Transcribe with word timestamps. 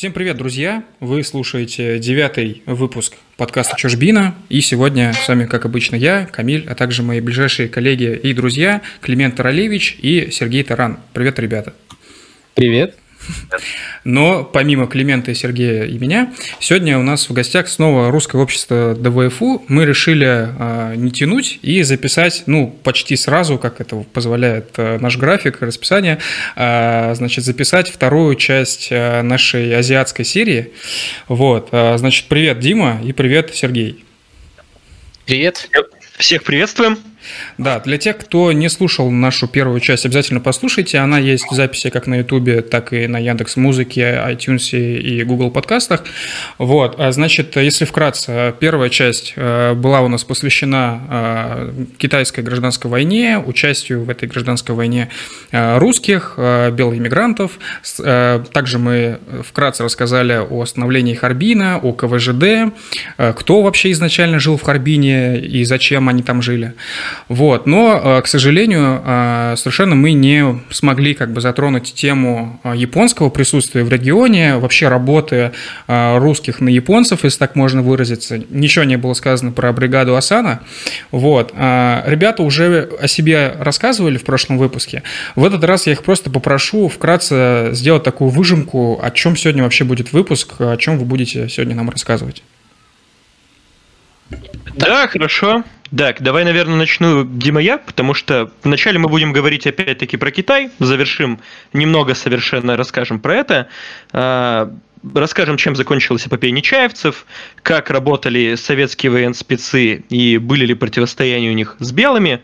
Всем 0.00 0.14
привет, 0.14 0.38
друзья! 0.38 0.82
Вы 1.00 1.22
слушаете 1.22 1.98
девятый 1.98 2.62
выпуск 2.64 3.18
подкаста 3.36 3.76
«Чужбина». 3.76 4.34
И 4.48 4.62
сегодня 4.62 5.12
с 5.12 5.28
вами, 5.28 5.44
как 5.44 5.66
обычно, 5.66 5.94
я, 5.94 6.24
Камиль, 6.24 6.64
а 6.66 6.74
также 6.74 7.02
мои 7.02 7.20
ближайшие 7.20 7.68
коллеги 7.68 8.18
и 8.22 8.32
друзья 8.32 8.80
Климент 9.02 9.36
Таралевич 9.36 9.98
и 10.00 10.30
Сергей 10.30 10.62
Таран. 10.62 11.00
Привет, 11.12 11.38
ребята! 11.38 11.74
Привет! 12.54 12.96
Но 14.04 14.44
помимо 14.44 14.86
Климента 14.86 15.30
и 15.30 15.34
Сергея 15.34 15.84
и 15.84 15.98
меня, 15.98 16.32
сегодня 16.58 16.98
у 16.98 17.02
нас 17.02 17.28
в 17.28 17.32
гостях 17.32 17.68
снова 17.68 18.10
русское 18.10 18.40
общество 18.40 18.94
ДВФУ. 18.94 19.64
Мы 19.68 19.84
решили 19.84 20.48
э, 20.58 20.94
не 20.96 21.10
тянуть 21.10 21.58
и 21.62 21.82
записать, 21.82 22.44
ну, 22.46 22.68
почти 22.82 23.16
сразу, 23.16 23.58
как 23.58 23.80
это 23.80 23.96
позволяет 23.96 24.70
э, 24.76 24.98
наш 24.98 25.16
график, 25.16 25.60
расписание, 25.60 26.18
э, 26.56 27.14
значит, 27.14 27.44
записать 27.44 27.90
вторую 27.90 28.34
часть 28.36 28.88
э, 28.90 29.22
нашей 29.22 29.76
азиатской 29.76 30.24
серии. 30.24 30.72
Вот, 31.28 31.68
э, 31.72 31.98
значит, 31.98 32.26
привет, 32.28 32.58
Дима, 32.60 33.00
и 33.04 33.12
привет, 33.12 33.50
Сергей. 33.54 34.04
Привет. 35.26 35.68
Всех 36.18 36.42
приветствуем. 36.42 36.98
Да, 37.58 37.80
для 37.80 37.98
тех, 37.98 38.18
кто 38.18 38.52
не 38.52 38.68
слушал 38.68 39.10
нашу 39.10 39.48
первую 39.48 39.80
часть, 39.80 40.06
обязательно 40.06 40.40
послушайте. 40.40 40.98
Она 40.98 41.18
есть 41.18 41.44
в 41.50 41.54
записи 41.54 41.90
как 41.90 42.06
на 42.06 42.16
Ютубе, 42.16 42.62
так 42.62 42.92
и 42.92 43.06
на 43.06 43.18
Яндекс 43.18 43.56
Музыке, 43.56 44.20
iTunes 44.26 44.76
и 44.76 45.22
Google 45.24 45.50
подкастах. 45.50 46.04
Вот, 46.58 46.98
а 46.98 47.12
значит, 47.12 47.56
если 47.56 47.84
вкратце, 47.84 48.54
первая 48.58 48.88
часть 48.88 49.34
э, 49.36 49.74
была 49.74 50.00
у 50.00 50.08
нас 50.08 50.24
посвящена 50.24 51.00
э, 51.08 51.72
китайской 51.98 52.40
гражданской 52.40 52.90
войне, 52.90 53.38
участию 53.38 54.04
в 54.04 54.10
этой 54.10 54.28
гражданской 54.28 54.74
войне 54.74 55.08
э, 55.50 55.78
русских, 55.78 56.34
белых 56.36 56.98
иммигрантов. 56.98 57.58
Также 57.96 58.78
мы 58.78 59.18
вкратце 59.46 59.84
рассказали 59.84 60.38
о 60.48 60.64
становлении 60.64 61.14
Харбина, 61.14 61.78
о 61.78 61.92
КВЖД, 61.92 62.72
кто 63.36 63.62
вообще 63.62 63.90
изначально 63.92 64.38
жил 64.38 64.56
в 64.56 64.62
Харбине 64.62 65.38
и 65.40 65.64
зачем 65.64 66.08
они 66.08 66.22
там 66.22 66.42
жили. 66.42 66.74
Вот. 67.28 67.66
Но, 67.66 68.00
э, 68.02 68.22
к 68.22 68.26
сожалению, 68.26 69.02
э, 69.04 69.54
совершенно 69.56 69.94
мы 69.94 70.12
не 70.12 70.60
смогли 70.70 71.14
как 71.14 71.32
бы 71.32 71.40
затронуть 71.40 71.94
тему 71.94 72.60
э, 72.64 72.74
японского 72.76 73.30
присутствия 73.30 73.84
в 73.84 73.88
регионе, 73.88 74.56
вообще 74.56 74.88
работы 74.88 75.52
русских 75.86 76.60
на 76.60 76.68
японцев, 76.68 77.24
если 77.24 77.38
так 77.38 77.56
можно 77.56 77.82
выразиться. 77.82 78.40
Ничего 78.50 78.84
не 78.84 78.96
было 78.96 79.14
сказано 79.14 79.52
про 79.52 79.72
бригаду 79.72 80.16
Асана. 80.16 80.60
Вот. 81.10 81.52
Ребята 81.52 82.42
уже 82.42 82.88
о 83.00 83.08
себе 83.08 83.54
рассказывали 83.58 84.16
в 84.18 84.24
прошлом 84.24 84.58
выпуске. 84.58 85.02
В 85.36 85.44
этот 85.44 85.64
раз 85.64 85.86
я 85.86 85.92
их 85.92 86.02
просто 86.02 86.30
попрошу 86.30 86.88
вкратце 86.88 87.70
сделать 87.72 88.02
такую 88.02 88.30
выжимку, 88.30 89.00
о 89.02 89.10
чем 89.10 89.36
сегодня 89.36 89.62
вообще 89.62 89.84
будет 89.84 90.12
выпуск, 90.12 90.54
о 90.58 90.76
чем 90.76 90.98
вы 90.98 91.04
будете 91.04 91.48
сегодня 91.48 91.74
нам 91.74 91.90
рассказывать. 91.90 92.42
Да, 94.74 95.08
хорошо. 95.08 95.64
Так, 95.96 96.22
давай, 96.22 96.44
наверное, 96.44 96.76
начну, 96.76 97.24
Дима, 97.24 97.60
я, 97.60 97.76
потому 97.78 98.14
что 98.14 98.52
вначале 98.62 98.98
мы 98.98 99.08
будем 99.08 99.32
говорить 99.32 99.66
опять-таки 99.66 100.16
про 100.16 100.30
Китай, 100.30 100.70
завершим 100.78 101.40
немного 101.72 102.14
совершенно, 102.14 102.76
расскажем 102.76 103.18
про 103.18 103.34
это, 103.34 103.68
а, 104.12 104.72
расскажем, 105.14 105.56
чем 105.56 105.74
закончилась 105.74 106.28
эпопея 106.28 106.52
Нечаевцев, 106.52 107.26
как 107.64 107.90
работали 107.90 108.54
советские 108.54 109.10
военспецы 109.10 110.04
и 110.10 110.38
были 110.38 110.66
ли 110.66 110.74
противостояния 110.74 111.50
у 111.50 111.54
них 111.54 111.74
с 111.80 111.90
белыми, 111.90 112.40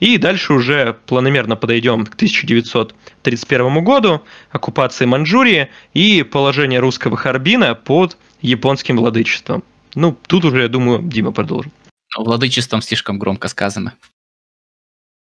и 0.00 0.16
дальше 0.16 0.54
уже 0.54 0.96
планомерно 1.06 1.56
подойдем 1.56 2.06
к 2.06 2.14
1931 2.14 3.84
году, 3.84 4.22
оккупации 4.50 5.04
Манчжурии 5.04 5.68
и 5.92 6.22
положение 6.22 6.80
русского 6.80 7.18
Харбина 7.18 7.74
под 7.74 8.16
японским 8.40 8.96
владычеством. 8.96 9.64
Ну, 9.96 10.16
тут 10.26 10.44
уже, 10.44 10.60
я 10.62 10.68
думаю, 10.68 11.02
Дима 11.02 11.32
продолжит. 11.32 11.72
Владычеством 12.16 12.82
слишком 12.82 13.18
громко 13.18 13.48
сказано. 13.48 13.94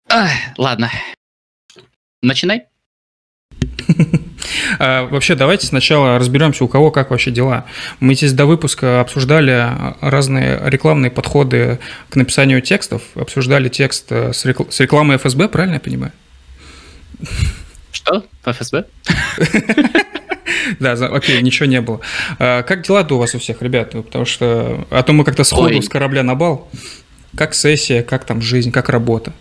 Ах, 0.09 0.29
ладно. 0.57 0.91
Начинай. 2.21 2.65
А, 4.79 5.05
вообще, 5.07 5.35
давайте 5.35 5.65
сначала 5.65 6.19
разберемся, 6.19 6.63
у 6.63 6.67
кого 6.67 6.91
как 6.91 7.09
вообще 7.11 7.31
дела. 7.31 7.65
Мы 7.99 8.15
здесь 8.15 8.33
до 8.33 8.45
выпуска 8.45 9.01
обсуждали 9.01 9.69
разные 10.01 10.59
рекламные 10.65 11.11
подходы 11.11 11.79
к 12.09 12.15
написанию 12.15 12.61
текстов, 12.61 13.01
обсуждали 13.15 13.69
текст 13.69 14.11
э, 14.11 14.33
с, 14.33 14.45
рекл... 14.45 14.63
с 14.69 14.79
рекламой 14.79 15.17
ФСБ, 15.17 15.49
правильно 15.49 15.75
я 15.75 15.79
понимаю? 15.79 16.11
Что? 17.91 18.25
ФСБ? 18.43 18.85
Да, 20.79 20.93
окей, 20.93 21.41
ничего 21.41 21.65
не 21.67 21.81
было. 21.81 21.99
А, 22.39 22.63
как 22.63 22.83
дела-то 22.83 23.15
у 23.15 23.17
вас 23.17 23.35
у 23.35 23.39
всех, 23.39 23.61
ребят? 23.61 23.91
Потому 23.91 24.25
что... 24.25 24.85
А 24.89 25.03
то 25.03 25.13
мы 25.13 25.23
как-то 25.23 25.43
сходу 25.43 25.81
с 25.81 25.89
корабля 25.89 26.23
на 26.23 26.35
бал. 26.35 26.69
Как 27.35 27.53
сессия, 27.53 28.03
как 28.03 28.25
там 28.25 28.41
жизнь, 28.41 28.71
как 28.71 28.89
работа? 28.89 29.33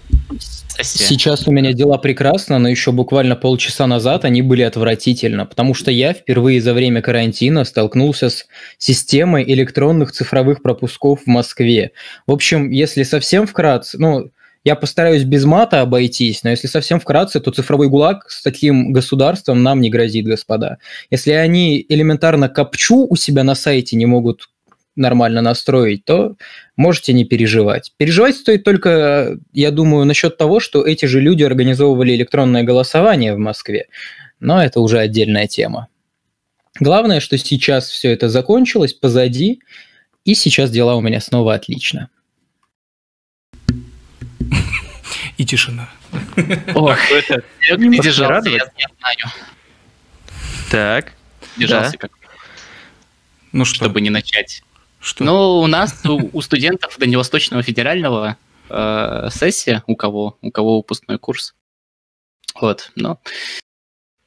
Сейчас 0.82 1.46
у 1.46 1.52
меня 1.52 1.72
дела 1.72 1.96
прекрасно, 1.96 2.58
но 2.58 2.68
еще 2.68 2.92
буквально 2.92 3.36
полчаса 3.36 3.86
назад 3.86 4.26
они 4.26 4.42
были 4.42 4.62
отвратительно, 4.62 5.46
потому 5.46 5.72
что 5.72 5.90
я 5.90 6.12
впервые 6.12 6.60
за 6.60 6.74
время 6.74 7.00
карантина 7.00 7.64
столкнулся 7.64 8.28
с 8.28 8.46
системой 8.76 9.42
электронных 9.44 10.12
цифровых 10.12 10.60
пропусков 10.60 11.20
в 11.24 11.26
Москве. 11.26 11.92
В 12.26 12.32
общем, 12.32 12.70
если 12.70 13.04
совсем 13.04 13.46
вкратце, 13.46 13.96
ну, 13.98 14.30
я 14.66 14.74
постараюсь 14.74 15.22
без 15.22 15.44
мата 15.44 15.80
обойтись, 15.80 16.42
но 16.42 16.50
если 16.50 16.66
совсем 16.66 16.98
вкратце, 16.98 17.38
то 17.38 17.52
цифровой 17.52 17.88
гулаг 17.88 18.28
с 18.28 18.42
таким 18.42 18.92
государством 18.92 19.62
нам 19.62 19.80
не 19.80 19.90
грозит, 19.90 20.26
господа. 20.26 20.78
Если 21.08 21.30
они 21.30 21.86
элементарно 21.88 22.48
копчу 22.48 23.06
у 23.08 23.14
себя 23.14 23.44
на 23.44 23.54
сайте 23.54 23.94
не 23.94 24.06
могут 24.06 24.48
нормально 24.96 25.40
настроить, 25.40 26.04
то 26.04 26.34
можете 26.74 27.12
не 27.12 27.24
переживать. 27.24 27.92
Переживать 27.96 28.34
стоит 28.34 28.64
только, 28.64 29.38
я 29.52 29.70
думаю, 29.70 30.04
насчет 30.04 30.36
того, 30.36 30.58
что 30.58 30.84
эти 30.84 31.06
же 31.06 31.20
люди 31.20 31.44
организовывали 31.44 32.16
электронное 32.16 32.64
голосование 32.64 33.36
в 33.36 33.38
Москве. 33.38 33.86
Но 34.40 34.60
это 34.60 34.80
уже 34.80 34.98
отдельная 34.98 35.46
тема. 35.46 35.86
Главное, 36.80 37.20
что 37.20 37.38
сейчас 37.38 37.88
все 37.88 38.10
это 38.10 38.28
закончилось, 38.28 38.94
позади, 38.94 39.60
и 40.24 40.34
сейчас 40.34 40.72
дела 40.72 40.96
у 40.96 41.00
меня 41.00 41.20
снова 41.20 41.54
отлично. 41.54 42.10
И 45.36 45.44
тишина. 45.44 45.88
Ох, 46.74 46.98
это 47.10 47.42
не 47.76 47.98
держался, 47.98 48.48
я 48.48 48.66
знаю. 48.98 49.32
Так. 50.70 51.12
Держался 51.56 51.96
как 51.96 52.10
ну 53.56 53.64
что? 53.64 53.76
Чтобы 53.76 54.02
не 54.02 54.10
начать. 54.10 54.62
Что? 55.00 55.24
Ну, 55.24 55.60
у 55.60 55.66
нас, 55.66 56.04
у, 56.04 56.42
студентов 56.42 56.98
Дальневосточного 56.98 57.62
федерального 57.62 58.36
э, 58.68 59.28
сессия, 59.30 59.82
у 59.86 59.96
кого, 59.96 60.36
у 60.42 60.50
кого 60.50 60.76
выпускной 60.76 61.18
курс. 61.18 61.54
Вот, 62.60 62.92
но 62.96 63.18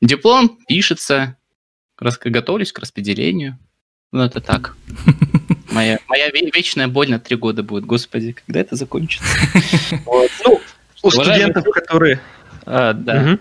диплом 0.02 0.58
пишется, 0.68 1.38
готовлюсь 2.00 2.72
к 2.72 2.80
распределению. 2.80 3.59
Ну, 4.12 4.24
это 4.24 4.42
так. 4.42 4.75
Моя, 5.72 6.00
моя 6.08 6.30
вечная 6.31 6.88
боль 6.88 7.12
на 7.12 7.19
три 7.19 7.36
года 7.36 7.62
будет. 7.62 7.86
Господи, 7.86 8.31
когда 8.31 8.59
это 8.59 8.75
закончится? 8.75 9.28
Вот. 10.06 10.31
Ну, 10.44 10.59
у 11.02 11.12
студентов, 11.12 11.66
которые... 11.74 12.20
А, 12.66 12.94
да. 12.94 13.22
Угу. 13.22 13.40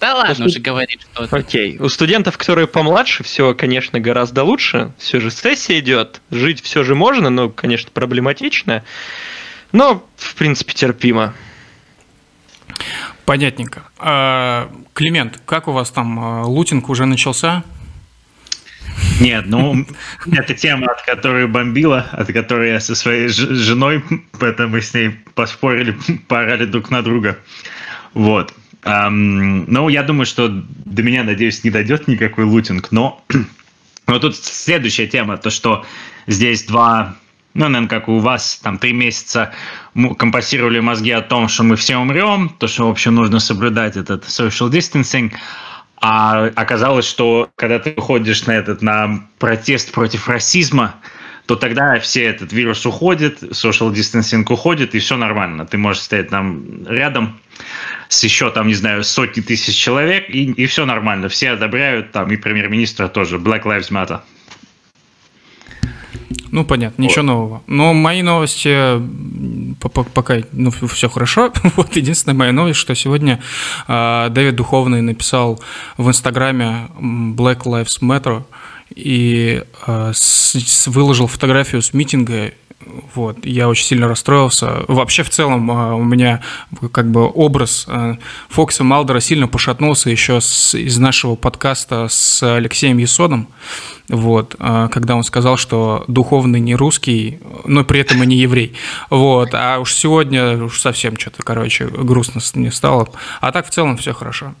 Да 0.00 0.14
ладно 0.16 0.46
уже 0.46 0.60
говорить 0.60 1.00
что-то. 1.00 1.34
Окей. 1.34 1.78
У 1.78 1.88
студентов, 1.88 2.36
которые 2.36 2.66
помладше, 2.66 3.22
все, 3.22 3.54
конечно, 3.54 4.00
гораздо 4.00 4.44
лучше. 4.44 4.92
Все 4.98 5.18
же 5.18 5.30
сессия 5.30 5.78
идет. 5.78 6.20
Жить 6.30 6.62
все 6.62 6.84
же 6.84 6.94
можно, 6.94 7.30
но, 7.30 7.48
конечно, 7.48 7.90
проблематично. 7.90 8.84
Но, 9.72 10.06
в 10.16 10.34
принципе, 10.34 10.74
терпимо. 10.74 11.32
Понятненько. 13.24 13.84
А, 13.98 14.70
Климент, 14.92 15.40
как 15.46 15.68
у 15.68 15.72
вас 15.72 15.90
там 15.90 16.20
а, 16.20 16.42
лутинг 16.44 16.90
уже 16.90 17.06
начался? 17.06 17.64
Нет, 19.20 19.44
ну, 19.46 19.86
это 20.32 20.54
тема, 20.54 20.92
от 20.92 21.02
которой 21.02 21.46
бомбила, 21.46 22.06
от 22.12 22.32
которой 22.32 22.70
я 22.70 22.80
со 22.80 22.94
своей 22.94 23.28
женой, 23.28 24.02
поэтому 24.38 24.70
мы 24.70 24.82
с 24.82 24.94
ней 24.94 25.10
поспорили, 25.34 25.96
поорали 26.28 26.64
друг 26.64 26.90
на 26.90 27.02
друга. 27.02 27.38
Вот. 28.12 28.54
Um, 28.82 29.64
ну, 29.66 29.88
я 29.88 30.02
думаю, 30.02 30.26
что 30.26 30.48
до 30.50 31.02
меня, 31.02 31.24
надеюсь, 31.24 31.64
не 31.64 31.70
дойдет 31.70 32.06
никакой 32.06 32.44
лутинг, 32.44 32.92
но 32.92 33.24
вот 34.06 34.20
тут 34.20 34.36
следующая 34.36 35.06
тема, 35.06 35.38
то, 35.38 35.48
что 35.48 35.86
здесь 36.26 36.64
два, 36.64 37.16
ну, 37.54 37.64
наверное, 37.64 37.88
как 37.88 38.08
у 38.08 38.18
вас, 38.18 38.60
там, 38.62 38.76
три 38.76 38.92
месяца 38.92 39.54
компасировали 40.18 40.80
мозги 40.80 41.12
о 41.12 41.22
том, 41.22 41.48
что 41.48 41.62
мы 41.62 41.76
все 41.76 41.96
умрем, 41.96 42.50
то, 42.58 42.68
что, 42.68 42.86
в 42.88 42.90
общем, 42.90 43.14
нужно 43.14 43.40
соблюдать 43.40 43.96
этот 43.96 44.24
social 44.24 44.68
distancing, 44.68 45.32
а 46.06 46.50
оказалось, 46.54 47.06
что 47.06 47.48
когда 47.56 47.78
ты 47.78 47.94
выходишь 47.96 48.44
на 48.44 48.52
этот 48.52 48.82
на 48.82 49.26
протест 49.38 49.90
против 49.90 50.28
расизма, 50.28 50.96
то 51.46 51.56
тогда 51.56 51.98
все 51.98 52.24
этот 52.24 52.52
вирус 52.52 52.84
уходит, 52.84 53.42
social 53.42 53.90
distancing 53.90 54.44
уходит, 54.52 54.94
и 54.94 54.98
все 54.98 55.16
нормально. 55.16 55.64
Ты 55.64 55.78
можешь 55.78 56.02
стоять 56.02 56.28
там 56.28 56.86
рядом 56.86 57.40
с 58.10 58.22
еще 58.22 58.50
там, 58.50 58.66
не 58.66 58.74
знаю, 58.74 59.02
сотни 59.02 59.40
тысяч 59.40 59.76
человек, 59.76 60.28
и, 60.28 60.52
и 60.52 60.66
все 60.66 60.84
нормально. 60.84 61.30
Все 61.30 61.52
одобряют, 61.52 62.12
там 62.12 62.30
и 62.30 62.36
премьер-министра 62.36 63.08
тоже. 63.08 63.38
Black 63.38 63.62
Lives 63.62 63.90
Matter. 63.90 64.20
Ну, 66.54 66.64
понятно, 66.64 67.02
ничего 67.02 67.22
вот. 67.22 67.26
нового. 67.26 67.62
Но 67.66 67.92
мои 67.94 68.22
новости 68.22 69.02
пока 70.14 70.36
ну, 70.52 70.70
все 70.70 71.08
хорошо. 71.08 71.52
вот 71.76 71.96
единственная 71.96 72.36
моя 72.36 72.52
новость, 72.52 72.78
что 72.78 72.94
сегодня 72.94 73.40
э, 73.88 74.28
Дэвид 74.30 74.54
Духовный 74.54 75.02
написал 75.02 75.60
в 75.96 76.08
Инстаграме 76.08 76.90
Black 76.96 77.64
Lives 77.64 78.00
Matter 78.00 78.44
и 78.94 79.64
э, 79.84 80.12
с, 80.14 80.86
выложил 80.86 81.26
фотографию 81.26 81.82
с 81.82 81.92
митинга 81.92 82.52
вот, 83.14 83.44
я 83.44 83.68
очень 83.68 83.84
сильно 83.84 84.08
расстроился. 84.08 84.84
Вообще, 84.88 85.22
в 85.22 85.30
целом, 85.30 85.70
а, 85.70 85.94
у 85.94 86.02
меня 86.02 86.42
как 86.92 87.10
бы 87.10 87.28
образ 87.28 87.86
а, 87.88 88.18
Фокса 88.48 88.84
Малдера 88.84 89.20
сильно 89.20 89.48
пошатнулся 89.48 90.10
еще 90.10 90.40
с, 90.40 90.74
из 90.74 90.98
нашего 90.98 91.36
подкаста 91.36 92.08
с 92.08 92.42
Алексеем 92.42 92.98
Есодом, 92.98 93.48
вот, 94.08 94.54
а, 94.58 94.88
когда 94.88 95.16
он 95.16 95.24
сказал, 95.24 95.56
что 95.56 96.04
духовный 96.08 96.60
не 96.60 96.74
русский, 96.74 97.38
но 97.64 97.84
при 97.84 98.00
этом 98.00 98.22
и 98.22 98.26
не 98.26 98.36
еврей. 98.36 98.74
Вот, 99.10 99.50
а 99.54 99.78
уж 99.78 99.94
сегодня 99.94 100.64
уж 100.64 100.80
совсем 100.80 101.18
что-то, 101.18 101.42
короче, 101.42 101.86
грустно 101.86 102.40
не 102.54 102.70
стало. 102.70 103.08
А 103.40 103.50
так 103.52 103.66
в 103.66 103.70
целом 103.70 103.96
все 103.96 104.12
хорошо. 104.12 104.54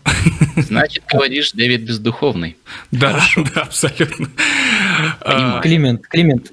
Значит, 0.56 1.04
говоришь, 1.12 1.52
Дэвид 1.52 1.82
бездуховный. 1.82 2.56
Да, 2.90 3.20
да, 3.36 3.62
абсолютно. 3.62 4.28
Климент, 5.62 6.06
Климент, 6.08 6.52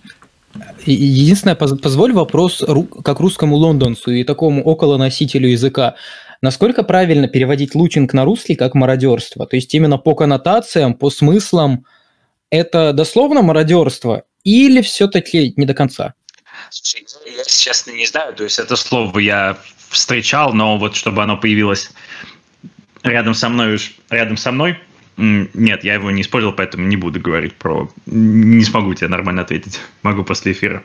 Единственное, 0.85 1.55
позволь 1.55 2.13
вопрос 2.13 2.63
как 3.03 3.19
русскому 3.19 3.55
лондонцу 3.55 4.11
и 4.11 4.23
такому 4.23 4.63
около 4.63 4.97
носителю 4.97 5.49
языка. 5.49 5.95
Насколько 6.41 6.83
правильно 6.83 7.27
переводить 7.27 7.75
лучинг 7.75 8.13
на 8.13 8.25
русский 8.25 8.55
как 8.55 8.73
мародерство? 8.73 9.45
То 9.45 9.55
есть 9.55 9.73
именно 9.75 9.97
по 9.97 10.15
коннотациям, 10.15 10.95
по 10.95 11.09
смыслам 11.09 11.85
это 12.49 12.93
дословно 12.93 13.43
мародерство 13.43 14.23
или 14.43 14.81
все-таки 14.81 15.53
не 15.55 15.65
до 15.65 15.73
конца? 15.73 16.15
Я, 16.71 17.43
честно, 17.45 17.91
не 17.91 18.05
знаю. 18.07 18.33
То 18.33 18.43
есть 18.43 18.57
это 18.59 18.75
слово 18.75 19.19
я 19.19 19.57
встречал, 19.89 20.53
но 20.53 20.77
вот 20.77 20.95
чтобы 20.95 21.21
оно 21.21 21.37
появилось 21.37 21.91
рядом 23.03 23.33
со 23.33 23.49
мной, 23.49 23.77
рядом 24.09 24.37
со 24.37 24.51
мной, 24.51 24.79
нет, 25.17 25.83
я 25.83 25.95
его 25.95 26.09
не 26.11 26.21
использовал, 26.21 26.55
поэтому 26.55 26.87
не 26.87 26.97
буду 26.97 27.19
говорить 27.19 27.55
про... 27.55 27.91
Не 28.05 28.63
смогу 28.63 28.93
тебе 28.93 29.07
нормально 29.07 29.41
ответить. 29.41 29.79
Могу 30.03 30.23
после 30.23 30.53
эфира. 30.53 30.83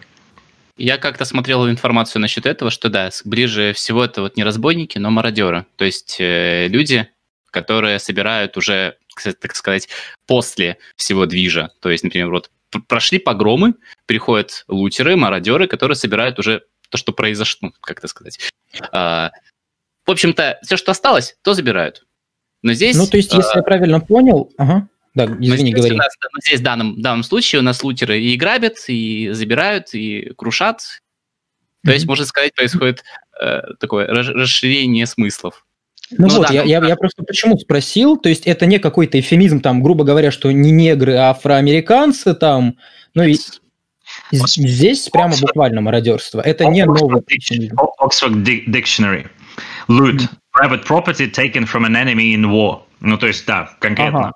Я 0.76 0.99
как-то 0.99 1.25
смотрел 1.25 1.69
информацию 1.70 2.20
насчет 2.20 2.44
этого, 2.44 2.70
что 2.70 2.90
да, 2.90 3.11
ближе 3.25 3.73
всего 3.73 4.05
это 4.05 4.20
вот 4.20 4.37
не 4.37 4.44
разбойники, 4.44 4.99
но 4.99 5.11
мародеры. 5.11 5.64
То 5.76 5.87
есть 5.87 6.17
э, 6.19 6.69
люди, 6.69 7.08
которые 7.50 7.99
собирают 7.99 8.58
уже, 8.58 8.99
так 9.40 9.56
сказать, 9.56 9.88
после 10.26 10.76
всего 10.96 11.25
движа. 11.25 11.70
То 11.81 11.90
есть, 11.90 12.05
например, 12.05 12.31
вот 12.31 12.50
прошли 12.88 13.19
погромы, 13.19 13.75
приходят 14.05 14.64
лутеры, 14.69 15.17
мародеры, 15.17 15.67
которые 15.67 15.96
собирают 15.96 16.38
уже 16.38 16.64
то, 16.90 16.99
что 16.99 17.12
произошло, 17.12 17.73
как 17.81 17.99
это 17.99 18.08
сказать. 18.08 18.38
А, 18.93 19.31
в 20.05 20.11
общем-то, 20.11 20.58
все, 20.62 20.76
что 20.76 20.93
осталось, 20.93 21.37
то 21.43 21.55
забирают. 21.55 22.05
Но 22.66 22.72
здесь... 22.74 22.96
Ну, 22.96 23.06
то 23.06 23.16
есть, 23.16 23.32
если 23.32 23.54
а... 23.54 23.58
я 23.58 23.62
правильно 23.62 24.00
понял... 24.00 24.50
Ага. 24.58 24.88
Да, 25.14 25.24
извини, 25.40 25.72
говори. 25.72 25.94
У 25.94 25.96
нас, 25.96 26.08
здесь 26.44 26.60
в 26.60 26.62
данном, 26.64 26.96
в 26.96 27.00
данном 27.00 27.22
случае 27.22 27.60
у 27.60 27.62
нас 27.62 27.82
лутеры 27.82 28.20
и 28.20 28.36
грабят, 28.36 28.74
и 28.88 29.30
забирают, 29.32 29.94
и 29.94 30.32
крушат. 30.36 30.82
То 31.84 31.90
mm-hmm. 31.90 31.94
есть, 31.94 32.06
можно 32.06 32.26
сказать, 32.26 32.54
происходит 32.54 33.04
э, 33.40 33.62
такое 33.78 34.08
расширение 34.08 35.06
смыслов. 35.06 35.64
Ну, 36.10 36.26
ну 36.26 36.38
вот, 36.38 36.48
да, 36.48 36.54
я, 36.54 36.62
ну, 36.64 36.68
я, 36.68 36.88
я 36.88 36.96
просто 36.96 37.22
почему 37.22 37.56
спросил, 37.56 38.16
то 38.16 38.28
есть 38.28 38.46
это 38.46 38.66
не 38.66 38.78
какой-то 38.78 39.18
эфемизм, 39.18 39.60
там, 39.60 39.82
грубо 39.82 40.04
говоря, 40.04 40.30
что 40.32 40.50
не 40.50 40.72
негры, 40.72 41.14
а 41.14 41.30
афроамериканцы 41.30 42.34
там, 42.34 42.76
ну 43.14 43.22
и 43.22 43.36
здесь 44.32 45.08
прямо 45.08 45.34
буквально 45.40 45.80
мародерство. 45.80 46.40
Это 46.40 46.64
не 46.66 46.84
новый 46.84 47.22
Oxford 48.00 48.44
Dictionary. 48.68 49.28
Loot 49.88 50.28
private 50.56 50.85
property 50.85 51.31
taken 51.31 51.67
from 51.67 51.85
an 51.85 51.97
enemy 51.97 52.35
in 52.35 52.50
war. 52.50 52.82
Ну, 53.00 53.19
то 53.19 53.26
есть, 53.26 53.47
да, 53.47 53.70
конкретно. 53.79 54.19
Ага. 54.19 54.32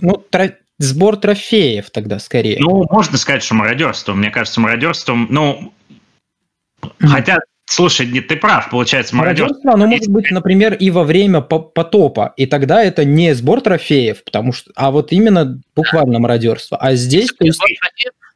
Ну, 0.00 0.24
тро... 0.30 0.48
сбор 0.78 1.16
трофеев 1.16 1.90
тогда 1.90 2.18
скорее. 2.18 2.58
Ну, 2.60 2.86
можно 2.90 3.16
сказать, 3.16 3.42
что 3.42 3.54
мародерство. 3.54 4.14
Мне 4.14 4.30
кажется, 4.30 4.60
мародерством, 4.60 5.26
ну, 5.30 5.72
mm-hmm. 6.82 7.06
хотя 7.06 7.38
Слушай, 7.68 8.06
не, 8.06 8.20
ты 8.20 8.36
прав, 8.36 8.70
получается, 8.70 9.16
мародерство. 9.16 9.54
Мародерство, 9.54 9.72
оно 9.72 9.86
может 9.88 10.08
быть, 10.08 10.30
например, 10.30 10.74
и 10.74 10.90
во 10.90 11.02
время 11.02 11.40
потопа, 11.40 12.32
и 12.36 12.46
тогда 12.46 12.82
это 12.82 13.04
не 13.04 13.34
сбор 13.34 13.60
трофеев, 13.60 14.22
потому 14.22 14.52
что, 14.52 14.70
а 14.76 14.92
вот 14.92 15.10
именно 15.10 15.60
буквально 15.74 16.20
мародерство. 16.20 16.76
А 16.78 16.94
здесь... 16.94 17.28
Есть... 17.40 17.60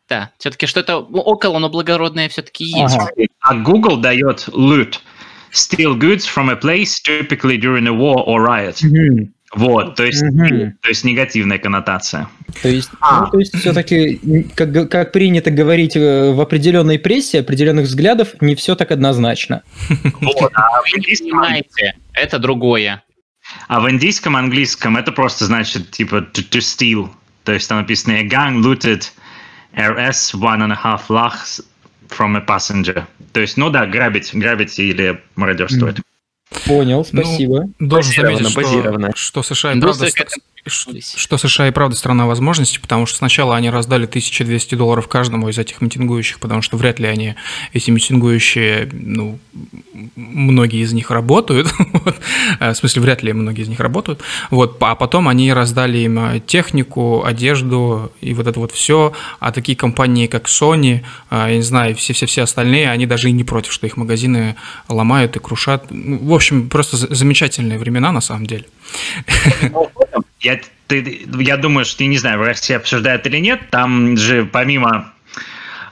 Да, 0.09 0.33
все-таки 0.39 0.67
что-то 0.67 0.99
около, 0.99 1.61
но 1.61 1.71
благородное 1.71 2.29
все-таки 2.29 2.65
есть. 2.65 2.97
Ага. 2.97 3.13
А 3.39 3.55
Google 3.55 3.99
дает 3.99 4.49
loot 4.49 4.99
steal 5.52 5.97
goods 5.97 6.26
from 6.26 6.49
a 6.49 6.56
place, 6.56 7.00
typically 7.00 7.58
during 7.58 7.87
a 7.87 7.93
war 7.93 8.25
or 8.26 8.43
riot. 8.43 8.76
Mm-hmm. 8.76 9.32
Вот, 9.52 9.97
то 9.97 10.05
есть, 10.05 10.23
mm-hmm. 10.23 10.73
то 10.81 10.88
есть 10.88 11.05
негативная 11.05 11.58
коннотация. 11.58 12.29
То 12.62 12.69
есть, 12.69 12.88
а. 13.00 13.23
ну, 13.23 13.31
то 13.32 13.38
есть 13.41 13.56
все-таки, 13.56 14.47
как, 14.55 14.88
как 14.88 15.11
принято 15.11 15.50
говорить 15.50 15.97
э, 15.97 16.32
в 16.32 16.41
определенной 16.41 17.00
прессе, 17.00 17.41
определенных 17.41 17.87
взглядов, 17.87 18.41
не 18.41 18.55
все 18.55 18.76
так 18.76 18.93
однозначно. 18.93 19.62
Вот, 20.20 20.52
а 20.55 20.82
в 20.82 20.97
индийском... 20.97 21.43
Это 22.14 22.38
другое. 22.38 23.03
А 23.67 23.81
в 23.81 23.91
индийском 23.91 24.37
английском 24.37 24.96
это 24.96 25.11
просто 25.11 25.46
значит 25.46 25.91
типа 25.91 26.17
to, 26.32 26.49
to 26.49 26.61
steal. 26.61 27.11
То 27.43 27.53
есть 27.53 27.69
там 27.69 27.79
написано 27.79 28.14
a 28.14 28.23
gang 28.23 28.62
looted 28.62 29.11
RS 29.75 30.35
one 30.35 30.62
and 30.62 30.73
a 30.73 30.79
half 30.81 31.08
lakhs 31.08 31.61
from 32.11 32.37
a 32.37 32.41
passenger. 32.41 33.07
То 33.33 33.41
есть, 33.41 33.57
ну 33.57 33.71
да, 33.71 33.87
грабить, 33.87 34.35
грабить 34.35 34.79
или 34.79 35.21
мародерствовать. 35.37 36.01
Понял, 36.67 37.05
спасибо. 37.05 37.69
Ну, 37.79 37.87
должен 37.87 38.12
заметить, 38.12 38.49
что, 39.17 39.43
что 39.43 39.43
США 39.43 39.73
и 39.75 39.81
правда 39.81 40.08
что 40.67 41.38
США 41.38 41.69
и 41.69 41.70
правда 41.70 41.97
страна 41.97 42.26
возможностей, 42.26 42.81
потому 42.81 43.06
что 43.06 43.19
сначала 43.19 43.56
они 43.56 43.70
раздали 43.70 44.05
1200 44.05 44.75
долларов 44.75 45.08
каждому 45.08 45.49
из 45.49 45.58
этих 45.58 45.81
митингующих, 45.81 46.38
потому 46.38 46.61
что 46.61 46.76
вряд 46.76 46.99
ли 46.99 47.06
они, 47.06 47.35
эти 47.73 47.91
митингующие, 47.91 48.88
ну, 48.93 49.38
многие 50.17 50.82
из 50.82 50.93
них 50.93 51.11
работают, 51.11 51.73
вот, 51.93 52.17
э, 52.61 52.73
в 52.73 52.75
смысле, 52.75 53.03
вряд 53.03 53.23
ли 53.23 53.32
многие 53.32 53.62
из 53.62 53.69
них 53.69 53.81
работают, 53.81 54.20
вот, 54.50 54.76
а 54.81 54.94
потом 54.94 55.29
они 55.29 55.53
раздали 55.53 55.99
им 55.99 56.19
э, 56.19 56.41
технику, 56.41 57.25
одежду 57.25 58.12
и 58.20 58.35
вот 58.35 58.46
это 58.46 58.61
вот 58.61 58.73
все, 58.73 59.14
а 59.38 59.53
такие 59.53 59.76
компании, 59.76 60.26
как 60.26 60.46
Sony, 60.46 61.01
э, 61.31 61.46
я 61.48 61.56
не 61.56 61.63
знаю, 61.63 61.96
все-все-все 61.96 62.43
остальные, 62.43 62.91
они 62.91 63.06
даже 63.06 63.31
и 63.31 63.32
не 63.32 63.44
против, 63.44 63.72
что 63.72 63.86
их 63.86 63.96
магазины 63.96 64.56
ломают 64.89 65.36
и 65.36 65.39
крушат. 65.39 65.86
Ну, 65.91 66.19
в 66.19 66.32
общем, 66.41 66.69
просто 66.69 66.97
замечательные 66.97 67.79
времена 67.79 68.13
на 68.13 68.20
самом 68.20 68.47
деле. 68.47 68.65
Ну, 69.73 69.91
я, 70.41 70.59
ты, 70.87 71.27
я 71.39 71.56
думаю, 71.56 71.85
что, 71.85 72.05
не 72.05 72.19
знаю, 72.19 72.39
в 72.39 72.43
России 72.43 72.75
обсуждают 72.75 73.27
или 73.27 73.39
нет, 73.39 73.61
там 73.70 74.17
же 74.17 74.44
помимо 74.44 75.13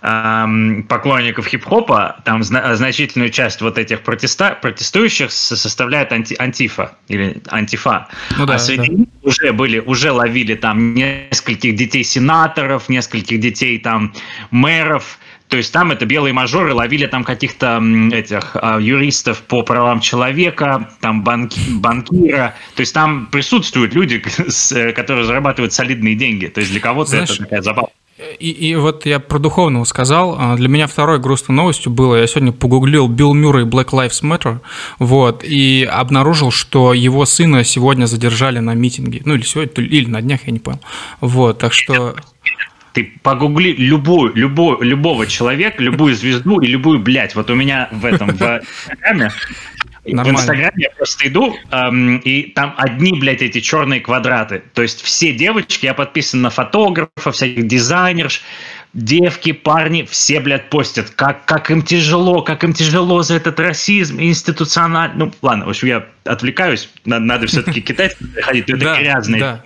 поклонников 0.01 1.47
хип-хопа, 1.47 2.21
там 2.25 2.45
зна- 2.45 2.77
значительную 2.77 3.31
часть 3.31 3.61
вот 3.61 3.79
этих 3.79 4.03
протеста- 4.03 4.55
протестующих 4.61 5.33
составляет 5.33 6.13
анти- 6.13 6.37
антифа 6.39 6.93
или 7.09 7.43
антифа. 7.49 8.07
Ну, 8.39 8.47
да, 8.47 8.55
а 8.55 8.59
среди 8.59 8.87
да. 8.87 8.95
них 8.95 9.09
уже 9.23 9.53
были, 9.53 9.81
уже 9.81 10.13
ловили 10.13 10.55
там 10.55 10.95
нескольких 10.95 11.75
детей 11.75 12.05
сенаторов, 12.05 12.89
нескольких 12.89 13.41
детей 13.41 13.79
там 13.81 14.15
мэров, 14.53 15.19
то 15.49 15.57
есть 15.57 15.73
там 15.73 15.91
это 15.91 16.05
белые 16.05 16.33
мажоры 16.33 16.75
ловили 16.75 17.07
там 17.07 17.25
каких-то 17.25 17.83
этих 18.13 18.51
а, 18.55 18.79
юристов 18.79 19.43
по 19.43 19.63
правам 19.63 20.01
человека, 20.01 20.91
там 21.01 21.25
банки, 21.25 21.59
банкира. 21.71 22.55
То 22.75 22.81
есть 22.81 22.93
там 22.93 23.27
присутствуют 23.27 23.95
люди, 23.95 24.23
э, 24.75 24.93
которые 24.93 25.25
зарабатывают 25.25 25.73
солидные 25.73 26.17
деньги. 26.17 26.47
То 26.47 26.61
есть 26.61 26.73
для 26.73 26.81
кого-то 26.81 27.11
Знаешь, 27.11 27.31
это 27.31 27.45
такая 27.45 27.63
забава. 27.63 27.89
И, 28.39 28.51
и 28.51 28.75
вот 28.75 29.07
я 29.07 29.21
про 29.21 29.39
духовного 29.39 29.85
сказал. 29.85 30.37
А, 30.39 30.57
для 30.57 30.69
меня 30.69 30.87
второй 30.87 31.19
грустной 31.19 31.57
новостью 31.57 31.93
было, 31.93 32.17
я 32.17 32.27
сегодня 32.27 32.53
погуглил 32.53 33.09
Билл 33.09 33.33
Мюррей 33.33 33.65
Black 33.65 33.91
Lives 33.91 34.23
Matter, 34.23 34.59
вот, 34.99 35.45
и 35.45 35.89
обнаружил, 35.91 36.51
что 36.51 36.93
его 36.93 37.25
сына 37.25 37.65
сегодня 37.65 38.07
задержали 38.07 38.59
на 38.59 38.75
митинге. 38.75 39.23
Ну, 39.25 39.35
или 39.35 39.43
сегодня, 39.43 39.85
или 39.85 40.11
на 40.11 40.21
днях, 40.21 40.41
я 40.47 40.53
не 40.53 40.59
понял. 40.59 40.81
Вот, 41.21 41.59
так 41.59 41.73
что... 41.73 42.17
Ты 42.99 43.13
погугли 43.23 43.75
любую, 43.79 44.35
любую, 44.35 44.81
любого 44.81 45.25
человека, 45.25 45.81
любую 45.81 46.17
звезду 46.17 46.59
и 46.59 46.67
любую, 46.67 46.99
блядь, 46.99 47.37
вот 47.37 47.49
у 47.49 47.55
меня 47.55 47.89
в 47.93 48.05
этом, 48.05 48.31
в 48.31 48.61
Инстаграме, 48.89 49.31
в 50.05 50.29
Инстаграме 50.29 50.73
я 50.75 50.91
просто 50.97 51.29
иду, 51.29 51.55
эм, 51.71 52.17
и 52.19 52.51
там 52.51 52.75
одни, 52.77 53.13
блядь, 53.13 53.41
эти 53.41 53.61
черные 53.61 54.01
квадраты. 54.01 54.65
То 54.75 54.83
есть 54.83 55.01
все 55.03 55.33
девочки, 55.33 55.87
я 55.87 55.95
подписан 55.95 56.41
на 56.41 56.51
фотографов, 56.51 57.37
всяких 57.37 57.69
дизайнерш, 57.69 58.43
девки, 58.95 59.53
парни, 59.53 60.03
все, 60.03 60.41
блядь, 60.41 60.71
постят, 60.71 61.11
как, 61.11 61.45
как 61.45 61.71
им 61.71 61.83
тяжело, 61.83 62.43
как 62.43 62.65
им 62.65 62.73
тяжело 62.73 63.23
за 63.23 63.35
этот 63.37 63.61
расизм 63.61 64.21
институциональный. 64.21 65.17
Ну, 65.17 65.33
ладно, 65.43 65.67
в 65.67 65.69
общем, 65.69 65.89
я 65.89 66.07
отвлекаюсь, 66.25 66.89
надо, 67.05 67.25
надо 67.25 67.47
все-таки 67.47 67.81
китайцам 67.81 68.29
приходить, 68.35 68.69
это 68.69 68.79
Да, 68.79 68.99
грязные. 68.99 69.63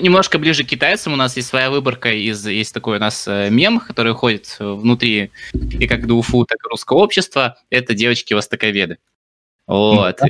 немножко 0.00 0.38
ближе 0.38 0.64
к 0.64 0.68
китайцам. 0.68 1.12
У 1.12 1.16
нас 1.16 1.36
есть 1.36 1.48
своя 1.48 1.70
выборка 1.70 2.12
из 2.12 2.46
есть 2.46 2.72
такой 2.72 2.96
у 2.96 3.00
нас 3.00 3.26
э, 3.26 3.50
мем, 3.50 3.80
который 3.80 4.14
ходит 4.14 4.56
внутри 4.58 5.30
и 5.52 5.86
как 5.86 6.06
ДУФУ, 6.06 6.44
так 6.46 6.58
и 6.64 6.68
русского 6.68 6.98
общества. 6.98 7.58
Это 7.70 7.94
девочки-востоковеды. 7.94 8.98
Вот. 9.66 10.20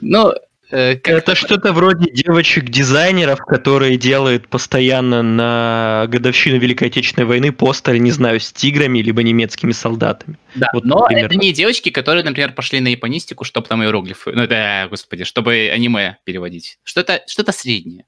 Ну, 0.00 0.34
Это 0.70 1.34
что-то 1.34 1.72
вроде 1.72 2.10
девочек-дизайнеров, 2.10 3.40
которые 3.40 3.96
делают 3.96 4.48
постоянно 4.48 5.22
на 5.22 6.06
годовщину 6.08 6.58
Великой 6.58 6.88
Отечественной 6.88 7.26
войны 7.26 7.52
постеры, 7.52 7.98
не 7.98 8.10
знаю, 8.10 8.40
с 8.40 8.52
тиграми 8.52 9.00
либо 9.00 9.22
немецкими 9.22 9.72
солдатами. 9.72 10.38
Да, 10.54 10.68
Вот 10.72 10.84
но 10.84 11.06
примерно. 11.06 11.26
это 11.26 11.36
не 11.36 11.52
девочки, 11.52 11.90
которые, 11.90 12.24
например, 12.24 12.52
пошли 12.52 12.80
на 12.80 12.88
японистику, 12.88 13.44
чтобы 13.44 13.66
там 13.66 13.82
иероглифы, 13.82 14.32
ну, 14.32 14.46
да, 14.46 14.88
господи, 14.88 15.24
чтобы 15.24 15.70
аниме 15.72 16.18
переводить. 16.24 16.78
Что-то 16.84 17.22
что 17.26 17.50
среднее. 17.52 18.06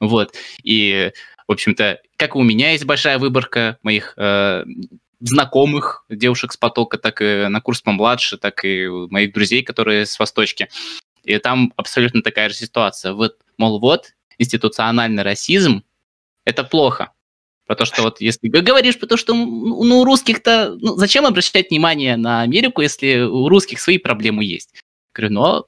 Вот. 0.00 0.34
И, 0.62 1.12
в 1.46 1.52
общем-то, 1.52 2.00
как 2.16 2.36
у 2.36 2.42
меня 2.42 2.72
есть 2.72 2.84
большая 2.84 3.18
выборка 3.18 3.78
моих 3.82 4.14
э, 4.16 4.64
знакомых 5.20 6.04
девушек 6.08 6.52
с 6.52 6.56
потока, 6.56 6.98
так 6.98 7.22
и 7.22 7.46
на 7.48 7.60
курс 7.60 7.80
помладше, 7.80 8.36
так 8.36 8.64
и 8.64 8.88
моих 8.88 9.32
друзей, 9.32 9.62
которые 9.62 10.06
с 10.06 10.18
Восточки. 10.18 10.68
И 11.26 11.36
там 11.38 11.72
абсолютно 11.76 12.22
такая 12.22 12.48
же 12.48 12.54
ситуация. 12.54 13.12
Вот, 13.12 13.36
мол, 13.58 13.80
вот, 13.80 14.14
институциональный 14.38 15.22
расизм– 15.22 15.82
это 16.44 16.64
плохо. 16.64 17.12
Потому 17.66 17.86
что 17.86 18.02
вот 18.02 18.20
если 18.20 18.48
говоришь, 18.48 18.98
потому 18.98 19.18
что 19.18 19.34
ну, 19.34 19.82
ну, 19.82 20.00
у 20.00 20.04
русских-то... 20.04 20.76
Ну, 20.80 20.96
зачем 20.96 21.26
обращать 21.26 21.70
внимание 21.70 22.16
на 22.16 22.42
Америку, 22.42 22.80
если 22.80 23.22
у 23.22 23.48
русских 23.48 23.80
свои 23.80 23.98
проблемы 23.98 24.44
есть? 24.44 24.80
Говорю, 25.12 25.34
ну, 25.34 25.64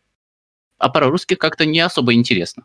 а 0.79 0.89
про 0.91 1.09
русских 1.09 1.39
как-то 1.39 1.67
не 1.67 1.81
особо 1.81 2.15
интересно. 2.15 2.65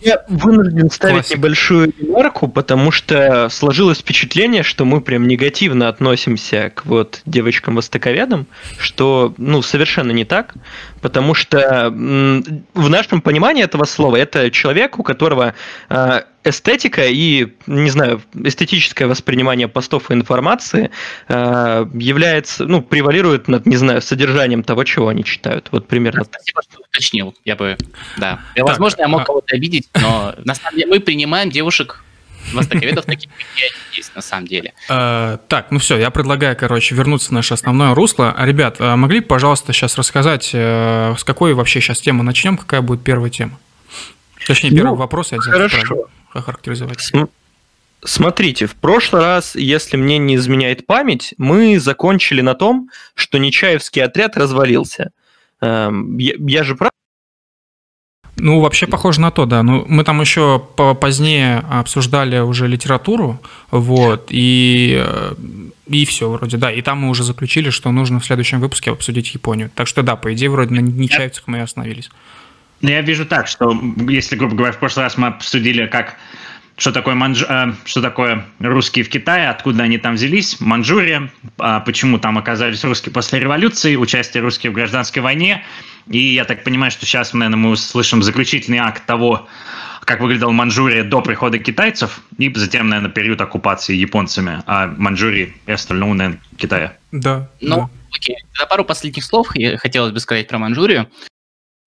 Я 0.00 0.24
вынужден 0.28 0.90
ставить 0.90 1.14
Классика. 1.14 1.38
небольшую 1.38 1.92
ремарку, 1.98 2.46
потому 2.46 2.92
что 2.92 3.48
сложилось 3.48 3.98
впечатление, 3.98 4.62
что 4.62 4.84
мы 4.84 5.00
прям 5.00 5.26
негативно 5.26 5.88
относимся 5.88 6.70
к 6.70 6.86
вот 6.86 7.22
девочкам-востоковедам, 7.26 8.46
что, 8.78 9.34
ну, 9.38 9.62
совершенно 9.62 10.12
не 10.12 10.24
так, 10.24 10.54
потому 11.06 11.34
что 11.34 11.88
в 11.94 12.88
нашем 12.90 13.20
понимании 13.20 13.62
этого 13.62 13.84
слова 13.84 14.16
это 14.16 14.50
человек, 14.50 14.98
у 14.98 15.04
которого 15.04 15.54
э, 15.88 16.22
эстетика 16.42 17.06
и, 17.06 17.54
не 17.68 17.90
знаю, 17.90 18.22
эстетическое 18.34 19.06
воспринимание 19.06 19.68
постов 19.68 20.10
и 20.10 20.14
информации 20.14 20.90
э, 21.28 21.86
является, 21.94 22.64
ну, 22.64 22.82
превалирует 22.82 23.46
над, 23.46 23.66
не 23.66 23.76
знаю, 23.76 24.02
содержанием 24.02 24.64
того, 24.64 24.82
чего 24.82 25.06
они 25.06 25.22
читают. 25.22 25.68
Вот 25.70 25.86
примерно 25.86 26.24
Спасибо, 26.24 26.62
что 26.68 26.80
уточнил. 26.80 27.36
Я 27.44 27.54
бы, 27.54 27.76
да. 28.16 28.40
Так, 28.56 28.66
Возможно, 28.66 29.02
я 29.02 29.08
мог 29.08 29.20
а- 29.20 29.24
кого-то 29.26 29.54
обидеть, 29.54 29.88
но 29.94 30.34
на 30.44 30.56
самом 30.56 30.74
деле 30.76 30.88
мы 30.88 30.98
принимаем 30.98 31.50
девушек 31.50 32.02
востоковедов 32.52 33.04
они 33.08 33.28
есть 33.92 34.14
на 34.14 34.22
самом 34.22 34.46
деле. 34.46 34.72
Э, 34.88 35.38
так, 35.48 35.70
ну 35.70 35.78
все, 35.78 35.96
я 35.98 36.10
предлагаю, 36.10 36.56
короче, 36.56 36.94
вернуться 36.94 37.28
в 37.28 37.32
наше 37.32 37.54
основное 37.54 37.94
русло. 37.94 38.34
А, 38.36 38.46
Ребят, 38.46 38.76
а 38.78 38.96
могли 38.96 39.20
бы, 39.20 39.26
пожалуйста, 39.26 39.72
сейчас 39.72 39.96
рассказать, 39.98 40.50
э, 40.52 41.14
с 41.18 41.24
какой 41.24 41.54
вообще 41.54 41.80
сейчас 41.80 42.00
темы 42.00 42.22
начнем, 42.24 42.56
какая 42.56 42.80
будет 42.82 43.02
первая 43.02 43.30
тема? 43.30 43.58
Точнее, 44.46 44.70
Ну, 44.70 44.76
первый 44.76 44.96
вопрос 44.96 45.32
я 45.32 45.38
хорошо. 45.38 46.06
охарактеризовать. 46.32 47.00
См- 47.00 47.28
Смотрите, 48.04 48.66
в 48.66 48.74
прошлый 48.76 49.22
раз, 49.22 49.56
если 49.56 49.96
мне 49.96 50.18
не 50.18 50.36
изменяет 50.36 50.86
память, 50.86 51.34
мы 51.38 51.80
закончили 51.80 52.40
на 52.40 52.54
том, 52.54 52.90
что 53.14 53.38
Нечаевский 53.38 54.02
отряд 54.04 54.36
развалился. 54.36 55.10
Эм, 55.60 56.16
Я, 56.18 56.34
я 56.38 56.62
же 56.62 56.76
прав? 56.76 56.92
Ну, 58.38 58.60
вообще 58.60 58.86
похоже 58.86 59.20
на 59.20 59.30
то, 59.30 59.46
да. 59.46 59.62
Ну, 59.62 59.84
мы 59.88 60.04
там 60.04 60.20
еще 60.20 60.62
по- 60.76 60.94
позднее 60.94 61.64
обсуждали 61.70 62.38
уже 62.38 62.68
литературу, 62.68 63.40
вот, 63.70 64.26
и, 64.28 65.02
э, 65.02 65.34
и 65.86 66.04
все 66.04 66.30
вроде, 66.30 66.58
да. 66.58 66.70
И 66.70 66.82
там 66.82 66.98
мы 66.98 67.08
уже 67.08 67.24
заключили, 67.24 67.70
что 67.70 67.90
нужно 67.92 68.20
в 68.20 68.26
следующем 68.26 68.60
выпуске 68.60 68.90
обсудить 68.90 69.32
Японию. 69.32 69.70
Так 69.74 69.86
что 69.86 70.02
да, 70.02 70.16
по 70.16 70.32
идее, 70.34 70.50
вроде 70.50 70.74
на 70.74 70.80
Нечаевцах 70.80 71.44
мы 71.46 71.58
и 71.58 71.60
остановились. 71.62 72.10
Ну, 72.82 72.90
я 72.90 73.00
вижу 73.00 73.24
так, 73.24 73.46
что 73.46 73.74
если, 74.08 74.36
грубо 74.36 74.54
говоря, 74.54 74.72
в 74.74 74.78
прошлый 74.78 75.04
раз 75.04 75.16
мы 75.16 75.28
обсудили, 75.28 75.86
как 75.86 76.16
что 76.76 76.92
такое, 76.92 77.14
манж... 77.14 77.42
э, 77.42 77.72
что 77.84 78.02
такое 78.02 78.44
русские 78.60 79.04
в 79.04 79.08
Китае, 79.08 79.48
откуда 79.48 79.84
они 79.84 79.98
там 79.98 80.14
взялись, 80.14 80.60
Манчжурия, 80.60 81.30
а 81.58 81.80
почему 81.80 82.18
там 82.18 82.36
оказались 82.36 82.84
русские 82.84 83.12
после 83.12 83.40
революции, 83.40 83.96
участие 83.96 84.42
русских 84.42 84.70
в 84.70 84.74
гражданской 84.74 85.22
войне. 85.22 85.64
И 86.08 86.18
я 86.18 86.44
так 86.44 86.64
понимаю, 86.64 86.90
что 86.90 87.06
сейчас, 87.06 87.32
наверное, 87.32 87.56
мы 87.56 87.70
услышим 87.70 88.22
заключительный 88.22 88.78
акт 88.78 89.06
того, 89.06 89.48
как 90.04 90.20
выглядела 90.20 90.52
Манчжурия 90.52 91.02
до 91.02 91.22
прихода 91.22 91.58
китайцев, 91.58 92.20
и 92.38 92.52
затем, 92.54 92.88
наверное, 92.88 93.10
период 93.10 93.40
оккупации 93.40 93.96
японцами, 93.96 94.62
а 94.66 94.86
Манчжурии 94.86 95.56
и 95.66 95.72
остального, 95.72 96.12
наверное, 96.12 96.40
Китая. 96.56 96.96
Да. 97.10 97.50
Ну, 97.60 97.76
да. 97.76 97.88
окей. 98.14 98.36
За 98.56 98.66
пару 98.66 98.84
последних 98.84 99.24
слов 99.24 99.48
я 99.56 99.78
хотелось 99.78 100.12
бы 100.12 100.20
сказать 100.20 100.46
про 100.46 100.58
Манчжурию. 100.58 101.08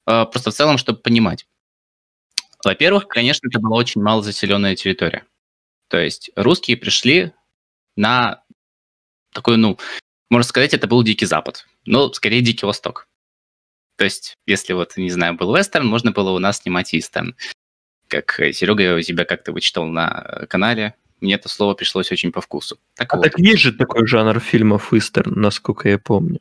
Э, 0.07 0.25
Просто 0.25 0.51
в 0.51 0.53
целом, 0.53 0.77
чтобы 0.77 0.99
понимать. 0.99 1.45
Во-первых, 2.63 3.07
конечно, 3.07 3.47
это 3.47 3.59
была 3.59 3.77
очень 3.77 4.01
мало 4.01 4.21
заселенная 4.21 4.75
территория. 4.75 5.25
То 5.87 5.97
есть 5.97 6.31
русские 6.35 6.77
пришли 6.77 7.33
на 7.95 8.43
такой, 9.33 9.57
ну, 9.57 9.77
можно 10.29 10.47
сказать, 10.47 10.73
это 10.73 10.87
был 10.87 11.03
Дикий 11.03 11.25
Запад. 11.25 11.65
Но 11.85 12.11
скорее 12.13 12.41
Дикий 12.41 12.65
Восток. 12.65 13.07
То 13.95 14.05
есть, 14.05 14.35
если 14.45 14.73
вот, 14.73 14.95
не 14.97 15.09
знаю, 15.09 15.35
был 15.35 15.55
вестерн, 15.55 15.85
можно 15.85 16.11
было 16.11 16.31
у 16.31 16.39
нас 16.39 16.59
снимать 16.59 16.93
истерн. 16.93 17.35
Как 18.07 18.39
э, 18.39 18.53
Серега 18.53 18.83
я 18.83 18.95
у 18.95 19.01
тебя 19.01 19.25
как-то 19.25 19.51
вычитал 19.51 19.85
на 19.85 20.25
э, 20.25 20.45
канале, 20.47 20.95
мне 21.19 21.35
это 21.35 21.49
слово 21.49 21.73
пришлось 21.73 22.11
очень 22.11 22.31
по 22.31 22.39
вкусу. 22.39 22.79
Так 22.95 23.13
А 23.13 23.17
вот. 23.17 23.23
так 23.23 23.37
есть 23.37 23.59
же 23.59 23.73
такой 23.73 24.07
жанр 24.07 24.39
фильмов 24.39 24.91
вестерн, 24.91 25.33
насколько 25.39 25.89
я 25.89 25.99
помню. 25.99 26.39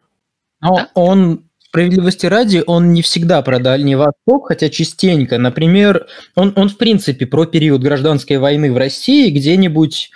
Но 0.61 0.77
Да? 0.77 0.91
он, 0.95 1.48
справедливости 1.69 2.27
ради, 2.27 2.63
он 2.67 2.93
не 2.93 3.03
всегда 3.03 3.43
про 3.43 3.59
Дальний 3.59 3.95
Восток, 3.95 4.49
хотя 4.49 4.69
частенько. 4.69 5.39
Например, 5.39 6.07
он, 6.35 6.53
он 6.57 6.69
в 6.69 6.79
принципе 6.79 7.27
про 7.27 7.45
период 7.45 7.83
гражданской 7.83 8.39
войны 8.39 8.73
в 8.73 8.79
России 8.79 9.31
где-нибудь 9.31 10.11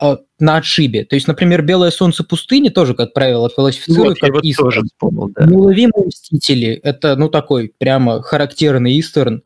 э, 0.00 0.16
на 0.38 0.56
отшибе. 0.58 1.04
То 1.04 1.14
есть, 1.16 1.26
например, 1.26 1.62
«Белое 1.62 1.90
солнце 1.90 2.24
пустыни» 2.24 2.68
тоже, 2.68 2.94
как 2.94 3.14
правило, 3.14 3.48
классифицируют 3.48 4.20
Вот, 4.20 4.22
я 4.22 4.26
как 4.28 4.34
вот 4.34 4.44
истерн. 4.44 4.66
тоже 4.66 4.82
вспомнил, 4.82 5.30
да. 5.34 5.46
«Неуловимые 5.46 6.06
мстители»— 6.06 6.78
это, 6.82 7.16
ну, 7.16 7.30
такой 7.30 7.72
прямо 7.78 8.22
характерный 8.22 8.98
истерн, 9.00 9.42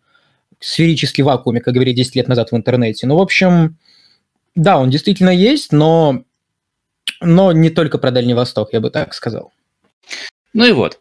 сферический 0.59 1.23
вакууме, 1.23 1.61
как 1.61 1.75
говорили 1.75 1.95
10 1.95 2.17
лет 2.17 2.29
назад 2.29 2.51
в 2.51 2.57
интернете. 2.57 3.07
Ну, 3.07 3.17
в 3.17 3.21
общем, 3.21 3.79
да, 4.57 4.79
он 4.79 4.91
действительно 4.91 5.31
есть, 5.31 5.73
но, 5.73 6.25
но 7.21 7.53
не 7.53 7.71
только 7.71 7.99
про 7.99 8.11
Дальний 8.11 8.35
Восток, 8.35 8.73
я 8.73 8.81
бы 8.81 8.91
так 8.91 9.15
сказал. 9.15 9.53
Ну 10.55 10.65
и 10.67 10.73
вот. 10.73 10.99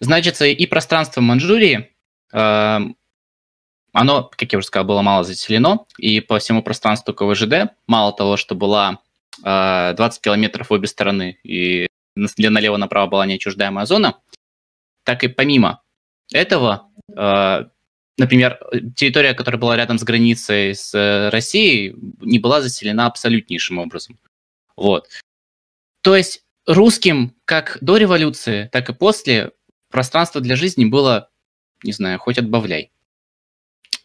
Значит, 0.00 0.40
и 0.42 0.66
пространство 0.66 1.20
Манчжурии, 1.20 1.90
э, 2.32 2.78
оно, 3.92 4.30
как 4.36 4.52
я 4.52 4.58
уже 4.58 4.66
сказал, 4.66 4.86
было 4.86 5.02
мало 5.02 5.24
заселено, 5.24 5.86
и 5.96 6.20
по 6.20 6.38
всему 6.38 6.62
пространству 6.62 7.14
КВЖД, 7.14 7.72
мало 7.86 8.12
того, 8.12 8.36
что 8.36 8.54
была 8.54 9.00
э, 9.42 9.94
20 9.96 10.20
километров 10.20 10.68
в 10.68 10.72
обе 10.72 10.86
стороны, 10.86 11.38
и 11.42 11.86
для 12.14 12.50
налево-направо 12.50 13.06
была 13.06 13.26
неотчуждаемая 13.26 13.86
зона, 13.86 14.20
так 15.04 15.24
и 15.24 15.28
помимо 15.28 15.82
этого, 16.32 16.90
э, 17.16 17.64
например, 18.18 18.60
территория, 18.96 19.32
которая 19.32 19.60
была 19.60 19.76
рядом 19.76 19.98
с 19.98 20.04
границей 20.04 20.74
с 20.74 20.94
э, 20.94 21.30
Россией, 21.30 21.94
не 22.20 22.38
была 22.38 22.60
заселена 22.60 23.06
абсолютнейшим 23.06 23.78
образом. 23.78 24.18
Вот. 24.76 25.08
То 26.02 26.16
есть 26.16 26.44
русским 26.66 27.34
как 27.44 27.78
до 27.80 27.96
революции, 27.96 28.68
так 28.72 28.90
и 28.90 28.92
после 28.94 29.52
пространство 29.90 30.40
для 30.40 30.56
жизни 30.56 30.84
было, 30.84 31.30
не 31.82 31.92
знаю, 31.92 32.18
хоть 32.18 32.38
отбавляй. 32.38 32.90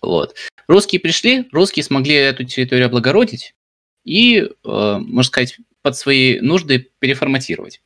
Вот. 0.01 0.35
Русские 0.67 0.99
пришли, 0.99 1.47
русские 1.51 1.83
смогли 1.83 2.15
эту 2.15 2.43
территорию 2.43 2.87
облагородить 2.87 3.55
и, 4.03 4.39
э, 4.39 4.49
можно 4.63 5.23
сказать, 5.23 5.57
под 5.81 5.95
свои 5.95 6.39
нужды 6.39 6.89
переформатировать. 6.99 7.81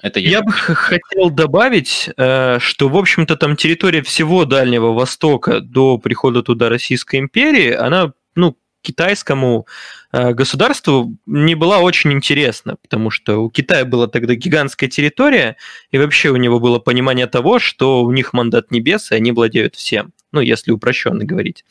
Это 0.00 0.20
Я 0.20 0.42
бы 0.42 0.52
х- 0.52 0.74
хотел 0.74 1.30
добавить, 1.30 2.08
э, 2.16 2.58
что, 2.60 2.88
в 2.88 2.96
общем-то, 2.96 3.36
там 3.36 3.56
территория 3.56 4.02
всего 4.02 4.44
Дальнего 4.46 4.92
Востока 4.92 5.60
до 5.60 5.98
прихода 5.98 6.42
туда 6.42 6.68
Российской 6.70 7.16
империи, 7.16 7.72
она, 7.72 8.14
ну, 8.34 8.56
китайскому 8.80 9.66
государству 10.12 11.16
не 11.26 11.54
была 11.54 11.78
очень 11.78 12.12
интересна, 12.12 12.76
потому 12.76 13.10
что 13.10 13.38
у 13.38 13.50
Китая 13.50 13.84
была 13.84 14.06
тогда 14.08 14.34
гигантская 14.34 14.90
территория, 14.90 15.56
и 15.90 15.98
вообще 15.98 16.30
у 16.30 16.36
него 16.36 16.60
было 16.60 16.78
понимание 16.78 17.26
того, 17.26 17.58
что 17.58 18.02
у 18.02 18.12
них 18.12 18.32
мандат 18.32 18.70
небес, 18.70 19.10
и 19.10 19.14
они 19.14 19.32
владеют 19.32 19.74
всем. 19.76 20.12
ну, 20.32 20.40
если 20.40 20.72
упрощенно 20.72 21.24
говорить. 21.24 21.64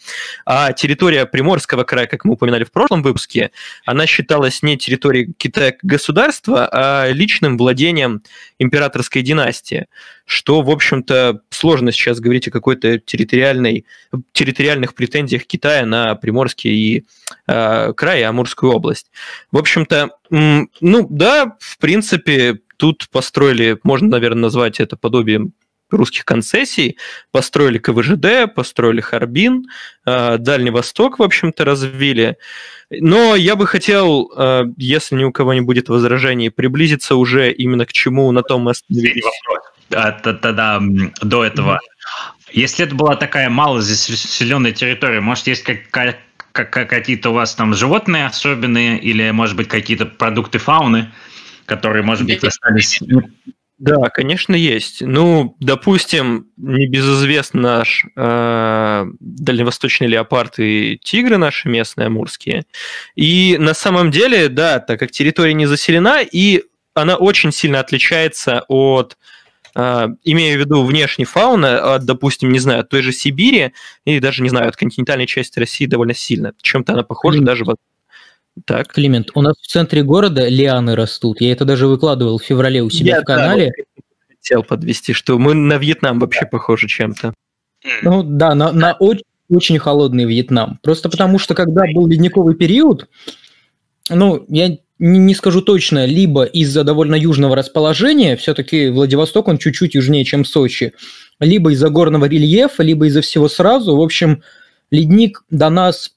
А 0.45 0.71
территория 0.71 1.25
Приморского 1.25 1.83
края, 1.83 2.05
как 2.05 2.25
мы 2.25 2.33
упоминали 2.33 2.63
в 2.63 2.71
прошлом 2.71 3.01
выпуске, 3.01 3.51
она 3.85 4.05
считалась 4.05 4.61
не 4.61 4.77
территорией 4.77 5.33
Китая 5.37 5.73
государства, 5.81 6.69
а 6.71 7.09
личным 7.09 7.57
владением 7.57 8.21
императорской 8.59 9.23
династии, 9.23 9.87
что, 10.25 10.61
в 10.61 10.69
общем-то, 10.69 11.41
сложно 11.61 11.91
сейчас 11.91 12.19
говорить 12.19 12.47
о 12.47 12.51
какой-то 12.51 12.97
территориальной, 12.97 13.85
территориальных 14.31 14.95
претензиях 14.95 15.45
Китая 15.45 15.85
на 15.85 16.15
Приморский 16.15 16.71
и 16.71 17.05
э, 17.47 17.93
край, 17.93 18.21
и 18.21 18.23
Амурскую 18.23 18.73
область. 18.73 19.11
В 19.51 19.57
общем-то, 19.59 20.09
ну 20.31 21.07
да, 21.09 21.55
в 21.59 21.77
принципе, 21.77 22.59
тут 22.77 23.09
построили, 23.11 23.77
можно, 23.83 24.07
наверное, 24.07 24.43
назвать 24.43 24.79
это 24.79 24.97
подобием 24.97 25.53
русских 25.91 26.25
концессий, 26.25 26.97
построили 27.31 27.77
КВЖД, 27.77 28.51
построили 28.55 29.01
Харбин, 29.01 29.67
э, 30.05 30.37
Дальний 30.39 30.71
Восток, 30.71 31.19
в 31.19 31.23
общем-то, 31.23 31.63
развили. 31.63 32.37
Но 32.89 33.35
я 33.35 33.55
бы 33.55 33.67
хотел, 33.67 34.31
э, 34.35 34.63
если 34.77 35.15
ни 35.15 35.25
у 35.25 35.31
кого 35.31 35.53
не 35.53 35.61
будет 35.61 35.89
возражений, 35.89 36.49
приблизиться 36.49 37.15
уже 37.15 37.51
именно 37.51 37.85
к 37.85 37.93
чему 37.93 38.31
на 38.31 38.41
том 38.41 38.63
мы 38.63 38.71
остановились. 38.71 39.25
А, 39.93 40.11
тогда 40.11 40.81
до 41.21 41.45
этого. 41.45 41.79
Если 42.51 42.85
это 42.85 42.95
была 42.95 43.15
такая 43.15 43.49
малозаселенная 43.49 44.73
территория, 44.73 45.21
может, 45.21 45.47
есть 45.47 45.63
какая 45.63 46.17
какие-то 46.51 47.29
у 47.29 47.33
вас 47.33 47.55
там 47.55 47.73
животные 47.73 48.25
особенные 48.25 48.99
или, 48.99 49.31
может 49.31 49.55
быть, 49.55 49.69
какие-то 49.69 50.05
продукты 50.05 50.59
фауны, 50.59 51.11
которые, 51.65 52.03
может 52.03 52.25
быть, 52.25 52.43
остались 52.43 52.99
да, 53.81 54.11
конечно, 54.13 54.53
есть. 54.53 55.01
Ну, 55.01 55.55
допустим, 55.59 56.45
небезызвестный 56.55 57.61
наш 57.61 58.05
э, 58.15 59.05
дальневосточный 59.19 60.05
леопард 60.05 60.59
и 60.59 60.99
тигры 61.03 61.37
наши 61.37 61.67
местные, 61.67 62.05
амурские. 62.05 62.65
И 63.15 63.57
на 63.57 63.73
самом 63.73 64.11
деле, 64.11 64.49
да, 64.49 64.79
так 64.79 64.99
как 64.99 65.09
территория 65.09 65.55
не 65.55 65.65
заселена, 65.65 66.21
и 66.21 66.61
она 66.93 67.15
очень 67.15 67.51
сильно 67.51 67.79
отличается 67.79 68.65
от, 68.67 69.13
э, 69.13 69.15
имея 69.75 70.57
в 70.57 70.59
виду 70.59 70.83
внешней 70.83 71.25
фауны, 71.25 71.67
от, 71.67 72.05
допустим, 72.05 72.51
не 72.51 72.59
знаю, 72.59 72.81
от 72.81 72.89
той 72.89 73.01
же 73.01 73.11
Сибири, 73.11 73.73
или 74.05 74.19
даже, 74.19 74.43
не 74.43 74.49
знаю, 74.49 74.69
от 74.69 74.75
континентальной 74.75 75.27
части 75.27 75.59
России 75.59 75.85
довольно 75.85 76.13
сильно. 76.13 76.53
Чем-то 76.61 76.93
она 76.93 77.03
похожа 77.03 77.39
mm-hmm. 77.39 77.45
даже 77.45 77.65
так. 78.65 78.87
Климент, 78.91 79.31
у 79.33 79.41
нас 79.41 79.55
в 79.57 79.67
центре 79.67 80.03
города 80.03 80.47
лианы 80.47 80.95
растут. 80.95 81.41
Я 81.41 81.53
это 81.53 81.65
даже 81.65 81.87
выкладывал 81.87 82.37
в 82.37 82.43
феврале 82.43 82.81
у 82.83 82.89
себя 82.89 83.15
Я, 83.15 83.21
в 83.21 83.25
канале. 83.25 83.71
Да, 83.77 84.03
хотел 84.27 84.63
подвести, 84.63 85.13
что 85.13 85.37
мы 85.37 85.53
на 85.53 85.77
Вьетнам 85.77 86.19
вообще 86.19 86.45
похожи 86.45 86.87
чем-то. 86.87 87.33
Ну 88.01 88.23
да, 88.23 88.53
на, 88.53 88.71
на 88.71 88.93
очень, 88.93 89.23
очень 89.49 89.79
холодный 89.79 90.25
Вьетнам. 90.25 90.79
Просто 90.83 91.09
потому 91.09 91.39
что 91.39 91.55
когда 91.55 91.83
был 91.93 92.07
ледниковый 92.07 92.55
период, 92.55 93.07
ну, 94.09 94.45
я 94.49 94.77
не, 95.01 95.33
скажу 95.33 95.61
точно, 95.61 96.05
либо 96.05 96.43
из-за 96.43 96.83
довольно 96.83 97.15
южного 97.15 97.55
расположения, 97.55 98.37
все-таки 98.37 98.89
Владивосток, 98.89 99.47
он 99.47 99.57
чуть-чуть 99.57 99.95
южнее, 99.95 100.23
чем 100.23 100.45
Сочи, 100.45 100.93
либо 101.39 101.71
из-за 101.71 101.89
горного 101.89 102.25
рельефа, 102.25 102.83
либо 102.83 103.07
из-за 103.07 103.21
всего 103.21 103.49
сразу. 103.49 103.97
В 103.97 104.01
общем, 104.01 104.43
ледник 104.91 105.43
до 105.49 105.69
нас 105.71 106.13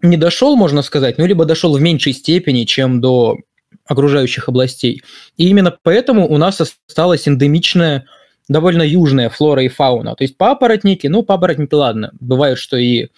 не 0.00 0.16
дошел, 0.16 0.56
можно 0.56 0.80
сказать, 0.80 1.18
ну, 1.18 1.26
либо 1.26 1.44
дошел 1.44 1.76
в 1.76 1.80
меньшей 1.82 2.14
степени, 2.14 2.64
чем 2.64 3.02
до 3.02 3.36
окружающих 3.84 4.48
областей. 4.48 5.02
И 5.36 5.46
именно 5.48 5.76
поэтому 5.82 6.26
у 6.26 6.38
нас 6.38 6.62
осталась 6.62 7.28
эндемичная, 7.28 8.06
довольно 8.48 8.82
южная 8.82 9.28
флора 9.28 9.64
и 9.64 9.68
фауна. 9.68 10.14
То 10.14 10.24
есть 10.24 10.38
папоротники, 10.38 11.08
ну, 11.08 11.22
папоротники, 11.22 11.74
ладно, 11.74 12.10
бывает, 12.20 12.56
что 12.56 12.78
и 12.78 13.08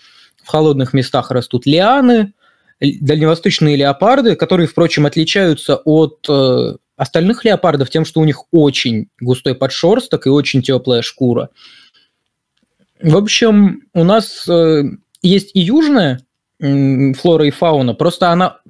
в 0.43 0.49
холодных 0.49 0.93
местах 0.95 1.31
растут 1.31 1.65
лианы, 1.65 2.33
дальневосточные 2.81 3.77
леопарды, 3.77 4.37
которые, 4.37 4.67
впрочем, 4.67 5.07
отличаются 5.07 5.77
от 5.77 6.27
э, 6.29 6.77
остальных 6.97 7.45
леопардов 7.45 7.91
тем, 7.91 8.05
что 8.05 8.21
у 8.21 8.25
них 8.25 8.45
очень 8.51 9.09
густой 9.21 9.55
подшерсток 9.55 10.27
и 10.27 10.31
очень 10.31 10.63
теплая 10.63 11.03
шкура. 11.03 11.51
В 13.01 13.17
общем, 13.17 13.83
у 13.95 14.05
нас 14.05 14.49
э, 14.49 14.83
есть 15.23 15.51
и 15.55 15.61
южная 15.61 16.23
флора 16.59 17.47
и 17.47 17.51
фауна, 17.51 17.95
просто 17.95 18.31
она 18.31 18.61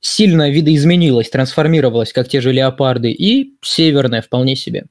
сильно 0.00 0.50
видоизменилась, 0.50 1.30
трансформировалась, 1.30 2.12
как 2.12 2.28
те 2.28 2.40
же 2.40 2.52
леопарды, 2.52 3.10
и 3.10 3.56
северная 3.62 4.22
вполне 4.22 4.54
себе. 4.54 4.86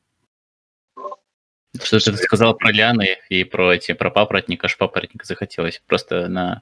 Что 1.82 2.00
ты 2.00 2.18
сказал 2.18 2.56
про 2.56 2.72
лианы 2.72 3.18
и 3.30 3.46
про 3.46 3.76
эти, 3.76 3.94
про 3.94 4.10
папоротника, 4.10 4.66
аж 4.66 4.78
папоротника 4.78 5.26
захотелось. 5.26 5.82
Просто 5.88 6.28
на, 6.28 6.62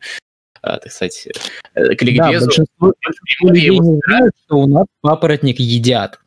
так 0.61 0.91
сказать, 0.91 1.27
э, 1.75 1.95
к 1.95 2.01
ликбезу. 2.01 2.39
Да, 2.39 2.45
большинство, 2.45 2.93
большинство 3.03 3.49
людей 3.49 3.79
не 3.79 3.99
знают, 4.05 4.35
что 4.45 4.57
у 4.57 4.67
нас 4.67 4.85
папоротник 5.01 5.59
едят. 5.59 6.19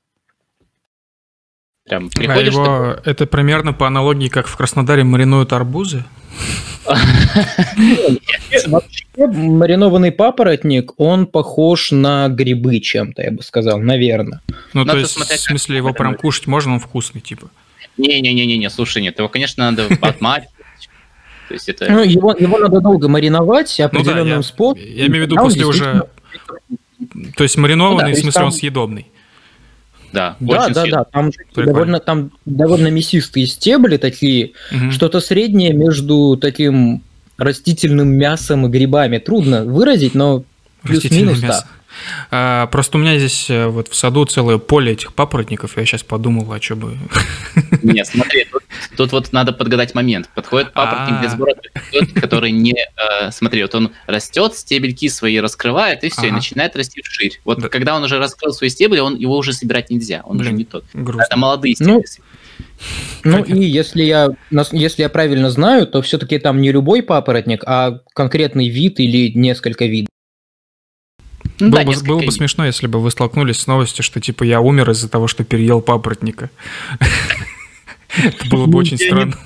Прям 1.84 2.10
приходишь... 2.10 2.54
А 2.54 2.58
его, 2.58 2.94
ты... 3.02 3.10
Это 3.10 3.26
примерно 3.26 3.72
по 3.72 3.86
аналогии, 3.86 4.28
как 4.28 4.46
в 4.46 4.56
Краснодаре 4.56 5.04
маринуют 5.04 5.52
арбузы? 5.52 6.04
Вообще, 8.66 9.26
маринованный 9.26 10.12
папоротник, 10.12 10.98
он 10.98 11.26
похож 11.26 11.90
на 11.90 12.28
грибы 12.28 12.80
чем-то, 12.80 13.22
я 13.22 13.30
бы 13.30 13.42
сказал, 13.42 13.78
наверное. 13.78 14.40
Ну, 14.72 14.84
то 14.84 14.96
есть, 14.96 15.16
в 15.16 15.24
смысле, 15.38 15.76
его 15.76 15.92
прям 15.92 16.14
кушать 16.14 16.46
можно, 16.46 16.74
он 16.74 16.80
вкусный, 16.80 17.20
типа? 17.20 17.50
Не-не-не-не, 17.98 18.70
слушай, 18.70 19.02
нет, 19.02 19.18
его, 19.18 19.28
конечно, 19.28 19.70
надо 19.70 19.86
отмать. 20.00 20.48
То 21.48 21.54
есть 21.54 21.68
это... 21.68 21.90
Ну, 21.90 22.02
его, 22.02 22.34
его 22.38 22.58
надо 22.58 22.80
долго 22.80 23.08
мариновать 23.08 23.78
определенным 23.80 24.24
ну, 24.24 24.30
да, 24.30 24.36
я, 24.36 24.42
способом. 24.42 24.82
Я 24.84 25.06
имею 25.06 25.24
в 25.24 25.26
виду 25.26 25.36
после 25.36 25.64
уже... 25.64 26.04
То 27.36 27.42
есть 27.42 27.56
маринованный, 27.56 28.10
ну, 28.10 28.14
да, 28.14 28.16
в 28.16 28.20
смысле, 28.20 28.32
там... 28.32 28.44
он 28.46 28.52
съедобный. 28.52 29.06
Да, 30.12 30.36
да, 30.40 30.68
да, 30.68 30.84
да. 30.86 31.04
Там 31.04 31.30
довольно, 31.56 31.98
там 31.98 32.32
довольно 32.44 32.88
мясистые 32.88 33.46
стебли 33.46 33.96
такие, 33.96 34.52
угу. 34.70 34.90
что-то 34.90 35.20
среднее 35.20 35.72
между 35.72 36.36
таким 36.36 37.02
растительным 37.38 38.08
мясом 38.08 38.66
и 38.66 38.68
грибами. 38.68 39.18
Трудно 39.18 39.64
выразить, 39.64 40.14
но 40.14 40.44
плюс-минус, 40.82 41.40
да. 41.40 41.64
А, 42.30 42.66
просто 42.66 42.98
у 42.98 43.00
меня 43.00 43.18
здесь 43.18 43.48
э, 43.50 43.66
вот 43.66 43.88
в 43.88 43.94
саду 43.94 44.24
целое 44.24 44.58
поле 44.58 44.92
этих 44.92 45.12
папоротников, 45.12 45.76
я 45.76 45.84
сейчас 45.84 46.02
подумал, 46.02 46.52
а 46.52 46.60
что 46.60 46.76
бы... 46.76 46.96
Нет, 47.82 48.06
смотри, 48.06 48.46
тут, 48.50 48.62
тут 48.96 49.12
вот 49.12 49.32
надо 49.32 49.52
подгадать 49.52 49.94
момент. 49.94 50.28
Подходит 50.34 50.72
папоротник 50.72 51.22
без 51.22 51.34
бороды, 51.34 51.70
который 52.20 52.50
не... 52.50 52.74
Э, 52.74 53.30
смотри, 53.30 53.62
вот 53.62 53.74
он 53.74 53.92
растет, 54.06 54.54
стебельки 54.54 55.08
свои 55.08 55.38
раскрывает, 55.38 56.04
и 56.04 56.08
все, 56.10 56.28
и 56.28 56.30
начинает 56.30 56.76
расти 56.76 57.02
вширь. 57.02 57.40
Вот 57.44 57.60
да. 57.60 57.68
когда 57.68 57.96
он 57.96 58.04
уже 58.04 58.18
раскрыл 58.18 58.52
свои 58.52 58.70
стебли, 58.70 59.00
он, 59.00 59.16
его 59.16 59.36
уже 59.36 59.52
собирать 59.52 59.90
нельзя, 59.90 60.22
он 60.24 60.40
уже 60.40 60.52
не 60.52 60.64
тот. 60.64 60.84
Это 60.94 61.36
молодые 61.36 61.74
стебли. 61.74 62.04
Ну, 63.24 63.38
ну 63.38 63.44
и 63.44 63.64
если 63.64 64.02
я, 64.02 64.30
если 64.50 65.02
я 65.02 65.08
правильно 65.08 65.50
знаю, 65.50 65.86
то 65.86 66.02
все-таки 66.02 66.38
там 66.38 66.60
не 66.60 66.72
любой 66.72 67.02
папоротник, 67.02 67.62
а 67.64 68.00
конкретный 68.14 68.68
вид 68.68 68.98
или 68.98 69.30
несколько 69.36 69.84
видов. 69.84 70.11
Ну, 71.62 71.70
было, 71.70 71.84
да, 71.84 71.92
бы, 71.92 72.06
было 72.06 72.22
бы 72.22 72.32
смешно, 72.32 72.66
если 72.66 72.88
бы 72.88 73.00
вы 73.00 73.12
столкнулись 73.12 73.58
с 73.58 73.66
новостью, 73.68 74.02
что 74.02 74.20
типа 74.20 74.42
я 74.42 74.60
умер 74.60 74.90
из-за 74.90 75.08
того, 75.08 75.28
что 75.28 75.44
переел 75.44 75.80
папоротника. 75.80 76.50
Это 78.16 78.48
было 78.50 78.66
бы 78.66 78.78
очень 78.78 78.98
странно. 78.98 79.38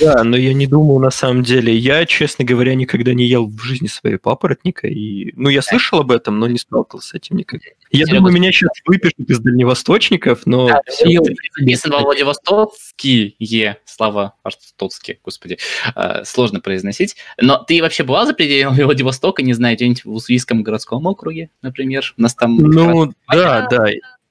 Да, 0.00 0.24
но 0.24 0.36
я 0.36 0.52
не 0.52 0.66
думал 0.66 0.98
на 0.98 1.10
самом 1.10 1.44
деле. 1.44 1.76
Я, 1.76 2.06
честно 2.06 2.44
говоря, 2.44 2.74
никогда 2.74 3.14
не 3.14 3.24
ел 3.26 3.46
в 3.46 3.62
жизни 3.62 3.86
своей 3.86 4.16
папоротника. 4.16 4.88
И... 4.88 5.32
Ну, 5.36 5.48
я 5.48 5.62
слышал 5.62 6.00
об 6.00 6.10
этом, 6.10 6.40
но 6.40 6.48
не 6.48 6.58
сталкивался 6.58 7.10
с 7.10 7.14
этим 7.14 7.36
никогда. 7.36 7.66
Я 7.96 8.06
Серега, 8.06 8.18
думаю, 8.18 8.34
меня 8.34 8.52
сейчас 8.52 8.70
выпишут 8.84 9.30
из 9.30 9.38
дальневосточников, 9.40 10.46
но... 10.46 10.68
Да, 10.68 10.80
все... 10.86 11.20
Написано 11.58 11.96
во 11.96 12.02
Владивостокские 12.02 13.78
слова 13.84 14.34
артстоцкие, 14.42 15.18
господи, 15.24 15.58
э, 15.94 16.24
сложно 16.24 16.60
произносить. 16.60 17.16
Но 17.40 17.58
ты 17.58 17.80
вообще 17.80 18.04
бывал 18.04 18.26
за 18.26 18.34
пределами 18.34 18.82
Владивостока, 18.82 19.42
не 19.42 19.52
знаю, 19.52 19.76
где-нибудь 19.76 20.04
в 20.04 20.12
Уссурийском 20.12 20.62
городском 20.62 21.06
округе, 21.06 21.50
например? 21.62 22.14
У 22.16 22.22
нас 22.22 22.34
там... 22.34 22.56
Ну, 22.56 23.12
да, 23.28 23.66
да. 23.68 23.86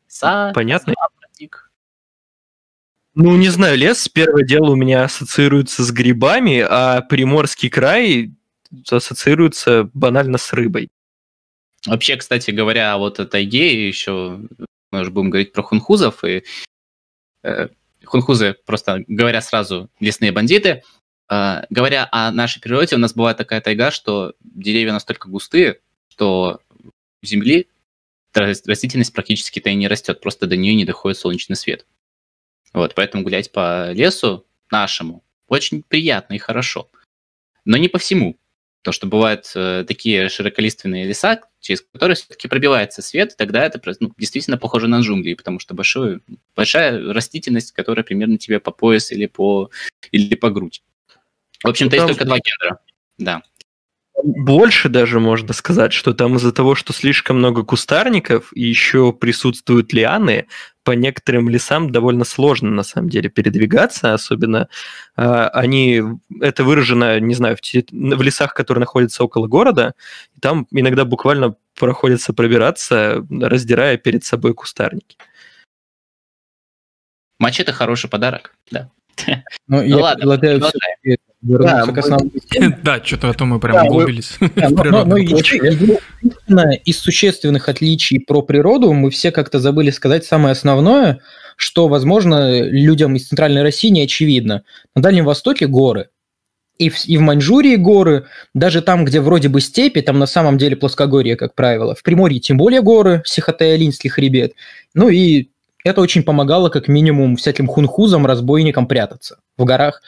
Са, 0.08 0.51
Понятно. 0.54 0.93
Папоротник. 0.93 1.71
Ну, 3.15 3.36
не 3.38 3.49
знаю, 3.49 3.78
лес, 3.78 4.08
первое 4.10 4.43
дело, 4.43 4.71
у 4.71 4.75
меня 4.75 5.06
ассоциируется 5.06 5.84
с 5.84 5.91
грибами, 5.91 6.65
а 6.67 7.01
Приморский 7.01 7.69
край 7.69 8.34
ассоциируется 8.89 9.89
банально 9.93 10.38
с 10.38 10.51
рыбой. 10.54 10.89
Вообще, 11.85 12.17
кстати 12.17 12.51
говоря, 12.51 12.97
вот 12.97 13.19
о 13.19 13.25
тайге 13.25 13.87
еще 13.87 14.41
мы 14.91 15.01
уже 15.01 15.11
будем 15.11 15.29
говорить 15.29 15.53
про 15.53 15.61
хунхузов, 15.61 16.23
и 16.23 16.43
э, 17.43 17.67
хунхузы, 18.03 18.55
просто 18.65 19.03
говоря 19.07 19.41
сразу, 19.41 19.89
лесные 19.99 20.31
бандиты. 20.31 20.83
Э, 21.29 21.63
говоря 21.69 22.07
о 22.11 22.31
нашей 22.31 22.61
природе, 22.61 22.95
у 22.95 22.99
нас 22.99 23.13
бывает 23.13 23.37
такая 23.37 23.61
тайга, 23.61 23.91
что 23.91 24.33
деревья 24.39 24.93
настолько 24.93 25.29
густые, 25.29 25.79
что 26.09 26.61
земли 27.21 27.67
растительность 28.33 29.13
практически-то 29.13 29.69
и 29.69 29.75
не 29.75 29.87
растет, 29.87 30.21
просто 30.21 30.47
до 30.47 30.57
нее 30.57 30.75
не 30.75 30.85
доходит 30.85 31.17
солнечный 31.17 31.55
свет. 31.55 31.85
Вот, 32.73 32.93
поэтому 32.93 33.23
гулять 33.23 33.51
по 33.51 33.91
лесу 33.91 34.45
нашему 34.69 35.23
очень 35.47 35.83
приятно 35.83 36.33
и 36.33 36.39
хорошо. 36.39 36.89
Но 37.63 37.77
не 37.77 37.87
по 37.87 37.97
всему. 37.97 38.37
То, 38.81 38.91
что 38.91 39.07
бывают 39.07 39.51
э, 39.55 39.83
такие 39.87 40.29
широколиственные 40.29 41.05
леса, 41.05 41.41
через 41.65 41.82
которые 41.91 42.15
все-таки 42.15 42.47
пробивается 42.47 43.01
свет, 43.01 43.34
и 43.34 43.36
тогда 43.36 43.65
это 43.65 43.82
ну, 43.99 44.12
действительно 44.17 44.58
похоже 44.58 44.88
на 44.88 44.99
джунгли, 44.99 45.34
потому 45.34 45.58
что 45.60 45.73
большой, 45.73 46.19
большая 46.56 47.12
растительность, 47.12 47.71
которая 47.71 48.04
примерно 48.04 48.38
тебе 48.38 48.60
по 48.60 48.69
пояс 48.69 49.12
или 49.12 49.25
по, 49.25 49.71
или 50.12 50.36
по 50.36 50.51
грудь. 50.51 50.84
В 51.63 51.67
общем-то, 51.67 51.95
есть 51.95 52.08
только 52.08 52.25
два 52.25 52.38
гендера. 52.38 52.80
Да. 53.17 53.41
Больше 54.23 54.89
даже 54.89 55.19
можно 55.19 55.54
сказать, 55.54 55.91
что 55.91 56.13
там 56.13 56.36
из-за 56.36 56.51
того, 56.51 56.75
что 56.75 56.93
слишком 56.93 57.39
много 57.39 57.63
кустарников 57.63 58.56
и 58.56 58.62
еще 58.62 59.12
присутствуют 59.12 59.91
лианы, 59.91 60.45
по 60.85 60.91
некоторым 60.91 61.49
лесам 61.49 61.91
довольно 61.91 62.23
сложно 62.23 62.69
на 62.69 62.83
самом 62.83 63.09
деле 63.09 63.27
передвигаться, 63.29 64.13
особенно 64.13 64.69
э, 65.17 65.49
они, 65.53 66.01
это 66.39 66.63
выражено, 66.63 67.19
не 67.19 67.33
знаю, 67.33 67.57
в, 67.57 67.61
в 67.61 68.21
лесах, 68.21 68.53
которые 68.53 68.81
находятся 68.81 69.23
около 69.23 69.47
города, 69.47 69.95
там 70.39 70.67
иногда 70.71 71.03
буквально 71.03 71.55
проходится 71.77 72.33
пробираться, 72.33 73.25
раздирая 73.29 73.97
перед 73.97 74.23
собой 74.23 74.53
кустарники. 74.53 75.17
Мачете 77.39 77.73
хороший 77.73 78.09
подарок, 78.09 78.55
да. 78.71 78.91
Ну, 79.67 79.82
я 79.82 79.97
ладно, 79.97 80.38
предлагаю 80.38 80.71
да, 81.45 81.86
мы... 81.86 82.75
да 82.84 83.04
что-то 83.04 83.30
а 83.30 83.34
то 83.34 83.45
мы 83.45 83.60
прям 83.60 83.88
углубились. 83.88 84.36
Единственное 84.39 86.73
из 86.73 86.99
существенных 86.99 87.69
отличий 87.69 88.19
про 88.19 88.41
природу 88.41 88.91
мы 88.93 89.12
все 89.12 89.32
как-то 89.32 89.60
забыли 89.60 89.91
сказать 89.91 90.25
самое 90.25 90.54
основное, 90.54 91.19
что, 91.56 91.88
возможно, 91.88 92.62
людям 92.62 93.15
из 93.15 93.28
Центральной 93.28 93.62
России 93.62 93.89
не 93.89 94.04
очевидно. 94.04 94.63
На 94.95 95.01
Дальнем 95.01 95.25
Востоке 95.25 95.67
горы. 95.67 96.10
И 96.78 96.89
в, 96.89 97.06
и 97.06 97.17
в 97.17 97.21
Маньчжурии 97.21 97.78
горы, 97.78 98.25
даже 98.54 98.82
там, 98.82 99.06
где 99.06 99.21
вроде 99.21 99.47
бы 99.47 99.62
степи, 99.62 100.01
там 100.01 100.19
на 100.19 100.25
самом 100.25 100.58
деле 100.58 100.75
плоскогорье, 100.75 101.38
как 101.38 101.56
правило. 101.56 101.95
В 101.95 102.04
Приморье 102.04 102.39
тем 102.39 102.58
более 102.58 102.82
горы, 102.82 103.23
Сихотэ-Алинский 103.25 104.10
хребет. 104.10 104.54
Ну 104.93 105.10
и 105.10 105.49
это 105.85 106.01
очень 106.01 106.23
помогало 106.23 106.69
как 106.69 106.89
минимум 106.89 107.37
всяким 107.37 107.67
хунхузам, 107.67 108.25
разбойникам 108.25 108.87
прятаться 108.87 109.39
в 109.55 109.63
горах 109.63 110.01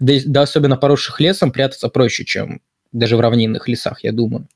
да, 0.00 0.14
да 0.26 0.42
особенно 0.42 0.76
поросших 0.76 1.20
лесом, 1.20 1.52
прятаться 1.52 1.88
проще, 1.88 2.24
чем 2.24 2.60
даже 2.90 3.16
в 3.16 3.20
равнинных 3.20 3.68
лесах, 3.68 4.02
я 4.02 4.12
думаю. 4.12 4.48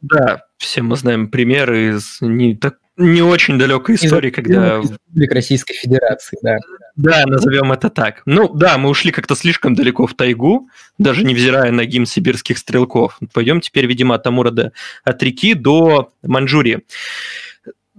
Да, 0.00 0.44
все 0.56 0.82
мы 0.82 0.96
знаем 0.96 1.28
примеры 1.28 1.90
из 1.90 2.18
не, 2.20 2.54
так, 2.54 2.78
не 2.96 3.22
очень 3.22 3.58
далекой 3.58 3.94
истории, 3.94 4.30
из, 4.30 4.34
когда... 4.34 4.78
Республик 4.78 5.32
Российской 5.32 5.74
Федерации, 5.74 6.36
да. 6.42 6.56
Да, 6.96 7.24
назовем 7.26 7.72
это 7.72 7.88
так. 7.88 8.22
Ну 8.26 8.52
да, 8.52 8.76
мы 8.76 8.88
ушли 8.90 9.12
как-то 9.12 9.36
слишком 9.36 9.74
далеко 9.74 10.06
в 10.06 10.14
тайгу, 10.14 10.68
даже 10.98 11.24
невзирая 11.24 11.70
на 11.70 11.84
гимн 11.84 12.06
сибирских 12.06 12.58
стрелков. 12.58 13.18
Пойдем 13.32 13.60
теперь, 13.60 13.86
видимо, 13.86 14.16
от 14.16 14.26
Амура 14.26 14.50
до, 14.50 14.72
от 15.04 15.22
реки 15.22 15.54
до 15.54 16.12
Маньчжурии. 16.22 16.82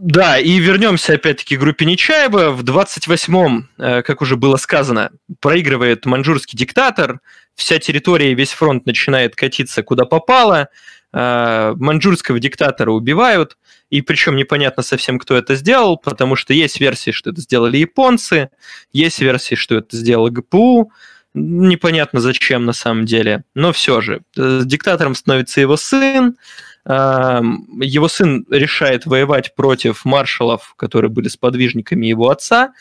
Да, 0.02 0.40
и 0.40 0.60
вернемся 0.60 1.16
опять-таки 1.16 1.58
к 1.58 1.60
группе 1.60 1.84
Нечаева. 1.84 2.52
В 2.52 2.64
28-м, 2.64 3.68
э, 3.78 4.02
как 4.02 4.22
уже 4.22 4.38
было 4.38 4.56
сказано, 4.56 5.12
проигрывает 5.42 6.06
маньчжурский 6.06 6.58
диктатор, 6.58 7.20
вся 7.54 7.80
территория 7.80 8.32
и 8.32 8.36
весь 8.36 8.54
фронт 8.54 8.86
начинает 8.86 9.36
катиться 9.36 9.84
куда 9.84 10.06
попало, 10.06 10.70
э, 11.12 11.74
маньчжурского 11.76 12.40
диктатора 12.40 12.92
убивают, 12.92 13.58
и 13.90 14.02
причем 14.02 14.38
непонятно 14.38 14.84
совсем, 14.84 15.20
кто 15.20 15.36
это 15.36 15.56
сделал, 15.56 15.98
потому 15.98 16.38
что 16.38 16.54
есть 16.54 16.80
версии, 16.80 17.12
что 17.12 17.32
это 17.32 17.42
сделали 17.42 17.76
японцы, 17.76 18.52
есть 18.94 19.20
версии, 19.20 19.56
что 19.56 19.76
это 19.76 19.98
сделал 19.98 20.30
ГПУ, 20.30 20.94
непонятно 21.34 22.22
зачем 22.22 22.64
на 22.64 22.74
самом 22.74 23.04
деле, 23.04 23.44
но 23.54 23.74
все 23.74 24.00
же. 24.00 24.22
Э, 24.38 24.62
диктатором 24.64 25.14
становится 25.14 25.60
его 25.60 25.76
сын, 25.76 26.38
его 26.86 28.08
сын 28.08 28.46
решает 28.50 29.06
воевать 29.06 29.56
против 29.56 30.06
маршалов, 30.06 30.74
которые 30.76 31.12
были 31.12 31.28
сподвижниками 31.28 32.08
его 32.08 32.30
отца, 32.30 32.74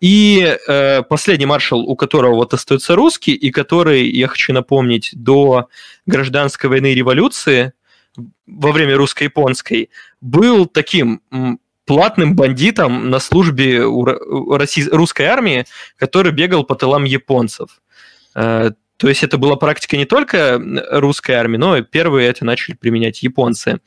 и 0.00 0.56
э, 0.66 1.02
последний 1.02 1.46
маршал, 1.46 1.80
у 1.80 1.94
которого 1.94 2.36
вот 2.36 2.54
остается 2.54 2.94
русский, 2.94 3.34
и 3.34 3.50
который, 3.50 4.08
я 4.08 4.28
хочу 4.28 4.52
напомнить, 4.52 5.10
до 5.12 5.68
гражданской 6.06 6.70
войны 6.70 6.92
и 6.92 6.94
революции 6.94 7.74
во 8.46 8.72
время 8.72 8.96
русско-японской 8.96 9.90
был 10.20 10.66
таким 10.66 11.20
платным 11.84 12.34
бандитом 12.34 13.10
на 13.10 13.18
службе 13.18 13.84
у 13.84 14.04
русской 14.04 15.26
армии, 15.26 15.66
который 15.96 16.32
бегал 16.32 16.64
по 16.64 16.74
тылам 16.74 17.04
японцев. 17.04 17.82
То 19.00 19.08
есть 19.08 19.24
это 19.24 19.38
была 19.38 19.56
практика 19.56 19.96
не 19.96 20.04
только 20.04 20.60
русской 20.90 21.32
армии, 21.32 21.56
но 21.56 21.80
первые 21.80 22.28
это 22.28 22.44
начали 22.44 22.74
применять 22.74 23.22
японцы. 23.22 23.80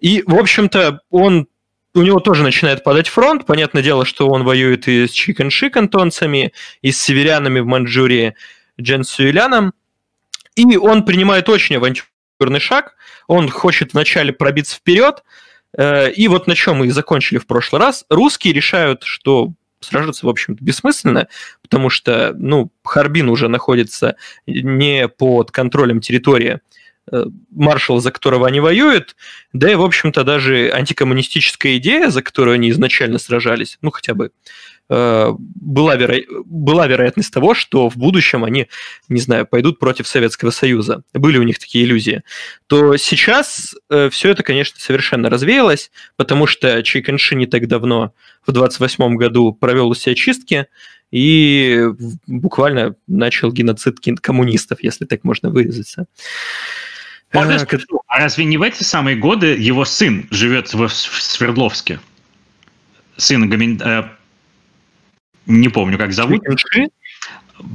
И, 0.00 0.22
в 0.26 0.34
общем-то, 0.34 1.00
он 1.10 1.46
у 1.92 2.00
него 2.00 2.20
тоже 2.20 2.42
начинает 2.42 2.82
падать 2.82 3.08
фронт. 3.08 3.44
Понятное 3.44 3.82
дело, 3.82 4.06
что 4.06 4.28
он 4.28 4.44
воюет 4.44 4.88
и 4.88 5.06
с 5.06 5.10
Чиканши 5.10 5.68
кантонцами, 5.68 6.54
и 6.80 6.90
с 6.90 6.98
северянами 6.98 7.60
в 7.60 7.66
Маньчжурии 7.66 8.34
Джен 8.80 9.04
Сюэляном. 9.04 9.74
И 10.54 10.78
он 10.78 11.04
принимает 11.04 11.50
очень 11.50 11.76
авантюрный 11.76 12.60
шаг. 12.60 12.94
Он 13.26 13.50
хочет 13.50 13.92
вначале 13.92 14.32
пробиться 14.32 14.76
вперед. 14.76 15.22
Э, 15.76 16.10
и 16.10 16.28
вот 16.28 16.46
на 16.46 16.54
чем 16.54 16.78
мы 16.78 16.86
и 16.86 16.90
закончили 16.90 17.36
в 17.36 17.46
прошлый 17.46 17.82
раз. 17.82 18.06
Русские 18.08 18.54
решают, 18.54 19.02
что 19.02 19.52
сражаться, 19.80 20.26
в 20.26 20.28
общем-то, 20.28 20.62
бессмысленно, 20.62 21.28
потому 21.62 21.90
что, 21.90 22.34
ну, 22.36 22.70
Харбин 22.84 23.28
уже 23.28 23.48
находится 23.48 24.16
не 24.46 25.08
под 25.08 25.50
контролем 25.50 26.00
территории 26.00 26.60
э, 27.10 27.24
маршала, 27.50 28.00
за 28.00 28.12
которого 28.12 28.46
они 28.46 28.60
воюют, 28.60 29.16
да 29.52 29.70
и, 29.70 29.74
в 29.74 29.82
общем-то, 29.82 30.24
даже 30.24 30.70
антикоммунистическая 30.72 31.76
идея, 31.78 32.10
за 32.10 32.22
которую 32.22 32.54
они 32.54 32.70
изначально 32.70 33.18
сражались, 33.18 33.78
ну, 33.82 33.90
хотя 33.90 34.14
бы 34.14 34.32
была, 34.90 35.94
веро... 35.94 36.16
была 36.44 36.86
вероятность 36.88 37.32
того, 37.32 37.54
что 37.54 37.88
в 37.88 37.96
будущем 37.96 38.44
они, 38.44 38.66
не 39.08 39.20
знаю, 39.20 39.46
пойдут 39.46 39.78
против 39.78 40.08
Советского 40.08 40.50
Союза. 40.50 41.04
Были 41.14 41.38
у 41.38 41.44
них 41.44 41.60
такие 41.60 41.84
иллюзии. 41.84 42.22
То 42.66 42.96
сейчас 42.96 43.76
э, 43.88 44.10
все 44.10 44.30
это, 44.30 44.42
конечно, 44.42 44.80
совершенно 44.80 45.30
развеялось, 45.30 45.92
потому 46.16 46.46
что 46.46 46.82
Чай 46.82 47.02
Кэнши 47.02 47.36
не 47.36 47.46
так 47.46 47.68
давно, 47.68 48.12
в 48.44 48.52
28 48.52 49.16
году, 49.16 49.52
провел 49.52 49.88
у 49.88 49.94
себя 49.94 50.14
чистки 50.16 50.66
и 51.12 51.86
буквально 52.26 52.96
начал 53.06 53.52
геноцид 53.52 54.00
коммунистов, 54.20 54.82
если 54.82 55.04
так 55.04 55.22
можно 55.22 55.50
выразиться. 55.50 56.06
Можно 57.32 57.54
а, 57.54 57.66
а 58.08 58.18
разве 58.18 58.44
не 58.44 58.56
в 58.56 58.62
эти 58.62 58.82
самые 58.82 59.16
годы 59.16 59.56
его 59.56 59.84
сын 59.84 60.26
живет 60.32 60.72
в 60.72 60.88
Свердловске? 60.88 62.00
Сын 63.16 63.48
Гамин... 63.48 63.80
Не 65.50 65.68
помню, 65.68 65.98
как 65.98 66.12
зовут. 66.12 66.42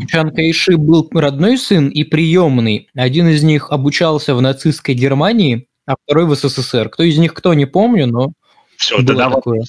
Чан 0.08 0.32
Кайши 0.32 0.78
был 0.78 1.08
родной 1.14 1.58
сын 1.58 1.90
и 1.90 2.04
приемный. 2.04 2.90
Один 2.96 3.28
из 3.28 3.44
них 3.44 3.70
обучался 3.70 4.34
в 4.34 4.42
нацистской 4.42 4.96
Германии, 4.96 5.68
а 5.86 5.96
второй 6.04 6.26
в 6.26 6.36
СССР. 6.36 6.90
Кто 6.90 7.04
из 7.04 7.18
них 7.18 7.34
кто, 7.34 7.54
не 7.54 7.66
помню, 7.66 8.08
но 8.08 8.32
все, 8.78 9.02
да, 9.02 9.30
такое. 9.30 9.62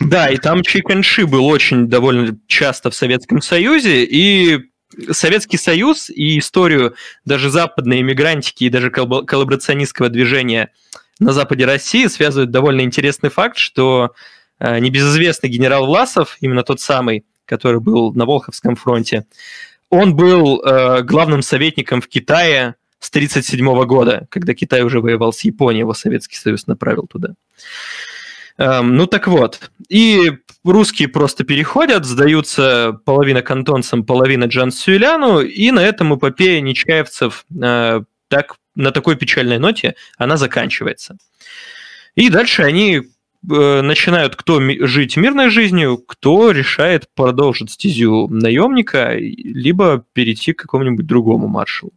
Да, 0.00 0.28
и 0.28 0.36
там 0.36 0.62
Чиканши 0.62 1.26
был 1.26 1.46
очень 1.46 1.88
довольно 1.88 2.38
часто 2.46 2.90
в 2.90 2.94
Советском 2.94 3.42
Союзе, 3.42 4.04
и 4.04 4.60
Советский 5.10 5.58
Союз 5.58 6.10
и 6.10 6.38
историю 6.38 6.94
даже 7.24 7.50
западной 7.50 8.00
иммигрантики 8.00 8.64
и 8.64 8.68
даже 8.68 8.90
коллаборационистского 8.90 10.08
движения 10.08 10.70
на 11.18 11.32
западе 11.32 11.64
России 11.64 12.06
связывает 12.06 12.50
довольно 12.50 12.82
интересный 12.82 13.30
факт, 13.30 13.58
что 13.58 14.12
э, 14.58 14.78
небезызвестный 14.78 15.50
генерал 15.50 15.86
Власов, 15.86 16.36
именно 16.40 16.62
тот 16.62 16.80
самый, 16.80 17.24
который 17.46 17.80
был 17.80 18.12
на 18.12 18.26
Волховском 18.26 18.76
фронте, 18.76 19.24
он 19.90 20.16
был 20.16 20.62
э, 20.62 21.02
главным 21.02 21.42
советником 21.42 22.00
в 22.00 22.08
Китае 22.08 22.76
с 22.98 23.08
1937 23.10 23.84
года, 23.84 24.26
когда 24.30 24.54
Китай 24.54 24.82
уже 24.82 25.00
воевал 25.00 25.32
с 25.32 25.40
Японией, 25.42 25.80
его 25.80 25.92
Советский 25.92 26.36
Союз 26.36 26.66
направил 26.66 27.06
туда. 27.06 27.34
Эм, 28.58 28.96
ну 28.96 29.06
так 29.06 29.26
вот, 29.26 29.70
и 29.88 30.32
русские 30.64 31.08
просто 31.08 31.44
переходят, 31.44 32.04
сдаются 32.04 33.00
половина 33.04 33.42
кантонцам, 33.42 34.04
половина 34.04 34.44
Джан 34.44 34.70
Сюэляну, 34.70 35.40
и 35.40 35.70
на 35.70 35.80
этом 35.80 36.14
эпопея 36.14 36.60
Нечаевцев 36.60 37.44
э, 37.60 38.02
так, 38.28 38.56
на 38.74 38.90
такой 38.92 39.16
печальной 39.16 39.58
ноте 39.58 39.94
она 40.16 40.36
заканчивается. 40.36 41.16
И 42.14 42.28
дальше 42.28 42.62
они 42.62 43.02
начинают 43.42 44.36
кто 44.36 44.60
жить 44.86 45.16
мирной 45.16 45.50
жизнью, 45.50 45.98
кто 45.98 46.50
решает 46.50 47.08
продолжить 47.14 47.70
стезю 47.70 48.28
наемника, 48.28 49.16
либо 49.16 50.04
перейти 50.12 50.52
к 50.52 50.62
какому-нибудь 50.62 51.06
другому 51.06 51.48
маршалу. 51.48 51.92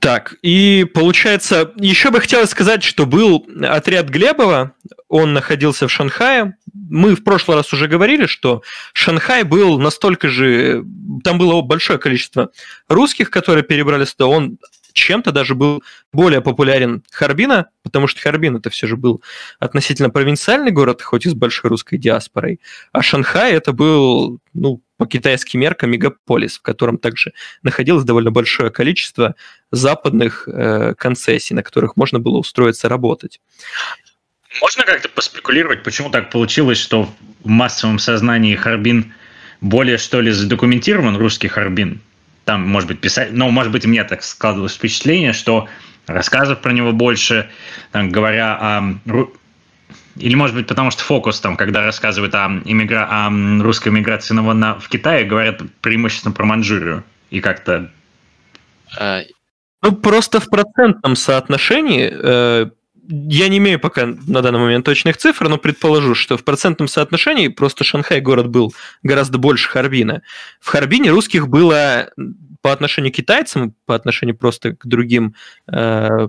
Так, 0.00 0.36
и 0.42 0.86
получается, 0.94 1.72
еще 1.76 2.10
бы 2.10 2.20
хотелось 2.20 2.50
сказать, 2.50 2.82
что 2.82 3.04
был 3.04 3.46
отряд 3.60 4.08
Глебова, 4.08 4.72
он 5.08 5.34
находился 5.34 5.86
в 5.86 5.92
Шанхае. 5.92 6.56
Мы 6.72 7.14
в 7.14 7.22
прошлый 7.22 7.58
раз 7.58 7.72
уже 7.74 7.88
говорили, 7.88 8.24
что 8.24 8.62
Шанхай 8.94 9.42
был 9.44 9.78
настолько 9.78 10.28
же... 10.28 10.84
Там 11.22 11.38
было 11.38 11.60
большое 11.60 11.98
количество 11.98 12.50
русских, 12.88 13.30
которые 13.30 13.62
перебрались 13.62 14.14
туда. 14.14 14.28
Он 14.28 14.58
чем-то 14.92 15.32
даже 15.32 15.54
был 15.54 15.82
более 16.12 16.40
популярен 16.40 17.02
Харбина, 17.10 17.68
потому 17.82 18.06
что 18.06 18.20
Харбин 18.20 18.56
это 18.56 18.70
все 18.70 18.86
же 18.86 18.96
был 18.96 19.22
относительно 19.58 20.10
провинциальный 20.10 20.70
город, 20.70 21.02
хоть 21.02 21.26
и 21.26 21.30
с 21.30 21.34
большой 21.34 21.70
русской 21.70 21.96
диаспорой, 21.96 22.60
а 22.92 23.02
Шанхай 23.02 23.52
это 23.52 23.72
был, 23.72 24.38
ну, 24.54 24.82
по 24.96 25.06
китайским 25.06 25.60
меркам 25.60 25.90
мегаполис, 25.90 26.58
в 26.58 26.62
котором 26.62 26.96
также 26.96 27.32
находилось 27.62 28.04
довольно 28.04 28.30
большое 28.30 28.70
количество 28.70 29.34
западных 29.72 30.46
э, 30.46 30.94
концессий, 30.96 31.54
на 31.54 31.62
которых 31.62 31.96
можно 31.96 32.20
было 32.20 32.38
устроиться 32.38 32.88
работать. 32.88 33.40
Можно 34.60 34.84
как-то 34.84 35.08
поспекулировать, 35.08 35.82
почему 35.82 36.10
так 36.10 36.30
получилось, 36.30 36.78
что 36.78 37.12
в 37.42 37.48
массовом 37.48 37.98
сознании 37.98 38.54
Харбин 38.54 39.12
более, 39.60 39.96
что 39.96 40.20
ли, 40.20 40.30
задокументирован, 40.30 41.16
русский 41.16 41.48
Харбин? 41.48 42.00
Там, 42.44 42.68
может 42.68 42.88
быть, 42.88 43.00
писать, 43.00 43.32
но, 43.32 43.48
может 43.50 43.72
быть, 43.72 43.84
мне 43.86 44.02
так 44.04 44.22
складывалось 44.22 44.74
впечатление, 44.74 45.32
что 45.32 45.68
рассказов 46.06 46.60
про 46.60 46.72
него 46.72 46.92
больше, 46.92 47.48
там, 47.92 48.10
говоря 48.10 48.56
о 48.60 48.94
или, 50.16 50.34
может 50.34 50.54
быть, 50.54 50.66
потому 50.66 50.90
что 50.90 51.02
фокус, 51.02 51.40
там, 51.40 51.56
когда 51.56 51.84
рассказывают 51.84 52.34
о, 52.34 52.60
иммигра... 52.64 53.08
о 53.10 53.30
русской 53.62 53.88
миграции 53.88 54.34
на... 54.34 54.78
в 54.78 54.88
Китае, 54.88 55.24
говорят 55.24 55.62
преимущественно 55.80 56.34
про 56.34 56.44
Манчжурию. 56.44 57.02
И 57.30 57.40
как-то... 57.40 57.90
А, 58.98 59.22
ну, 59.80 59.92
просто 59.92 60.38
в 60.38 60.50
процентном 60.50 61.16
соотношении 61.16 62.10
э, 62.12 62.70
я 63.08 63.48
не 63.48 63.58
имею 63.58 63.80
пока 63.80 64.06
на 64.06 64.42
данный 64.42 64.60
момент 64.60 64.84
точных 64.84 65.16
цифр, 65.16 65.48
но 65.48 65.58
предположу, 65.58 66.14
что 66.14 66.36
в 66.36 66.44
процентном 66.44 66.88
соотношении 66.88 67.48
просто 67.48 67.84
Шанхай 67.84 68.20
город 68.20 68.48
был 68.48 68.72
гораздо 69.02 69.38
больше 69.38 69.68
Харбина. 69.68 70.22
В 70.60 70.68
Харбине 70.68 71.10
русских 71.10 71.48
было 71.48 72.10
по 72.62 72.72
отношению 72.72 73.12
к 73.12 73.16
китайцам, 73.16 73.74
по 73.86 73.96
отношению 73.96 74.36
просто 74.36 74.76
к 74.76 74.86
другим 74.86 75.34
э, 75.66 76.28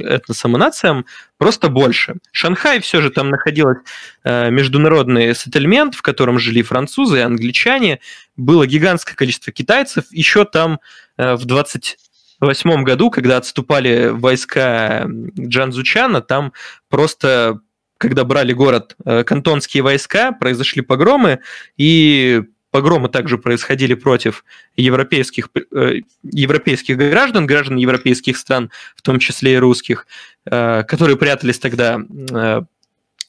этносам 0.00 0.56
и 0.56 0.58
нациям, 0.58 1.06
просто 1.38 1.68
больше. 1.68 2.16
Шанхай 2.32 2.80
все 2.80 3.00
же 3.00 3.10
там 3.10 3.30
находилось 3.30 3.78
э, 4.24 4.50
международный 4.50 5.36
сеттельмент, 5.36 5.94
в 5.94 6.02
котором 6.02 6.40
жили 6.40 6.62
французы 6.62 7.18
и 7.18 7.22
англичане. 7.22 8.00
Было 8.36 8.66
гигантское 8.66 9.14
количество 9.14 9.52
китайцев. 9.52 10.06
Еще 10.10 10.44
там 10.44 10.80
э, 11.16 11.34
в 11.36 11.44
20 11.44 11.96
восьмом 12.46 12.84
году, 12.84 13.10
когда 13.10 13.36
отступали 13.36 14.08
войска 14.08 15.06
Джанзучана, 15.38 16.20
там 16.20 16.52
просто, 16.88 17.60
когда 17.98 18.24
брали 18.24 18.52
город 18.52 18.96
э, 19.04 19.24
кантонские 19.24 19.82
войска, 19.82 20.32
произошли 20.32 20.82
погромы, 20.82 21.40
и 21.76 22.42
погромы 22.70 23.08
также 23.08 23.38
происходили 23.38 23.94
против 23.94 24.44
европейских, 24.76 25.48
э, 25.74 26.00
европейских 26.22 26.96
граждан, 26.96 27.46
граждан 27.46 27.76
европейских 27.76 28.36
стран, 28.36 28.70
в 28.94 29.02
том 29.02 29.18
числе 29.18 29.54
и 29.54 29.58
русских, 29.58 30.06
э, 30.44 30.84
которые 30.84 31.16
прятались 31.16 31.58
тогда 31.58 31.98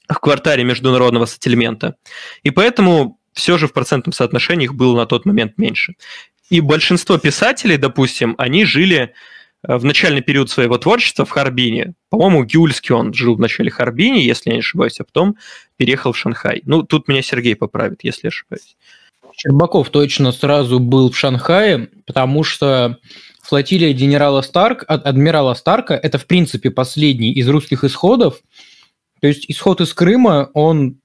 в 0.09 0.19
квартале 0.19 0.63
международного 0.63 1.27
сеттельмента. 1.27 1.95
И 2.41 2.49
поэтому 2.49 3.19
все 3.33 3.57
же 3.57 3.67
в 3.67 3.73
процентном 3.73 4.11
соотношении 4.11 4.65
их 4.65 4.73
было 4.73 4.97
на 4.97 5.05
тот 5.05 5.25
момент 5.25 5.57
меньше. 5.57 5.95
И 6.49 6.61
большинство 6.61 7.17
писателей, 7.17 7.77
допустим, 7.77 8.35
они 8.37 8.65
жили 8.65 9.13
э, 9.67 9.77
в 9.77 9.85
начальный 9.85 10.21
период 10.21 10.49
своего 10.49 10.77
творчества 10.77 11.25
в 11.25 11.29
Харбине. 11.29 11.93
По-моему, 12.09 12.43
Гюльский 12.43 12.95
он 12.95 13.13
жил 13.13 13.35
в 13.35 13.39
начале 13.39 13.69
Харбине, 13.69 14.25
если 14.25 14.49
я 14.49 14.55
не 14.55 14.59
ошибаюсь, 14.61 14.99
а 14.99 15.03
потом 15.03 15.35
переехал 15.77 16.11
в 16.11 16.17
Шанхай. 16.17 16.61
Ну, 16.65 16.83
тут 16.83 17.07
меня 17.07 17.21
Сергей 17.21 17.55
поправит, 17.55 17.99
если 18.03 18.27
я 18.27 18.29
ошибаюсь. 18.29 18.75
Щербаков 19.35 19.89
точно 19.89 20.31
сразу 20.31 20.79
был 20.79 21.11
в 21.11 21.17
Шанхае, 21.17 21.89
потому 22.05 22.43
что 22.43 22.97
флотилия 23.41 23.93
генерала 23.93 24.41
Старк, 24.41 24.83
адмирала 24.87 25.53
Старка, 25.53 25.95
это, 25.95 26.17
в 26.17 26.25
принципе, 26.25 26.71
последний 26.71 27.31
из 27.31 27.47
русских 27.47 27.83
исходов. 27.83 28.41
То 29.21 29.27
есть 29.27 29.45
исход 29.49 29.81
из 29.81 29.93
Крыма, 29.93 30.49
он 30.53 30.97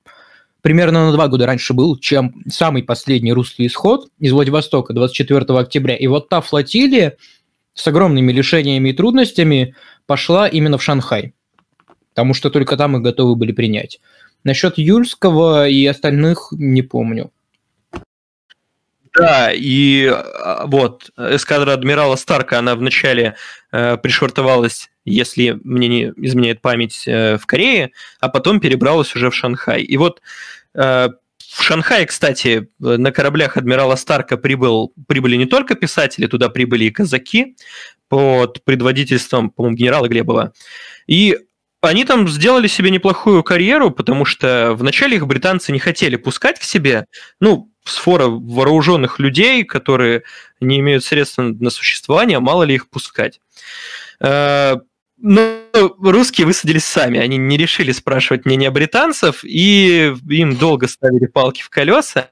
примерно 0.64 1.04
на 1.04 1.12
два 1.12 1.28
года 1.28 1.44
раньше 1.44 1.74
был, 1.74 1.98
чем 1.98 2.42
самый 2.48 2.82
последний 2.82 3.34
русский 3.34 3.66
исход 3.66 4.08
из 4.18 4.32
Владивостока 4.32 4.94
24 4.94 5.44
октября. 5.58 5.94
И 5.94 6.06
вот 6.06 6.30
та 6.30 6.40
флотилия 6.40 7.18
с 7.74 7.86
огромными 7.86 8.32
лишениями 8.32 8.88
и 8.88 8.92
трудностями 8.94 9.76
пошла 10.06 10.48
именно 10.48 10.78
в 10.78 10.82
Шанхай, 10.82 11.34
потому 12.14 12.32
что 12.32 12.48
только 12.48 12.78
там 12.78 12.96
их 12.96 13.02
готовы 13.02 13.36
были 13.36 13.52
принять. 13.52 14.00
Насчет 14.42 14.78
Юльского 14.78 15.68
и 15.68 15.84
остальных 15.84 16.48
не 16.52 16.80
помню. 16.80 17.30
Да, 19.14 19.52
и 19.52 20.06
а, 20.06 20.64
вот 20.66 21.10
эскадра 21.18 21.74
адмирала 21.74 22.16
Старка, 22.16 22.58
она 22.58 22.74
вначале 22.74 23.36
э, 23.70 23.98
пришвартовалась, 23.98 24.90
если 25.04 25.58
мне 25.64 25.88
не 25.88 26.02
изменяет 26.16 26.60
память, 26.60 27.04
э, 27.06 27.36
в 27.36 27.46
Корее, 27.46 27.92
а 28.20 28.28
потом 28.28 28.60
перебралась 28.60 29.14
уже 29.14 29.30
в 29.30 29.34
Шанхай. 29.34 29.82
И 29.82 29.96
вот 29.96 30.22
э, 30.74 31.08
в 31.38 31.62
Шанхае, 31.62 32.06
кстати, 32.06 32.68
на 32.78 33.12
кораблях 33.12 33.56
адмирала 33.56 33.96
Старка 33.96 34.36
прибыл, 34.36 34.92
прибыли 35.06 35.36
не 35.36 35.46
только 35.46 35.74
писатели, 35.74 36.26
туда 36.26 36.48
прибыли 36.48 36.84
и 36.84 36.90
казаки 36.90 37.56
под 38.08 38.64
предводительством, 38.64 39.50
по-моему, 39.50 39.76
генерала 39.76 40.08
Глебова. 40.08 40.52
И 41.06 41.38
они 41.80 42.04
там 42.04 42.28
сделали 42.28 42.66
себе 42.66 42.90
неплохую 42.90 43.42
карьеру, 43.42 43.90
потому 43.90 44.24
что 44.24 44.74
вначале 44.74 45.16
их 45.16 45.26
британцы 45.26 45.70
не 45.70 45.78
хотели 45.78 46.16
пускать 46.16 46.58
к 46.58 46.62
себе. 46.62 47.06
Ну, 47.40 47.70
сфора 47.84 48.26
вооруженных 48.26 49.18
людей, 49.18 49.64
которые 49.64 50.22
не 50.60 50.80
имеют 50.80 51.04
средств 51.04 51.38
на 51.38 51.70
существование, 51.70 52.38
мало 52.40 52.62
ли 52.62 52.74
их 52.74 52.88
пускать. 52.88 53.40
Э, 55.24 55.28
но 55.28 56.12
русские 56.12 56.46
высадились 56.46 56.84
сами, 56.84 57.18
они 57.18 57.36
не 57.36 57.56
решили 57.56 57.92
спрашивать 57.92 58.44
мнение 58.44 58.70
британцев, 58.70 59.44
и 59.44 60.14
им 60.28 60.56
долго 60.56 60.86
ставили 60.86 61.26
палки 61.26 61.62
в 61.62 61.70
колеса, 61.70 62.30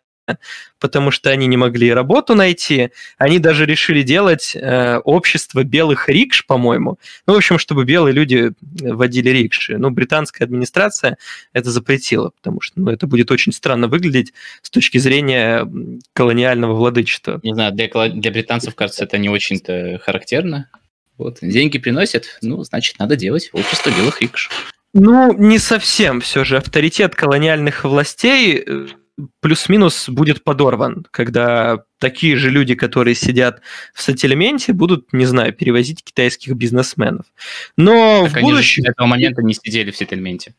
потому 0.78 1.10
что 1.10 1.30
они 1.30 1.46
не 1.46 1.56
могли 1.56 1.92
работу 1.92 2.34
найти. 2.34 2.90
Они 3.18 3.38
даже 3.38 3.66
решили 3.66 4.02
делать 4.02 4.54
э, 4.54 4.98
общество 4.98 5.64
белых 5.64 6.08
рикш, 6.08 6.46
по-моему. 6.46 6.98
Ну, 7.26 7.34
в 7.34 7.36
общем, 7.36 7.58
чтобы 7.58 7.84
белые 7.84 8.12
люди 8.12 8.52
водили 8.60 9.30
рикши. 9.30 9.78
Ну, 9.78 9.90
британская 9.90 10.44
администрация 10.44 11.16
это 11.52 11.70
запретила, 11.70 12.30
потому 12.30 12.60
что 12.60 12.80
ну, 12.80 12.90
это 12.90 13.06
будет 13.06 13.30
очень 13.30 13.52
странно 13.52 13.88
выглядеть 13.88 14.32
с 14.60 14.70
точки 14.70 14.98
зрения 14.98 15.68
колониального 16.12 16.74
владычества. 16.74 17.40
Не 17.42 17.54
знаю, 17.54 17.72
для, 17.72 17.88
для 17.88 18.30
британцев, 18.30 18.74
кажется, 18.74 19.04
это 19.04 19.18
не 19.18 19.28
очень-то 19.28 19.98
характерно. 20.02 20.68
Вот, 21.18 21.38
деньги 21.42 21.78
приносят, 21.78 22.38
ну, 22.42 22.62
значит, 22.64 22.98
надо 22.98 23.16
делать 23.16 23.50
общество 23.52 23.90
белых 23.90 24.20
рикш. 24.20 24.50
Ну, 24.94 25.32
не 25.32 25.58
совсем 25.58 26.20
все 26.20 26.44
же. 26.44 26.58
Авторитет 26.58 27.14
колониальных 27.14 27.84
властей 27.84 28.62
э, 28.66 28.86
плюс-минус 29.40 30.08
будет 30.08 30.44
подорван, 30.44 31.06
когда 31.10 31.84
такие 31.98 32.36
же 32.36 32.50
люди, 32.50 32.74
которые 32.74 33.14
сидят 33.14 33.62
в 33.94 34.02
сателлименте, 34.02 34.72
будут, 34.72 35.12
не 35.12 35.24
знаю, 35.24 35.52
перевозить 35.52 36.04
китайских 36.04 36.54
бизнесменов. 36.54 37.26
Но 37.76 38.24
так 38.24 38.38
в 38.38 38.40
будущем... 38.40 38.84
До 38.84 38.90
этого 38.90 39.06
момента 39.06 39.42
не 39.42 39.54
сидели 39.54 39.90
в 39.90 39.96
сеттельменте. 39.96 40.54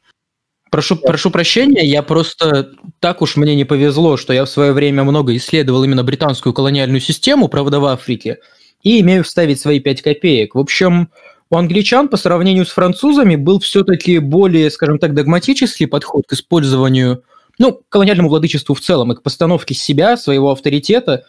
Прошу, 0.71 0.95
прошу 0.95 1.29
прощения, 1.29 1.85
я 1.85 2.01
просто 2.01 2.73
так 2.99 3.21
уж 3.21 3.35
мне 3.35 3.55
не 3.55 3.63
повезло, 3.63 4.17
что 4.17 4.33
я 4.33 4.45
в 4.45 4.49
свое 4.49 4.73
время 4.73 5.03
много 5.03 5.35
исследовал 5.35 5.83
именно 5.83 6.03
британскую 6.03 6.51
колониальную 6.51 6.99
систему, 6.99 7.47
правда, 7.47 7.79
в 7.79 7.85
Африке, 7.85 8.39
и 8.83 8.99
имею 9.01 9.23
вставить 9.23 9.59
свои 9.59 9.79
5 9.79 10.01
копеек. 10.01 10.55
В 10.55 10.59
общем, 10.59 11.09
у 11.49 11.57
англичан 11.57 12.07
по 12.07 12.17
сравнению 12.17 12.65
с 12.65 12.69
французами 12.69 13.35
был 13.35 13.59
все-таки 13.59 14.19
более, 14.19 14.69
скажем 14.69 14.99
так, 14.99 15.13
догматический 15.13 15.87
подход 15.87 16.25
к 16.27 16.33
использованию 16.33 17.23
ну, 17.59 17.81
колониальному 17.89 18.29
владычеству 18.29 18.75
в 18.75 18.81
целом 18.81 19.11
и 19.11 19.15
к 19.15 19.21
постановке 19.21 19.73
себя, 19.73 20.17
своего 20.17 20.51
авторитета 20.51 21.25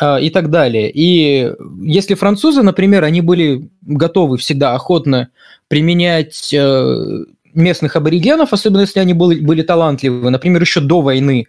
э, 0.00 0.22
и 0.22 0.30
так 0.30 0.50
далее. 0.50 0.90
И 0.92 1.52
если 1.82 2.14
французы, 2.14 2.62
например, 2.62 3.04
они 3.04 3.20
были 3.22 3.68
готовы 3.82 4.36
всегда 4.36 4.74
охотно 4.74 5.30
применять 5.68 6.52
э, 6.52 7.24
местных 7.54 7.96
аборигенов, 7.96 8.52
особенно 8.52 8.82
если 8.82 9.00
они 9.00 9.14
были, 9.14 9.40
были 9.40 9.62
талантливы, 9.62 10.30
например, 10.30 10.60
еще 10.60 10.80
до 10.80 11.00
войны, 11.00 11.46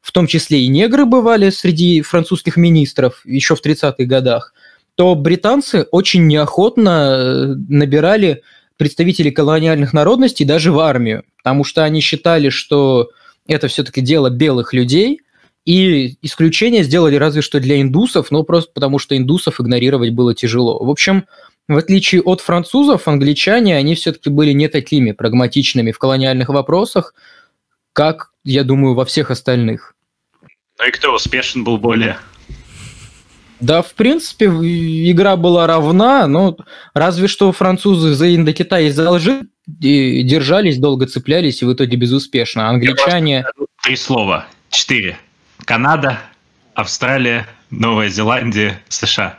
в 0.00 0.12
том 0.12 0.26
числе 0.26 0.62
и 0.62 0.68
негры 0.68 1.04
бывали 1.04 1.50
среди 1.50 2.00
французских 2.00 2.56
министров 2.56 3.22
еще 3.24 3.54
в 3.54 3.64
30-х 3.64 4.04
годах, 4.04 4.54
то 5.00 5.14
британцы 5.14 5.86
очень 5.92 6.26
неохотно 6.26 6.90
э, 6.90 7.54
набирали 7.70 8.42
представителей 8.76 9.30
колониальных 9.30 9.94
народностей 9.94 10.44
даже 10.44 10.72
в 10.72 10.78
армию, 10.78 11.24
потому 11.38 11.64
что 11.64 11.84
они 11.84 12.02
считали, 12.02 12.50
что 12.50 13.08
это 13.46 13.68
все-таки 13.68 14.02
дело 14.02 14.28
белых 14.28 14.74
людей, 14.74 15.22
и 15.64 16.18
исключение 16.20 16.82
сделали 16.82 17.16
разве 17.16 17.40
что 17.40 17.60
для 17.60 17.80
индусов, 17.80 18.30
но 18.30 18.42
просто 18.42 18.72
потому 18.74 18.98
что 18.98 19.16
индусов 19.16 19.58
игнорировать 19.58 20.10
было 20.10 20.34
тяжело. 20.34 20.78
В 20.84 20.90
общем, 20.90 21.24
в 21.66 21.78
отличие 21.78 22.20
от 22.20 22.42
французов, 22.42 23.08
англичане, 23.08 23.78
они 23.78 23.94
все-таки 23.94 24.28
были 24.28 24.52
не 24.52 24.68
такими 24.68 25.12
прагматичными 25.12 25.92
в 25.92 25.98
колониальных 25.98 26.50
вопросах, 26.50 27.14
как, 27.94 28.32
я 28.44 28.64
думаю, 28.64 28.94
во 28.94 29.06
всех 29.06 29.30
остальных. 29.30 29.94
Ну 30.78 30.86
и 30.86 30.90
кто 30.90 31.14
успешен 31.14 31.64
был 31.64 31.78
более? 31.78 32.18
Да, 33.60 33.82
в 33.82 33.92
принципе, 33.94 34.46
игра 34.46 35.36
была 35.36 35.66
равна, 35.66 36.26
но 36.26 36.56
разве 36.94 37.28
что 37.28 37.52
французы 37.52 38.14
за 38.14 38.34
Индокитай 38.34 38.86
и 38.86 38.90
за 38.90 39.08
Алжир 39.08 39.42
держались, 39.66 40.78
долго 40.78 41.06
цеплялись 41.06 41.62
и 41.62 41.64
в 41.64 41.72
итоге 41.72 41.96
безуспешно. 41.96 42.68
Англичане... 42.68 43.44
Три 43.82 43.96
слова. 43.96 44.46
Четыре. 44.70 45.18
Канада, 45.64 46.18
Австралия, 46.74 47.46
Новая 47.70 48.08
Зеландия, 48.08 48.80
США. 48.88 49.38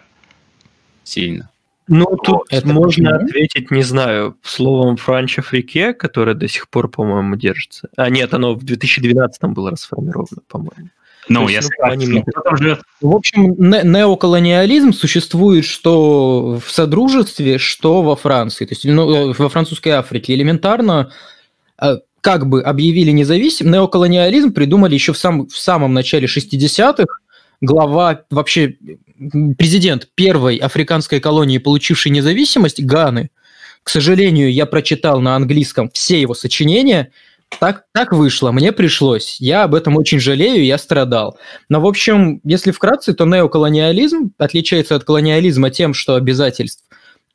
Сильно. 1.04 1.50
Ну, 1.88 2.06
тут 2.24 2.44
это 2.50 2.68
можно 2.68 3.12
почему? 3.12 3.26
ответить, 3.26 3.72
не 3.72 3.84
знаю, 3.84 4.38
словом 4.44 4.96
Франчо 4.98 5.42
Фрике, 5.42 5.94
которое 5.94 6.36
до 6.36 6.48
сих 6.48 6.70
пор, 6.70 6.90
по-моему, 6.90 7.36
держится. 7.36 7.90
А 7.98 8.10
нет, 8.10 8.34
оно 8.34 8.54
в 8.54 8.64
2012 8.64 9.44
было 9.46 9.72
расформировано, 9.72 10.42
по-моему. 10.48 10.90
Ну, 11.32 11.48
я 11.48 11.62
согласен. 11.62 12.24
В 13.02 13.16
общем, 13.16 13.56
не- 13.58 13.84
неоколониализм 13.84 14.94
существует 14.94 15.66
что 15.66 16.60
в 16.64 16.72
Содружестве, 16.72 17.58
что 17.58 18.02
во 18.02 18.16
Франции. 18.16 18.66
То 18.66 18.74
есть 18.74 18.86
ну, 18.86 19.34
во 19.34 19.50
французской 19.50 19.90
Африке 19.90 20.34
элементарно 20.34 21.12
э, 21.82 21.98
как 22.22 22.48
бы 22.48 22.62
объявили 22.62 23.12
независимым, 23.12 23.74
неоколониализм 23.74 24.54
придумали 24.54 24.94
еще 24.94 25.14
в, 25.14 25.18
сам, 25.18 25.48
в 25.48 25.58
самом 25.58 25.94
начале 25.94 26.28
60-х, 26.28 27.06
глава, 27.62 28.22
вообще 28.30 28.78
президент 29.58 30.10
первой 30.16 30.58
африканской 30.58 31.20
колонии, 31.20 31.58
получившей 31.58 32.12
независимость, 32.12 32.84
Ганы. 32.84 33.30
К 33.84 33.90
сожалению, 33.90 34.54
я 34.54 34.66
прочитал 34.68 35.22
на 35.22 35.36
английском 35.36 35.90
все 35.92 36.22
его 36.22 36.36
сочинения, 36.36 37.12
так, 37.60 37.86
так 37.94 38.12
вышло, 38.12 38.52
мне 38.52 38.72
пришлось. 38.72 39.38
Я 39.40 39.64
об 39.64 39.76
этом 39.76 39.98
очень 39.98 40.20
жалею, 40.20 40.66
я 40.66 40.78
страдал. 40.78 41.38
Но, 41.70 41.82
в 41.82 41.86
общем, 41.86 42.42
если 42.44 42.72
вкратце, 42.72 43.14
то 43.14 43.26
неоколониализм 43.26 44.32
отличается 44.38 44.96
от 44.96 45.04
колониализма 45.04 45.70
тем, 45.70 45.94
что 45.94 46.16
обязательств 46.16 46.84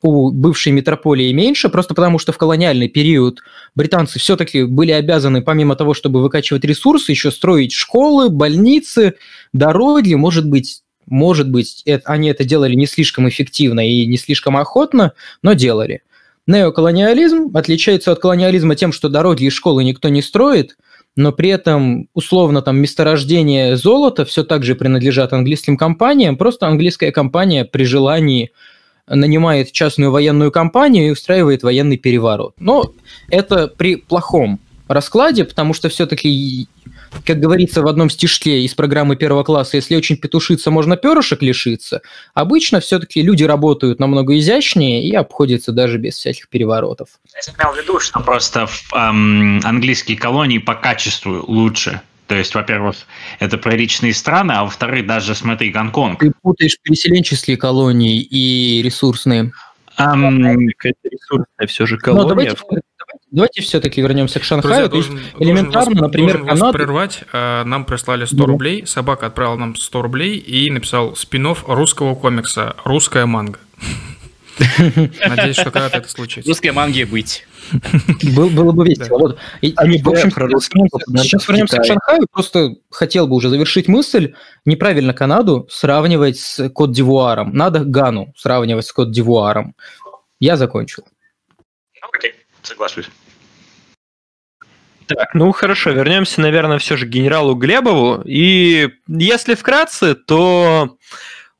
у 0.01 0.31
бывшей 0.31 0.71
метрополии 0.71 1.31
меньше, 1.31 1.69
просто 1.69 1.93
потому 1.93 2.19
что 2.19 2.31
в 2.31 2.37
колониальный 2.37 2.87
период 2.87 3.39
британцы 3.75 4.19
все-таки 4.19 4.63
были 4.63 4.91
обязаны, 4.91 5.41
помимо 5.41 5.75
того, 5.75 5.93
чтобы 5.93 6.21
выкачивать 6.21 6.63
ресурсы, 6.63 7.11
еще 7.11 7.31
строить 7.31 7.73
школы, 7.73 8.29
больницы, 8.29 9.15
дороги, 9.53 10.13
может 10.13 10.47
быть, 10.47 10.81
может 11.07 11.49
быть, 11.49 11.81
это, 11.85 12.09
они 12.09 12.29
это 12.29 12.43
делали 12.43 12.75
не 12.75 12.85
слишком 12.85 13.27
эффективно 13.27 13.87
и 13.87 14.05
не 14.05 14.17
слишком 14.17 14.57
охотно, 14.57 15.13
но 15.41 15.53
делали. 15.53 16.01
Неоколониализм 16.47 17.55
отличается 17.55 18.13
от 18.13 18.19
колониализма 18.19 18.75
тем, 18.75 18.93
что 18.93 19.09
дороги 19.09 19.43
и 19.43 19.49
школы 19.49 19.83
никто 19.83 20.07
не 20.07 20.21
строит, 20.21 20.77
но 21.17 21.33
при 21.33 21.49
этом 21.49 22.07
условно 22.13 22.61
там 22.61 22.77
месторождение 22.77 23.75
золота 23.75 24.23
все 24.23 24.43
так 24.43 24.63
же 24.63 24.75
принадлежат 24.75 25.33
английским 25.33 25.75
компаниям, 25.75 26.37
просто 26.37 26.67
английская 26.67 27.11
компания 27.11 27.65
при 27.65 27.83
желании 27.83 28.51
нанимает 29.09 29.71
частную 29.73 30.11
военную 30.11 30.51
компанию 30.51 31.07
и 31.07 31.11
устраивает 31.11 31.63
военный 31.63 31.97
переворот. 31.97 32.53
Но 32.59 32.91
это 33.29 33.67
при 33.67 33.95
плохом 33.95 34.59
раскладе, 34.87 35.43
потому 35.43 35.73
что 35.73 35.89
все-таки, 35.89 36.67
как 37.25 37.39
говорится 37.39 37.81
в 37.81 37.87
одном 37.87 38.09
стишке 38.09 38.61
из 38.61 38.73
программы 38.73 39.15
первого 39.15 39.43
класса, 39.43 39.77
если 39.77 39.95
очень 39.95 40.17
петушиться, 40.17 40.71
можно 40.71 40.97
перышек 40.97 41.41
лишиться. 41.41 42.01
Обычно 42.33 42.79
все-таки 42.79 43.21
люди 43.21 43.43
работают 43.43 43.99
намного 43.99 44.37
изящнее 44.37 45.03
и 45.03 45.13
обходятся 45.13 45.71
даже 45.71 45.97
без 45.97 46.15
всяких 46.15 46.49
переворотов. 46.49 47.09
Я 47.33 47.53
имел 47.53 47.73
в 47.73 47.83
виду, 47.83 47.99
что 47.99 48.19
просто 48.19 48.67
эм, 48.93 49.59
английские 49.63 50.17
колонии 50.17 50.57
по 50.57 50.75
качеству 50.75 51.43
лучше. 51.47 52.01
То 52.27 52.35
есть, 52.35 52.53
во-первых, 52.55 52.95
это 53.39 53.57
проречные 53.57 54.13
страны, 54.13 54.51
а 54.51 54.63
во-вторых, 54.65 55.07
даже, 55.07 55.33
смотри, 55.33 55.69
Гонконг. 55.69 56.19
Ты 56.19 56.33
путаешь 56.41 56.77
переселенческие 56.81 57.55
колонии 57.55 58.21
и 58.21 58.81
ресурсные. 58.83 59.53
Um, 59.97 60.67
Какая-то 60.77 61.09
ресурсная 61.09 61.67
все 61.67 61.85
же 61.85 61.97
колония. 61.97 62.23
Но 62.23 62.29
давайте, 62.29 62.57
давайте 63.31 63.61
все-таки 63.61 64.01
вернемся 64.01 64.39
к 64.39 64.43
Шанхаю. 64.43 64.89
Друзья, 64.89 65.11
должен, 65.11 65.19
элементарно, 65.39 65.71
должен 65.71 65.93
вас, 65.93 66.01
например, 66.01 66.37
должен 66.37 66.47
Канада... 66.47 66.65
вас 66.65 66.73
прервать. 66.73 67.23
А, 67.33 67.63
нам 67.63 67.85
прислали 67.85 68.25
100 68.25 68.35
да. 68.35 68.45
рублей, 68.45 68.85
собака 68.85 69.27
отправила 69.27 69.55
нам 69.55 69.75
100 69.75 70.01
рублей 70.01 70.37
и 70.37 70.69
написал 70.71 71.15
спин 71.15 71.55
русского 71.65 72.15
комикса 72.15 72.75
«Русская 72.83 73.25
манга». 73.25 73.59
Надеюсь, 74.79 75.55
что 75.55 75.71
когда-то 75.71 75.97
это 75.97 76.09
случится. 76.09 76.49
Русская 76.49 76.71
манги 76.71 77.03
быть. 77.03 77.45
Был, 78.35 78.49
было 78.49 78.71
бы 78.71 78.85
весело. 78.85 79.17
Вот. 79.17 79.39
И, 79.61 79.73
Они, 79.77 80.01
в 80.01 80.09
общем, 80.09 80.31
про 80.31 80.47
сейчас 80.59 81.47
вернемся 81.47 81.77
к 81.77 81.85
Шанхаю. 81.85 82.25
Просто 82.31 82.75
хотел 82.89 83.27
бы 83.27 83.35
уже 83.35 83.49
завершить 83.49 83.87
мысль. 83.87 84.33
Неправильно 84.65 85.13
Канаду 85.13 85.67
сравнивать 85.69 86.39
с 86.39 86.69
Кот-Дивуаром. 86.69 87.53
Надо 87.53 87.83
Гану 87.83 88.33
сравнивать 88.35 88.85
с 88.85 88.93
Кот-Дивуаром. 88.93 89.75
Я 90.39 90.55
закончил. 90.57 91.03
Окей, 92.01 92.33
соглашусь. 92.67 93.09
Так, 95.07 95.33
ну 95.33 95.51
хорошо, 95.53 95.91
вернемся, 95.91 96.41
наверное, 96.41 96.79
все 96.79 96.97
же 96.97 97.05
к 97.05 97.09
генералу 97.09 97.55
Глебову. 97.55 98.21
И 98.25 98.89
если 99.07 99.55
вкратце, 99.55 100.15
то 100.15 100.97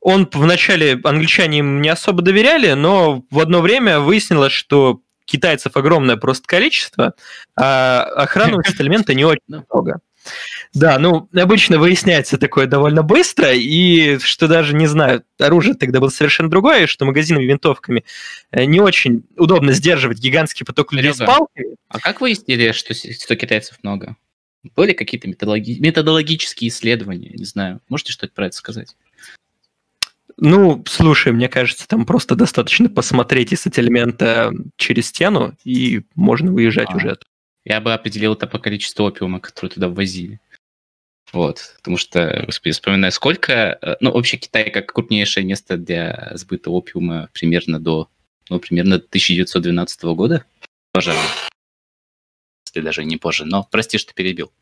он 0.00 0.28
вначале 0.32 1.00
англичане 1.02 1.60
им 1.60 1.80
не 1.80 1.88
особо 1.88 2.20
доверяли, 2.20 2.72
но 2.72 3.24
в 3.30 3.40
одно 3.40 3.62
время 3.62 4.00
выяснилось, 4.00 4.52
что 4.52 5.00
китайцев 5.24 5.76
огромное 5.76 6.16
просто 6.16 6.46
количество, 6.46 7.14
а 7.56 8.02
охрану 8.02 8.62
сеттельмента 8.62 9.14
не 9.16 9.24
очень 9.24 9.42
много. 9.46 10.00
Да, 10.74 10.98
ну, 10.98 11.28
обычно 11.34 11.78
выясняется 11.78 12.36
такое 12.36 12.66
довольно 12.66 13.02
быстро, 13.02 13.52
и 13.52 14.18
что 14.18 14.48
даже, 14.48 14.74
не 14.74 14.86
знаю, 14.86 15.24
оружие 15.38 15.74
тогда 15.74 16.00
было 16.00 16.10
совершенно 16.10 16.50
другое, 16.50 16.86
что 16.86 17.04
магазинами 17.04 17.44
винтовками 17.44 18.04
э, 18.50 18.64
не 18.64 18.80
очень 18.80 19.24
удобно 19.36 19.72
сдерживать 19.72 20.18
гигантский 20.18 20.66
поток 20.66 20.92
людей 20.92 21.12
Серега, 21.14 21.24
с 21.24 21.34
палками. 21.34 21.76
А 21.88 21.98
как 22.00 22.20
выяснили, 22.20 22.72
что, 22.72 22.94
что 22.94 23.36
китайцев 23.36 23.78
много? 23.82 24.16
Были 24.76 24.92
какие-то 24.92 25.28
методологи- 25.28 25.78
методологические 25.80 26.68
исследования? 26.68 27.30
Не 27.34 27.44
знаю. 27.44 27.80
Можете 27.88 28.12
что-то 28.12 28.34
про 28.34 28.46
это 28.46 28.56
сказать? 28.56 28.94
Ну, 30.36 30.84
слушай, 30.86 31.32
мне 31.32 31.48
кажется, 31.48 31.88
там 31.88 32.06
просто 32.06 32.36
достаточно 32.36 32.88
посмотреть 32.88 33.52
из 33.52 33.62
сеттельмента 33.62 34.52
через 34.76 35.08
стену, 35.08 35.56
и 35.64 36.02
можно 36.14 36.52
выезжать 36.52 36.90
а, 36.90 36.96
уже. 36.96 37.18
Я 37.64 37.80
бы 37.80 37.92
определил 37.92 38.34
это 38.34 38.46
по 38.46 38.58
количеству 38.58 39.04
опиума, 39.04 39.40
который 39.40 39.70
туда 39.70 39.88
ввозили. 39.88 40.40
Вот, 41.32 41.74
потому 41.78 41.98
что, 41.98 42.44
господи, 42.46 42.72
вспоминаю, 42.72 43.12
сколько... 43.12 43.78
Э, 43.82 43.96
ну, 44.00 44.12
вообще 44.12 44.38
Китай 44.38 44.70
как 44.70 44.92
крупнейшее 44.92 45.44
место 45.44 45.76
для 45.76 46.30
сбыта 46.34 46.70
опиума 46.70 47.28
примерно 47.32 47.78
до, 47.78 48.08
ну, 48.48 48.58
примерно 48.58 48.96
1912 48.96 50.02
года, 50.04 50.44
пожалуй. 50.92 51.20
Если 52.66 52.80
даже 52.80 53.04
не 53.04 53.18
позже, 53.18 53.44
но 53.44 53.66
прости, 53.70 53.98
что 53.98 54.14
перебил. 54.14 54.52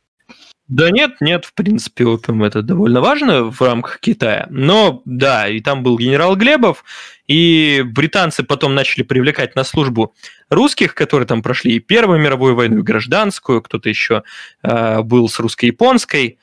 Да 0.69 0.91
нет, 0.91 1.21
нет, 1.21 1.45
в 1.45 1.55
принципе, 1.55 2.05
опиум 2.05 2.43
это 2.43 2.61
довольно 2.61 3.01
важно 3.01 3.45
в 3.45 3.61
рамках 3.61 4.01
Китая. 4.01 4.49
Но 4.51 5.01
да, 5.05 5.49
и 5.49 5.61
там 5.61 5.85
был 5.85 5.97
генерал 5.97 6.35
Глебов, 6.35 6.85
и 7.29 7.85
британцы 7.87 8.43
потом 8.43 8.75
начали 8.75 9.05
привлекать 9.05 9.55
на 9.55 9.63
службу 9.63 10.13
русских, 10.51 10.97
которые 10.97 11.29
там 11.29 11.41
прошли 11.41 11.77
и 11.77 11.79
Первую 11.79 12.19
мировую 12.19 12.57
войну, 12.57 12.81
и 12.81 12.83
гражданскую, 12.83 13.63
кто-то 13.63 13.89
еще 13.89 14.25
э, 14.65 15.03
был 15.03 15.29
с 15.29 15.39
русско-японской. 15.39 16.39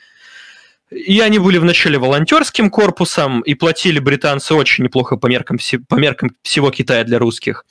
И 0.94 1.20
они 1.20 1.40
были 1.40 1.58
вначале 1.58 1.98
волонтерским 1.98 2.70
корпусом 2.70 3.42
и 3.42 3.54
платили 3.54 4.00
британцы 4.00 4.54
очень 4.54 4.84
неплохо 4.84 5.18
по 5.18 5.28
меркам, 5.28 5.58
по 5.88 5.96
меркам 5.96 6.32
всего 6.42 6.72
Китая 6.72 7.04
для 7.04 7.20
русских. 7.20 7.66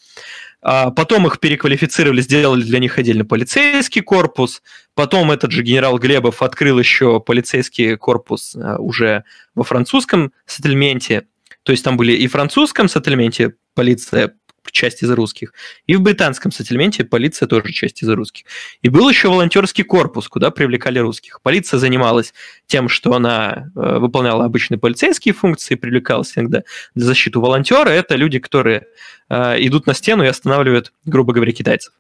А 0.65 0.91
потом 0.91 1.27
их 1.27 1.41
переквалифицировали, 1.41 2.21
сделали 2.21 2.63
для 2.63 2.79
них 2.79 2.97
отдельно 2.97 3.25
полицейский 3.25 4.01
корпус. 4.01 4.63
Потом 4.95 5.33
этот 5.33 5.51
же 5.51 5.63
генерал 5.63 5.99
Глебов 5.99 6.41
открыл 6.43 6.79
еще 6.79 7.19
полицейский 7.19 7.97
корпус 7.97 8.55
а, 8.55 8.77
уже 8.79 9.25
во 9.57 9.65
французском 9.65 10.33
сеттельменте. 10.47 11.25
То 11.65 11.73
есть 11.73 11.85
там 11.85 11.97
были 11.97 12.13
и 12.13 12.29
в 12.29 12.33
французском 12.33 12.89
сеттельменте 12.89 13.55
полиция 13.75 14.35
часть 14.71 15.03
из 15.03 15.11
русских, 15.11 15.53
и 15.87 15.97
в 15.97 16.03
британском 16.03 16.53
сеттельменте 16.53 17.05
полиция 17.05 17.47
тоже 17.47 17.73
часть 17.73 18.03
из 18.03 18.09
русских. 18.09 18.45
И 18.83 18.89
был 18.89 19.09
еще 19.09 19.29
волонтерский 19.29 19.85
корпус, 19.85 20.29
куда 20.29 20.51
привлекали 20.51 20.99
русских. 20.99 21.41
Полиция 21.43 21.79
занималась 21.79 22.33
тем, 22.67 22.89
что 22.89 23.15
она 23.15 23.71
э, 23.75 23.99
выполняла 23.99 24.45
обычные 24.45 24.79
полицейские 24.79 25.35
функции, 25.35 25.75
привлекалась 25.75 26.33
иногда 26.37 26.63
для 26.95 27.05
защиты 27.05 27.39
волонтера. 27.39 27.89
Это 27.89 28.15
люди, 28.15 28.39
которые 28.39 28.87
э, 29.29 29.57
идут 29.67 29.87
на 29.87 29.95
стену 29.95 30.25
и 30.25 30.29
останавливают, 30.29 30.93
грубо 31.05 31.33
говоря, 31.33 31.53
китайцев. 31.53 31.93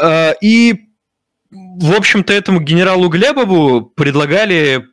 Э, 0.00 0.34
и, 0.40 0.88
в 1.50 1.94
общем-то, 1.94 2.32
этому 2.32 2.60
генералу 2.60 3.08
Глебову 3.08 3.82
предлагали 3.82 4.91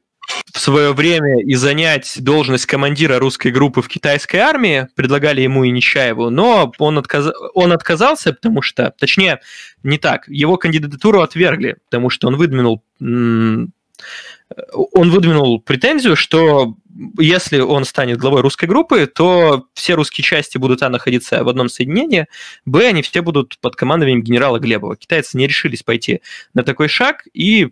в 0.53 0.59
свое 0.59 0.93
время 0.93 1.41
и 1.41 1.55
занять 1.55 2.17
должность 2.19 2.65
командира 2.65 3.19
русской 3.19 3.51
группы 3.51 3.81
в 3.81 3.87
китайской 3.87 4.37
армии, 4.37 4.87
предлагали 4.95 5.41
ему 5.41 5.63
и 5.63 5.71
Нечаеву, 5.71 6.29
но 6.29 6.71
он, 6.77 6.97
отказ... 6.97 7.27
он 7.53 7.71
отказался, 7.71 8.33
потому 8.33 8.61
что, 8.61 8.93
точнее, 8.97 9.39
не 9.83 9.97
так, 9.97 10.27
его 10.27 10.57
кандидатуру 10.57 11.21
отвергли, 11.21 11.77
потому 11.89 12.09
что 12.09 12.27
он 12.27 12.35
выдвинул 12.35 12.83
он 12.99 15.11
выдвинул 15.11 15.61
претензию, 15.61 16.15
что 16.15 16.75
если 17.19 17.59
он 17.59 17.85
станет 17.85 18.17
главой 18.17 18.41
русской 18.41 18.65
группы, 18.65 19.05
то 19.05 19.67
все 19.73 19.93
русские 19.93 20.23
части 20.23 20.57
будут 20.57 20.81
а 20.81 20.89
находиться 20.89 21.43
в 21.43 21.49
одном 21.49 21.69
соединении, 21.69 22.27
б 22.65 22.87
они 22.87 23.01
все 23.01 23.21
будут 23.21 23.59
под 23.59 23.75
командованием 23.75 24.23
генерала 24.23 24.59
Глебова. 24.59 24.95
Китайцы 24.95 25.37
не 25.37 25.47
решились 25.47 25.83
пойти 25.83 26.21
на 26.53 26.63
такой 26.63 26.87
шаг 26.87 27.27
и 27.33 27.69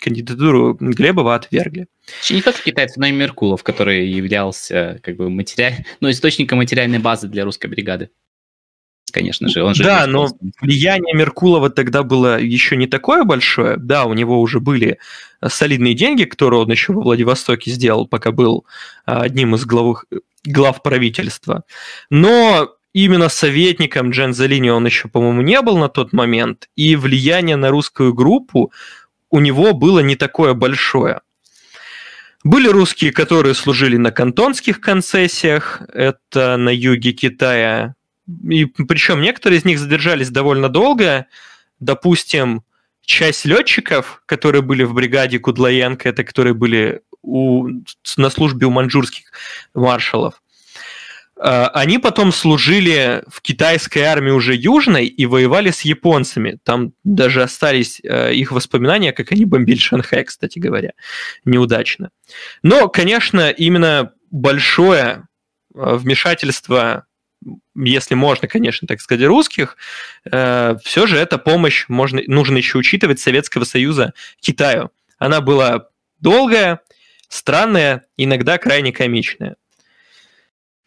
кандидатуру 0.00 0.76
Глебова 0.80 1.34
отвергли. 1.34 1.86
Не 2.30 2.42
только 2.42 2.62
китайцы, 2.62 2.98
но 3.00 3.06
и 3.06 3.12
Меркулов, 3.12 3.62
который 3.62 4.08
являлся 4.08 5.00
как 5.02 5.16
бы 5.16 5.30
материаль... 5.30 5.84
ну, 6.00 6.10
источником 6.10 6.58
материальной 6.58 6.98
базы 6.98 7.28
для 7.28 7.44
русской 7.44 7.66
бригады. 7.66 8.10
Конечно 9.12 9.48
же, 9.48 9.62
он 9.62 9.74
же... 9.74 9.82
Да, 9.82 10.06
но 10.06 10.28
влияние 10.60 11.14
Меркулова 11.14 11.70
тогда 11.70 12.02
было 12.02 12.40
еще 12.40 12.76
не 12.76 12.86
такое 12.86 13.24
большое. 13.24 13.76
Да, 13.76 14.04
у 14.04 14.14
него 14.14 14.40
уже 14.40 14.60
были 14.60 14.98
солидные 15.46 15.94
деньги, 15.94 16.24
которые 16.24 16.60
он 16.60 16.70
еще 16.70 16.92
во 16.92 17.02
Владивостоке 17.02 17.70
сделал, 17.70 18.06
пока 18.06 18.30
был 18.30 18.64
а, 19.06 19.22
одним 19.22 19.54
из 19.54 19.64
главых, 19.64 20.04
глав 20.44 20.82
правительства. 20.82 21.64
Но 22.10 22.74
именно 22.92 23.28
советником 23.28 24.10
Джанзелини 24.10 24.70
он 24.70 24.86
еще, 24.86 25.08
по-моему, 25.08 25.42
не 25.42 25.60
был 25.62 25.78
на 25.78 25.88
тот 25.88 26.12
момент, 26.12 26.68
и 26.76 26.96
влияние 26.96 27.56
на 27.56 27.70
русскую 27.70 28.14
группу 28.14 28.72
у 29.30 29.40
него 29.40 29.72
было 29.72 30.00
не 30.00 30.16
такое 30.16 30.54
большое. 30.54 31.20
Были 32.42 32.68
русские, 32.68 33.12
которые 33.12 33.54
служили 33.54 33.96
на 33.96 34.10
кантонских 34.10 34.80
концессиях, 34.80 35.82
это 35.92 36.56
на 36.56 36.70
юге 36.70 37.12
Китая, 37.12 37.94
и 38.48 38.64
причем 38.64 39.20
некоторые 39.20 39.58
из 39.58 39.64
них 39.64 39.78
задержались 39.78 40.30
довольно 40.30 40.68
долго. 40.68 41.26
Допустим, 41.80 42.62
часть 43.02 43.44
летчиков, 43.44 44.22
которые 44.26 44.62
были 44.62 44.84
в 44.84 44.94
бригаде 44.94 45.38
Кудлаенко, 45.38 46.08
это 46.08 46.24
которые 46.24 46.54
были 46.54 47.02
у, 47.22 47.68
на 48.16 48.30
службе 48.30 48.66
у 48.66 48.70
маньчжурских 48.70 49.32
маршалов, 49.74 50.42
они 51.42 51.98
потом 51.98 52.32
служили 52.32 53.24
в 53.28 53.40
китайской 53.40 54.00
армии 54.00 54.30
уже 54.30 54.54
южной 54.54 55.06
и 55.06 55.24
воевали 55.24 55.70
с 55.70 55.82
японцами. 55.82 56.58
Там 56.64 56.92
даже 57.02 57.42
остались 57.42 58.00
э, 58.02 58.34
их 58.34 58.52
воспоминания, 58.52 59.12
как 59.12 59.32
они 59.32 59.46
бомбили 59.46 59.78
Шанхай, 59.78 60.24
кстати 60.24 60.58
говоря, 60.58 60.92
неудачно. 61.44 62.10
Но, 62.62 62.88
конечно, 62.88 63.50
именно 63.50 64.12
большое 64.30 65.28
э, 65.74 65.94
вмешательство, 65.96 67.06
если 67.74 68.14
можно, 68.14 68.46
конечно, 68.46 68.86
так 68.86 69.00
сказать, 69.00 69.24
русских, 69.24 69.78
все 70.24 71.06
же 71.06 71.16
эта 71.16 71.38
помощь 71.38 71.86
можно, 71.88 72.20
нужно 72.26 72.58
еще 72.58 72.76
учитывать 72.76 73.18
Советского 73.18 73.64
Союза 73.64 74.12
Китаю. 74.40 74.90
Она 75.18 75.40
была 75.40 75.86
долгая, 76.18 76.80
странная, 77.28 78.04
иногда 78.18 78.58
крайне 78.58 78.92
комичная. 78.92 79.56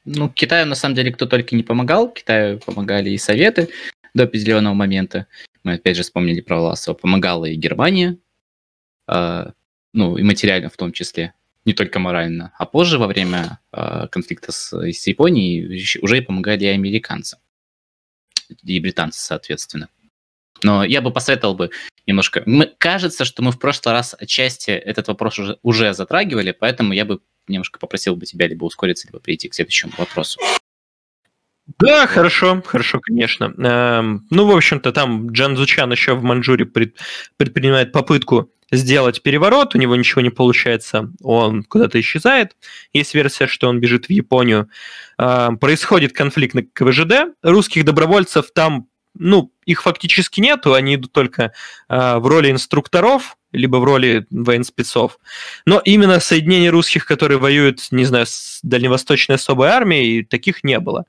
Ну, 0.06 0.30
Китаю, 0.30 0.66
на 0.66 0.76
самом 0.76 0.96
деле, 0.96 1.12
кто 1.12 1.26
только 1.26 1.56
не 1.56 1.64
помогал. 1.64 2.10
Китаю 2.12 2.60
помогали 2.60 3.10
и 3.10 3.18
Советы 3.18 3.70
до 4.14 4.24
определенного 4.24 4.74
момента. 4.74 5.28
Мы 5.64 5.74
опять 5.74 5.96
же 5.96 6.04
вспомнили 6.04 6.42
про 6.42 6.60
Власова. 6.60 6.94
Помогала 6.94 7.46
и 7.46 7.56
Германия, 7.56 8.18
э, 9.08 9.46
ну, 9.94 10.18
и 10.18 10.24
материально 10.24 10.70
в 10.70 10.78
том 10.78 10.92
числе, 10.92 11.34
не 11.66 11.74
только 11.74 12.00
морально. 12.00 12.52
А 12.58 12.66
позже, 12.66 12.98
во 12.98 13.08
время 13.08 13.60
э, 13.72 14.08
конфликта 14.12 14.52
с, 14.52 14.74
с 14.74 15.08
Японией, 15.08 16.00
уже 16.02 16.22
помогали 16.22 16.66
и 16.66 16.68
американцы. 16.68 17.38
И 18.62 18.80
британцы, 18.80 19.22
соответственно. 19.22 19.88
Но 20.64 20.84
я 20.84 21.02
бы 21.02 21.12
посоветовал 21.12 21.56
бы 21.56 21.72
немножко... 22.06 22.44
Мы, 22.46 22.74
кажется, 22.78 23.26
что 23.26 23.42
мы 23.42 23.52
в 23.52 23.60
прошлый 23.60 23.94
раз 23.94 24.16
отчасти 24.20 24.72
этот 24.72 25.08
вопрос 25.08 25.40
уже, 25.40 25.60
уже 25.64 25.94
затрагивали, 25.94 26.52
поэтому 26.52 26.94
я 26.94 27.06
бы 27.06 27.22
немножко 27.48 27.80
попросил 27.80 28.16
бы 28.16 28.26
тебя 28.26 28.48
либо 28.48 28.66
ускориться, 28.66 29.08
либо 29.08 29.20
перейти 29.20 29.50
к 29.50 29.54
следующему 29.54 29.94
вопросу. 29.98 30.40
Да, 31.80 32.08
хорошо, 32.08 32.62
хорошо, 32.66 33.00
конечно. 33.00 33.54
Эм, 33.58 34.26
ну, 34.30 34.46
в 34.46 34.56
общем-то, 34.56 34.92
там 34.92 35.32
Джан 35.32 35.56
Зучан 35.56 35.92
еще 35.92 36.14
в 36.14 36.24
Манчжуре 36.24 36.66
пред, 36.66 36.98
предпринимает 37.38 37.94
попытку 37.94 38.52
сделать 38.70 39.22
переворот, 39.22 39.76
у 39.76 39.78
него 39.78 39.96
ничего 39.96 40.22
не 40.22 40.30
получается, 40.30 41.12
он 41.22 41.64
куда-то 41.64 42.00
исчезает. 42.02 42.58
Есть 42.92 43.14
версия, 43.14 43.48
что 43.48 43.70
он 43.70 43.80
бежит 43.80 44.08
в 44.08 44.10
Японию. 44.10 44.70
Эм, 45.18 45.58
происходит 45.58 46.12
конфликт 46.12 46.54
на 46.54 46.64
КВЖД. 46.64 47.36
Русских 47.44 47.86
добровольцев 47.86 48.52
там 48.54 48.88
ну, 49.16 49.53
их 49.66 49.84
фактически 49.84 50.40
нету, 50.40 50.74
они 50.74 50.96
идут 50.96 51.12
только 51.12 51.54
э, 51.90 52.18
в 52.18 52.28
роли 52.28 52.52
инструкторов, 52.52 53.38
либо 53.52 53.78
в 53.78 53.84
роли 53.84 54.26
военспецов. 54.32 55.20
Но 55.66 55.80
именно 55.80 56.20
соединение 56.20 56.70
русских, 56.70 57.06
которые 57.06 57.38
воюют, 57.38 57.88
не 57.92 58.06
знаю, 58.06 58.26
с 58.26 58.60
дальневосточной 58.64 59.36
особой 59.36 59.70
армией, 59.70 60.24
таких 60.24 60.64
не 60.64 60.80
было. 60.80 61.06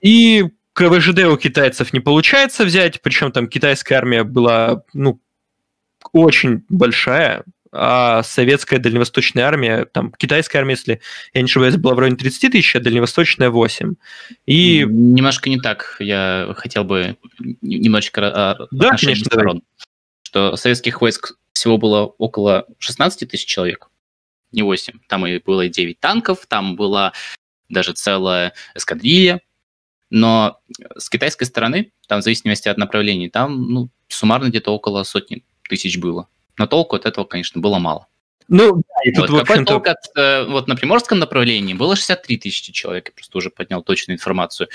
И 0.00 0.44
КВЖД 0.74 1.24
у 1.24 1.36
китайцев 1.36 1.92
не 1.92 2.00
получается 2.00 2.64
взять, 2.64 3.02
причем 3.02 3.32
там 3.32 3.48
китайская 3.48 3.96
армия 3.96 4.22
была, 4.22 4.82
ну, 4.92 5.20
очень 6.12 6.64
большая, 6.68 7.44
а 7.72 8.22
советская 8.22 8.78
дальневосточная 8.78 9.44
армия, 9.44 9.84
там, 9.84 10.12
китайская 10.12 10.58
армия, 10.58 10.72
если 10.74 11.00
я 11.34 11.42
не 11.42 11.46
ошибаюсь, 11.46 11.76
была 11.76 11.94
в 11.94 11.98
районе 11.98 12.16
30 12.16 12.52
тысяч, 12.52 12.76
а 12.76 12.80
дальневосточная 12.80 13.50
8. 13.50 13.94
И... 14.46 14.84
Немножко 14.88 15.50
не 15.50 15.58
так. 15.58 15.96
Я 15.98 16.54
хотел 16.56 16.84
бы 16.84 17.16
немножечко 17.60 18.20
а, 18.24 18.66
да, 18.70 18.90
конечно, 18.96 19.24
сторон. 19.24 19.62
Что 20.22 20.56
советских 20.56 21.00
войск 21.00 21.36
всего 21.52 21.78
было 21.78 22.06
около 22.06 22.66
16 22.78 23.28
тысяч 23.30 23.46
человек, 23.46 23.88
не 24.52 24.62
8. 24.62 25.00
Там 25.08 25.26
и 25.26 25.38
было 25.38 25.68
9 25.68 26.00
танков, 26.00 26.46
там 26.46 26.76
была 26.76 27.12
даже 27.68 27.92
целая 27.92 28.54
эскадрилья. 28.74 29.40
Но 30.10 30.58
с 30.96 31.10
китайской 31.10 31.44
стороны, 31.44 31.92
там 32.06 32.20
в 32.20 32.24
зависимости 32.24 32.68
от 32.68 32.78
направлений, 32.78 33.28
там 33.28 33.70
ну, 33.70 33.90
суммарно 34.08 34.48
где-то 34.48 34.70
около 34.70 35.02
сотни 35.02 35.44
тысяч 35.68 35.98
было. 35.98 36.28
Но 36.58 36.66
толку 36.66 36.96
от 36.96 37.06
этого, 37.06 37.24
конечно, 37.24 37.60
было 37.60 37.78
мало. 37.78 38.06
Ну, 38.48 38.76
да, 38.76 38.82
и 39.04 39.12
тут, 39.12 39.28
вот, 39.30 39.46
какой 39.46 39.64
толк 39.64 39.86
от, 39.86 39.98
э, 40.16 40.44
вот 40.44 40.68
на 40.68 40.74
Приморском 40.74 41.18
направлении 41.18 41.74
было 41.74 41.96
63 41.96 42.38
тысячи 42.38 42.72
человек, 42.72 43.08
я 43.08 43.12
просто 43.12 43.38
уже 43.38 43.50
поднял 43.50 43.82
точную 43.82 44.16
информацию. 44.16 44.68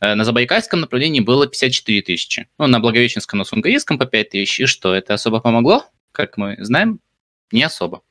Э, 0.00 0.14
на 0.14 0.24
Забайкальском 0.24 0.80
направлении 0.80 1.20
было 1.20 1.46
54 1.46 2.02
тысячи. 2.02 2.48
Ну, 2.58 2.66
на 2.66 2.80
Благовещенском, 2.80 3.38
на 3.38 3.44
Сунгаистском 3.44 3.98
по 3.98 4.06
5 4.06 4.30
тысяч. 4.30 4.60
И 4.60 4.66
что, 4.66 4.94
это 4.94 5.14
особо 5.14 5.40
помогло? 5.40 5.84
Как 6.12 6.38
мы 6.38 6.56
знаем, 6.60 7.00
не 7.52 7.62
особо. 7.62 8.02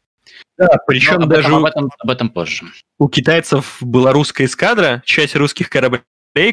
Да, 0.57 0.77
причем 0.85 1.23
об 1.23 1.29
даже... 1.29 1.47
Этом, 1.47 1.55
об, 1.55 1.65
этом, 1.65 1.91
об 1.97 2.09
этом 2.11 2.29
позже. 2.29 2.65
У 2.99 3.09
китайцев 3.09 3.77
была 3.81 4.13
русская 4.13 4.45
эскадра, 4.45 5.01
часть 5.05 5.35
русских 5.35 5.69
кораблей 5.69 6.03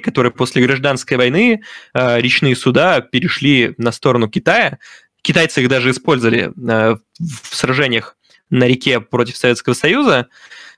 которые 0.02 0.32
после 0.32 0.64
гражданской 0.66 1.16
войны 1.16 1.62
э, 1.94 2.20
речные 2.20 2.56
суда 2.56 3.00
перешли 3.00 3.74
на 3.78 3.92
сторону 3.92 4.28
Китая, 4.28 4.78
Китайцы 5.26 5.60
их 5.60 5.68
даже 5.68 5.90
использовали 5.90 6.52
э, 6.56 6.96
в 7.18 7.56
сражениях 7.56 8.16
на 8.48 8.68
реке 8.68 9.00
против 9.00 9.36
Советского 9.36 9.74
Союза, 9.74 10.28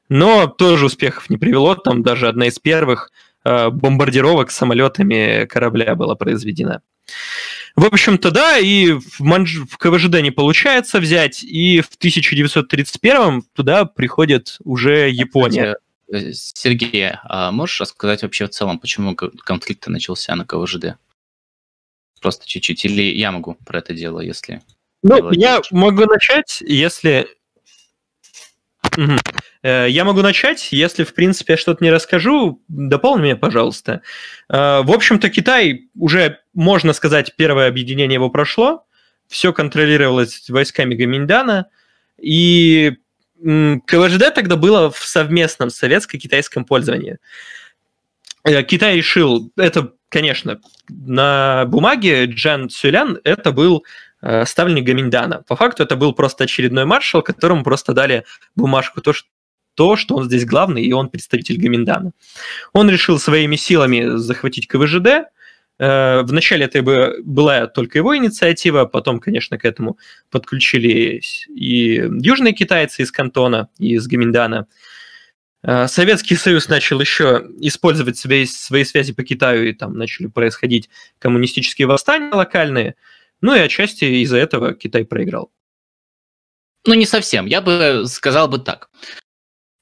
но 0.08 0.46
тоже 0.46 0.86
успехов 0.86 1.28
не 1.28 1.36
привело. 1.36 1.74
Там 1.74 2.02
даже 2.02 2.28
одна 2.28 2.46
из 2.46 2.58
первых 2.58 3.12
э, 3.44 3.68
бомбардировок 3.68 4.50
самолетами 4.50 5.44
корабля 5.44 5.94
была 5.94 6.14
произведена. 6.14 6.80
В 7.76 7.84
общем-то, 7.84 8.30
да, 8.30 8.56
и 8.56 8.92
в, 8.92 9.20
Манж... 9.20 9.56
в 9.70 9.76
КВЖД 9.76 10.22
не 10.22 10.30
получается 10.30 10.98
взять, 10.98 11.42
и 11.42 11.82
в 11.82 11.88
1931 11.98 13.42
туда 13.54 13.84
приходит 13.84 14.56
уже 14.64 15.10
Япония. 15.10 15.76
Э, 16.10 16.32
Сергей, 16.32 17.10
а 17.24 17.52
можешь 17.52 17.82
рассказать 17.82 18.22
вообще 18.22 18.46
в 18.46 18.50
целом, 18.50 18.78
почему 18.78 19.14
конфликт 19.14 19.86
начался 19.88 20.34
на 20.36 20.46
КВЖД? 20.46 20.96
Просто 22.20 22.46
чуть-чуть. 22.46 22.84
Или 22.84 23.02
я 23.02 23.32
могу 23.32 23.56
про 23.66 23.78
это 23.78 23.94
дело, 23.94 24.20
если... 24.20 24.62
Ну, 25.02 25.30
я 25.32 25.60
могу 25.70 26.04
начать, 26.04 26.60
если... 26.60 27.28
Угу. 28.96 29.12
Я 29.62 30.04
могу 30.04 30.22
начать, 30.22 30.68
если, 30.70 31.02
в 31.02 31.14
принципе, 31.14 31.54
я 31.54 31.56
что-то 31.56 31.82
не 31.82 31.90
расскажу, 31.90 32.62
дополни 32.68 33.22
меня, 33.24 33.36
пожалуйста. 33.36 34.02
Э, 34.48 34.82
в 34.82 34.92
общем-то, 34.92 35.28
Китай 35.30 35.88
уже, 35.96 36.38
можно 36.54 36.92
сказать, 36.92 37.34
первое 37.36 37.66
объединение 37.66 38.14
его 38.14 38.30
прошло, 38.30 38.86
все 39.26 39.52
контролировалось 39.52 40.48
войсками 40.48 40.94
Гаминьдана, 40.94 41.66
и 42.20 42.94
КВЖД 43.40 44.34
тогда 44.34 44.56
было 44.56 44.90
в 44.90 44.98
совместном 44.98 45.70
советско-китайском 45.70 46.64
пользовании. 46.64 47.18
Э, 48.44 48.62
Китай 48.62 48.96
решил, 48.96 49.52
это 49.56 49.92
конечно, 50.08 50.60
на 50.88 51.64
бумаге 51.66 52.26
Джан 52.26 52.68
Цюлян 52.68 53.18
это 53.24 53.52
был 53.52 53.84
э, 54.22 54.44
ставленник 54.44 54.84
Гаминьдана. 54.84 55.44
По 55.46 55.56
факту 55.56 55.82
это 55.82 55.96
был 55.96 56.12
просто 56.12 56.44
очередной 56.44 56.84
маршал, 56.84 57.22
которому 57.22 57.64
просто 57.64 57.92
дали 57.92 58.24
бумажку, 58.54 59.00
то, 59.00 59.12
что 59.12 59.28
то, 59.78 59.94
что 59.94 60.16
он 60.16 60.24
здесь 60.24 60.44
главный, 60.44 60.82
и 60.82 60.92
он 60.92 61.08
представитель 61.08 61.56
Гаминдана. 61.56 62.10
Он 62.72 62.90
решил 62.90 63.20
своими 63.20 63.54
силами 63.54 64.16
захватить 64.16 64.66
КВЖД. 64.66 65.28
Э, 65.78 66.22
вначале 66.22 66.64
это 66.64 66.82
была 67.22 67.68
только 67.68 67.98
его 67.98 68.16
инициатива, 68.16 68.86
потом, 68.86 69.20
конечно, 69.20 69.56
к 69.56 69.64
этому 69.64 69.96
подключились 70.32 71.46
и 71.48 72.10
южные 72.20 72.54
китайцы 72.54 73.02
из 73.02 73.12
Кантона, 73.12 73.68
и 73.78 73.94
из 73.94 74.08
Гаминдана. 74.08 74.66
Э, 75.62 75.88
Советский 75.88 76.36
Союз 76.36 76.68
начал 76.68 77.00
еще 77.00 77.46
использовать 77.60 78.16
свои, 78.16 78.46
свои 78.46 78.84
связи 78.84 79.12
по 79.12 79.22
Китаю, 79.24 79.68
и 79.68 79.72
там 79.72 79.96
начали 79.96 80.26
происходить 80.26 80.88
коммунистические 81.18 81.86
восстания 81.86 82.32
локальные. 82.32 82.94
Ну 83.40 83.54
и 83.54 83.60
отчасти 83.60 84.04
из-за 84.04 84.38
этого 84.38 84.74
Китай 84.74 85.04
проиграл. 85.04 85.52
Ну, 86.86 86.94
не 86.94 87.06
совсем. 87.06 87.46
Я 87.46 87.60
бы 87.60 88.04
сказал 88.06 88.48
бы 88.48 88.58
так. 88.58 88.90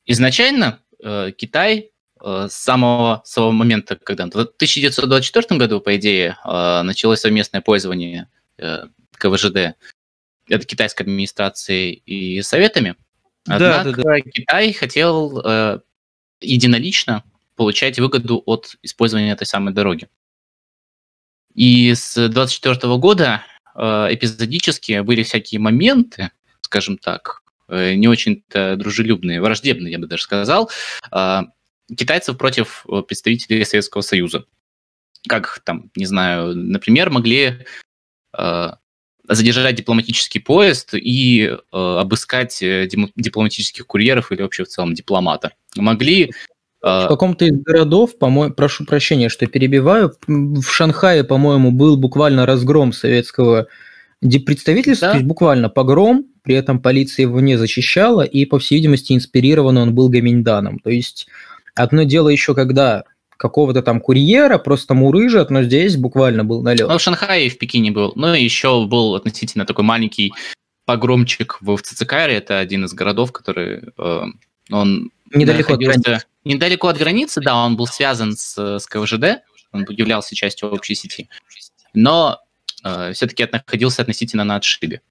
Изначально 0.07 0.81
э, 1.03 1.33
Китай 1.37 1.91
э, 2.21 2.49
с 2.51 2.55
самого 2.55 3.23
своего 3.25 3.53
момента, 3.53 3.97
когда 3.97 4.25
в 4.25 4.29
1924 4.29 5.59
году, 5.59 5.81
по 5.81 5.97
идее, 5.97 6.37
э, 6.45 6.83
началось 6.83 7.21
совместное 7.21 7.61
пользование 7.61 8.29
э, 8.59 8.85
КВЖД, 9.19 9.77
это 10.49 10.65
китайской 10.65 11.03
администрацией 11.03 11.93
и 12.07 12.41
советами, 12.43 12.97
Однако 13.47 13.93
да, 13.93 13.97
да, 13.97 14.03
да. 14.03 14.21
Китай 14.21 14.73
хотел 14.73 15.41
э, 15.41 15.81
единолично 16.41 17.25
получать 17.55 17.99
выгоду 17.99 18.43
от 18.47 18.77
использования 18.83 19.33
этой 19.33 19.47
самой 19.47 19.73
дороги. 19.73 20.09
И 21.55 21.95
с 21.95 22.29
24 22.29 22.97
года 22.99 23.43
э, 23.75 24.09
эпизодически 24.11 25.01
были 25.01 25.23
всякие 25.23 25.61
моменты, 25.61 26.31
скажем 26.61 26.99
так, 26.99 27.43
Э, 27.69 27.95
не 27.95 28.09
очень-то 28.09 28.77
дружелюбные, 28.77 29.41
враждебные, 29.41 29.93
я 29.93 29.99
бы 29.99 30.07
даже 30.07 30.23
сказал, 30.23 30.71
а, 31.11 31.47
китайцев 31.97 32.39
против 32.39 32.87
э, 32.89 33.03
представителей 33.03 33.65
Советского 33.65 34.03
Союза. 34.03 34.45
Как 35.29 35.61
там, 35.65 35.91
не 35.97 36.07
знаю, 36.07 36.55
например, 36.55 37.11
могли 37.11 37.67
а, 38.33 38.79
задержать 39.29 39.75
дипломатический 39.75 40.39
поезд 40.39 40.95
и 40.95 41.45
э, 41.47 41.57
обыскать 41.73 42.59
дипломатических 42.61 43.87
курьеров 43.87 44.33
или 44.33 44.43
вообще 44.43 44.65
в 44.65 44.69
целом 44.69 44.95
дипломата. 44.95 45.53
Могли 45.77 46.33
в 46.83 47.09
каком-то 47.09 47.47
из 47.47 47.59
городов, 47.63 48.17
по 48.17 48.51
прошу 48.51 48.85
прощения, 48.85 49.29
что 49.29 49.47
перебиваю, 49.47 50.15
в 50.29 50.63
Шанхае, 50.63 51.25
по-моему, 51.25 51.73
был 51.73 51.97
буквально 51.97 52.47
разгром 52.47 52.93
советского 52.93 53.67
представительства, 54.21 55.09
да? 55.09 55.13
то 55.13 55.19
есть 55.19 55.27
буквально 55.27 55.69
погром, 55.69 56.27
при 56.43 56.55
этом 56.55 56.81
полиция 56.81 57.25
его 57.25 57.41
не 57.41 57.57
защищала, 57.57 58.23
и, 58.23 58.45
по 58.45 58.59
всей 58.59 58.77
видимости, 58.77 59.13
инспирирован 59.13 59.77
он 59.79 59.95
был 59.95 60.09
Гаминьданом. 60.09 60.79
То 60.79 60.91
есть 60.91 61.27
одно 61.75 62.05
дело 62.05 62.29
еще, 62.29 62.55
когда 62.55 63.05
какого-то 63.37 63.83
там 63.83 64.01
курьера 64.01 64.59
просто 64.59 64.95
мурыжат, 64.95 65.51
но 65.51 65.63
здесь 65.63 65.97
буквально 65.97 66.45
был 66.45 66.63
налет. 66.63 66.89
Ну, 66.89 66.99
в 66.99 67.01
Шанхае 67.01 67.47
и 67.47 67.51
в 67.51 67.59
Пекине 67.59 67.91
был. 67.91 68.13
Ну, 68.17 68.35
и 68.35 68.43
еще 68.43 68.87
был 68.87 69.15
относительно 69.15 69.67
такой 69.67 69.85
маленький 69.85 70.33
погромчик 70.85 71.59
в 71.61 71.77
Цицикаре, 71.79 72.37
это 72.37 72.59
один 72.59 72.85
из 72.85 72.95
городов, 72.95 73.33
который 73.33 73.83
э, 73.99 74.23
он 74.71 75.11
недалеко 75.35 75.75
от 75.75 75.81
границы. 75.81 76.21
Недалеко 76.45 76.89
от 76.89 76.97
границы, 76.97 77.41
да, 77.41 77.57
он 77.57 77.77
был 77.77 77.89
связан 77.89 78.37
с, 78.37 78.57
с 78.57 78.87
КВЖД, 78.87 79.43
он 79.73 79.85
являлся 79.91 80.35
частью 80.37 80.71
общей 80.71 80.95
сети. 80.95 81.29
Но 81.93 82.41
э, 82.85 83.13
все-таки 83.15 83.49
находился 83.51 84.03
относительно 84.03 84.45
на 84.45 84.57
отшибе. 84.57 85.03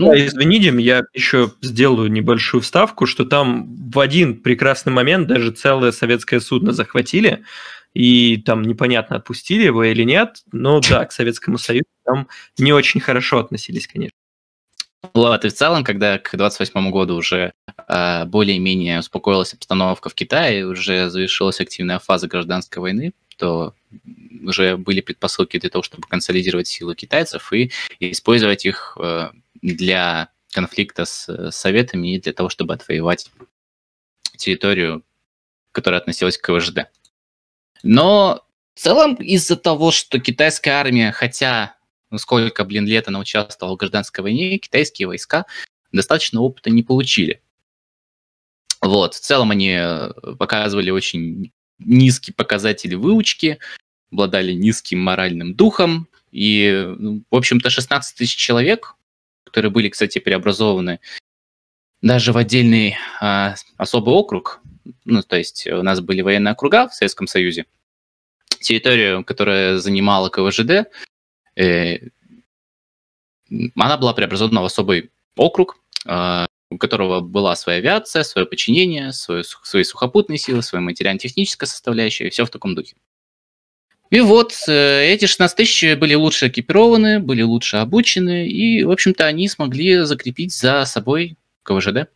Ну, 0.00 0.12
да, 0.12 0.26
извините, 0.26 0.74
я 0.80 1.02
еще 1.12 1.52
сделаю 1.60 2.10
небольшую 2.10 2.62
вставку, 2.62 3.04
что 3.04 3.26
там 3.26 3.90
в 3.90 3.98
один 4.00 4.40
прекрасный 4.40 4.94
момент 4.94 5.26
даже 5.26 5.50
целое 5.50 5.92
советское 5.92 6.40
судно 6.40 6.72
захватили, 6.72 7.44
и 7.92 8.38
там 8.38 8.62
непонятно, 8.62 9.16
отпустили 9.16 9.64
его 9.64 9.84
или 9.84 10.02
нет, 10.04 10.42
но 10.52 10.80
да, 10.80 11.04
к 11.04 11.12
Советскому 11.12 11.58
Союзу 11.58 11.84
там 12.04 12.28
не 12.56 12.72
очень 12.72 13.00
хорошо 13.00 13.40
относились, 13.40 13.86
конечно. 13.86 14.16
Вот, 15.12 15.44
и 15.44 15.48
в 15.50 15.52
целом, 15.52 15.84
когда 15.84 16.18
к 16.18 16.34
28 16.34 16.90
году 16.90 17.16
уже 17.16 17.52
э, 17.86 18.24
более-менее 18.24 19.00
успокоилась 19.00 19.52
обстановка 19.52 20.08
в 20.08 20.14
Китае, 20.14 20.66
уже 20.66 21.10
завершилась 21.10 21.60
активная 21.60 21.98
фаза 21.98 22.26
гражданской 22.26 22.80
войны, 22.80 23.12
то 23.36 23.74
уже 24.44 24.76
были 24.78 25.02
предпосылки 25.02 25.58
для 25.58 25.68
того, 25.68 25.82
чтобы 25.82 26.08
консолидировать 26.08 26.68
силы 26.68 26.94
китайцев 26.94 27.52
и 27.52 27.70
использовать 27.98 28.64
их 28.64 28.96
э, 28.98 29.30
для 29.62 30.30
конфликта 30.52 31.04
с 31.04 31.50
Советами 31.50 32.14
и 32.16 32.20
для 32.20 32.32
того, 32.32 32.48
чтобы 32.48 32.74
отвоевать 32.74 33.30
территорию, 34.36 35.04
которая 35.72 36.00
относилась 36.00 36.38
к 36.38 36.46
КВЖД. 36.46 36.90
Но 37.82 38.44
в 38.74 38.80
целом 38.80 39.14
из-за 39.14 39.56
того, 39.56 39.90
что 39.90 40.18
китайская 40.18 40.72
армия, 40.72 41.12
хотя 41.12 41.76
ну, 42.10 42.18
сколько, 42.18 42.64
блин, 42.64 42.86
лет 42.86 43.08
она 43.08 43.20
участвовала 43.20 43.74
в 43.74 43.78
гражданской 43.78 44.22
войне, 44.22 44.58
китайские 44.58 45.06
войска 45.06 45.46
достаточно 45.92 46.40
опыта 46.40 46.70
не 46.70 46.82
получили. 46.82 47.42
Вот, 48.80 49.14
в 49.14 49.20
целом 49.20 49.50
они 49.50 49.76
э, 49.78 50.12
показывали 50.38 50.90
очень 50.90 51.52
низкие 51.78 52.34
показатели 52.34 52.94
выучки, 52.94 53.58
обладали 54.10 54.52
низким 54.52 55.00
моральным 55.00 55.54
духом, 55.54 56.08
и, 56.32 56.86
ну, 56.98 57.22
в 57.30 57.36
общем-то, 57.36 57.70
16 57.70 58.16
тысяч 58.16 58.36
человек 58.36 58.96
которые 59.50 59.72
были, 59.72 59.88
кстати, 59.88 60.20
преобразованы 60.20 61.00
даже 62.02 62.32
в 62.32 62.36
отдельный 62.36 62.96
а, 63.20 63.56
особый 63.76 64.14
округ. 64.14 64.60
Ну, 65.04 65.22
то 65.22 65.36
есть 65.36 65.66
у 65.66 65.82
нас 65.82 66.00
были 66.00 66.22
военные 66.22 66.52
округа 66.52 66.88
в 66.88 66.94
Советском 66.94 67.26
Союзе. 67.26 67.66
Территорию, 68.60 69.24
которая 69.24 69.78
занимала 69.78 70.30
КВЖД, 70.30 70.88
э, 71.56 71.98
она 73.74 73.96
была 73.98 74.14
преобразована 74.14 74.62
в 74.62 74.64
особый 74.64 75.10
округ, 75.36 75.78
э, 76.06 76.46
у 76.70 76.78
которого 76.78 77.20
была 77.20 77.56
своя 77.56 77.78
авиация, 77.78 78.22
свое 78.22 78.46
подчинение, 78.46 79.12
свое, 79.12 79.42
свои 79.44 79.82
сухопутные 79.82 80.38
силы, 80.38 80.62
своя 80.62 80.82
материально-техническая 80.82 81.66
составляющая, 81.66 82.30
все 82.30 82.46
в 82.46 82.50
таком 82.50 82.74
духе. 82.74 82.94
И 84.10 84.20
вот 84.20 84.52
э, 84.66 85.04
эти 85.06 85.26
16 85.26 85.56
тысяч 85.56 85.96
были 85.96 86.14
лучше 86.14 86.48
экипированы, 86.48 87.20
были 87.20 87.42
лучше 87.42 87.76
обучены, 87.76 88.48
и, 88.48 88.82
в 88.82 88.90
общем-то, 88.90 89.24
они 89.24 89.48
смогли 89.48 90.02
закрепить 90.02 90.52
за 90.52 90.84
собой 90.84 91.36
КВЖД. 91.62 92.08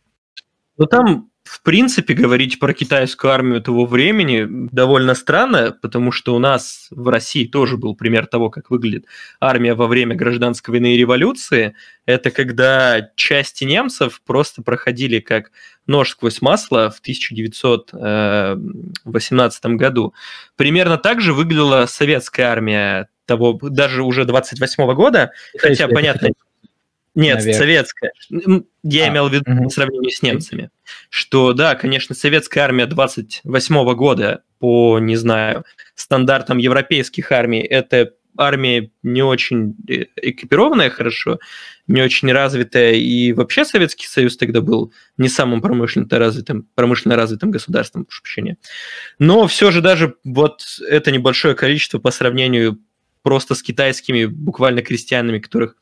Ну, 0.77 0.85
там 0.87 1.31
в 1.45 1.61
принципе, 1.61 2.13
говорить 2.15 2.59
про 2.59 2.73
китайскую 2.73 3.31
армию 3.31 3.61
того 3.61 3.85
времени 3.85 4.47
довольно 4.71 5.13
странно, 5.13 5.77
потому 5.79 6.11
что 6.11 6.33
у 6.35 6.39
нас 6.39 6.87
в 6.89 7.07
России 7.07 7.45
тоже 7.45 7.77
был 7.77 7.95
пример 7.95 8.25
того, 8.25 8.49
как 8.49 8.71
выглядит 8.71 9.05
армия 9.39 9.75
во 9.75 9.85
время 9.85 10.15
гражданской 10.15 10.71
войны 10.71 10.95
и 10.95 10.97
революции. 10.97 11.75
Это 12.07 12.31
когда 12.31 13.11
части 13.15 13.63
немцев 13.63 14.23
просто 14.25 14.63
проходили 14.63 15.19
как 15.19 15.51
нож 15.85 16.09
сквозь 16.09 16.41
масло 16.41 16.89
в 16.89 16.97
1918 16.99 19.65
году. 19.65 20.15
Примерно 20.55 20.97
так 20.97 21.21
же 21.21 21.33
выглядела 21.33 21.85
советская 21.85 22.47
армия 22.47 23.07
того, 23.27 23.59
даже 23.61 24.01
уже 24.01 24.25
28 24.25 24.95
года, 24.95 25.29
хотя, 25.59 25.87
понятно, 25.87 26.29
нет, 27.15 27.37
Наверное. 27.37 27.59
советская. 27.59 28.11
Я 28.83 29.05
а, 29.05 29.09
имел 29.09 29.29
в 29.29 29.33
виду 29.33 29.49
угу. 29.49 29.63
по 29.63 29.69
сравнению 29.69 30.11
с 30.11 30.21
немцами. 30.21 30.69
Что, 31.09 31.53
да, 31.53 31.75
конечно, 31.75 32.13
советская 32.13 32.65
армия 32.65 32.85
28 32.85 33.95
года 33.95 34.43
по, 34.59 34.99
не 34.99 35.15
знаю, 35.15 35.63
стандартам 35.95 36.57
европейских 36.57 37.31
армий, 37.31 37.61
это 37.61 38.11
армия 38.37 38.91
не 39.01 39.21
очень 39.21 39.75
э, 39.87 40.05
экипированная 40.17 40.89
хорошо, 40.89 41.39
не 41.87 42.01
очень 42.01 42.31
развитая, 42.31 42.93
и 42.93 43.31
вообще 43.31 43.63
Советский 43.63 44.07
Союз 44.07 44.35
тогда 44.37 44.61
был 44.61 44.93
не 45.17 45.29
самым 45.29 45.61
промышленно 45.61 46.07
развитым, 46.11 46.67
промышленно 46.75 47.15
развитым 47.15 47.51
государством, 47.51 48.05
прошу 48.05 48.23
прощения. 48.23 48.57
Но 49.19 49.47
все 49.47 49.71
же 49.71 49.81
даже 49.81 50.15
вот 50.23 50.65
это 50.87 51.11
небольшое 51.11 51.55
количество 51.55 51.99
по 51.99 52.11
сравнению 52.11 52.79
просто 53.21 53.55
с 53.55 53.63
китайскими 53.63 54.25
буквально 54.25 54.81
крестьянами, 54.81 55.39
которых 55.39 55.77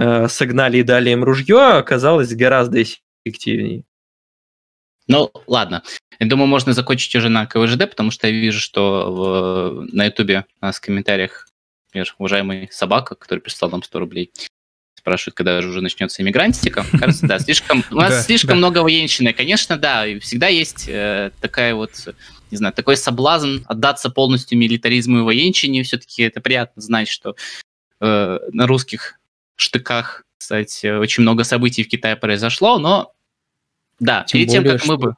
Э, 0.00 0.28
согнали 0.28 0.78
и 0.78 0.84
дали 0.84 1.10
им 1.10 1.24
ружье, 1.24 1.60
оказалось 1.60 2.32
гораздо 2.32 2.80
эффективнее. 2.84 3.82
Ну, 5.08 5.32
ладно. 5.48 5.82
Я 6.20 6.28
думаю, 6.28 6.46
можно 6.46 6.72
закончить 6.72 7.16
уже 7.16 7.28
на 7.28 7.46
КВЖД, 7.46 7.90
потому 7.90 8.12
что 8.12 8.28
я 8.28 8.32
вижу, 8.32 8.60
что 8.60 9.10
в, 9.10 9.86
на 9.92 10.04
Ютубе 10.04 10.44
у 10.60 10.66
нас 10.66 10.76
в 10.76 10.82
комментариях, 10.82 11.48
например, 11.88 12.14
уважаемый 12.18 12.68
собака, 12.70 13.16
который 13.16 13.40
прислал 13.40 13.72
нам 13.72 13.82
100 13.82 13.98
рублей, 13.98 14.30
спрашивает, 14.96 15.34
когда 15.34 15.60
же 15.62 15.68
уже 15.68 15.80
начнется 15.80 16.22
иммигрантика. 16.22 16.84
Кажется, 16.96 17.26
да, 17.26 17.40
слишком, 17.40 17.82
у 17.90 17.96
нас 17.96 18.26
слишком 18.26 18.58
много 18.58 18.84
военщины. 18.84 19.32
Конечно, 19.32 19.76
да, 19.76 20.06
и 20.06 20.20
всегда 20.20 20.46
есть 20.46 20.88
э, 20.88 21.32
такая 21.40 21.74
вот, 21.74 21.90
не 22.52 22.56
знаю, 22.56 22.72
такой 22.72 22.96
соблазн 22.96 23.64
отдаться 23.66 24.10
полностью 24.10 24.58
милитаризму 24.58 25.18
и 25.18 25.22
военщине. 25.22 25.82
Все-таки 25.82 26.22
это 26.22 26.40
приятно 26.40 26.82
знать, 26.82 27.08
что 27.08 27.34
э, 28.00 28.38
на 28.52 28.66
русских 28.68 29.17
штыках. 29.60 30.24
Кстати, 30.38 30.86
очень 30.98 31.22
много 31.22 31.44
событий 31.44 31.82
в 31.82 31.88
Китае 31.88 32.16
произошло, 32.16 32.78
но 32.78 33.12
да, 34.00 34.24
Тем 34.26 34.40
перед 34.40 34.50
тем, 34.52 34.62
более, 34.62 34.78
как 34.78 34.88
мы 34.88 34.96
бы... 34.96 35.14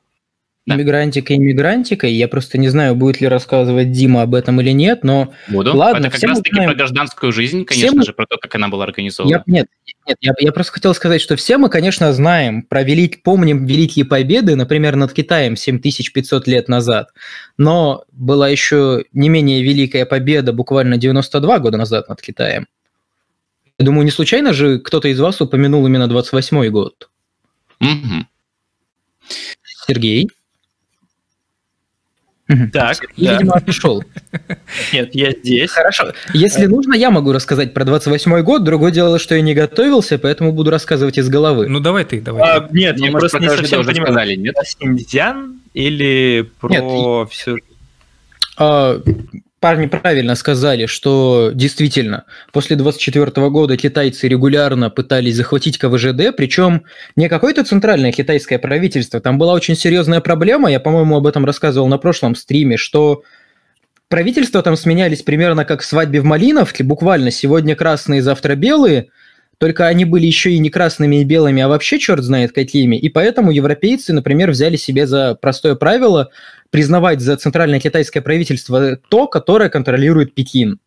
Да. 0.66 0.74
Иммигрантика 0.76 1.34
иммигрантика, 1.34 2.06
я 2.06 2.28
просто 2.28 2.58
не 2.58 2.68
знаю, 2.68 2.94
будет 2.94 3.20
ли 3.20 3.26
рассказывать 3.26 3.92
Дима 3.92 4.22
об 4.22 4.34
этом 4.34 4.60
или 4.60 4.70
нет, 4.70 5.04
но 5.04 5.32
Буду. 5.48 5.74
Ладно, 5.74 6.00
Это 6.00 6.10
как 6.10 6.18
все 6.18 6.26
раз-таки 6.26 6.52
знаем- 6.52 6.70
про 6.70 6.76
гражданскую 6.76 7.32
жизнь, 7.32 7.64
Все 7.64 7.80
конечно 7.80 7.98
мы- 7.98 8.04
же, 8.04 8.12
про 8.12 8.26
то, 8.26 8.36
как 8.36 8.54
она 8.54 8.68
была 8.68 8.84
организована. 8.84 9.32
я, 9.32 9.42
нет, 9.46 9.66
нет 10.06 10.16
я, 10.20 10.32
я 10.38 10.52
просто 10.52 10.74
хотел 10.74 10.94
сказать, 10.94 11.22
что 11.22 11.34
все 11.36 11.56
мы, 11.56 11.70
конечно, 11.70 12.12
знаем 12.12 12.62
про 12.62 12.82
велик, 12.82 13.22
помним 13.22 13.64
Великие 13.64 14.04
Победы, 14.04 14.54
например, 14.54 14.96
над 14.96 15.12
Китаем 15.14 15.56
7500 15.56 16.46
лет 16.46 16.68
назад, 16.68 17.08
но 17.56 18.04
была 18.12 18.48
еще 18.48 19.04
не 19.12 19.30
менее 19.30 19.62
великая 19.62 20.04
победа 20.04 20.52
буквально 20.52 20.98
92 20.98 21.58
года 21.58 21.78
назад 21.78 22.08
над 22.10 22.20
Китаем. 22.20 22.66
Я 23.80 23.86
думаю, 23.86 24.04
не 24.04 24.10
случайно 24.10 24.52
же 24.52 24.78
кто-то 24.78 25.08
из 25.08 25.18
вас 25.18 25.40
упомянул 25.40 25.86
именно 25.86 26.06
28 26.06 26.68
год. 26.68 27.08
Мгм. 27.80 28.28
Сергей? 29.86 30.28
Так, 32.74 32.96
Сергей, 32.96 33.26
да. 33.26 33.32
видимо, 33.38 33.54
отошел. 33.54 34.04
Нет, 34.92 35.14
я 35.14 35.30
здесь. 35.30 35.70
Хорошо. 35.70 36.12
Если 36.34 36.66
нужно, 36.66 36.92
я 36.94 37.10
могу 37.10 37.32
рассказать 37.32 37.72
про 37.72 37.86
28 37.86 38.42
год. 38.42 38.64
Другое 38.64 38.90
дело, 38.90 39.18
что 39.18 39.34
я 39.34 39.40
не 39.40 39.54
готовился, 39.54 40.18
поэтому 40.18 40.52
буду 40.52 40.68
рассказывать 40.70 41.16
из 41.16 41.30
головы. 41.30 41.66
Ну 41.66 41.80
давай 41.80 42.04
ты, 42.04 42.20
давай. 42.20 42.42
А, 42.42 42.68
нет, 42.72 42.98
Ну, 42.98 43.06
я 43.06 43.12
просто 43.12 43.38
про 43.38 43.44
не 43.44 43.48
совсем 43.56 43.80
уже 43.80 43.88
понимаю. 43.92 44.12
сказали, 44.12 44.34
нет? 44.36 44.54
Про 44.56 44.64
синьцзян 44.66 45.60
или 45.72 46.50
про 46.60 47.24
все? 47.30 47.54
А, 48.58 49.00
Парни 49.60 49.84
правильно 49.84 50.36
сказали, 50.36 50.86
что 50.86 51.50
действительно 51.52 52.24
после 52.50 52.76
24 52.76 53.50
года 53.50 53.76
китайцы 53.76 54.26
регулярно 54.26 54.88
пытались 54.88 55.36
захватить 55.36 55.78
КВЖД, 55.78 56.34
причем 56.34 56.84
не 57.14 57.28
какое-то 57.28 57.62
центральное 57.62 58.10
китайское 58.10 58.58
правительство. 58.58 59.20
Там 59.20 59.36
была 59.36 59.52
очень 59.52 59.76
серьезная 59.76 60.22
проблема, 60.22 60.70
я, 60.70 60.80
по-моему, 60.80 61.18
об 61.18 61.26
этом 61.26 61.44
рассказывал 61.44 61.88
на 61.88 61.98
прошлом 61.98 62.36
стриме, 62.36 62.78
что 62.78 63.22
правительства 64.08 64.62
там 64.62 64.76
сменялись 64.76 65.20
примерно 65.20 65.66
как 65.66 65.82
в 65.82 65.84
свадьбе 65.84 66.22
в 66.22 66.24
Малиновке, 66.24 66.82
буквально 66.82 67.30
сегодня 67.30 67.76
красные, 67.76 68.22
завтра 68.22 68.54
белые, 68.54 69.08
только 69.58 69.86
они 69.86 70.06
были 70.06 70.24
еще 70.24 70.52
и 70.52 70.58
не 70.58 70.70
красными 70.70 71.16
и 71.16 71.24
белыми, 71.24 71.60
а 71.60 71.68
вообще 71.68 71.98
черт 71.98 72.24
знает 72.24 72.52
какими. 72.52 72.96
И 72.96 73.10
поэтому 73.10 73.50
европейцы, 73.50 74.14
например, 74.14 74.52
взяли 74.52 74.76
себе 74.76 75.06
за 75.06 75.34
простое 75.34 75.74
правило 75.74 76.30
признавать 76.70 77.20
за 77.20 77.36
центральное 77.36 77.80
китайское 77.80 78.22
правительство 78.22 78.96
то, 79.08 79.26
которое 79.26 79.68
контролирует 79.68 80.34
Пекин. 80.34 80.78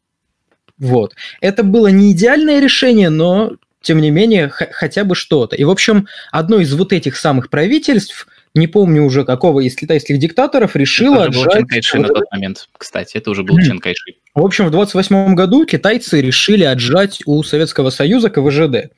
Вот. 0.78 1.14
Это 1.42 1.64
было 1.64 1.88
не 1.88 2.12
идеальное 2.12 2.60
решение, 2.60 3.10
но 3.10 3.54
тем 3.82 4.00
не 4.02 4.10
менее 4.10 4.50
хотя 4.50 5.04
бы 5.04 5.14
что-то. 5.14 5.56
И, 5.56 5.64
в 5.64 5.70
общем, 5.70 6.08
одно 6.32 6.60
из 6.60 6.74
вот 6.74 6.94
этих 6.94 7.18
самых 7.18 7.50
правительств, 7.50 8.28
не 8.56 8.68
помню 8.68 9.04
уже 9.04 9.26
какого 9.26 9.62
из 9.62 9.76
китайских 9.76 10.20
диктаторов, 10.20 10.76
решило 10.76 11.24
Это 11.24 11.30
уже 11.30 11.40
был 11.40 11.46
отжать 11.46 11.60
Чен 11.60 11.68
Кайши 11.68 12.00
на 12.00 12.08
тот 12.08 12.32
момент, 12.32 12.70
кстати. 12.78 13.18
Это 13.18 13.32
уже 13.32 13.44
был. 13.44 13.58
Чен 13.60 13.80
Кайши. 13.80 14.16
в 14.34 14.44
общем, 14.44 14.68
в 14.68 14.72
28 14.72 15.36
году 15.36 15.66
китайцы 15.66 16.22
решили 16.22 16.64
отжать 16.64 17.22
у 17.26 17.44
Советского 17.44 17.90
Союза 17.90 18.30
КВЖД. 18.30 18.92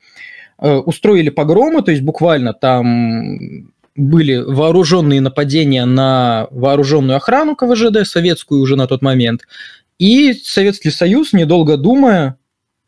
Э, 0.58 0.76
Устроили 0.76 1.30
погромы, 1.30 1.82
то 1.82 1.90
есть 1.90 2.02
буквально 2.02 2.54
там 2.54 3.72
были 3.96 4.36
вооруженные 4.36 5.20
нападения 5.20 5.84
на 5.84 6.48
вооруженную 6.50 7.16
охрану 7.16 7.56
КВЖД, 7.56 8.06
советскую 8.06 8.60
уже 8.60 8.76
на 8.76 8.86
тот 8.86 9.02
момент. 9.02 9.42
И 9.98 10.34
Советский 10.34 10.90
Союз, 10.90 11.32
недолго 11.32 11.76
думая, 11.76 12.36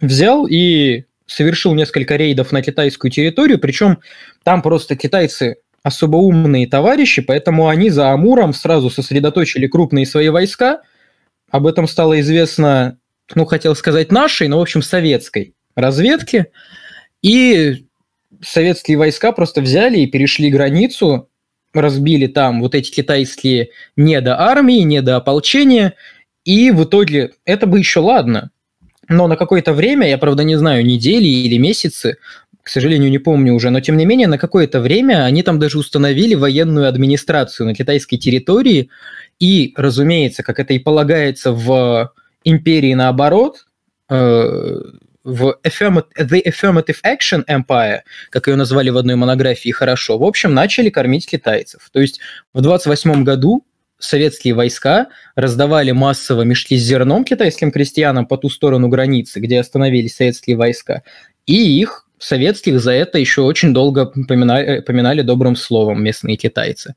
взял 0.01 0.47
и 0.47 1.05
совершил 1.27 1.75
несколько 1.75 2.17
рейдов 2.17 2.53
на 2.53 2.63
китайскую 2.63 3.11
территорию, 3.11 3.59
причем 3.59 3.99
там 4.43 4.63
просто 4.63 4.97
китайцы 4.97 5.57
особо 5.83 6.17
умные 6.17 6.67
товарищи, 6.67 7.23
поэтому 7.23 7.69
они 7.69 7.91
за 7.91 8.11
Амуром 8.11 8.53
сразу 8.53 8.91
сосредоточили 8.91 9.67
крупные 9.67 10.07
свои 10.07 10.29
войска, 10.29 10.83
об 11.51 11.67
этом 11.67 11.87
стало 11.89 12.21
известно, 12.21 12.99
ну, 13.35 13.45
хотел 13.47 13.75
сказать 13.75 14.13
нашей, 14.13 14.49
но, 14.49 14.59
в 14.59 14.63
общем, 14.63 14.83
советской 14.83 15.55
разведке. 15.75 16.49
И 17.23 17.87
советские 18.41 18.99
войска 18.99 19.33
просто 19.33 19.61
взяли 19.61 19.99
и 19.99 20.07
перешли 20.07 20.51
границу, 20.51 21.29
разбили 21.73 22.27
там 22.27 22.61
вот 22.61 22.75
эти 22.75 22.91
китайские 22.91 23.71
недоармии, 23.97 24.81
недоополчения, 24.81 25.95
и 26.45 26.71
в 26.71 26.85
итоге 26.85 27.33
это 27.45 27.67
бы 27.67 27.79
еще 27.79 28.01
ладно. 28.01 28.51
Но 29.09 29.27
на 29.27 29.37
какое-то 29.37 29.73
время, 29.73 30.09
я, 30.09 30.19
правда, 30.19 30.45
не 30.45 30.57
знаю, 30.57 30.85
недели 30.85 31.27
или 31.27 31.57
месяцы, 31.57 32.19
к 32.63 32.69
сожалению, 32.69 33.11
не 33.11 33.19
помню 33.19 33.55
уже, 33.55 33.71
но 33.71 33.81
тем 33.81 33.97
не 33.97 34.05
менее, 34.05 34.29
на 34.29 34.39
какое-то 34.39 34.81
время 34.81 35.25
они 35.25 35.43
там 35.43 35.59
даже 35.59 35.79
установили 35.79 36.35
военную 36.35 36.89
администрацию 36.89 37.67
на 37.67 37.75
китайской 37.75 38.19
территории, 38.19 38.91
и, 39.41 39.73
разумеется, 39.77 40.43
как 40.43 40.59
это 40.59 40.75
и 40.75 40.79
полагается 40.79 41.53
в 41.53 42.13
империи 42.45 42.95
наоборот, 42.95 43.67
э, 44.11 44.81
в 45.29 45.59
The 45.65 46.43
Affirmative 46.47 46.97
Action 47.05 47.45
Empire, 47.47 48.01
как 48.31 48.49
ее 48.49 48.57
назвали 48.57 48.89
в 48.89 48.97
одной 48.97 49.17
монографии 49.17 49.71
хорошо, 49.71 50.19
в 50.19 50.25
общем, 50.25 50.55
начали 50.55 50.89
кормить 50.89 51.29
китайцев. 51.29 51.91
То 51.93 52.01
есть 52.01 52.21
в 52.55 52.63
28 52.63 53.25
году 53.25 53.65
советские 53.99 54.55
войска 54.55 55.09
раздавали 55.35 55.91
массово 55.91 56.43
мешки 56.43 56.79
с 56.79 56.83
зерном 56.83 57.25
китайским 57.25 57.71
крестьянам 57.71 58.27
по 58.27 58.39
ту 58.39 58.49
сторону 58.49 58.89
границы, 58.89 59.41
где 59.41 59.61
остановились 59.61 60.17
советские 60.17 60.57
войска, 60.57 61.03
и 61.47 61.79
их 61.79 62.07
советских 62.19 62.81
за 62.81 62.93
это 62.93 63.19
еще 63.19 63.43
очень 63.43 63.75
долго 63.75 64.07
поминали, 64.07 64.81
поминали 64.81 65.21
добрым 65.21 65.57
словом 65.57 66.03
местные 66.03 66.37
китайцы. 66.37 66.95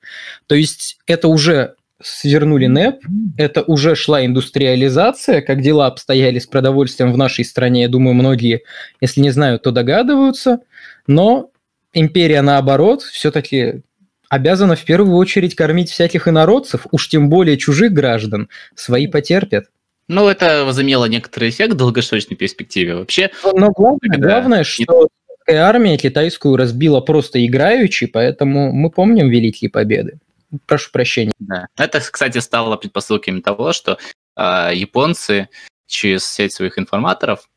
То 0.47 0.55
есть 0.55 0.99
это 1.05 1.27
уже 1.27 1.75
свернули 2.03 2.67
НЭП, 2.67 3.03
это 3.37 3.61
уже 3.63 3.95
шла 3.95 4.25
индустриализация, 4.25 5.41
как 5.41 5.61
дела 5.61 5.87
обстояли 5.87 6.39
с 6.39 6.47
продовольствием 6.47 7.13
в 7.13 7.17
нашей 7.17 7.45
стране, 7.45 7.83
я 7.83 7.87
думаю, 7.87 8.13
многие, 8.13 8.63
если 8.99 9.21
не 9.21 9.31
знают, 9.31 9.63
то 9.63 9.71
догадываются, 9.71 10.59
но 11.07 11.51
империя, 11.93 12.41
наоборот, 12.41 13.01
все-таки 13.01 13.81
обязана 14.29 14.75
в 14.75 14.83
первую 14.85 15.17
очередь 15.17 15.55
кормить 15.55 15.91
всяких 15.91 16.27
инородцев, 16.27 16.87
уж 16.91 17.09
тем 17.09 17.29
более 17.29 17.57
чужих 17.57 17.91
граждан, 17.91 18.49
свои 18.75 19.07
потерпят. 19.07 19.65
Ну, 20.07 20.27
это 20.27 20.65
возымело 20.65 21.05
некоторый 21.05 21.49
эффект 21.49 21.73
в 21.73 21.77
долгосрочной 21.77 22.37
перспективе. 22.37 22.95
Вообще, 22.95 23.29
Но 23.43 23.71
главное, 23.71 24.17
Да, 24.17 24.17
главное 24.17 24.63
что 24.63 25.07
армия 25.47 25.97
китайскую 25.97 26.55
разбила 26.55 27.01
просто 27.01 27.45
играючи, 27.45 28.07
поэтому 28.07 28.71
мы 28.71 28.89
помним 28.89 29.29
великие 29.29 29.69
победы. 29.69 30.19
Прошу 30.65 30.91
прощения. 30.91 31.33
да. 31.39 31.67
Это, 31.77 31.99
кстати, 31.99 32.39
стало 32.39 32.75
предпосылками 32.75 33.39
того, 33.39 33.73
что 33.73 33.97
а, 34.35 34.71
японцы 34.73 35.49
через 35.87 36.25
сеть 36.25 36.53
своих 36.53 36.79
информаторов, 36.79 37.49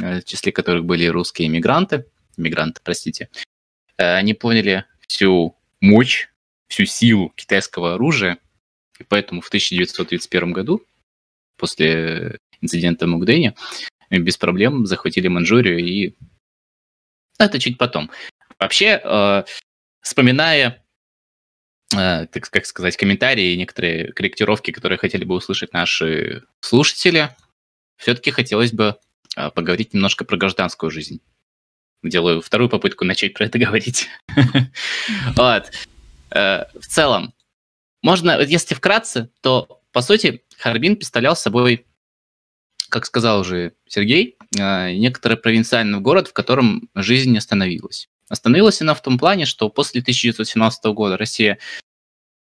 э, 0.00 0.20
в 0.20 0.24
числе 0.24 0.52
которых 0.52 0.84
были 0.84 1.06
русские 1.06 1.48
иммигранты, 1.48 2.06
иммигранты, 2.36 2.80
простите, 2.82 3.28
э, 3.96 4.14
они 4.14 4.34
поняли 4.34 4.84
всю 5.06 5.56
мощь, 5.80 6.28
всю 6.68 6.86
силу 6.86 7.30
китайского 7.30 7.94
оружия, 7.94 8.38
и 8.98 9.04
поэтому 9.04 9.40
в 9.40 9.48
1931 9.48 10.52
году, 10.52 10.84
после 11.56 12.38
инцидента 12.60 13.06
в 13.06 13.08
Мугдене, 13.08 13.54
без 14.10 14.36
проблем 14.36 14.86
захватили 14.86 15.28
Манчжурию 15.28 15.78
и... 15.78 16.14
Это 17.38 17.58
чуть 17.58 17.78
потом. 17.78 18.10
Вообще, 18.58 19.00
э, 19.02 19.44
вспоминая 20.00 20.68
э, 20.68 20.80
так 21.90 22.48
как 22.50 22.66
сказать, 22.66 22.96
комментарии 22.96 23.52
и 23.52 23.56
некоторые 23.56 24.12
корректировки, 24.12 24.70
которые 24.70 24.98
хотели 24.98 25.24
бы 25.24 25.34
услышать 25.34 25.72
наши 25.72 26.44
слушатели, 26.60 27.30
все-таки 27.96 28.30
хотелось 28.30 28.72
бы 28.72 28.96
э, 29.36 29.50
поговорить 29.50 29.92
немножко 29.92 30.24
про 30.24 30.36
гражданскую 30.36 30.90
жизнь. 30.90 31.20
Делаю 32.02 32.40
вторую 32.40 32.70
попытку 32.70 33.04
начать 33.04 33.34
про 33.34 33.44
это 33.46 33.58
говорить. 33.58 34.08
Вот. 35.36 35.70
Э, 36.30 36.64
В 36.74 36.86
целом, 36.86 37.34
можно, 38.02 38.40
если 38.40 38.74
вкратце, 38.74 39.30
то, 39.42 39.82
по 39.92 40.00
сути, 40.00 40.44
Харбин 40.58 40.96
представлял 40.96 41.36
собой, 41.36 41.86
как 42.88 43.04
сказал 43.04 43.40
уже 43.40 43.74
Сергей, 43.86 44.36
э, 44.58 44.92
некоторый 44.92 45.36
провинциальный 45.36 46.00
город, 46.00 46.28
в 46.28 46.32
котором 46.32 46.88
жизнь 46.94 47.36
остановилась. 47.36 48.08
Остановилась 48.30 48.80
она 48.80 48.94
в 48.94 49.02
том 49.02 49.18
плане, 49.18 49.44
что 49.44 49.68
после 49.68 50.00
1917 50.00 50.84
года 50.94 51.16
Россия 51.16 51.58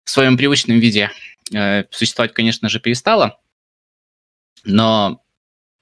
в 0.04 0.12
своем 0.12 0.38
привычном 0.38 0.80
виде 0.80 1.10
э, 1.52 1.86
существовать, 1.90 2.34
конечно 2.34 2.70
же, 2.70 2.80
перестала, 2.80 3.42
но 4.64 5.24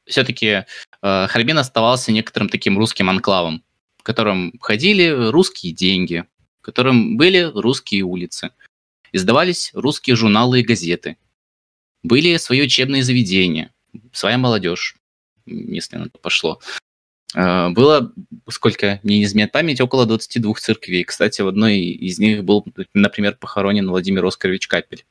все-таки 0.05 0.63
э, 1.01 1.27
Харбин 1.27 1.57
оставался 1.57 2.13
некоторым 2.13 2.47
таким 2.47 2.77
русским 2.77 3.09
анклавом, 3.09 3.61
в 3.97 4.03
котором 4.03 4.57
ходили 4.61 5.09
русские 5.31 5.73
деньги, 5.73 6.23
в 6.61 6.63
котором 6.63 7.17
были 7.17 7.51
русские 7.53 8.03
улицы, 8.03 8.51
издавались 9.11 9.71
русские 9.73 10.15
журналы 10.15 10.61
и 10.61 10.63
газеты, 10.63 11.17
были 12.03 12.37
свои 12.37 12.61
учебные 12.61 13.03
заведения, 13.03 13.73
своя 14.13 14.37
молодежь, 14.37 14.95
если 15.45 15.97
на 15.97 16.09
то 16.09 16.17
пошло. 16.19 16.61
Э, 17.35 17.69
было, 17.69 18.13
сколько 18.49 18.99
мне 19.03 19.19
не 19.19 19.23
изменяет 19.25 19.51
память, 19.51 19.81
около 19.81 20.05
22 20.05 20.53
церквей. 20.55 21.03
Кстати, 21.03 21.41
в 21.41 21.47
одной 21.47 21.79
из 21.79 22.19
них 22.19 22.43
был, 22.43 22.65
например, 22.93 23.35
похоронен 23.35 23.89
Владимир 23.89 24.25
Оскарович 24.25 24.67
Капель. 24.67 25.05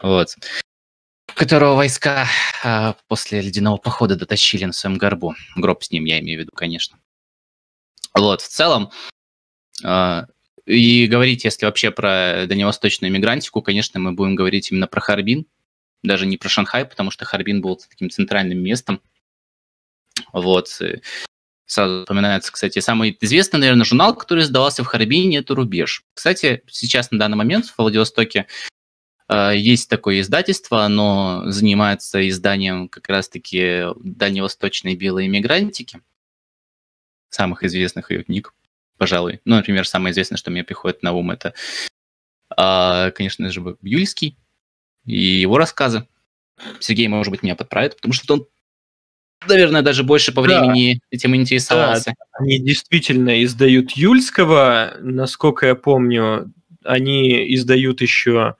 Вот. 0.00 0.36
Которого 1.34 1.74
войска 1.74 2.26
а, 2.62 2.96
после 3.08 3.40
ледяного 3.40 3.76
похода 3.76 4.16
дотащили 4.16 4.64
на 4.64 4.72
своем 4.72 4.98
горбу. 4.98 5.34
Гроб 5.56 5.82
с 5.82 5.90
ним, 5.90 6.04
я 6.04 6.20
имею 6.20 6.38
в 6.38 6.42
виду, 6.42 6.52
конечно. 6.54 6.98
Вот, 8.14 8.40
в 8.40 8.48
целом, 8.48 8.90
а, 9.82 10.26
и 10.66 11.06
говорить, 11.06 11.44
если 11.44 11.66
вообще 11.66 11.90
про 11.90 12.46
дальневосточную 12.46 13.12
мигрантику, 13.12 13.60
конечно, 13.62 14.00
мы 14.00 14.12
будем 14.12 14.34
говорить 14.34 14.70
именно 14.70 14.86
про 14.86 15.00
Харбин, 15.00 15.46
даже 16.02 16.26
не 16.26 16.36
про 16.36 16.48
Шанхай, 16.48 16.84
потому 16.84 17.10
что 17.10 17.24
Харбин 17.24 17.60
был 17.60 17.76
таким 17.76 18.10
центральным 18.10 18.58
местом. 18.58 19.00
Вот. 20.34 20.68
Сразу 21.66 22.02
вспоминается, 22.02 22.52
кстати, 22.52 22.80
самый 22.80 23.16
известный, 23.20 23.58
наверное, 23.58 23.86
журнал, 23.86 24.14
который 24.14 24.44
издавался 24.44 24.84
в 24.84 24.86
Харбине, 24.86 25.38
это 25.38 25.54
«Рубеж». 25.54 26.04
Кстати, 26.12 26.62
сейчас 26.68 27.10
на 27.10 27.18
данный 27.18 27.38
момент 27.38 27.66
в 27.66 27.78
Владивостоке 27.78 28.46
э, 29.28 29.52
есть 29.56 29.88
такое 29.88 30.20
издательство, 30.20 30.84
оно 30.84 31.44
занимается 31.46 32.28
изданием 32.28 32.88
как 32.88 33.08
раз-таки 33.08 33.84
дальневосточной 33.96 34.94
белой 34.94 35.26
мигрантики, 35.28 36.02
самых 37.30 37.64
известных 37.64 38.10
ее 38.10 38.24
книг, 38.24 38.52
пожалуй. 38.98 39.40
Ну, 39.46 39.56
например, 39.56 39.88
самое 39.88 40.12
известное, 40.12 40.36
что 40.36 40.50
мне 40.50 40.64
приходит 40.64 41.02
на 41.02 41.12
ум, 41.12 41.30
это, 41.30 41.54
э, 42.58 43.10
конечно 43.12 43.50
же, 43.50 43.78
Юльский, 43.80 44.36
и 45.06 45.16
его 45.16 45.56
рассказы. 45.56 46.06
Сергей, 46.80 47.08
может 47.08 47.30
быть, 47.30 47.42
меня 47.42 47.56
подправит, 47.56 47.96
потому 47.96 48.12
что 48.12 48.34
он, 48.34 48.46
наверное, 49.46 49.82
даже 49.82 50.02
больше 50.02 50.32
по 50.32 50.42
времени 50.42 50.94
да. 50.94 51.00
этим 51.10 51.36
интересовался. 51.36 52.10
Да, 52.10 52.24
они 52.40 52.58
действительно 52.58 53.42
издают 53.44 53.92
Юльского, 53.92 54.94
насколько 55.00 55.66
я 55.66 55.74
помню, 55.74 56.52
они 56.84 57.54
издают 57.54 58.00
еще 58.00 58.56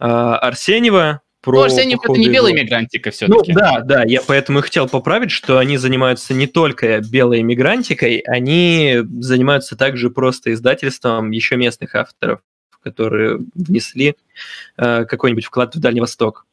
э, 0.00 0.04
Арсеньева, 0.04 1.22
про... 1.40 1.52
Ну, 1.52 1.62
Арсеньев 1.62 2.00
это 2.02 2.18
не 2.18 2.28
белая 2.28 2.52
мигрантика 2.52 3.10
все-таки. 3.10 3.52
Ну, 3.52 3.58
да, 3.58 3.80
да, 3.80 4.02
я 4.04 4.20
поэтому 4.26 4.58
и 4.58 4.62
хотел 4.62 4.88
поправить, 4.88 5.30
что 5.30 5.58
они 5.58 5.76
занимаются 5.76 6.34
не 6.34 6.46
только 6.46 7.00
белой 7.00 7.42
мигрантикой, 7.42 8.18
они 8.26 8.98
занимаются 9.20 9.76
также 9.76 10.10
просто 10.10 10.52
издательством 10.52 11.30
еще 11.30 11.56
местных 11.56 11.94
авторов 11.94 12.40
которые 12.80 13.40
внесли 13.54 14.14
э, 14.76 15.04
какой-нибудь 15.04 15.44
вклад 15.44 15.74
в 15.74 15.80
Дальний 15.80 16.00
Восток. 16.00 16.46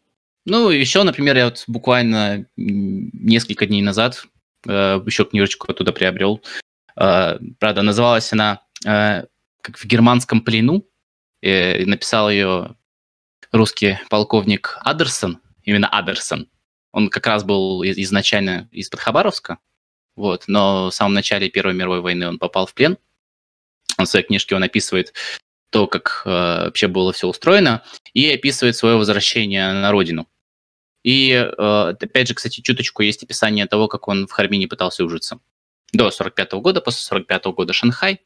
Ну, 0.46 0.70
еще, 0.70 1.04
например, 1.04 1.36
я 1.38 1.46
вот 1.46 1.64
буквально 1.68 2.46
несколько 2.56 3.66
дней 3.66 3.82
назад 3.82 4.26
э, 4.68 5.02
еще 5.06 5.26
книжечку 5.26 5.72
оттуда 5.72 5.92
приобрел. 5.92 6.42
Э, 6.96 7.40
правда, 7.60 7.82
называлась 7.82 8.32
она 8.32 8.62
э, 8.86 9.26
как 9.62 9.78
в 9.78 9.86
германском 9.86 10.42
плену. 10.42 10.88
Э, 11.42 11.84
написал 11.86 12.30
ее 12.30 12.76
русский 13.52 13.98
полковник 14.10 14.78
Адерсон, 14.82 15.40
именно 15.64 15.88
Адерсон. 15.88 16.48
Он 16.92 17.10
как 17.10 17.26
раз 17.26 17.44
был 17.44 17.84
изначально 17.84 18.70
из-под 18.72 19.00
Хабаровска, 19.00 19.58
вот, 20.16 20.46
но 20.48 20.90
в 20.90 20.94
самом 20.94 21.14
начале 21.14 21.50
Первой 21.50 21.74
мировой 21.74 22.02
войны 22.02 22.28
он 22.28 22.38
попал 22.38 22.68
в 22.68 22.74
плен. 22.74 22.98
В 23.98 24.06
своей 24.06 24.26
книжке 24.26 24.56
он 24.56 24.64
описывает 24.64 25.14
то, 25.72 25.88
как 25.88 26.22
э, 26.26 26.30
вообще 26.30 26.88
было 26.88 27.12
все 27.12 27.28
устроено, 27.28 27.84
и 28.14 28.32
описывает 28.32 28.76
свое 28.76 28.98
возвращение 28.98 29.74
на 29.74 29.92
родину. 29.92 30.28
И, 31.06 31.30
э, 31.34 31.96
опять 32.02 32.28
же, 32.28 32.34
кстати, 32.34 32.62
чуточку 32.62 33.04
есть 33.04 33.22
описание 33.22 33.68
того, 33.68 33.88
как 33.88 34.08
он 34.08 34.26
в 34.26 34.32
Харбине 34.32 34.68
пытался 34.68 35.06
ужиться. 35.06 35.40
До 35.94 36.10
45 36.10 36.54
-го 36.54 36.62
года, 36.62 36.82
после 36.82 37.02
45 37.04 37.46
-го 37.46 37.54
года 37.54 37.74
Шанхай. 37.74 38.22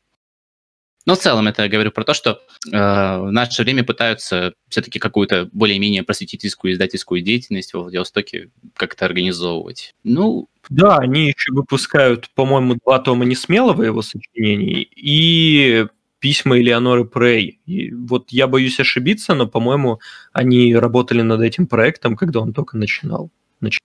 Но 1.05 1.15
в 1.15 1.19
целом 1.19 1.49
это 1.49 1.63
я 1.63 1.67
говорю 1.67 1.91
про 1.91 2.05
то, 2.05 2.13
что 2.13 2.39
э, 2.71 2.71
в 2.71 3.31
наше 3.31 3.63
время 3.63 3.83
пытаются 3.83 4.53
все-таки 4.69 4.97
какую-то 4.97 5.49
более-менее 5.51 6.03
просветительскую 6.03 6.71
издательскую 6.71 7.19
деятельность 7.19 7.73
во 7.73 7.81
Владивостоке 7.81 8.49
как-то 8.75 9.03
организовывать. 9.03 9.93
Ну, 10.05 10.47
да, 10.69 10.99
они 10.99 11.27
еще 11.27 11.51
выпускают, 11.51 12.29
по-моему, 12.33 12.75
два 12.75 12.99
тома 12.99 13.25
несмелого 13.25 13.83
его 13.83 14.01
сочинений 14.01 14.89
и 14.95 15.85
письма 16.19 16.59
Элеоноры 16.59 17.05
Прей. 17.05 17.59
И 17.65 17.91
вот 17.91 18.31
я 18.31 18.47
боюсь 18.47 18.79
ошибиться, 18.79 19.33
но, 19.33 19.47
по-моему, 19.47 19.99
они 20.33 20.75
работали 20.75 21.21
над 21.21 21.41
этим 21.41 21.67
проектом, 21.67 22.15
когда 22.15 22.39
он 22.39 22.53
только 22.53 22.77
начинал. 22.77 23.31
Нач... 23.61 23.79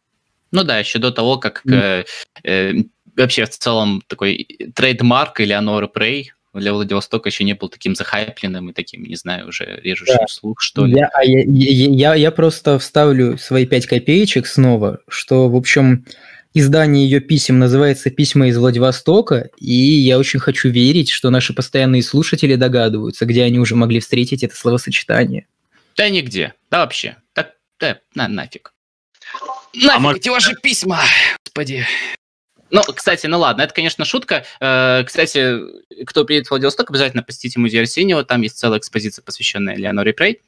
Ну 0.50 0.64
да, 0.64 0.78
еще 0.78 0.98
до 0.98 1.10
того, 1.10 1.38
как 1.38 1.62
mm. 1.64 1.74
э, 1.74 2.04
э, 2.44 2.74
вообще 3.16 3.44
в 3.44 3.50
целом 3.50 4.02
такой 4.06 4.46
трейдмарк 4.74 5.40
Элеоноры 5.40 5.88
Прей 5.88 6.32
для 6.52 6.72
Владивостока 6.72 7.28
еще 7.28 7.44
не 7.44 7.54
был 7.54 7.68
таким 7.68 7.94
захайпленным 7.94 8.70
и 8.70 8.72
таким, 8.72 9.02
не 9.02 9.16
знаю, 9.16 9.48
уже 9.48 9.80
режущим 9.82 10.18
да. 10.20 10.26
слух, 10.28 10.60
что 10.60 10.86
ли. 10.86 10.96
Я, 10.96 11.10
а 11.12 11.24
я, 11.24 11.42
я, 11.44 12.14
я 12.14 12.30
просто 12.30 12.78
вставлю 12.78 13.38
свои 13.38 13.66
пять 13.66 13.86
копеечек 13.86 14.46
снова, 14.46 15.00
что, 15.08 15.48
в 15.48 15.56
общем, 15.56 16.04
Издание 16.56 17.04
ее 17.04 17.18
писем 17.18 17.58
называется 17.58 18.10
«Письма 18.10 18.46
из 18.46 18.56
Владивостока», 18.56 19.50
и 19.58 19.74
я 19.74 20.20
очень 20.20 20.38
хочу 20.38 20.68
верить, 20.68 21.10
что 21.10 21.30
наши 21.30 21.52
постоянные 21.52 22.00
слушатели 22.00 22.54
догадываются, 22.54 23.26
где 23.26 23.42
они 23.42 23.58
уже 23.58 23.74
могли 23.74 23.98
встретить 23.98 24.44
это 24.44 24.54
словосочетание. 24.54 25.48
Да 25.96 26.08
нигде. 26.08 26.54
Да 26.70 26.78
вообще. 26.78 27.16
Так, 27.32 27.54
да, 27.80 27.98
на, 28.14 28.28
нафиг. 28.28 28.72
Нафиг 29.74 30.06
а 30.06 30.16
эти 30.16 30.28
ваши 30.28 30.54
письма, 30.54 31.00
господи. 31.44 31.84
Ну, 32.70 32.82
кстати, 32.82 33.26
ну 33.26 33.40
ладно, 33.40 33.62
это, 33.62 33.74
конечно, 33.74 34.04
шутка. 34.04 34.44
Э, 34.60 35.02
кстати, 35.04 35.58
кто 36.04 36.24
приедет 36.24 36.46
в 36.46 36.50
Владивосток, 36.50 36.88
обязательно 36.90 37.24
посетите 37.24 37.58
музей 37.58 37.80
Арсеньева. 37.80 38.24
Там 38.24 38.42
есть 38.42 38.58
целая 38.58 38.78
экспозиция, 38.78 39.24
посвященная 39.24 39.74
Леоноре 39.74 40.12
Прей. 40.12 40.42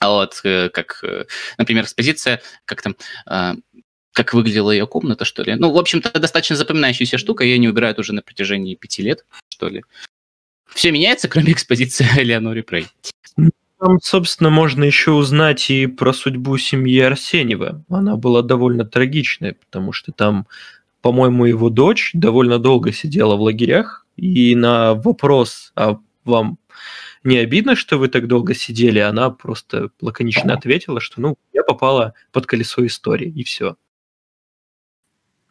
Вот, 0.00 0.40
э, 0.44 0.68
как, 0.68 1.00
э, 1.02 1.24
например, 1.58 1.84
экспозиция, 1.84 2.42
как 2.64 2.82
там, 2.82 2.96
как 4.14 4.32
выглядела 4.32 4.70
ее 4.70 4.86
комната, 4.86 5.24
что 5.24 5.42
ли. 5.42 5.56
Ну, 5.56 5.72
в 5.72 5.76
общем-то, 5.76 6.18
достаточно 6.18 6.56
запоминающаяся 6.56 7.18
штука, 7.18 7.44
ее 7.44 7.58
не 7.58 7.66
выбирают 7.66 7.98
уже 7.98 8.14
на 8.14 8.22
протяжении 8.22 8.76
пяти 8.76 9.02
лет, 9.02 9.26
что 9.48 9.68
ли. 9.68 9.82
Все 10.72 10.92
меняется, 10.92 11.28
кроме 11.28 11.52
экспозиции 11.52 12.06
Элеонори 12.16 12.62
Прей. 12.62 12.86
Там, 13.80 14.00
собственно, 14.00 14.50
можно 14.50 14.84
еще 14.84 15.10
узнать 15.10 15.68
и 15.68 15.86
про 15.86 16.12
судьбу 16.12 16.56
семьи 16.58 17.00
Арсеньева. 17.00 17.84
Она 17.90 18.16
была 18.16 18.42
довольно 18.42 18.84
трагичная, 18.84 19.54
потому 19.54 19.92
что 19.92 20.12
там, 20.12 20.46
по-моему, 21.02 21.44
его 21.44 21.68
дочь 21.68 22.12
довольно 22.14 22.58
долго 22.58 22.92
сидела 22.92 23.34
в 23.34 23.42
лагерях, 23.42 24.06
и 24.16 24.54
на 24.54 24.94
вопрос, 24.94 25.72
а 25.74 25.98
вам 26.24 26.58
не 27.24 27.38
обидно, 27.38 27.74
что 27.74 27.98
вы 27.98 28.08
так 28.08 28.28
долго 28.28 28.54
сидели, 28.54 29.00
она 29.00 29.30
просто 29.30 29.90
лаконично 30.00 30.54
ответила, 30.54 31.00
что 31.00 31.20
ну, 31.20 31.36
я 31.52 31.64
попала 31.64 32.14
под 32.30 32.46
колесо 32.46 32.86
истории, 32.86 33.28
и 33.28 33.42
все. 33.42 33.76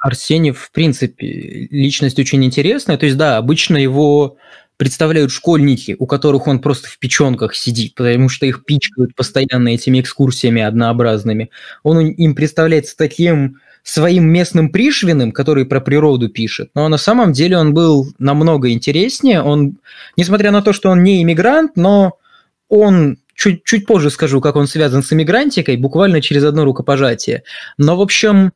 Арсеньев, 0.04 0.60
в 0.60 0.72
принципе, 0.72 1.68
личность 1.72 2.20
очень 2.20 2.44
интересная. 2.44 2.98
То 2.98 3.06
есть, 3.06 3.18
да, 3.18 3.38
обычно 3.38 3.78
его 3.78 4.36
представляют 4.76 5.32
школьники, 5.32 5.96
у 5.98 6.06
которых 6.06 6.46
он 6.48 6.60
просто 6.60 6.90
в 6.90 7.00
печенках 7.00 7.56
сидит, 7.56 7.96
потому 7.96 8.28
что 8.28 8.46
их 8.46 8.66
пичкают 8.66 9.16
постоянно 9.16 9.70
этими 9.70 10.02
экскурсиями 10.02 10.62
однообразными. 10.62 11.52
Он 11.84 12.06
им 12.06 12.36
представляется 12.36 12.98
таким 12.98 13.62
своим 13.84 14.30
местным 14.30 14.70
Пришвиным, 14.70 15.32
который 15.32 15.66
про 15.66 15.80
природу 15.80 16.28
пишет, 16.28 16.72
но 16.76 16.90
на 16.90 16.98
самом 16.98 17.32
деле 17.32 17.58
он 17.58 17.74
был 17.74 18.08
намного 18.20 18.72
интереснее. 18.72 19.42
Он, 19.42 19.78
несмотря 20.18 20.52
на 20.52 20.62
то, 20.62 20.74
что 20.74 20.90
он 20.90 21.02
не 21.04 21.24
иммигрант, 21.24 21.78
но 21.78 22.18
он 22.68 23.20
чуть, 23.36 23.64
чуть 23.64 23.86
позже 23.86 24.10
скажу, 24.10 24.42
как 24.42 24.58
он 24.58 24.68
связан 24.68 25.02
с 25.02 25.14
иммигрантикой, 25.14 25.78
буквально 25.78 26.22
через 26.22 26.44
одно 26.44 26.66
рукопожатие. 26.66 27.44
Но, 27.78 27.96
в 27.96 28.02
общем, 28.02 28.52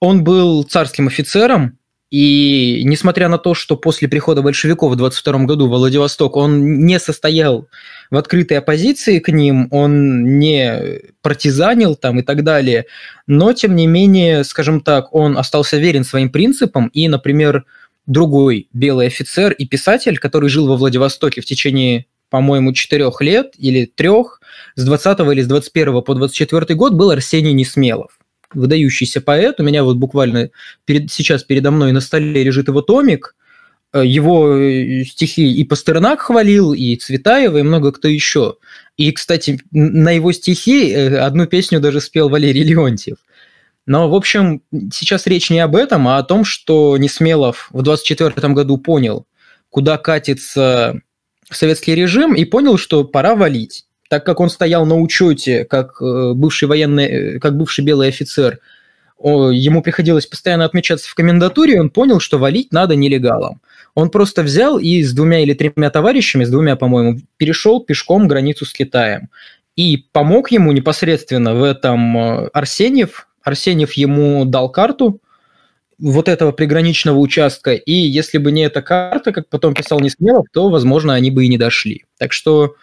он 0.00 0.24
был 0.24 0.62
царским 0.62 1.08
офицером, 1.08 1.78
и 2.10 2.82
несмотря 2.84 3.28
на 3.28 3.36
то, 3.36 3.54
что 3.54 3.76
после 3.76 4.06
прихода 4.06 4.40
большевиков 4.40 4.92
в 4.92 4.96
22 4.96 5.44
году 5.44 5.66
в 5.66 5.70
Владивосток 5.70 6.36
он 6.36 6.84
не 6.86 7.00
состоял 7.00 7.68
в 8.10 8.16
открытой 8.16 8.58
оппозиции 8.58 9.18
к 9.18 9.28
ним, 9.32 9.66
он 9.72 10.38
не 10.38 11.00
партизанил 11.20 11.96
там 11.96 12.20
и 12.20 12.22
так 12.22 12.44
далее, 12.44 12.86
но 13.26 13.52
тем 13.52 13.74
не 13.74 13.88
менее, 13.88 14.44
скажем 14.44 14.80
так, 14.80 15.12
он 15.14 15.36
остался 15.36 15.78
верен 15.78 16.04
своим 16.04 16.30
принципам, 16.30 16.88
и, 16.88 17.08
например, 17.08 17.64
другой 18.06 18.68
белый 18.72 19.08
офицер 19.08 19.50
и 19.50 19.66
писатель, 19.66 20.18
который 20.18 20.48
жил 20.48 20.68
во 20.68 20.76
Владивостоке 20.76 21.40
в 21.40 21.44
течение, 21.44 22.06
по-моему, 22.30 22.72
четырех 22.72 23.20
лет 23.20 23.54
или 23.58 23.84
трех, 23.84 24.40
с 24.76 24.84
20 24.84 25.18
или 25.32 25.42
с 25.42 25.48
21 25.48 26.02
по 26.02 26.14
24 26.14 26.74
год, 26.76 26.94
был 26.94 27.10
Арсений 27.10 27.52
Несмелов 27.52 28.16
выдающийся 28.56 29.20
поэт. 29.20 29.60
У 29.60 29.62
меня 29.62 29.84
вот 29.84 29.96
буквально 29.96 30.50
перед, 30.84 31.12
сейчас 31.12 31.44
передо 31.44 31.70
мной 31.70 31.92
на 31.92 32.00
столе 32.00 32.42
лежит 32.42 32.68
его 32.68 32.82
томик. 32.82 33.34
Э, 33.92 34.04
его 34.04 34.56
э, 34.56 35.04
стихи 35.04 35.52
и 35.52 35.64
Пастернак 35.64 36.20
хвалил, 36.20 36.72
и 36.74 36.96
Цветаева, 36.96 37.58
и 37.58 37.62
много 37.62 37.92
кто 37.92 38.08
еще. 38.08 38.56
И, 38.96 39.12
кстати, 39.12 39.60
на 39.70 40.10
его 40.10 40.32
стихи 40.32 40.90
э, 40.90 41.18
одну 41.18 41.46
песню 41.46 41.80
даже 41.80 42.00
спел 42.00 42.28
Валерий 42.28 42.62
Леонтьев. 42.62 43.18
Но, 43.86 44.10
в 44.10 44.14
общем, 44.14 44.62
сейчас 44.92 45.26
речь 45.26 45.48
не 45.48 45.60
об 45.60 45.76
этом, 45.76 46.08
а 46.08 46.18
о 46.18 46.24
том, 46.24 46.44
что 46.44 46.96
Несмелов 46.98 47.68
в 47.70 47.82
24 47.82 48.48
году 48.52 48.78
понял, 48.78 49.26
куда 49.70 49.96
катится 49.96 51.00
советский 51.50 51.94
режим, 51.94 52.34
и 52.34 52.44
понял, 52.44 52.78
что 52.78 53.04
пора 53.04 53.36
валить. 53.36 53.85
Так 54.08 54.24
как 54.24 54.40
он 54.40 54.50
стоял 54.50 54.86
на 54.86 54.96
учете 54.96 55.64
как 55.64 56.00
э, 56.00 56.32
бывший 56.34 56.68
военный, 56.68 57.06
э, 57.06 57.38
как 57.38 57.56
бывший 57.56 57.84
белый 57.84 58.08
офицер, 58.08 58.60
ему 59.18 59.82
приходилось 59.82 60.26
постоянно 60.26 60.66
отмечаться 60.66 61.08
в 61.08 61.14
комендатуре, 61.14 61.80
он 61.80 61.88
понял, 61.88 62.20
что 62.20 62.38
валить 62.38 62.72
надо 62.72 62.96
нелегалам. 62.96 63.62
Он 63.94 64.10
просто 64.10 64.42
взял 64.42 64.78
и 64.78 65.02
с 65.02 65.14
двумя 65.14 65.40
или 65.40 65.54
тремя 65.54 65.88
товарищами, 65.88 66.44
с 66.44 66.50
двумя, 66.50 66.76
по-моему, 66.76 67.20
перешел 67.38 67.82
пешком 67.82 68.28
границу 68.28 68.66
с 68.66 68.72
Китаем. 68.72 69.30
И 69.74 70.04
помог 70.12 70.50
ему 70.50 70.72
непосредственно 70.72 71.54
в 71.54 71.62
этом 71.62 72.16
э, 72.16 72.46
Арсеньев. 72.52 73.28
Арсеньев 73.42 73.92
ему 73.94 74.44
дал 74.44 74.70
карту 74.70 75.20
вот 75.98 76.28
этого 76.28 76.52
приграничного 76.52 77.16
участка, 77.16 77.72
и 77.72 77.92
если 77.92 78.36
бы 78.36 78.52
не 78.52 78.66
эта 78.66 78.82
карта, 78.82 79.32
как 79.32 79.48
потом 79.48 79.72
писал 79.72 79.98
Несмелов, 80.00 80.46
то, 80.52 80.68
возможно, 80.68 81.14
они 81.14 81.30
бы 81.30 81.46
и 81.46 81.48
не 81.48 81.56
дошли. 81.56 82.04
Так 82.18 82.34
что 82.34 82.74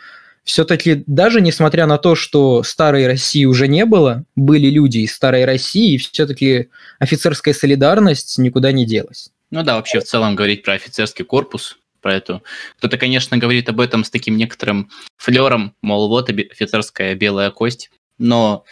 все-таки 0.43 1.03
даже 1.07 1.41
несмотря 1.41 1.85
на 1.85 1.97
то, 1.97 2.15
что 2.15 2.63
старой 2.63 3.07
России 3.07 3.45
уже 3.45 3.67
не 3.67 3.85
было, 3.85 4.25
были 4.35 4.67
люди 4.67 4.99
из 4.99 5.13
старой 5.13 5.45
России, 5.45 5.93
и 5.93 5.97
все-таки 5.97 6.69
офицерская 6.99 7.53
солидарность 7.53 8.37
никуда 8.37 8.71
не 8.71 8.85
делась. 8.85 9.29
Ну 9.51 9.63
да, 9.63 9.75
вообще 9.75 9.99
в 9.99 10.03
целом 10.03 10.35
говорить 10.35 10.63
про 10.63 10.73
офицерский 10.73 11.23
корпус, 11.23 11.77
про 12.01 12.15
эту. 12.15 12.43
Кто-то, 12.77 12.97
конечно, 12.97 13.37
говорит 13.37 13.69
об 13.69 13.79
этом 13.79 14.03
с 14.03 14.09
таким 14.09 14.35
некоторым 14.35 14.91
флером, 15.17 15.75
мол, 15.81 16.09
вот 16.09 16.29
офицерская 16.29 17.15
белая 17.15 17.49
кость. 17.49 17.89
Но 18.17 18.65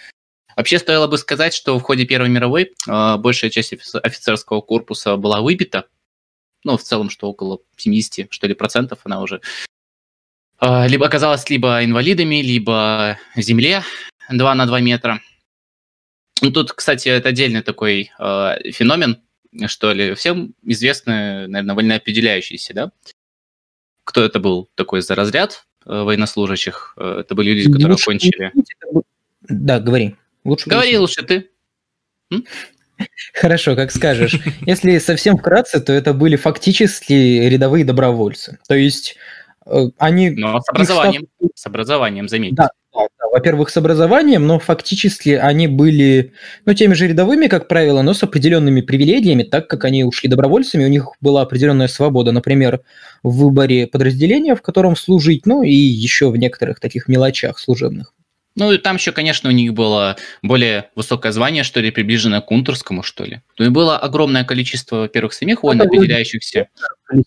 вообще 0.58 0.78
стоило 0.78 1.08
бы 1.08 1.18
сказать, 1.18 1.54
что 1.54 1.80
в 1.80 1.82
ходе 1.82 2.06
Первой 2.06 2.30
мировой 2.30 2.74
э, 2.88 3.18
большая 3.18 3.50
часть 3.50 3.74
офицерского 3.74 4.62
корпуса 4.62 5.16
была 5.16 5.42
выбита. 5.42 5.86
Ну, 6.64 6.78
в 6.78 6.84
целом, 6.84 7.10
что 7.10 7.30
около 7.30 7.60
70, 7.78 8.28
что 8.32 8.48
ли, 8.48 8.54
процентов 8.54 9.00
она 9.04 9.22
уже 9.22 9.42
либо 10.62 11.06
оказалась 11.08 11.50
либо 11.50 11.84
инвалидами, 11.84 12.42
либо 12.42 13.18
земле 13.36 13.84
2 14.30 14.56
на 14.56 14.66
2 14.66 14.80
метра. 14.82 15.20
Ну, 16.42 16.52
тут, 16.52 16.74
кстати, 16.74 17.08
это 17.08 17.30
отдельный 17.30 17.62
такой 17.62 18.12
э, 18.18 18.72
феномен, 18.72 19.22
что 19.68 19.92
ли. 19.94 20.16
Всем 20.16 20.56
известны, 20.64 21.48
наверное, 21.48 21.76
вольноопределяющиеся, 21.76 22.74
да? 22.74 22.92
Кто 24.04 24.24
это 24.24 24.40
был 24.40 24.70
такой 24.76 25.02
за 25.02 25.14
разряд 25.14 25.66
э, 25.86 26.02
военнослужащих? 26.02 26.96
Это 26.98 27.36
были 27.36 27.52
люди, 27.52 27.72
которые 27.72 27.92
лучше 27.92 28.04
окончили... 28.04 28.52
Да, 29.42 29.80
говори. 29.80 30.16
Лучше 30.44 30.70
говори 30.70 30.98
лучше 30.98 31.24
ты. 31.24 31.50
Хорошо, 33.34 33.76
как 33.76 33.92
скажешь. 33.92 34.40
Если 34.66 34.98
совсем 34.98 35.38
вкратце, 35.38 35.80
то 35.80 35.94
это 35.94 36.14
были 36.14 36.36
фактически 36.36 37.14
рядовые 37.14 37.86
добровольцы. 37.86 38.60
То 38.68 38.76
есть 38.76 39.16
они... 39.98 40.32
Но 40.32 40.60
с 40.60 40.70
образованием, 40.70 41.28
с 41.54 41.66
образованием, 41.66 42.28
заметьте. 42.30 42.56
Да, 42.56 42.70
во-первых, 43.32 43.70
с 43.70 43.78
образованием, 43.78 44.46
но 44.46 44.60
фактически 44.60 45.30
они 45.30 45.68
были, 45.68 46.34
ну, 46.66 46.74
теми 46.74 46.94
же 46.94 47.08
рядовыми, 47.08 47.48
как 47.48 47.68
правило, 47.68 48.02
но 48.02 48.14
с 48.14 48.22
определенными 48.24 48.82
привилегиями, 48.82 49.44
так 49.44 49.68
как 49.68 49.86
они 49.86 50.04
ушли 50.04 50.30
добровольцами, 50.30 50.84
у 50.84 50.90
них 50.90 51.08
была 51.22 51.42
определенная 51.42 51.88
свобода, 51.88 52.32
например, 52.32 52.82
в 53.24 53.38
выборе 53.38 53.88
подразделения, 53.88 54.56
в 54.56 54.62
котором 54.62 54.96
служить, 54.96 55.46
ну, 55.46 55.64
и 55.64 55.74
еще 55.74 56.30
в 56.30 56.38
некоторых 56.38 56.80
таких 56.80 57.08
мелочах 57.08 57.60
служебных. 57.60 58.14
Ну 58.56 58.74
и 58.74 58.78
там 58.78 58.98
еще, 58.98 59.14
конечно, 59.14 59.50
у 59.50 59.54
них 59.54 59.74
было 59.74 60.18
более 60.42 60.90
высокое 60.94 61.32
звание, 61.32 61.64
что 61.64 61.80
ли, 61.80 61.90
приближенное 61.90 62.42
к 62.42 62.52
унтерскому, 62.52 63.02
что 63.02 63.24
ли. 63.24 63.42
Ну 63.58 63.66
и 63.66 63.70
было 63.70 63.98
огромное 63.98 64.44
количество, 64.44 64.98
во-первых, 64.98 65.32
самих 65.32 65.64
войн 65.64 65.82
определяющихся. 65.82 66.68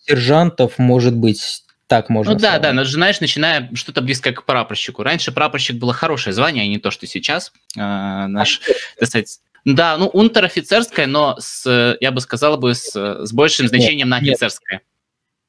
Сержантов, 0.07 0.77
может 0.77 1.15
быть, 1.15 1.63
так 1.87 2.09
можно 2.09 2.33
Ну 2.33 2.39
сказать. 2.39 2.61
да, 2.61 2.69
да, 2.69 2.73
но 2.73 2.83
знаешь, 2.83 3.19
начиная 3.21 3.69
что-то 3.75 4.01
близкое 4.01 4.33
к 4.33 4.43
прапорщику. 4.43 5.03
Раньше 5.03 5.31
прапорщик 5.31 5.77
было 5.77 5.93
хорошее 5.93 6.33
звание, 6.33 6.63
а 6.63 6.67
не 6.67 6.79
то, 6.79 6.91
что 6.91 7.05
сейчас. 7.05 7.53
Э, 7.77 8.25
наш, 8.27 8.61
так 8.97 9.07
сказать, 9.07 9.39
да, 9.65 9.97
ну, 9.97 10.07
унтер-офицерское, 10.07 11.07
но 11.07 11.35
с, 11.39 11.97
я 11.99 12.11
бы 12.11 12.21
сказал 12.21 12.57
бы, 12.57 12.73
с, 12.73 12.91
с 12.93 13.33
большим 13.33 13.67
значением 13.67 14.07
нет, 14.07 14.07
на 14.07 14.17
офицерское. 14.17 14.81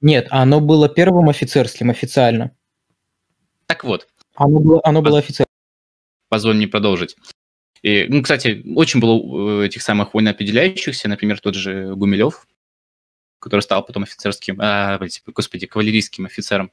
Нет. 0.01 0.25
нет, 0.25 0.27
оно 0.31 0.61
было 0.61 0.89
первым 0.89 1.29
офицерским 1.29 1.91
официально. 1.91 2.51
Так 3.67 3.85
вот. 3.85 4.07
Оно 4.35 4.61
было, 4.61 4.81
оно 4.85 5.03
было 5.03 5.19
офицерским. 5.19 5.47
Позволь 6.29 6.57
мне 6.57 6.69
продолжить. 6.69 7.17
И, 7.83 8.07
ну, 8.09 8.23
кстати, 8.23 8.63
очень 8.75 9.01
было 9.01 9.63
этих 9.63 9.83
самых 9.83 10.13
войноопределяющихся, 10.15 11.09
например, 11.09 11.41
тот 11.41 11.55
же 11.55 11.95
Гумилев, 11.95 12.47
который 13.39 13.61
стал 13.61 13.85
потом 13.85 14.05
офицерским, 14.05 14.59
а, 14.61 14.99
господи, 15.27 15.67
кавалерийским 15.67 16.27
офицером. 16.27 16.71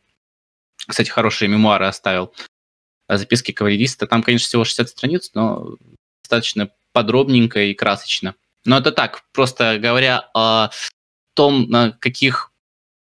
Кстати, 0.88 1.10
хорошие 1.10 1.50
мемуары 1.50 1.86
оставил. 1.86 2.34
Записки 3.08 3.52
кавалериста. 3.52 4.08
Там, 4.08 4.24
конечно, 4.24 4.48
всего 4.48 4.64
60 4.64 4.90
страниц, 4.90 5.32
но 5.34 5.78
достаточно 6.24 6.70
подробненько 6.94 7.60
и 7.60 7.74
красочно. 7.74 8.36
Но 8.66 8.78
это 8.78 8.92
так, 8.92 9.24
просто 9.34 9.78
говоря 9.78 10.30
о 10.34 10.70
том, 11.34 11.70
на 11.70 11.92
каких 11.92 12.52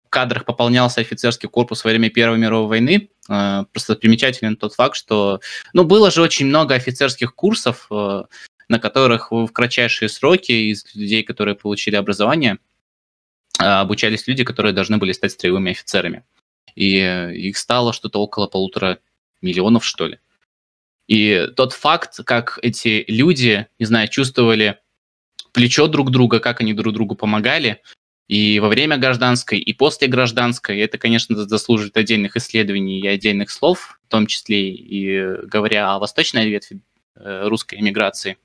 кадрах 0.08 0.44
пополнялся 0.44 1.00
офицерский 1.00 1.48
корпус 1.48 1.84
во 1.84 1.90
время 1.90 2.10
Первой 2.10 2.38
мировой 2.38 2.68
войны, 2.68 3.10
э, 3.28 3.64
просто 3.72 3.96
примечателен 3.96 4.56
тот 4.56 4.74
факт, 4.74 4.96
что 4.96 5.40
ну, 5.72 5.84
было 5.84 6.10
же 6.10 6.20
очень 6.20 6.46
много 6.46 6.74
офицерских 6.74 7.34
курсов, 7.34 7.86
э, 7.90 8.22
на 8.68 8.78
которых 8.78 9.32
в 9.32 9.48
кратчайшие 9.48 10.08
сроки 10.08 10.52
из 10.52 10.84
людей, 10.94 11.22
которые 11.22 11.54
получили 11.54 11.96
образование, 11.96 12.52
а, 12.52 12.58
обучались 13.62 14.26
люди, 14.26 14.44
которые 14.44 14.72
должны 14.72 14.98
были 14.98 15.12
стать 15.12 15.32
строевыми 15.32 15.72
офицерами. 15.72 16.24
И 16.74 16.96
э, 16.98 17.34
их 17.34 17.56
стало 17.56 17.92
что-то 17.92 18.20
около 18.20 18.46
полутора 18.46 18.98
миллионов, 19.40 19.84
что 19.84 20.06
ли. 20.06 20.18
И 21.08 21.48
тот 21.56 21.72
факт, 21.72 22.20
как 22.24 22.58
эти 22.62 23.04
люди, 23.08 23.66
не 23.78 23.86
знаю, 23.86 24.08
чувствовали 24.08 24.78
плечо 25.52 25.86
друг 25.88 26.10
друга, 26.10 26.40
как 26.40 26.60
они 26.60 26.72
друг 26.72 26.94
другу 26.94 27.14
помогали, 27.14 27.82
и 28.28 28.60
во 28.60 28.68
время 28.68 28.96
гражданской, 28.96 29.58
и 29.58 29.72
после 29.74 30.08
гражданской, 30.08 30.78
это, 30.78 30.96
конечно, 30.96 31.36
заслуживает 31.36 31.96
отдельных 31.96 32.36
исследований 32.36 33.00
и 33.00 33.06
отдельных 33.06 33.50
слов, 33.50 33.98
в 34.06 34.08
том 34.08 34.26
числе 34.26 34.70
и 34.70 35.46
говоря 35.46 35.92
о 35.92 35.98
восточной 35.98 36.48
ветви 36.48 36.80
э, 37.16 37.48
русской 37.48 37.78
эмиграции. 37.80 38.38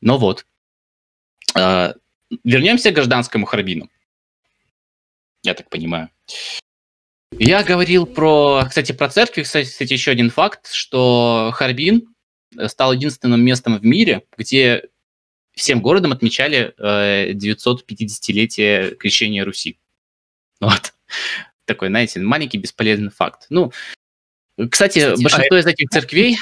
Но 0.00 0.18
вот, 0.18 0.46
а, 1.54 1.94
вернемся 2.44 2.90
к 2.90 2.94
гражданскому 2.94 3.46
Харбину. 3.46 3.90
Я 5.42 5.54
так 5.54 5.68
понимаю. 5.68 6.10
Я 7.32 7.62
говорил 7.62 8.06
про, 8.06 8.64
кстати, 8.68 8.92
про 8.92 9.08
церкви, 9.08 9.42
кстати, 9.42 9.92
еще 9.92 10.10
один 10.10 10.30
факт, 10.30 10.72
что 10.72 11.50
Харбин 11.54 12.14
стал 12.66 12.92
единственным 12.92 13.42
местом 13.44 13.78
в 13.78 13.84
мире, 13.84 14.24
где 14.36 14.88
всем 15.52 15.80
городом 15.80 16.12
отмечали 16.12 16.74
э, 16.76 17.32
950-летие 17.32 18.96
крещения 18.96 19.44
Руси. 19.44 19.78
Вот. 20.60 20.92
Такой, 21.64 21.88
знаете, 21.88 22.20
маленький 22.20 22.58
бесполезный 22.58 23.10
факт. 23.10 23.46
Ну, 23.48 23.72
кстати, 24.70 24.98
кстати 24.98 25.22
большинство 25.22 25.56
а 25.56 25.60
из 25.60 25.66
этих 25.66 25.88
церквей... 25.90 26.38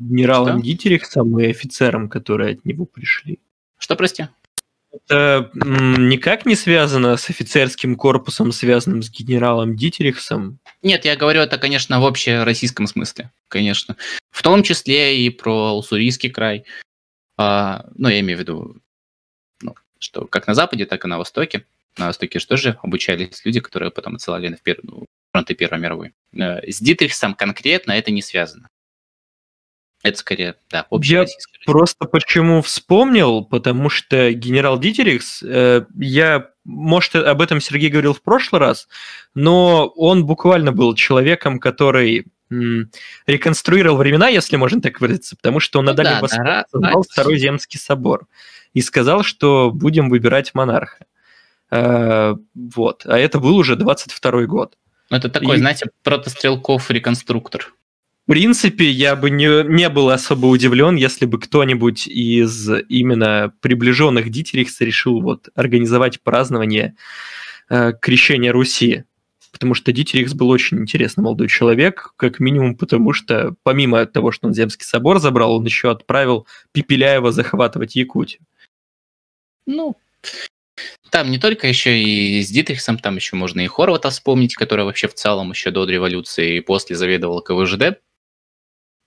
Генералом 0.00 0.62
Дитерихсом 0.62 1.40
и 1.40 1.50
офицером, 1.50 2.08
которые 2.08 2.54
от 2.54 2.64
него 2.64 2.84
пришли. 2.84 3.40
Что, 3.78 3.96
прости? 3.96 4.28
Это 4.90 5.50
никак 5.54 6.46
не 6.46 6.54
связано 6.54 7.16
с 7.16 7.28
офицерским 7.28 7.96
корпусом, 7.96 8.52
связанным 8.52 9.02
с 9.02 9.10
генералом 9.10 9.76
Дитерихсом? 9.76 10.58
Нет, 10.82 11.04
я 11.04 11.16
говорю 11.16 11.42
это, 11.42 11.58
конечно, 11.58 12.00
в 12.00 12.06
общероссийском 12.06 12.86
смысле, 12.86 13.30
конечно. 13.48 13.96
В 14.30 14.42
том 14.42 14.62
числе 14.62 15.24
и 15.24 15.30
про 15.30 15.76
Уссурийский 15.76 16.30
край. 16.30 16.64
А, 17.36 17.86
ну, 17.96 18.08
я 18.08 18.20
имею 18.20 18.38
в 18.38 18.40
виду, 18.40 18.76
ну, 19.60 19.74
что 19.98 20.26
как 20.26 20.46
на 20.46 20.54
Западе, 20.54 20.86
так 20.86 21.04
и 21.04 21.08
на 21.08 21.18
Востоке. 21.18 21.64
На 21.96 22.06
Востоке 22.06 22.38
же 22.38 22.46
тоже 22.46 22.78
обучались 22.82 23.44
люди, 23.44 23.60
которые 23.60 23.90
потом 23.90 24.14
отсылали 24.14 24.48
на 24.48 24.56
пер... 24.56 24.78
ну, 24.82 25.04
фронты 25.32 25.54
Первой 25.54 25.80
мировой. 25.80 26.14
Э, 26.32 26.60
с 26.70 26.80
Дитрихсом 26.80 27.34
конкретно 27.34 27.92
это 27.92 28.10
не 28.10 28.22
связано. 28.22 28.68
Это 30.02 30.18
скорее, 30.18 30.54
да, 30.70 30.86
Я 31.02 31.26
просто 31.66 32.04
почему 32.04 32.62
вспомнил, 32.62 33.44
потому 33.44 33.88
что 33.88 34.32
генерал 34.32 34.78
Дитерикс, 34.78 35.42
э, 35.42 35.86
я, 35.96 36.50
может, 36.64 37.16
об 37.16 37.42
этом 37.42 37.60
Сергей 37.60 37.90
говорил 37.90 38.14
в 38.14 38.22
прошлый 38.22 38.60
раз, 38.60 38.88
но 39.34 39.88
он 39.96 40.24
буквально 40.24 40.70
был 40.70 40.94
человеком, 40.94 41.58
который 41.58 42.26
м, 42.50 42.90
реконструировал 43.26 43.96
времена, 43.96 44.28
если 44.28 44.56
можно 44.56 44.80
так 44.80 45.00
выразиться, 45.00 45.36
потому 45.36 45.58
что 45.58 45.80
он 45.80 45.86
ну, 45.86 45.90
на 45.90 45.96
Дальнем 45.96 46.14
да, 46.14 46.20
Востоке 46.20 46.44
да, 46.44 46.64
создал 46.70 47.02
да. 47.02 47.08
Второй 47.10 47.38
Земский 47.38 47.80
собор 47.80 48.28
и 48.74 48.80
сказал, 48.80 49.24
что 49.24 49.72
будем 49.72 50.10
выбирать 50.10 50.54
монарха. 50.54 51.06
Э, 51.72 52.36
вот, 52.54 53.04
а 53.04 53.18
это 53.18 53.40
был 53.40 53.56
уже 53.56 53.74
22 53.74 54.44
год. 54.44 54.76
Ну, 55.10 55.16
это 55.16 55.28
такой, 55.28 55.56
и... 55.56 55.58
знаете, 55.58 55.90
протострелков-реконструктор. 56.04 57.72
Принципе, 58.28 58.90
я 58.90 59.16
бы 59.16 59.30
не, 59.30 59.64
не 59.64 59.88
был 59.88 60.10
особо 60.10 60.46
удивлен, 60.46 60.96
если 60.96 61.24
бы 61.24 61.40
кто-нибудь 61.40 62.06
из 62.06 62.68
именно 62.88 63.54
приближенных 63.60 64.28
Дитерихса 64.28 64.84
решил 64.84 65.22
вот 65.22 65.48
организовать 65.54 66.20
празднование 66.20 66.94
э, 67.70 67.94
крещения 68.00 68.52
Руси. 68.52 69.04
Потому 69.50 69.72
что 69.72 69.92
Дитерихс 69.92 70.34
был 70.34 70.50
очень 70.50 70.78
интересный 70.78 71.24
молодой 71.24 71.48
человек, 71.48 72.12
как 72.16 72.38
минимум 72.38 72.76
потому, 72.76 73.14
что 73.14 73.56
помимо 73.62 74.04
того, 74.04 74.30
что 74.30 74.46
он 74.46 74.54
Земский 74.54 74.84
собор 74.84 75.20
забрал, 75.20 75.56
он 75.56 75.64
еще 75.64 75.90
отправил 75.90 76.46
Пипеляева 76.72 77.32
захватывать 77.32 77.96
Якутию. 77.96 78.42
Ну, 79.64 79.96
там 81.10 81.30
не 81.30 81.38
только 81.38 81.66
еще 81.66 81.98
и 81.98 82.42
с 82.42 82.50
Дитрихсом, 82.50 82.98
там 82.98 83.16
еще 83.16 83.36
можно 83.36 83.60
и 83.60 83.66
Хорвата 83.66 84.10
вспомнить, 84.10 84.54
который 84.54 84.84
вообще 84.84 85.08
в 85.08 85.14
целом 85.14 85.50
еще 85.50 85.70
до 85.70 85.86
революции 85.86 86.58
и 86.58 86.60
после 86.60 86.94
заведовал 86.94 87.40
КВЖД. 87.40 88.00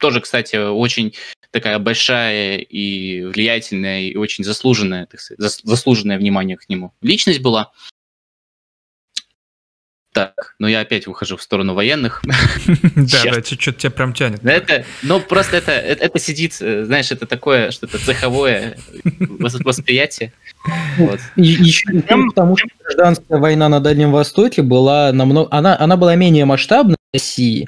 Тоже, 0.02 0.20
кстати, 0.20 0.56
очень 0.56 1.14
такая 1.52 1.78
большая 1.78 2.58
и 2.58 3.22
влиятельная, 3.22 4.02
и 4.02 4.16
очень 4.16 4.44
заслуженная, 4.44 5.06
так 5.06 5.20
сказать, 5.20 5.62
заслуженное 5.64 6.18
внимание 6.18 6.58
к 6.58 6.68
нему 6.70 6.92
личность 7.02 7.40
была. 7.40 7.72
Так, 10.12 10.56
ну 10.60 10.68
я 10.68 10.82
опять 10.82 11.08
выхожу 11.08 11.38
в 11.38 11.44
сторону 11.44 11.76
военных. 11.76 12.24
Да, 12.96 13.24
да, 13.24 13.44
что-то 13.44 13.74
тебя 13.74 13.92
прям 13.92 14.14
тянет. 14.14 14.44
Это, 14.44 14.86
ну 15.04 15.22
просто 15.22 15.58
это, 15.58 15.72
это, 15.72 16.04
это 16.04 16.20
сидит, 16.20 16.58
э, 16.60 16.84
знаешь, 16.84 17.12
это 17.12 17.28
такое 17.28 17.70
что-то 17.72 17.98
цеховое 18.00 18.78
восприятие. 19.40 20.34
Вот. 20.98 21.20
Еще 21.36 21.86
потому 22.02 22.58
что 22.58 22.68
гражданская 22.84 23.40
война 23.40 23.70
на 23.70 23.80
Дальнем 23.80 24.12
Востоке 24.12 24.64
была 24.64 25.14
намного, 25.14 25.48
она, 25.52 25.80
она 25.80 25.96
была 25.96 26.16
менее 26.16 26.46
масштабной 26.46 26.98
в 27.12 27.16
России, 27.16 27.68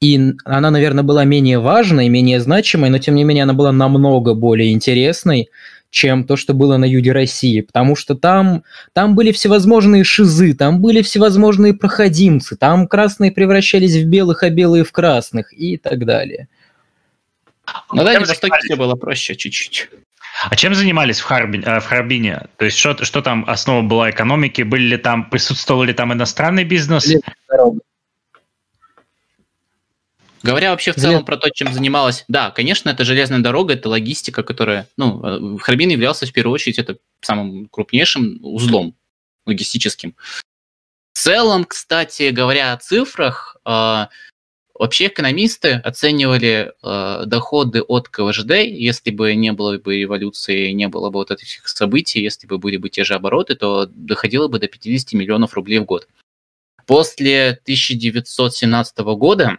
и 0.00 0.32
она, 0.44 0.70
наверное, 0.70 1.02
была 1.02 1.24
менее 1.24 1.58
важной, 1.58 2.08
менее 2.08 2.40
значимой, 2.40 2.90
но 2.90 2.98
тем 2.98 3.14
не 3.16 3.24
менее 3.24 3.44
она 3.44 3.52
была 3.52 3.72
намного 3.72 4.34
более 4.34 4.72
интересной, 4.72 5.48
чем 5.90 6.24
то, 6.24 6.36
что 6.36 6.54
было 6.54 6.76
на 6.76 6.84
юге 6.84 7.12
России, 7.12 7.62
потому 7.62 7.96
что 7.96 8.14
там, 8.14 8.62
там 8.92 9.14
были 9.14 9.32
всевозможные 9.32 10.04
шизы, 10.04 10.54
там 10.54 10.80
были 10.80 11.02
всевозможные 11.02 11.74
проходимцы, 11.74 12.56
там 12.56 12.86
красные 12.86 13.32
превращались 13.32 13.96
в 13.96 14.04
белых, 14.06 14.42
а 14.42 14.50
белые 14.50 14.84
в 14.84 14.92
красных 14.92 15.52
и 15.52 15.78
так 15.78 16.04
далее. 16.04 16.48
На 17.92 18.04
Дальнем 18.04 18.26
Востоке 18.26 18.58
все 18.64 18.76
было 18.76 18.94
проще 18.94 19.34
чуть-чуть. 19.34 19.88
А 20.48 20.54
чем 20.54 20.74
занимались 20.74 21.18
в, 21.20 21.24
Харбин, 21.24 21.64
э, 21.64 21.80
в 21.80 21.86
Харбине? 21.86 22.46
То 22.58 22.64
есть 22.64 22.78
что, 22.78 23.04
что 23.04 23.22
там 23.22 23.44
основа 23.48 23.82
была 23.82 24.10
экономики? 24.10 24.62
Были 24.62 24.82
ли 24.82 24.96
там, 24.96 25.28
присутствовал 25.28 25.82
ли 25.82 25.92
там 25.92 26.12
иностранный 26.12 26.64
бизнес? 26.64 27.12
Говоря 30.42 30.70
вообще 30.70 30.92
в 30.92 30.96
целом 30.96 31.24
про 31.24 31.36
то, 31.36 31.50
чем 31.50 31.72
занималась, 31.72 32.24
да, 32.28 32.50
конечно, 32.50 32.90
это 32.90 33.04
железная 33.04 33.40
дорога, 33.40 33.74
это 33.74 33.88
логистика, 33.88 34.42
которая, 34.42 34.88
ну, 34.96 35.56
э, 35.56 35.58
Харбин 35.58 35.88
являлся 35.90 36.26
в 36.26 36.32
первую 36.32 36.54
очередь 36.54 36.78
это 36.78 36.98
самым 37.20 37.68
крупнейшим 37.68 38.38
узлом 38.42 38.94
логистическим. 39.46 40.14
В 41.12 41.18
целом, 41.18 41.64
кстати, 41.64 42.30
говоря 42.30 42.72
о 42.72 42.76
цифрах, 42.76 43.56
э, 43.64 44.06
вообще 44.74 45.08
экономисты 45.08 45.72
оценивали 45.72 46.72
э, 46.82 47.22
доходы 47.26 47.82
от 47.82 48.08
КВЖД, 48.08 48.52
если 48.52 49.10
бы 49.10 49.34
не 49.34 49.52
было 49.52 49.78
бы 49.78 49.96
революции, 49.96 50.70
не 50.70 50.86
было 50.86 51.10
бы 51.10 51.18
вот 51.18 51.32
этих 51.32 51.66
событий, 51.66 52.22
если 52.22 52.46
бы 52.46 52.58
были 52.58 52.76
бы 52.76 52.88
те 52.88 53.02
же 53.02 53.14
обороты, 53.14 53.56
то 53.56 53.86
доходило 53.86 54.46
бы 54.46 54.60
до 54.60 54.68
50 54.68 55.14
миллионов 55.14 55.54
рублей 55.54 55.80
в 55.80 55.84
год. 55.84 56.06
После 56.86 57.50
1917 57.64 58.98
года 58.98 59.58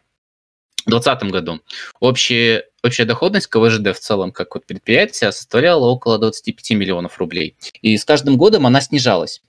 2020 0.90 1.32
году 1.32 1.62
общая, 2.00 2.66
общая 2.84 3.06
доходность 3.06 3.48
КВЖД 3.48 3.96
в 3.96 4.00
целом, 4.00 4.32
как 4.32 4.56
вот 4.56 4.66
предприятие, 4.66 5.32
составляла 5.32 5.86
около 5.86 6.18
25 6.18 6.72
миллионов 6.72 7.18
рублей. 7.18 7.56
И 7.82 7.98
с 7.98 8.06
каждым 8.06 8.38
годом 8.38 8.66
она 8.66 8.82
снижалась. 8.82 9.42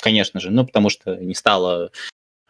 Конечно 0.00 0.40
же, 0.40 0.50
ну, 0.50 0.64
потому 0.64 0.90
что 0.90 1.16
не 1.16 1.34
стало 1.34 1.90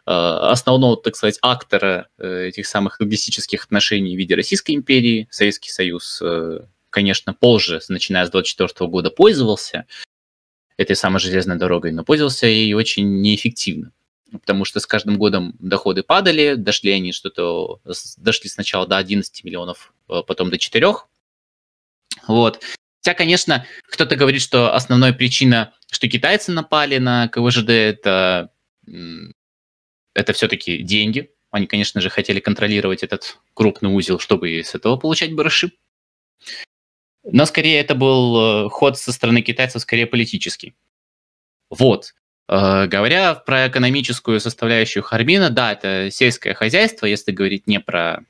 э, 0.05 0.11
основного, 0.11 0.97
так 0.97 1.15
сказать, 1.15 1.39
актора 1.41 2.07
э, 2.17 2.47
этих 2.47 2.67
самых 2.67 2.99
логистических 2.99 3.65
отношений 3.65 4.15
в 4.15 4.19
виде 4.19 4.35
Российской 4.35 4.75
империи. 4.75 5.27
Советский 5.31 5.71
Союз, 5.71 6.21
э, 6.21 6.59
конечно, 6.89 7.33
позже, 7.33 7.81
начиная 7.89 8.25
с 8.27 8.29
24 8.29 8.89
года, 8.89 9.09
пользовался 9.09 9.85
этой 10.77 10.95
самой 10.95 11.19
железной 11.19 11.57
дорогой, 11.57 11.91
но 11.91 12.03
пользовался 12.03 12.47
ей 12.47 12.73
очень 12.73 13.21
неэффективно 13.21 13.91
потому 14.31 14.65
что 14.65 14.79
с 14.79 14.85
каждым 14.85 15.17
годом 15.17 15.55
доходы 15.59 16.03
падали, 16.03 16.55
дошли 16.55 16.91
они 16.91 17.11
что-то, 17.11 17.81
дошли 18.17 18.49
сначала 18.49 18.87
до 18.87 18.97
11 18.97 19.43
миллионов, 19.43 19.93
э, 20.09 20.21
потом 20.25 20.49
до 20.49 20.57
4. 20.57 20.93
Вот. 22.27 22.63
Хотя, 23.01 23.13
конечно, 23.13 23.65
кто-то 23.83 24.15
говорит, 24.15 24.41
что 24.41 24.73
основная 24.73 25.13
причина, 25.13 25.73
что 25.89 26.07
китайцы 26.07 26.51
напали 26.51 26.97
на 26.97 27.27
КВЖД, 27.29 27.69
это, 27.69 28.51
это 30.13 30.33
все-таки 30.33 30.83
деньги. 30.83 31.31
Они, 31.49 31.65
конечно 31.65 32.01
же, 32.01 32.09
хотели 32.09 32.39
контролировать 32.39 33.01
этот 33.03 33.39
крупный 33.53 33.89
узел, 33.89 34.19
чтобы 34.19 34.59
с 34.59 34.75
этого 34.75 34.97
получать 34.97 35.33
барыши. 35.33 35.71
Но 37.23 37.45
скорее 37.45 37.79
это 37.79 37.95
был 37.95 38.65
э, 38.65 38.69
ход 38.69 38.97
со 38.97 39.11
стороны 39.11 39.41
китайцев, 39.41 39.81
скорее 39.81 40.05
политический. 40.05 40.75
Вот. 41.69 42.13
Э, 42.49 42.87
говоря 42.87 43.35
про 43.35 43.67
экономическую 43.67 44.39
составляющую 44.39 45.03
Харбина, 45.03 45.51
да, 45.51 45.73
это 45.73 46.09
сельское 46.09 46.55
хозяйство, 46.55 47.05
если 47.05 47.31
говорить 47.31 47.67
не 47.67 47.79
про, 47.79 48.25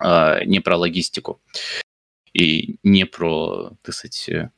э, 0.00 0.44
не 0.44 0.58
про 0.58 0.76
логистику. 0.76 1.40
И 2.32 2.76
не 2.82 3.04
про, 3.04 3.70
так 3.82 3.94
сказать, 3.94 4.28
э, 4.28 4.50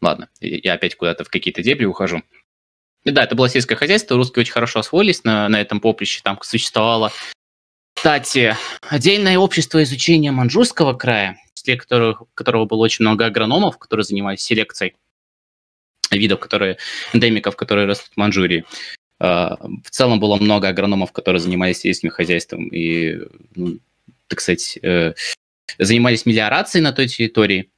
ладно, 0.00 0.28
я 0.40 0.74
опять 0.74 0.94
куда-то 0.94 1.24
в 1.24 1.30
какие-то 1.30 1.62
дебри 1.62 1.84
ухожу. 1.84 2.22
Да, 3.04 3.24
это 3.24 3.34
было 3.34 3.48
сельское 3.48 3.76
хозяйство, 3.76 4.16
русские 4.16 4.42
очень 4.42 4.52
хорошо 4.52 4.78
освоились 4.78 5.24
на, 5.24 5.48
на 5.48 5.60
этом 5.60 5.80
поприще, 5.80 6.20
там 6.22 6.38
существовало, 6.42 7.12
кстати, 7.94 8.56
отдельное 8.88 9.36
общество 9.38 9.82
изучения 9.82 10.30
Манчжурского 10.30 10.94
края, 10.94 11.38
числе 11.54 11.76
которого, 11.76 12.26
которого 12.34 12.66
было 12.66 12.78
очень 12.84 13.04
много 13.04 13.26
агрономов, 13.26 13.78
которые 13.78 14.04
занимались 14.04 14.40
селекцией 14.42 14.94
видов, 16.18 16.40
которые, 16.40 16.78
эндемиков, 17.12 17.56
которые 17.56 17.86
растут 17.86 18.12
в 18.14 18.16
Манчжурии. 18.16 18.64
А, 19.18 19.56
в 19.84 19.90
целом 19.90 20.18
было 20.18 20.36
много 20.36 20.68
агрономов, 20.68 21.12
которые 21.12 21.40
занимались 21.40 21.80
сельским 21.80 22.10
хозяйством 22.10 22.68
и, 22.68 23.18
ну, 23.54 23.78
так 24.28 24.40
сказать, 24.40 24.78
э, 24.82 25.14
занимались 25.78 26.24
мелиорацией 26.24 26.82
на 26.82 26.92
той 26.92 27.06
территории. 27.08 27.70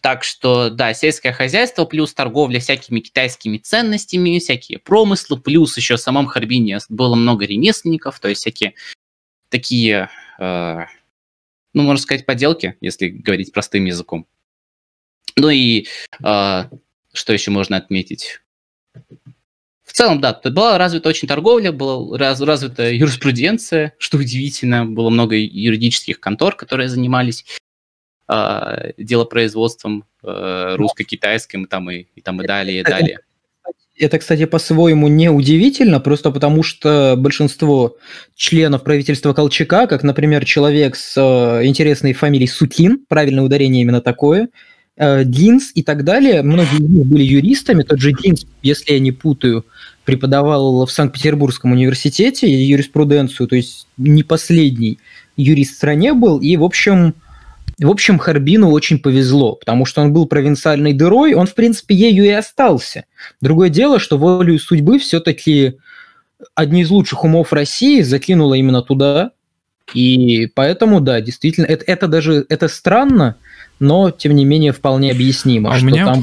Так 0.00 0.24
что, 0.24 0.70
да, 0.70 0.92
сельское 0.94 1.32
хозяйство 1.32 1.84
плюс 1.84 2.14
торговля 2.14 2.58
всякими 2.58 3.00
китайскими 3.00 3.58
ценностями, 3.58 4.38
всякие 4.38 4.78
промыслы, 4.78 5.38
плюс 5.38 5.76
еще 5.76 5.96
в 5.96 6.00
самом 6.00 6.26
Харбине 6.26 6.78
было 6.88 7.14
много 7.14 7.44
ремесленников, 7.44 8.18
то 8.18 8.28
есть 8.28 8.40
всякие 8.40 8.74
такие, 9.50 10.08
э, 10.38 10.78
ну, 11.74 11.82
можно 11.82 12.02
сказать, 12.02 12.26
поделки, 12.26 12.76
если 12.80 13.08
говорить 13.08 13.52
простым 13.52 13.84
языком. 13.84 14.26
Ну 15.36 15.50
и 15.50 15.86
э, 16.22 16.64
что 17.14 17.32
еще 17.32 17.50
можно 17.50 17.76
отметить? 17.76 18.40
В 19.84 19.92
целом, 19.92 20.20
да, 20.20 20.38
была 20.44 20.76
развита 20.76 21.08
очень 21.08 21.28
торговля, 21.28 21.70
была 21.70 22.18
раз, 22.18 22.40
развита 22.40 22.90
юриспруденция, 22.90 23.94
что 23.98 24.18
удивительно, 24.18 24.84
было 24.86 25.08
много 25.10 25.36
юридических 25.36 26.20
контор, 26.20 26.56
которые 26.56 26.88
занимались 26.88 27.44
э, 28.28 28.92
делопроизводством 28.98 30.04
э, 30.22 30.74
русско-китайским, 30.76 31.66
там 31.66 31.90
и, 31.90 32.06
и 32.14 32.20
там 32.20 32.42
и 32.42 32.46
далее, 32.46 32.80
и 32.80 32.82
далее. 32.82 33.20
Это, 33.96 34.18
кстати, 34.18 34.44
по-своему 34.46 35.06
не 35.06 35.30
удивительно, 35.30 36.00
просто 36.00 36.32
потому 36.32 36.64
что 36.64 37.14
большинство 37.16 37.96
членов 38.34 38.82
правительства 38.82 39.32
Колчака, 39.32 39.86
как, 39.86 40.02
например, 40.02 40.44
человек 40.44 40.96
с 40.96 41.16
э, 41.16 41.64
интересной 41.66 42.14
фамилией 42.14 42.48
Сутин, 42.48 43.04
правильное 43.08 43.44
ударение 43.44 43.82
именно 43.82 44.00
такое, 44.00 44.48
Динс 44.96 45.72
и 45.74 45.82
так 45.82 46.04
далее, 46.04 46.42
многие 46.42 46.76
из 46.76 46.88
них 46.88 47.06
были 47.06 47.24
юристами, 47.24 47.82
тот 47.82 47.98
же 47.98 48.12
Динс, 48.12 48.46
если 48.62 48.92
я 48.92 49.00
не 49.00 49.10
путаю, 49.10 49.64
преподавал 50.04 50.86
в 50.86 50.92
Санкт-Петербургском 50.92 51.72
университете 51.72 52.48
юриспруденцию, 52.48 53.48
то 53.48 53.56
есть 53.56 53.88
не 53.96 54.22
последний 54.22 54.98
юрист 55.36 55.72
в 55.72 55.76
стране 55.76 56.14
был, 56.14 56.38
и, 56.38 56.56
в 56.56 56.62
общем, 56.62 57.14
в 57.78 57.90
общем, 57.90 58.18
Харбину 58.18 58.70
очень 58.70 59.00
повезло, 59.00 59.56
потому 59.56 59.84
что 59.84 60.00
он 60.00 60.12
был 60.12 60.26
провинциальной 60.26 60.92
дырой, 60.92 61.34
он, 61.34 61.48
в 61.48 61.54
принципе, 61.54 61.96
ею 61.96 62.24
и 62.24 62.28
остался. 62.28 63.06
Другое 63.40 63.68
дело, 63.68 63.98
что 63.98 64.16
волю 64.16 64.58
судьбы 64.60 65.00
все-таки 65.00 65.78
одни 66.54 66.82
из 66.82 66.90
лучших 66.90 67.24
умов 67.24 67.52
России 67.52 68.02
закинуло 68.02 68.54
именно 68.54 68.82
туда, 68.82 69.32
и 69.92 70.46
поэтому, 70.54 71.00
да, 71.00 71.20
действительно, 71.20 71.66
это, 71.66 71.84
это 71.86 72.06
даже 72.06 72.46
это 72.48 72.68
странно, 72.68 73.36
но, 73.80 74.10
тем 74.10 74.34
не 74.34 74.44
менее, 74.44 74.72
вполне 74.72 75.10
объяснимо, 75.10 75.72
а 75.72 75.76
что 75.76 75.86
меня... 75.86 76.06
там 76.06 76.22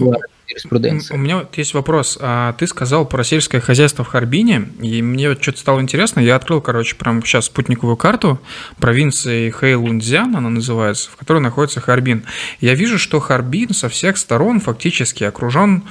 юриспруденции. 0.51 1.13
У 1.13 1.17
меня 1.17 1.37
вот 1.37 1.57
есть 1.57 1.73
вопрос. 1.73 2.17
А 2.21 2.53
ты 2.53 2.67
сказал 2.67 3.05
про 3.05 3.23
сельское 3.23 3.59
хозяйство 3.59 4.03
в 4.03 4.07
Харбине, 4.07 4.69
и 4.81 5.01
мне 5.01 5.29
вот 5.29 5.41
что-то 5.41 5.59
стало 5.59 5.81
интересно. 5.81 6.19
Я 6.19 6.35
открыл, 6.35 6.61
короче, 6.61 6.95
прямо 6.95 7.21
сейчас 7.21 7.45
спутниковую 7.45 7.97
карту 7.97 8.39
провинции 8.79 9.49
Хэйлунцзян, 9.49 10.35
она 10.35 10.49
называется, 10.49 11.09
в 11.09 11.15
которой 11.15 11.39
находится 11.39 11.79
Харбин. 11.79 12.23
Я 12.59 12.75
вижу, 12.75 12.99
что 12.99 13.19
Харбин 13.19 13.73
со 13.73 13.89
всех 13.89 14.17
сторон 14.17 14.59
фактически 14.59 15.23
окружен 15.23 15.83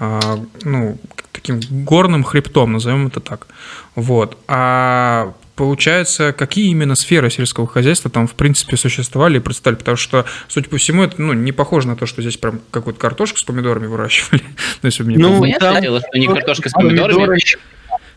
а, 0.00 0.38
ну, 0.62 0.98
таким 1.40 1.60
горным 1.84 2.24
хребтом, 2.24 2.72
назовем 2.72 3.06
это 3.06 3.20
так. 3.20 3.46
Вот. 3.94 4.38
А 4.48 5.34
получается, 5.56 6.32
какие 6.32 6.70
именно 6.70 6.94
сферы 6.94 7.30
сельского 7.30 7.66
хозяйства 7.66 8.10
там, 8.10 8.26
в 8.26 8.34
принципе, 8.34 8.76
существовали 8.76 9.38
и 9.38 9.40
представили? 9.40 9.78
Потому 9.78 9.96
что, 9.96 10.24
судя 10.48 10.68
по 10.68 10.76
всему, 10.76 11.02
это 11.02 11.20
ну, 11.20 11.32
не 11.32 11.52
похоже 11.52 11.88
на 11.88 11.96
то, 11.96 12.06
что 12.06 12.22
здесь 12.22 12.36
прям 12.36 12.60
какую-то 12.70 13.00
картошку 13.00 13.38
с 13.38 13.44
помидорами 13.44 13.86
выращивали. 13.86 14.42
ну, 14.82 14.86
если 14.86 15.02
мне 15.02 15.18
ну 15.18 15.40
понятное 15.40 15.80
дело, 15.80 16.00
что 16.00 16.18
не 16.18 16.26
картошка 16.26 16.68
с 16.68 16.72
помидорами. 16.72 17.40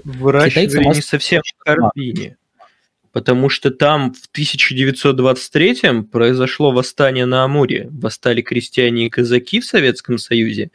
Выращивали 0.03 0.95
не 0.95 1.01
совсем 1.01 1.41
в 1.45 1.63
Карбине. 1.63 2.37
Потому 3.11 3.49
что 3.49 3.71
там 3.71 4.13
в 4.13 4.29
1923-м 4.37 6.05
произошло 6.05 6.71
восстание 6.71 7.25
на 7.25 7.43
Амуре. 7.43 7.89
Восстали 7.91 8.41
крестьяне 8.41 9.07
и 9.07 9.09
казаки 9.09 9.59
в 9.59 9.65
Советском 9.65 10.17
Союзе. 10.17 10.71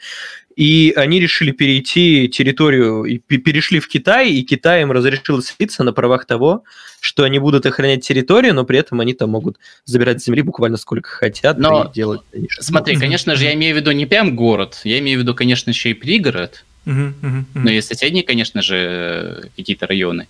И 0.56 0.94
они 0.96 1.20
решили 1.20 1.50
перейти 1.50 2.28
территорию, 2.28 3.04
и 3.04 3.18
перешли 3.18 3.78
в 3.78 3.88
Китай, 3.88 4.30
и 4.30 4.42
Китай 4.42 4.82
им 4.82 4.90
разрешил 4.90 5.42
селиться 5.42 5.84
на 5.84 5.92
правах 5.92 6.24
того, 6.24 6.64
что 7.00 7.24
они 7.24 7.38
будут 7.38 7.66
охранять 7.66 8.06
территорию, 8.06 8.54
но 8.54 8.64
при 8.64 8.78
этом 8.78 9.00
они 9.00 9.12
там 9.12 9.30
могут 9.30 9.58
забирать 9.84 10.24
земли 10.24 10.40
буквально 10.40 10.78
сколько 10.78 11.10
хотят 11.10 11.58
но, 11.58 11.84
и 11.84 11.94
делать. 11.94 12.22
Конечно. 12.32 12.62
Смотри, 12.62 12.96
конечно 12.96 13.36
же, 13.36 13.44
я 13.44 13.52
имею 13.52 13.74
в 13.74 13.78
виду 13.78 13.90
не 13.92 14.06
прям 14.06 14.34
город, 14.34 14.80
я 14.84 14.98
имею 14.98 15.18
в 15.18 15.22
виду, 15.22 15.34
конечно, 15.34 15.70
еще 15.70 15.90
и 15.90 15.94
пригород, 15.94 16.64
но 16.86 17.70
и 17.70 17.80
соседние, 17.82 18.24
конечно 18.24 18.62
же, 18.62 19.50
какие-то 19.56 19.86
районы. 19.86 20.26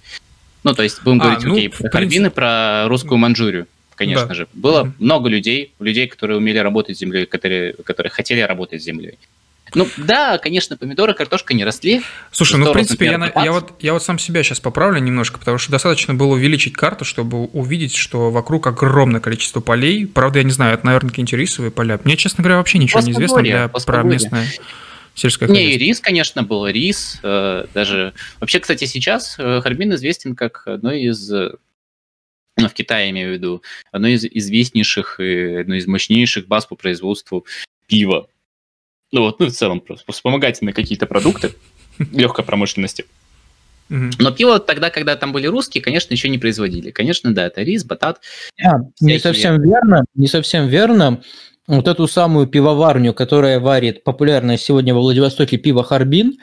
Ну, 0.66 0.74
то 0.74 0.82
есть 0.82 1.00
будем 1.04 1.20
а, 1.20 1.24
говорить, 1.24 1.44
ну, 1.44 1.54
окей, 1.54 1.68
про 1.68 1.90
Харбин 1.90 2.26
и 2.26 2.28
про 2.28 2.88
русскую 2.88 3.18
Манчжурию 3.18 3.68
конечно 3.94 4.26
да. 4.26 4.34
же. 4.34 4.48
Было 4.52 4.84
mm-hmm. 4.84 4.92
много 4.98 5.28
людей, 5.28 5.72
людей, 5.80 6.06
которые 6.06 6.36
умели 6.36 6.58
работать 6.58 6.96
с 6.96 7.00
землей, 7.00 7.24
которые, 7.24 7.72
которые 7.72 8.10
хотели 8.10 8.40
работать 8.40 8.82
с 8.82 8.84
землей. 8.84 9.16
Ну 9.74 9.88
да, 9.96 10.38
конечно, 10.38 10.76
помидоры, 10.76 11.14
картошка 11.14 11.54
не 11.54 11.64
росли. 11.64 12.02
Слушай, 12.30 12.56
ну 12.56 12.70
в 12.70 12.72
принципе, 12.72 13.06
я, 13.06 13.32
я, 13.42 13.52
вот, 13.52 13.72
я 13.80 13.94
вот 13.94 14.02
сам 14.02 14.18
себя 14.18 14.42
сейчас 14.42 14.60
поправлю 14.60 14.98
немножко, 15.00 15.38
потому 15.38 15.56
что 15.56 15.70
достаточно 15.70 16.14
было 16.14 16.34
увеличить 16.34 16.74
карту, 16.74 17.04
чтобы 17.04 17.44
увидеть, 17.46 17.94
что 17.94 18.30
вокруг 18.30 18.66
огромное 18.66 19.20
количество 19.20 19.60
полей. 19.60 20.06
Правда, 20.06 20.40
я 20.40 20.44
не 20.44 20.52
знаю, 20.52 20.74
это, 20.74 20.84
наверное, 20.84 21.10
какие-нибудь 21.10 21.32
рисовые 21.32 21.70
поля. 21.70 21.98
Мне, 22.04 22.16
честно 22.16 22.42
говоря, 22.42 22.58
вообще 22.58 22.78
ничего 22.78 23.00
не 23.00 23.12
известно 23.12 23.40
для, 23.42 23.68
про 23.68 24.02
местное 24.02 24.46
сельское 25.16 25.48
хозяйство. 25.48 25.68
Не, 25.68 25.74
и 25.74 25.78
рис, 25.78 26.00
конечно, 26.00 26.44
был 26.44 26.68
рис. 26.68 27.18
Э, 27.24 27.66
даже 27.74 28.14
вообще, 28.38 28.60
кстати, 28.60 28.84
сейчас 28.84 29.34
э, 29.38 29.60
Харбин 29.60 29.94
известен 29.94 30.36
как 30.36 30.62
одно 30.66 30.92
из 30.92 31.28
ну, 31.28 32.68
в 32.68 32.72
Китае, 32.72 33.10
имею 33.10 33.30
в 33.30 33.32
виду, 33.34 33.62
одно 33.90 34.08
из 34.08 34.24
известнейших 34.24 35.18
и 35.18 35.56
одно 35.56 35.74
из 35.74 35.86
мощнейших 35.86 36.46
баз 36.46 36.66
по 36.66 36.76
производству 36.76 37.44
пива 37.86 38.28
ну 39.12 39.22
вот, 39.22 39.40
ну 39.40 39.46
в 39.46 39.50
целом 39.50 39.80
просто 39.80 40.10
вспомогательные 40.12 40.74
какие-то 40.74 41.06
продукты 41.06 41.52
легкой 42.12 42.44
промышленности. 42.44 43.06
Но 43.88 44.32
пиво 44.32 44.58
тогда, 44.58 44.90
когда 44.90 45.14
там 45.14 45.32
были 45.32 45.46
русские, 45.46 45.80
конечно, 45.80 46.12
еще 46.12 46.28
не 46.28 46.38
производили. 46.38 46.90
Конечно, 46.90 47.32
да, 47.32 47.46
это 47.46 47.62
рис, 47.62 47.84
батат. 47.84 48.20
А, 48.60 48.80
не 49.00 49.20
совсем 49.20 49.62
верно, 49.62 50.04
не 50.14 50.26
совсем 50.26 50.66
верно. 50.66 51.22
Вот 51.66 51.88
эту 51.88 52.06
самую 52.06 52.46
пивоварню, 52.46 53.12
которая 53.12 53.58
варит 53.58 54.04
популярное 54.04 54.56
сегодня 54.56 54.94
во 54.94 55.00
Владивостоке 55.00 55.56
пиво 55.56 55.82
Харбин, 55.82 56.38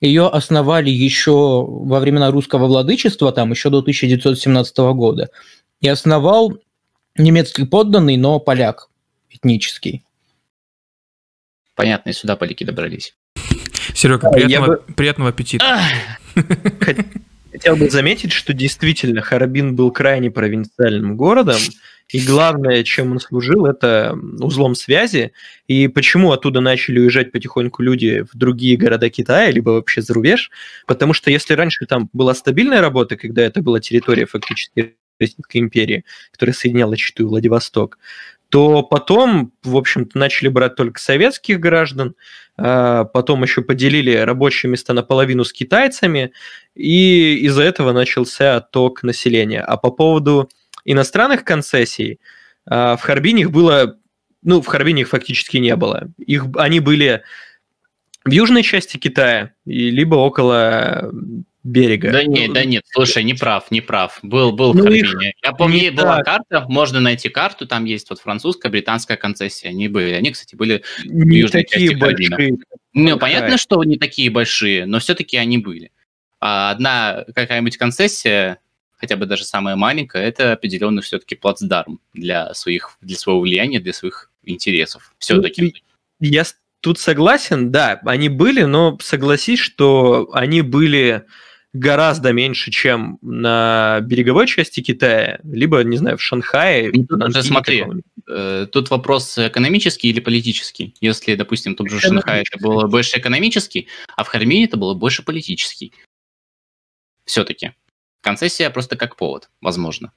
ее 0.00 0.28
основали 0.28 0.90
еще 0.90 1.64
во 1.66 1.98
времена 1.98 2.30
русского 2.30 2.66
владычества, 2.66 3.32
там 3.32 3.50
еще 3.50 3.70
до 3.70 3.78
1917 3.78 4.78
года. 4.94 5.30
И 5.80 5.88
основал 5.88 6.56
немецкий 7.16 7.64
подданный, 7.64 8.16
но 8.16 8.38
поляк 8.38 8.88
этнический. 9.30 10.04
Понятно, 11.74 12.10
и 12.10 12.12
сюда 12.12 12.36
поляки 12.36 12.64
добрались. 12.64 13.16
Серега, 13.94 14.30
приятного, 14.30 14.76
бы... 14.76 14.92
приятного 14.94 15.30
аппетита. 15.30 15.80
Хотел 17.52 17.76
бы 17.76 17.90
заметить, 17.90 18.32
что 18.32 18.52
действительно 18.52 19.22
Харбин 19.22 19.74
был 19.74 19.90
крайне 19.90 20.30
провинциальным 20.30 21.16
городом, 21.16 21.60
и 22.10 22.20
главное, 22.20 22.84
чем 22.84 23.12
он 23.12 23.20
служил, 23.20 23.66
это 23.66 24.18
узлом 24.40 24.74
связи. 24.74 25.32
И 25.66 25.88
почему 25.88 26.32
оттуда 26.32 26.60
начали 26.60 27.00
уезжать 27.00 27.32
потихоньку 27.32 27.82
люди 27.82 28.22
в 28.22 28.36
другие 28.36 28.78
города 28.78 29.10
Китая, 29.10 29.50
либо 29.50 29.70
вообще 29.70 30.00
за 30.00 30.14
рубеж? 30.14 30.50
Потому 30.86 31.12
что 31.12 31.30
если 31.30 31.52
раньше 31.52 31.84
там 31.84 32.08
была 32.14 32.34
стабильная 32.34 32.80
работа, 32.80 33.16
когда 33.16 33.42
это 33.42 33.60
была 33.62 33.80
территория 33.80 34.24
фактически 34.24 34.94
Российской 35.20 35.58
империи, 35.58 36.04
которая 36.32 36.54
соединяла 36.54 36.96
Читу 36.96 37.24
и 37.24 37.26
Владивосток, 37.26 37.98
то 38.48 38.82
потом, 38.82 39.52
в 39.62 39.76
общем-то, 39.76 40.16
начали 40.16 40.48
брать 40.48 40.76
только 40.76 41.00
советских 41.00 41.60
граждан, 41.60 42.14
а 42.56 43.04
потом 43.04 43.42
еще 43.42 43.60
поделили 43.60 44.14
рабочие 44.16 44.70
места 44.70 44.94
наполовину 44.94 45.44
с 45.44 45.52
китайцами, 45.52 46.32
и 46.74 47.34
из-за 47.42 47.64
этого 47.64 47.92
начался 47.92 48.56
отток 48.56 49.02
населения. 49.02 49.60
А 49.60 49.76
по 49.76 49.90
поводу 49.90 50.48
иностранных 50.90 51.44
концессий, 51.44 52.18
а, 52.66 52.96
в 52.96 53.02
Харбине 53.02 53.42
их 53.42 53.50
было, 53.50 53.98
ну, 54.42 54.60
в 54.60 54.66
Харбине 54.66 55.02
их 55.02 55.08
фактически 55.08 55.58
не 55.58 55.76
было. 55.76 56.08
Их, 56.18 56.46
они 56.56 56.80
были 56.80 57.22
в 58.24 58.30
южной 58.30 58.62
части 58.62 58.96
Китая, 58.96 59.52
либо 59.64 60.16
около 60.16 61.10
берега. 61.62 62.10
Да 62.10 62.24
нет, 62.24 62.52
да 62.52 62.64
нет, 62.64 62.84
слушай, 62.90 63.22
не 63.22 63.34
прав, 63.34 63.70
не 63.70 63.80
прав. 63.80 64.18
Был, 64.22 64.52
был 64.52 64.72
ну, 64.72 64.80
в 64.80 64.84
Харбине. 64.84 65.34
Я 65.44 65.52
помню, 65.52 65.92
была 65.92 66.22
так. 66.22 66.24
карта, 66.24 66.66
можно 66.68 67.00
найти 67.00 67.28
карту, 67.28 67.66
там 67.66 67.84
есть 67.84 68.08
вот 68.08 68.20
французская, 68.20 68.70
британская 68.70 69.16
концессия. 69.16 69.68
Они 69.68 69.88
были, 69.88 70.12
они, 70.12 70.30
кстати, 70.30 70.54
были 70.54 70.82
не 71.04 71.22
в 71.22 71.34
южной 71.34 71.64
такие 71.64 71.88
части 71.88 72.00
большие. 72.00 72.28
Харбина. 72.28 72.58
Ну, 72.94 73.18
понятно, 73.18 73.58
что 73.58 73.84
не 73.84 73.98
такие 73.98 74.30
большие, 74.30 74.86
но 74.86 74.98
все-таки 75.00 75.36
они 75.36 75.58
были. 75.58 75.92
А 76.40 76.70
одна 76.70 77.24
какая-нибудь 77.34 77.76
концессия, 77.76 78.58
хотя 78.98 79.16
бы 79.16 79.26
даже 79.26 79.44
самая 79.44 79.76
маленькая, 79.76 80.26
это 80.26 80.52
определенный 80.52 81.02
все-таки 81.02 81.34
плацдарм 81.34 82.00
для, 82.12 82.52
своих, 82.54 82.98
для 83.00 83.16
своего 83.16 83.40
влияния, 83.40 83.80
для 83.80 83.92
своих 83.92 84.30
интересов. 84.44 85.14
Все-таки. 85.18 85.62
Ну, 85.62 85.70
я 86.20 86.44
тут 86.80 86.98
согласен, 86.98 87.70
да, 87.70 88.00
они 88.04 88.28
были, 88.28 88.62
но 88.62 88.98
согласись, 89.00 89.60
что 89.60 90.28
они 90.32 90.62
были 90.62 91.24
гораздо 91.72 92.32
меньше, 92.32 92.70
чем 92.70 93.18
на 93.20 94.00
береговой 94.00 94.46
части 94.46 94.80
Китая, 94.80 95.38
либо, 95.44 95.82
не 95.84 95.96
знаю, 95.96 96.16
в 96.16 96.22
Шанхае. 96.22 96.90
Ну, 96.92 97.04
тут 97.04 97.44
смотри, 97.44 97.84
э, 98.26 98.66
тут 98.72 98.90
вопрос 98.90 99.38
экономический 99.38 100.08
или 100.08 100.20
политический. 100.20 100.94
Если, 101.00 101.34
допустим, 101.34 101.74
тут 101.74 101.90
же 101.90 102.00
Шанхай 102.00 102.42
это 102.42 102.58
было 102.58 102.86
больше 102.86 103.18
экономический, 103.18 103.88
а 104.16 104.24
в 104.24 104.28
Хармине 104.28 104.64
это 104.64 104.76
было 104.76 104.94
больше 104.94 105.22
политический. 105.22 105.92
Все-таки. 107.26 107.72
Концессия 108.20 108.70
просто 108.70 108.96
как 108.96 109.16
повод, 109.16 109.50
возможно. 109.60 110.12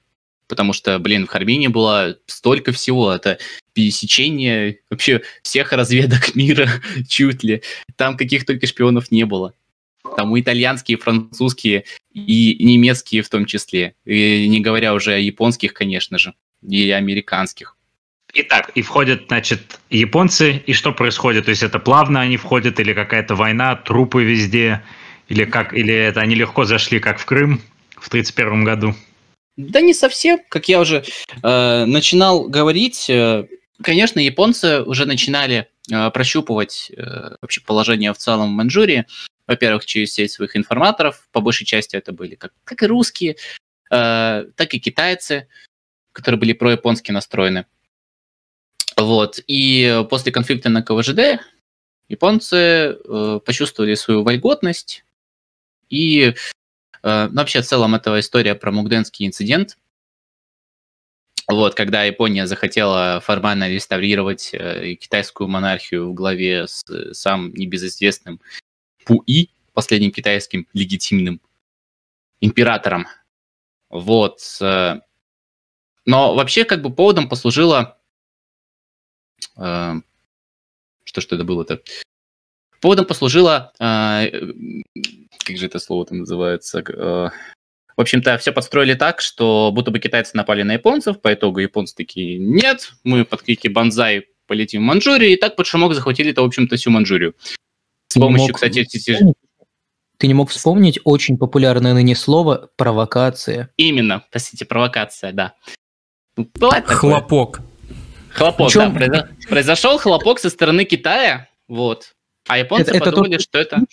Потому 0.48 0.72
что, 0.72 0.98
блин, 0.98 1.26
в 1.26 1.30
Хармине 1.30 1.68
было 1.68 2.18
столько 2.26 2.72
всего. 2.72 3.12
Это 3.12 3.38
пересечение 3.72 4.80
вообще 4.90 5.22
всех 5.42 5.72
разведок 5.72 6.34
мира 6.34 6.68
чуть 7.08 7.42
ли. 7.42 7.62
Там 7.96 8.16
каких 8.16 8.44
только 8.44 8.66
шпионов 8.66 9.10
не 9.10 9.24
было. 9.24 9.54
Там 10.16 10.38
итальянские, 10.38 10.98
французские 10.98 11.84
и 12.12 12.56
немецкие 12.62 13.22
в 13.22 13.28
том 13.28 13.46
числе. 13.46 13.94
И 14.04 14.46
не 14.48 14.60
говоря 14.60 14.94
уже 14.94 15.14
о 15.14 15.18
японских, 15.18 15.72
конечно 15.74 16.18
же, 16.18 16.34
и 16.68 16.90
американских. 16.90 17.76
Итак, 18.34 18.72
и 18.74 18.82
входят, 18.82 19.24
значит, 19.28 19.78
японцы, 19.90 20.62
и 20.66 20.72
что 20.72 20.92
происходит? 20.92 21.44
То 21.44 21.50
есть 21.50 21.62
это 21.62 21.78
плавно 21.78 22.20
они 22.20 22.36
входят, 22.36 22.80
или 22.80 22.94
какая-то 22.94 23.34
война, 23.34 23.76
трупы 23.76 24.24
везде, 24.24 24.82
или 25.28 25.44
как, 25.44 25.74
или 25.74 25.94
это 25.94 26.20
они 26.20 26.34
легко 26.34 26.64
зашли, 26.64 26.98
как 26.98 27.18
в 27.18 27.26
Крым 27.26 27.60
в 28.02 28.08
1931 28.08 28.64
году? 28.64 28.94
Да 29.56 29.80
не 29.80 29.94
совсем, 29.94 30.40
как 30.48 30.68
я 30.68 30.80
уже 30.80 31.04
э, 31.42 31.84
начинал 31.84 32.48
говорить, 32.48 33.08
э, 33.08 33.46
конечно, 33.80 34.18
японцы 34.18 34.82
уже 34.82 35.06
начинали 35.06 35.68
э, 35.90 36.10
прощупывать 36.10 36.90
э, 36.96 37.36
вообще 37.40 37.60
положение 37.60 38.12
в 38.12 38.18
целом 38.18 38.48
в 38.48 38.56
Маньчжурии, 38.56 39.06
во-первых, 39.46 39.84
через 39.84 40.14
сеть 40.14 40.32
своих 40.32 40.56
информаторов, 40.56 41.28
по 41.32 41.40
большей 41.40 41.66
части 41.66 41.96
это 41.96 42.12
были 42.12 42.34
как, 42.34 42.52
как 42.64 42.82
и 42.82 42.86
русские, 42.86 43.36
э, 43.90 44.46
так 44.56 44.74
и 44.74 44.80
китайцы, 44.80 45.48
которые 46.12 46.40
были 46.40 46.54
про-японски 46.54 47.12
настроены. 47.12 47.66
Вот. 48.96 49.40
И 49.46 50.04
после 50.10 50.32
конфликта 50.32 50.70
на 50.70 50.82
КВЖД 50.82 51.40
японцы 52.08 52.56
э, 52.56 53.40
почувствовали 53.44 53.94
свою 53.94 54.22
вольготность. 54.22 55.04
И 55.88 56.34
э, 57.02 57.28
ну, 57.28 57.36
вообще 57.36 57.62
в 57.62 57.66
целом 57.66 57.94
эта 57.94 58.18
история 58.18 58.54
про 58.54 58.70
Мугденский 58.72 59.26
инцидент, 59.26 59.78
вот, 61.48 61.74
когда 61.74 62.04
Япония 62.04 62.46
захотела 62.46 63.20
формально 63.20 63.68
реставрировать 63.68 64.50
э, 64.52 64.94
китайскую 64.94 65.48
монархию 65.48 66.10
в 66.10 66.14
главе 66.14 66.68
с 66.68 66.84
э, 66.88 67.12
самым 67.12 67.52
небезызвестным 67.54 68.40
Пуи, 69.04 69.50
последним 69.72 70.12
китайским 70.12 70.68
легитимным 70.72 71.40
императором. 72.40 73.06
Вот. 73.90 74.40
Но 74.60 76.34
вообще 76.34 76.64
как 76.64 76.82
бы 76.82 76.94
поводом 76.94 77.28
послужило... 77.28 77.98
Что 79.54 81.20
ж 81.20 81.26
это 81.26 81.44
было-то? 81.44 81.82
Поводом 82.82 83.06
послужило... 83.06 83.72
Э, 83.78 84.28
как 85.44 85.56
же 85.56 85.66
это 85.66 85.78
слово 85.78 86.04
там 86.04 86.18
называется? 86.18 86.80
Э, 86.80 87.30
в 87.96 88.00
общем-то, 88.00 88.36
все 88.38 88.50
подстроили 88.50 88.94
так, 88.94 89.20
что 89.20 89.70
будто 89.72 89.92
бы 89.92 90.00
китайцы 90.00 90.36
напали 90.36 90.62
на 90.62 90.72
японцев, 90.72 91.20
по 91.20 91.32
итогу 91.32 91.60
японцы 91.60 91.94
такие, 91.94 92.38
нет, 92.38 92.92
мы 93.04 93.24
под 93.24 93.42
крики 93.42 93.68
«Бонзай» 93.68 94.26
полетим 94.48 94.82
в 94.82 94.86
Манчжурию, 94.86 95.30
и 95.30 95.36
так 95.36 95.54
под 95.54 95.66
шумок 95.66 95.94
захватили-то, 95.94 96.42
в 96.42 96.46
общем-то, 96.46 96.74
всю 96.74 96.90
Манчжурию. 96.90 97.34
С 98.08 98.14
помощью, 98.14 98.48
мог... 98.48 98.56
кстати... 98.56 98.84
Ты 100.18 100.26
не 100.26 100.34
мог 100.34 100.50
вспомнить 100.50 100.98
очень 101.04 101.38
популярное 101.38 101.94
ныне 101.94 102.16
слово 102.16 102.68
«провокация». 102.76 103.70
Именно, 103.76 104.24
простите, 104.32 104.64
провокация, 104.64 105.32
да. 105.32 105.54
Бывает 106.36 106.86
такое. 106.86 106.98
Хлопок. 106.98 107.60
Хлопок, 108.30 108.66
Причем... 108.68 108.96
да. 109.12 109.28
Произошел 109.48 109.98
хлопок 109.98 110.40
со 110.40 110.50
стороны 110.50 110.84
Китая, 110.84 111.48
вот. 111.68 112.14
А 112.48 112.58
японцы 112.58 112.90
это, 112.90 113.04
подумали, 113.04 113.34
это 113.34 113.42
что 113.42 113.58
это... 113.58 113.84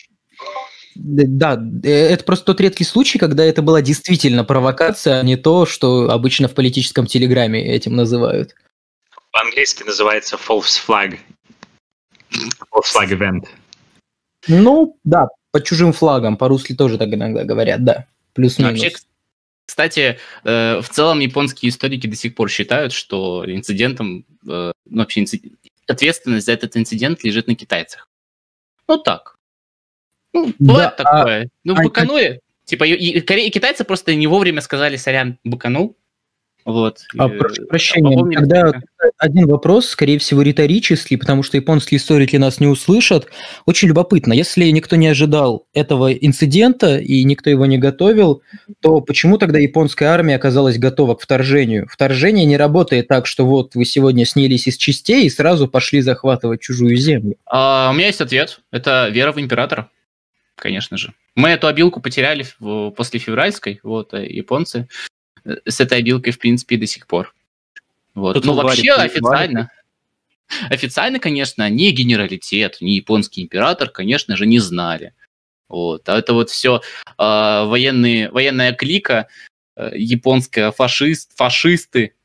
Да, 0.95 1.61
э, 1.83 1.89
это 1.89 2.23
просто 2.23 2.45
тот 2.45 2.59
редкий 2.59 2.83
случай, 2.83 3.19
когда 3.19 3.43
это 3.45 3.61
была 3.61 3.81
действительно 3.81 4.43
провокация, 4.43 5.19
а 5.19 5.23
не 5.23 5.37
то, 5.37 5.65
что 5.65 6.09
обычно 6.09 6.47
в 6.47 6.53
политическом 6.53 7.05
телеграме 7.05 7.65
этим 7.65 7.95
называют. 7.95 8.55
По-английски 9.31 9.83
называется 9.83 10.35
false 10.35 10.81
flag. 10.85 11.19
False 12.31 12.91
flag 12.93 13.09
event. 13.11 13.47
Ну, 14.47 14.97
да, 15.03 15.27
под 15.51 15.63
чужим 15.65 15.93
флагом, 15.93 16.37
по-русски 16.37 16.75
тоже 16.75 16.97
так 16.97 17.13
иногда 17.13 17.43
говорят, 17.43 17.83
да. 17.83 18.07
Плюс-минус. 18.33 18.81
Вообще, 18.81 18.97
кстати, 19.65 20.19
э, 20.43 20.81
в 20.81 20.89
целом 20.89 21.19
японские 21.19 21.69
историки 21.69 22.07
до 22.07 22.15
сих 22.15 22.35
пор 22.35 22.49
считают, 22.49 22.91
что 22.91 23.45
инцидентом, 23.47 24.25
э, 24.47 24.71
ну, 24.85 24.99
вообще 24.99 25.21
инцид... 25.21 25.43
ответственность 25.87 26.47
за 26.47 26.53
этот 26.53 26.75
инцидент 26.75 27.23
лежит 27.23 27.47
на 27.47 27.55
китайцах. 27.55 28.08
Ну 28.89 28.97
так, 28.97 29.37
ну, 30.33 30.53
бывает 30.59 30.93
да, 30.97 31.03
такое. 31.03 31.43
А, 31.43 31.47
ну, 31.63 31.75
а, 31.77 31.83
быканули. 31.83 32.41
Типа, 32.65 32.83
и, 32.83 32.93
и, 32.93 33.19
и 33.19 33.49
китайцы 33.49 33.83
просто 33.83 34.13
не 34.13 34.27
вовремя 34.27 34.61
сказали, 34.61 34.95
сорян, 34.95 35.39
быканул. 35.43 35.97
Вот. 36.65 36.99
А, 37.17 37.29
прошу 37.29 37.65
прощения, 37.65 38.19
а 38.19 38.39
тогда 38.39 38.71
один 39.17 39.47
вопрос, 39.47 39.87
скорее 39.87 40.19
всего, 40.19 40.41
риторический, 40.41 41.17
потому 41.17 41.41
что 41.41 41.57
японские 41.57 41.97
историки 41.97 42.35
нас 42.35 42.59
не 42.59 42.67
услышат. 42.67 43.27
Очень 43.65 43.87
любопытно, 43.87 44.33
если 44.33 44.69
никто 44.69 44.95
не 44.95 45.07
ожидал 45.07 45.67
этого 45.73 46.13
инцидента 46.13 46.97
и 46.97 47.23
никто 47.23 47.49
его 47.49 47.65
не 47.65 47.77
готовил, 47.77 48.41
то 48.81 49.01
почему 49.01 49.37
тогда 49.37 49.57
японская 49.59 50.09
армия 50.09 50.35
оказалась 50.35 50.77
готова 50.77 51.15
к 51.15 51.21
вторжению? 51.21 51.87
Вторжение 51.89 52.45
не 52.45 52.57
работает 52.57 53.07
так, 53.07 53.25
что 53.25 53.45
вот 53.45 53.75
вы 53.75 53.85
сегодня 53.85 54.25
снялись 54.25 54.67
из 54.67 54.77
частей 54.77 55.25
и 55.25 55.29
сразу 55.29 55.67
пошли 55.67 56.01
захватывать 56.01 56.61
чужую 56.61 56.95
землю. 56.97 57.35
А, 57.45 57.89
у 57.91 57.95
меня 57.95 58.07
есть 58.07 58.21
ответ. 58.21 58.59
Это 58.71 59.09
вера 59.09 59.31
в 59.31 59.39
императора 59.39 59.89
конечно 60.59 60.97
же. 60.97 61.13
Мы 61.35 61.49
эту 61.49 61.67
обилку 61.67 62.01
потеряли 62.01 62.45
после 62.91 63.19
февральской, 63.19 63.79
вот, 63.83 64.13
а 64.13 64.19
японцы 64.19 64.79
э, 64.79 64.87
с 65.65 65.79
этой 65.79 65.99
обилкой, 65.99 66.33
в 66.33 66.39
принципе, 66.39 66.77
до 66.77 66.85
сих 66.85 67.07
пор. 67.07 67.33
Вот. 68.15 68.33
Тут 68.33 68.45
ну, 68.45 68.53
вообще 68.53 68.95
варит, 68.95 69.11
официально, 69.11 69.69
варит. 70.49 70.71
официально, 70.71 71.19
конечно, 71.19 71.69
ни 71.69 71.89
генералитет, 71.91 72.77
ни 72.81 72.91
японский 72.91 73.43
император, 73.43 73.89
конечно 73.89 74.35
же, 74.35 74.45
не 74.45 74.59
знали. 74.59 75.13
Вот. 75.67 76.07
А 76.09 76.17
это 76.17 76.33
вот 76.33 76.49
все 76.49 76.77
э, 76.77 76.81
а, 77.17 77.65
военные, 77.65 78.31
военная 78.31 78.73
клика, 78.73 79.27
э, 79.75 79.91
японская 79.95 80.71
фашист, 80.71 81.37
фашисты, 81.37 82.15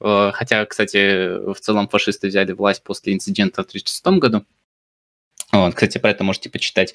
э, 0.00 0.30
хотя, 0.34 0.66
кстати, 0.66 1.52
в 1.52 1.58
целом 1.60 1.88
фашисты 1.88 2.26
взяли 2.26 2.52
власть 2.52 2.82
после 2.82 3.14
инцидента 3.14 3.62
в 3.62 3.66
1936 3.66 4.18
году. 4.18 4.44
Вот, 5.52 5.74
кстати, 5.74 5.98
про 5.98 6.10
это 6.10 6.24
можете 6.24 6.50
почитать 6.50 6.94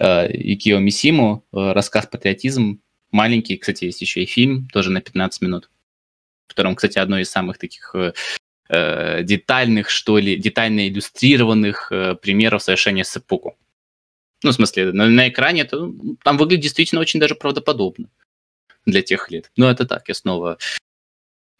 Э, 0.00 0.26
Икио 0.32 0.78
Мисиму, 0.78 1.44
э, 1.52 1.72
рассказ 1.72 2.06
«Патриотизм». 2.06 2.80
Маленький, 3.10 3.56
кстати, 3.56 3.84
есть 3.84 4.00
еще 4.00 4.22
и 4.22 4.26
фильм, 4.26 4.68
тоже 4.68 4.90
на 4.90 5.00
15 5.00 5.42
минут, 5.42 5.70
в 6.46 6.54
котором, 6.54 6.76
кстати, 6.76 6.98
одно 6.98 7.18
из 7.18 7.30
самых 7.30 7.58
таких 7.58 7.94
э, 8.68 9.22
детальных, 9.22 9.90
что 9.90 10.18
ли, 10.18 10.36
детально 10.36 10.88
иллюстрированных 10.88 11.92
примеров 12.22 12.62
совершения 12.62 13.04
сэппуку. 13.04 13.56
Ну, 14.42 14.50
в 14.50 14.54
смысле, 14.54 14.92
на, 14.92 15.06
на 15.06 15.28
экране 15.28 15.62
это, 15.62 15.90
там 16.22 16.38
выглядит 16.38 16.62
действительно 16.62 17.00
очень 17.00 17.20
даже 17.20 17.34
правдоподобно 17.34 18.08
для 18.86 19.02
тех 19.02 19.30
лет. 19.30 19.50
Но 19.56 19.70
это 19.70 19.86
так, 19.86 20.08
я 20.08 20.14
снова 20.14 20.58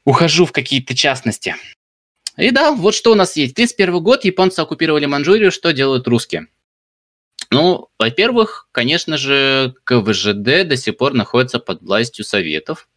ухожу 0.04 0.46
в 0.46 0.52
какие-то 0.52 0.94
частности. 0.94 1.56
И 2.36 2.50
да, 2.50 2.72
вот 2.72 2.94
что 2.94 3.12
у 3.12 3.14
нас 3.14 3.36
есть. 3.36 3.54
31 3.54 4.02
год, 4.02 4.24
японцы 4.24 4.60
оккупировали 4.60 5.06
Манчжурию, 5.06 5.52
что 5.52 5.72
делают 5.72 6.08
русские? 6.08 6.46
Ну, 7.50 7.88
во-первых, 7.98 8.68
конечно 8.72 9.16
же, 9.16 9.74
КВЖД 9.84 10.68
до 10.68 10.76
сих 10.76 10.96
пор 10.96 11.14
находится 11.14 11.58
под 11.58 11.82
властью 11.82 12.24
Советов. 12.24 12.88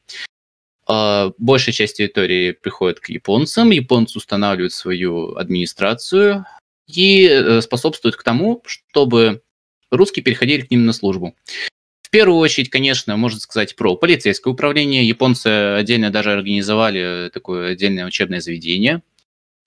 А, 0.85 1.31
большая 1.37 1.73
часть 1.73 1.97
территории 1.97 2.51
приходит 2.51 2.99
к 2.99 3.09
японцам, 3.09 3.71
японцы 3.71 4.17
устанавливают 4.17 4.73
свою 4.73 5.35
администрацию 5.35 6.45
и 6.87 7.25
э, 7.25 7.61
способствуют 7.61 8.15
к 8.15 8.23
тому, 8.23 8.61
чтобы 8.65 9.41
русские 9.89 10.23
переходили 10.23 10.61
к 10.61 10.71
ним 10.71 10.85
на 10.85 10.93
службу. 10.93 11.35
В 12.01 12.09
первую 12.09 12.37
очередь, 12.37 12.69
конечно, 12.69 13.15
можно 13.17 13.39
сказать 13.39 13.75
про 13.75 13.95
полицейское 13.95 14.53
управление. 14.53 15.07
Японцы 15.07 15.47
отдельно 15.47 16.11
даже 16.11 16.31
организовали 16.31 17.31
такое 17.33 17.71
отдельное 17.71 18.05
учебное 18.05 18.41
заведение, 18.41 19.01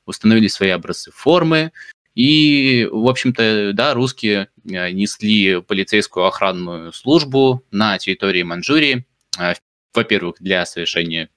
установили 0.05 0.47
свои 0.47 0.71
образцы 0.71 1.11
формы, 1.11 1.73
и, 2.17 2.89
в 2.91 3.09
общем-то, 3.09 3.73
да, 3.75 3.93
русские 3.93 4.49
э, 4.65 4.91
несли 4.91 5.61
полицейскую 5.61 6.25
охранную 6.25 6.95
службу 6.95 7.63
на 7.71 7.99
территории 7.99 8.43
Манчжурии, 8.43 9.05
э, 9.39 9.53
во-первых, 9.93 10.37
для 10.41 10.65
совершения 10.65 11.29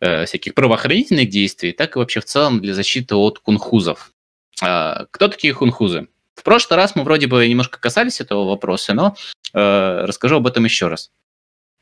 э, 0.00 0.26
всяких 0.26 0.52
правоохранительных 0.52 1.30
действий, 1.30 1.72
так 1.72 1.96
и 1.96 1.98
вообще 1.98 2.20
в 2.20 2.26
целом 2.26 2.60
для 2.60 2.74
защиты 2.74 3.14
от 3.14 3.38
кунхузов. 3.38 4.12
А, 4.60 5.06
кто 5.10 5.28
такие 5.28 5.54
хунхузы? 5.54 6.08
В 6.34 6.42
прошлый 6.42 6.76
раз 6.76 6.94
мы 6.94 7.02
вроде 7.02 7.26
бы 7.26 7.48
немножко 7.48 7.80
касались 7.80 8.20
этого 8.20 8.46
вопроса, 8.46 8.92
но 8.92 9.16
расскажу 9.54 10.36
об 10.36 10.46
этом 10.46 10.64
еще 10.64 10.88
раз. 10.88 11.10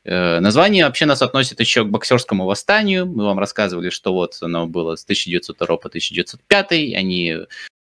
Э, 0.07 0.39
название 0.39 0.85
вообще 0.85 1.05
нас 1.05 1.21
относит 1.21 1.59
еще 1.59 1.83
к 1.83 1.89
боксерскому 1.89 2.45
восстанию. 2.45 3.05
Мы 3.05 3.25
вам 3.25 3.39
рассказывали, 3.39 3.89
что 3.89 4.13
вот 4.13 4.37
оно 4.41 4.65
было 4.65 4.95
с 4.95 5.03
1902 5.03 5.67
по 5.77 5.89
1905. 5.89 6.71
Они, 6.95 7.35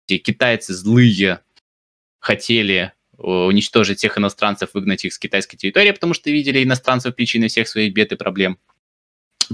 те 0.06 0.18
китайцы 0.18 0.74
злые, 0.74 1.40
хотели 2.20 2.92
э, 3.18 3.22
уничтожить 3.22 4.00
всех 4.00 4.18
иностранцев, 4.18 4.72
выгнать 4.74 5.06
их 5.06 5.14
с 5.14 5.20
китайской 5.20 5.56
территории, 5.56 5.92
потому 5.92 6.14
что 6.14 6.30
видели 6.30 6.62
иностранцев 6.62 7.16
причиной 7.16 7.48
всех 7.48 7.70
своих 7.70 7.94
бед 7.94 8.12
и 8.12 8.18
проблем. 8.18 8.60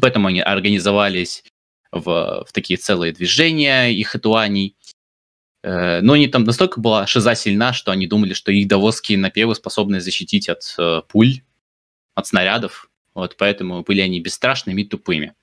Поэтому 0.02 0.28
они 0.28 0.42
организовались 0.42 1.44
в, 1.92 2.46
в 2.48 2.52
такие 2.52 2.78
целые 2.78 3.14
движения 3.14 3.90
их 3.90 4.08
хатуаней. 4.08 4.76
Э, 5.62 6.02
но 6.02 6.14
они 6.14 6.28
там 6.28 6.46
настолько 6.46 6.80
была 6.80 7.06
шиза 7.06 7.36
сильна, 7.36 7.74
что 7.74 7.92
они 7.92 8.08
думали, 8.08 8.34
что 8.34 8.52
их 8.52 8.68
давосские 8.68 9.20
напевы 9.20 9.54
способны 9.54 10.02
защитить 10.02 10.50
от 10.50 10.76
пуль 11.10 11.42
от 12.16 12.28
снарядов, 12.28 12.90
вот 13.14 13.36
поэтому 13.38 13.84
были 13.84 14.02
они 14.02 14.20
бесстрашными 14.20 14.82
и 14.82 14.86
тупыми. 14.86 15.34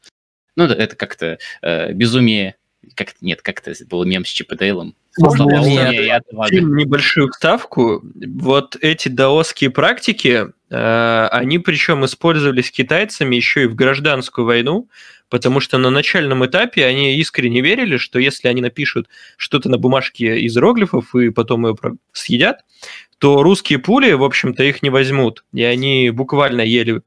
Ну, 0.57 0.65
это 0.65 0.97
как-то 0.97 1.39
э, 1.63 1.93
безумие, 1.93 2.57
как 2.95 3.15
нет, 3.21 3.41
как-то 3.43 3.73
был 3.87 4.05
мем 4.05 4.25
с 4.25 4.29
Чип 4.29 4.53
и 4.53 4.57
Дейлом. 4.57 4.97
небольшую 6.61 7.31
вставку. 7.31 8.03
Вот 8.15 8.77
эти 8.81 9.09
даосские 9.09 9.71
практики, 9.71 10.49
они 10.73 11.59
причем 11.59 12.05
использовались 12.05 12.71
китайцами 12.71 13.37
еще 13.37 13.65
и 13.65 13.67
в 13.67 13.75
гражданскую 13.75 14.47
войну, 14.47 14.89
потому 15.29 15.61
что 15.61 15.79
на 15.79 15.91
начальном 15.91 16.45
этапе 16.45 16.85
они 16.85 17.17
искренне 17.17 17.61
верили, 17.61 17.97
что 17.97 18.19
если 18.19 18.49
они 18.49 18.61
напишут 18.61 19.09
что-то 19.37 19.69
на 19.69 19.79
бумажке 19.79 20.41
из 20.41 20.57
иероглифов 20.57 21.15
и 21.15 21.31
потом 21.31 21.67
ее 21.67 21.77
съедят, 22.13 22.65
то 23.19 23.43
русские 23.43 23.79
пули, 23.79 24.13
в 24.13 24.25
общем-то, 24.25 24.65
их 24.65 24.83
не 24.83 24.91
возьмут. 24.91 25.45
И 25.53 25.63
они 25.63 26.11
буквально 26.11 26.63
ели 26.63 27.03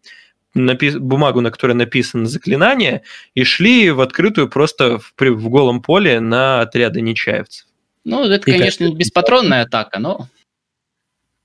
напис... 0.54 0.96
бумагу, 0.96 1.42
на 1.42 1.52
которой 1.52 1.74
написано 1.74 2.26
заклинание, 2.26 3.02
и 3.34 3.44
шли 3.44 3.92
в 3.92 4.02
открытую 4.02 4.50
просто 4.50 5.00
в, 5.00 5.14
в 5.20 5.50
голом 5.50 5.82
поле 5.82 6.20
на 6.20 6.62
отряды 6.62 7.02
нечаевцев. 7.02 7.68
Ну, 8.04 8.24
это, 8.24 8.50
и 8.50 8.54
конечно, 8.54 8.88
как... 8.88 8.98
беспатронная 8.98 9.64
атака, 9.64 10.00
но... 10.00 10.28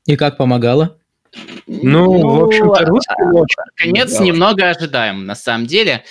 И 0.07 0.17
как 0.17 0.37
помогало? 0.37 1.00
Ну, 1.67 2.19
ну 2.19 2.41
в 2.41 2.45
общем-то, 2.45 2.85
русские 2.87 3.33
очень 3.33 3.57
Конец 3.77 4.09
помогало. 4.09 4.27
немного 4.27 4.71
ожидаем, 4.71 5.27
на 5.27 5.35
самом 5.35 5.67
деле. 5.67 6.05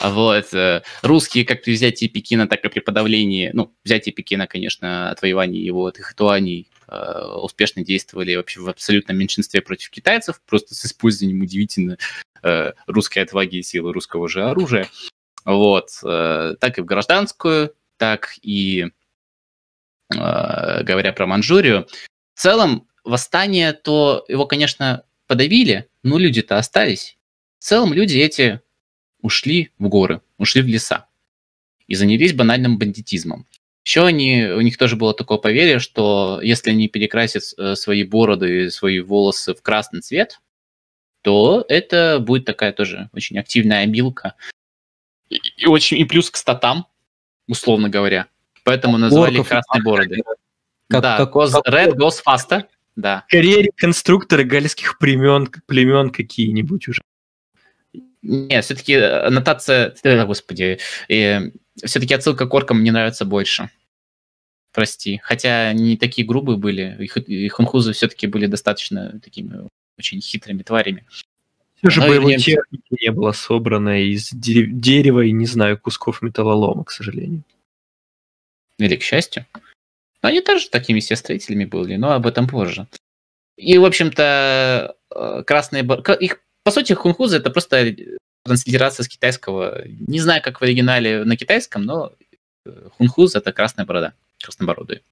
Вот. 0.00 0.52
Э, 0.54 0.82
русские 1.02 1.44
как 1.44 1.62
при 1.62 1.72
взятии 1.72 2.06
Пекина, 2.06 2.46
так 2.46 2.64
и 2.64 2.68
при 2.68 2.80
подавлении, 2.80 3.50
ну, 3.52 3.74
взятие 3.84 4.12
Пекина, 4.12 4.46
конечно, 4.46 5.10
отвоевание 5.10 5.64
его 5.64 5.86
от 5.86 5.98
их 5.98 6.14
туаний 6.14 6.70
э, 6.88 7.24
успешно 7.42 7.84
действовали 7.84 8.36
вообще 8.36 8.60
в 8.60 8.68
абсолютном 8.68 9.16
меньшинстве 9.16 9.60
против 9.60 9.90
китайцев, 9.90 10.40
просто 10.46 10.74
с 10.74 10.84
использованием 10.84 11.42
удивительно 11.42 11.98
э, 12.42 12.72
русской 12.86 13.20
отваги 13.20 13.56
и 13.56 13.62
силы 13.62 13.92
русского 13.92 14.28
же 14.28 14.44
оружия. 14.44 14.88
Вот. 15.44 15.88
Так 16.02 16.78
и 16.78 16.82
в 16.82 16.84
гражданскую, 16.84 17.74
так 17.96 18.34
и 18.42 18.88
говоря 20.10 21.12
про 21.14 21.26
Манчжурию. 21.26 21.86
В 22.34 22.40
целом, 22.40 22.87
восстание, 23.08 23.72
то 23.72 24.24
его, 24.28 24.46
конечно, 24.46 25.04
подавили, 25.26 25.88
но 26.02 26.18
люди-то 26.18 26.58
остались. 26.58 27.16
В 27.58 27.64
целом 27.64 27.92
люди 27.92 28.18
эти 28.18 28.60
ушли 29.20 29.72
в 29.78 29.88
горы, 29.88 30.20
ушли 30.36 30.62
в 30.62 30.66
леса 30.66 31.06
и 31.86 31.94
занялись 31.94 32.32
банальным 32.32 32.78
бандитизмом. 32.78 33.46
Еще 33.84 34.04
они, 34.04 34.44
у 34.44 34.60
них 34.60 34.76
тоже 34.76 34.96
было 34.96 35.14
такое 35.14 35.38
поверье, 35.38 35.78
что 35.78 36.40
если 36.42 36.70
они 36.70 36.88
перекрасят 36.88 37.42
э, 37.56 37.74
свои 37.74 38.04
бороды 38.04 38.66
и 38.66 38.70
свои 38.70 39.00
волосы 39.00 39.54
в 39.54 39.62
красный 39.62 40.02
цвет, 40.02 40.40
то 41.22 41.64
это 41.68 42.18
будет 42.20 42.44
такая 42.44 42.72
тоже 42.72 43.08
очень 43.14 43.38
активная 43.38 43.84
обилка. 43.84 44.34
И, 45.30 45.40
и, 45.56 45.66
очень, 45.66 45.98
и 45.98 46.04
плюс 46.04 46.30
к 46.30 46.36
статам, 46.36 46.86
условно 47.46 47.88
говоря. 47.88 48.26
Поэтому 48.62 48.98
назвали 48.98 49.38
Орков, 49.38 49.48
красные 49.48 49.82
бороды. 49.82 50.22
Как, 50.88 51.02
да, 51.02 51.16
как, 51.16 51.34
goes, 51.34 51.52
как, 51.52 51.66
red 51.66 51.94
goes 51.94 52.22
faster. 52.24 52.66
Да. 52.98 53.24
Скорее 53.28 53.62
реконструкторы 53.62 54.42
гальских 54.42 54.98
племен, 54.98 55.46
племен 55.66 56.10
какие-нибудь 56.10 56.88
уже. 56.88 57.00
Нет, 58.22 58.64
все-таки 58.64 58.94
аннотация, 58.94 59.94
э, 60.02 60.26
господи, 60.26 60.80
э, 61.08 61.52
все-таки 61.84 62.14
отсылка 62.14 62.48
к 62.48 62.52
оркам 62.52 62.80
мне 62.80 62.90
нравится 62.90 63.24
больше. 63.24 63.70
Прости. 64.72 65.20
Хотя 65.22 65.68
они 65.68 65.96
такие 65.96 66.26
грубые 66.26 66.58
были, 66.58 66.96
их, 66.98 67.16
и 67.18 67.48
хунхузы 67.48 67.92
все-таки 67.92 68.26
были 68.26 68.46
достаточно 68.46 69.20
такими 69.20 69.68
очень 69.96 70.20
хитрыми 70.20 70.64
тварями. 70.64 71.06
Все 71.76 71.90
же 71.90 72.00
боевой 72.00 72.32
вернемся... 72.32 72.50
техники 72.50 73.04
не 73.04 73.12
было 73.12 73.30
собрано 73.30 74.02
из 74.02 74.30
дерева 74.32 75.20
и, 75.20 75.30
не 75.30 75.46
знаю, 75.46 75.78
кусков 75.78 76.20
металлолома, 76.20 76.82
к 76.82 76.90
сожалению. 76.90 77.44
Или 78.78 78.96
к 78.96 79.04
счастью. 79.04 79.46
Но 80.22 80.28
они 80.28 80.40
тоже 80.40 80.68
такими 80.68 81.00
все 81.00 81.16
строителями 81.16 81.64
были, 81.64 81.96
но 81.96 82.12
об 82.12 82.26
этом 82.26 82.48
позже. 82.48 82.86
И, 83.56 83.78
в 83.78 83.84
общем-то, 83.84 84.96
э, 85.14 85.42
красные... 85.46 85.84
Их 86.20 86.40
по 86.64 86.70
сути, 86.70 86.92
хунхузы 86.92 87.38
это 87.38 87.50
просто 87.50 87.96
транслитерация 88.44 89.04
с 89.04 89.08
китайского. 89.08 89.84
Не 89.86 90.20
знаю, 90.20 90.42
как 90.42 90.60
в 90.60 90.64
оригинале 90.64 91.24
на 91.24 91.36
китайском, 91.36 91.82
но 91.82 92.12
э, 92.66 92.88
хунхуз 92.98 93.34
это 93.34 93.52
красная 93.52 93.86
борода, 93.86 94.14
краснобородые. 94.42 95.02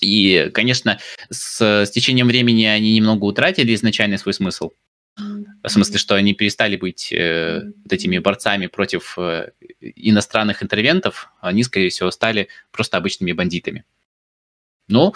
И, 0.00 0.50
конечно, 0.52 0.98
с, 1.30 1.60
с 1.60 1.90
течением 1.90 2.26
времени 2.26 2.64
они 2.64 2.94
немного 2.94 3.24
утратили 3.24 3.74
изначальный 3.74 4.18
свой 4.18 4.34
смысл. 4.34 4.70
В 5.16 5.68
смысле, 5.68 5.98
что 5.98 6.14
они 6.14 6.34
перестали 6.34 6.76
быть 6.76 7.12
э, 7.12 7.62
вот 7.82 7.92
этими 7.92 8.18
борцами 8.18 8.66
против 8.66 9.18
э, 9.18 9.50
иностранных 9.80 10.62
интервентов, 10.62 11.30
они, 11.40 11.62
скорее 11.62 11.90
всего, 11.90 12.10
стали 12.10 12.48
просто 12.70 12.96
обычными 12.96 13.32
бандитами. 13.32 13.84
Но 14.92 15.14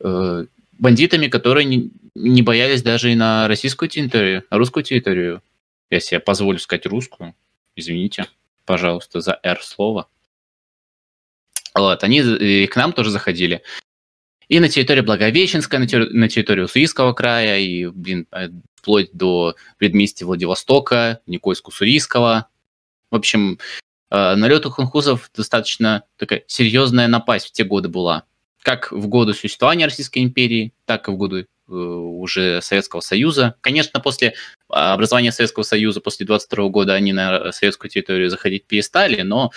э, 0.00 0.46
бандитами, 0.78 1.26
которые 1.26 1.64
не, 1.64 1.90
не 2.14 2.42
боялись 2.42 2.82
даже 2.82 3.10
и 3.10 3.16
на 3.16 3.48
российскую 3.48 3.88
территорию, 3.88 4.44
на 4.50 4.56
русскую 4.56 4.84
территорию. 4.84 5.42
Я 5.90 5.98
себе 5.98 6.20
позволю 6.20 6.60
сказать 6.60 6.86
русскую. 6.86 7.34
Извините, 7.74 8.26
пожалуйста, 8.64 9.20
за 9.20 9.38
R 9.42 9.60
слово. 9.62 10.08
Вот, 11.74 12.04
они 12.04 12.20
и 12.20 12.66
к 12.68 12.76
нам 12.76 12.92
тоже 12.92 13.10
заходили. 13.10 13.62
И 14.48 14.60
на 14.60 14.68
территории 14.68 15.00
Благовещенска, 15.00 15.78
на, 15.80 15.84
терри- 15.84 16.10
на 16.10 16.28
территории 16.28 16.62
Уссурийского 16.62 17.12
края, 17.12 17.58
и, 17.58 17.86
блин, 17.86 18.28
э, 18.30 18.48
вплоть 18.76 19.10
до 19.12 19.56
предместья 19.76 20.24
Владивостока, 20.24 21.20
Никольск-Уссурийского. 21.26 22.44
В 23.10 23.16
общем, 23.16 23.58
э, 24.10 24.34
налет 24.36 24.66
у 24.66 24.70
хунхузов 24.70 25.30
достаточно 25.34 26.04
такая 26.16 26.44
серьезная 26.46 27.08
напасть 27.08 27.48
в 27.48 27.52
те 27.52 27.64
годы 27.64 27.88
была 27.88 28.24
как 28.66 28.90
в 28.90 29.06
годы 29.06 29.32
существования 29.32 29.84
Российской 29.84 30.24
империи, 30.24 30.72
так 30.86 31.06
и 31.06 31.12
в 31.12 31.16
годы 31.16 31.46
э, 31.68 31.72
уже 31.72 32.60
Советского 32.60 32.98
Союза. 32.98 33.54
Конечно, 33.60 34.00
после 34.00 34.34
а, 34.68 34.92
образования 34.92 35.30
Советского 35.30 35.62
Союза, 35.62 36.00
после 36.00 36.26
22 36.26 36.68
года 36.70 36.94
они 36.94 37.12
на 37.12 37.52
советскую 37.52 37.92
территорию 37.92 38.28
заходить 38.28 38.66
перестали, 38.66 39.22
но 39.22 39.52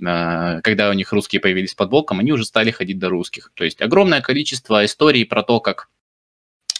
э, 0.00 0.60
когда 0.60 0.90
у 0.90 0.92
них 0.92 1.12
русские 1.12 1.38
появились 1.38 1.74
под 1.74 1.90
боком, 1.90 2.18
они 2.18 2.32
уже 2.32 2.44
стали 2.44 2.72
ходить 2.72 2.98
до 2.98 3.10
русских. 3.10 3.52
То 3.54 3.62
есть 3.62 3.80
огромное 3.80 4.20
количество 4.20 4.84
историй 4.84 5.24
про 5.24 5.44
то, 5.44 5.60
как 5.60 5.88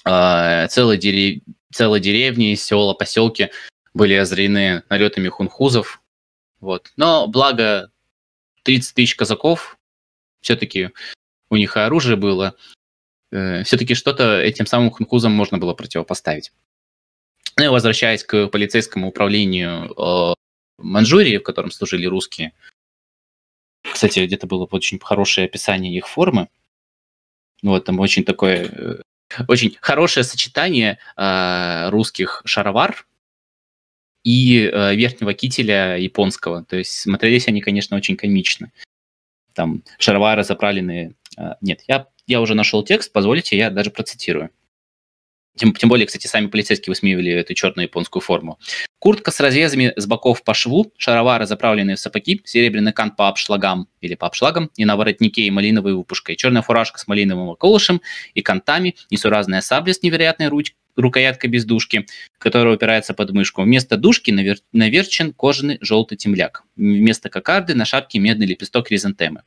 э, 0.05 0.67
целые, 0.67 0.99
дерев... 0.99 1.43
целые 1.73 2.01
деревни, 2.01 2.57
села, 2.57 2.95
поселки 2.95 3.51
были 3.95 4.15
озарены 4.15 4.83
налетами 4.89 5.29
хунхузов. 5.29 6.03
Вот. 6.59 6.91
Но 6.97 7.29
благо 7.29 7.93
30 8.65 8.97
тысяч 8.97 9.15
казаков 9.15 9.79
все-таки 10.41 10.91
у 11.53 11.57
них 11.57 11.77
оружие 11.77 12.17
было, 12.17 12.57
э, 13.31 13.63
все-таки 13.65 13.95
что-то 13.95 14.41
этим 14.41 14.67
самым 14.67 14.91
хунхузам 14.91 15.33
можно 15.33 15.59
было 15.59 15.75
противопоставить. 15.75 16.51
Ну 17.59 17.65
и 17.65 17.69
возвращаясь 17.69 18.25
к 18.25 18.49
полицейскому 18.49 19.09
управлению 19.09 19.93
э, 19.93 20.35
Манчжурии, 20.79 21.37
в 21.37 21.43
котором 21.43 21.71
служили 21.71 22.07
русские, 22.07 22.53
кстати, 23.83 24.25
где-то 24.25 24.47
было 24.47 24.67
очень 24.71 24.99
хорошее 24.99 25.45
описание 25.45 25.95
их 25.95 26.09
формы. 26.09 26.49
Вот 27.63 27.85
там 27.85 28.01
очень 28.01 28.25
такое, 28.25 28.65
э, 28.65 29.03
очень 29.47 29.77
хорошее 29.83 30.25
сочетание 30.25 30.99
э, 31.17 31.91
русских 31.91 32.41
шаровар 32.47 33.07
и 34.25 34.71
э, 34.73 34.95
верхнего 34.95 35.35
кителя 35.35 35.99
японского. 35.99 36.65
То 36.65 36.77
есть 36.77 36.93
смотрелись 36.93 37.47
они, 37.47 37.61
конечно, 37.61 37.95
очень 37.95 38.17
комично. 38.17 38.73
Там 39.53 39.83
шаровары 39.99 40.45
заправленные 40.45 41.11
а, 41.11 41.22
нет, 41.61 41.81
я, 41.89 42.07
я 42.27 42.41
уже 42.41 42.55
нашел 42.55 42.83
текст, 42.85 43.13
позволите, 43.13 43.57
я 43.57 43.71
даже 43.71 43.91
процитирую. 43.91 44.51
Тем, 45.57 45.75
тем 45.75 45.91
более, 45.91 46.07
кстати, 46.07 46.27
сами 46.27 46.47
полицейские 46.47 46.93
высмеивали 46.93 47.31
эту 47.31 47.53
черную 47.53 47.85
японскую 47.85 48.23
форму. 48.23 48.59
Куртка 48.99 49.31
с 49.31 49.39
разрезами 49.39 49.93
с 49.97 50.07
боков 50.07 50.45
по 50.45 50.55
шву, 50.55 50.93
шаровары, 50.97 51.47
заправленные 51.47 51.97
в 51.97 52.01
сапоги, 52.01 52.41
серебряный 52.45 52.93
кант 52.93 53.17
по 53.17 53.29
обшлагам 53.29 53.89
или 54.01 54.15
по 54.15 54.27
обшлагам, 54.27 54.71
и 54.77 54.85
на 54.87 54.97
воротнике 54.97 55.43
и 55.43 55.51
малиновой 55.51 55.95
выпушкой, 55.95 56.37
черная 56.37 56.63
фуражка 56.63 56.99
с 56.99 57.07
малиновым 57.07 57.49
околышем 57.49 58.01
и 58.33 58.41
кантами, 58.41 58.97
несуразная 59.11 59.61
сабля 59.61 59.93
с 59.93 60.03
невероятной 60.03 60.49
руч 60.49 60.75
рукояткой 60.97 61.51
без 61.51 61.65
дужки, 61.65 62.07
которая 62.39 62.75
упирается 62.75 63.13
под 63.13 63.33
мышку. 63.33 63.63
Вместо 63.63 63.97
дужки 63.97 64.31
навер 64.31 64.59
наверчен 64.73 65.33
кожаный 65.33 65.79
желтый 65.81 66.17
темляк. 66.17 66.65
Вместо 66.77 67.29
кокарды 67.29 67.75
на 67.75 67.85
шапке 67.85 68.19
медный 68.19 68.47
лепесток 68.47 68.89
хризантемы. 68.89 69.43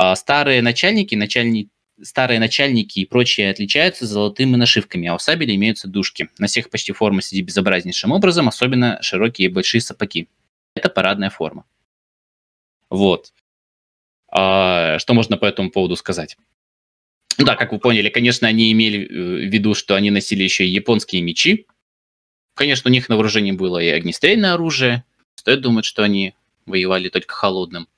А 0.00 0.14
старые 0.14 0.62
начальники, 0.62 1.16
начальники, 1.16 1.70
старые 2.00 2.38
начальники 2.38 3.00
и 3.00 3.04
прочие 3.04 3.50
отличаются 3.50 4.06
золотыми 4.06 4.54
нашивками, 4.54 5.08
а 5.08 5.16
у 5.16 5.18
сабели 5.18 5.56
имеются 5.56 5.88
дужки. 5.88 6.28
На 6.38 6.46
всех 6.46 6.70
почти 6.70 6.92
форма 6.92 7.20
сидит 7.20 7.46
безобразнейшим 7.46 8.12
образом, 8.12 8.46
особенно 8.46 9.02
широкие 9.02 9.48
и 9.48 9.52
большие 9.52 9.80
сапоги. 9.80 10.28
Это 10.76 10.88
парадная 10.88 11.30
форма. 11.30 11.64
Вот. 12.90 13.32
А, 14.30 15.00
что 15.00 15.14
можно 15.14 15.36
по 15.36 15.46
этому 15.46 15.72
поводу 15.72 15.96
сказать? 15.96 16.38
Да, 17.36 17.56
как 17.56 17.72
вы 17.72 17.80
поняли, 17.80 18.08
конечно, 18.08 18.46
они 18.46 18.70
имели 18.70 19.00
э, 19.04 19.48
в 19.48 19.52
виду, 19.52 19.74
что 19.74 19.96
они 19.96 20.12
носили 20.12 20.44
еще 20.44 20.64
и 20.64 20.70
японские 20.70 21.22
мечи. 21.22 21.66
Конечно, 22.54 22.88
у 22.88 22.92
них 22.92 23.08
на 23.08 23.16
вооружении 23.16 23.50
было 23.50 23.82
и 23.82 23.88
огнестрельное 23.88 24.54
оружие. 24.54 25.02
Стоит 25.34 25.60
думать, 25.60 25.84
что 25.84 26.04
они 26.04 26.34
воевали 26.66 27.08
только 27.08 27.34
холодным. 27.34 27.88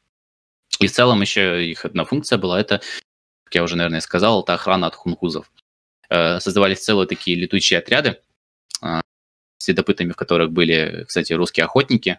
И 0.81 0.87
в 0.87 0.93
целом 0.93 1.21
еще 1.21 1.65
их 1.65 1.85
одна 1.85 2.05
функция 2.05 2.39
была, 2.39 2.59
это, 2.59 2.81
как 3.45 3.55
я 3.55 3.63
уже, 3.63 3.77
наверное, 3.77 4.01
сказал, 4.01 4.43
это 4.43 4.55
охрана 4.55 4.87
от 4.87 4.95
хунхузов. 4.95 5.51
Э, 6.09 6.41
создавались 6.41 6.81
целые 6.81 7.07
такие 7.07 7.37
летучие 7.37 7.79
отряды, 7.79 8.21
э, 8.83 9.01
следопытами 9.59 10.13
в 10.13 10.17
которых 10.17 10.51
были, 10.51 11.05
кстати, 11.07 11.35
русские 11.35 11.65
охотники. 11.65 12.19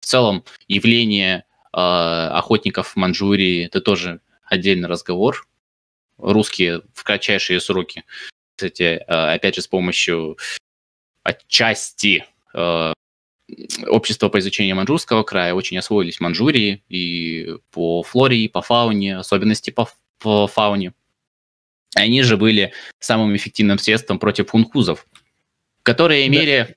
В 0.00 0.06
целом, 0.06 0.44
явление 0.66 1.44
э, 1.74 1.76
охотников 1.76 2.88
в 2.88 2.96
Манчжурии– 2.96 3.66
это 3.66 3.82
тоже 3.82 4.20
отдельный 4.44 4.88
разговор. 4.88 5.46
Русские 6.16 6.82
в 6.94 7.04
кратчайшие 7.04 7.60
сроки, 7.60 8.04
кстати, 8.56 9.04
опять 9.08 9.56
же, 9.56 9.62
с 9.62 9.66
помощью 9.66 10.38
отчасти 11.24 12.24
общество 13.86 14.28
по 14.28 14.38
изучению 14.38 14.76
манчжурского 14.76 15.22
края 15.22 15.54
очень 15.54 15.78
освоились 15.78 16.20
Манчжурии 16.20 16.82
и 16.88 17.56
по 17.70 18.02
флоре, 18.02 18.38
и 18.38 18.48
по 18.48 18.62
фауне, 18.62 19.18
особенности 19.18 19.70
по, 19.70 19.88
по 20.18 20.46
фауне. 20.46 20.94
Они 21.94 22.22
же 22.22 22.36
были 22.36 22.72
самым 22.98 23.36
эффективным 23.36 23.78
средством 23.78 24.18
против 24.18 24.50
хунхузов, 24.50 25.06
которые 25.82 26.26
имели... 26.26 26.76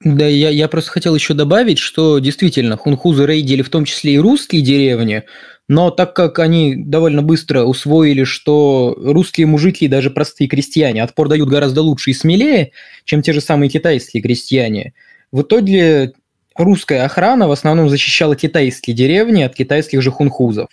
Да? 0.00 0.26
Я, 0.26 0.50
я 0.50 0.68
просто 0.68 0.90
хотел 0.90 1.14
еще 1.14 1.34
добавить, 1.34 1.78
что 1.78 2.18
действительно 2.18 2.76
хунхузы 2.76 3.26
рейдили 3.26 3.62
в 3.62 3.70
том 3.70 3.84
числе 3.84 4.14
и 4.14 4.18
русские 4.18 4.62
деревни, 4.62 5.24
но 5.68 5.90
так 5.90 6.14
как 6.14 6.38
они 6.38 6.74
довольно 6.76 7.22
быстро 7.22 7.62
усвоили, 7.62 8.24
что 8.24 8.94
русские 8.98 9.46
мужики 9.46 9.88
даже 9.88 10.10
простые 10.10 10.48
крестьяне 10.48 11.02
отпор 11.02 11.28
дают 11.28 11.48
гораздо 11.48 11.80
лучше 11.82 12.10
и 12.10 12.14
смелее, 12.14 12.72
чем 13.04 13.22
те 13.22 13.32
же 13.32 13.40
самые 13.40 13.70
китайские 13.70 14.22
крестьяне, 14.22 14.92
в 15.32 15.42
итоге 15.42 16.12
русская 16.56 17.04
охрана 17.04 17.48
в 17.48 17.52
основном 17.52 17.88
защищала 17.88 18.36
китайские 18.36 18.94
деревни 18.94 19.42
от 19.42 19.54
китайских 19.54 20.02
же 20.02 20.10
хунхузов. 20.10 20.68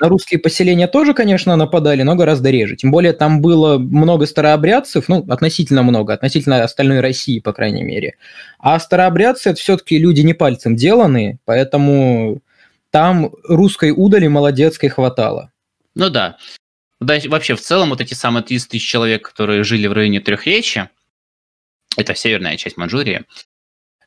На 0.00 0.08
русские 0.08 0.40
поселения 0.40 0.86
тоже, 0.86 1.14
конечно, 1.14 1.54
нападали, 1.56 2.02
но 2.02 2.14
гораздо 2.14 2.50
реже. 2.50 2.76
Тем 2.76 2.90
более 2.90 3.12
там 3.12 3.40
было 3.40 3.78
много 3.78 4.26
старообрядцев, 4.26 5.08
ну, 5.08 5.24
относительно 5.28 5.82
много, 5.82 6.14
относительно 6.14 6.62
остальной 6.62 7.00
России, 7.00 7.40
по 7.40 7.52
крайней 7.52 7.82
мере. 7.82 8.16
А 8.58 8.78
старообрядцы– 8.78 9.50
это 9.50 9.60
все-таки 9.60 9.98
люди 9.98 10.20
не 10.20 10.34
пальцем 10.34 10.76
деланные, 10.76 11.38
поэтому 11.44 12.40
там 12.90 13.30
русской 13.44 13.92
удали 13.94 14.28
молодецкой 14.28 14.88
хватало. 14.88 15.52
Ну 15.94 16.10
да. 16.10 16.38
да. 17.00 17.18
Вообще, 17.26 17.54
в 17.54 17.60
целом, 17.60 17.90
вот 17.90 18.00
эти 18.00 18.14
самые 18.14 18.42
30 18.42 18.70
тысяч 18.70 18.88
человек, 18.88 19.28
которые 19.28 19.64
жили 19.64 19.86
в 19.86 19.92
районе 19.92 20.20
Трехречья, 20.20 20.90
это 21.96 22.14
северная 22.14 22.56
часть 22.56 22.76
Манчжурии, 22.76 23.24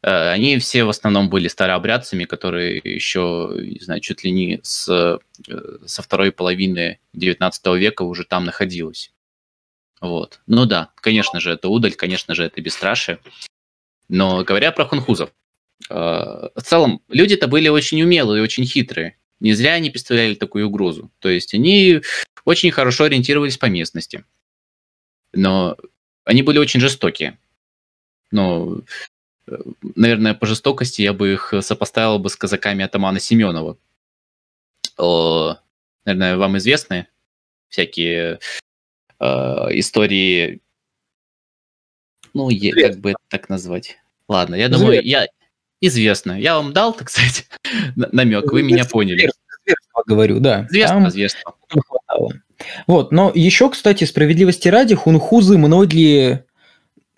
они 0.03 0.57
все 0.57 0.83
в 0.83 0.89
основном 0.89 1.29
были 1.29 1.47
старообрядцами, 1.47 2.25
которые 2.25 2.81
еще, 2.83 3.53
не 3.55 3.79
знаю, 3.79 4.01
чуть 4.01 4.23
ли 4.23 4.31
не 4.31 4.59
с, 4.63 4.89
э, 4.89 5.19
со 5.85 6.01
второй 6.01 6.31
половины 6.31 6.99
19 7.13 7.77
века 7.77 8.03
уже 8.03 8.23
там 8.23 8.45
находилось. 8.45 9.13
Вот. 9.99 10.41
Ну 10.47 10.65
да, 10.65 10.91
конечно 10.95 11.39
же, 11.39 11.51
это 11.51 11.69
удаль, 11.69 11.93
конечно 11.93 12.33
же, 12.33 12.43
это 12.43 12.61
бесстрашие. 12.61 13.19
Но 14.09 14.43
говоря 14.43 14.71
про 14.71 14.85
хунхузов, 14.85 15.31
Э, 15.89 16.49
в 16.55 16.61
целом, 16.63 17.01
люди-то 17.09 17.47
были 17.47 17.67
очень 17.67 18.01
умелые 18.01 18.43
очень 18.43 18.65
хитрые. 18.65 19.17
Не 19.39 19.53
зря 19.53 19.73
они 19.73 19.89
представляли 19.89 20.35
такую 20.35 20.67
угрозу. 20.67 21.11
То 21.19 21.29
есть 21.29 21.53
они 21.53 22.01
очень 22.45 22.71
хорошо 22.71 23.05
ориентировались 23.05 23.57
по 23.57 23.65
местности. 23.65 24.23
Но 25.33 25.77
они 26.23 26.43
были 26.43 26.59
очень 26.59 26.79
жестокие. 26.79 27.39
Но, 28.31 28.77
э, 28.77 28.81
наверное, 29.95 30.33
по 30.33 30.45
жестокости 30.45 31.01
я 31.01 31.13
бы 31.13 31.33
их 31.33 31.53
сопоставил 31.61 32.19
бы 32.19 32.29
с 32.29 32.35
казаками 32.35 32.83
атамана 32.83 33.19
Семенова. 33.19 33.77
Наверное, 36.05 36.37
вам 36.37 36.57
известны 36.57 37.07
всякие 37.69 38.39
э, 39.19 39.25
истории, 39.25 40.61
ну, 42.33 42.49
как 42.81 42.97
бы 42.99 43.15
так 43.29 43.49
назвать. 43.49 43.97
Ладно, 44.27 44.55
я 44.55 44.69
думаю, 44.69 45.01
я, 45.03 45.27
известно. 45.81 46.39
Я 46.39 46.55
вам 46.55 46.73
дал, 46.73 46.93
так 46.97 47.09
сказать, 47.09 47.47
намек, 47.95 48.51
вы 48.51 48.63
меня 48.63 48.85
поняли. 48.85 49.29
Зверство 49.65 50.03
говорю, 50.05 50.39
да. 50.39 50.67
Зверство, 50.69 51.09
зверство. 51.09 51.55
Вот, 52.85 53.11
но 53.11 53.31
еще, 53.33 53.69
кстати, 53.69 54.03
справедливости 54.03 54.67
ради, 54.67 54.93
хунхузы 54.93 55.57
многие, 55.57 56.45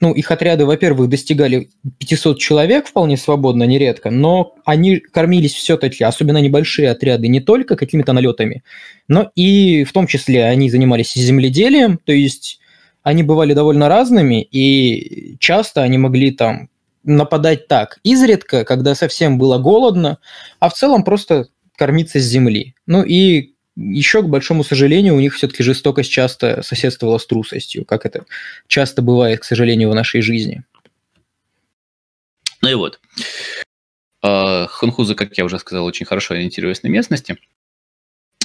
ну, 0.04 0.12
их 0.12 0.32
отряды, 0.32 0.66
во-первых, 0.66 1.08
достигали 1.08 1.70
500 2.00 2.38
человек 2.38 2.88
вполне 2.88 3.16
свободно, 3.16 3.64
нередко, 3.64 4.12
но 4.12 4.54
они 4.66 4.98
кормились 4.98 5.54
все-таки, 5.54 6.04
особенно 6.04 6.40
небольшие 6.40 6.90
отряды, 6.90 7.30
не 7.30 7.40
только 7.40 7.78
какими-то 7.78 8.12
налетами, 8.12 8.64
но 9.08 9.32
и 9.36 9.86
в 9.86 9.94
том 9.94 10.06
числе 10.08 10.44
они 10.44 10.70
занимались 10.70 11.14
земледелием, 11.14 11.98
то 12.04 12.12
есть 12.12 12.60
они 13.02 13.24
бывали 13.24 13.54
довольно 13.54 13.88
разными, 13.88 14.42
и 14.42 15.38
часто 15.40 15.84
они 15.84 15.98
могли 15.98 16.32
там 16.32 16.68
нападать 17.06 17.70
так, 17.70 18.00
изредка, 18.04 18.66
когда 18.66 18.96
совсем 18.96 19.38
было 19.38 19.58
голодно, 19.58 20.18
а 20.60 20.68
в 20.68 20.74
целом 20.74 21.06
просто 21.06 21.48
кормиться 21.78 22.20
с 22.20 22.24
земли. 22.24 22.76
Ну 22.88 23.04
и 23.04 23.53
еще, 23.76 24.22
к 24.22 24.28
большому 24.28 24.64
сожалению, 24.64 25.16
у 25.16 25.20
них 25.20 25.34
все-таки 25.34 25.64
жестокость 25.64 26.12
часто 26.12 26.62
соседствовала 26.62 27.18
с 27.18 27.26
трусостью, 27.26 27.86
как 27.86 28.06
это 28.06 28.26
часто 28.68 29.02
бывает, 29.02 29.40
к 29.40 29.46
сожалению, 29.46 29.90
в 29.90 29.96
нашей 29.96 30.22
жизни. 30.22 30.64
Ну 32.62 32.70
и 32.70 32.76
вот. 32.76 33.00
А, 34.22 34.68
хунхузы, 34.68 35.16
как 35.16 35.38
я 35.38 35.46
уже 35.46 35.60
сказал, 35.60 35.86
очень 35.86 36.06
хорошо 36.06 36.36
ориентируясь 36.36 36.84
на 36.84 36.88
местности. 36.88 37.38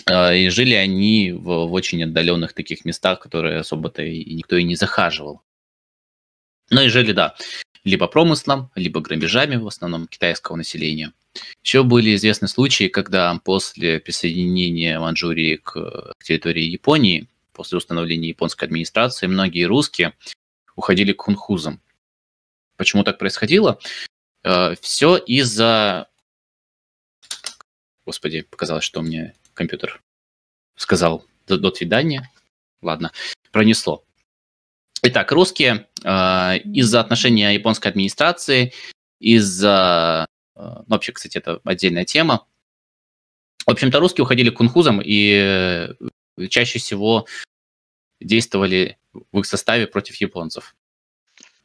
А, 0.06 0.34
и 0.34 0.48
жили 0.48 0.74
они 0.74 1.32
в, 1.32 1.66
в 1.66 1.72
очень 1.72 2.02
отдаленных 2.02 2.52
таких 2.52 2.84
местах, 2.84 3.20
которые 3.20 3.58
особо-то 3.58 4.02
и 4.02 4.34
никто 4.34 4.56
и 4.56 4.64
не 4.64 4.74
захаживал. 4.74 5.42
Ну 6.70 6.82
и 6.82 6.88
жили, 6.88 7.12
да, 7.12 7.36
либо 7.84 8.06
промыслом, 8.08 8.70
либо 8.74 9.00
грабежами, 9.00 9.56
в 9.56 9.66
основном 9.66 10.06
китайского 10.06 10.56
населения. 10.56 11.12
Еще 11.62 11.82
были 11.82 12.14
известны 12.14 12.48
случаи, 12.48 12.88
когда 12.88 13.38
после 13.44 14.00
присоединения 14.00 14.98
Манчжурии 14.98 15.56
к, 15.56 15.72
к 16.18 16.24
территории 16.24 16.64
Японии, 16.64 17.28
после 17.52 17.78
установления 17.78 18.28
японской 18.28 18.64
администрации, 18.64 19.26
многие 19.26 19.64
русские 19.64 20.14
уходили 20.76 21.12
к 21.12 21.22
хунхузам. 21.22 21.80
Почему 22.76 23.02
так 23.02 23.18
происходило? 23.18 23.78
Э, 24.44 24.74
Все 24.80 25.16
из-за... 25.16 26.08
Господи, 28.06 28.42
показалось, 28.42 28.84
что 28.84 29.02
мне 29.02 29.34
компьютер 29.54 30.00
сказал 30.76 31.24
до 31.46 31.74
свидания. 31.74 32.30
Ладно, 32.80 33.12
пронесло. 33.50 34.04
Итак, 35.02 35.32
русские 35.32 35.86
э, 36.02 36.58
из-за 36.58 37.00
отношения 37.00 37.52
японской 37.52 37.88
администрации, 37.88 38.72
из-за... 39.20 40.26
Э, 40.58 40.78
ну, 40.78 40.84
вообще, 40.88 41.12
кстати, 41.12 41.38
это 41.38 41.60
отдельная 41.64 42.04
тема. 42.04 42.46
В 43.66 43.70
общем-то, 43.70 44.00
русские 44.00 44.24
уходили 44.24 44.50
к 44.50 44.54
кунхузам 44.54 45.00
и 45.02 45.32
э, 46.38 46.48
чаще 46.48 46.78
всего 46.78 47.26
действовали 48.20 48.98
в 49.32 49.38
их 49.38 49.46
составе 49.46 49.86
против 49.86 50.16
японцев. 50.16 50.74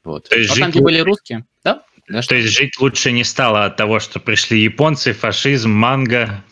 Вот. 0.04 0.30
То 0.30 0.38
есть 0.38 0.50
Но 0.50 0.56
жить 0.56 0.64
там, 0.64 0.72
где 0.72 0.82
были 0.82 1.00
русские, 1.00 1.46
да? 1.64 1.84
да 2.08 2.22
То 2.22 2.36
есть 2.36 2.50
жить 2.50 2.80
лучше 2.80 3.12
не 3.12 3.24
стало 3.24 3.66
от 3.66 3.78
того, 3.78 4.00
что 4.00 4.20
пришли 4.20 4.62
японцы, 4.62 5.14
фашизм, 5.14 5.72
манго, 5.72 6.44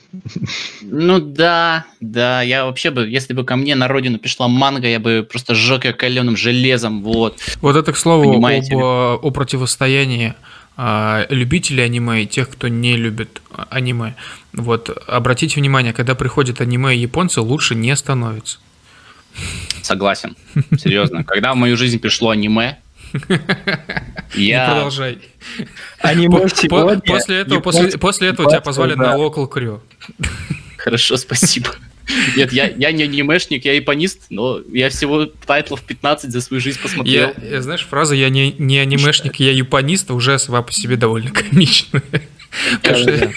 ну 0.82 1.20
да, 1.20 1.86
да, 2.02 2.42
я 2.42 2.66
вообще 2.66 2.92
бы, 2.92 3.08
если 3.08 3.34
бы 3.34 3.46
ко 3.46 3.56
мне 3.56 3.76
на 3.76 3.88
родину 3.88 4.20
пришла 4.20 4.50
манга, 4.50 4.88
я 4.88 5.00
бы 5.00 5.26
просто 5.30 5.56
сжег 5.56 5.86
ее 5.86 5.94
каленым 5.94 6.36
железом, 6.36 7.02
вот. 7.02 7.40
Вот 7.62 7.78
это, 7.78 7.94
к 7.94 7.98
слову, 7.98 8.34
об, 8.34 8.74
о 8.76 9.32
противостоянии 9.32 10.34
любителей 11.30 11.84
аниме 11.84 12.24
и 12.24 12.28
тех, 12.28 12.50
кто 12.50 12.68
не 12.68 12.98
любит 12.98 13.42
аниме. 13.70 14.16
Вот, 14.54 14.90
обратите 15.08 15.60
внимание, 15.60 15.94
когда 15.94 16.16
приходит 16.16 16.62
аниме 16.62 16.96
японцы, 16.96 17.42
лучше 17.42 17.76
не 17.76 17.96
становится. 17.96 18.60
Согласен, 19.82 20.36
серьезно. 20.78 21.24
Когда 21.24 21.54
в 21.54 21.56
мою 21.56 21.78
жизнь 21.78 22.00
пришло 22.00 22.32
аниме, 22.32 22.80
я... 24.34 24.66
Не 24.66 24.74
продолжай. 24.74 25.20
Аниме 26.00 26.48
сегодня... 26.50 27.02
После 27.02 27.38
этого, 27.38 27.60
после, 27.60 27.98
после 27.98 28.30
этого 28.30 28.50
тебя 28.50 28.62
позвали 28.62 28.96
на 28.96 29.16
Local 29.16 29.50
Crew. 29.50 29.82
Хорошо, 30.78 31.18
спасибо. 31.18 31.70
Нет, 32.36 32.52
я, 32.52 32.68
я 32.68 32.92
не 32.92 33.04
анимешник, 33.04 33.66
я 33.66 33.74
японист, 33.74 34.28
но 34.30 34.62
я 34.72 34.90
всего 34.90 35.26
тайтлов 35.26 35.82
15 35.82 36.32
за 36.32 36.42
свою 36.42 36.62
жизнь 36.62 36.82
посмотрел. 36.82 37.34
Я, 37.42 37.50
я 37.50 37.62
знаешь, 37.62 37.86
фраза 37.86 38.16
«я 38.16 38.30
не, 38.30 38.54
не 38.58 38.80
анимешник, 38.80 39.36
я 39.38 39.52
японист» 39.52 40.12
уже 40.12 40.38
сама 40.40 40.62
по 40.62 40.74
себе 40.74 40.98
довольно 40.98 41.32
комичная. 41.32 42.04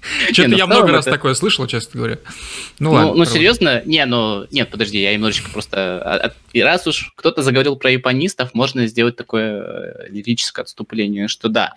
Что-то 0.32 0.54
я 0.54 0.66
много 0.66 0.92
раз 0.92 1.04
такое 1.04 1.34
слышал, 1.34 1.66
честно 1.66 1.98
говоря. 1.98 2.18
Ну, 2.78 2.90
ну 2.90 2.92
ладно. 2.92 3.14
Ну, 3.14 3.24
серьезно? 3.24 3.82
Не, 3.84 4.04
ну, 4.06 4.46
нет, 4.50 4.70
подожди, 4.70 5.00
я 5.00 5.12
немножечко 5.12 5.50
просто... 5.50 6.02
А, 6.02 6.16
а, 6.26 6.32
и 6.52 6.62
раз 6.62 6.86
уж 6.86 7.12
кто-то 7.16 7.42
заговорил 7.42 7.76
про 7.76 7.90
японистов, 7.90 8.54
можно 8.54 8.86
сделать 8.86 9.16
такое 9.16 9.62
э, 9.62 10.08
лирическое 10.08 10.64
отступление, 10.64 11.28
что 11.28 11.48
да, 11.48 11.74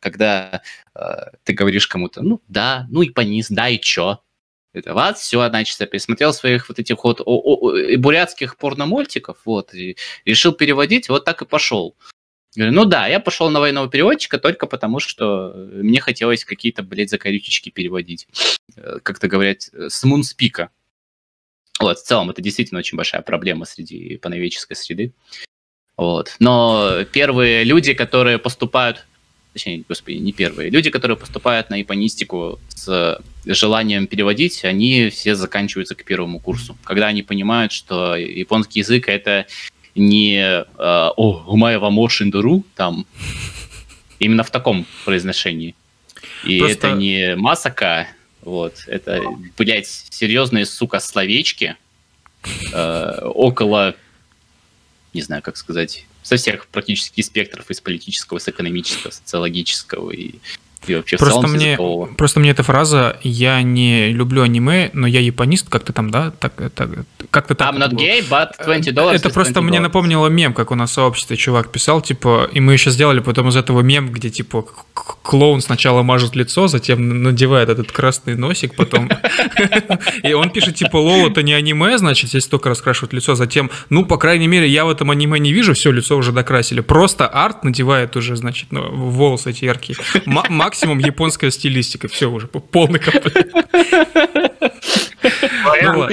когда 0.00 0.62
э, 0.94 1.00
ты 1.44 1.52
говоришь 1.52 1.86
кому-то, 1.86 2.22
ну, 2.22 2.40
да, 2.48 2.86
ну, 2.90 3.02
японист, 3.02 3.50
да, 3.50 3.68
и 3.68 3.78
чё? 3.80 4.20
Это 4.74 4.92
вот, 4.92 5.18
все, 5.18 5.48
значит, 5.48 5.80
я 5.80 5.86
пересмотрел 5.86 6.32
своих 6.32 6.68
вот 6.68 6.78
этих 6.78 7.02
вот 7.04 7.20
о, 7.20 7.24
о, 7.24 7.96
бурятских 7.96 8.56
порномультиков, 8.56 9.38
вот, 9.44 9.72
и 9.72 9.96
решил 10.24 10.52
переводить, 10.52 11.08
вот 11.08 11.24
так 11.24 11.42
и 11.42 11.46
пошел. 11.46 11.96
Говорю, 12.56 12.72
ну 12.72 12.84
да, 12.84 13.06
я 13.06 13.20
пошел 13.20 13.50
на 13.50 13.60
военного 13.60 13.88
переводчика 13.88 14.38
только 14.38 14.66
потому, 14.66 15.00
что 15.00 15.52
мне 15.54 16.00
хотелось 16.00 16.44
какие-то, 16.44 16.82
блядь, 16.82 17.10
закорючечки 17.10 17.70
переводить. 17.70 18.28
Э, 18.76 18.98
как-то 19.02 19.28
говорят, 19.28 19.62
с 19.72 20.04
мунспика. 20.04 20.70
Вот, 21.80 21.98
в 21.98 22.02
целом, 22.04 22.30
это 22.30 22.42
действительно 22.42 22.78
очень 22.78 22.96
большая 22.96 23.22
проблема 23.22 23.64
среди 23.64 24.18
пановеческой 24.18 24.76
среды. 24.76 25.12
Вот. 25.96 26.36
Но 26.38 27.04
первые 27.12 27.64
люди, 27.64 27.94
которые 27.94 28.38
поступают, 28.38 29.06
точнее, 29.54 29.84
господи, 29.88 30.16
не 30.16 30.32
первые, 30.32 30.68
люди, 30.68 30.90
которые 30.90 31.16
поступают 31.16 31.70
на 31.70 31.76
японистику 31.76 32.58
с 32.68 33.18
желанием 33.46 34.06
переводить, 34.06 34.64
они 34.64 35.08
все 35.08 35.34
заканчиваются 35.34 35.94
к 35.94 36.04
первому 36.04 36.40
курсу. 36.40 36.76
Когда 36.84 37.06
они 37.06 37.22
понимают, 37.22 37.72
что 37.72 38.16
японский 38.16 38.80
язык 38.80 39.08
это 39.08 39.46
не 39.94 40.38
э, 40.38 40.64
«О, 40.76 41.56
мо 41.56 42.08
шиндуру», 42.08 42.64
там, 42.74 43.06
Именно 44.18 44.42
в 44.44 44.50
таком 44.50 44.86
произношении. 45.04 45.74
И 46.44 46.58
Просто... 46.58 46.88
это 46.88 46.96
не 46.96 47.36
масака, 47.36 48.08
вот, 48.42 48.84
это, 48.86 49.20
блядь, 49.58 49.86
серьезные, 49.86 50.66
сука, 50.66 51.00
словечки 51.00 51.76
э, 52.72 53.20
около, 53.22 53.94
не 55.12 55.22
знаю, 55.22 55.42
как 55.42 55.56
сказать, 55.56 56.06
со 56.24 56.36
всех 56.36 56.66
практически 56.66 57.20
спектров 57.20 57.70
из 57.70 57.80
политического, 57.80 58.38
с 58.38 58.48
экономического, 58.48 59.12
социологического 59.12 60.10
и 60.10 60.36
и 60.88 60.94
вообще 60.94 61.16
просто 61.16 61.46
мне, 61.46 61.78
Просто 62.16 62.40
мне 62.40 62.50
эта 62.50 62.62
фраза 62.62 63.18
«я 63.22 63.62
не 63.62 64.10
люблю 64.12 64.42
аниме, 64.42 64.90
но 64.92 65.06
я 65.06 65.20
японист», 65.20 65.68
как-то 65.68 65.92
там, 65.92 66.10
да? 66.10 66.32
Так, 66.38 66.52
так, 66.74 66.90
как-то 67.30 67.54
так. 67.54 67.74
I'm 67.74 67.78
not 67.78 67.92
gay, 67.92 68.24
but 68.28 68.50
20 68.64 68.94
dollars 68.94 69.14
Это 69.14 69.30
просто 69.30 69.60
мне 69.62 69.80
напомнило 69.80 70.28
мем, 70.28 70.54
как 70.54 70.70
у 70.70 70.74
нас 70.74 70.90
в 70.90 70.94
сообществе 70.94 71.36
чувак 71.36 71.70
писал, 71.70 72.00
типа, 72.00 72.48
и 72.52 72.60
мы 72.60 72.72
еще 72.72 72.90
сделали 72.90 73.20
потом 73.20 73.48
из 73.48 73.56
этого 73.56 73.80
мем, 73.80 74.10
где, 74.10 74.30
типа, 74.30 74.64
клоун 75.22 75.60
сначала 75.60 76.02
мажет 76.02 76.36
лицо, 76.36 76.68
затем 76.68 77.22
надевает 77.22 77.68
этот 77.68 77.92
красный 77.92 78.36
носик, 78.36 78.74
потом... 78.76 79.10
И 80.22 80.32
он 80.32 80.50
пишет, 80.50 80.76
типа, 80.76 80.96
лол, 80.96 81.28
это 81.28 81.42
не 81.42 81.52
аниме, 81.52 81.98
значит, 81.98 82.30
здесь 82.30 82.46
только 82.46 82.68
раскрашивают 82.68 83.12
лицо, 83.12 83.34
затем, 83.34 83.70
ну, 83.90 84.04
по 84.04 84.16
крайней 84.16 84.48
мере, 84.48 84.68
я 84.68 84.84
в 84.84 84.90
этом 84.90 85.10
аниме 85.10 85.38
не 85.38 85.52
вижу, 85.52 85.74
все, 85.74 85.90
лицо 85.90 86.16
уже 86.16 86.32
докрасили. 86.32 86.80
Просто 86.80 87.26
арт 87.26 87.64
надевает 87.64 88.16
уже, 88.16 88.36
значит, 88.36 88.68
ну, 88.70 88.90
волосы 88.90 89.50
эти 89.50 89.64
яркие 89.64 89.96
максимум 90.74 90.98
японская 90.98 91.52
стилистика. 91.52 92.08
Все 92.08 92.28
уже, 92.28 92.48
полный 92.48 92.98
комплект. 92.98 93.54
Ну 95.82 96.08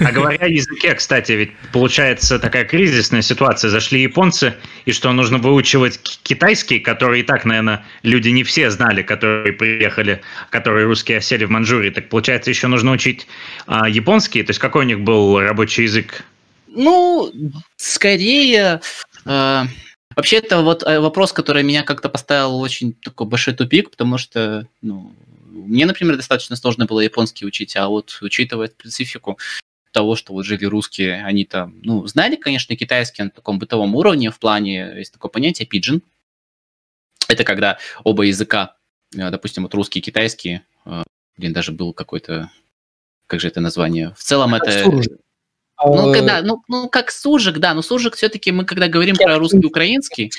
а 0.00 0.12
говоря 0.12 0.44
о 0.44 0.48
языке, 0.48 0.94
кстати, 0.94 1.32
ведь 1.32 1.56
получается 1.72 2.38
такая 2.38 2.64
кризисная 2.64 3.22
ситуация. 3.22 3.70
Зашли 3.70 4.02
японцы, 4.02 4.54
и 4.84 4.92
что 4.92 5.10
нужно 5.12 5.38
выучивать 5.38 6.20
китайский, 6.24 6.78
который 6.78 7.20
и 7.20 7.22
так, 7.22 7.46
наверное, 7.46 7.86
люди 8.02 8.28
не 8.28 8.44
все 8.44 8.70
знали, 8.70 9.02
которые 9.02 9.54
приехали, 9.54 10.20
которые 10.50 10.84
русские 10.84 11.18
осели 11.18 11.46
в 11.46 11.50
Манчжурии. 11.50 11.90
Так 11.90 12.10
получается, 12.10 12.50
еще 12.50 12.66
нужно 12.66 12.92
учить 12.92 13.26
а, 13.66 13.88
японский. 13.88 14.42
То 14.42 14.50
есть 14.50 14.60
какой 14.60 14.84
у 14.84 14.88
них 14.88 15.00
был 15.00 15.40
рабочий 15.40 15.84
язык? 15.84 16.24
Ну, 16.66 17.32
скорее... 17.76 18.80
Э 19.24 19.62
Вообще, 20.18 20.38
это 20.38 20.62
вот 20.62 20.82
э, 20.82 20.98
вопрос, 20.98 21.32
который 21.32 21.62
меня 21.62 21.84
как-то 21.84 22.08
поставил 22.08 22.58
очень 22.58 22.92
такой 22.92 23.28
большой 23.28 23.54
тупик, 23.54 23.92
потому 23.92 24.18
что, 24.18 24.66
ну, 24.82 25.14
мне, 25.46 25.86
например, 25.86 26.16
достаточно 26.16 26.56
сложно 26.56 26.86
было 26.86 26.98
японский 26.98 27.46
учить, 27.46 27.76
а 27.76 27.86
вот 27.86 28.18
учитывая 28.20 28.66
специфику 28.66 29.38
того, 29.92 30.16
что 30.16 30.32
вот 30.32 30.44
жили 30.44 30.64
русские, 30.64 31.24
они 31.24 31.44
там, 31.44 31.76
ну, 31.84 32.04
знали, 32.08 32.34
конечно, 32.34 32.74
китайский 32.74 33.22
на 33.22 33.30
таком 33.30 33.60
бытовом 33.60 33.94
уровне, 33.94 34.32
в 34.32 34.40
плане, 34.40 34.92
есть 34.96 35.12
такое 35.12 35.30
понятие 35.30 35.68
пиджин. 35.68 36.02
Это 37.28 37.44
когда 37.44 37.78
оба 38.02 38.24
языка, 38.24 38.74
э, 39.14 39.30
допустим, 39.30 39.62
вот 39.62 39.74
русский 39.74 40.00
и 40.00 40.02
китайский, 40.02 40.62
э, 40.84 41.04
блин, 41.36 41.52
даже 41.52 41.70
был 41.70 41.92
какой-то, 41.92 42.50
как 43.28 43.38
же 43.38 43.46
это 43.46 43.60
название? 43.60 44.16
В 44.18 44.24
целом 44.24 44.56
это... 44.56 44.84
Ну, 45.84 46.12
когда, 46.12 46.42
ну, 46.42 46.62
ну, 46.68 46.88
как 46.88 47.10
сужик, 47.10 47.58
да, 47.58 47.74
но 47.74 47.82
сужик 47.82 48.16
все-таки 48.16 48.50
мы, 48.50 48.64
когда 48.64 48.88
говорим 48.88 49.14
Кехтин... 49.14 49.28
про 49.28 49.38
русский 49.38 49.64
украинский. 49.64 50.32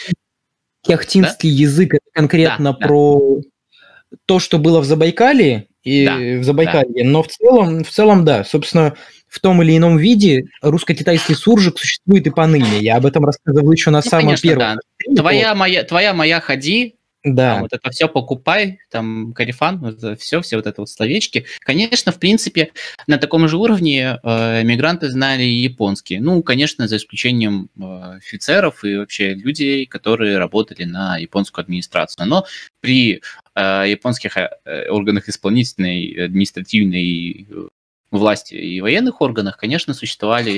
Кехтинский 0.81 1.51
да? 1.51 1.61
язык 1.61 1.93
это 1.93 2.05
конкретно 2.13 2.73
да, 2.73 2.87
про 2.87 3.37
да. 3.37 4.17
то, 4.25 4.39
что 4.39 4.57
было 4.59 4.79
в 4.79 4.85
Забайкале 4.85 5.67
и 5.83 6.05
да, 6.05 6.17
в 6.17 6.43
Забайкалье, 6.43 7.03
да. 7.03 7.09
но 7.09 7.23
в 7.23 7.27
целом, 7.27 7.83
в 7.83 7.89
целом, 7.89 8.25
да, 8.25 8.43
собственно, 8.43 8.95
в 9.27 9.39
том 9.39 9.61
или 9.61 9.77
ином 9.77 9.97
виде 9.97 10.45
русско-китайский 10.61 11.35
суржик 11.35 11.77
существует 11.77 12.27
и 12.27 12.31
поныне. 12.31 12.79
Я 12.79 12.97
об 12.97 13.05
этом 13.05 13.25
рассказывал 13.25 13.71
еще 13.71 13.91
на 13.91 14.01
ну, 14.03 14.09
самом 14.09 14.25
конечно, 14.25 14.49
первом. 14.49 14.77
Да. 15.07 15.21
Твоя 15.21 15.55
моя, 15.55 15.83
твоя 15.83 16.13
моя 16.13 16.41
ходи, 16.41 16.95
да. 17.23 17.53
Там, 17.53 17.61
вот 17.63 17.73
это 17.73 17.89
все 17.89 18.07
покупай, 18.07 18.79
там, 18.89 19.33
карифан, 19.33 19.79
вот 19.79 20.19
все, 20.19 20.41
все 20.41 20.55
вот 20.55 20.67
это 20.67 20.81
вот 20.81 20.89
словечки. 20.89 21.45
Конечно, 21.59 22.13
в 22.13 22.19
принципе, 22.19 22.71
на 23.07 23.17
таком 23.17 23.49
же 23.49 23.57
уровне 23.57 24.19
э, 24.23 24.63
мигранты 24.63 25.09
знали 25.09 25.43
японский. 25.43 26.19
Ну, 26.19 26.41
конечно, 26.43 26.87
за 26.87 26.95
исключением 26.95 27.69
э, 27.77 28.17
офицеров 28.17 28.85
и 28.85 28.95
вообще 28.95 29.33
людей, 29.33 29.85
которые 29.85 30.37
работали 30.37 30.85
на 30.85 31.17
японскую 31.17 31.63
администрацию. 31.63 32.25
Но 32.25 32.45
при 32.79 33.21
э, 33.53 33.83
японских 33.87 34.37
э, 34.37 34.87
органах 34.89 35.27
исполнительной, 35.27 36.25
административной 36.25 37.47
э, 37.49 37.67
власти 38.11 38.53
и 38.53 38.79
военных 38.79 39.19
органах, 39.19 39.57
конечно, 39.57 39.93
существовали 39.93 40.51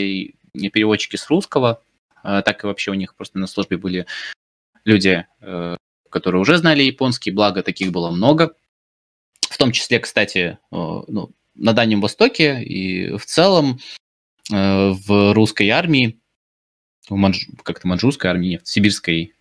и 0.54 0.70
переводчики 0.70 1.16
с 1.16 1.28
русского, 1.28 1.82
э, 2.24 2.44
так 2.46 2.64
и 2.64 2.68
вообще 2.68 2.92
у 2.92 2.96
них 2.96 3.16
просто 3.16 3.40
на 3.40 3.48
службе 3.48 3.78
были 3.78 4.06
люди 4.86 5.26
э, 5.42 5.78
которые 6.12 6.42
уже 6.42 6.58
знали 6.58 6.84
японский, 6.84 7.32
благо 7.32 7.64
таких 7.64 7.92
было 7.92 8.12
много. 8.12 8.56
В 9.42 9.58
том 9.58 9.72
числе, 9.72 10.00
кстати, 10.00 10.60
ну, 10.72 11.32
на 11.56 11.74
Дальнем 11.74 12.02
Востоке 12.02 12.64
и 12.64 13.16
в 13.18 13.26
целом 13.26 13.80
э, 14.52 14.90
в 14.92 15.34
русской 15.34 15.70
армии, 15.70 16.20
в 17.10 17.16
манж... 17.16 17.48
как-то 17.64 17.88
манжурской 17.88 18.30
армии, 18.30 18.50
нет, 18.50 18.64
в 18.66 18.70
сибирской, 18.70 19.34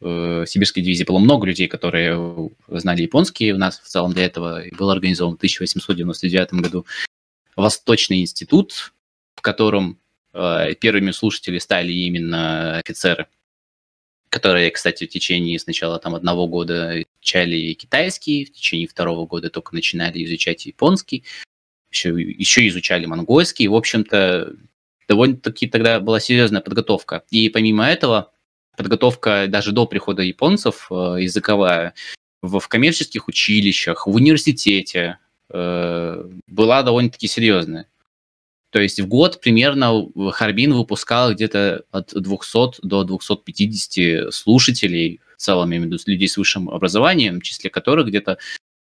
э, 0.00 0.44
сибирской 0.46 0.82
дивизии 0.82 1.04
было 1.04 1.18
много 1.18 1.46
людей, 1.46 1.68
которые 1.68 2.50
знали 2.68 3.02
японский. 3.02 3.52
У 3.52 3.58
нас 3.58 3.80
в 3.80 3.88
целом 3.88 4.12
для 4.12 4.24
этого 4.24 4.62
был 4.72 4.90
организован 4.90 5.34
в 5.34 5.36
1899 5.36 6.52
году 6.54 6.86
Восточный 7.56 8.20
институт, 8.20 8.92
в 9.36 9.42
котором 9.42 9.98
э, 10.32 10.74
первыми 10.80 11.10
слушатели 11.12 11.58
стали 11.58 11.92
именно 11.92 12.78
офицеры 12.78 13.28
которые, 14.34 14.72
кстати, 14.72 15.06
в 15.06 15.10
течение 15.10 15.60
сначала 15.60 16.00
там 16.00 16.16
одного 16.16 16.48
года 16.48 17.00
изучали 17.00 17.72
китайский, 17.74 18.44
в 18.44 18.52
течение 18.52 18.88
второго 18.88 19.26
года 19.26 19.48
только 19.48 19.76
начинали 19.76 20.24
изучать 20.24 20.66
японский, 20.66 21.22
еще, 21.92 22.20
еще 22.20 22.66
изучали 22.66 23.06
монгольский. 23.06 23.68
В 23.68 23.76
общем-то, 23.76 24.56
довольно-таки 25.06 25.68
тогда 25.68 26.00
была 26.00 26.18
серьезная 26.18 26.62
подготовка. 26.62 27.22
И 27.30 27.48
помимо 27.48 27.86
этого, 27.86 28.32
подготовка 28.76 29.46
даже 29.46 29.70
до 29.70 29.86
прихода 29.86 30.22
японцев 30.22 30.88
э, 30.90 31.18
языковая 31.20 31.94
в, 32.42 32.58
в 32.58 32.66
коммерческих 32.66 33.28
училищах, 33.28 34.08
в 34.08 34.16
университете 34.16 35.20
э, 35.48 36.28
была 36.48 36.82
довольно-таки 36.82 37.28
серьезная. 37.28 37.86
То 38.74 38.80
есть 38.80 38.98
в 39.00 39.06
год 39.06 39.40
примерно 39.40 40.04
Харбин 40.32 40.74
выпускал 40.74 41.32
где-то 41.32 41.84
от 41.92 42.12
200 42.12 42.84
до 42.84 43.04
250 43.04 44.34
слушателей, 44.34 45.20
в 45.36 45.40
целом, 45.40 45.70
я 45.70 45.76
имею 45.76 45.90
в 45.90 45.92
виду 45.92 46.02
людей 46.06 46.26
с 46.26 46.36
высшим 46.36 46.68
образованием, 46.68 47.38
в 47.38 47.44
числе 47.44 47.70
которых 47.70 48.08
где-то 48.08 48.38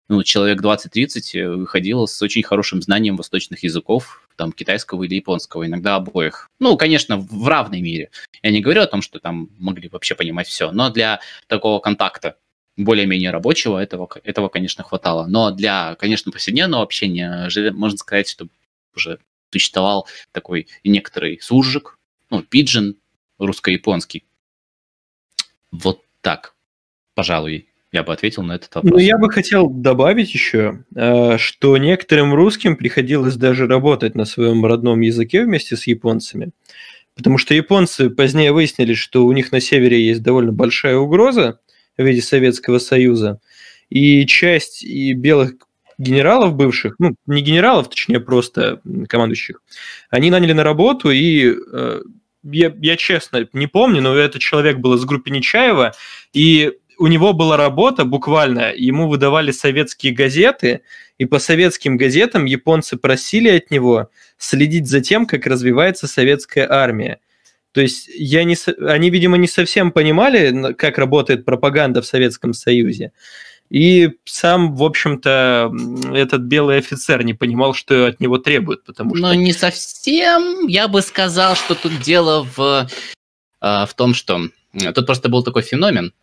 ну, 0.08 0.24
человек 0.24 0.62
20-30 0.62 1.56
выходило 1.58 2.06
с 2.06 2.22
очень 2.22 2.42
хорошим 2.42 2.82
знанием 2.82 3.18
восточных 3.18 3.64
языков, 3.64 4.30
там, 4.38 4.54
китайского 4.54 5.04
или 5.04 5.16
японского, 5.16 5.66
иногда 5.66 5.98
обоих. 5.98 6.48
Ну, 6.62 6.78
конечно, 6.78 7.18
в 7.18 7.46
равной 7.50 7.82
мере. 7.82 8.12
Я 8.44 8.52
не 8.52 8.62
говорю 8.62 8.84
о 8.84 8.88
том, 8.88 9.02
что 9.02 9.20
там 9.20 9.50
могли 9.60 9.90
вообще 9.90 10.16
понимать 10.16 10.48
все, 10.48 10.72
но 10.72 10.90
для 10.90 11.20
такого 11.48 11.80
контакта 11.80 12.38
более-менее 12.78 13.32
рабочего 13.32 13.78
этого, 13.78 14.08
этого, 14.24 14.48
конечно, 14.48 14.86
хватало. 14.86 15.28
Но 15.28 15.52
для, 15.52 15.96
конечно, 15.96 16.32
повседневного 16.32 16.82
общения, 16.82 17.50
можно 17.74 17.98
сказать, 17.98 18.30
что 18.30 18.48
уже 18.96 19.20
существовал 19.52 20.08
такой 20.32 20.68
некоторый 20.84 21.40
суржик, 21.42 22.00
ну, 22.30 22.42
пиджин 22.42 22.98
русско-японский. 23.38 24.24
Вот 25.72 26.02
так, 26.22 26.56
пожалуй, 27.16 27.68
я 27.92 28.04
бы 28.04 28.14
ответил 28.14 28.44
на 28.44 28.54
этот 28.54 28.74
вопрос. 28.74 28.94
Ну, 28.94 29.00
я 29.00 29.18
бы 29.18 29.30
хотел 29.30 29.70
добавить 29.70 30.34
еще, 30.34 30.86
э, 30.96 31.38
что 31.38 31.78
некоторым 31.78 32.34
русским 32.34 32.78
приходилось 32.78 33.36
даже 33.36 33.68
работать 33.68 34.16
на 34.16 34.26
своем 34.26 34.66
родном 34.66 35.02
языке 35.02 35.44
вместе 35.44 35.76
с 35.76 35.88
японцами, 35.88 36.52
потому 37.16 37.38
что 37.38 37.54
японцы 37.54 38.10
позднее 38.10 38.54
выяснили, 38.54 38.94
что 38.94 39.26
у 39.26 39.32
них 39.34 39.52
на 39.52 39.60
севере 39.60 40.06
есть 40.06 40.24
довольно 40.24 40.54
большая 40.54 40.96
угроза 40.98 41.60
в 41.98 42.04
виде 42.04 42.22
Советского 42.22 42.80
Союза, 42.80 43.42
и 43.90 44.26
часть 44.26 44.84
и 44.84 45.14
белых 45.14 45.56
генералов 46.02 46.56
бывших, 46.56 46.96
ну, 47.00 47.16
не 47.28 47.42
генералов, 47.42 47.90
точнее, 47.90 48.20
просто 48.20 48.82
командующих, 49.08 49.62
они 50.10 50.32
наняли 50.32 50.54
на 50.54 50.64
работу, 50.64 51.12
и 51.12 51.54
э, 51.54 52.02
я, 52.44 52.74
я 52.80 52.98
честно 52.98 53.48
не 53.54 53.68
помню, 53.68 54.02
но 54.02 54.16
этот 54.16 54.42
человек 54.42 54.78
был 54.78 54.96
из 54.96 55.06
группы 55.06 55.30
Нечаева, 55.30 55.94
и 56.34 56.74
у 56.98 57.08
него 57.08 57.34
была 57.34 57.58
работа 57.58 58.06
буквально, 58.06 58.74
ему 58.76 59.08
выдавали 59.08 59.52
советские 59.52 60.14
газеты, 60.14 60.82
и 61.18 61.26
по 61.26 61.40
советским 61.40 61.98
газетам 61.98 62.46
японцы 62.46 62.98
просили 62.98 63.50
от 63.50 63.70
него 63.72 64.10
следить 64.38 64.88
за 64.88 65.02
тем, 65.02 65.26
как 65.26 65.46
развивается 65.46 66.08
советская 66.08 66.68
армия. 66.70 67.20
То 67.74 67.82
есть 67.82 68.10
я 68.14 68.44
не, 68.44 68.56
они, 68.88 69.10
видимо, 69.10 69.38
не 69.38 69.48
совсем 69.48 69.92
понимали, 69.92 70.74
как 70.74 70.98
работает 70.98 71.46
пропаганда 71.46 72.02
в 72.02 72.06
Советском 72.06 72.54
Союзе. 72.54 73.14
И 73.72 74.10
сам, 74.26 74.76
в 74.76 74.84
общем-то, 74.84 75.72
этот 76.14 76.42
белый 76.42 76.80
офицер 76.80 77.24
не 77.24 77.34
понимал, 77.34 77.74
что 77.74 78.08
от 78.08 78.20
него 78.20 78.38
требуют, 78.38 78.84
потому 78.84 79.16
что... 79.16 79.28
Ну, 79.28 79.34
не 79.34 79.54
совсем. 79.54 80.68
Я 80.68 80.90
бы 80.90 81.02
сказал, 81.02 81.56
что 81.56 81.74
тут 81.74 82.02
дело 82.02 82.46
в, 82.58 82.90
а, 83.62 83.86
в 83.86 83.94
том, 83.94 84.14
что 84.14 84.50
тут 84.94 85.06
просто 85.06 85.30
был 85.30 85.42
такой 85.42 85.62
феномен. 85.62 86.14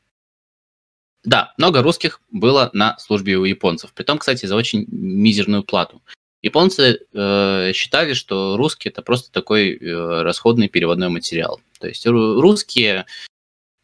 Да, 1.25 1.55
много 1.57 1.83
русских 1.83 2.21
было 2.31 2.69
на 2.75 2.99
службе 2.99 3.39
у 3.39 3.45
японцев. 3.45 3.95
Притом, 3.95 4.19
кстати, 4.19 4.45
за 4.45 4.55
очень 4.55 4.85
мизерную 4.89 5.63
плату. 5.63 6.03
Японцы 6.43 7.01
э, 7.13 7.73
считали, 7.73 8.13
что 8.13 8.59
русский 8.59 8.91
это 8.91 9.01
просто 9.01 9.33
такой 9.33 9.75
э, 9.75 10.23
расходный 10.23 10.69
переводной 10.69 11.09
материал. 11.09 11.63
То 11.81 11.89
есть 11.89 12.07
русские 12.07 13.07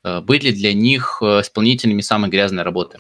э, 0.05 0.21
были 0.21 0.51
для 0.51 0.75
них 0.75 1.19
э, 1.23 1.41
исполнителями 1.41 2.03
самой 2.03 2.29
грязной 2.29 2.63
работы, 2.63 2.99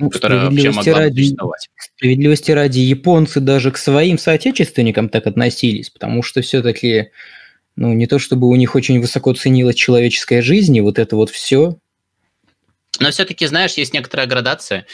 ну, 0.00 0.10
которая 0.10 0.46
вообще 0.46 0.70
могла 0.70 0.94
ради, 0.94 1.22
существовать. 1.22 1.68
Справедливости 1.96 2.50
ради, 2.50 2.78
японцы 2.80 3.40
даже 3.40 3.70
к 3.70 3.76
своим 3.76 4.18
соотечественникам 4.18 5.08
так 5.08 5.26
относились, 5.26 5.90
потому 5.90 6.22
что 6.22 6.40
все-таки, 6.40 7.10
ну, 7.76 7.92
не 7.92 8.06
то 8.06 8.18
чтобы 8.18 8.48
у 8.48 8.56
них 8.56 8.74
очень 8.74 9.00
высоко 9.00 9.34
ценилась 9.34 9.76
человеческая 9.76 10.42
жизнь, 10.42 10.76
и 10.76 10.80
вот 10.80 10.98
это 10.98 11.16
вот 11.16 11.30
все. 11.30 11.76
Но 12.98 13.10
все-таки, 13.10 13.46
знаешь, 13.46 13.74
есть 13.74 13.94
некоторая 13.94 14.26
градация. 14.26 14.86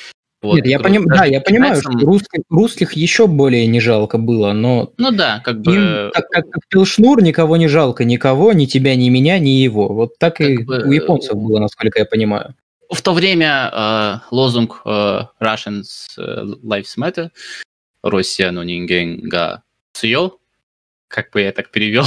Вот, 0.42 0.56
Нет, 0.56 0.66
я 0.66 0.80
поним... 0.80 1.06
да, 1.06 1.24
я 1.24 1.40
понимаю, 1.40 1.80
что 1.80 1.90
русских, 1.92 2.42
русских 2.50 2.92
еще 2.92 3.26
более 3.26 3.66
не 3.66 3.80
жалко 3.80 4.18
было, 4.18 4.52
но... 4.52 4.92
Ну 4.98 5.10
да, 5.10 5.40
как 5.44 5.62
бы... 5.62 5.74
Им, 5.74 6.10
как, 6.12 6.28
как, 6.28 6.50
как 6.50 6.62
Пилшнур, 6.68 7.22
никого 7.22 7.56
не 7.56 7.68
жалко, 7.68 8.04
никого, 8.04 8.52
ни 8.52 8.66
тебя, 8.66 8.94
ни 8.96 9.08
меня, 9.08 9.38
ни 9.38 9.50
его. 9.50 9.88
Вот 9.88 10.18
так 10.18 10.36
как 10.36 10.48
и 10.48 10.58
бы... 10.58 10.82
у 10.84 10.92
японцев 10.92 11.36
было, 11.36 11.58
насколько 11.58 11.98
я 11.98 12.04
понимаю. 12.04 12.54
В 12.90 13.02
то 13.02 13.14
время 13.14 13.70
э, 13.72 14.18
лозунг 14.30 14.82
э, 14.84 15.20
Russians 15.40 16.08
э, 16.18 16.42
Lives 16.62 16.96
Matter, 16.98 17.30
Россия, 18.02 18.50
но 18.50 18.62
нинген 18.62 19.28
га 19.28 19.62
цуё, 19.92 20.38
как 21.08 21.32
бы 21.32 21.40
я 21.40 21.52
так 21.52 21.70
перевел, 21.70 22.06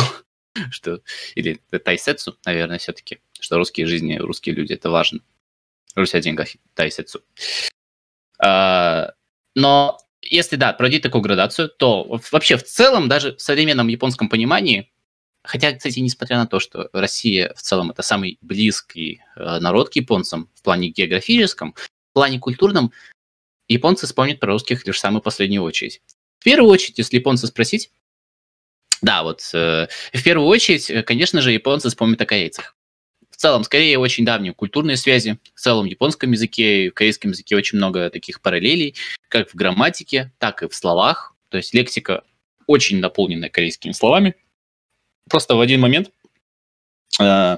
что... 0.71 1.01
Или 1.35 1.61
тайсетсу, 1.83 2.37
наверное, 2.45 2.77
все-таки, 2.77 3.19
что 3.39 3.57
русские 3.57 3.87
жизни, 3.87 4.17
русские 4.17 4.55
люди, 4.55 4.73
это 4.73 4.89
важно. 4.89 5.19
Руся 5.95 6.19
деньга 6.21 6.45
тайсетсу. 6.75 7.21
А, 8.41 9.13
но 9.55 9.97
если, 10.21 10.55
да, 10.55 10.73
проводить 10.73 11.03
такую 11.03 11.21
градацию, 11.21 11.69
то 11.69 12.19
вообще 12.31 12.57
в 12.57 12.63
целом, 12.63 13.07
даже 13.09 13.35
в 13.35 13.41
современном 13.41 13.87
японском 13.87 14.29
понимании, 14.29 14.91
хотя, 15.43 15.73
кстати, 15.73 15.99
несмотря 15.99 16.37
на 16.37 16.47
то, 16.47 16.59
что 16.59 16.89
Россия 16.93 17.53
в 17.55 17.61
целом 17.61 17.91
это 17.91 18.01
самый 18.01 18.37
близкий 18.41 19.21
э, 19.35 19.59
народ 19.59 19.89
к 19.89 19.95
японцам 19.95 20.49
в 20.55 20.61
плане 20.61 20.89
географическом, 20.89 21.73
в 21.73 22.13
плане 22.13 22.39
культурном, 22.39 22.91
японцы 23.67 24.05
вспомнят 24.05 24.39
про 24.39 24.53
русских 24.53 24.85
лишь 24.85 24.97
в 24.97 24.99
самую 24.99 25.21
последнюю 25.21 25.63
очередь. 25.63 26.01
В 26.39 26.43
первую 26.43 26.71
очередь, 26.71 26.97
если 26.97 27.17
японцы 27.17 27.47
спросить, 27.47 27.91
да, 29.01 29.23
вот 29.23 29.41
э, 29.53 29.87
в 30.13 30.23
первую 30.23 30.47
очередь, 30.47 30.89
э, 30.89 31.03
конечно 31.03 31.41
же, 31.41 31.51
японцы 31.51 31.89
вспомнят 31.89 32.21
о 32.21 32.25
корейцах 32.25 32.75
целом, 33.39 33.63
скорее, 33.63 33.97
очень 33.97 34.25
давние 34.25 34.53
культурные 34.53 34.97
связи. 34.97 35.39
В 35.55 35.59
целом, 35.59 35.85
в 35.85 35.89
японском 35.89 36.31
языке 36.31 36.89
в 36.89 36.93
корейском 36.93 37.31
языке 37.31 37.55
очень 37.55 37.77
много 37.77 38.09
таких 38.09 38.41
параллелей, 38.41 38.95
как 39.29 39.49
в 39.49 39.55
грамматике, 39.55 40.31
так 40.39 40.61
и 40.61 40.67
в 40.67 40.75
словах. 40.75 41.33
То 41.47 41.57
есть 41.57 41.73
лексика 41.73 42.23
очень 42.67 42.99
наполнена 42.99 43.49
корейскими 43.49 43.93
словами. 43.93 44.35
Просто 45.29 45.55
в 45.55 45.61
один 45.61 45.79
момент, 45.79 46.11
э, 47.19 47.57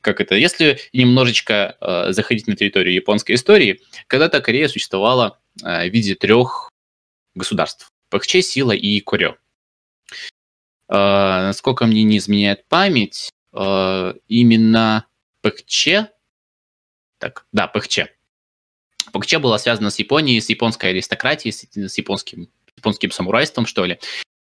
как 0.00 0.20
это, 0.20 0.34
если 0.34 0.78
немножечко 0.92 1.76
э, 1.80 2.12
заходить 2.12 2.46
на 2.46 2.56
территорию 2.56 2.94
японской 2.94 3.34
истории, 3.34 3.80
когда-то 4.06 4.40
Корея 4.40 4.68
существовала 4.68 5.40
э, 5.62 5.88
в 5.88 5.92
виде 5.92 6.14
трех 6.14 6.70
государств. 7.34 7.90
Пакче, 8.10 8.42
Сила 8.42 8.72
и 8.72 9.00
Корё. 9.00 9.36
Э, 10.88 10.94
насколько 11.46 11.86
мне 11.86 12.02
не 12.02 12.18
изменяет 12.18 12.66
память, 12.68 13.30
э, 13.52 14.14
именно 14.28 15.06
ПХЧ, 15.42 15.88
так, 17.18 17.46
да, 17.52 17.66
ПХЧ. 17.66 18.00
ПХЧ 19.12 19.36
была 19.36 19.58
связана 19.58 19.90
с 19.90 19.98
Японией, 19.98 20.40
с 20.40 20.48
японской 20.48 20.90
аристократией, 20.90 21.52
с, 21.52 21.66
с 21.72 21.98
японским, 21.98 22.48
японским 22.76 23.10
самурайством, 23.10 23.66
что 23.66 23.84
ли. 23.84 23.98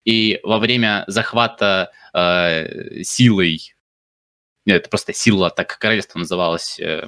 И 0.05 0.39
во 0.43 0.57
время 0.57 1.03
захвата 1.07 1.91
э, 2.13 3.03
силой, 3.03 3.75
нет, 4.65 4.81
это 4.81 4.89
просто 4.89 5.13
сила, 5.13 5.49
так 5.49 5.77
королевство 5.77 6.19
называлось, 6.19 6.79
э, 6.79 7.07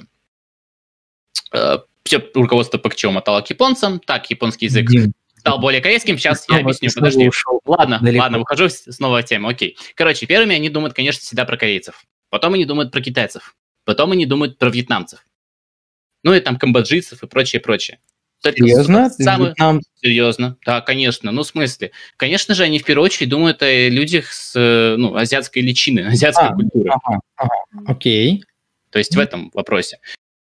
э, 1.52 1.78
все 2.04 2.30
руководство 2.34 2.78
ПХЧ 2.78 3.06
умотало 3.06 3.40
к 3.40 3.50
японцам, 3.50 3.98
так 3.98 4.30
японский 4.30 4.66
язык 4.66 4.88
Дим, 4.88 5.12
стал 5.44 5.58
более 5.58 5.80
корейским. 5.80 6.16
Сейчас 6.18 6.46
я 6.48 6.58
объясню. 6.58 6.90
Подожди. 6.94 7.28
Ушел. 7.28 7.60
Ладно, 7.66 7.98
Далеко. 8.00 8.22
ладно, 8.22 8.38
выхожу 8.38 8.68
снова 8.68 9.20
в 9.20 9.24
тему. 9.24 9.48
Окей. 9.48 9.76
Короче, 9.94 10.26
первыми 10.26 10.56
они 10.56 10.70
думают, 10.70 10.94
конечно, 10.94 11.20
всегда 11.20 11.44
про 11.44 11.56
корейцев. 11.56 12.04
Потом 12.30 12.54
они 12.54 12.64
думают 12.64 12.90
про 12.90 13.00
китайцев. 13.00 13.54
Потом 13.84 14.12
они 14.12 14.24
думают 14.24 14.58
про 14.58 14.70
вьетнамцев. 14.70 15.24
Ну 16.22 16.32
и 16.32 16.40
там 16.40 16.56
камбоджийцев 16.56 17.22
и 17.22 17.26
прочее, 17.26 17.60
прочее. 17.60 18.00
Серьезно? 18.52 19.10
Самый... 19.10 19.48
Вьетнам... 19.48 19.80
Серьезно, 20.02 20.56
да, 20.64 20.80
конечно. 20.80 21.32
Ну, 21.32 21.42
в 21.42 21.46
смысле? 21.46 21.92
Конечно 22.16 22.54
же, 22.54 22.64
они 22.64 22.78
в 22.78 22.84
первую 22.84 23.06
очередь 23.06 23.30
думают 23.30 23.62
о 23.62 23.88
людях 23.88 24.32
с 24.32 24.54
ну, 24.98 25.16
азиатской 25.16 25.62
личины, 25.62 26.00
азиатской 26.08 26.48
а, 26.48 26.54
культуры. 26.54 26.90
Ага, 26.90 27.20
ага, 27.36 27.54
окей. 27.86 28.44
То 28.90 28.98
есть 28.98 29.16
в 29.16 29.18
этом 29.18 29.50
вопросе. 29.54 29.98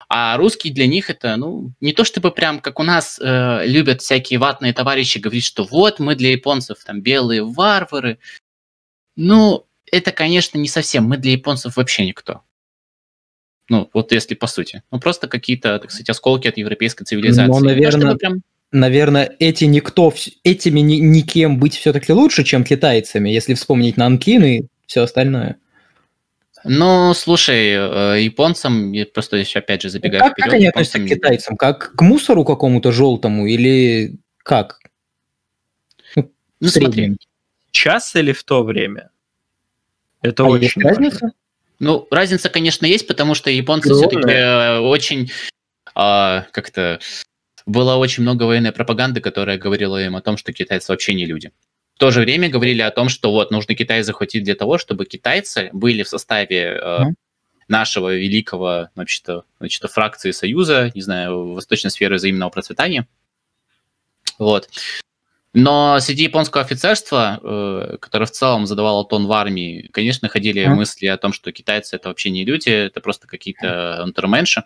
А 0.09 0.37
русский 0.37 0.71
для 0.71 0.87
них 0.89 1.09
это, 1.09 1.37
ну, 1.37 1.73
не 1.81 1.93
то 1.93 2.05
чтобы 2.05 2.33
прям 2.33 2.59
как 2.59 2.81
у 2.81 2.83
нас 2.83 3.21
э, 3.23 3.67
любят 3.67 4.03
всякие 4.03 4.41
ватные 4.41 4.73
товарищи 4.73 5.19
говорить, 5.19 5.45
что 5.45 5.63
вот 5.63 6.01
мы 6.01 6.17
для 6.17 6.33
японцев 6.33 6.83
там 6.85 7.01
белые 7.01 7.45
варвары. 7.45 8.19
Ну, 9.15 9.67
это, 9.93 10.11
конечно, 10.11 10.59
не 10.59 10.67
совсем. 10.69 11.05
Мы 11.05 11.17
для 11.17 11.33
японцев 11.33 11.77
вообще 11.77 12.07
никто. 12.07 12.43
Ну, 13.71 13.89
вот 13.95 14.11
если 14.11 14.35
по 14.35 14.49
сути. 14.49 14.83
Ну, 14.91 14.99
просто 14.99 15.29
какие-то, 15.29 15.79
так 15.79 15.93
сказать, 15.93 16.11
осколки 16.11 16.49
от 16.49 16.59
европейской 16.59 17.05
цивилизации. 17.05 17.49
Но, 17.49 17.61
наверное, 17.61 18.17
прям... 18.17 18.43
наверное 18.73 19.37
эти 19.39 19.65
никто, 19.65 20.13
этими 20.43 20.81
ни, 20.81 20.97
никем 20.97 21.57
быть 21.59 21.77
все-таки 21.77 22.13
лучше, 22.13 22.43
чем 22.43 22.65
китайцами, 22.65 23.31
если 23.31 23.55
вспомнить 23.55 23.97
Нанкин 23.97 24.45
и 24.45 24.63
все 24.87 25.03
остальное. 25.03 25.57
Ну, 26.65 27.15
слушай, 27.15 27.71
э, 27.71 28.23
японцам, 28.23 28.93
просто 29.15 29.37
еще 29.37 29.61
опять 29.61 29.83
же 29.83 29.89
забегая 29.89 30.21
как, 30.21 30.33
вперед... 30.33 30.47
Как 30.47 30.55
они 30.55 30.67
относятся 30.67 30.99
к 30.99 31.07
китайцам? 31.07 31.57
Как 31.57 31.95
к 31.95 32.03
мусору 32.03 32.45
какому-то 32.45 32.91
желтому 32.91 33.47
или 33.47 34.19
как? 34.39 34.81
Ну, 36.17 36.29
ну 36.59 36.69
смотри. 36.69 37.17
Сейчас 37.71 38.17
или 38.17 38.33
в 38.33 38.43
то 38.43 38.65
время? 38.65 39.11
Это 40.23 40.43
а 40.43 40.47
очень 40.47 40.65
есть 40.65 40.77
разница? 40.77 41.31
Ну, 41.81 42.07
разница, 42.11 42.49
конечно, 42.49 42.87
есть, 42.87 43.07
потому 43.07 43.35
что 43.35 43.51
японцы 43.51 43.93
все-таки 43.93 44.31
э, 44.31 44.79
очень 44.79 45.33
а, 45.95 46.47
как-то 46.53 47.01
было 47.67 47.97
очень 47.97 48.23
много 48.23 48.45
военной 48.45 48.73
пропаганды, 48.73 49.21
которая 49.21 49.59
говорила 49.59 50.03
им 50.03 50.15
о 50.15 50.21
том, 50.21 50.37
что 50.37 50.53
китайцы 50.53 50.93
вообще 50.93 51.15
не 51.15 51.27
люди 51.27 51.51
то 52.01 52.11
же 52.11 52.21
время 52.21 52.49
говорили 52.49 52.81
о 52.81 52.91
том, 52.91 53.11
что 53.11 53.31
вот 53.31 53.51
нужно 53.51 53.75
Китай 53.75 54.03
захватить 54.03 54.43
для 54.43 54.55
того, 54.55 54.79
чтобы 54.79 55.05
китайцы 55.05 55.69
были 55.75 56.03
в 56.03 56.09
составе 56.09 56.81
э, 56.83 56.99
нашего 57.69 58.17
великого, 58.17 58.89
значит, 58.95 59.27
значит, 59.59 59.83
фракции 59.91 60.31
Союза, 60.31 60.91
не 60.95 61.03
знаю, 61.03 61.53
восточной 61.53 61.91
сферы 61.91 62.17
взаимного 62.17 62.49
процветания. 62.49 63.07
Вот. 64.39 64.71
Но 65.53 65.99
среди 65.99 66.25
японского 66.25 66.63
офицерства, 66.63 67.41
э, 67.43 67.97
которое 68.01 68.27
в 68.27 68.31
целом 68.31 68.67
задавало 68.67 69.05
тон 69.05 69.27
в 69.27 69.33
армии, 69.33 69.89
конечно, 69.93 70.29
ходили 70.29 70.65
mm. 70.65 70.75
мысли 70.75 71.07
о 71.07 71.17
том, 71.17 71.33
что 71.33 71.51
китайцы 71.51 71.97
это 71.97 72.09
вообще 72.09 72.31
не 72.31 72.45
люди, 72.45 72.69
это 72.69 73.01
просто 73.01 73.27
какие-то 73.27 74.03
унтерменши, 74.05 74.63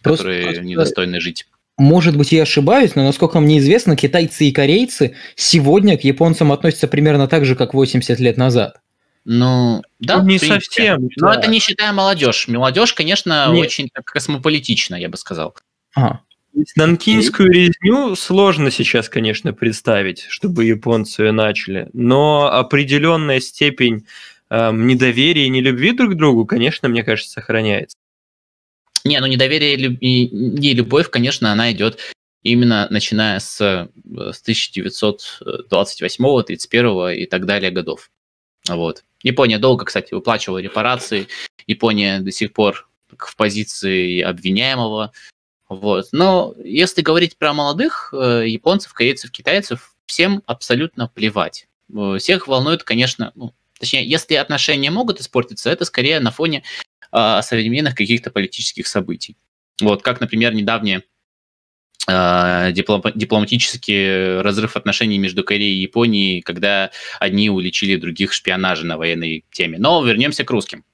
которые 0.00 0.44
просто... 0.44 0.62
недостойны 0.62 1.20
жить. 1.20 1.46
Может 1.76 2.16
быть, 2.16 2.32
я 2.32 2.42
ошибаюсь, 2.42 2.94
но 2.94 3.04
насколько 3.04 3.40
мне 3.40 3.58
известно, 3.58 3.96
китайцы 3.96 4.44
и 4.44 4.52
корейцы 4.52 5.16
сегодня 5.34 5.98
к 5.98 6.04
японцам 6.04 6.52
относятся 6.52 6.88
примерно 6.88 7.28
так 7.28 7.44
же, 7.44 7.54
как 7.54 7.74
80 7.74 8.18
лет 8.20 8.36
назад. 8.36 8.80
Ну, 9.24 9.82
да, 9.98 10.22
ну, 10.22 10.28
не 10.28 10.38
совсем. 10.38 11.08
Но 11.16 11.32
да. 11.32 11.40
это 11.40 11.50
не 11.50 11.58
считая 11.58 11.92
молодежь. 11.92 12.48
Молодежь, 12.48 12.94
конечно, 12.94 13.48
Нет. 13.52 13.66
очень 13.66 13.90
космополитична, 14.04 14.94
я 14.96 15.08
бы 15.08 15.16
сказал. 15.16 15.54
Ага. 15.94 16.20
Нанкинскую 16.76 17.50
резню 17.50 18.14
сложно 18.16 18.70
сейчас, 18.70 19.08
конечно, 19.08 19.52
представить, 19.52 20.26
чтобы 20.28 20.64
японцы 20.64 21.22
ее 21.22 21.32
начали, 21.32 21.88
но 21.92 22.52
определенная 22.52 23.40
степень 23.40 24.06
э, 24.50 24.72
недоверия 24.72 25.46
и 25.46 25.48
нелюбви 25.48 25.92
друг 25.92 26.12
к 26.12 26.16
другу, 26.16 26.46
конечно, 26.46 26.88
мне 26.88 27.04
кажется, 27.04 27.32
сохраняется. 27.32 27.96
Не, 29.04 29.20
ну 29.20 29.26
недоверие 29.26 29.76
и 29.76 30.74
любовь, 30.74 31.08
конечно, 31.08 31.52
она 31.52 31.72
идет 31.72 31.98
именно 32.42 32.86
начиная 32.90 33.38
с, 33.38 33.60
э, 33.60 33.88
с 34.32 34.42
1928, 34.42 36.42
31 36.42 37.08
и 37.10 37.26
так 37.26 37.46
далее 37.46 37.70
годов. 37.70 38.10
Вот. 38.68 39.04
Япония 39.22 39.58
долго, 39.58 39.84
кстати, 39.84 40.14
выплачивала 40.14 40.58
репарации. 40.58 41.28
Япония 41.66 42.20
до 42.20 42.32
сих 42.32 42.52
пор 42.52 42.88
в 43.16 43.36
позиции 43.36 44.20
обвиняемого. 44.20 45.12
Вот. 45.70 46.08
Но 46.10 46.54
если 46.62 47.00
говорить 47.00 47.38
про 47.38 47.54
молодых 47.54 48.12
э, 48.12 48.44
японцев, 48.48 48.92
корейцев, 48.92 49.30
китайцев, 49.30 49.94
всем 50.04 50.42
абсолютно 50.46 51.06
плевать. 51.06 51.68
Э, 51.96 52.16
всех 52.18 52.48
волнует, 52.48 52.82
конечно, 52.82 53.30
ну, 53.36 53.54
точнее, 53.78 54.04
если 54.04 54.34
отношения 54.34 54.90
могут 54.90 55.20
испортиться, 55.20 55.70
это 55.70 55.84
скорее 55.84 56.18
на 56.18 56.32
фоне 56.32 56.64
а, 57.12 57.40
современных 57.42 57.94
каких-то 57.94 58.30
политических 58.30 58.88
событий. 58.88 59.36
Вот, 59.80 60.02
как, 60.02 60.20
например, 60.20 60.54
недавнее 60.54 61.04
э, 62.08 62.72
дипломатический 62.72 64.40
разрыв 64.42 64.76
отношений 64.76 65.18
между 65.18 65.44
Кореей 65.44 65.78
и 65.78 65.82
Японией, 65.82 66.40
когда 66.42 66.90
одни 67.20 67.48
уличили 67.48 67.94
других 67.94 68.32
шпионажа 68.32 68.84
на 68.86 68.98
военной 68.98 69.44
теме. 69.52 69.78
Но 69.78 70.04
вернемся 70.04 70.44
к 70.44 70.50
русским. 70.50 70.84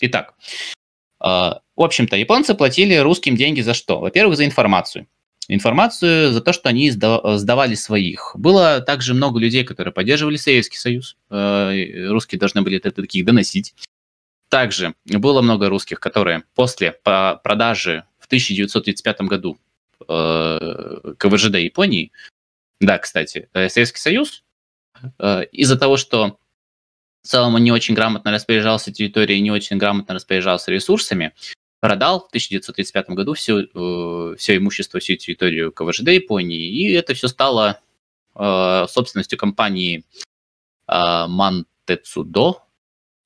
Итак, 0.00 0.34
э, 0.38 0.85
в 1.20 1.62
общем-то, 1.76 2.16
японцы 2.16 2.54
платили 2.54 2.94
русским 2.96 3.36
деньги 3.36 3.60
за 3.60 3.74
что? 3.74 4.00
Во-первых, 4.00 4.36
за 4.36 4.44
информацию. 4.44 5.06
Информацию 5.48 6.32
за 6.32 6.40
то, 6.40 6.52
что 6.52 6.68
они 6.68 6.90
сдавали 6.90 7.74
своих. 7.76 8.32
Было 8.34 8.80
также 8.80 9.14
много 9.14 9.38
людей, 9.38 9.62
которые 9.64 9.94
поддерживали 9.94 10.36
Советский 10.36 10.76
Союз. 10.76 11.16
Э, 11.30 12.08
русские 12.08 12.40
должны 12.40 12.62
были 12.62 12.78
это 12.78 12.90
таких 12.90 13.24
доносить. 13.24 13.74
Также 14.48 14.94
было 15.04 15.42
много 15.42 15.68
русских, 15.68 16.00
которые 16.00 16.42
после 16.54 16.92
продажи 17.02 18.04
в 18.18 18.26
1935 18.26 19.20
году 19.22 19.58
э, 20.08 21.14
КВЖД 21.18 21.56
Японии, 21.56 22.10
да, 22.80 22.98
кстати, 22.98 23.48
э, 23.52 23.68
Советский 23.68 24.00
Союз, 24.00 24.42
из-за 25.52 25.76
того, 25.78 25.98
что 25.98 26.38
в 27.26 27.28
целом 27.28 27.56
он 27.56 27.64
не 27.64 27.72
очень 27.72 27.94
грамотно 27.94 28.30
распоряжался 28.30 28.92
территорией, 28.92 29.40
не 29.40 29.50
очень 29.50 29.78
грамотно 29.78 30.14
распоряжался 30.14 30.70
ресурсами, 30.70 31.32
продал 31.80 32.20
в 32.20 32.26
1935 32.28 33.10
году 33.10 33.34
все, 33.34 33.66
все 34.36 34.56
имущество, 34.56 35.00
всю 35.00 35.16
территорию 35.16 35.72
КВЖД 35.72 36.08
Японии, 36.10 36.68
и 36.68 36.92
это 36.92 37.14
все 37.14 37.26
стало 37.26 37.80
собственностью 38.32 39.38
компании 39.38 40.04
Мантецудо, 40.86 42.62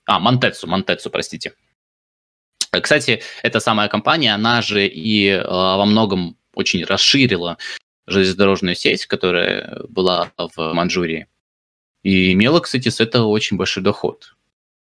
а, 0.06 0.18
Монтецу, 0.18 0.66
Монтецу, 0.66 1.10
простите. 1.10 1.52
Кстати, 2.70 3.22
эта 3.42 3.60
самая 3.60 3.88
компания, 3.88 4.32
она 4.34 4.62
же 4.62 4.86
и 4.86 5.28
э, 5.28 5.42
во 5.44 5.84
многом 5.84 6.38
очень 6.54 6.84
расширила 6.84 7.58
железнодорожную 8.06 8.76
сеть, 8.76 9.06
которая 9.06 9.82
была 9.88 10.32
в 10.38 10.72
Манчжурии. 10.72 11.26
И 12.02 12.32
имела, 12.32 12.60
кстати, 12.60 12.88
с 12.88 13.00
этого 13.00 13.26
очень 13.26 13.56
большой 13.56 13.82
доход. 13.82 14.34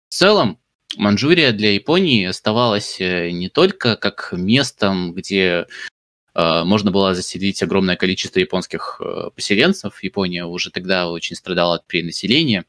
В 0.09 0.15
целом, 0.15 0.59
Манчжурия 0.97 1.53
для 1.53 1.73
Японии 1.73 2.25
оставалась 2.25 3.01
э, 3.01 3.31
не 3.31 3.49
только 3.49 3.97
как 3.97 4.33
местом, 4.33 5.13
где 5.13 5.67
э, 6.35 6.65
можно 6.65 6.91
было 6.91 7.15
заселить 7.15 7.63
огромное 7.63 7.97
количество 7.97 8.39
японских 8.39 9.01
э, 9.01 9.31
поселенцев. 9.35 10.03
Япония 10.03 10.45
уже 10.45 10.71
тогда 10.71 11.11
очень 11.11 11.37
страдала 11.37 11.77
от 11.77 11.87
перенаселения. 11.87 12.65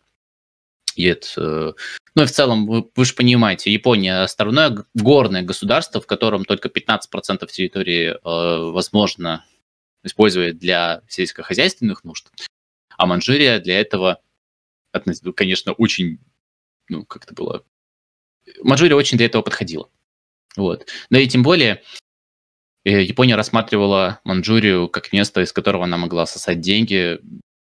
И 0.95 1.03
это, 1.03 1.27
э, 1.37 1.73
ну 2.15 2.23
и 2.23 2.25
в 2.25 2.31
целом, 2.31 2.65
вы, 2.65 2.89
вы 2.95 3.05
же 3.05 3.13
понимаете, 3.13 3.71
Япония 3.71 4.23
островное 4.23 4.83
горное 4.95 5.43
государство, 5.43 6.01
в 6.01 6.07
котором 6.07 6.43
только 6.43 6.69
15% 6.69 7.47
территории 7.51 8.09
э, 8.09 8.71
возможно 8.71 9.45
использовать 10.03 10.57
для 10.57 11.01
сельскохозяйственных 11.07 12.03
нужд, 12.03 12.29
а 12.97 13.05
Манчжурия 13.05 13.59
для 13.59 13.79
этого, 13.79 14.21
конечно, 15.35 15.73
очень, 15.73 16.19
ну, 16.89 17.05
как 17.05 17.23
это 17.23 17.33
было, 17.33 17.63
Манчжурия 18.61 18.95
очень 18.95 19.17
для 19.17 19.27
этого 19.27 19.41
подходила. 19.41 19.89
Вот. 20.55 20.87
Но 21.09 21.17
и 21.17 21.27
тем 21.27 21.43
более 21.43 21.83
э, 22.83 23.03
Япония 23.03 23.35
рассматривала 23.35 24.19
Манчжурию 24.23 24.87
как 24.89 25.13
место, 25.13 25.41
из 25.41 25.53
которого 25.53 25.83
она 25.83 25.97
могла 25.97 26.25
сосать 26.25 26.61
деньги, 26.61 27.19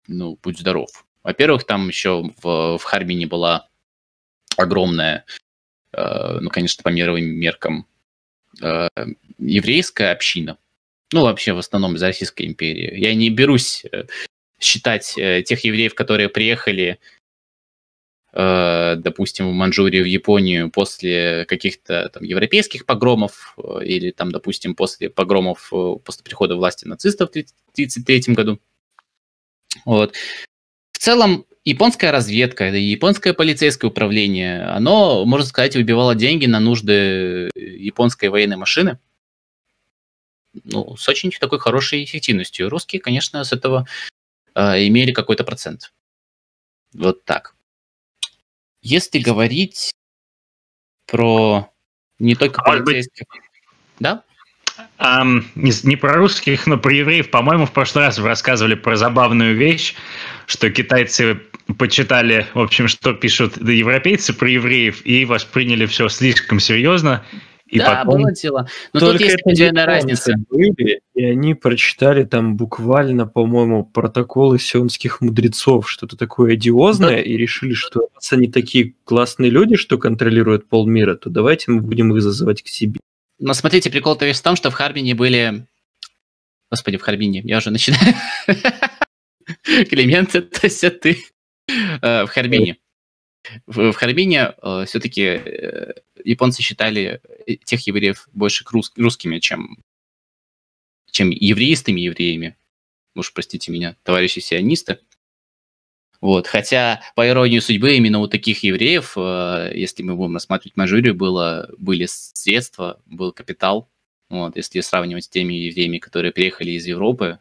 ну, 0.08 0.40
будь 0.42 0.60
здоров. 0.60 0.90
Во-первых, 1.24 1.66
там 1.66 1.88
еще 1.88 2.32
в, 2.42 2.78
в 2.78 2.84
Харбине 2.84 3.28
была 3.28 3.68
огромная, 4.58 5.26
э, 5.94 6.40
ну, 6.40 6.50
конечно, 6.50 6.84
по 6.84 6.90
мировым 6.90 7.26
меркам, 7.26 7.86
э, 8.62 8.88
еврейская 9.38 10.12
община. 10.12 10.58
Ну, 11.12 11.22
вообще, 11.22 11.54
в 11.54 11.58
основном 11.58 11.96
из 11.96 12.04
Российской 12.04 12.46
империи. 12.46 12.98
Я 12.98 13.14
не 13.16 13.30
берусь 13.30 13.84
э, 13.92 14.06
считать 14.60 15.18
э, 15.18 15.42
тех 15.44 15.64
евреев, 15.64 15.96
которые 15.96 16.30
приехали, 16.30 17.00
э, 18.34 18.96
допустим, 18.98 19.50
в 19.50 19.54
Манчжурию, 19.54 20.04
в 20.04 20.08
Японию 20.08 20.70
после 20.70 21.46
каких-то 21.46 22.10
там 22.10 22.24
европейских 22.24 22.86
погромов 22.86 23.56
э, 23.58 23.84
или 23.86 24.12
там, 24.12 24.32
допустим, 24.32 24.76
после 24.76 25.10
погромов 25.10 25.70
э, 25.72 25.96
после 26.04 26.24
прихода 26.24 26.56
власти 26.56 26.86
нацистов 26.86 27.30
в 27.30 27.32
1933 27.32 28.34
году. 28.36 28.60
Вот. 29.86 30.16
В 30.92 30.98
целом, 30.98 31.46
японская 31.64 32.12
разведка, 32.12 32.66
японское 32.66 33.34
полицейское 33.34 33.90
управление, 33.90 34.64
оно, 34.64 35.26
можно 35.26 35.48
сказать, 35.48 35.76
выбивало 35.76 36.16
деньги 36.16 36.46
на 36.46 36.60
нужды 36.60 37.50
японской 37.56 38.30
военной 38.30 38.58
машины. 38.58 39.00
Ну, 40.64 40.98
с 40.98 41.08
очень 41.08 41.32
такой 41.32 41.60
хорошей 41.60 42.04
эффективностью. 42.04 42.70
Русские, 42.70 43.02
конечно, 43.02 43.44
с 43.44 43.54
этого 43.54 43.88
имели 44.60 45.12
какой-то 45.12 45.44
процент. 45.44 45.94
Вот 46.94 47.24
так. 47.26 47.56
Если 48.82 49.20
говорить 49.20 49.94
про 51.06 51.72
не 52.20 52.36
только 52.36 52.62
а 52.62 52.66
полицейских... 52.66 53.26
Быть... 53.30 53.42
Да? 54.00 54.24
Um, 54.98 55.44
не, 55.56 55.72
не 55.84 55.96
про 55.96 56.14
русских, 56.14 56.68
но 56.68 56.78
про 56.78 56.94
евреев. 56.94 57.30
По-моему, 57.32 57.66
в 57.66 57.72
прошлый 57.72 58.06
раз 58.06 58.18
вы 58.18 58.28
рассказывали 58.28 58.76
про 58.76 58.96
забавную 58.96 59.56
вещь, 59.56 59.96
что 60.46 60.70
китайцы 60.70 61.42
почитали, 61.78 62.48
в 62.54 62.60
общем, 62.60 62.88
что 62.88 63.14
пишут 63.14 63.58
европейцы 63.58 64.34
про 64.34 64.50
евреев 64.50 65.06
и 65.06 65.26
восприняли 65.26 65.86
все 65.86 66.08
слишком 66.10 66.60
серьезно. 66.60 67.26
И 67.70 67.78
да, 67.78 68.04
потом... 68.04 68.22
было 68.22 68.32
дело. 68.32 68.68
Но 68.94 69.00
Только 69.00 69.20
тут 69.20 69.22
есть 69.22 69.42
определенная 69.42 69.86
разница. 69.86 70.34
Были, 70.50 71.02
и 71.14 71.24
они 71.24 71.54
прочитали 71.54 72.24
там 72.24 72.58
буквально, 72.58 73.28
по-моему, 73.28 73.86
протоколы 73.86 74.58
сионских 74.58 75.22
мудрецов, 75.22 75.90
что-то 75.90 76.18
такое 76.18 76.54
одиозное, 76.54 77.18
да. 77.18 77.22
и 77.22 77.38
решили, 77.38 77.74
что 77.74 78.10
раз 78.16 78.34
они 78.34 78.48
такие 78.48 78.96
классные 79.04 79.52
люди, 79.52 79.76
что 79.76 80.00
контролируют 80.00 80.68
полмира, 80.68 81.16
то 81.16 81.30
давайте 81.30 81.72
мы 81.72 81.82
будем 81.82 82.16
их 82.16 82.22
зазывать 82.24 82.64
к 82.64 82.68
себе. 82.68 83.00
Но 83.38 83.54
смотрите, 83.54 83.92
прикол-то 83.92 84.26
весь 84.26 84.40
в 84.40 84.44
том, 84.44 84.56
что 84.56 84.72
в 84.72 84.74
Харбине 84.74 85.14
были... 85.14 85.66
Господи, 86.72 86.98
в 86.98 87.02
Харбине, 87.02 87.42
я 87.44 87.58
уже 87.58 87.70
начинаю... 87.70 88.16
Климент, 89.90 90.36
это 90.36 90.68
все 90.70 90.90
ты. 90.90 91.18
Э, 92.02 92.26
в 92.26 92.28
Харбине. 92.28 92.78
В, 93.66 93.94
Харбине 93.94 94.54
э, 94.62 94.84
все-таки 94.86 95.24
э, 95.24 95.94
японцы 96.24 96.62
считали 96.62 97.22
тех 97.64 97.86
евреев 97.88 98.28
больше 98.34 98.66
русскими, 98.96 99.40
чем, 99.40 99.78
чем 101.10 101.30
евреистыми 101.30 102.02
евреями. 102.02 102.58
Уж 103.16 103.34
простите 103.34 103.72
меня, 103.72 103.96
товарищи 104.04 104.40
сионисты. 104.40 105.00
Вот. 106.22 106.48
Хотя, 106.48 107.02
по 107.16 107.28
иронии 107.28 107.60
судьбы, 107.60 107.96
именно 107.96 108.20
у 108.20 108.28
таких 108.28 108.64
евреев, 108.64 109.16
если 109.74 110.04
мы 110.04 110.16
будем 110.16 110.34
рассматривать 110.34 110.76
Мажурию, 110.76 111.16
было, 111.16 111.70
были 111.78 112.08
средства, 112.08 113.02
был 113.06 113.32
капитал. 113.32 113.90
Вот. 114.30 114.58
Если 114.58 114.82
сравнивать 114.82 115.24
с 115.24 115.30
теми 115.30 115.54
евреями, 115.54 115.98
которые 115.98 116.34
приехали 116.34 116.72
из 116.72 116.86
Европы, 116.86 117.40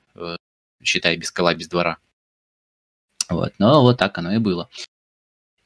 считай, 0.83 1.16
без 1.16 1.33
кола, 1.33 1.55
без 1.55 1.69
двора. 1.69 1.99
Вот. 3.29 3.53
Но 3.59 3.83
вот 3.83 3.99
так 3.99 4.16
оно 4.19 4.35
и 4.35 4.39
было. 4.39 4.70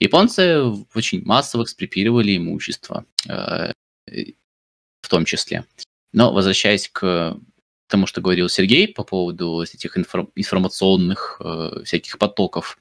Японцы 0.02 0.60
очень 0.94 1.24
массово 1.24 1.62
экспроприировали 1.62 2.36
имущество, 2.36 3.04
э, 3.28 3.72
в 5.00 5.08
том 5.08 5.24
числе. 5.24 5.64
Но 6.12 6.32
возвращаясь 6.32 6.88
к 6.88 7.38
тому, 7.86 8.08
что 8.08 8.20
говорил 8.20 8.48
Сергей 8.48 8.88
по 8.88 9.04
поводу 9.04 9.62
этих 9.62 9.96
инфор- 9.96 10.28
информационных 10.34 11.40
э, 11.44 11.84
всяких 11.84 12.18
потоков, 12.18 12.80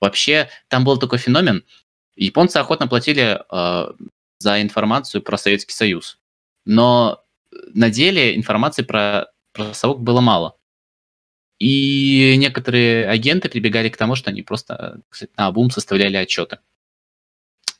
вообще 0.00 0.48
там 0.68 0.84
был 0.84 0.96
такой 0.96 1.18
феномен. 1.18 1.64
Японцы 2.14 2.58
охотно 2.58 2.86
платили 2.86 3.40
э, 3.50 3.92
за 4.38 4.62
информацию 4.62 5.22
про 5.22 5.36
Советский 5.36 5.72
Союз, 5.72 6.18
но 6.64 7.24
на 7.50 7.90
деле 7.90 8.36
информации 8.36 8.84
про, 8.84 9.26
про 9.52 9.74
совок 9.74 10.00
было 10.02 10.20
мало. 10.20 10.56
И 11.64 12.36
некоторые 12.36 13.08
агенты 13.08 13.48
прибегали 13.48 13.88
к 13.88 13.96
тому, 13.96 14.16
что 14.16 14.28
они 14.28 14.42
просто 14.42 15.00
кстати, 15.08 15.32
на 15.38 15.46
обум 15.46 15.70
составляли 15.70 16.18
отчеты. 16.18 16.58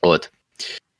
Вот. 0.00 0.32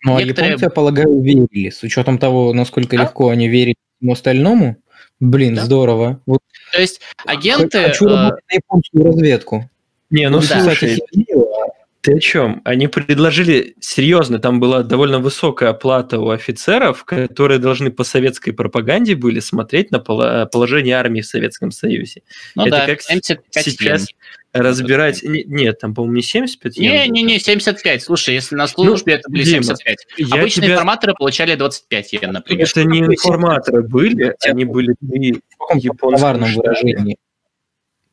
Ну, 0.02 0.16
а 0.16 0.22
некоторые... 0.22 0.50
японцы, 0.50 0.64
я 0.66 0.70
полагаю, 0.70 1.22
верили, 1.22 1.70
с 1.70 1.82
учетом 1.82 2.18
того, 2.18 2.52
насколько 2.52 2.94
а? 2.96 3.00
легко 3.00 3.30
они 3.30 3.48
верили 3.48 3.76
всему 3.96 4.12
остальному. 4.12 4.76
Блин, 5.18 5.54
да? 5.54 5.64
здорово. 5.64 6.20
Вот. 6.26 6.40
То 6.72 6.80
есть 6.82 7.00
агенты... 7.24 7.84
Хочу 7.84 8.04
э... 8.04 8.10
работать 8.10 8.44
на 8.50 8.54
японскую 8.54 9.04
разведку. 9.06 9.70
Не, 10.10 10.28
ну, 10.28 10.40
да. 10.40 10.62
слушай, 10.62 11.00
Ты 12.04 12.16
о 12.16 12.20
чем? 12.20 12.60
Они 12.66 12.86
предложили 12.86 13.76
серьезно, 13.80 14.38
там 14.38 14.60
была 14.60 14.82
довольно 14.82 15.20
высокая 15.20 15.70
оплата 15.70 16.20
у 16.20 16.28
офицеров, 16.28 17.02
которые 17.04 17.58
должны 17.58 17.90
по 17.90 18.04
советской 18.04 18.52
пропаганде 18.52 19.14
были 19.14 19.40
смотреть 19.40 19.90
на 19.90 20.00
положение 20.00 20.96
армии 20.96 21.22
в 21.22 21.26
Советском 21.26 21.70
Союзе. 21.70 22.20
Ну 22.56 22.66
Это 22.66 22.70
да, 22.72 22.86
как 22.86 23.00
75 23.00 23.64
сейчас 23.64 24.06
разбирать... 24.52 25.22
Не- 25.22 25.44
Нет, 25.44 25.78
там, 25.80 25.94
по-моему, 25.94 26.16
не 26.16 26.22
75 26.22 26.76
йен. 26.76 26.92
Не-не-не, 26.92 27.38
75. 27.38 28.02
Слушай, 28.02 28.34
если 28.34 28.54
на 28.54 28.66
службе 28.68 29.14
это 29.14 29.30
были 29.30 29.42
Дима, 29.42 29.62
75. 29.62 29.96
я 30.18 30.26
Обычные 30.36 30.64
тебя- 30.66 30.74
информаторы 30.74 31.14
получали 31.14 31.54
25 31.54 32.12
йен, 32.12 32.32
например. 32.32 32.68
Это 32.70 32.84
не 32.84 32.98
информаторы 33.00 33.82
были, 33.82 34.34
они 34.44 34.66
были 34.66 34.94
при 35.00 35.40
В 35.58 35.76
японском 35.78 36.44
выражении. 36.54 37.16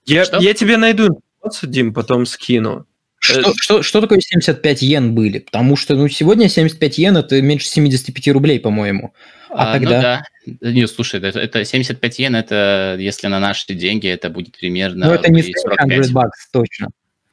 Я, 0.05 0.23
Что? 0.23 0.37
я 0.39 0.53
тебе 0.53 0.77
найду 0.77 1.19
информацию, 1.43 1.69
Дим, 1.69 1.93
потом 1.93 2.25
скину. 2.25 2.87
Что, 3.21 3.53
что, 3.55 3.83
что 3.83 4.01
такое 4.01 4.19
75 4.19 4.81
йен 4.81 5.13
были? 5.13 5.39
Потому 5.39 5.75
что 5.75 5.95
ну, 5.95 6.07
сегодня 6.09 6.49
75 6.49 6.97
йен 6.97 7.17
это 7.17 7.39
меньше 7.39 7.67
75 7.67 8.29
рублей, 8.29 8.59
по-моему. 8.59 9.13
А, 9.51 9.77
ну 9.77 9.85
тогда? 9.85 10.01
да. 10.01 10.71
Не, 10.71 10.87
слушай, 10.87 11.21
это, 11.21 11.39
это 11.39 11.63
75 11.63 12.19
йен, 12.19 12.35
это 12.35 12.95
если 12.99 13.27
на 13.27 13.39
наши 13.39 13.71
деньги, 13.75 14.07
это 14.07 14.29
будет 14.31 14.57
примерно 14.57 15.05
ну, 15.05 15.13
это 15.13 15.31
не 15.31 15.43
45. 15.43 15.87
300 15.87 16.13
бакс, 16.13 16.49
точно. 16.49 16.87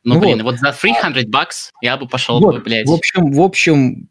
Ну, 0.05 0.15
Ну 0.15 0.20
блин, 0.20 0.43
вот. 0.43 0.59
за 0.59 0.73
300 0.73 1.27
бакс 1.28 1.73
я 1.81 1.97
бы 1.97 2.06
пошел 2.06 2.39
Вот, 2.39 2.56
бы, 2.56 2.60
блядь. 2.60 2.86
в 2.86 2.93
общем, 2.93 3.32
в 3.32 3.40
общем, 3.40 4.09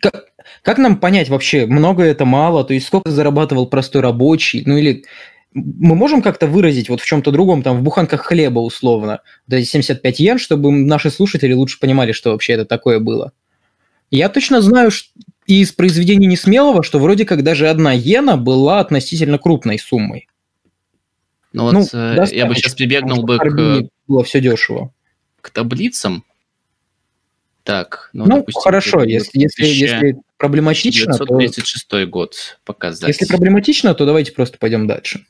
как, 0.00 0.24
как 0.62 0.78
нам 0.78 0.96
понять 0.96 1.28
вообще, 1.28 1.66
много 1.66 2.04
это 2.04 2.24
мало, 2.24 2.64
то 2.64 2.72
есть 2.72 2.86
сколько 2.86 3.10
зарабатывал 3.10 3.66
простой 3.66 4.00
рабочий, 4.00 4.62
ну 4.64 4.78
или 4.78 5.04
мы 5.52 5.96
можем 5.96 6.22
как-то 6.22 6.46
выразить 6.46 6.88
вот 6.88 7.00
в 7.00 7.04
чем-то 7.04 7.32
другом, 7.32 7.62
там, 7.62 7.78
в 7.78 7.82
буханках 7.82 8.22
хлеба 8.22 8.60
условно, 8.60 9.20
вот 9.46 9.56
эти 9.56 9.66
75 9.66 10.20
йен, 10.20 10.38
чтобы 10.38 10.70
наши 10.70 11.10
слушатели 11.10 11.52
лучше 11.52 11.80
понимали, 11.80 12.12
что 12.12 12.30
вообще 12.30 12.52
это 12.52 12.64
такое 12.64 13.00
было. 13.00 13.32
Я 14.10 14.28
точно 14.28 14.60
знаю 14.60 14.90
ш- 14.90 15.06
из 15.46 15.72
произведений 15.72 16.26
Несмелого, 16.26 16.82
что 16.82 16.98
вроде 16.98 17.24
как 17.24 17.42
даже 17.42 17.68
одна 17.68 17.94
иена 17.94 18.36
была 18.36 18.80
относительно 18.80 19.38
крупной 19.38 19.78
суммой. 19.78 20.28
ну 21.52 21.64
вот 21.64 21.72
ну, 21.72 21.86
э, 21.92 22.26
я 22.30 22.46
бы 22.46 22.54
сейчас 22.54 22.74
прибегнул 22.74 23.22
бы 23.24 23.36
что 23.36 23.50
к, 23.50 23.88
было 24.06 24.24
все 24.24 24.40
дешево. 24.40 24.92
к 25.40 25.50
таблицам. 25.50 26.24
Так, 27.62 28.10
ну, 28.12 28.24
Ну, 28.26 28.36
допустим, 28.38 28.62
хорошо, 28.62 29.02
если, 29.02 29.38
если, 29.38 29.62
1000 29.62 29.84
если 29.84 30.16
проблематично, 30.38 31.12
то... 31.12 31.24
936 31.26 32.08
год 32.08 32.58
показать. 32.64 33.08
Если 33.08 33.26
проблематично, 33.26 33.94
то 33.94 34.06
давайте 34.06 34.32
просто 34.32 34.58
пойдем 34.58 34.86
дальше. 34.86 35.26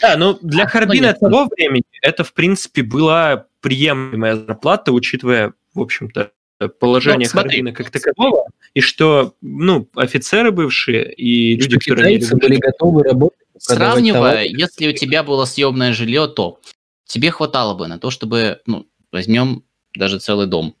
Да, 0.00 0.16
ну 0.16 0.38
для 0.42 0.64
А, 0.64 0.68
Харбина 0.68 1.14
того 1.14 1.48
времени 1.56 1.84
это, 2.02 2.24
в 2.24 2.32
принципе, 2.32 2.82
была 2.82 3.46
приемлемая 3.60 4.36
зарплата, 4.36 4.92
учитывая, 4.92 5.52
в 5.74 5.80
общем-то, 5.80 6.32
положение 6.78 7.26
Ну, 7.26 7.30
смотри. 7.30 7.50
Харбина 7.58 7.72
как 7.72 7.90
такового, 7.90 8.46
и 8.74 8.80
что, 8.80 9.34
ну, 9.40 9.88
офицеры 9.94 10.52
бывшие 10.52 11.12
и 11.12 11.56
люди, 11.56 11.78
Что 11.80 11.94
которые... 11.94 12.18
были 12.30 12.56
готовы 12.56 13.02
работать, 13.02 13.38
Сравнивая, 13.58 14.20
товары. 14.20 14.46
если 14.48 14.88
у 14.88 14.92
тебя 14.92 15.22
было 15.22 15.44
съемное 15.44 15.92
жилье, 15.92 16.28
то 16.28 16.60
тебе 17.04 17.30
хватало 17.30 17.74
бы 17.74 17.88
на 17.88 17.98
то, 17.98 18.10
чтобы, 18.10 18.60
ну, 18.66 18.86
возьмем 19.12 19.64
даже 19.94 20.18
целый 20.18 20.46
дом. 20.46 20.76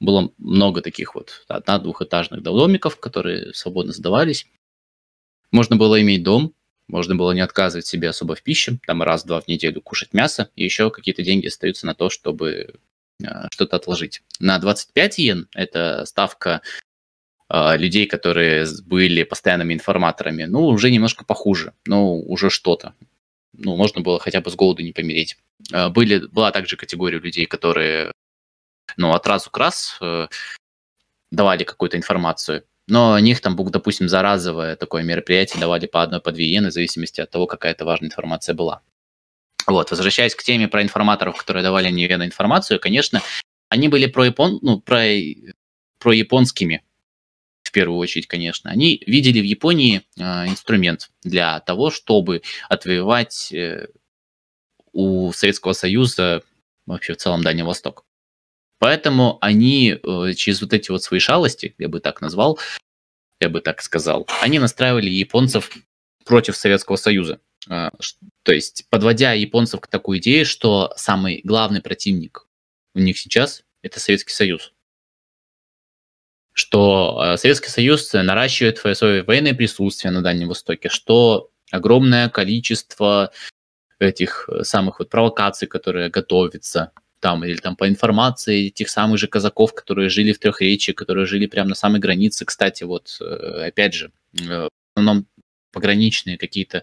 Было 0.00 0.32
много 0.38 0.80
таких 0.80 1.14
вот 1.14 1.44
одна-двухэтажных 1.46 2.42
домиков, 2.42 2.98
которые 2.98 3.52
свободно 3.52 3.92
сдавались. 3.92 4.46
Можно 5.52 5.76
было 5.76 6.00
иметь 6.00 6.22
дом, 6.22 6.54
можно 6.90 7.14
было 7.14 7.32
не 7.32 7.40
отказывать 7.40 7.86
себе 7.86 8.08
особо 8.08 8.34
в 8.34 8.42
пище, 8.42 8.78
там 8.86 9.02
раз-два 9.02 9.40
в 9.40 9.48
неделю 9.48 9.80
кушать 9.80 10.12
мясо, 10.12 10.50
и 10.56 10.64
еще 10.64 10.90
какие-то 10.90 11.22
деньги 11.22 11.46
остаются 11.46 11.86
на 11.86 11.94
то, 11.94 12.10
чтобы 12.10 12.74
э, 13.22 13.48
что-то 13.50 13.76
отложить. 13.76 14.22
На 14.38 14.58
25 14.58 15.18
йен 15.18 15.48
это 15.54 16.04
ставка 16.06 16.62
э, 17.48 17.76
людей, 17.76 18.06
которые 18.06 18.66
были 18.84 19.22
постоянными 19.22 19.74
информаторами, 19.74 20.44
ну, 20.44 20.66
уже 20.66 20.90
немножко 20.90 21.24
похуже, 21.24 21.72
ну, 21.86 22.20
уже 22.20 22.50
что-то. 22.50 22.94
Ну, 23.52 23.76
можно 23.76 24.00
было 24.00 24.18
хотя 24.18 24.40
бы 24.40 24.50
с 24.50 24.54
голоду 24.54 24.82
не 24.82 24.92
помереть. 24.92 25.36
Э, 25.72 25.88
Были, 25.88 26.26
была 26.26 26.50
также 26.50 26.76
категория 26.76 27.18
людей, 27.18 27.46
которые, 27.46 28.12
ну, 28.96 29.12
от 29.12 29.26
разу 29.26 29.50
к 29.50 29.58
раз 29.58 29.96
э, 30.00 30.28
давали 31.30 31.64
какую-то 31.64 31.96
информацию, 31.96 32.64
но 32.90 33.14
о 33.14 33.20
них 33.20 33.40
там, 33.40 33.56
допустим, 33.56 34.08
за 34.08 34.22
разовое 34.22 34.76
такое 34.76 35.02
мероприятие 35.02 35.60
давали 35.60 35.86
по 35.86 36.02
одной, 36.02 36.20
по 36.20 36.32
две 36.32 36.46
иены, 36.46 36.68
в 36.68 36.72
зависимости 36.72 37.20
от 37.20 37.30
того, 37.30 37.46
какая 37.46 37.72
это 37.72 37.84
важная 37.84 38.08
информация 38.08 38.54
была. 38.54 38.82
Вот, 39.66 39.90
возвращаясь 39.90 40.34
к 40.34 40.42
теме 40.42 40.68
про 40.68 40.82
информаторов, 40.82 41.36
которые 41.36 41.62
давали 41.62 41.90
неверную 41.90 42.28
информацию, 42.28 42.80
конечно, 42.80 43.22
они 43.68 43.88
были 43.88 44.06
про, 44.06 44.26
япон, 44.26 44.58
ну, 44.62 44.80
про, 44.80 45.04
про 45.98 46.12
японскими, 46.12 46.82
в 47.62 47.72
первую 47.72 47.98
очередь, 47.98 48.26
конечно. 48.26 48.70
Они 48.70 49.00
видели 49.06 49.40
в 49.40 49.44
Японии 49.44 50.02
э, 50.18 50.22
инструмент 50.48 51.10
для 51.22 51.60
того, 51.60 51.90
чтобы 51.90 52.42
отвоевать 52.68 53.52
э, 53.52 53.86
у 54.92 55.32
Советского 55.32 55.72
Союза 55.72 56.42
вообще 56.86 57.12
в 57.12 57.18
целом 57.18 57.42
Дальний 57.42 57.62
Восток. 57.62 58.04
Поэтому 58.80 59.36
они 59.42 60.00
э, 60.02 60.32
через 60.32 60.62
вот 60.62 60.72
эти 60.72 60.90
вот 60.90 61.02
свои 61.02 61.20
шалости, 61.20 61.74
я 61.76 61.88
бы 61.88 62.00
так 62.00 62.22
назвал, 62.22 62.58
я 63.38 63.50
бы 63.50 63.60
так 63.60 63.82
сказал, 63.82 64.26
они 64.40 64.58
настраивали 64.58 65.10
японцев 65.10 65.70
против 66.24 66.56
Советского 66.56 66.96
Союза. 66.96 67.40
А, 67.68 67.92
То 68.42 68.52
есть 68.52 68.86
подводя 68.88 69.34
японцев 69.34 69.82
к 69.82 69.86
такой 69.86 70.16
идее, 70.18 70.46
что 70.46 70.94
самый 70.96 71.42
главный 71.44 71.82
противник 71.82 72.46
у 72.94 73.00
них 73.00 73.18
сейчас 73.18 73.64
это 73.82 74.00
Советский 74.00 74.32
Союз. 74.32 74.72
Что 76.54 77.22
э, 77.22 77.36
Советский 77.36 77.68
Союз 77.68 78.10
наращивает 78.14 78.78
свое, 78.96 79.22
военное 79.24 79.54
присутствие 79.54 80.10
на 80.10 80.22
Дальнем 80.22 80.48
Востоке, 80.48 80.88
что 80.88 81.50
огромное 81.70 82.30
количество 82.30 83.30
этих 83.98 84.48
э, 84.48 84.64
самых 84.64 85.00
вот 85.00 85.10
провокаций, 85.10 85.68
которые 85.68 86.08
готовятся 86.08 86.92
там, 87.20 87.44
или 87.44 87.56
там 87.56 87.76
по 87.76 87.88
информации 87.88 88.70
тех 88.70 88.88
самых 88.88 89.18
же 89.18 89.28
казаков, 89.28 89.74
которые 89.74 90.08
жили 90.08 90.32
в 90.32 90.38
Трехречии, 90.38 90.92
которые 90.92 91.26
жили 91.26 91.46
прямо 91.46 91.70
на 91.70 91.74
самой 91.74 92.00
границе. 92.00 92.44
Кстати, 92.46 92.84
вот 92.84 93.18
э, 93.20 93.66
опять 93.68 93.94
же, 93.94 94.10
э, 94.32 94.64
в 94.64 94.70
основном 94.94 95.26
пограничные 95.70 96.38
какие-то 96.38 96.82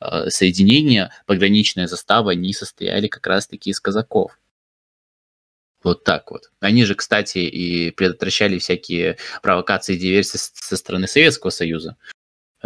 э, 0.00 0.30
соединения, 0.30 1.12
пограничные 1.26 1.86
заставы, 1.86 2.32
они 2.32 2.52
состояли 2.54 3.08
как 3.08 3.26
раз-таки 3.26 3.70
из 3.70 3.78
казаков. 3.78 4.38
Вот 5.84 6.02
так 6.02 6.30
вот. 6.30 6.50
Они 6.58 6.84
же, 6.84 6.94
кстати, 6.96 7.38
и 7.38 7.92
предотвращали 7.92 8.58
всякие 8.58 9.16
провокации 9.42 9.94
и 9.94 9.98
диверсии 9.98 10.38
со 10.38 10.76
стороны 10.76 11.06
Советского 11.06 11.50
Союза. 11.50 11.96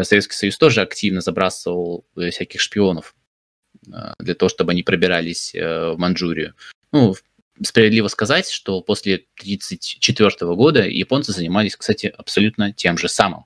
Советский 0.00 0.34
Союз 0.34 0.56
тоже 0.56 0.80
активно 0.80 1.20
забрасывал 1.20 2.06
всяких 2.16 2.62
шпионов 2.62 3.14
для 4.18 4.34
того, 4.34 4.48
чтобы 4.48 4.72
они 4.72 4.82
пробирались 4.82 5.52
в 5.52 5.96
Манчжурию. 5.98 6.54
Ну, 6.92 7.14
справедливо 7.62 8.08
сказать, 8.08 8.48
что 8.48 8.80
после 8.80 9.26
1934 9.40 10.54
года 10.54 10.86
японцы 10.86 11.32
занимались, 11.32 11.76
кстати, 11.76 12.06
абсолютно 12.06 12.72
тем 12.72 12.98
же 12.98 13.08
самым. 13.08 13.44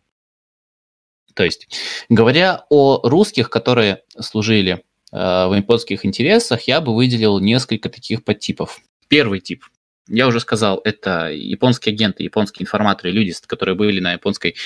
То 1.34 1.44
есть, 1.44 1.68
говоря 2.08 2.64
о 2.70 3.00
русских, 3.06 3.50
которые 3.50 4.02
служили 4.18 4.82
э, 5.12 5.16
в 5.16 5.54
японских 5.54 6.06
интересах, 6.06 6.62
я 6.62 6.80
бы 6.80 6.94
выделил 6.94 7.38
несколько 7.40 7.90
таких 7.90 8.24
подтипов. 8.24 8.80
Первый 9.08 9.40
тип, 9.40 9.64
я 10.08 10.26
уже 10.28 10.40
сказал, 10.40 10.80
это 10.84 11.30
японские 11.30 11.92
агенты, 11.92 12.22
японские 12.22 12.64
информаторы, 12.64 13.10
люди, 13.10 13.34
которые 13.46 13.74
были 13.74 14.00
на 14.00 14.12
японской 14.14 14.56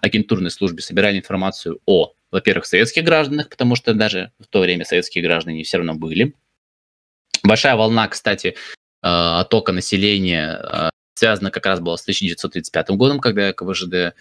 агентурной 0.00 0.50
службе, 0.50 0.82
собирали 0.82 1.18
информацию 1.18 1.80
о, 1.86 2.12
во-первых, 2.30 2.66
советских 2.66 3.04
гражданах, 3.04 3.48
потому 3.48 3.76
что 3.76 3.94
даже 3.94 4.32
в 4.38 4.46
то 4.46 4.60
время 4.60 4.84
советские 4.84 5.22
граждане 5.22 5.62
все 5.62 5.78
равно 5.78 5.94
были. 5.94 6.34
Большая 7.46 7.76
волна, 7.76 8.08
кстати, 8.08 8.48
э, 8.48 8.54
оттока 9.02 9.72
населения 9.72 10.60
э, 10.60 10.90
связана 11.14 11.50
как 11.50 11.66
раз 11.66 11.80
была 11.80 11.96
с 11.96 12.02
1935 12.02 12.90
годом, 12.90 13.20
когда 13.20 13.52
КВЖД 13.52 13.94
э, 13.94 14.12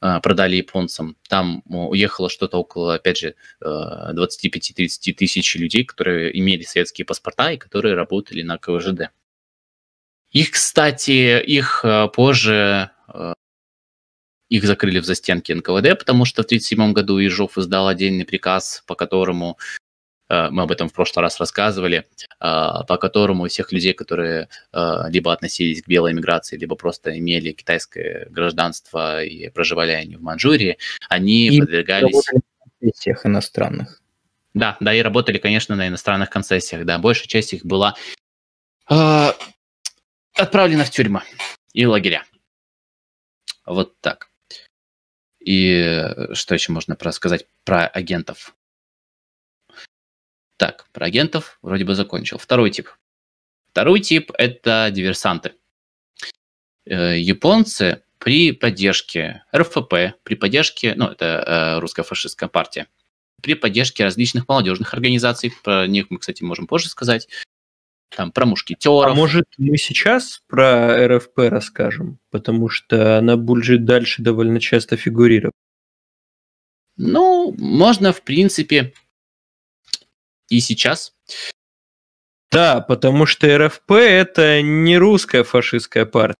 продали 0.00 0.56
японцам. 0.56 1.16
Там 1.28 1.62
уехало 1.66 2.28
что-то 2.28 2.58
около, 2.58 2.94
опять 2.94 3.18
же, 3.18 3.34
э, 3.60 3.64
25-30 3.64 5.12
тысяч 5.12 5.54
людей, 5.54 5.84
которые 5.84 6.36
имели 6.38 6.64
советские 6.64 7.04
паспорта 7.04 7.52
и 7.52 7.56
которые 7.56 7.94
работали 7.94 8.42
на 8.42 8.58
КВЖД. 8.58 9.10
Их, 10.30 10.50
кстати, 10.50 11.40
их 11.40 11.84
позже 12.14 12.90
их 14.48 14.64
закрыли 14.64 14.98
в 14.98 15.04
застенке 15.04 15.54
НКВД, 15.54 15.98
потому 15.98 16.24
что 16.26 16.42
в 16.42 16.46
1937 16.46 16.92
году 16.92 17.18
Ежов 17.18 17.56
издал 17.56 17.88
отдельный 17.88 18.26
приказ, 18.26 18.82
по 18.86 18.94
которому 18.94 19.58
мы 20.50 20.62
об 20.62 20.70
этом 20.70 20.88
в 20.88 20.92
прошлый 20.92 21.22
раз 21.22 21.38
рассказывали, 21.38 21.98
э, 21.98 22.04
по 22.40 22.96
которому 22.96 23.46
всех 23.48 23.72
людей, 23.72 23.92
которые 23.92 24.48
э, 24.72 25.02
либо 25.08 25.32
относились 25.32 25.82
к 25.82 25.88
белой 25.88 26.14
миграции, 26.14 26.56
либо 26.56 26.74
просто 26.74 27.18
имели 27.18 27.52
китайское 27.52 28.26
гражданство 28.30 29.22
и 29.22 29.48
проживали 29.50 29.92
они 29.92 30.16
в 30.16 30.22
Манчжурии, 30.22 30.78
они 31.08 31.48
И 31.48 31.60
подвергались... 31.60 32.24
Всех 32.94 33.26
иностранных. 33.26 34.02
Да, 34.54 34.76
да, 34.80 34.92
и 34.92 35.02
работали, 35.02 35.38
конечно, 35.38 35.76
на 35.76 35.86
иностранных 35.86 36.30
концессиях, 36.30 36.84
да, 36.84 36.98
большая 36.98 37.28
часть 37.28 37.52
их 37.52 37.64
была... 37.64 37.94
э, 38.90 39.28
отправлена 40.34 40.84
в 40.84 40.90
тюрьмы 40.90 41.22
и 41.72 41.86
лагеря. 41.86 42.24
Вот 43.66 44.00
так. 44.00 44.28
И 45.44 46.08
что 46.32 46.54
еще 46.54 46.72
можно 46.72 46.96
рассказать 46.98 47.46
про 47.64 47.86
агентов? 47.86 48.54
Так, 50.62 50.86
про 50.92 51.06
агентов 51.06 51.58
вроде 51.60 51.84
бы 51.84 51.96
закончил. 51.96 52.38
Второй 52.38 52.70
тип. 52.70 52.88
Второй 53.72 53.98
тип– 53.98 54.30
это 54.38 54.90
диверсанты. 54.92 55.54
Э, 56.84 57.18
японцы 57.18 58.04
при 58.18 58.52
поддержке 58.52 59.42
РФП, 59.52 59.92
при 60.22 60.36
поддержке, 60.36 60.94
ну, 60.94 61.08
это 61.08 61.24
э, 61.44 61.80
русская 61.80 62.04
фашистская 62.04 62.48
партия, 62.48 62.86
при 63.42 63.54
поддержке 63.54 64.04
различных 64.04 64.46
молодежных 64.46 64.94
организаций, 64.94 65.52
про 65.64 65.88
них 65.88 66.06
мы, 66.10 66.20
кстати, 66.20 66.44
можем 66.44 66.68
позже 66.68 66.88
сказать, 66.90 67.26
там, 68.16 68.30
про 68.30 68.46
мушкетеров. 68.46 69.10
А 69.10 69.14
может, 69.16 69.46
мы 69.58 69.76
сейчас 69.76 70.44
про 70.46 71.08
РФП 71.08 71.38
расскажем? 71.38 72.20
Потому 72.30 72.68
что 72.68 73.18
она 73.18 73.36
будет 73.36 73.84
дальше 73.84 74.22
довольно 74.22 74.60
часто 74.60 74.96
фигурировать. 74.96 75.56
Ну, 76.96 77.52
можно, 77.58 78.12
в 78.12 78.22
принципе, 78.22 78.92
и 80.52 80.60
сейчас. 80.60 81.12
Да, 82.50 82.80
потому 82.80 83.24
что 83.24 83.46
РФП 83.56 83.92
это 83.92 84.60
не 84.60 84.98
русская 84.98 85.42
фашистская 85.42 86.04
партия. 86.04 86.36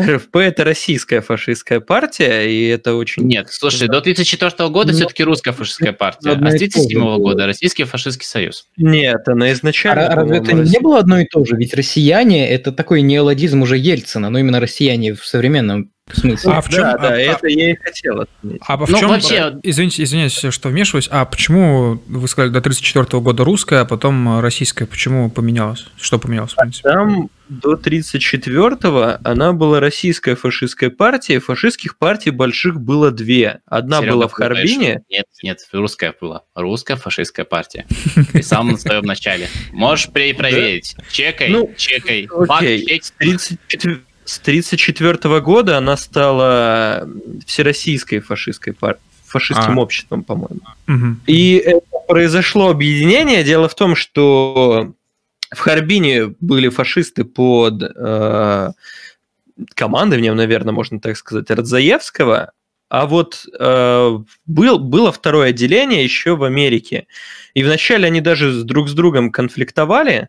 РФП 0.00 0.36
это 0.36 0.62
российская 0.62 1.20
фашистская 1.20 1.80
партия, 1.80 2.48
и 2.48 2.68
это 2.68 2.94
очень... 2.94 3.24
Нет, 3.24 3.48
слушай, 3.50 3.88
до 3.88 3.98
1934 3.98 4.70
года 4.70 4.92
Но... 4.92 4.96
все-таки 4.96 5.24
русская 5.24 5.50
фашистская 5.50 5.92
партия, 5.92 6.30
а 6.30 6.34
с 6.34 6.36
1937 6.36 7.16
года 7.16 7.46
Российский 7.46 7.82
фашистский 7.82 8.24
союз. 8.24 8.66
Нет, 8.76 9.26
она 9.26 9.50
изначально... 9.50 10.06
А 10.06 10.14
разве 10.14 10.38
это 10.38 10.52
не 10.52 10.78
было 10.78 11.00
одно 11.00 11.18
и 11.18 11.24
то 11.24 11.44
же? 11.44 11.56
Ведь 11.56 11.74
россияне– 11.74 12.48
это 12.50 12.70
такой 12.70 13.02
неологизм 13.02 13.62
уже 13.62 13.76
Ельцина, 13.76 14.30
но 14.30 14.38
именно 14.38 14.60
россияне 14.60 15.14
в 15.14 15.26
современном 15.26 15.90
смысле. 16.16 16.52
А 16.52 16.60
в 16.60 16.68
чем? 16.68 16.82
Да, 16.82 16.92
а, 16.94 16.98
да, 16.98 17.08
а, 17.08 17.18
это 17.18 17.48
я 17.48 17.72
и 17.72 17.76
хотел 17.76 18.20
отметить. 18.20 18.62
А 18.66 18.76
в 18.76 18.90
ну, 18.90 18.98
чем? 18.98 19.08
Вообще... 19.08 19.58
Извините, 19.62 20.02
извините, 20.02 20.50
что 20.50 20.68
вмешиваюсь. 20.68 21.08
А 21.10 21.24
почему 21.24 22.02
вы 22.06 22.28
сказали 22.28 22.50
до 22.50 22.60
34 22.60 23.20
года 23.20 23.44
русская, 23.44 23.80
а 23.80 23.84
потом 23.84 24.40
российская? 24.40 24.86
Почему 24.86 25.30
поменялось? 25.30 25.86
Что 25.96 26.18
поменялось, 26.18 26.52
в 26.52 26.56
принципе? 26.56 26.88
Там 26.88 27.30
до 27.48 27.74
34-го 27.74 29.18
она 29.24 29.52
была 29.52 29.80
российская 29.80 30.36
фашистская 30.36 30.90
партия. 30.90 31.40
Фашистских 31.40 31.96
партий 31.96 32.30
больших 32.30 32.80
было 32.80 33.10
две. 33.10 33.60
Одна 33.66 33.98
Серега, 34.00 34.12
была 34.12 34.28
в 34.28 34.32
Харбине. 34.32 35.02
Нет, 35.08 35.26
нет, 35.42 35.58
русская 35.72 36.14
была. 36.20 36.42
Русская 36.54 36.96
фашистская 36.96 37.44
партия. 37.44 37.86
И 38.34 38.42
в 38.42 38.46
самом 38.46 38.78
своем 38.78 39.04
начале. 39.04 39.48
Можешь 39.72 40.10
проверить. 40.10 40.94
Чекай, 41.10 41.48
ну, 41.48 41.72
чекай. 41.76 42.28
Окей. 42.48 43.00
34 43.18 44.00
с 44.28 44.38
1934 44.40 45.40
года 45.40 45.78
она 45.78 45.96
стала 45.96 47.08
всероссийской 47.46 48.20
фашистской 48.20 48.74
партией 48.74 49.04
фашистским 49.24 49.78
а. 49.78 49.82
обществом, 49.82 50.24
по-моему. 50.24 50.60
Угу. 50.86 51.16
И 51.26 51.56
это 51.56 51.80
произошло 52.06 52.70
объединение. 52.70 53.44
Дело 53.44 53.68
в 53.68 53.74
том, 53.74 53.94
что 53.94 54.92
в 55.54 55.58
Харбине 55.58 56.34
были 56.40 56.70
фашисты 56.70 57.24
под 57.24 57.82
э, 57.82 58.72
командованием, 59.74 60.34
наверное, 60.34 60.72
можно 60.72 60.98
так 60.98 61.16
сказать, 61.18 61.50
Радзаевского, 61.50 62.52
а 62.88 63.06
вот 63.06 63.44
э, 63.58 64.18
был, 64.46 64.78
было 64.78 65.12
второе 65.12 65.50
отделение 65.50 66.04
еще 66.04 66.36
в 66.36 66.44
Америке. 66.44 67.06
И 67.52 67.62
вначале 67.62 68.06
они 68.06 68.22
даже 68.22 68.64
друг 68.64 68.88
с 68.88 68.92
другом 68.92 69.30
конфликтовали, 69.30 70.28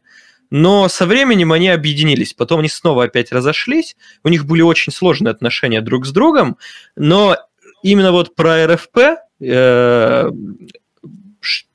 но 0.49 0.89
со 0.89 1.05
временем 1.05 1.51
они 1.51 1.69
объединились. 1.69 2.33
Потом 2.33 2.59
они 2.59 2.69
снова 2.69 3.05
опять 3.05 3.31
разошлись. 3.31 3.95
У 4.23 4.29
них 4.29 4.45
были 4.45 4.61
очень 4.61 4.91
сложные 4.91 5.31
отношения 5.31 5.81
друг 5.81 6.05
с 6.05 6.11
другом, 6.11 6.57
но 6.95 7.37
именно 7.83 8.11
вот 8.11 8.35
про 8.35 8.67
РФП 8.67 8.97
э, 9.41 10.29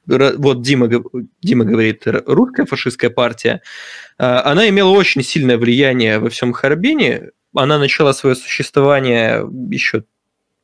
вот 0.06 0.62
Дима, 0.62 0.90
Дима 1.42 1.64
говорит, 1.64 2.02
русская 2.06 2.66
фашистская 2.66 3.10
партия, 3.10 3.62
э, 4.18 4.24
она 4.24 4.68
имела 4.68 4.90
очень 4.90 5.22
сильное 5.22 5.56
влияние 5.56 6.18
во 6.18 6.28
всем 6.28 6.52
Харбине. 6.52 7.30
Она 7.54 7.78
начала 7.78 8.12
свое 8.12 8.34
существование 8.34 9.48
еще 9.70 10.04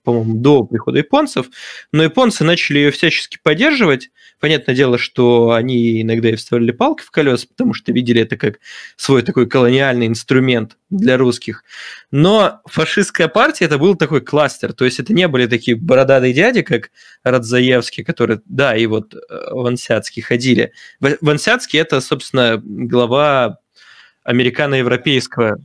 по-моему, 0.03 0.41
до 0.41 0.65
прихода 0.65 0.99
японцев, 0.99 1.47
но 1.93 2.03
японцы 2.03 2.43
начали 2.43 2.79
ее 2.79 2.91
всячески 2.91 3.39
поддерживать. 3.43 4.11
Понятное 4.41 4.75
дело, 4.75 4.97
что 4.97 5.53
они 5.53 6.01
иногда 6.01 6.31
и 6.31 6.37
вставляли 6.37 6.71
палки 6.73 7.03
в 7.03 7.11
колеса, 7.11 7.47
потому 7.47 7.75
что 7.75 7.93
видели 7.93 8.23
это 8.23 8.39
как 8.39 8.59
свой 8.97 9.23
такой 9.23 9.47
колониальный 9.47 10.07
инструмент 10.07 10.79
для 10.89 11.19
русских. 11.19 11.63
Но 12.11 12.63
фашистская 12.65 13.29
партия 13.29 13.67
это 13.67 13.77
был 13.77 13.97
такой 13.97 14.23
кластер, 14.23 14.73
то 14.73 14.87
есть 14.87 14.99
это 14.99 15.13
не 15.13 15.29
были 15.29 15.47
такие 15.47 15.77
бородатые 15.77 16.33
дяди, 16.33 16.63
как 16.63 16.91
Радзаевский, 17.23 18.03
которые, 18.03 18.41
да, 18.47 18.75
и 18.75 18.87
вот 18.87 19.15
э, 19.15 19.19
Вансяцкий 19.51 20.23
ходили. 20.23 20.73
Вансяцкий 21.01 21.79
это, 21.79 22.01
собственно, 22.01 22.59
глава 22.65 23.59
американо-европейского 24.23 25.59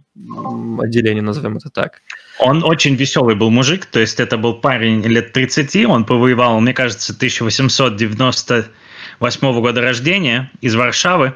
отделения, 0.80 1.22
назовем 1.22 1.58
это 1.58 1.70
так. 1.70 2.02
Он 2.40 2.64
очень 2.64 2.96
веселый 2.96 3.36
был 3.36 3.50
мужик, 3.50 3.86
то 3.86 4.00
есть 4.00 4.20
это 4.20 4.38
был 4.38 4.56
парень 4.56 5.02
лет 5.04 5.32
30, 5.32 5.86
он 5.86 6.04
повоевал, 6.04 6.60
мне 6.60 6.74
кажется, 6.74 7.14
1898 7.14 9.62
года 9.62 9.82
рождения 9.82 10.52
из 10.62 10.76
Варшавы, 10.76 11.34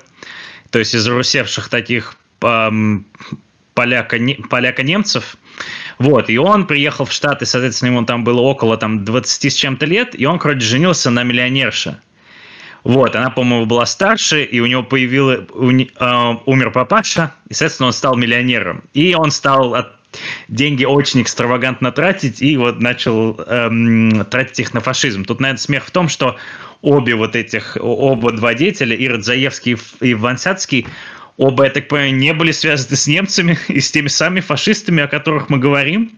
то 0.71 0.79
есть 0.79 0.93
из 0.93 1.07
русевших 1.07 1.69
таких 1.69 2.17
эм, 2.41 3.05
поляко-немцев. 3.73 5.37
Вот, 5.99 6.29
и 6.29 6.37
он 6.37 6.67
приехал 6.67 7.05
в 7.05 7.13
Штаты, 7.13 7.45
соответственно, 7.45 7.89
ему 7.89 8.05
там 8.05 8.23
было 8.23 8.41
около 8.41 8.77
там, 8.77 9.05
20 9.05 9.51
с 9.51 9.55
чем-то 9.55 9.85
лет, 9.85 10.19
и 10.19 10.25
он, 10.25 10.39
короче, 10.39 10.61
женился 10.61 11.09
на 11.09 11.23
миллионерше. 11.23 11.99
Вот, 12.83 13.15
она, 13.15 13.29
по-моему, 13.29 13.65
была 13.65 13.85
старше, 13.85 14.43
и 14.43 14.59
у 14.61 14.65
него 14.65 14.83
появилась, 14.83 15.41
у, 15.53 15.69
э, 15.69 16.35
умер 16.45 16.71
папаша, 16.71 17.33
и, 17.49 17.53
соответственно, 17.53 17.87
он 17.87 17.93
стал 17.93 18.15
миллионером. 18.15 18.83
И 18.93 19.13
он 19.15 19.31
стал 19.31 19.75
от, 19.75 19.98
деньги 20.47 20.85
очень 20.85 21.21
экстравагантно 21.21 21.91
тратить, 21.91 22.41
и 22.41 22.57
вот 22.57 22.79
начал 22.79 23.39
эм, 23.39 24.25
тратить 24.25 24.59
их 24.59 24.73
на 24.73 24.81
фашизм. 24.81 25.25
Тут, 25.25 25.39
наверное, 25.39 25.59
смех 25.59 25.85
в 25.85 25.91
том, 25.91 26.09
что 26.09 26.37
обе 26.81 27.15
вот 27.15 27.35
этих, 27.35 27.77
оба 27.79 28.31
два 28.31 28.53
деятеля, 28.53 28.95
и 28.95 29.07
Радзаевский, 29.07 29.77
и 30.01 30.13
Вансяцкий, 30.13 30.87
оба, 31.37 31.65
я 31.65 31.69
так 31.69 31.87
понимаю, 31.87 32.15
не 32.15 32.33
были 32.33 32.51
связаны 32.51 32.95
с 32.95 33.07
немцами 33.07 33.57
и 33.67 33.79
с 33.79 33.91
теми 33.91 34.07
самыми 34.07 34.41
фашистами, 34.41 35.03
о 35.03 35.07
которых 35.07 35.49
мы 35.49 35.57
говорим. 35.57 36.17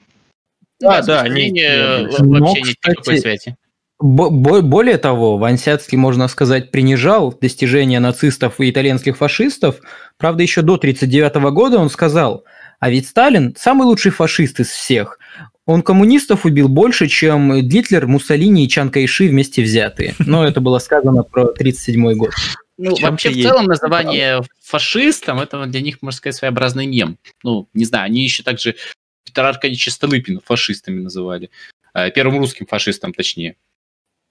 Да, 0.79 1.01
да, 1.01 1.21
они 1.21 1.51
вообще 1.51 2.61
нет 2.61 2.77
никакой 2.83 3.17
связи. 3.19 3.55
Более 4.01 4.97
того, 4.97 5.37
Вансяцкий, 5.37 5.95
можно 5.95 6.27
сказать, 6.27 6.71
принижал 6.71 7.31
достижения 7.39 7.99
нацистов 7.99 8.59
и 8.59 8.67
итальянских 8.67 9.17
фашистов. 9.17 9.75
Правда, 10.17 10.41
еще 10.41 10.63
до 10.63 10.73
1939 10.73 11.53
года 11.53 11.77
он 11.77 11.91
сказал, 11.91 12.43
а 12.81 12.89
ведь 12.89 13.07
Сталин 13.07 13.55
самый 13.57 13.83
лучший 13.83 14.11
фашист 14.11 14.59
из 14.59 14.69
всех. 14.69 15.19
Он 15.67 15.83
коммунистов 15.83 16.45
убил 16.45 16.67
больше, 16.67 17.07
чем 17.07 17.61
Гитлер, 17.61 18.07
Муссолини 18.07 18.65
и 18.65 18.67
Чан 18.67 18.89
Кайши 18.89 19.27
вместе 19.27 19.61
взятые. 19.61 20.15
Но 20.19 20.45
это 20.45 20.61
было 20.61 20.79
сказано 20.79 21.21
про 21.21 21.43
1937 21.43 22.13
год. 22.15 22.31
Ну, 22.77 22.95
вообще, 22.99 23.29
в 23.29 23.39
целом, 23.39 23.65
называние 23.65 24.41
фашистом, 24.63 25.39
это 25.39 25.63
для 25.67 25.81
них, 25.81 26.01
можно 26.01 26.17
сказать, 26.17 26.35
своеобразный 26.35 26.87
мем. 26.87 27.19
Ну, 27.43 27.69
не 27.75 27.85
знаю, 27.85 28.05
они 28.05 28.23
еще 28.23 28.41
также 28.41 28.75
Петра 29.23 29.49
Аркадьевича 29.49 29.91
Столыпина 29.91 30.41
фашистами 30.43 30.99
называли. 30.99 31.51
Э, 31.93 32.09
первым 32.09 32.39
русским 32.39 32.65
фашистом, 32.65 33.13
точнее. 33.13 33.57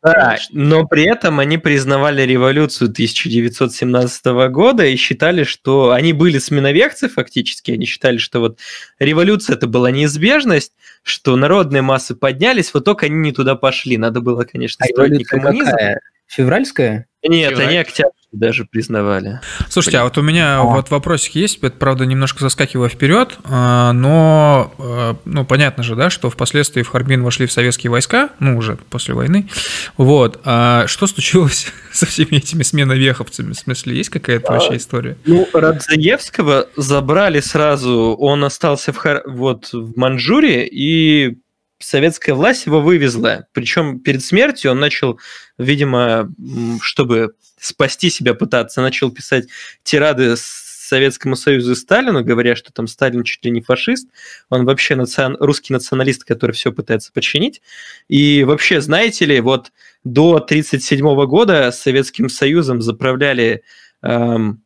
Да, 0.03 0.39
но 0.51 0.87
при 0.87 1.05
этом 1.05 1.41
они 1.41 1.59
признавали 1.59 2.23
революцию 2.23 2.89
1917 2.91 4.25
года 4.51 4.85
и 4.87 4.97
считали, 4.97 5.45
что 5.45 5.91
они 5.91 6.15
были 6.15 6.39
сменовекцы 6.39 7.09
фактически, 7.09 7.73
они 7.73 7.85
считали, 7.85 8.17
что 8.17 8.41
вот 8.41 8.59
революция 8.99 9.57
это 9.57 9.67
была 9.67 9.91
неизбежность, 9.91 10.73
что 11.03 11.37
народные 11.37 11.83
массы 11.83 12.15
поднялись, 12.15 12.73
вот 12.73 12.87
только 12.87 13.07
они 13.07 13.17
не 13.17 13.33
туда 13.33 13.57
пошли, 13.57 13.99
надо 13.99 14.23
было, 14.23 14.45
конечно, 14.45 14.87
а 14.87 14.89
строить 14.89 15.13
не 15.13 15.25
коммунизм. 15.25 15.71
Какая? 15.71 16.01
Февральская? 16.27 17.07
Нет, 17.23 17.51
Февраль. 17.51 17.67
они 17.67 17.77
октябрь 17.79 18.20
даже 18.33 18.65
признавали. 18.65 19.41
Слушайте, 19.69 19.99
а 19.99 20.05
вот 20.05 20.17
у 20.19 20.23
меня 20.23 20.61
О. 20.61 20.77
вот 20.77 20.91
вопросик 20.91 21.35
есть, 21.35 21.59
это, 21.63 21.77
правда, 21.77 22.07
немножко 22.07 22.41
заскакивая 22.41 22.89
вперед, 22.89 23.39
а, 23.45 23.93
но, 23.93 24.73
а, 24.79 25.17
ну, 25.25 25.45
понятно 25.45 25.83
же, 25.83 25.97
да, 25.97 26.11
что 26.11 26.31
впоследствии 26.31 26.83
в 26.83 26.89
Харбин 26.89 27.23
вошли 27.23 27.47
в 27.47 27.53
советские 27.53 27.91
войска, 27.91 28.31
ну, 28.39 28.57
уже 28.57 28.79
после 28.89 29.15
войны, 29.15 29.49
вот, 29.97 30.41
а 30.45 30.87
что 30.87 31.07
случилось 31.07 31.73
со 31.93 32.07
всеми 32.07 32.37
этими 32.37 32.63
сменовеховцами, 32.63 33.53
в 33.53 33.57
смысле, 33.57 33.97
есть 33.97 34.11
какая-то 34.11 34.53
вообще 34.53 34.77
история? 34.77 35.17
Ну, 35.27 35.49
Радзаевского 35.53 36.69
забрали 36.77 37.41
сразу, 37.41 38.17
он 38.19 38.45
остался 38.45 38.93
в, 38.93 38.97
Хар... 38.97 39.23
вот, 39.27 39.73
в 39.73 39.99
Манчжурии, 39.99 40.67
и 40.67 41.39
советская 41.81 42.35
власть 42.35 42.67
его 42.67 42.81
вывезла. 42.81 43.47
Причем 43.53 44.01
перед 44.01 44.23
смертью 44.23 44.71
он 44.71 44.81
начал, 44.81 45.19
видимо, 45.59 46.33
чтобы 46.81 47.35
спасти 47.59 48.11
себя 48.11 48.35
пытаться, 48.35 48.81
начал 48.81 49.11
писать 49.11 49.49
тирады 49.83 50.37
с 50.37 50.71
Советскому 50.91 51.37
Союзу 51.37 51.73
и 51.73 51.75
Сталину, 51.77 52.25
говоря, 52.25 52.57
что 52.57 52.73
там 52.73 52.89
Сталин 52.89 53.23
чуть 53.23 53.45
ли 53.45 53.51
не 53.53 53.61
фашист, 53.61 54.09
он 54.49 54.65
вообще 54.65 54.97
национ... 54.97 55.37
русский 55.39 55.73
националист, 55.73 56.25
который 56.25 56.51
все 56.51 56.73
пытается 56.73 57.13
подчинить. 57.13 57.63
И 58.09 58.43
вообще, 58.43 58.81
знаете 58.81 59.25
ли, 59.25 59.41
вот 59.41 59.71
до 60.03 60.37
1937 60.37 61.27
года 61.27 61.71
Советским 61.71 62.29
Союзом 62.29 62.83
заправляли 62.83 63.63
эм, 64.03 64.65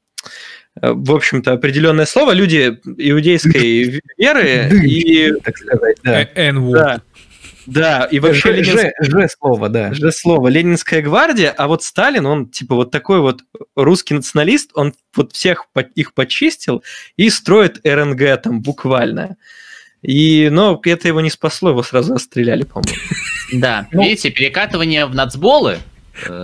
в 0.81 1.13
общем-то, 1.13 1.53
определенное 1.53 2.07
слово, 2.07 2.33
люди 2.33 2.81
иудейской 2.99 4.03
веры 4.19 4.71
и... 4.85 5.33
Так 5.43 5.57
сказать, 5.57 5.97
да. 6.03 6.29
да. 6.35 7.01
Да, 7.67 8.05
и 8.11 8.19
вообще... 8.19 8.53
Ж, 8.53 8.57
Ленинск... 8.57 8.87
Ж, 9.01 9.11
Ж 9.11 9.29
слово, 9.39 9.69
да. 9.69 9.95
Ж 9.95 10.13
слово. 10.13 10.49
Ленинская 10.49 11.03
гвардия, 11.03 11.51
а 11.51 11.67
вот 11.67 11.83
Сталин, 11.83 12.27
он 12.27 12.49
типа 12.49 12.75
вот 12.75 12.91
такой 12.91 13.21
вот 13.21 13.41
русский 13.75 14.15
националист, 14.15 14.71
он 14.75 14.95
вот 15.15 15.33
всех 15.33 15.67
их 15.95 16.15
почистил 16.15 16.83
и 17.17 17.31
строит 17.31 17.81
РНГ 17.87 18.43
там 18.43 18.61
буквально. 18.61 19.37
И, 20.03 20.49
но 20.51 20.79
это 20.85 21.09
его 21.09 21.21
не 21.23 21.31
спасло, 21.31 21.71
его 21.71 21.83
сразу 21.83 22.15
расстреляли, 22.15 22.65
по-моему. 22.65 23.01
Да, 23.55 23.89
ну, 23.93 24.03
видите, 24.03 24.31
перекатывание 24.31 25.07
в 25.07 25.15
нацболы, 25.15 25.73
э, 25.73 25.79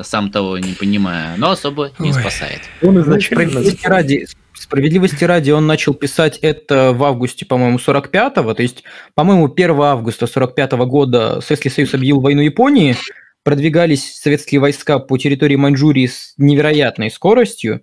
сам 0.02 0.30
того 0.30 0.58
не 0.58 0.72
понимая, 0.72 1.36
но 1.36 1.50
особо 1.50 1.92
не 1.98 2.12
спасает. 2.12 2.62
Он 2.82 3.00
изначально... 3.00 3.62
ради, 3.84 4.26
Справедливости 4.60 5.24
ради, 5.24 5.52
он 5.52 5.66
начал 5.66 5.94
писать 5.94 6.38
это 6.42 6.92
в 6.92 7.02
августе, 7.02 7.46
по-моему, 7.46 7.78
45-го, 7.78 8.52
то 8.52 8.62
есть, 8.62 8.84
по-моему, 9.14 9.50
1 9.50 9.70
августа 9.80 10.26
45-го 10.26 10.84
года 10.84 11.40
Советский 11.40 11.70
Союз 11.70 11.94
объявил 11.94 12.20
войну 12.20 12.42
Японии, 12.42 12.94
продвигались 13.42 14.20
советские 14.20 14.60
войска 14.60 14.98
по 14.98 15.16
территории 15.16 15.56
Маньчжурии 15.56 16.06
с 16.06 16.34
невероятной 16.36 17.10
скоростью, 17.10 17.82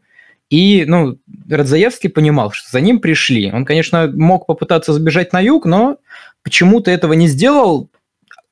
и, 0.52 0.86
ну, 0.88 1.18
Радзаевский 1.50 2.10
понимал, 2.10 2.52
что 2.52 2.70
за 2.70 2.80
ним 2.80 3.00
пришли. 3.00 3.52
Он, 3.52 3.66
конечно, 3.66 4.12
мог 4.14 4.46
попытаться 4.46 4.94
сбежать 4.94 5.34
на 5.34 5.40
юг, 5.40 5.66
но 5.66 5.98
почему-то 6.44 6.92
этого 6.92 7.14
не 7.14 7.28
сделал. 7.28 7.90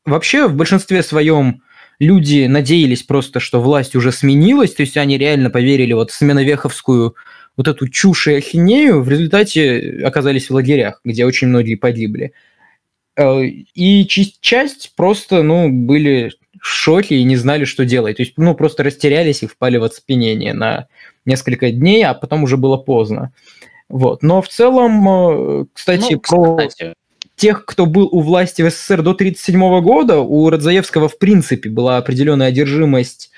Вообще, 0.03 0.47
в 0.47 0.55
большинстве 0.55 1.03
своем 1.03 1.61
люди 1.99 2.45
надеялись 2.47 3.03
просто, 3.03 3.39
что 3.39 3.61
власть 3.61 3.95
уже 3.95 4.11
сменилась, 4.11 4.73
то 4.73 4.81
есть 4.81 4.97
они 4.97 5.17
реально 5.17 5.49
поверили 5.49 5.93
вот 5.93 6.11
в 6.11 6.15
сменовеховскую 6.15 7.15
вот 7.57 7.67
эту 7.67 7.87
чушь 7.87 8.27
и 8.27 8.35
ахинею, 8.35 9.01
в 9.01 9.09
результате 9.09 10.03
оказались 10.03 10.49
в 10.49 10.53
лагерях, 10.53 10.99
где 11.05 11.25
очень 11.25 11.47
многие 11.47 11.75
погибли. 11.75 12.33
Э, 13.15 13.43
и 13.45 14.05
часть 14.07 14.93
просто, 14.95 15.41
ну, 15.41 15.69
были 15.69 16.33
в 16.61 16.67
шоке 16.67 17.15
и 17.17 17.23
не 17.23 17.37
знали, 17.37 17.65
что 17.65 17.85
делать. 17.85 18.17
То 18.17 18.23
есть, 18.23 18.33
ну, 18.37 18.55
просто 18.55 18.83
растерялись 18.83 19.43
и 19.43 19.47
впали 19.47 19.77
в 19.77 19.83
оцепенение 19.83 20.53
на 20.53 20.87
несколько 21.25 21.71
дней, 21.71 22.03
а 22.05 22.13
потом 22.13 22.43
уже 22.43 22.57
было 22.57 22.77
поздно. 22.77 23.31
Вот. 23.87 24.23
Но 24.23 24.41
в 24.41 24.49
целом, 24.49 25.61
э, 25.61 25.65
кстати, 25.73 26.13
ну, 26.13 26.19
про 26.19 26.57
кстати. 26.67 26.93
Тех, 27.35 27.65
кто 27.65 27.85
был 27.85 28.07
у 28.11 28.21
власти 28.21 28.61
в 28.61 28.69
СССР 28.69 29.01
до 29.01 29.11
1937 29.11 29.81
года, 29.81 30.19
у 30.19 30.49
Радзаевского 30.49 31.09
в 31.09 31.17
принципе 31.17 31.69
была 31.69 31.97
определенная 31.97 32.47
одержимость 32.47 33.31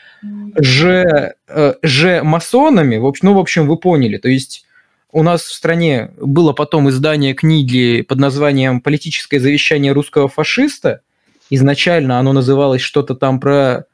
же, 0.57 1.36
э, 1.48 1.74
же 1.82 2.24
масонами, 2.24 2.98
в 2.98 3.06
общем, 3.06 3.28
ну, 3.30 3.34
в 3.34 3.40
общем, 3.40 3.68
вы 3.68 3.78
поняли, 3.78 4.18
то 4.18 4.30
есть 4.30 4.65
у 5.11 5.24
нас 5.24 5.41
в 5.41 5.53
стране 5.53 6.11
было 6.19 6.53
потом 6.53 6.90
издание 6.90 7.34
книги 7.34 8.02
под 8.02 8.19
названием 8.19 8.82
«Политическое 8.82 9.40
завещание 9.40 9.94
русского 9.94 10.28
фашиста». 10.28 11.02
Изначально 11.49 12.19
оно 12.19 12.34
называлось 12.34 12.82
что-то 12.82 13.15
там 13.15 13.40
про 13.40 13.86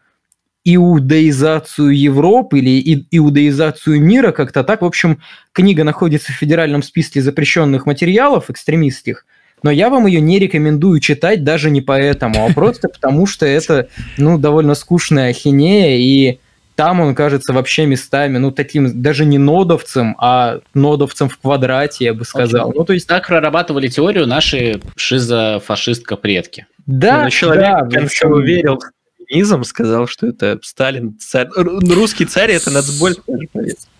иудаизацию 0.66 1.96
Европы 1.96 2.60
или 2.60 3.06
иудаизацию 3.12 4.02
мира, 4.02 4.32
как-то 4.32 4.64
так. 4.64 4.82
В 4.82 4.86
общем, 4.86 5.20
книга 5.52 5.84
находится 5.84 6.32
в 6.32 6.36
федеральном 6.36 6.82
списке 6.82 7.22
запрещенных 7.22 7.86
материалов 7.86 8.50
экстремистских– 8.50 9.26
но 9.64 9.72
я 9.72 9.90
вам 9.90 10.06
ее 10.06 10.22
не 10.22 10.40
рекомендую 10.40 11.00
читать 11.00 11.44
даже 11.44 11.72
не 11.72 11.82
поэтому, 11.82 12.46
а 12.46 12.54
просто 12.54 12.90
потому, 12.90 13.26
что 13.26 13.46
это, 13.46 13.88
ну, 14.18 14.38
довольно 14.38 14.76
скучная 14.76 15.32
ахинея, 15.32 15.98
и 15.98 16.40
там 16.76 17.02
он 17.02 17.16
кажется 17.16 17.54
вообще 17.54 17.86
местами, 17.86 18.38
ну, 18.38 18.52
таким 18.52 19.02
даже 19.02 19.26
не 19.26 19.38
нодовцем, 19.38 20.16
а 20.20 20.60
нодовцем 20.74 21.30
в 21.30 21.38
квадрате, 21.38 22.06
я 22.06 22.14
бы 22.14 22.26
сказал. 22.26 22.70
Очень. 22.70 22.80
Ну, 22.80 22.86
то 22.86 22.94
есть... 22.94 23.08
Так 23.08 23.28
прорабатывали 23.28 23.88
теорию 23.88 24.28
наши 24.28 24.82
шизофашистка 24.96 26.16
предки. 26.16 26.66
Да, 26.86 27.24
ну, 27.24 27.30
человек, 27.30 27.90
да, 27.90 28.02
который 28.02 28.40
уверил 28.40 28.80
в 28.80 29.24
сталинизм, 29.24 29.64
сказал, 29.64 30.08
что 30.08 30.28
это 30.28 30.60
Сталин, 30.64 31.18
царь, 31.20 31.48
русский 31.56 32.26
царь, 32.26 32.52
это 32.52 32.72
нацболь. 32.72 33.16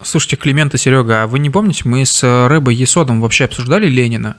Слушайте, 0.02 0.36
Климент 0.36 0.74
и 0.74 0.78
Серега, 0.78 1.24
а 1.24 1.28
вы 1.28 1.40
не 1.40 1.50
помните, 1.50 1.84
мы 1.86 2.06
с 2.06 2.24
Рэбой 2.24 2.76
Есодом 2.76 3.22
вообще 3.22 3.46
обсуждали 3.46 3.88
Ленина? 3.88 4.38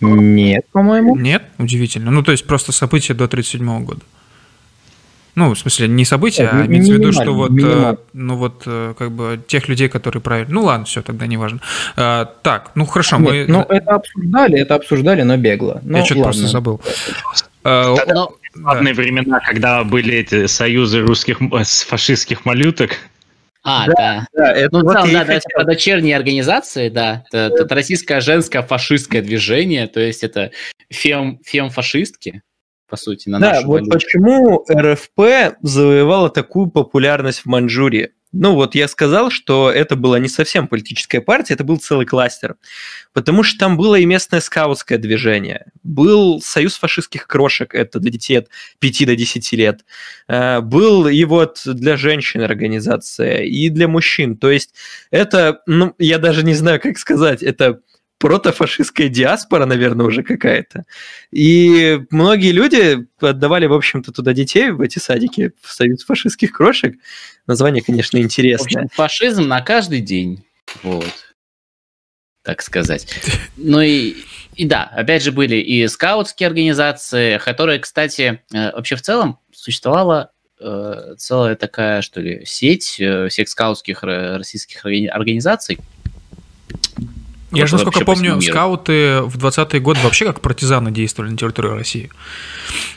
Нет, 0.00 0.66
по-моему. 0.72 1.16
Нет? 1.16 1.44
Удивительно. 1.58 2.10
Ну, 2.10 2.22
то 2.22 2.32
есть 2.32 2.46
просто 2.46 2.72
события 2.72 3.14
до 3.14 3.24
1937 3.24 3.84
года. 3.84 4.00
Ну, 5.34 5.52
в 5.52 5.58
смысле, 5.58 5.88
не 5.88 6.04
события, 6.04 6.48
а 6.48 6.64
имеется 6.64 6.92
в 6.92 6.94
виду, 6.94 7.12
что 7.12 7.32
вот. 7.32 7.50
Э, 7.60 7.96
ну 8.12 8.36
вот, 8.36 8.62
э, 8.66 8.94
как 8.96 9.10
бы, 9.10 9.40
тех 9.44 9.68
людей, 9.68 9.88
которые 9.88 10.22
правильно... 10.22 10.54
Ну, 10.54 10.62
ладно, 10.62 10.84
все, 10.84 11.02
тогда 11.02 11.26
не 11.26 11.36
важно. 11.36 11.60
А, 11.96 12.26
так, 12.42 12.70
ну, 12.76 12.86
хорошо, 12.86 13.18
Нет, 13.18 13.48
мы... 13.48 13.52
Ну, 13.52 13.62
это 13.62 13.96
обсуждали, 13.96 14.60
это 14.60 14.74
обсуждали, 14.76 15.22
но 15.22 15.36
бегло. 15.36 15.80
Но 15.82 15.98
Я 15.98 16.04
что-то 16.04 16.22
просто 16.22 16.46
забыл. 16.46 16.80
А, 17.64 17.96
но... 18.06 18.32
Славные 18.52 18.94
да. 18.94 19.02
времена, 19.02 19.40
когда 19.40 19.82
были 19.82 20.14
эти 20.14 20.46
союзы 20.46 21.00
русских 21.00 21.40
фашистских 21.88 22.44
малюток, 22.44 22.98
а, 23.64 23.86
да. 23.86 23.94
да. 23.94 24.26
да 24.34 24.52
это 24.52 24.76
ну, 24.78 24.84
вот 24.84 24.92
там, 24.92 25.10
да, 25.10 25.24
хотел... 25.24 25.40
это 25.56 25.64
дочерние 25.64 26.16
организации, 26.16 26.90
да. 26.90 27.24
Это, 27.32 27.54
это 27.54 27.74
российское 27.74 28.20
женское 28.20 28.62
фашистское 28.62 29.22
движение, 29.22 29.86
то 29.86 30.00
есть 30.00 30.22
это 30.22 30.50
фем, 30.90 31.40
фем-фашистки, 31.42 32.42
по 32.88 32.96
сути, 32.96 33.30
на 33.30 33.40
Да, 33.40 33.62
вот 33.62 33.80
валюту. 33.80 33.90
почему 33.90 34.64
РФП 34.70 35.56
завоевала 35.62 36.28
такую 36.28 36.70
популярность 36.70 37.40
в 37.40 37.46
Маньчжурии. 37.46 38.10
Ну 38.36 38.54
вот 38.54 38.74
я 38.74 38.88
сказал, 38.88 39.30
что 39.30 39.70
это 39.70 39.94
была 39.94 40.18
не 40.18 40.28
совсем 40.28 40.66
политическая 40.66 41.20
партия, 41.20 41.54
это 41.54 41.62
был 41.62 41.76
целый 41.76 42.04
кластер. 42.04 42.56
Потому 43.12 43.44
что 43.44 43.60
там 43.60 43.76
было 43.76 43.94
и 43.94 44.04
местное 44.06 44.40
скаутское 44.40 44.98
движение. 44.98 45.66
Был 45.84 46.40
союз 46.40 46.76
фашистских 46.76 47.28
крошек, 47.28 47.72
это 47.72 48.00
для 48.00 48.10
детей 48.10 48.40
от 48.40 48.48
5 48.80 49.06
до 49.06 49.14
10 49.14 49.52
лет. 49.52 49.84
Э, 50.26 50.60
был 50.60 51.06
и 51.06 51.24
вот 51.24 51.60
для 51.64 51.96
женщин 51.96 52.40
организация, 52.40 53.44
и 53.44 53.68
для 53.68 53.86
мужчин. 53.86 54.36
То 54.36 54.50
есть 54.50 54.74
это, 55.12 55.60
ну, 55.66 55.94
я 56.00 56.18
даже 56.18 56.44
не 56.44 56.54
знаю, 56.54 56.80
как 56.80 56.98
сказать, 56.98 57.40
это 57.40 57.82
протофашистская 58.18 59.08
диаспора, 59.08 59.66
наверное, 59.66 60.06
уже 60.06 60.22
какая-то. 60.22 60.84
И 61.30 62.00
многие 62.10 62.52
люди 62.52 63.06
отдавали, 63.20 63.66
в 63.66 63.74
общем-то, 63.74 64.12
туда 64.12 64.32
детей, 64.32 64.70
в 64.70 64.80
эти 64.80 64.98
садики, 64.98 65.52
в 65.60 65.70
союз 65.70 66.04
фашистских 66.04 66.52
крошек. 66.52 66.94
Название, 67.46 67.82
конечно, 67.82 68.18
интересное. 68.18 68.82
В 68.82 68.84
общем, 68.84 68.88
фашизм 68.94 69.48
на 69.48 69.60
каждый 69.60 70.00
день. 70.00 70.44
Вот. 70.82 71.34
Так 72.42 72.62
сказать. 72.62 73.08
Ну 73.56 73.80
и, 73.80 74.16
и 74.54 74.66
да, 74.66 74.84
опять 74.84 75.22
же, 75.22 75.32
были 75.32 75.56
и 75.56 75.86
скаутские 75.88 76.46
организации, 76.46 77.38
которые, 77.38 77.78
кстати, 77.78 78.42
э, 78.52 78.72
вообще 78.72 78.96
в 78.96 79.02
целом 79.02 79.38
существовала 79.52 80.32
э, 80.60 81.14
целая 81.18 81.56
такая, 81.56 82.02
что 82.02 82.20
ли, 82.20 82.44
сеть 82.44 83.00
э, 83.00 83.28
всех 83.28 83.48
скаутских 83.48 84.02
российских 84.02 84.84
организаций, 84.84 85.78
я 87.54 87.66
же, 87.66 87.74
насколько 87.74 88.04
помню, 88.04 88.40
скауты 88.40 89.20
в 89.22 89.38
20-е 89.38 89.80
годы 89.80 90.00
вообще 90.00 90.26
как 90.26 90.40
партизаны 90.40 90.90
действовали 90.90 91.30
на 91.30 91.36
территории 91.36 91.68
России. 91.70 92.10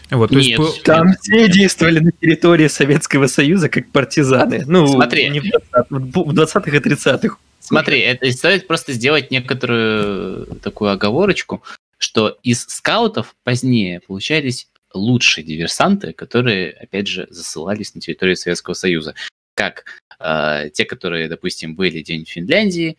Вот, 0.09 0.29
то 0.29 0.35
Нет, 0.35 0.59
есть, 0.59 0.83
там 0.83 1.13
все 1.21 1.49
действовали 1.49 1.99
на 1.99 2.11
территории 2.11 2.67
Советского 2.67 3.27
Союза 3.27 3.69
как 3.69 3.91
партизаны. 3.91 4.63
Ну, 4.65 4.87
Смотри. 4.87 5.29
не 5.29 5.39
в 5.39 5.45
20-х 5.89 6.71
и 6.71 6.79
30-х. 6.79 7.37
Смотри, 7.59 7.99
это 7.99 8.31
стоит 8.31 8.67
просто 8.67 8.93
сделать 8.93 9.29
некоторую 9.31 10.45
такую 10.61 10.91
оговорочку, 10.91 11.61
что 11.97 12.37
из 12.41 12.63
скаутов 12.63 13.35
позднее 13.43 13.99
получались 13.99 14.69
лучшие 14.93 15.43
диверсанты, 15.43 16.13
которые, 16.13 16.71
опять 16.71 17.07
же, 17.07 17.27
засылались 17.29 17.93
на 17.93 17.99
территорию 17.99 18.37
Советского 18.37 18.73
Союза. 18.73 19.15
Как 19.55 19.85
э, 20.19 20.69
те, 20.73 20.85
которые, 20.85 21.27
допустим, 21.27 21.75
были 21.75 22.01
день 22.01 22.23
в 22.23 22.29
Финляндии, 22.29 22.97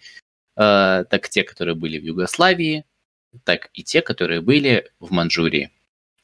так 0.59 1.29
те, 1.29 1.45
которые 1.45 1.77
были 1.77 1.99
в 1.99 2.05
Югославии, 2.05 2.85
так 3.45 3.71
и 3.75 3.85
те, 3.85 4.03
которые 4.03 4.41
были 4.41 4.91
в 4.99 5.13
Манчжурии. 5.13 5.71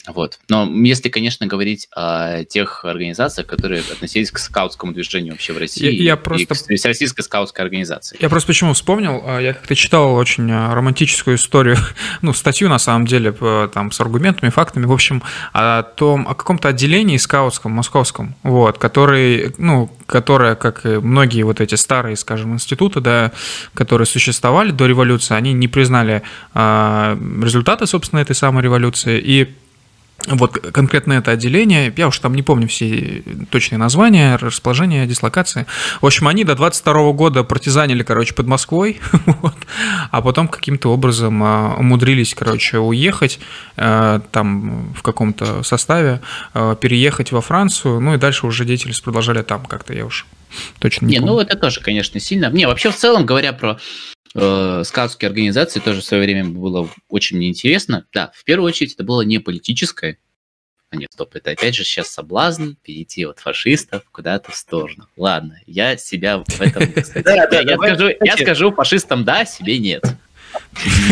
Вот. 0.07 0.39
Но 0.51 0.65
если, 0.85 1.09
конечно, 1.09 1.47
говорить 1.47 1.89
о 1.97 2.45
тех 2.45 2.85
организациях, 2.85 3.47
которые 3.47 3.81
относились 3.81 4.31
к 4.31 4.39
скаутскому 4.39 4.93
движению 4.93 5.33
вообще 5.33 5.53
в 5.55 5.59
России, 5.59 5.91
Я- 5.91 6.03
я 6.05 6.13
и 6.15 6.17
просто- 6.17 6.55
к 6.55 6.77
с- 6.77 6.85
российской 6.85 7.23
скаутской 7.23 7.65
организации. 7.65 8.19
Я 8.21 8.29
просто 8.29 8.49
почему 8.49 8.75
вспомнил, 8.75 9.23
а, 9.25 9.39
я 9.41 9.55
как-то 9.55 9.75
читал 9.75 10.15
очень 10.15 10.51
а, 10.53 10.75
романтическую 10.75 11.37
историю, 11.37 11.77
ну, 12.23 12.35
статью, 12.35 12.69
на 12.69 12.79
самом 12.79 13.07
деле, 13.07 13.33
там, 13.73 13.91
с 13.93 14.01
аргументами, 14.01 14.51
фактами, 14.51 14.85
в 14.85 14.93
общем, 14.93 15.23
о 15.53 15.83
том, 15.83 16.29
о 16.29 16.35
каком-то 16.35 16.69
отделении 16.69 17.17
скаутском, 17.17 17.73
московском, 17.73 18.35
вот, 18.43 18.77
который, 18.79 19.55
ну, 19.59 19.91
которое, 20.07 20.55
как 20.55 20.85
и 20.85 20.99
многие 21.01 21.43
вот 21.45 21.61
эти 21.63 21.77
старые, 21.77 22.17
скажем, 22.17 22.53
институты, 22.53 23.01
да, 23.01 23.33
которые 23.73 24.07
существовали 24.07 24.71
до 24.71 24.87
революции, 24.87 25.35
они 25.35 25.55
не 25.55 25.67
признали 25.69 26.23
а, 26.53 27.19
результаты, 27.43 27.87
собственно, 27.87 28.21
этой 28.21 28.35
самой 28.37 28.63
революции, 28.63 29.19
и 29.19 29.55
вот 30.27 30.59
конкретно 30.59 31.15
это 31.15 31.33
отделение, 31.33 31.93
я 31.97 32.09
уж 32.09 32.19
там 32.19 32.35
не 32.35 32.43
помню 32.43 32.69
все 32.69 33.23
точные 33.51 33.79
названия, 33.79 34.37
расположение, 34.37 35.07
дислокации. 35.07 35.67
В 36.01 36.07
общем, 36.07 36.29
они 36.29 36.45
до 36.45 36.55
22 36.55 37.13
года 37.13 37.45
партизанили, 37.45 38.03
короче, 38.03 38.35
под 38.35 38.47
Москвой, 38.47 39.01
вот, 39.27 39.55
а 40.11 40.23
потом 40.23 40.49
каким-то 40.49 40.93
образом 40.93 41.43
а, 41.43 41.75
умудрились, 41.79 42.35
короче, 42.35 42.79
уехать 42.79 43.39
э, 43.77 44.21
там 44.31 44.95
в 44.95 45.03
каком-то 45.03 45.63
составе, 45.63 46.21
э, 46.55 46.77
переехать 46.81 47.33
во 47.33 47.41
Францию, 47.41 48.01
ну 48.01 48.15
и 48.15 48.19
дальше 48.19 48.47
уже 48.47 48.65
деятельность 48.65 49.03
продолжали 49.03 49.43
там 49.43 49.65
как-то, 49.67 49.93
я 49.93 50.07
уж 50.07 50.27
точно 50.79 51.07
не, 51.07 51.15
Не, 51.15 51.21
помню. 51.21 51.33
ну 51.35 51.41
это 51.41 51.57
тоже, 51.57 51.81
конечно, 51.81 52.19
сильно. 52.21 52.51
Не, 52.51 52.67
вообще 52.67 52.91
в 52.91 52.97
целом, 52.97 53.27
говоря 53.27 53.53
про 53.53 53.79
э, 54.35 54.83
скаутские 54.85 55.29
организации, 55.29 55.81
тоже 55.81 56.01
в 56.01 56.05
свое 56.05 56.23
время 56.23 56.45
было 56.47 56.89
очень 57.09 57.37
мне 57.37 57.49
интересно. 57.49 58.07
Да, 58.13 58.33
в 58.35 58.45
первую 58.45 58.69
очередь 58.69 58.95
это 58.95 59.05
было 59.05 59.23
не 59.23 59.39
политическое. 59.39 60.19
А 60.91 60.97
нет, 60.97 61.09
стоп, 61.13 61.35
это 61.35 61.51
опять 61.51 61.75
же 61.75 61.83
сейчас 61.83 62.09
соблазн 62.09 62.75
перейти 62.83 63.25
от 63.27 63.41
фашистов 63.41 64.03
куда-то 64.13 64.53
в 64.53 64.57
сторону. 64.57 65.09
Ладно, 65.17 65.59
я 65.67 65.97
себя 65.97 66.39
в 66.39 66.61
этом, 66.61 66.93
кстати, 66.93 67.25
Да, 67.25 67.47
да, 67.49 67.61
я, 67.61 67.77
скажу, 67.77 68.09
я 68.09 68.17
кстати. 68.19 68.43
скажу 68.43 68.73
фашистам 68.73 69.25
да, 69.25 69.45
себе 69.45 69.79
нет. 69.79 70.05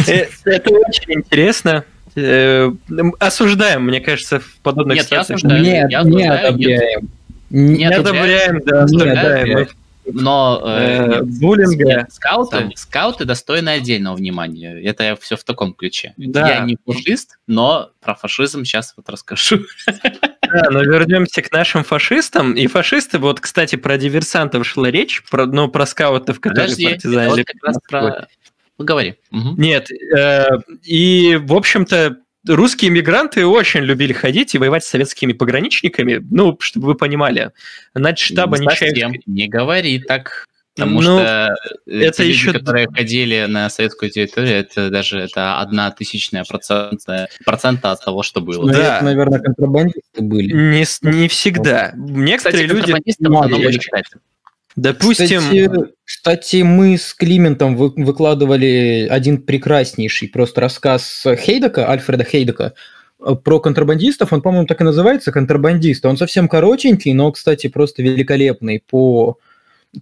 Э, 0.07 0.27
Это 0.45 0.71
очень 0.71 1.15
интересно. 1.15 1.85
Э, 2.15 2.71
Осуждаем, 3.19 3.83
мне 3.87 4.01
кажется, 4.01 4.39
в 4.41 4.57
подобных 4.63 4.99
Нет, 4.99 5.05
я 5.11 5.25
ситуациях. 5.25 5.39
осуждаю. 5.39 5.63
Нет, 5.65 6.05
не 6.05 6.29
одобряем. 6.29 7.11
Не 7.51 7.85
одобряем, 7.85 8.61
да, 8.65 8.85
осуждаем. 8.85 9.69
Но 10.05 10.61
э, 10.65 11.19
Э, 11.21 11.23
буллинга. 11.23 11.85
нет, 11.85 12.13
скауты, 12.13 12.59
там. 12.59 12.77
скауты 12.77 13.25
достойны 13.25 13.71
отдельного 13.71 14.17
внимания. 14.17 14.83
Это 14.83 15.05
я 15.05 15.17
все 15.17 15.37
в 15.37 15.45
таком 15.45 15.75
ключе. 15.75 16.13
Да. 16.17 16.49
Я 16.49 16.61
не 16.61 16.77
фашист, 16.85 17.39
но 17.47 17.91
про 18.01 18.15
фашизм 18.15 18.65
сейчас 18.65 18.95
вот 18.97 19.09
расскажу. 19.09 19.61
Да, 19.87 20.71
но 20.71 20.83
вернемся 20.83 21.41
к 21.41 21.51
нашим 21.53 21.83
фашистам. 21.85 22.53
И 22.55 22.67
фашисты, 22.67 23.19
вот, 23.19 23.41
кстати, 23.41 23.77
про 23.77 23.97
диверсантов 23.97 24.67
шла 24.67 24.91
речь, 24.91 25.23
про, 25.31 25.47
ну, 25.47 25.69
про 25.69 25.87
скаутов, 25.87 26.41
которые 26.41 26.65
Подожди, 26.67 26.89
партизанили. 26.89 27.29
вот 27.29 27.47
как 27.47 27.65
раз 27.65 27.77
про... 27.89 28.29
Ну, 28.79 28.85
говори. 28.85 29.15
Мгм. 29.31 29.55
Нет, 29.61 29.91
э, 29.91 30.47
и, 30.83 31.37
в 31.41 31.55
общем-то, 31.55 32.17
русские 32.47 32.91
мигранты 32.91 33.47
очень 33.47 33.81
любили 33.81 34.13
ходить 34.13 34.55
и 34.55 34.59
воевать 34.59 34.85
с 34.85 34.89
советскими 34.89 35.33
пограничниками, 35.33 36.25
ну, 36.31 36.57
чтобы 36.61 36.89
вы 36.89 36.95
понимали. 36.95 37.51
Начштаба 37.95 38.59
Не 38.59 38.67
Нечаевской 38.67 38.89
совсем. 38.91 39.15
Не 39.27 39.49
говори 39.49 39.99
так. 40.01 40.47
Потому 40.75 41.03
Ну, 41.03 41.19
что 41.19 41.55
э, 41.87 42.01
это 42.01 42.17
те 42.17 42.23
люди, 42.23 42.33
еще- 42.33 42.53
которые 42.55 42.89
ходили 42.89 43.45
на 43.47 43.69
советскую 43.69 44.11
территорию, 44.11 44.55
это 44.55 44.89
даже 44.89 45.19
это 45.19 45.61
одна 45.61 45.91
тысячная 45.91 46.45
процента, 46.45 47.29
процента 47.45 47.91
от 47.93 48.03
того, 48.03 48.23
что 48.23 48.41
было. 48.41 48.63
Ну, 48.67 48.73
Да. 48.73 48.97
это, 48.97 49.05
наверное, 49.05 49.39
контрабандисты 49.41 50.23
были. 50.23 50.51
не, 50.55 50.85
не 51.03 51.29
всегда. 51.29 51.93
Некоторые 51.95 52.37
Кстати, 52.39 52.63
люди, 52.63 52.93
контрабандистов 52.93 53.29
ну, 53.29 53.73
считается. 53.73 54.19
Допустим, 54.77 55.41
Кстати, 55.41 55.71
кстати, 56.05 56.57
мы 56.63 56.97
с 56.99 57.15
Климентом 57.15 57.77
вы- 57.77 57.93
выкладывали 57.97 59.07
один 59.11 59.43
прекраснейший 59.43 60.29
просто 60.29 60.61
рассказ 60.61 61.25
Хейдека, 61.25 61.89
Альфреда 61.91 62.25
Хейдека, 62.25 62.75
э, 63.25 63.35
про 63.35 63.61
контрабандистов. 63.61 64.33
Он, 64.33 64.43
по-моему, 64.43 64.67
так 64.67 64.81
и 64.81 64.85
называется, 64.85 65.33
контрабандист. 65.33 66.05
Он 66.07 66.17
совсем 66.17 66.49
коротенький, 66.49 67.13
но, 67.13 67.31
кстати, 67.33 67.67
просто 67.69 68.03
великолепный 68.03 68.83
по, 68.89 69.39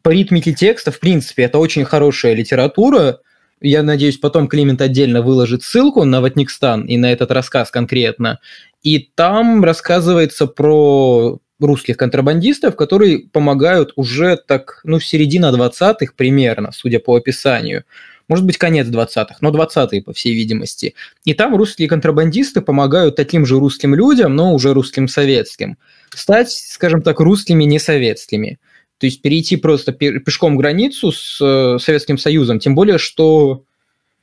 по 0.02 0.10
ритмике 0.10 0.52
текста. 0.52 0.90
В 0.90 1.00
принципе, 1.00 1.44
это 1.44 1.58
очень 1.58 1.84
хорошая 1.84 2.34
литература. 2.34 3.20
Я 3.60 3.82
надеюсь, 3.82 4.16
потом 4.16 4.48
Климент 4.48 4.80
отдельно 4.80 5.20
выложит 5.20 5.62
ссылку 5.62 6.04
на 6.04 6.20
Ватникстан 6.20 6.86
и 6.86 6.96
на 6.96 7.12
этот 7.12 7.30
рассказ 7.30 7.70
конкретно. 7.70 8.38
И 8.82 9.10
там 9.14 9.62
рассказывается 9.62 10.46
про 10.46 11.38
русских 11.66 11.96
контрабандистов, 11.96 12.76
которые 12.76 13.20
помогают 13.20 13.92
уже 13.96 14.36
так, 14.36 14.80
ну, 14.84 14.98
в 14.98 15.04
середине 15.04 15.46
20-х 15.48 16.12
примерно, 16.16 16.72
судя 16.72 16.98
по 17.00 17.14
описанию. 17.16 17.84
Может 18.28 18.44
быть, 18.46 18.58
конец 18.58 18.86
20-х, 18.86 19.36
но 19.40 19.50
20-е, 19.50 20.02
по 20.02 20.12
всей 20.12 20.34
видимости. 20.34 20.94
И 21.24 21.34
там 21.34 21.56
русские 21.56 21.88
контрабандисты 21.88 22.60
помогают 22.60 23.16
таким 23.16 23.44
же 23.44 23.58
русским 23.58 23.94
людям, 23.94 24.36
но 24.36 24.54
уже 24.54 24.72
русским 24.72 25.08
советским, 25.08 25.76
стать, 26.14 26.52
скажем 26.52 27.02
так, 27.02 27.18
русскими 27.20 27.64
несоветскими. 27.64 28.58
То 28.98 29.06
есть 29.06 29.20
перейти 29.22 29.56
просто 29.56 29.92
пе- 29.92 30.20
пешком 30.20 30.56
границу 30.56 31.10
с 31.10 31.38
э, 31.40 31.78
Советским 31.80 32.18
Союзом, 32.18 32.60
тем 32.60 32.74
более, 32.76 32.98
что 32.98 33.64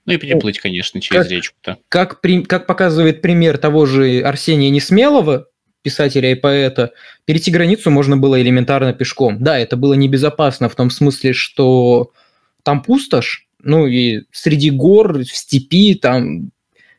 Ну 0.05 0.13
и 0.13 0.17
переплыть, 0.17 0.59
конечно, 0.59 1.01
через 1.01 1.23
как- 1.23 1.31
речку-то. 1.31 1.77
как, 1.89 2.21
при- 2.21 2.43
как 2.43 2.65
показывает 2.65 3.21
пример 3.21 3.57
того 3.57 3.85
же 3.85 4.21
Арсения 4.21 4.69
Несмелого, 4.69 5.47
писателя 5.87 6.29
и 6.29 6.35
поэта, 6.35 6.91
перейти 7.23 7.49
границу 7.49 7.89
можно 7.91 8.17
было 8.17 8.41
элементарно 8.41 8.91
пешком. 8.91 9.41
Да, 9.41 9.57
это 9.57 9.77
было 9.77 9.93
небезопасно 9.93 10.67
в 10.67 10.75
том 10.75 10.89
смысле, 10.89 11.31
что 11.31 12.11
там 12.63 12.83
пустошь, 12.83 13.47
ну 13.63 13.87
и 13.87 14.23
среди 14.33 14.69
гор, 14.69 15.19
в 15.19 15.27
степи 15.27 15.95
там 15.95 16.51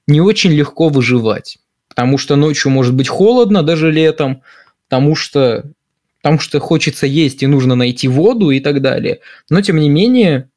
не 0.07 0.23
очень 0.23 0.53
легко 0.53 0.89
выживать. 0.89 1.59
Потому 1.91 2.17
что 2.17 2.37
ночью 2.37 2.71
может 2.71 2.95
быть 2.95 3.09
холодно, 3.09 3.63
даже 3.63 3.93
летом, 3.93 4.41
потому 4.89 5.15
что, 5.15 5.65
потому 6.23 6.39
что 6.39 6.61
хочется 6.61 7.07
есть 7.07 7.43
и 7.43 7.47
нужно 7.47 7.75
найти 7.75 8.09
воду 8.09 8.51
и 8.51 8.61
так 8.61 8.81
далее. 8.81 9.21
Но 9.51 9.61
тем 9.61 9.77
не 9.77 9.91
менее, 9.91 10.49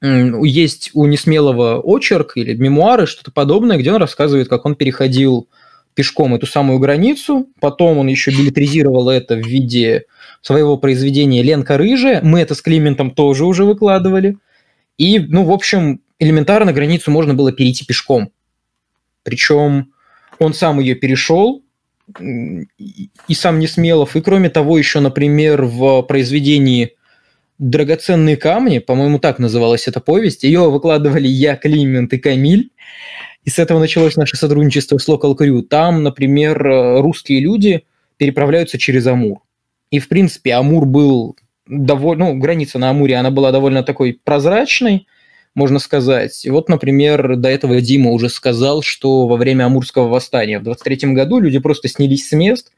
есть 0.00 0.90
у 0.94 1.06
Несмелого 1.06 1.80
очерк 1.80 2.36
или 2.36 2.54
мемуары, 2.54 3.08
что-то 3.08 3.32
подобное, 3.32 3.78
где 3.78 3.90
он 3.90 3.96
рассказывает, 3.96 4.48
как 4.48 4.64
он 4.64 4.76
переходил 4.76 5.48
пешком 5.98 6.32
эту 6.32 6.46
самую 6.46 6.78
границу, 6.78 7.48
потом 7.58 7.98
он 7.98 8.06
еще 8.06 8.30
билетризировал 8.30 9.10
это 9.10 9.34
в 9.34 9.44
виде 9.44 10.04
своего 10.42 10.78
произведения 10.78 11.42
«Ленка 11.42 11.76
рыжая», 11.76 12.22
мы 12.22 12.38
это 12.38 12.54
с 12.54 12.62
Климентом 12.62 13.10
тоже 13.10 13.44
уже 13.44 13.64
выкладывали, 13.64 14.36
и, 14.96 15.18
ну, 15.18 15.42
в 15.42 15.50
общем, 15.50 16.00
элементарно 16.20 16.72
границу 16.72 17.10
можно 17.10 17.34
было 17.34 17.50
перейти 17.50 17.84
пешком. 17.84 18.30
Причем 19.24 19.92
он 20.38 20.54
сам 20.54 20.78
ее 20.78 20.94
перешел, 20.94 21.64
и 22.20 23.34
сам 23.34 23.58
Несмелов, 23.58 24.14
и 24.14 24.20
кроме 24.20 24.50
того, 24.50 24.78
еще, 24.78 25.00
например, 25.00 25.64
в 25.64 26.02
произведении 26.02 26.94
«Драгоценные 27.58 28.36
камни», 28.36 28.78
по-моему, 28.78 29.18
так 29.18 29.40
называлась 29.40 29.88
эта 29.88 29.98
повесть, 29.98 30.44
ее 30.44 30.70
выкладывали 30.70 31.26
я, 31.26 31.56
Климент 31.56 32.12
и 32.12 32.18
Камиль, 32.18 32.70
и 33.44 33.50
с 33.50 33.58
этого 33.58 33.78
началось 33.78 34.16
наше 34.16 34.36
сотрудничество 34.36 34.98
с 34.98 35.08
Local 35.08 35.36
Crew. 35.36 35.62
Там, 35.62 36.02
например, 36.02 36.66
э, 36.66 37.00
русские 37.00 37.40
люди 37.40 37.84
переправляются 38.16 38.78
через 38.78 39.06
Амур. 39.06 39.38
И, 39.90 40.00
в 40.00 40.08
принципе, 40.08 40.52
Амур 40.52 40.84
был 40.84 41.36
довольно... 41.66 42.32
Ну, 42.32 42.38
граница 42.38 42.78
на 42.78 42.90
Амуре, 42.90 43.16
она 43.16 43.30
была 43.30 43.52
довольно 43.52 43.82
такой 43.82 44.20
прозрачной, 44.22 45.06
можно 45.54 45.78
сказать. 45.78 46.44
И 46.44 46.50
вот, 46.50 46.68
например, 46.68 47.36
до 47.36 47.48
этого 47.48 47.80
Дима 47.80 48.10
уже 48.10 48.28
сказал, 48.28 48.82
что 48.82 49.26
во 49.26 49.36
время 49.36 49.64
Амурского 49.64 50.08
восстания 50.08 50.58
в 50.58 50.64
23 50.64 51.14
году 51.14 51.38
люди 51.40 51.58
просто 51.58 51.88
снялись 51.88 52.28
с 52.28 52.32
мест, 52.32 52.72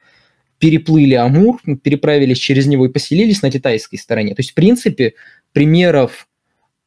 переплыли 0.59 1.15
Амур, 1.15 1.61
переправились 1.83 2.39
через 2.39 2.67
него 2.67 2.87
и 2.87 2.93
поселились 2.93 3.43
на 3.43 3.51
китайской 3.51 3.97
стороне. 3.97 4.35
То 4.35 4.41
есть, 4.41 4.53
в 4.53 4.55
принципе, 4.55 5.15
примеров 5.53 6.29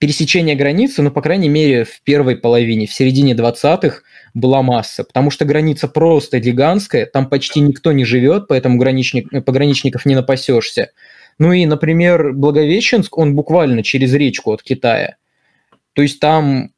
пересечения 0.04 0.54
границы, 0.54 1.02
ну, 1.02 1.12
по 1.12 1.22
крайней 1.22 1.48
мере, 1.48 1.86
в 1.86 2.02
первой 2.02 2.36
половине, 2.36 2.88
в 2.88 2.92
середине 2.92 3.36
20-х 3.36 4.02
была 4.34 4.62
масса, 4.62 5.06
потому 5.06 5.32
что 5.32 5.46
граница 5.46 5.88
просто 5.88 6.42
гигантская, 6.42 7.06
там 7.06 7.30
почти 7.30 7.62
никто 7.62 7.94
не 7.94 8.04
живет, 8.04 8.50
поэтому 8.50 8.78
граничник, 8.78 9.30
пограничников 9.46 10.06
не 10.06 10.16
напасешься. 10.16 10.92
Ну 11.40 11.54
и, 11.54 11.66
например, 11.66 12.34
Благовещенск, 12.34 13.18
он 13.18 13.34
буквально 13.34 13.82
через 13.82 14.14
речку 14.14 14.52
от 14.52 14.62
Китая. 14.62 15.16
То 15.94 16.02
есть 16.02 16.20
там 16.20 16.72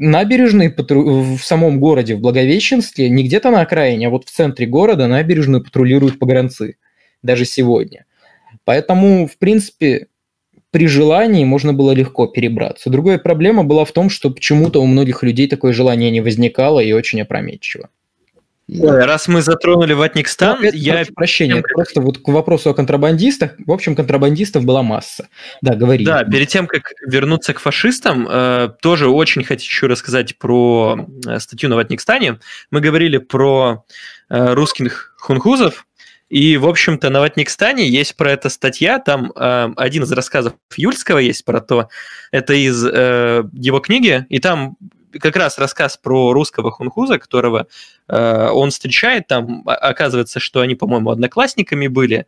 набережные 0.00 0.68
патру- 0.68 1.36
в 1.36 1.44
самом 1.44 1.78
городе, 1.78 2.16
в 2.16 2.20
Благовещенске, 2.20 3.08
не 3.08 3.22
где-то 3.22 3.52
на 3.52 3.60
окраине, 3.60 4.08
а 4.08 4.10
вот 4.10 4.24
в 4.24 4.32
центре 4.32 4.66
города 4.66 5.06
набережную 5.06 5.62
патрулируют 5.62 6.18
погранцы, 6.18 6.74
даже 7.22 7.44
сегодня. 7.44 8.04
Поэтому, 8.64 9.28
в 9.28 9.38
принципе, 9.38 10.08
при 10.74 10.88
желании 10.88 11.44
можно 11.44 11.72
было 11.72 11.92
легко 11.92 12.26
перебраться. 12.26 12.90
Другая 12.90 13.18
проблема 13.18 13.62
была 13.62 13.84
в 13.84 13.92
том, 13.92 14.10
что 14.10 14.28
почему-то 14.28 14.82
у 14.82 14.86
многих 14.86 15.22
людей 15.22 15.46
такое 15.46 15.72
желание 15.72 16.10
не 16.10 16.20
возникало 16.20 16.80
и 16.80 16.90
очень 16.90 17.22
опрометчиво. 17.22 17.90
Раз 18.68 19.28
мы 19.28 19.40
затронули 19.42 19.92
Ватникстан, 19.92 20.58
Ну, 20.60 20.66
это, 20.66 20.76
я 20.76 20.94
прошу 20.94 21.12
прощения, 21.14 21.58
это 21.58 21.68
просто 21.72 22.00
вот 22.00 22.18
к 22.18 22.26
вопросу 22.26 22.70
о 22.70 22.74
контрабандистах. 22.74 23.52
В 23.64 23.70
общем, 23.70 23.94
контрабандистов 23.94 24.64
была 24.64 24.82
масса. 24.82 25.28
Да, 25.62 25.76
говори. 25.76 26.04
Да, 26.04 26.24
перед 26.24 26.48
тем, 26.48 26.66
как 26.66 26.90
вернуться 27.06 27.54
к 27.54 27.60
фашистам, 27.60 28.26
э, 28.28 28.70
тоже 28.82 29.08
очень 29.08 29.44
хочу 29.44 29.86
рассказать 29.86 30.36
про 30.38 31.06
э, 31.24 31.38
статью 31.38 31.68
на 31.68 31.76
Ватникстане. 31.76 32.40
Мы 32.72 32.80
говорили 32.80 33.18
про 33.18 33.84
э, 34.28 34.54
русских 34.54 35.14
хунхузов, 35.18 35.86
и, 36.30 36.56
в 36.56 36.66
общем-то, 36.66 37.10
на 37.10 37.20
Ватникстане 37.20 37.88
есть 37.88 38.16
про 38.16 38.32
это 38.32 38.48
статья, 38.48 38.98
там 38.98 39.32
э, 39.34 39.72
один 39.76 40.04
из 40.04 40.12
рассказов 40.12 40.54
Юльского 40.76 41.18
есть 41.18 41.44
про 41.44 41.60
то, 41.60 41.88
это 42.32 42.54
из 42.54 42.84
э, 42.84 43.44
его 43.52 43.80
книги, 43.80 44.26
и 44.28 44.38
там 44.38 44.76
как 45.20 45.36
раз 45.36 45.58
рассказ 45.58 45.96
про 45.96 46.32
русского 46.32 46.70
хунхуза, 46.70 47.18
которого 47.18 47.66
э, 48.08 48.48
он 48.48 48.70
встречает, 48.70 49.26
там 49.26 49.62
а- 49.66 49.74
оказывается, 49.74 50.40
что 50.40 50.60
они, 50.60 50.74
по-моему, 50.74 51.10
одноклассниками 51.10 51.86
были. 51.86 52.26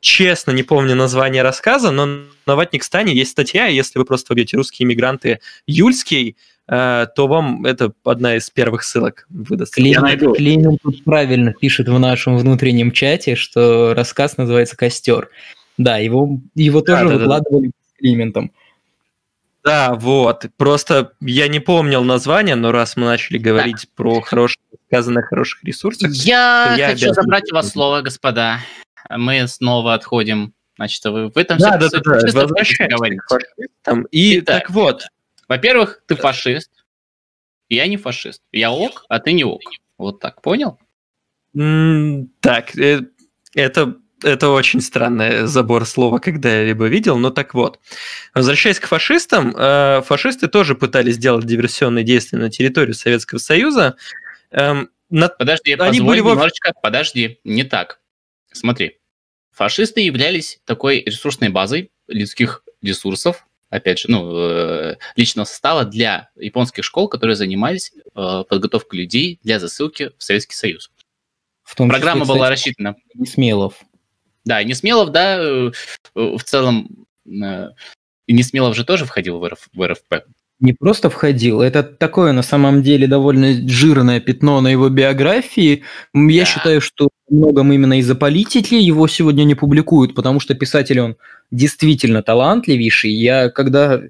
Честно, 0.00 0.50
не 0.50 0.62
помню 0.62 0.94
название 0.94 1.42
рассказа, 1.42 1.90
но 1.90 2.06
на 2.46 2.56
Ватникстане 2.56 3.14
есть 3.14 3.30
статья, 3.30 3.66
если 3.66 3.98
вы 3.98 4.04
просто 4.04 4.34
введете 4.34 4.56
«русские 4.56 4.86
иммигранты 4.86 5.40
Юльский», 5.66 6.36
то 6.66 7.12
вам 7.16 7.66
это 7.66 7.92
одна 8.04 8.36
из 8.36 8.48
первых 8.50 8.82
ссылок 8.84 9.26
выдаст. 9.30 9.76
Найду. 9.76 10.34
Клеймин 10.34 10.78
тут 10.82 11.02
правильно 11.04 11.52
пишет 11.52 11.88
в 11.88 11.98
нашем 11.98 12.36
внутреннем 12.36 12.92
чате, 12.92 13.34
что 13.34 13.94
рассказ 13.94 14.36
называется 14.36 14.76
«Костер». 14.76 15.28
Да, 15.78 15.96
его, 15.98 16.38
его 16.54 16.80
Да, 16.82 16.98
тоже 17.00 17.04
да, 17.04 17.10
да. 17.14 17.18
выкладывали 17.20 17.68
с 17.68 17.98
Климентом. 17.98 18.52
Да, 19.64 19.94
вот. 19.94 20.46
Просто 20.56 21.12
я 21.20 21.48
не 21.48 21.60
помнил 21.60 22.02
название, 22.04 22.56
но 22.56 22.72
раз 22.72 22.96
мы 22.96 23.04
начали 23.06 23.38
говорить 23.38 23.88
про 23.94 24.20
хорошие, 24.20 24.58
сказано 24.88 25.20
о 25.20 25.22
хороших 25.22 25.62
ресурсах, 25.64 26.10
Я, 26.12 26.74
Я 26.76 26.88
хочу 26.88 27.06
обязан 27.06 27.24
забрать 27.24 27.52
у 27.52 27.54
вас 27.54 27.70
слово, 27.70 28.00
господа. 28.02 28.58
Мы 29.10 29.46
снова 29.46 29.94
отходим. 29.94 30.52
Значит, 30.76 31.04
вы 31.04 31.28
в 31.28 31.36
этом 31.36 31.58
да, 31.58 31.76
да, 31.76 31.88
всё- 31.88 32.00
да, 32.00 32.10
да, 32.14 32.20
чисто 32.22 32.40
возвращаемся 32.42 33.22
фашистам. 33.28 34.04
И 34.10 34.38
Итак. 34.40 34.62
так 34.62 34.70
вот, 34.70 35.02
Во-первых, 35.56 36.02
ты 36.06 36.16
фашист. 36.16 36.70
Я 37.68 37.86
не 37.86 37.98
фашист. 37.98 38.40
Я 38.52 38.72
ок, 38.72 39.04
а 39.10 39.18
ты 39.20 39.32
не 39.34 39.44
ок. 39.44 39.60
Вот 39.98 40.18
так, 40.18 40.40
понял? 40.40 40.78
М, 41.54 42.30
Так, 42.40 42.74
э, 42.78 43.02
это, 43.54 43.96
это 44.24 44.48
очень 44.48 44.80
странный 44.80 45.46
забор 45.46 45.84
слова, 45.84 46.20
когда 46.20 46.48
я 46.60 46.64
либо 46.64 46.86
видел, 46.86 47.18
но 47.18 47.28
так 47.28 47.52
вот. 47.52 47.80
Возвращаясь 48.34 48.80
к 48.80 48.86
фашистам, 48.86 49.54
э, 49.54 50.00
фашисты 50.06 50.48
тоже 50.48 50.74
пытались 50.74 51.16
сделать 51.16 51.44
диверсионные 51.44 52.02
действия 52.02 52.38
на 52.38 52.48
территорию 52.48 52.94
Советского 52.94 53.38
Союза. 53.38 53.96
Эм, 54.52 54.88
на- 55.10 55.28
Подожди, 55.28 55.74
Они 55.74 56.00
были 56.00 56.20
немножечко. 56.20 56.72
Подожди, 56.82 57.40
не 57.44 57.64
так. 57.64 58.00
Смотри. 58.52 58.96
Фашисты 59.50 60.00
являлись 60.00 60.62
такой 60.64 61.02
ресурсной 61.04 61.50
базой 61.50 61.90
людских 62.08 62.64
ресурсов, 62.80 63.46
опять 63.72 63.98
же, 63.98 64.10
ну, 64.10 64.30
э, 64.36 64.96
личного 65.16 65.46
состава 65.46 65.84
для 65.84 66.28
японских 66.36 66.84
школ, 66.84 67.08
которые 67.08 67.36
занимались 67.36 67.92
э, 68.14 68.44
подготовкой 68.48 69.00
людей 69.00 69.40
для 69.42 69.58
засылки 69.58 70.10
в 70.18 70.22
Советский 70.22 70.54
Союз. 70.54 70.90
В 71.62 71.74
том 71.74 71.88
числе, 71.88 71.98
Программа 71.98 72.22
кстати, 72.22 72.36
была 72.38 72.50
рассчитана 72.50 72.96
Несмелов. 73.14 73.74
Да, 74.44 74.62
Несмелов, 74.62 75.10
да, 75.10 75.38
э, 75.38 75.70
в 76.14 76.44
целом, 76.44 77.06
Несмелов 78.28 78.76
же 78.76 78.84
тоже 78.84 79.06
входил 79.06 79.38
в, 79.38 79.48
РФ, 79.48 79.68
в 79.72 79.88
РФП. 79.88 80.14
Не 80.60 80.74
просто 80.74 81.08
входил, 81.08 81.62
это 81.62 81.82
такое 81.82 82.32
на 82.32 82.42
самом 82.42 82.82
деле 82.82 83.06
довольно 83.06 83.66
жирное 83.68 84.20
пятно 84.20 84.60
на 84.60 84.68
его 84.68 84.90
биографии. 84.90 85.82
Я 86.14 86.42
Да. 86.42 86.44
считаю, 86.44 86.80
что 86.82 87.08
многом 87.30 87.72
именно 87.72 87.98
из-за 88.00 88.14
политики 88.14 88.74
его 88.74 89.08
сегодня 89.08 89.44
не 89.44 89.54
публикуют, 89.54 90.14
потому 90.14 90.40
что 90.40 90.54
писатель 90.54 91.00
он 91.00 91.16
действительно 91.52 92.22
талантливейший. 92.22 93.12
Я 93.12 93.48
когда 93.50 94.00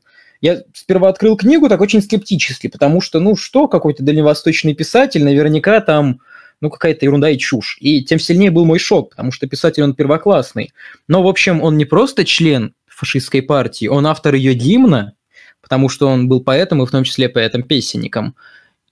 я 0.41 0.63
сперва 0.75 1.09
открыл 1.11 1.37
книгу 1.37 1.69
так 1.69 1.81
очень 1.81 2.01
скептически, 2.01 2.69
потому 2.69 3.01
что, 3.01 3.21
ну 3.21 3.37
что, 3.37 3.69
какой-то 3.69 4.03
дальневосточный 4.03 4.75
писатель, 4.75 5.23
наверняка 5.23 5.81
там 5.81 6.21
ну, 6.61 6.71
какая-то 6.71 7.05
ерунда 7.05 7.29
и 7.31 7.39
чушь. 7.39 7.77
И 7.81 8.05
тем 8.05 8.19
сильнее 8.19 8.51
был 8.51 8.65
мой 8.65 8.79
шок, 8.79 9.11
потому 9.11 9.33
что 9.33 9.49
писатель 9.49 9.83
он 9.83 9.95
первоклассный. 9.95 10.73
Но, 11.09 11.23
в 11.23 11.27
общем, 11.27 11.61
он 11.61 11.77
не 11.77 11.85
просто 11.85 12.25
член 12.25 12.75
фашистской 12.87 13.43
партии, 13.43 13.87
он 13.87 14.07
автор 14.07 14.35
ее 14.35 14.55
гимна, 14.55 15.15
потому 15.61 15.89
что 15.89 16.07
он 16.07 16.29
был 16.29 16.41
поэтом 16.41 16.83
и 16.83 16.87
в 16.87 16.91
том 16.91 17.03
числе 17.03 17.29
поэтом-песенником. 17.29 18.37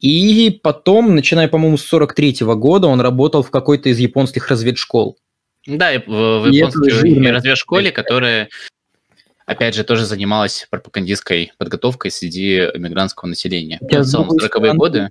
И 0.01 0.59
потом, 0.63 1.15
начиная, 1.15 1.47
по-моему, 1.47 1.77
с 1.77 1.85
43 1.85 2.39
года, 2.57 2.89
он 2.89 3.01
работал 3.01 3.43
в 3.43 3.51
какой-то 3.51 3.91
из 3.91 3.99
японских 3.99 4.49
разведшкол. 4.49 5.17
Да, 5.67 5.93
и 5.93 5.99
в, 5.99 6.41
в 6.41 6.47
японской 6.47 7.31
разведшколе, 7.31 7.93
которая, 7.93 8.49
опять 9.47 9.75
же, 9.75 9.85
тоже 9.85 10.07
занималась 10.07 10.67
пропагандистской 10.71 11.53
подготовкой 11.59 12.11
среди 12.11 12.59
иммигрантского 12.59 13.29
населения. 13.29 13.79
Я 13.83 14.01
в 14.01 14.07
целом, 14.07 14.31
с 14.31 14.35
другой 14.35 14.49
40-е 14.49 14.49
стороны- 14.49 14.79
годы. 14.79 15.11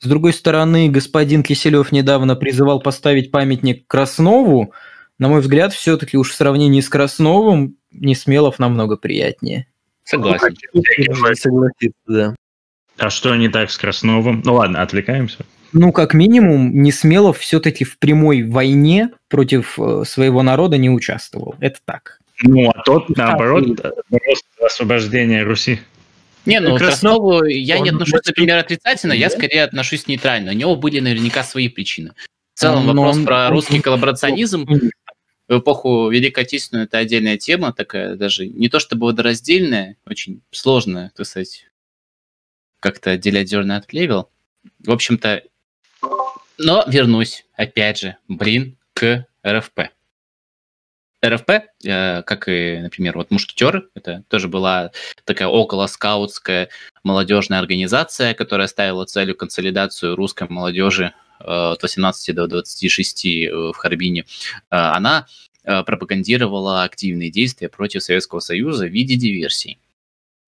С 0.00 0.06
другой 0.06 0.32
стороны, 0.32 0.88
господин 0.88 1.42
Киселев 1.42 1.92
недавно 1.92 2.36
призывал 2.36 2.80
поставить 2.80 3.30
памятник 3.30 3.86
Краснову. 3.86 4.72
На 5.18 5.28
мой 5.28 5.40
взгляд, 5.40 5.72
все-таки 5.72 6.18
уж 6.18 6.30
в 6.30 6.34
сравнении 6.34 6.80
с 6.80 6.88
Красновым 6.88 7.76
Несмелов 7.90 8.58
намного 8.58 8.96
приятнее. 8.96 9.68
Согласен. 10.02 10.56
можно 11.08 11.34
согласиться, 11.34 12.02
да. 12.06 12.34
А 12.98 13.10
что 13.10 13.34
не 13.34 13.48
так 13.48 13.70
с 13.70 13.78
Красновым? 13.78 14.42
Ну 14.44 14.54
ладно, 14.54 14.82
отвлекаемся. 14.82 15.46
Ну, 15.74 15.92
как 15.92 16.14
минимум, 16.14 16.82
Несмелов 16.82 17.40
все-таки 17.40 17.84
в 17.84 17.98
прямой 17.98 18.44
войне 18.44 19.10
против 19.28 19.76
э, 19.78 20.04
своего 20.06 20.42
народа 20.44 20.78
не 20.78 20.88
участвовал. 20.88 21.56
Это 21.58 21.80
так. 21.84 22.20
Ну, 22.42 22.70
а 22.70 22.82
тот, 22.84 23.06
Да, 23.08 23.28
наоборот, 23.30 23.80
за 23.80 24.66
освобождение 24.66 25.42
Руси. 25.42 25.80
Не, 26.46 26.60
ну, 26.60 26.76
к 26.76 26.80
Краснов- 26.80 26.86
Краснову 26.86 27.44
я 27.44 27.80
не 27.80 27.90
отношусь, 27.90 28.24
например, 28.24 28.58
отрицательно, 28.58 29.12
я 29.14 29.30
скорее 29.30 29.64
отношусь 29.64 30.06
нейтрально. 30.06 30.52
У 30.52 30.54
него 30.54 30.76
были 30.76 31.00
наверняка 31.00 31.42
свои 31.42 31.68
причины. 31.68 32.12
В 32.54 32.60
целом, 32.60 32.86
Но 32.86 32.92
вопрос 32.92 33.16
он- 33.16 33.24
про 33.24 33.50
русский 33.50 33.80
коллаборационизм 33.80 34.66
в 35.48 35.58
эпоху 35.58 36.08
Великой 36.08 36.44
Отечественной 36.44 36.84
это 36.84 36.98
отдельная 36.98 37.36
тема, 37.36 37.72
такая 37.72 38.14
даже 38.14 38.46
не 38.46 38.68
то 38.68 38.78
чтобы 38.78 39.06
водораздельная, 39.06 39.96
очень 40.06 40.40
сложная, 40.52 41.10
так 41.16 41.26
сказать, 41.26 41.66
как-то 42.78 43.10
отделять 43.10 43.48
зерна 43.48 43.78
от 43.78 43.88
плевел. 43.88 44.30
В 44.78 44.92
общем-то, 44.92 45.42
но 46.58 46.84
вернусь, 46.86 47.44
опять 47.54 47.98
же, 47.98 48.16
блин, 48.28 48.76
к 48.94 49.26
РФП. 49.46 49.80
РФП, 51.24 51.50
э, 51.84 52.22
как 52.22 52.48
и, 52.48 52.78
например, 52.80 53.16
вот 53.16 53.30
Мушкетеры, 53.30 53.88
это 53.94 54.24
тоже 54.28 54.48
была 54.48 54.90
такая 55.24 55.48
около 55.48 55.86
скаутская 55.86 56.68
молодежная 57.02 57.58
организация, 57.58 58.34
которая 58.34 58.66
ставила 58.66 59.06
целью 59.06 59.34
консолидацию 59.34 60.16
русской 60.16 60.48
молодежи 60.48 61.14
э, 61.40 61.44
от 61.44 61.82
18 61.82 62.34
до 62.34 62.46
26 62.46 63.26
э, 63.26 63.50
в 63.50 63.74
Харбине. 63.74 64.26
Э, 64.70 64.76
Она 64.76 65.26
пропагандировала 65.66 66.82
активные 66.82 67.30
действия 67.30 67.70
против 67.70 68.02
Советского 68.02 68.40
Союза 68.40 68.84
в 68.84 68.90
виде 68.90 69.16
диверсий. 69.16 69.78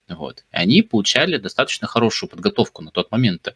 Вот. 0.08 0.44
И 0.52 0.56
они 0.56 0.82
получали 0.82 1.38
достаточно 1.38 1.86
хорошую 1.88 2.28
подготовку 2.28 2.82
на 2.82 2.90
тот 2.90 3.10
момент. 3.10 3.54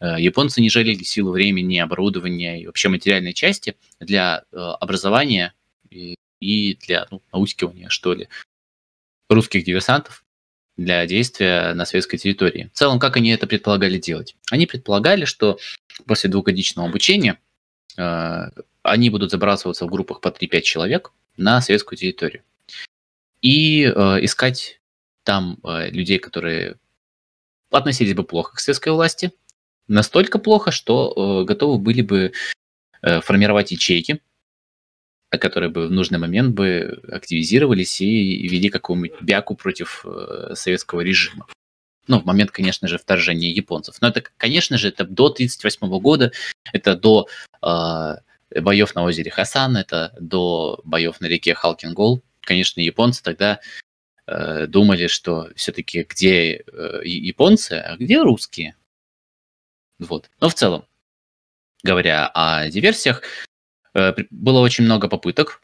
Э, 0.00 0.16
Японцы 0.18 0.60
не 0.60 0.70
жалели 0.70 1.02
силы 1.02 1.32
времени, 1.32 1.78
оборудования 1.78 2.60
и 2.62 2.66
вообще 2.66 2.88
материальной 2.88 3.32
части 3.32 3.76
для 4.00 4.44
э, 4.52 4.56
образования 4.56 5.54
и, 5.90 6.16
и 6.40 6.74
для 6.76 7.06
ну, 7.10 7.22
наускивания, 7.32 7.88
что 7.88 8.14
ли, 8.14 8.28
русских 9.28 9.64
диверсантов 9.64 10.24
для 10.76 11.06
действия 11.06 11.74
на 11.74 11.84
советской 11.84 12.16
территории. 12.16 12.70
В 12.72 12.78
целом, 12.78 12.98
как 12.98 13.16
они 13.16 13.30
это 13.30 13.46
предполагали 13.46 13.98
делать? 13.98 14.36
Они 14.50 14.66
предполагали, 14.66 15.24
что 15.24 15.58
после 16.06 16.30
двухгодичного 16.30 16.88
обучения 16.88 17.38
э, 17.96 18.50
они 18.82 19.10
будут 19.10 19.30
забрасываться 19.30 19.86
в 19.86 19.90
группах 19.90 20.20
по 20.20 20.28
3-5 20.28 20.60
человек 20.62 21.12
на 21.36 21.60
советскую 21.60 21.98
территорию 21.98 22.42
и 23.42 23.84
э, 23.84 24.24
искать 24.24 24.80
там 25.24 25.58
э, 25.64 25.90
людей, 25.90 26.18
которые 26.18 26.76
относились 27.70 28.14
бы 28.14 28.24
плохо 28.24 28.56
к 28.56 28.60
советской 28.60 28.90
власти, 28.90 29.32
настолько 29.90 30.38
плохо, 30.38 30.70
что 30.70 31.42
э, 31.42 31.44
готовы 31.44 31.78
были 31.78 32.02
бы 32.02 32.32
э, 33.02 33.20
формировать 33.20 33.72
ячейки, 33.72 34.20
которые 35.30 35.70
бы 35.70 35.88
в 35.88 35.90
нужный 35.90 36.18
момент 36.18 36.54
бы 36.54 37.02
активизировались 37.10 38.00
и 38.00 38.48
вели 38.48 38.68
какую-нибудь 38.68 39.20
бяку 39.20 39.54
против 39.56 40.04
э, 40.04 40.54
советского 40.54 41.00
режима. 41.00 41.46
Ну, 42.06 42.20
в 42.20 42.24
момент, 42.24 42.50
конечно 42.50 42.88
же, 42.88 42.98
вторжения 42.98 43.50
японцев. 43.50 43.96
Но 44.00 44.08
это, 44.08 44.24
конечно 44.36 44.78
же, 44.78 44.88
это 44.88 45.04
до 45.04 45.26
1938 45.26 46.00
года, 46.00 46.32
это 46.72 46.96
до 46.96 47.28
э, 47.62 48.60
боев 48.60 48.94
на 48.94 49.04
озере 49.04 49.30
Хасан, 49.30 49.76
это 49.76 50.16
до 50.20 50.80
боев 50.84 51.20
на 51.20 51.26
реке 51.26 51.54
Халкингол. 51.54 52.22
Конечно, 52.40 52.80
японцы 52.80 53.22
тогда 53.22 53.60
э, 54.26 54.66
думали, 54.66 55.06
что 55.06 55.50
все-таки 55.54 56.04
где 56.08 56.64
э, 56.66 57.00
японцы, 57.04 57.74
а 57.74 57.96
где 57.96 58.22
русские. 58.22 58.74
Вот. 60.00 60.28
Но 60.40 60.48
в 60.48 60.54
целом, 60.54 60.84
говоря 61.84 62.26
о 62.34 62.68
диверсиях, 62.68 63.22
э, 63.94 64.14
было 64.30 64.58
очень 64.60 64.84
много 64.84 65.08
попыток 65.08 65.62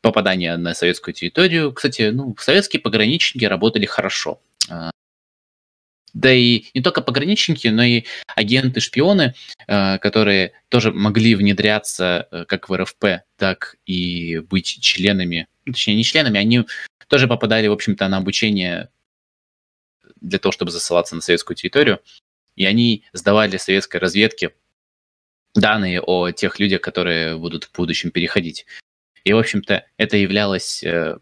попадания 0.00 0.56
на 0.56 0.74
советскую 0.74 1.14
территорию. 1.14 1.72
Кстати, 1.72 2.10
ну, 2.10 2.34
советские 2.38 2.80
пограничники 2.80 3.44
работали 3.44 3.86
хорошо. 3.86 4.40
Да 6.14 6.32
и 6.32 6.64
не 6.74 6.80
только 6.80 7.02
пограничники, 7.02 7.68
но 7.68 7.82
и 7.82 8.04
агенты-шпионы, 8.36 9.34
которые 9.66 10.52
тоже 10.68 10.90
могли 10.90 11.34
внедряться 11.34 12.46
как 12.48 12.68
в 12.68 12.76
РФП, 12.76 13.04
так 13.36 13.76
и 13.84 14.38
быть 14.38 14.80
членами, 14.80 15.46
точнее 15.64 15.94
не 15.96 16.04
членами, 16.04 16.40
они 16.40 16.64
тоже 17.08 17.28
попадали, 17.28 17.66
в 17.66 17.72
общем-то, 17.72 18.08
на 18.08 18.16
обучение 18.16 18.88
для 20.20 20.38
того, 20.38 20.52
чтобы 20.52 20.70
засылаться 20.70 21.14
на 21.14 21.20
советскую 21.20 21.56
территорию. 21.56 22.00
И 22.56 22.64
они 22.64 23.04
сдавали 23.12 23.56
советской 23.58 23.98
разведке 23.98 24.52
данные 25.54 26.00
о 26.00 26.30
тех 26.30 26.58
людях, 26.58 26.80
которые 26.80 27.36
будут 27.36 27.64
в 27.64 27.72
будущем 27.72 28.10
переходить. 28.10 28.66
И, 29.24 29.32
в 29.32 29.38
общем-то, 29.38 29.84
это 29.96 30.16
являлось 30.16 30.82
э, 30.82 31.18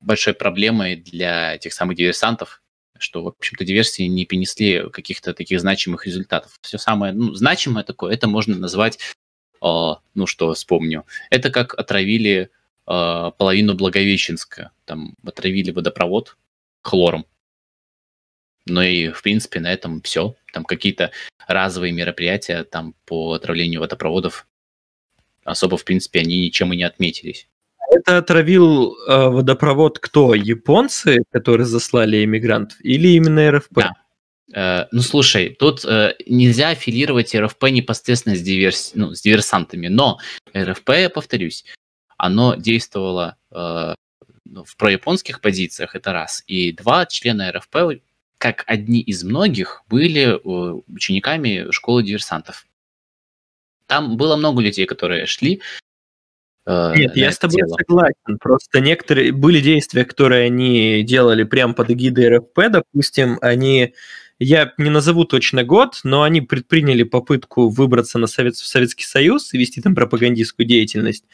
большой 0.00 0.34
проблемой 0.34 0.96
для 0.96 1.58
тех 1.58 1.72
самых 1.72 1.96
диверсантов, 1.96 2.62
что, 2.98 3.22
в 3.22 3.28
общем-то, 3.28 3.64
диверсии 3.64 4.04
не 4.04 4.24
принесли 4.24 4.88
каких-то 4.90 5.34
таких 5.34 5.60
значимых 5.60 6.06
результатов. 6.06 6.58
Все 6.62 6.78
самое 6.78 7.12
ну, 7.12 7.34
значимое 7.34 7.84
такое, 7.84 8.14
это 8.14 8.26
можно 8.26 8.56
назвать, 8.56 8.98
э, 8.98 9.94
ну 10.14 10.26
что, 10.26 10.52
вспомню, 10.54 11.04
это 11.30 11.50
как 11.50 11.74
отравили 11.74 12.50
э, 12.86 13.30
половину 13.38 13.74
Благовещенска, 13.74 14.72
там 14.84 15.14
отравили 15.24 15.70
водопровод 15.70 16.36
хлором. 16.82 17.26
Ну 18.66 18.82
и, 18.82 19.10
в 19.10 19.22
принципе, 19.22 19.60
на 19.60 19.72
этом 19.72 20.02
все. 20.02 20.34
Там 20.52 20.64
какие-то 20.64 21.12
разовые 21.46 21.92
мероприятия 21.92 22.64
там 22.64 22.94
по 23.04 23.32
отравлению 23.32 23.80
водопроводов 23.80 24.46
особо, 25.44 25.76
в 25.76 25.84
принципе, 25.84 26.20
они 26.20 26.40
ничем 26.40 26.72
и 26.72 26.76
не 26.76 26.82
отметились. 26.82 27.48
Это 27.90 28.18
отравил 28.18 28.96
э, 29.08 29.28
водопровод 29.28 30.00
кто? 30.00 30.34
Японцы, 30.34 31.22
которые 31.30 31.66
заслали 31.66 32.24
иммигрантов, 32.24 32.78
или 32.80 33.08
именно 33.08 33.50
РФП? 33.52 33.74
Да. 33.74 33.92
Э, 34.52 34.86
ну, 34.90 35.02
слушай, 35.02 35.50
тут 35.50 35.84
э, 35.84 36.14
нельзя 36.26 36.70
аффилировать 36.70 37.34
РФП 37.34 37.64
непосредственно 37.70 38.34
с, 38.34 38.42
диверс... 38.42 38.92
ну, 38.94 39.14
с 39.14 39.22
диверсантами, 39.22 39.86
но 39.86 40.18
РФП, 40.54 40.90
я 40.90 41.10
повторюсь, 41.10 41.64
оно 42.16 42.56
действовало 42.56 43.36
э, 43.52 43.94
ну, 44.44 44.64
в 44.64 44.76
прояпонских 44.76 45.40
позициях, 45.40 45.94
это 45.94 46.12
раз. 46.12 46.42
И 46.46 46.72
два 46.72 47.06
члена 47.06 47.52
РФП 47.52 48.02
как 48.38 48.64
одни 48.66 49.00
из 49.00 49.24
многих, 49.24 49.82
были 49.88 50.34
э, 50.34 50.80
учениками 50.88 51.70
школы 51.70 52.02
диверсантов. 52.02 52.66
Там 53.86 54.16
было 54.16 54.36
много 54.36 54.60
людей, 54.60 54.86
которые 54.86 55.26
шли. 55.26 55.62
Э, 56.66 56.92
Нет, 56.96 57.16
я 57.16 57.30
с 57.30 57.38
тобой 57.38 57.58
тело. 57.58 57.76
согласен. 57.78 58.38
Просто 58.40 58.80
некоторые 58.80 59.32
были 59.32 59.60
действия, 59.60 60.04
которые 60.04 60.46
они 60.46 61.02
делали 61.02 61.44
прямо 61.44 61.72
под 61.72 61.90
эгидой 61.90 62.38
РФП, 62.38 62.70
допустим, 62.70 63.38
они 63.40 63.94
я 64.38 64.72
не 64.76 64.90
назову 64.90 65.24
точно 65.24 65.64
год, 65.64 66.00
но 66.04 66.22
они 66.22 66.42
предприняли 66.42 67.04
попытку 67.04 67.68
выбраться 67.68 68.18
на 68.18 68.26
Совет, 68.26 68.56
в 68.56 68.66
Советский 68.66 69.04
Союз 69.04 69.54
и 69.54 69.58
вести 69.58 69.80
там 69.80 69.94
пропагандистскую 69.94 70.66
деятельность. 70.66 71.24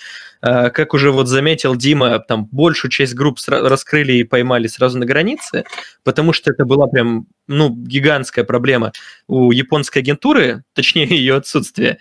А, 0.41 0.71
как 0.71 0.95
уже 0.95 1.11
вот 1.11 1.27
заметил 1.27 1.75
Дима, 1.75 2.21
там 2.21 2.47
большую 2.47 2.91
часть 2.91 3.15
групп 3.15 3.39
раскрыли 3.49 4.15
и 4.15 4.25
поймали 4.25 4.69
сразу 4.69 4.99
на 4.99 5.07
границе, 5.07 5.65
потому 6.05 6.33
что 6.33 6.53
это 6.53 6.65
была 6.65 6.87
прям 6.87 7.27
ну, 7.49 7.75
гигантская 7.75 8.45
проблема 8.45 8.93
у 9.27 9.51
японской 9.51 9.99
агентуры, 9.99 10.63
точнее 10.73 11.07
ее 11.11 11.35
отсутствие, 11.35 11.99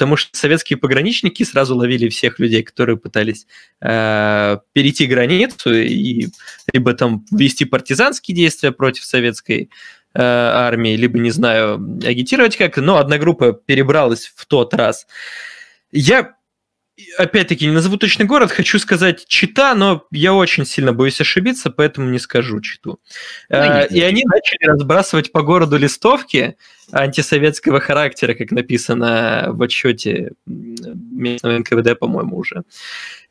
потому 0.00 0.16
что 0.16 0.36
советские 0.36 0.78
пограничники 0.78 1.42
сразу 1.42 1.76
ловили 1.76 2.08
всех 2.08 2.38
людей, 2.38 2.62
которые 2.62 2.96
пытались 2.96 3.46
э, 3.82 4.56
перейти 4.72 5.06
границу 5.06 5.74
и 5.74 6.28
либо 6.72 6.94
там 6.94 7.26
вести 7.30 7.66
партизанские 7.66 8.34
действия 8.34 8.72
против 8.72 9.04
советской 9.04 9.68
армии, 10.14 10.96
либо, 10.96 11.18
не 11.18 11.30
знаю, 11.30 11.74
агитировать 12.04 12.56
как-то, 12.56 12.80
но 12.80 12.98
одна 12.98 13.18
группа 13.18 13.52
перебралась 13.52 14.32
в 14.34 14.46
тот 14.46 14.74
раз. 14.74 15.06
Я, 15.92 16.34
опять-таки, 17.16 17.66
не 17.66 17.72
назову 17.72 17.96
точный 17.96 18.26
город, 18.26 18.50
хочу 18.50 18.78
сказать 18.78 19.26
Чита, 19.26 19.74
но 19.74 20.06
я 20.10 20.34
очень 20.34 20.64
сильно 20.64 20.92
боюсь 20.92 21.20
ошибиться, 21.20 21.70
поэтому 21.70 22.10
не 22.10 22.18
скажу 22.18 22.60
Читу. 22.60 23.00
Ну, 23.48 23.56
э, 23.56 23.88
и 23.88 24.00
они 24.02 24.24
начали 24.24 24.68
разбрасывать 24.68 25.32
по 25.32 25.42
городу 25.42 25.76
листовки 25.76 26.56
антисоветского 26.92 27.80
характера, 27.80 28.34
как 28.34 28.50
написано 28.50 29.46
в 29.50 29.62
отчете 29.62 30.32
местного 30.46 31.58
НКВД, 31.58 31.98
по-моему, 31.98 32.36
уже. 32.36 32.62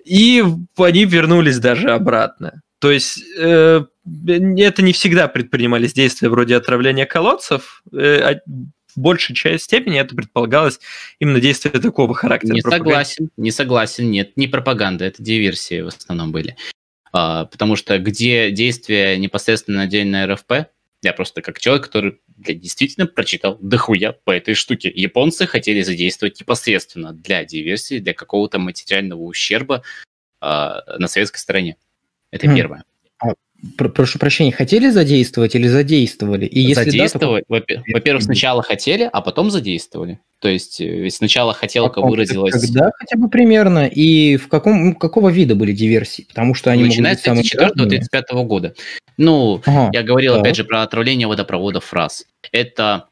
И 0.06 0.44
они 0.78 1.06
вернулись 1.06 1.60
даже 1.60 1.92
обратно. 1.92 2.62
То 2.80 2.92
есть 2.92 3.22
э, 3.38 3.84
это 4.28 4.82
не 4.82 4.94
всегда 4.94 5.28
предпринимались 5.28 5.94
действия 5.94 6.30
вроде 6.30 6.56
отравления 6.56 7.06
колодцев. 7.06 7.84
Э, 7.92 8.34
а 8.34 8.42
в 8.96 9.00
большей 9.00 9.36
части 9.36 9.64
степени 9.64 10.00
это 10.00 10.16
предполагалось 10.16 10.80
именно 11.20 11.40
действия 11.40 11.72
такого 11.72 12.14
характера. 12.14 12.54
Не 12.54 12.62
согласен, 12.62 13.30
не 13.38 13.52
согласен, 13.52 14.12
нет, 14.12 14.36
не 14.36 14.48
пропаганда, 14.48 15.06
это 15.06 15.22
диверсии 15.22 15.82
в 15.82 15.88
основном 15.88 16.32
были. 16.32 16.56
А, 17.12 17.46
потому 17.46 17.76
что 17.76 17.98
где 18.00 18.52
действия 18.52 19.18
непосредственно 19.18 19.88
на 19.88 20.28
РФП, 20.34 20.54
я 21.02 21.14
просто 21.14 21.42
как 21.42 21.60
человек, 21.60 21.86
который 21.86 22.20
я 22.46 22.54
действительно 22.54 23.08
прочитал 23.08 23.58
дохуя 23.62 24.12
по 24.12 24.32
этой 24.32 24.54
штуке. 24.54 24.92
Японцы 24.94 25.46
хотели 25.48 25.82
задействовать 25.82 26.40
непосредственно 26.40 27.14
для 27.14 27.46
диверсии, 27.46 28.00
для 28.00 28.14
какого-то 28.14 28.60
материального 28.60 29.22
ущерба 29.22 29.84
а, 30.42 30.84
на 30.98 31.08
советской 31.08 31.40
стороне. 31.40 31.78
Это 32.32 32.48
mm. 32.48 32.56
первое. 32.56 32.84
Прошу 33.78 34.20
прощения, 34.20 34.52
хотели 34.52 34.90
задействовать 34.90 35.54
или 35.54 35.68
задействовали? 35.68 36.46
И 36.46 36.62
если 36.62 36.86
задействовать, 36.86 37.44
да, 37.50 37.60
то... 37.60 37.84
во-первых, 37.94 38.24
сначала 38.24 38.64
хотели, 38.64 39.10
а 39.12 39.22
потом 39.22 39.52
задействовали. 39.52 40.20
То 40.40 40.48
есть, 40.48 40.80
э, 40.80 41.10
сначала 41.10 41.54
хотелка 41.54 42.02
выразилась... 42.02 42.54
Когда 42.54 42.92
хотя 42.98 43.18
бы 43.18 43.30
примерно? 43.30 43.88
И 43.88 44.38
в 44.38 44.48
каком, 44.48 44.96
какого 44.96 45.30
вида 45.30 45.56
были 45.56 45.74
диверсии? 45.74 46.26
Потому 46.30 46.54
что 46.54 46.72
они 46.72 46.84
Начиная 46.84 47.18
с 47.18 47.26
34-35 47.26 48.44
года. 48.46 48.74
Ну, 49.18 49.62
ага, 49.66 49.90
я 49.92 50.04
говорил, 50.04 50.36
да. 50.36 50.40
опять 50.40 50.56
же, 50.56 50.64
про 50.64 50.84
отравление 50.84 51.28
водопроводов 51.28 51.84
фраз. 51.84 52.26
Это... 52.54 53.06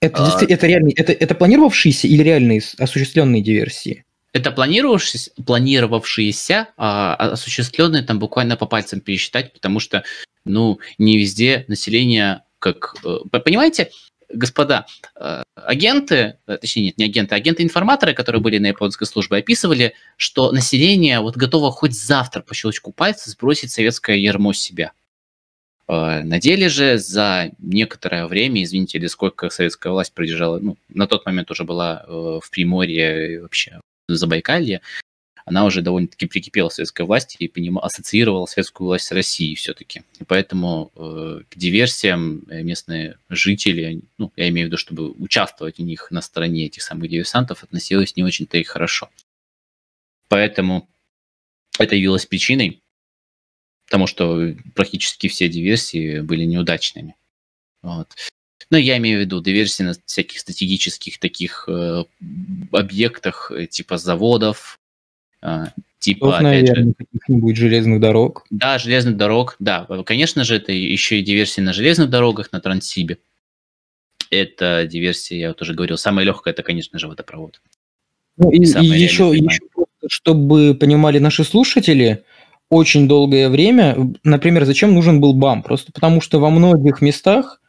Это, 0.00 0.24
а... 0.24 0.44
это, 0.48 0.66
реальные, 0.66 0.94
это, 0.94 1.12
это 1.12 1.34
планировавшиеся 1.34 2.08
или 2.08 2.22
реальные 2.22 2.62
осуществленные 2.78 3.42
диверсии? 3.42 4.04
Это 4.32 4.50
планировавшиеся, 4.52 5.32
планировавшиеся 5.44 6.68
а, 6.76 7.14
осуществленные 7.14 8.02
там 8.02 8.18
буквально 8.18 8.56
по 8.56 8.66
пальцам 8.66 9.00
пересчитать, 9.00 9.52
потому 9.52 9.80
что, 9.80 10.04
ну, 10.44 10.78
не 10.98 11.18
везде 11.18 11.64
население 11.68 12.42
как... 12.60 12.94
Э, 13.04 13.18
понимаете, 13.30 13.90
господа, 14.28 14.86
э, 15.16 15.42
агенты, 15.56 16.38
э, 16.46 16.58
точнее, 16.58 16.84
нет, 16.84 16.98
не 16.98 17.04
агенты, 17.06 17.34
а 17.34 17.38
агенты-информаторы, 17.38 18.14
которые 18.14 18.40
были 18.40 18.58
на 18.58 18.68
японской 18.68 19.06
службе, 19.06 19.38
описывали, 19.38 19.94
что 20.16 20.52
население 20.52 21.20
вот 21.20 21.36
готово 21.36 21.72
хоть 21.72 21.94
завтра 21.94 22.42
по 22.42 22.54
щелчку 22.54 22.92
пальца 22.92 23.30
сбросить 23.30 23.72
советское 23.72 24.16
ярмо 24.16 24.52
с 24.52 24.60
себя. 24.60 24.92
На 25.88 26.38
деле 26.38 26.68
же 26.68 26.98
за 26.98 27.50
некоторое 27.58 28.28
время, 28.28 28.62
извините, 28.62 28.98
или 28.98 29.08
сколько 29.08 29.50
советская 29.50 29.92
власть 29.92 30.14
продержала, 30.14 30.60
ну, 30.60 30.76
на 30.88 31.08
тот 31.08 31.26
момент 31.26 31.50
уже 31.50 31.64
была 31.64 32.04
в 32.06 32.48
Приморье 32.52 33.42
вообще 33.42 33.80
Забайкалье, 34.16 34.80
она 35.44 35.64
уже 35.64 35.82
довольно-таки 35.82 36.26
прикипела 36.26 36.68
к 36.68 36.72
советской 36.72 37.04
власти 37.04 37.36
и 37.40 37.48
поним... 37.48 37.78
ассоциировала 37.78 38.46
советскую 38.46 38.86
власть 38.86 39.06
с 39.06 39.12
Россией 39.12 39.54
все-таки. 39.54 40.02
И 40.18 40.24
поэтому 40.24 40.92
э, 40.94 41.42
к 41.48 41.56
диверсиям 41.56 42.44
э, 42.48 42.62
местные 42.62 43.18
жители, 43.28 44.02
ну, 44.18 44.32
я 44.36 44.48
имею 44.48 44.66
в 44.66 44.68
виду, 44.68 44.76
чтобы 44.76 45.10
участвовать 45.10 45.78
в 45.78 45.82
них 45.82 46.10
на 46.10 46.20
стороне 46.20 46.66
этих 46.66 46.82
самых 46.82 47.08
диверсантов, 47.08 47.64
относилось 47.64 48.16
не 48.16 48.22
очень-то 48.22 48.58
и 48.58 48.62
хорошо. 48.62 49.10
Поэтому 50.28 50.88
это 51.78 51.96
явилось 51.96 52.26
причиной, 52.26 52.80
потому 53.86 54.06
что 54.06 54.54
практически 54.74 55.28
все 55.28 55.48
диверсии 55.48 56.20
были 56.20 56.44
неудачными. 56.44 57.16
Вот. 57.82 58.14
Ну, 58.70 58.78
я 58.78 58.98
имею 58.98 59.18
в 59.18 59.20
виду 59.20 59.42
диверсии 59.42 59.82
на 59.82 59.94
всяких 60.04 60.38
стратегических 60.38 61.18
таких 61.18 61.64
э, 61.68 62.04
объектах, 62.72 63.50
э, 63.54 63.66
типа 63.66 63.98
заводов, 63.98 64.78
э, 65.42 65.66
типа, 65.98 66.26
Тут, 66.26 66.34
опять 66.34 66.42
наверное, 66.42 66.84
же... 66.84 66.94
каких-нибудь 66.94 67.56
железных 67.56 68.00
дорог. 68.00 68.44
Да, 68.50 68.78
железных 68.78 69.16
дорог, 69.16 69.56
да. 69.58 69.86
Конечно 70.04 70.44
же, 70.44 70.56
это 70.56 70.72
еще 70.72 71.18
и 71.18 71.22
диверсии 71.22 71.60
на 71.60 71.72
железных 71.72 72.10
дорогах, 72.10 72.52
на 72.52 72.60
Транссибе. 72.60 73.18
Это 74.30 74.86
диверсия, 74.86 75.38
я 75.38 75.48
вот 75.48 75.62
уже 75.62 75.74
говорил, 75.74 75.96
самая 75.96 76.24
легкая, 76.24 76.54
это, 76.54 76.62
конечно 76.62 76.98
же, 76.98 77.08
водопровод. 77.08 77.60
Ну, 78.36 78.50
и, 78.50 78.58
и 78.58 78.86
еще, 78.86 79.32
еще, 79.34 79.60
чтобы 80.06 80.74
понимали 80.74 81.18
наши 81.18 81.44
слушатели, 81.44 82.24
очень 82.68 83.08
долгое 83.08 83.48
время, 83.48 84.14
например, 84.22 84.64
зачем 84.64 84.94
нужен 84.94 85.20
был 85.20 85.32
БАМ? 85.32 85.62
Просто 85.62 85.90
потому 85.92 86.20
что 86.20 86.38
во 86.38 86.50
многих 86.50 87.00
местах 87.00 87.60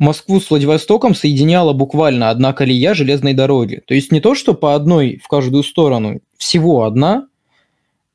Москву 0.00 0.40
с 0.40 0.48
Владивостоком 0.48 1.14
соединяла 1.14 1.74
буквально 1.74 2.30
одна 2.30 2.52
колея 2.54 2.94
железной 2.94 3.34
дороги. 3.34 3.82
То 3.86 3.94
есть 3.94 4.10
не 4.10 4.20
то, 4.20 4.34
что 4.34 4.54
по 4.54 4.74
одной 4.74 5.20
в 5.22 5.28
каждую 5.28 5.62
сторону, 5.62 6.20
всего 6.38 6.84
одна, 6.84 7.26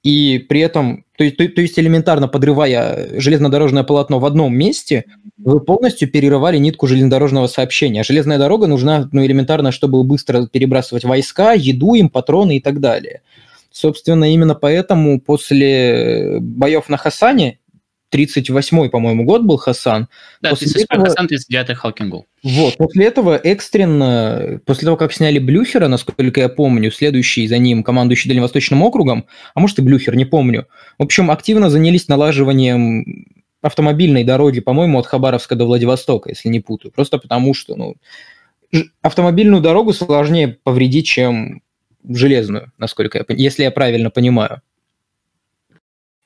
и 0.01 0.39
при 0.39 0.61
этом, 0.61 1.05
то 1.15 1.23
есть, 1.23 1.37
то, 1.37 1.47
то 1.47 1.61
есть 1.61 1.77
элементарно 1.77 2.27
подрывая 2.27 3.19
железнодорожное 3.19 3.83
полотно 3.83 4.19
в 4.19 4.25
одном 4.25 4.55
месте, 4.55 5.05
вы 5.37 5.59
полностью 5.59 6.09
перерывали 6.09 6.57
нитку 6.57 6.87
железнодорожного 6.87 7.45
сообщения. 7.45 8.03
железная 8.03 8.39
дорога 8.39 8.65
нужна 8.65 9.07
ну, 9.11 9.23
элементарно, 9.23 9.71
чтобы 9.71 10.03
быстро 10.03 10.47
перебрасывать 10.47 11.05
войска, 11.05 11.53
еду 11.53 11.93
им, 11.93 12.09
патроны 12.09 12.57
и 12.57 12.59
так 12.61 12.79
далее. 12.79 13.21
Собственно, 13.71 14.31
именно 14.31 14.55
поэтому 14.55 15.19
после 15.19 16.37
боев 16.39 16.89
на 16.89 16.97
Хасане 16.97 17.59
38-й, 18.15 18.89
по-моему, 18.89 19.23
год 19.25 19.43
был 19.43 19.57
Хасан. 19.57 20.07
Да, 20.41 20.51
после 20.51 20.67
38-й 20.67 20.83
этого... 20.83 21.05
Хасан, 21.05 21.27
39-й 21.27 21.75
Халкингул. 21.75 22.25
Вот, 22.43 22.77
после 22.77 23.05
этого 23.05 23.37
экстренно, 23.37 24.59
после 24.65 24.85
того, 24.85 24.97
как 24.97 25.13
сняли 25.13 25.39
Блюхера, 25.39 25.87
насколько 25.87 26.39
я 26.39 26.49
помню, 26.49 26.91
следующий 26.91 27.47
за 27.47 27.57
ним 27.57 27.83
командующий 27.83 28.29
Дальневосточным 28.29 28.81
округом, 28.83 29.25
а 29.53 29.59
может 29.59 29.79
и 29.79 29.81
Блюхер, 29.81 30.15
не 30.15 30.25
помню. 30.25 30.67
В 30.97 31.03
общем, 31.03 31.31
активно 31.31 31.69
занялись 31.69 32.07
налаживанием 32.07 33.27
автомобильной 33.61 34.23
дороги, 34.23 34.59
по-моему, 34.59 34.99
от 34.99 35.07
Хабаровска 35.07 35.55
до 35.55 35.65
Владивостока, 35.65 36.29
если 36.29 36.49
не 36.49 36.59
путаю. 36.59 36.91
Просто 36.91 37.17
потому 37.17 37.53
что, 37.53 37.75
ну, 37.75 37.95
автомобильную 39.01 39.61
дорогу 39.61 39.93
сложнее 39.93 40.57
повредить, 40.63 41.07
чем 41.07 41.61
железную, 42.07 42.71
насколько 42.77 43.17
я, 43.17 43.35
если 43.35 43.63
я 43.63 43.71
правильно 43.71 44.11
понимаю. 44.11 44.61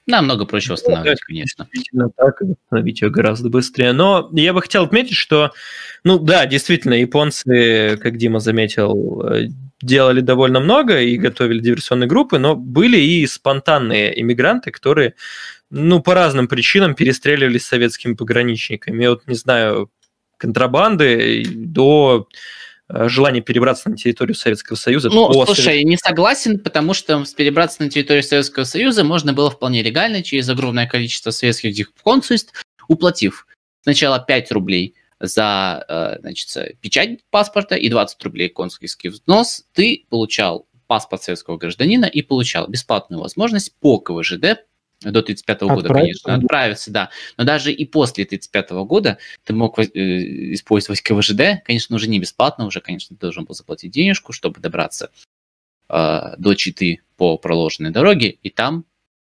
Намного 0.09 0.45
проще 0.45 0.73
восстанавливать, 0.73 1.19
ну, 1.21 1.27
конечно. 1.27 1.67
Действительно 1.71 2.09
так, 2.09 2.41
восстановить 2.41 3.01
ее 3.01 3.11
гораздо 3.11 3.49
быстрее. 3.49 3.93
Но 3.93 4.29
я 4.33 4.53
бы 4.53 4.61
хотел 4.61 4.83
отметить, 4.83 5.15
что, 5.15 5.51
ну 6.03 6.17
да, 6.17 6.47
действительно, 6.47 6.95
японцы, 6.95 7.97
как 8.01 8.17
Дима 8.17 8.39
заметил, 8.39 9.21
э, 9.21 9.49
делали 9.81 10.21
довольно 10.21 10.59
много 10.59 10.99
и 10.99 11.15
готовили 11.17 11.59
диверсионные 11.59 12.07
группы, 12.07 12.39
но 12.39 12.55
были 12.55 12.97
и 12.97 13.27
спонтанные 13.27 14.19
иммигранты, 14.19 14.71
которые, 14.71 15.13
ну, 15.69 16.01
по 16.01 16.15
разным 16.15 16.47
причинам 16.47 16.95
перестреливались 16.95 17.65
с 17.65 17.69
советскими 17.69 18.15
пограничниками. 18.15 19.03
Я 19.03 19.11
вот 19.11 19.27
не 19.27 19.35
знаю, 19.35 19.91
контрабанды 20.37 21.43
до 21.45 22.27
Э, 22.27 22.68
желание 22.89 23.41
перебраться 23.41 23.89
на 23.89 23.97
территорию 23.97 24.35
Советского 24.35 24.75
Союза. 24.75 25.09
Ну, 25.09 25.31
слушай, 25.45 25.63
Совет... 25.63 25.83
не 25.85 25.97
согласен, 25.97 26.59
потому 26.59 26.93
что 26.93 27.23
перебраться 27.37 27.83
на 27.83 27.89
территорию 27.89 28.23
Советского 28.23 28.63
Союза 28.63 29.03
можно 29.03 29.33
было 29.33 29.51
вполне 29.51 29.83
легально 29.83 30.23
через 30.23 30.49
огромное 30.49 30.87
количество 30.87 31.31
советских 31.31 31.73
дипконсульств, 31.73 32.53
уплатив 32.87 33.45
сначала 33.81 34.19
5 34.19 34.51
рублей 34.51 34.95
за 35.19 35.85
э, 35.87 36.19
значит, 36.21 36.79
печать 36.79 37.19
паспорта 37.29 37.75
и 37.75 37.89
20 37.89 38.23
рублей 38.23 38.49
консульский 38.49 39.09
взнос, 39.09 39.65
ты 39.73 40.05
получал 40.09 40.65
паспорт 40.87 41.21
советского 41.23 41.57
гражданина 41.57 42.05
и 42.05 42.21
получал 42.21 42.67
бесплатную 42.67 43.21
возможность 43.21 43.73
по 43.79 43.99
КВЖД 43.99 44.65
до 45.01 45.21
35 45.21 45.61
-го 45.61 45.75
года, 45.75 45.93
конечно, 45.93 46.35
отправиться, 46.35 46.91
да. 46.91 47.09
Но 47.37 47.43
даже 47.43 47.71
и 47.71 47.85
после 47.85 48.25
35 48.25 48.71
-го 48.71 48.85
года 48.85 49.17
ты 49.43 49.53
мог 49.53 49.79
э, 49.79 49.83
использовать 50.53 51.01
КВЖД, 51.01 51.63
конечно, 51.63 51.95
уже 51.95 52.09
не 52.09 52.19
бесплатно, 52.19 52.65
уже, 52.65 52.81
конечно, 52.81 53.15
ты 53.15 53.21
должен 53.21 53.45
был 53.45 53.55
заплатить 53.55 53.91
денежку, 53.91 54.33
чтобы 54.33 54.59
добраться 54.59 55.11
э, 55.89 56.35
до 56.37 56.53
Читы 56.53 57.01
по 57.17 57.37
проложенной 57.37 57.91
дороге, 57.91 58.29
и 58.43 58.49
там, 58.49 58.85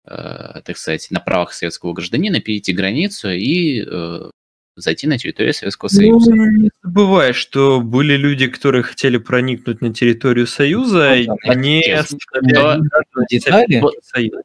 э, 0.05 0.61
так 0.65 0.77
сказать, 0.77 1.07
на 1.11 1.19
правах 1.19 1.53
советского 1.53 1.93
гражданина 1.93 2.39
перейти 2.39 2.73
границу 2.73 3.29
и 3.31 3.83
э, 3.85 4.29
зайти 4.75 5.07
на 5.07 5.17
территорию 5.17 5.53
Советского 5.53 5.89
Союза. 5.89 6.33
Ну, 6.33 6.45
не 6.51 6.69
забывай, 6.81 7.33
что 7.33 7.81
были 7.81 8.15
люди, 8.15 8.47
которые 8.47 8.83
хотели 8.83 9.17
проникнуть 9.17 9.81
на 9.81 9.93
территорию 9.93 10.47
Союза, 10.47 11.15
ну, 11.27 11.37
да, 11.45 11.55
не 11.55 11.81
оставляли 11.91 12.81
детали. 13.29 13.83
Союза. 14.01 14.41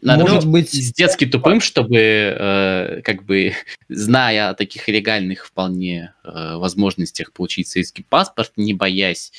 Надо 0.00 0.24
Может 0.24 0.48
быть 0.48 0.70
с 0.70 0.92
детски 0.92 1.26
тупым, 1.26 1.60
чтобы, 1.60 1.96
э, 1.98 3.02
как 3.02 3.24
бы, 3.24 3.52
зная 3.88 4.50
о 4.50 4.54
таких 4.54 4.88
легальных 4.88 5.46
вполне 5.46 6.14
э, 6.24 6.56
возможностях 6.56 7.32
получить 7.32 7.68
советский 7.68 8.02
паспорт, 8.02 8.52
не 8.56 8.72
боясь 8.72 9.32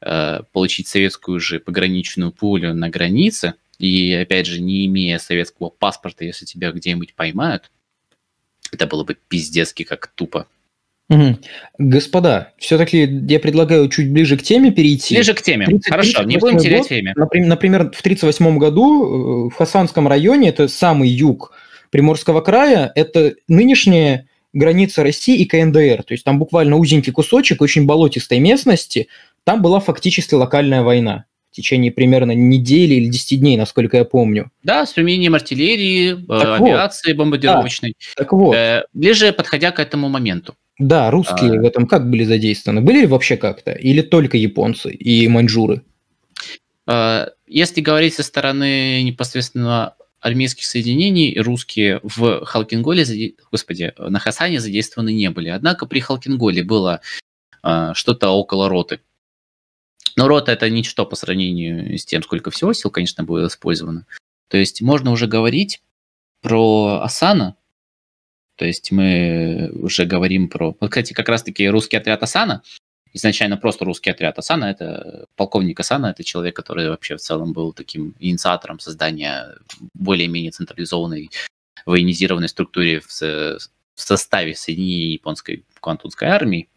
э, 0.00 0.40
получить 0.52 0.88
советскую 0.88 1.38
же 1.38 1.60
пограничную 1.60 2.32
пулю 2.32 2.74
на 2.74 2.88
границе, 2.88 3.54
и, 3.78 4.12
опять 4.12 4.46
же, 4.46 4.60
не 4.60 4.86
имея 4.86 5.18
советского 5.18 5.68
паспорта, 5.68 6.24
если 6.24 6.46
тебя 6.46 6.72
где-нибудь 6.72 7.14
поймают, 7.14 7.70
это 8.72 8.86
было 8.86 9.04
бы 9.04 9.16
пиздецки 9.28 9.84
как 9.84 10.08
тупо. 10.08 10.48
Угу. 11.08 11.38
Господа, 11.78 12.52
все-таки 12.58 13.02
я 13.28 13.38
предлагаю 13.38 13.88
чуть 13.88 14.10
ближе 14.10 14.36
к 14.36 14.42
теме 14.42 14.72
перейти. 14.72 15.14
Ближе 15.14 15.34
к 15.34 15.42
теме. 15.42 15.66
30, 15.66 15.86
Хорошо, 15.88 16.22
не 16.24 16.36
будем 16.36 16.58
терять 16.58 16.80
год, 16.80 16.90
время. 16.90 17.14
Например, 17.16 17.90
в 17.92 18.00
1938 18.00 18.58
году 18.58 19.46
э, 19.46 19.50
в 19.50 19.54
Хасанском 19.54 20.08
районе, 20.08 20.48
это 20.48 20.66
самый 20.66 21.08
юг 21.08 21.52
Приморского 21.90 22.40
края, 22.40 22.90
это 22.94 23.34
нынешняя 23.46 24.26
граница 24.52 25.04
России 25.04 25.38
и 25.38 25.44
КНДР. 25.44 26.02
То 26.02 26.12
есть 26.12 26.24
там 26.24 26.38
буквально 26.40 26.76
узенький 26.76 27.12
кусочек 27.12 27.62
очень 27.62 27.86
болотистой 27.86 28.40
местности. 28.40 29.06
Там 29.44 29.62
была 29.62 29.78
фактически 29.78 30.34
локальная 30.34 30.82
война 30.82 31.26
в 31.52 31.56
течение 31.56 31.92
примерно 31.92 32.32
недели 32.32 32.94
или 32.94 33.06
10 33.06 33.40
дней, 33.40 33.56
насколько 33.56 33.96
я 33.96 34.04
помню. 34.04 34.50
Да, 34.64 34.84
с 34.84 34.92
применением 34.92 35.34
артиллерии, 35.34 36.16
так 36.26 36.60
авиации 36.60 37.12
вот. 37.12 37.18
бомбардировочной. 37.18 37.94
Да, 37.98 38.22
так 38.24 38.32
вот. 38.32 38.54
Э, 38.54 38.84
ближе 38.92 39.32
подходя 39.32 39.70
к 39.70 39.78
этому 39.78 40.08
моменту. 40.08 40.56
Да, 40.78 41.10
русские 41.10 41.58
а... 41.58 41.62
в 41.62 41.64
этом 41.64 41.86
как 41.86 42.08
были 42.08 42.24
задействованы? 42.24 42.80
Были 42.82 43.00
ли 43.00 43.06
вообще 43.06 43.36
как-то? 43.36 43.72
Или 43.72 44.02
только 44.02 44.36
японцы 44.36 44.92
и 44.92 45.26
маньчжуры? 45.28 45.82
А, 46.86 47.30
если 47.46 47.80
говорить 47.80 48.14
со 48.14 48.22
стороны 48.22 49.02
непосредственно 49.02 49.94
армейских 50.20 50.64
соединений, 50.64 51.38
русские 51.40 52.00
в 52.02 52.44
Халкинголе, 52.44 53.34
господи, 53.50 53.94
на 53.96 54.18
Хасане 54.18 54.60
задействованы 54.60 55.12
не 55.12 55.30
были. 55.30 55.48
Однако 55.48 55.86
при 55.86 56.00
Халкинголе 56.00 56.62
было 56.62 57.00
а, 57.62 57.94
что-то 57.94 58.30
около 58.30 58.68
роты. 58.68 59.00
Но 60.16 60.28
рота 60.28 60.52
это 60.52 60.68
ничто 60.70 61.04
по 61.06 61.14
сравнению 61.14 61.96
с 61.96 62.04
тем, 62.04 62.22
сколько 62.22 62.50
всего 62.50 62.72
сил, 62.72 62.90
конечно, 62.90 63.22
было 63.22 63.46
использовано. 63.46 64.06
То 64.48 64.56
есть 64.56 64.80
можно 64.82 65.10
уже 65.10 65.26
говорить 65.26 65.82
про 66.40 67.00
Асана, 67.02 67.56
то 68.56 68.64
есть 68.64 68.90
мы 68.90 69.70
уже 69.74 70.06
говорим 70.06 70.48
про... 70.48 70.74
Вот, 70.80 70.90
кстати, 70.90 71.12
как 71.12 71.28
раз-таки 71.28 71.68
русский 71.68 71.96
отряд 71.96 72.22
Асана, 72.22 72.62
изначально 73.12 73.56
просто 73.56 73.84
русский 73.84 74.10
отряд 74.10 74.38
Асана, 74.38 74.64
это 74.64 75.26
полковник 75.36 75.78
Асана, 75.78 76.06
это 76.06 76.24
человек, 76.24 76.56
который 76.56 76.88
вообще 76.88 77.16
в 77.16 77.20
целом 77.20 77.52
был 77.52 77.72
таким 77.72 78.14
инициатором 78.18 78.78
создания 78.80 79.54
более-менее 79.94 80.52
централизованной 80.52 81.30
военизированной 81.84 82.48
структуры 82.48 83.00
в, 83.00 83.08
в 83.20 83.60
составе 83.94 84.54
соединения 84.54 85.12
японской 85.12 85.64
квантунской 85.80 86.28
армии. 86.28 86.68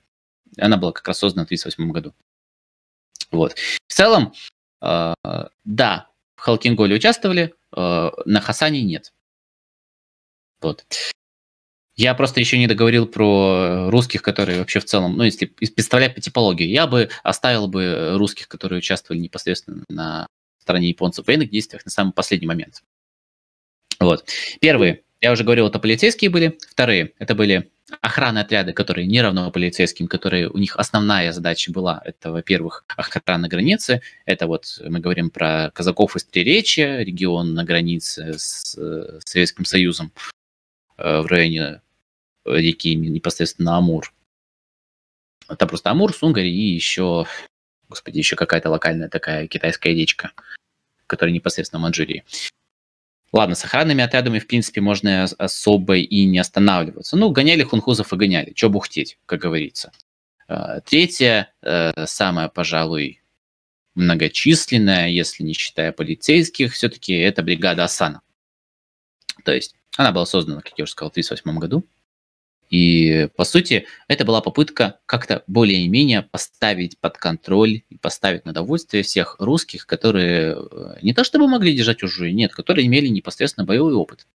Она 0.57 0.77
была 0.77 0.91
как 0.91 1.07
раз 1.07 1.19
создана 1.19 1.43
в 1.43 1.47
1938 1.47 1.91
году. 1.91 2.13
Вот. 3.31 3.55
В 3.87 3.93
целом, 3.93 4.33
э, 4.81 5.13
да, 5.63 6.09
в 6.35 6.41
Халкинголе 6.41 6.95
участвовали, 6.95 7.53
э, 7.75 8.09
на 8.25 8.41
Хасане 8.41 8.81
нет. 8.83 9.13
Вот. 10.61 10.85
Я 11.99 12.13
просто 12.13 12.39
еще 12.39 12.57
не 12.57 12.67
договорил 12.67 13.07
про 13.07 13.89
русских, 13.89 14.21
которые 14.21 14.59
вообще 14.59 14.79
в 14.79 14.85
целом, 14.85 15.17
ну, 15.17 15.23
если 15.25 15.47
представлять 15.47 16.15
по 16.15 16.21
типологии, 16.21 16.65
я 16.65 16.87
бы 16.87 17.09
оставил 17.23 17.67
бы 17.67 18.13
русских, 18.13 18.47
которые 18.47 18.79
участвовали 18.79 19.19
непосредственно 19.19 19.83
на 19.89 20.25
стороне 20.61 20.87
японцев 20.87 21.25
в 21.25 21.27
военных 21.27 21.49
действиях 21.49 21.83
на 21.83 21.91
самый 21.91 22.13
последний 22.13 22.47
момент. 22.47 22.83
Вот. 23.99 24.23
Первые, 24.61 25.01
я 25.19 25.33
уже 25.33 25.43
говорил, 25.43 25.67
это 25.67 25.77
полицейские 25.77 26.29
были. 26.29 26.57
Вторые, 26.69 27.11
это 27.19 27.35
были 27.35 27.69
охранные 27.99 28.43
отряды, 28.43 28.71
которые 28.71 29.05
не 29.05 29.21
равно 29.21 29.51
полицейским, 29.51 30.07
которые 30.07 30.47
у 30.47 30.57
них 30.57 30.77
основная 30.77 31.33
задача 31.33 31.69
была, 31.69 32.01
это, 32.05 32.31
во-первых, 32.31 32.85
охрана 32.95 33.49
границы, 33.49 34.01
это 34.25 34.47
вот 34.47 34.79
мы 34.87 35.01
говорим 35.01 35.31
про 35.31 35.69
казаков 35.71 36.15
из 36.15 36.23
Триречья, 36.23 36.99
регион 36.99 37.55
на 37.55 37.65
границе 37.65 38.39
с, 38.39 38.73
с 38.73 39.21
Советским 39.25 39.65
Союзом 39.65 40.13
э, 40.97 41.19
в 41.19 41.25
районе 41.25 41.81
реки 42.49 42.95
непосредственно 42.95 43.77
Амур. 43.77 44.13
Это 45.47 45.65
просто 45.67 45.89
Амур, 45.89 46.13
Сунгарь 46.13 46.47
и 46.47 46.73
еще, 46.73 47.25
господи, 47.87 48.17
еще 48.17 48.35
какая-то 48.35 48.69
локальная 48.69 49.09
такая 49.09 49.47
китайская 49.47 49.93
речка, 49.93 50.31
которая 51.07 51.33
непосредственно 51.33 51.79
в 51.79 51.83
Манчжурии. 51.83 52.23
Ладно, 53.31 53.55
с 53.55 53.63
охранными 53.63 54.03
отрядами, 54.03 54.39
в 54.39 54.47
принципе, 54.47 54.81
можно 54.81 55.23
особо 55.23 55.97
и 55.97 56.25
не 56.25 56.39
останавливаться. 56.39 57.15
Ну, 57.15 57.29
гоняли 57.29 57.63
хунхузов 57.63 58.11
и 58.11 58.15
гоняли. 58.15 58.53
Че 58.53 58.69
бухтеть, 58.69 59.19
как 59.27 59.39
говорится. 59.39 59.91
А, 60.47 60.81
третье, 60.81 61.53
э, 61.61 62.05
самое, 62.07 62.49
пожалуй, 62.49 63.21
многочисленное, 63.93 65.09
если 65.09 65.43
не 65.43 65.53
считая 65.53 65.91
полицейских, 65.91 66.73
все-таки 66.73 67.13
это 67.13 67.43
бригада 67.43 67.83
Асана. 67.83 68.21
То 69.45 69.53
есть 69.53 69.75
она 69.95 70.11
была 70.11 70.25
создана, 70.25 70.61
как 70.61 70.73
я 70.77 70.83
уже 70.83 70.91
сказал, 70.93 71.09
в 71.09 71.13
1938 71.13 71.59
году 71.59 71.85
И, 72.69 73.27
по 73.35 73.45
сути, 73.45 73.87
это 74.07 74.25
была 74.25 74.41
попытка 74.41 74.99
как-то 75.07 75.43
более-менее 75.47 76.21
поставить 76.21 76.99
под 76.99 77.17
контроль 77.17 77.81
и 77.89 77.97
поставить 77.97 78.45
на 78.45 78.53
довольствие 78.53 79.01
всех 79.01 79.37
русских, 79.39 79.87
которые 79.87 80.55
э, 80.55 80.97
не 81.01 81.13
то 81.13 81.23
чтобы 81.23 81.47
могли 81.47 81.75
держать 81.75 81.97
чужие, 81.97 82.31
нет, 82.31 82.53
которые 82.53 82.85
имели 82.85 83.07
непосредственно 83.07 83.65
боевой 83.65 83.93
опыт 83.93 84.27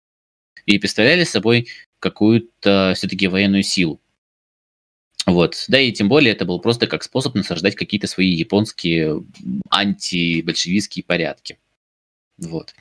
и 0.65 0.79
представляли 0.79 1.25
собой 1.25 1.69
какую-то 1.99 2.95
все-таки 2.97 3.29
военную 3.29 3.63
силу. 3.63 4.01
Вот. 5.27 5.65
Да 5.69 5.79
и 5.79 5.93
тем 5.93 6.09
более 6.09 6.33
это 6.33 6.45
был 6.45 6.59
просто 6.59 6.87
как 6.87 7.03
способ 7.03 7.35
насаждать 7.35 7.77
какие-то 7.77 8.07
свои 8.07 8.31
японские 8.31 9.25
антибольшевистские 9.71 11.05
порядки. 11.05 11.59
Вот. 12.39 12.75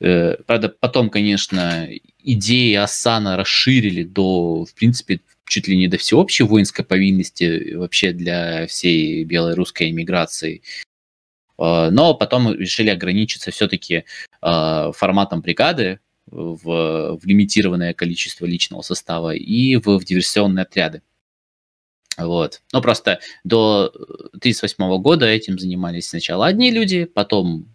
Э, 0.00 0.36
правда, 0.46 0.68
потом, 0.68 1.10
конечно, 1.10 1.88
идеи 2.18 2.74
Асана 2.74 3.36
расширили 3.36 4.02
до, 4.02 4.64
в 4.64 4.74
принципе, 4.74 5.20
чуть 5.46 5.68
ли 5.68 5.76
не 5.76 5.88
до 5.88 5.98
всеобщей 5.98 6.44
воинской 6.44 6.84
повинности 6.84 7.74
вообще 7.74 8.12
для 8.12 8.66
всей 8.66 9.24
белорусской 9.24 9.90
эмиграции. 9.90 10.62
Э, 11.58 11.90
но 11.90 12.14
потом 12.14 12.54
решили 12.54 12.90
ограничиться 12.90 13.50
все-таки 13.50 14.04
э, 14.42 14.92
форматом 14.94 15.40
бригады 15.40 16.00
в, 16.26 17.18
в 17.20 17.24
лимитированное 17.24 17.94
количество 17.94 18.46
личного 18.46 18.82
состава 18.82 19.34
и 19.34 19.76
в, 19.76 19.98
в 19.98 20.04
диверсионные 20.04 20.62
отряды. 20.62 21.02
Вот. 22.16 22.62
Ну, 22.72 22.80
просто 22.80 23.20
до 23.42 23.86
1938 24.34 25.02
года 25.02 25.26
этим 25.26 25.58
занимались 25.58 26.08
сначала 26.08 26.46
одни 26.46 26.70
люди, 26.70 27.04
потом 27.04 27.73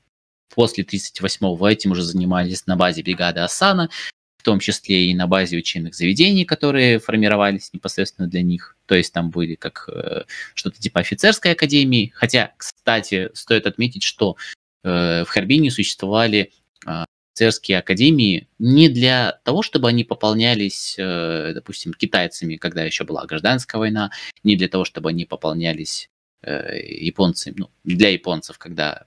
после 0.54 0.84
1938 0.84 1.72
этим 1.72 1.92
уже 1.92 2.04
занимались 2.04 2.66
на 2.68 2.76
базе 2.76 3.04
бригады 3.04 3.42
Асана, 3.42 3.90
в 4.38 4.44
том 4.44 4.60
числе 4.60 5.08
и 5.08 5.16
на 5.16 5.28
базе 5.28 5.58
учебных 5.58 5.94
заведений, 5.96 6.46
которые 6.46 7.00
формировались 7.00 7.74
непосредственно 7.74 8.28
для 8.28 8.42
них. 8.42 8.78
То 8.86 8.96
есть 8.96 9.14
там 9.14 9.30
были 9.32 9.56
как 9.56 9.90
э, 9.92 10.24
что-то 10.54 10.80
типа 10.80 11.02
офицерской 11.02 11.52
академии. 11.52 12.14
Хотя, 12.16 12.54
кстати, 12.58 13.30
стоит 13.34 13.68
отметить, 13.68 14.04
что 14.04 14.38
э, 14.84 15.24
в 15.26 15.30
Харбине 15.30 15.72
существовали 15.72 16.54
э, 16.86 17.04
офицерские 17.34 17.80
академии 17.80 18.48
не 18.60 18.88
для 18.88 19.40
того, 19.44 19.62
чтобы 19.62 19.90
они 19.90 20.06
пополнялись, 20.06 20.96
э, 20.98 21.52
допустим, 21.54 21.94
китайцами, 21.94 22.56
когда 22.56 22.84
еще 22.84 23.04
была 23.04 23.26
гражданская 23.26 23.80
война, 23.80 24.12
не 24.44 24.56
для 24.56 24.70
того, 24.70 24.86
чтобы 24.86 25.10
они 25.10 25.26
пополнялись 25.26 26.10
э, 26.44 26.80
японцами, 26.82 27.56
ну, 27.58 27.72
для 27.84 28.10
японцев, 28.10 28.58
когда 28.58 29.06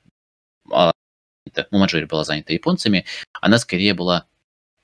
а, 1.56 1.66
ну, 1.70 1.78
Манчжурия 1.78 2.06
была 2.06 2.24
занята 2.24 2.52
японцами, 2.52 3.04
она 3.40 3.58
скорее 3.58 3.94
была 3.94 4.26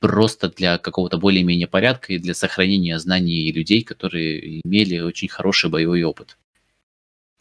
просто 0.00 0.48
для 0.48 0.78
какого-то 0.78 1.18
более-менее 1.18 1.66
порядка 1.66 2.12
и 2.12 2.18
для 2.18 2.34
сохранения 2.34 2.98
знаний 2.98 3.50
людей, 3.52 3.82
которые 3.82 4.60
имели 4.60 5.00
очень 5.00 5.28
хороший 5.28 5.70
боевой 5.70 6.02
опыт. 6.02 6.36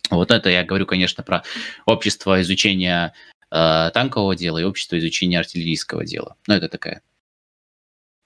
Вот 0.10 0.32
это 0.32 0.50
я 0.50 0.64
говорю, 0.64 0.86
конечно, 0.86 1.24
про 1.24 1.44
общество 1.86 2.42
изучения 2.42 3.14
э, 3.52 3.92
танкового 3.94 4.36
дела 4.36 4.60
и 4.60 4.64
общество 4.64 4.98
изучения 4.98 5.40
артиллерийского 5.40 6.06
дела. 6.06 6.38
Но 6.48 6.56
это 6.56 6.70
такая, 6.70 7.02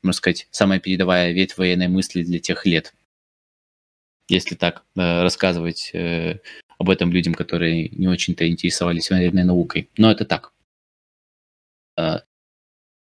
можно 0.04 0.18
сказать, 0.18 0.48
самая 0.52 0.80
передовая 0.80 1.32
ветвь 1.32 1.58
военной 1.58 1.88
мысли 1.88 2.24
для 2.24 2.40
тех 2.40 2.66
лет. 2.66 2.94
Если 4.30 4.56
так 4.56 4.84
э, 4.96 5.24
рассказывать 5.24 5.90
э, 5.94 6.40
об 6.78 6.90
этом 6.90 7.12
людям, 7.12 7.34
которые 7.34 7.90
не 7.90 8.08
очень-то 8.08 8.48
интересовались 8.48 9.10
военной 9.10 9.44
наукой. 9.44 9.90
Но 9.98 10.12
это 10.12 10.26
так. 10.26 10.52
Э, 12.02 12.20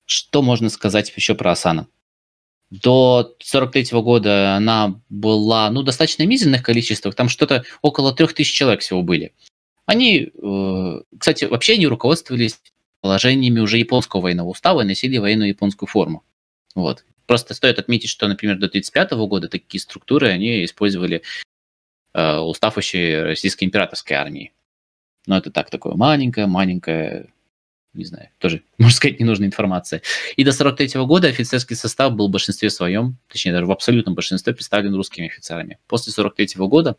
что 0.05 0.41
можно 0.41 0.69
сказать 0.69 1.11
еще 1.15 1.35
про 1.35 1.51
Асана? 1.51 1.87
До 2.71 3.35
43 3.39 3.93
-го 3.93 4.01
года 4.01 4.55
она 4.55 5.01
была, 5.09 5.69
ну, 5.71 5.83
достаточно 5.83 6.25
мизерных 6.25 6.63
количествах, 6.63 7.15
там 7.15 7.29
что-то 7.29 7.63
около 7.81 8.13
3000 8.13 8.53
человек 8.53 8.81
всего 8.81 9.01
были. 9.01 9.33
Они, 9.85 10.31
э, 10.31 11.01
кстати, 11.17 11.45
вообще 11.45 11.77
не 11.77 11.87
руководствовались 11.87 12.59
положениями 13.01 13.59
уже 13.59 13.77
японского 13.77 14.21
военного 14.21 14.49
устава 14.49 14.81
и 14.81 14.85
носили 14.85 15.17
военную 15.17 15.49
японскую 15.49 15.87
форму. 15.87 16.23
Вот. 16.75 17.05
Просто 17.25 17.53
стоит 17.53 17.79
отметить, 17.79 18.09
что, 18.09 18.27
например, 18.27 18.57
до 18.57 18.67
1935 18.67 19.27
года 19.27 19.47
такие 19.47 19.81
структуры 19.81 20.29
они 20.29 20.63
использовали 20.63 21.21
э, 22.13 22.37
устав 22.37 22.77
еще 22.77 23.23
Российской 23.23 23.65
императорской 23.65 24.17
армии. 24.17 24.51
Но 25.25 25.37
это 25.37 25.51
так, 25.51 25.69
такое 25.69 25.95
маленькое, 25.95 26.47
маленькое, 26.47 27.31
не 27.93 28.05
знаю, 28.05 28.29
тоже, 28.37 28.63
можно 28.77 28.95
сказать, 28.95 29.19
ненужная 29.19 29.47
информация. 29.47 30.01
И 30.35 30.43
до 30.43 30.51
43 30.51 31.01
года 31.05 31.27
офицерский 31.27 31.75
состав 31.75 32.13
был 32.13 32.27
в 32.27 32.31
большинстве 32.31 32.69
своем, 32.69 33.17
точнее, 33.27 33.51
даже 33.51 33.65
в 33.65 33.71
абсолютном 33.71 34.15
большинстве 34.15 34.53
представлен 34.53 34.95
русскими 34.95 35.27
офицерами. 35.27 35.79
После 35.87 36.11
43 36.13 36.55
года 36.67 36.97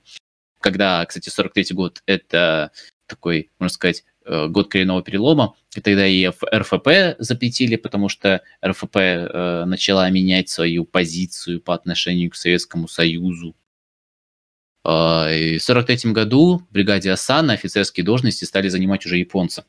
когда, 0.61 1.05
кстати, 1.07 1.29
43 1.29 1.75
год– 1.75 2.03
это 2.07 2.71
такой, 3.07 3.51
можно 3.59 3.75
сказать, 3.75 4.05
э, 4.25 4.47
год 4.47 4.71
коренного 4.71 5.03
перелома, 5.03 5.57
и 5.75 5.81
тогда 5.81 6.07
и 6.07 6.27
РФП 6.27 7.19
запретили, 7.19 7.77
потому 7.77 8.09
что 8.09 8.43
РФП 8.65 8.97
э, 8.97 9.65
начала 9.67 10.09
менять 10.11 10.49
свою 10.49 10.85
позицию 10.85 11.61
по 11.61 11.75
отношению 11.75 12.31
к 12.31 12.37
Советскому 12.37 12.87
Союзу. 12.87 13.57
Э, 14.85 15.37
и 15.37 15.59
в 15.59 15.63
43 15.63 16.13
году 16.13 16.59
в 16.59 16.73
бригаде 16.73 17.11
Асана 17.11 17.55
офицерские 17.55 18.05
должности 18.05 18.45
стали 18.45 18.69
занимать 18.69 19.05
уже 19.07 19.17
японцы. 19.17 19.65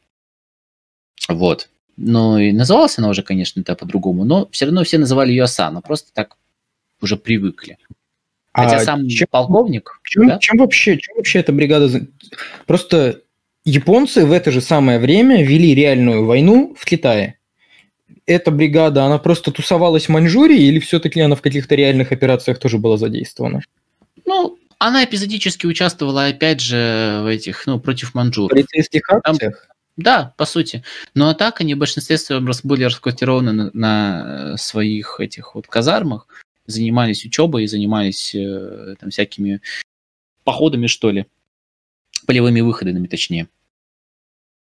Вот. 1.33 1.69
Ну 1.97 2.37
и 2.37 2.51
называлась 2.51 2.97
она 2.97 3.09
уже, 3.09 3.23
конечно, 3.23 3.61
это 3.61 3.75
по-другому, 3.75 4.23
но 4.23 4.47
все 4.51 4.65
равно 4.65 4.83
все 4.83 4.97
называли 4.97 5.31
ее 5.31 5.43
Асана, 5.43 5.81
просто 5.81 6.11
так 6.13 6.37
уже 7.01 7.17
привыкли. 7.17 7.77
Хотя 8.53 8.77
а 8.77 8.79
сам 8.81 9.07
чем, 9.07 9.27
полковник... 9.29 9.99
Чем, 10.03 10.27
да? 10.27 10.39
чем, 10.39 10.57
вообще, 10.57 10.97
чем 10.97 11.15
вообще 11.15 11.39
эта 11.39 11.53
бригада... 11.53 12.05
Просто 12.65 13.21
японцы 13.63 14.25
в 14.25 14.31
это 14.31 14.51
же 14.51 14.61
самое 14.61 14.99
время 14.99 15.43
вели 15.43 15.73
реальную 15.73 16.25
войну 16.25 16.75
в 16.77 16.85
Китае. 16.85 17.37
Эта 18.25 18.51
бригада, 18.51 19.05
она 19.05 19.19
просто 19.19 19.51
тусовалась 19.51 20.07
в 20.07 20.09
Маньчжурии 20.09 20.61
или 20.61 20.79
все-таки 20.79 21.21
она 21.21 21.35
в 21.35 21.41
каких-то 21.41 21.75
реальных 21.75 22.11
операциях 22.11 22.59
тоже 22.59 22.77
была 22.77 22.97
задействована? 22.97 23.61
Ну, 24.25 24.57
она 24.79 25.05
эпизодически 25.05 25.65
участвовала, 25.65 26.25
опять 26.25 26.59
же, 26.59 27.21
в 27.23 27.27
этих, 27.27 27.65
ну, 27.67 27.79
против 27.79 28.13
маньчжуров. 28.13 28.51
В 28.51 28.53
полицейских 28.53 29.09
акциях? 29.09 29.67
Там, 29.67 29.71
да, 29.97 30.33
по 30.37 30.45
сути. 30.45 30.83
Но 31.13 31.29
а 31.29 31.33
так 31.33 31.61
они 31.61 31.75
в 31.75 31.77
большинстве 31.77 32.17
своем 32.17 32.49
были 32.63 32.83
расквартированы 32.83 33.51
на, 33.51 33.71
на 33.73 34.57
своих 34.57 35.19
этих 35.19 35.55
вот 35.55 35.67
казармах 35.67 36.27
занимались 36.65 37.25
учебой, 37.25 37.67
занимались 37.67 38.33
э, 38.33 38.95
там 38.99 39.09
всякими 39.09 39.61
походами, 40.43 40.87
что 40.87 41.11
ли, 41.11 41.25
полевыми 42.25 42.61
выходами, 42.61 43.07
точнее. 43.07 43.47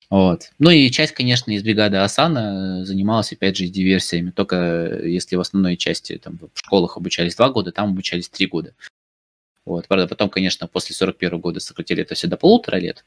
Вот. 0.09 0.51
Ну 0.59 0.71
и 0.71 0.91
часть, 0.91 1.13
конечно, 1.13 1.53
из 1.53 1.63
бригады 1.63 1.99
Асана 1.99 2.85
занималась, 2.85 3.33
опять 3.33 3.57
же, 3.57 3.69
диверсиями. 3.69 4.31
Только 4.31 5.01
если 5.05 5.37
в 5.37 5.41
основной 5.41 5.77
части 5.77 6.19
там, 6.19 6.39
в 6.39 6.59
школах 6.59 6.97
обучались 6.97 7.37
два 7.37 7.51
года, 7.51 7.71
там 7.71 7.91
обучались 7.91 8.29
три 8.29 8.47
года. 8.47 8.75
Вот. 9.65 9.87
Правда, 9.87 10.09
потом, 10.09 10.29
конечно, 10.29 10.67
после 10.67 10.97
41 10.97 11.39
года 11.39 11.61
сократили 11.61 12.03
это 12.03 12.17
все 12.17 12.27
до 12.27 12.37
полутора 12.37 12.77
лет 12.77 13.05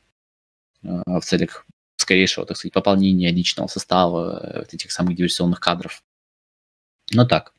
э, 0.84 1.02
в 1.06 1.22
целях 1.22 1.66
скорейшего, 2.04 2.46
так 2.46 2.58
сказать, 2.58 2.74
пополнения 2.74 3.32
личного 3.32 3.68
состава 3.68 4.40
э, 4.44 4.60
вот 4.60 4.74
этих 4.74 4.92
самых 4.92 5.16
диверсионных 5.16 5.60
кадров. 5.60 6.04
Но 7.12 7.26
так. 7.26 7.54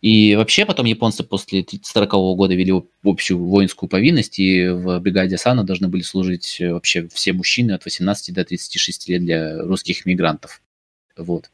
И 0.00 0.34
вообще 0.34 0.64
потом 0.64 0.86
японцы 0.86 1.22
после 1.22 1.64
40 1.82 2.14
-го 2.14 2.34
года 2.34 2.54
вели 2.54 2.72
общую 3.04 3.44
воинскую 3.44 3.88
повинность, 3.88 4.38
и 4.38 4.68
в 4.68 4.98
бригаде 5.00 5.36
Сана 5.36 5.62
должны 5.62 5.88
были 5.88 6.02
служить 6.02 6.60
э, 6.60 6.72
вообще 6.72 7.06
все 7.08 7.32
мужчины 7.34 7.72
от 7.72 7.84
18 7.84 8.34
до 8.34 8.44
36 8.44 9.08
лет 9.08 9.22
для 9.22 9.58
русских 9.62 10.06
мигрантов. 10.06 10.62
Вот. 11.16 11.50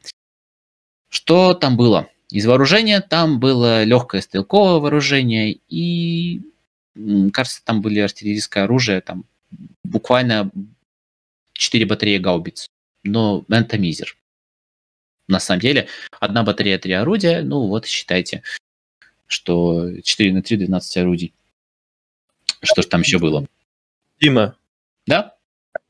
Что 1.09 1.53
там 1.53 1.75
было? 1.75 2.07
Из 2.31 2.45
вооружения 2.45 3.01
там 3.01 3.39
было 3.39 3.83
легкое 3.83 4.21
стрелковое 4.21 4.79
вооружение 4.79 5.59
и, 5.69 6.41
кажется, 7.33 7.61
там 7.63 7.81
были 7.81 7.99
артиллерийское 7.99 8.65
оружие, 8.65 9.01
там 9.01 9.25
буквально 9.83 10.51
4 11.57 11.85
батареи 11.85 12.17
гаубиц. 12.17 12.67
Но 13.03 13.45
это 13.49 13.77
мизер 13.77 14.17
на 15.27 15.39
самом 15.39 15.61
деле 15.61 15.87
одна 16.19 16.43
батарея, 16.43 16.79
три 16.79 16.93
орудия, 16.93 17.41
ну 17.41 17.67
вот 17.67 17.85
считайте, 17.85 18.43
что 19.27 20.01
4 20.01 20.33
на 20.33 20.41
3, 20.41 20.57
12 20.57 20.97
орудий. 20.97 21.33
Что 22.61 22.81
ж 22.81 22.85
там 22.85 23.01
еще 23.01 23.19
было? 23.19 23.45
Дима. 24.19 24.55
Да? 25.05 25.36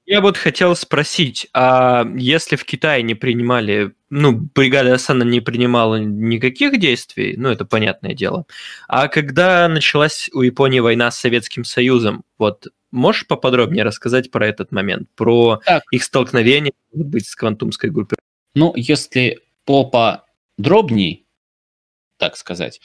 Я 0.08 0.22
вот 0.22 0.38
хотел 0.38 0.74
спросить, 0.78 1.48
а 1.54 2.06
если 2.16 2.56
в 2.56 2.64
Китае 2.64 3.04
не 3.04 3.14
принимали, 3.14 3.94
ну, 4.10 4.32
бригада 4.32 4.94
Асана 4.94 5.24
не 5.24 5.42
принимала 5.42 5.98
никаких 5.98 6.80
действий, 6.80 7.36
ну, 7.36 7.50
это 7.50 7.66
понятное 7.66 8.14
дело, 8.14 8.46
а 8.88 9.10
когда 9.10 9.68
началась 9.68 10.30
у 10.32 10.44
Японии 10.44 10.80
война 10.80 11.12
с 11.12 11.20
Советским 11.20 11.66
Союзом, 11.66 12.24
вот 12.38 12.68
можешь 12.90 13.28
поподробнее 13.28 13.84
рассказать 13.84 14.32
про 14.32 14.48
этот 14.48 14.72
момент, 14.72 15.10
про 15.14 15.60
так. 15.66 15.84
их 15.92 16.06
столкновение, 16.06 16.72
может 16.94 17.08
быть, 17.08 17.28
с 17.28 17.36
квантумской 17.36 17.90
группой? 17.90 18.18
Ну, 18.56 18.72
если 18.78 19.42
попа 19.66 20.24
дробней, 20.58 21.26
так 22.16 22.38
сказать, 22.38 22.80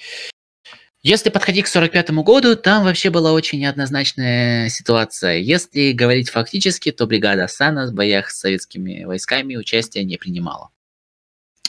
Если 1.05 1.31
подходить 1.31 1.65
к 1.65 1.69
45 1.69 2.11
году, 2.11 2.55
там 2.55 2.85
вообще 2.85 3.11
была 3.11 3.33
очень 3.33 3.59
неоднозначная 3.59 4.69
ситуация. 4.69 5.39
Если 5.39 5.91
говорить 5.91 6.31
фактически, 6.31 6.93
то 6.93 7.09
бригада 7.09 7.49
Сана 7.49 7.87
в 7.87 7.93
боях 7.93 8.31
с 8.31 8.39
советскими 8.39 9.03
войсками 9.03 9.57
участия 9.57 10.05
не 10.05 10.17
принимала. 10.17 10.71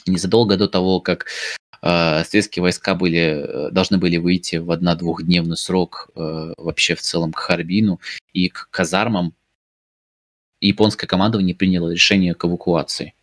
Незадолго 0.06 0.56
до 0.56 0.68
того, 0.68 1.02
как 1.02 1.26
э, 1.82 2.24
советские 2.26 2.62
войска 2.62 2.94
были, 2.94 3.72
должны 3.72 3.98
были 3.98 4.18
выйти 4.18 4.58
в 4.58 4.70
одно-двухдневный 4.70 5.58
срок 5.58 6.12
э, 6.16 6.54
вообще 6.56 6.94
в 6.94 7.02
целом 7.02 7.34
к 7.34 7.40
Харбину 7.40 8.00
и 8.34 8.50
к 8.50 8.68
казармам, 8.70 9.34
японское 10.62 11.08
командование 11.08 11.56
приняло 11.56 11.90
решение 11.90 12.36
к 12.36 12.46
эвакуации. 12.46 13.16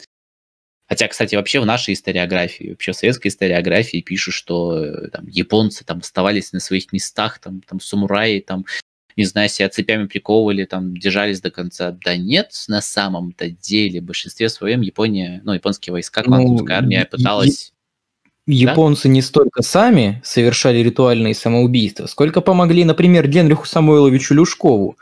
Хотя, 0.91 1.07
кстати, 1.07 1.37
вообще 1.37 1.61
в 1.61 1.67
нашей 1.67 1.95
историографии, 1.95 2.71
вообще 2.71 2.91
в 2.91 2.97
советской 2.97 3.29
историографии 3.29 4.01
пишут, 4.01 4.35
что 4.35 4.77
э, 4.77 5.09
там, 5.11 5.25
японцы 5.29 5.85
там 5.85 5.99
оставались 5.99 6.53
на 6.53 6.59
своих 6.59 6.93
местах, 6.93 7.39
там, 7.39 7.61
там 7.65 7.79
самураи, 7.79 8.41
там, 8.41 8.65
не 9.17 9.25
знаю, 9.25 9.49
себя 9.49 9.69
цепями 9.69 10.07
приковывали, 10.07 10.65
там, 10.65 10.97
держались 10.97 11.41
до 11.41 11.53
конца. 11.53 11.97
Да 12.05 12.17
нет, 12.17 12.51
на 12.67 12.83
самом-то 12.83 13.51
деле, 13.51 14.01
в 14.01 14.05
большинстве 14.05 14.49
своем 14.49 14.81
Япония, 14.81 15.41
ну, 15.45 15.53
японские 15.53 15.93
войска, 15.93 16.25
квантунская 16.25 16.81
ну, 16.81 16.83
армия 16.83 17.05
пыталась... 17.05 17.73
Японцы 18.49 19.05
да? 19.05 19.11
не 19.11 19.23
столько 19.23 19.63
сами 19.63 20.21
совершали 20.25 20.79
ритуальные 20.79 21.35
самоубийства, 21.35 22.07
сколько 22.07 22.41
помогли, 22.41 22.83
например, 22.83 23.29
Генриху 23.29 23.65
Самойловичу 23.65 24.35
Люшкову. 24.35 24.97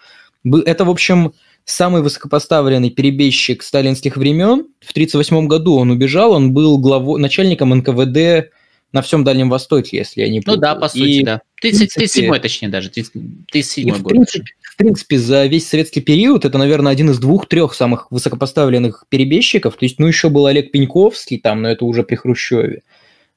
Это, 0.44 0.84
в 0.84 0.90
общем, 0.90 1.32
самый 1.70 2.02
высокопоставленный 2.02 2.90
перебежчик 2.90 3.62
сталинских 3.62 4.16
времен. 4.16 4.66
В 4.80 4.90
1938 4.90 5.46
году 5.46 5.76
он 5.76 5.90
убежал, 5.90 6.32
он 6.32 6.52
был 6.52 6.78
главой, 6.78 7.20
начальником 7.20 7.70
НКВД 7.70 8.50
на 8.92 9.02
всем 9.02 9.22
Дальнем 9.22 9.50
Востоке, 9.50 9.98
если 9.98 10.22
я 10.22 10.28
не 10.30 10.40
помню. 10.40 10.56
Ну 10.56 10.62
да, 10.62 10.74
по 10.74 10.88
сути, 10.88 11.02
и, 11.02 11.22
да. 11.22 11.42
37 11.60 12.38
точнее 12.38 12.68
даже, 12.68 12.88
37 12.90 13.88
год. 13.90 13.98
В 14.00 14.04
принципе, 14.04 14.44
в 14.62 14.76
принципе, 14.76 15.18
за 15.18 15.44
весь 15.46 15.68
советский 15.68 16.00
период 16.00 16.44
это, 16.44 16.56
наверное, 16.56 16.92
один 16.92 17.10
из 17.10 17.18
двух-трех 17.18 17.74
самых 17.74 18.10
высокопоставленных 18.10 19.04
перебежчиков. 19.08 19.76
То 19.76 19.84
есть, 19.84 19.98
ну, 19.98 20.06
еще 20.06 20.30
был 20.30 20.46
Олег 20.46 20.72
Пеньковский 20.72 21.38
там, 21.38 21.62
но 21.62 21.68
это 21.68 21.84
уже 21.84 22.02
при 22.02 22.14
Хрущеве. 22.14 22.82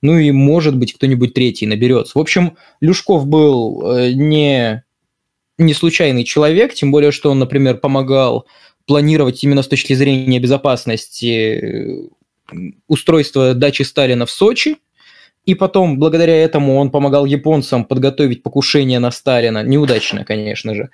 Ну 0.02 0.18
и, 0.18 0.32
может 0.32 0.78
быть, 0.78 0.94
кто-нибудь 0.94 1.34
третий 1.34 1.68
наберется. 1.68 2.18
В 2.18 2.22
общем, 2.22 2.58
Люшков 2.80 3.28
был 3.28 3.84
э, 3.92 4.14
не 4.14 4.84
не 5.66 5.74
случайный 5.74 6.24
человек, 6.24 6.74
тем 6.74 6.92
более, 6.92 7.12
что 7.12 7.32
он, 7.32 7.40
например, 7.40 7.78
помогал 7.78 8.46
планировать 8.86 9.44
именно 9.44 9.64
с 9.64 9.68
точки 9.68 9.94
зрения 9.94 10.40
безопасности 10.40 11.26
э, 11.26 12.10
устройство 12.88 13.54
дачи 13.54 13.84
Сталина 13.84 14.26
в 14.26 14.32
Сочи, 14.32 14.78
и 15.46 15.56
потом, 15.56 15.98
благодаря 15.98 16.36
этому, 16.36 16.78
он 16.78 16.92
помогал 16.92 17.26
японцам 17.26 17.86
подготовить 17.86 18.44
покушение 18.44 19.00
на 19.00 19.12
Сталина. 19.12 19.64
Неудачно, 19.64 20.24
конечно 20.26 20.76
же. 20.76 20.90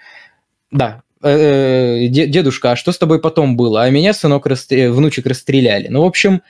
Да, 0.72 1.02
э, 1.22 2.06
э, 2.06 2.08
дедушка, 2.08 2.72
а 2.72 2.76
что 2.76 2.92
с 2.92 2.98
тобой 2.98 3.20
потом 3.20 3.58
было? 3.58 3.84
А 3.84 3.90
меня, 3.90 4.14
сынок, 4.14 4.46
расстрел... 4.46 4.94
внучек 4.94 5.26
расстреляли. 5.26 5.88
Ну, 5.90 6.02
в 6.04 6.06
общем, 6.06 6.42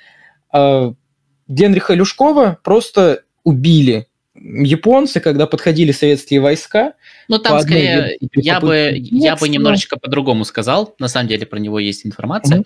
Генриха 1.48 1.94
Люшкова 1.94 2.60
просто 2.64 3.24
убили 3.44 4.08
японцы, 4.40 5.20
когда 5.20 5.48
подходили 5.48 5.92
советские 5.92 6.42
войска. 6.42 6.94
Ну, 7.28 7.40
там 7.40 7.62
скорее, 7.62 8.18
я 8.36 8.60
бы, 8.60 8.94
я 8.96 9.36
бы 9.36 9.50
немножечко 9.50 9.98
по-другому 9.98 10.46
сказал. 10.46 10.96
На 11.00 11.08
самом 11.08 11.28
деле 11.28 11.46
про 11.46 11.60
него 11.60 11.80
есть 11.80 12.06
информация. 12.06 12.60
Mm-hmm. 12.60 12.66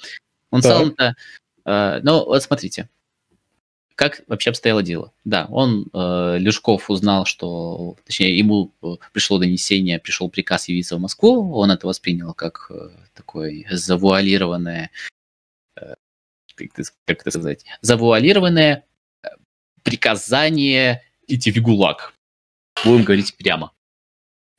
Он 0.52 0.60
в 0.62 0.64
целом-то... 0.64 1.16
Э, 1.66 2.00
ну, 2.04 2.26
вот 2.26 2.44
смотрите. 2.44 2.90
Как 3.96 4.22
вообще 4.28 4.50
обстояло 4.50 4.84
дело? 4.84 5.14
Да, 5.26 5.48
он, 5.50 5.88
э, 5.94 6.38
Люшков, 6.40 6.90
узнал, 6.90 7.26
что... 7.26 7.96
Точнее, 8.06 8.38
ему 8.38 8.72
э, 8.84 8.96
пришло 9.14 9.38
донесение, 9.38 10.00
пришел 10.00 10.30
приказ 10.30 10.68
явиться 10.68 10.96
в 10.98 11.00
Москву. 11.00 11.54
Он 11.54 11.72
это 11.72 11.88
воспринял 11.88 12.34
как 12.34 12.68
э, 12.70 12.90
такое 13.14 13.66
завуалированное... 13.70 14.92
Э, 15.76 15.96
как, 16.56 16.70
как 17.06 17.22
это 17.22 17.32
сказать? 17.32 17.66
Завуалированное 17.82 18.84
э, 19.24 19.28
приказание 19.84 21.04
идти 21.28 21.52
в 21.52 21.62
ГУЛАГ. 21.62 22.14
Будем 22.84 23.04
говорить 23.04 23.36
прямо. 23.38 23.72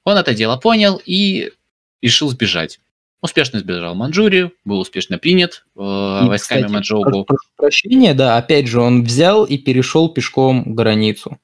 Он 0.04 0.16
это 0.16 0.34
дело 0.34 0.56
понял 0.56 1.00
и 1.04 1.52
решил 2.00 2.28
сбежать. 2.30 2.80
Успешно 3.20 3.60
сбежал 3.60 3.94
в 3.94 3.96
Манчжурию, 3.96 4.52
был 4.64 4.80
успешно 4.80 5.16
принят 5.16 5.64
э, 5.76 5.80
войсками 5.80 6.62
кстати, 6.62 6.72
Манчжоу. 6.72 7.26
Прощение, 7.56 8.14
да, 8.14 8.36
опять 8.36 8.66
же, 8.66 8.80
он 8.80 9.04
взял 9.04 9.44
и 9.44 9.58
перешел 9.58 10.08
пешком 10.08 10.74
границу. 10.74 11.38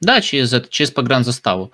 Да, 0.00 0.20
через, 0.20 0.52
через 0.70 0.90
погранзаставу. 0.90 1.70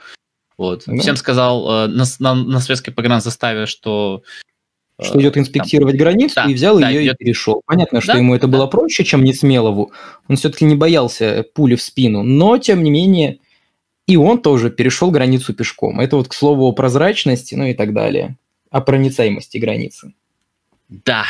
Вот. 0.58 0.82
Да. 0.86 0.98
Всем 0.98 1.16
сказал 1.16 1.84
э, 1.84 1.86
на, 1.86 2.04
на, 2.18 2.34
на 2.34 2.60
советской 2.60 2.90
погранзаставе, 2.90 3.64
что 3.64 4.22
что 5.00 5.20
идет 5.20 5.36
инспектировать 5.36 5.98
там, 5.98 6.06
границу, 6.06 6.34
да, 6.36 6.44
и 6.44 6.54
взял 6.54 6.78
да, 6.78 6.88
ее 6.88 7.04
идет... 7.04 7.14
и 7.14 7.24
перешел. 7.24 7.62
Понятно, 7.66 8.00
что 8.00 8.12
да, 8.12 8.18
ему 8.18 8.34
это 8.34 8.46
да. 8.46 8.56
было 8.56 8.66
проще, 8.66 9.04
чем 9.04 9.24
Несмелову. 9.24 9.92
Он 10.28 10.36
все-таки 10.36 10.64
не 10.64 10.74
боялся 10.74 11.44
пули 11.54 11.74
в 11.74 11.82
спину, 11.82 12.22
но, 12.22 12.56
тем 12.56 12.82
не 12.82 12.90
менее, 12.90 13.38
и 14.06 14.16
он 14.16 14.40
тоже 14.40 14.70
перешел 14.70 15.10
границу 15.10 15.54
пешком. 15.54 16.00
Это 16.00 16.16
вот 16.16 16.28
к 16.28 16.34
слову 16.34 16.66
о 16.66 16.72
прозрачности, 16.72 17.54
ну 17.54 17.64
и 17.64 17.74
так 17.74 17.92
далее, 17.92 18.36
о 18.70 18.80
проницаемости 18.80 19.58
границы. 19.58 20.14
Да, 20.88 21.24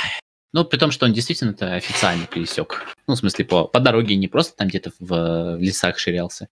ну, 0.52 0.64
при 0.64 0.78
том, 0.78 0.90
что 0.90 1.06
он 1.06 1.12
действительно 1.12 1.50
это 1.50 1.74
официально 1.74 2.26
пересек. 2.26 2.96
Ну, 3.06 3.14
в 3.14 3.18
смысле, 3.18 3.44
по, 3.44 3.64
по 3.64 3.80
дороге 3.80 4.16
не 4.16 4.28
просто 4.28 4.56
там 4.56 4.68
где-то 4.68 4.90
в, 4.98 5.56
в 5.56 5.60
лесах 5.60 5.98
ширялся. 5.98 6.48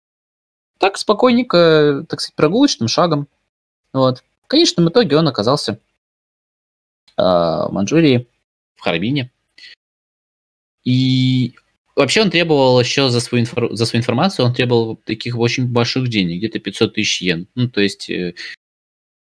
Так, 0.79 0.99
спокойненько, 0.99 2.05
так 2.09 2.21
сказать, 2.21 2.35
прогулочным 2.35 2.89
шагом. 2.89 3.29
Вот. 3.93 4.25
В 4.43 4.47
конечном 4.49 4.89
итоге 4.89 5.17
он 5.17 5.29
оказался 5.29 5.79
в 7.17 7.69
Манчжурии, 7.71 8.27
в 8.75 8.81
Харбине. 8.81 9.31
И 10.83 11.55
вообще 11.97 12.23
он 12.23 12.31
требовал 12.31 12.81
еще 12.81 13.11
за 13.11 13.21
свою, 13.21 13.43
инфор... 13.43 13.75
за 13.75 13.87
свою 13.87 14.01
информацию, 14.01 14.47
он 14.47 14.55
требовал 14.55 14.97
таких 14.97 15.39
очень 15.39 15.67
больших 15.67 16.09
денег, 16.09 16.39
где-то 16.39 16.59
500 16.59 16.95
тысяч 16.95 17.23
йен. 17.23 17.49
Ну, 17.55 17.69
то 17.69 17.81
есть 17.81 18.09
э, 18.11 18.35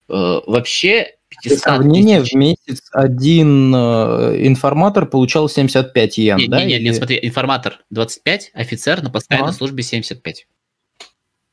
э, 0.10 0.40
вообще 0.46 1.16
500 1.44 1.60
сравнение, 1.60 2.22
тысяч... 2.22 2.34
в 2.34 2.36
месяц 2.36 2.82
один 2.92 3.74
э, 3.76 4.48
информатор 4.48 5.06
получал 5.06 5.50
75 5.50 6.18
йен, 6.18 6.38
нет, 6.38 6.50
да? 6.50 6.60
Нет, 6.60 6.68
нет, 6.68 6.82
нет, 6.82 6.96
смотри, 6.96 7.20
информатор 7.22 7.80
25, 7.90 8.52
офицер 8.54 9.02
на 9.02 9.10
постоянной 9.10 9.50
а? 9.50 9.54
службе 9.54 9.84
75. 9.84 10.48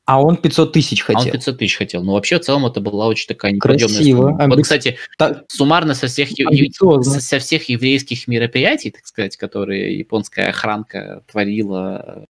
А 0.05 0.21
он 0.21 0.37
500 0.37 0.71
тысяч 0.71 1.01
хотел. 1.01 1.21
А 1.21 1.25
он 1.25 1.31
500 1.31 1.57
тысяч 1.57 1.77
хотел. 1.77 2.03
Но 2.03 2.13
вообще 2.13 2.37
в 2.37 2.41
целом 2.41 2.65
это 2.67 2.79
была 2.79 3.07
очень 3.07 3.27
такая 3.27 3.51
неподъемная 3.51 3.95
Красиво. 3.95 4.29
сумма. 4.29 4.47
Вот, 4.47 4.61
кстати, 4.61 4.97
так, 5.17 5.45
суммарно 5.47 5.95
со 5.95 6.07
всех, 6.07 6.29
со, 6.29 7.21
со 7.21 7.39
всех 7.39 7.69
еврейских 7.69 8.27
мероприятий, 8.27 8.91
так 8.91 9.05
сказать, 9.05 9.35
которые 9.35 9.97
японская 9.97 10.49
охранка 10.49 11.23
творила, 11.31 12.25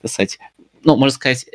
так 0.00 0.10
сказать, 0.10 0.38
ну, 0.82 0.96
можно 0.96 1.14
сказать, 1.14 1.46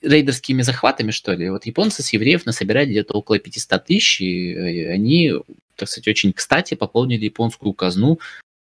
рейдерскими 0.00 0.62
захватами, 0.62 1.10
что 1.10 1.32
ли. 1.32 1.50
Вот 1.50 1.66
японцы 1.66 2.02
с 2.02 2.12
евреев 2.12 2.46
насобирали 2.46 2.90
где-то 2.90 3.14
около 3.14 3.38
500 3.40 3.84
тысяч, 3.84 4.20
и 4.20 4.84
они, 4.84 5.32
так 5.76 5.88
сказать, 5.88 6.08
очень 6.08 6.32
кстати 6.32 6.74
пополнили 6.74 7.24
японскую 7.24 7.72
казну, 7.72 8.20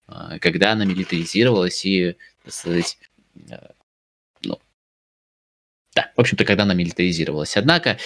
а, 0.07 0.39
когда 0.39 0.73
она 0.73 0.85
милитаризировалась 0.85 1.85
и, 1.85 2.17
так 2.45 2.53
сказать, 2.53 2.99
да, 5.95 6.11
в 6.17 6.21
общем-то, 6.21 6.45
когда 6.45 6.65
она 6.65 6.75
милитаризировалась. 6.75 7.57
Однако, 7.57 7.99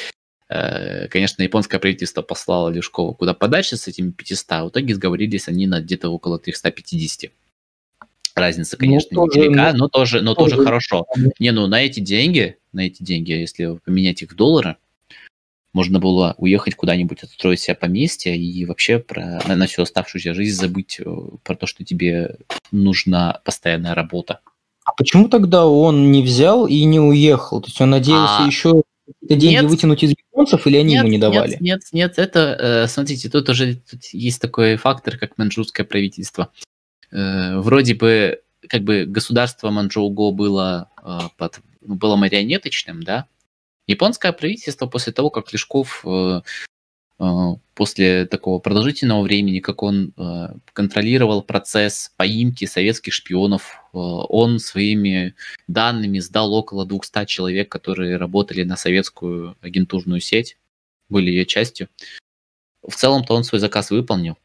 э, 0.48 1.08
конечно, 1.08 1.42
японское 1.42 1.78
правительство 1.78 2.22
послало 2.22 2.68
Люшкова 2.70 3.14
куда 3.14 3.34
подальше 3.34 3.76
с 3.76 3.88
этими 3.88 4.10
500, 4.10 4.46
а 4.50 4.64
в 4.64 4.68
итоге 4.70 4.94
сговорились 4.94 5.48
они 5.48 5.66
на 5.66 5.80
где-то 5.80 6.10
около 6.10 6.38
350. 6.38 7.30
Разница, 8.34 8.76
ну, 8.78 8.86
конечно, 8.86 9.08
ну, 9.12 9.26
тоже, 9.26 9.38
невелика, 9.40 9.72
но, 9.72 9.78
но 9.78 9.88
тоже, 9.88 10.20
но 10.20 10.34
тоже, 10.34 10.56
тоже 10.56 10.64
хорошо. 10.64 11.06
Не, 11.40 11.50
ну 11.50 11.66
на 11.66 11.82
эти 11.82 11.98
деньги, 11.98 12.56
на 12.72 12.86
эти 12.86 13.02
деньги, 13.02 13.32
если 13.32 13.78
поменять 13.84 14.22
их 14.22 14.30
в 14.30 14.36
доллары, 14.36 14.76
можно 15.72 15.98
было 15.98 16.34
уехать 16.38 16.74
куда-нибудь, 16.74 17.22
отстроить 17.22 17.60
себе 17.60 17.74
поместье 17.74 18.36
и 18.36 18.64
вообще 18.64 18.98
про, 18.98 19.40
на, 19.46 19.56
на 19.56 19.66
всю 19.66 19.82
оставшуюся 19.82 20.34
жизнь 20.34 20.58
забыть 20.58 21.00
э, 21.00 21.04
про 21.42 21.56
то, 21.56 21.66
что 21.66 21.84
тебе 21.84 22.36
нужна 22.70 23.40
постоянная 23.44 23.94
работа. 23.94 24.40
Почему 24.98 25.28
тогда 25.28 25.64
он 25.64 26.10
не 26.10 26.24
взял 26.24 26.66
и 26.66 26.82
не 26.82 26.98
уехал? 26.98 27.60
То 27.60 27.68
есть 27.68 27.80
он 27.80 27.90
надеялся 27.90 28.42
а... 28.42 28.46
еще 28.46 28.82
деньги 29.22 29.46
нет. 29.46 29.64
вытянуть 29.66 30.02
из 30.02 30.10
японцев, 30.10 30.66
или 30.66 30.76
они 30.76 30.94
нет, 30.94 31.04
ему 31.04 31.12
не 31.12 31.18
давали? 31.18 31.52
Нет, 31.52 31.60
нет, 31.60 31.82
нет, 31.92 32.18
это, 32.18 32.56
э, 32.58 32.88
смотрите, 32.88 33.30
тут 33.30 33.48
уже 33.48 33.76
тут 33.76 34.04
есть 34.12 34.42
такой 34.42 34.76
фактор, 34.76 35.16
как 35.16 35.38
манчжурское 35.38 35.86
правительство. 35.86 36.50
Э, 37.12 37.58
вроде 37.58 37.94
бы, 37.94 38.42
как 38.68 38.82
бы 38.82 39.04
государство 39.06 39.70
Манчжоуго 39.70 40.32
было, 40.32 40.90
э, 41.00 41.18
под, 41.36 41.60
было 41.80 42.16
марионеточным, 42.16 43.04
да? 43.04 43.26
Японское 43.86 44.32
правительство 44.32 44.86
после 44.86 45.12
того, 45.12 45.30
как 45.30 45.52
Лешков 45.52 46.04
после 47.74 48.26
такого 48.26 48.60
продолжительного 48.60 49.22
времени, 49.22 49.58
как 49.58 49.82
он 49.82 50.12
контролировал 50.72 51.42
процесс 51.42 52.12
поимки 52.16 52.64
советских 52.64 53.12
шпионов, 53.12 53.82
он 53.92 54.58
своими 54.58 55.34
данными 55.66 56.20
сдал 56.20 56.54
около 56.54 56.86
200 56.86 57.26
человек, 57.26 57.68
которые 57.68 58.16
работали 58.16 58.62
на 58.62 58.76
советскую 58.76 59.56
агентурную 59.60 60.20
сеть, 60.20 60.58
были 61.08 61.30
ее 61.30 61.46
частью. 61.46 61.88
В 62.86 62.94
целом-то 62.94 63.34
он 63.34 63.44
свой 63.44 63.60
заказ 63.60 63.90
выполнил. 63.90 64.36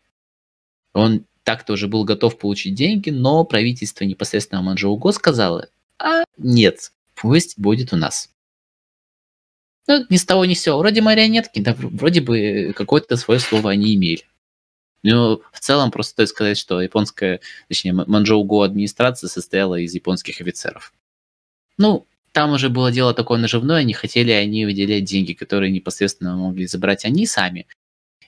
Он 0.93 1.25
так-то 1.43 1.73
уже 1.73 1.87
был 1.87 2.05
готов 2.05 2.37
получить 2.39 2.73
деньги, 2.73 3.09
но 3.09 3.43
правительство 3.43 4.03
непосредственно 4.05 4.61
Манчжоуго 4.61 5.11
сказало, 5.11 5.69
а 5.99 6.23
нет, 6.37 6.91
пусть 7.15 7.59
будет 7.59 7.93
у 7.93 7.97
нас. 7.97 8.29
Ну, 9.87 10.05
ни 10.09 10.17
с 10.17 10.25
того 10.25 10.45
ни 10.45 10.53
с 10.53 10.61
сего. 10.61 10.77
Вроде 10.77 11.01
марионетки, 11.01 11.59
да, 11.59 11.75
вроде 11.77 12.21
бы 12.21 12.73
какое-то 12.75 13.17
свое 13.17 13.39
слово 13.39 13.71
они 13.71 13.95
имели. 13.95 14.23
Но 15.03 15.41
в 15.51 15.59
целом 15.59 15.91
просто 15.91 16.11
стоит 16.11 16.29
сказать, 16.29 16.57
что 16.57 16.81
японская, 16.81 17.41
точнее, 17.67 17.93
Манчжоуго 17.93 18.63
администрация 18.63 19.27
состояла 19.27 19.75
из 19.75 19.93
японских 19.93 20.39
офицеров. 20.39 20.93
Ну, 21.77 22.07
там 22.31 22.51
уже 22.53 22.69
было 22.69 22.91
дело 22.91 23.13
такое 23.13 23.37
наживное, 23.37 23.77
они 23.77 23.93
хотели 23.93 24.31
они 24.31 24.65
выделять 24.65 25.03
деньги, 25.03 25.33
которые 25.33 25.71
непосредственно 25.71 26.37
могли 26.37 26.65
забрать 26.67 27.03
они 27.03 27.25
сами, 27.25 27.67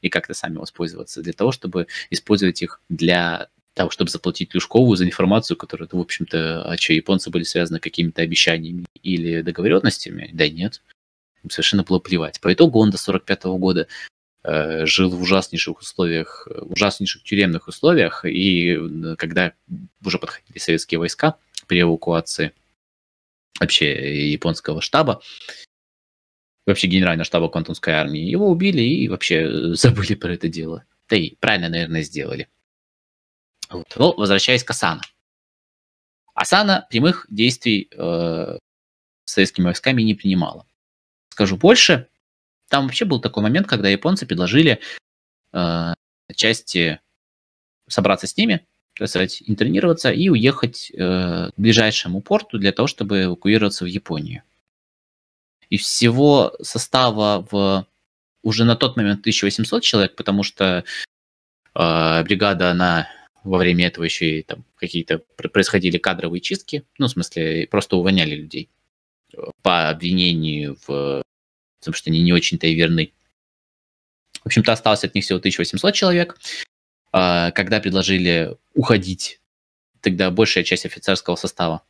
и 0.02 0.10
как-то 0.10 0.34
сами 0.34 0.58
воспользоваться 0.58 1.22
для 1.22 1.34
того, 1.34 1.52
чтобы 1.54 1.88
использовать 2.10 2.62
их 2.62 2.82
для 2.90 3.48
того, 3.74 3.90
чтобы 3.90 4.12
заплатить 4.12 4.54
Люшкову 4.54 4.96
за 4.96 5.06
информацию, 5.06 5.58
которая, 5.58 5.88
в 5.92 6.00
общем-то, 6.00 6.64
а 6.64 6.78
что, 6.78 6.94
японцы 6.94 7.30
были 7.30 7.44
связаны 7.44 7.80
какими-то 7.80 8.22
обещаниями 8.22 8.86
или 9.02 9.42
договоренностями? 9.42 10.30
Да 10.34 10.48
нет, 10.50 10.82
совершенно 11.50 11.84
было 11.84 12.00
плевать. 12.00 12.40
По 12.42 12.54
итогу 12.54 12.80
он 12.80 12.92
до 12.92 12.98
45 12.98 13.44
года 13.46 13.88
э, 14.44 14.86
жил 14.86 15.10
в 15.10 15.22
ужаснейших 15.22 15.80
условиях, 15.80 16.48
ужаснейших 16.48 17.24
тюремных 17.24 17.68
условиях, 17.68 18.26
и 18.26 18.78
э, 18.78 19.16
когда 19.18 19.54
уже 20.04 20.20
подходили 20.20 20.58
советские 20.58 21.00
войска 21.00 21.38
при 21.68 21.82
эвакуации 21.82 22.54
вообще 23.60 24.32
японского 24.32 24.82
штаба, 24.82 25.22
вообще 26.66 26.88
генерального 26.88 27.26
штаба 27.26 27.50
Квантунской 27.50 27.94
армии. 27.94 28.22
Его 28.22 28.50
убили 28.50 28.82
и 28.82 29.08
вообще 29.08 29.44
э, 29.44 29.74
забыли 29.76 30.16
про 30.16 30.34
это 30.34 30.48
дело. 30.48 30.84
Да 31.10 31.16
и 31.16 31.36
правильно, 31.36 31.70
наверное, 31.70 32.02
сделали. 32.02 32.50
Вот. 33.70 33.88
Но 33.96 34.14
возвращаясь 34.14 34.64
к 34.64 34.72
Асана. 34.72 35.02
Асана 36.34 36.86
прямых 36.90 37.26
действий 37.30 37.90
э, 37.92 38.58
советскими 39.26 39.66
войсками 39.66 40.02
не 40.02 40.16
принимала. 40.16 40.66
Скажу 41.36 41.58
больше, 41.58 42.08
там 42.70 42.86
вообще 42.86 43.04
был 43.04 43.20
такой 43.20 43.44
момент, 43.44 43.68
когда 43.68 43.90
японцы 43.90 44.26
предложили 44.26 44.80
э, 45.52 45.94
части 46.34 47.02
собраться 47.90 48.26
с 48.26 48.38
ними, 48.38 48.66
так 48.98 49.10
сказать, 49.10 49.44
интернироваться 49.46 50.12
и 50.12 50.30
уехать 50.30 50.94
э, 50.94 51.50
к 51.50 51.54
ближайшему 51.58 52.22
порту 52.22 52.58
для 52.58 52.72
того, 52.72 52.88
чтобы 52.88 53.24
эвакуироваться 53.24 53.84
в 53.84 53.88
Японию. 53.88 54.44
И 55.70 55.76
всего 55.76 56.56
состава 56.62 57.46
в 57.52 57.86
уже 58.42 58.64
на 58.64 58.78
тот 58.78 58.96
момент 58.96 59.20
1800 59.20 59.84
человек, 59.84 60.16
потому 60.16 60.44
что 60.44 60.86
э, 61.74 62.24
бригада, 62.24 62.72
она 62.72 63.10
во 63.44 63.58
время 63.58 63.88
этого 63.88 64.06
еще 64.06 64.40
и 64.40 64.42
там 64.42 64.64
какие-то 64.78 65.18
происходили 65.36 65.98
кадровые 65.98 66.40
чистки, 66.40 66.86
ну, 66.98 67.08
в 67.08 67.12
смысле, 67.12 67.68
просто 67.70 67.98
увольняли 67.98 68.36
людей 68.36 68.70
по 69.62 69.90
обвинению 69.90 70.78
в 70.88 71.24
том, 71.84 71.94
что 71.94 72.10
они 72.10 72.22
не 72.22 72.34
очень-то 72.34 72.68
и 72.68 72.76
верны. 72.76 73.14
В 74.42 74.48
общем-то, 74.48 74.72
осталось 74.72 75.04
от 75.04 75.16
них 75.16 75.24
всего 75.24 75.40
1800 75.40 75.94
человек. 75.94 76.38
Э, 77.14 77.52
когда 77.52 77.80
предложили 77.80 78.58
уходить, 78.74 79.40
тогда 80.02 80.30
большая 80.30 80.64
часть 80.64 80.86
офицерского 80.86 81.36
состава 81.36 81.82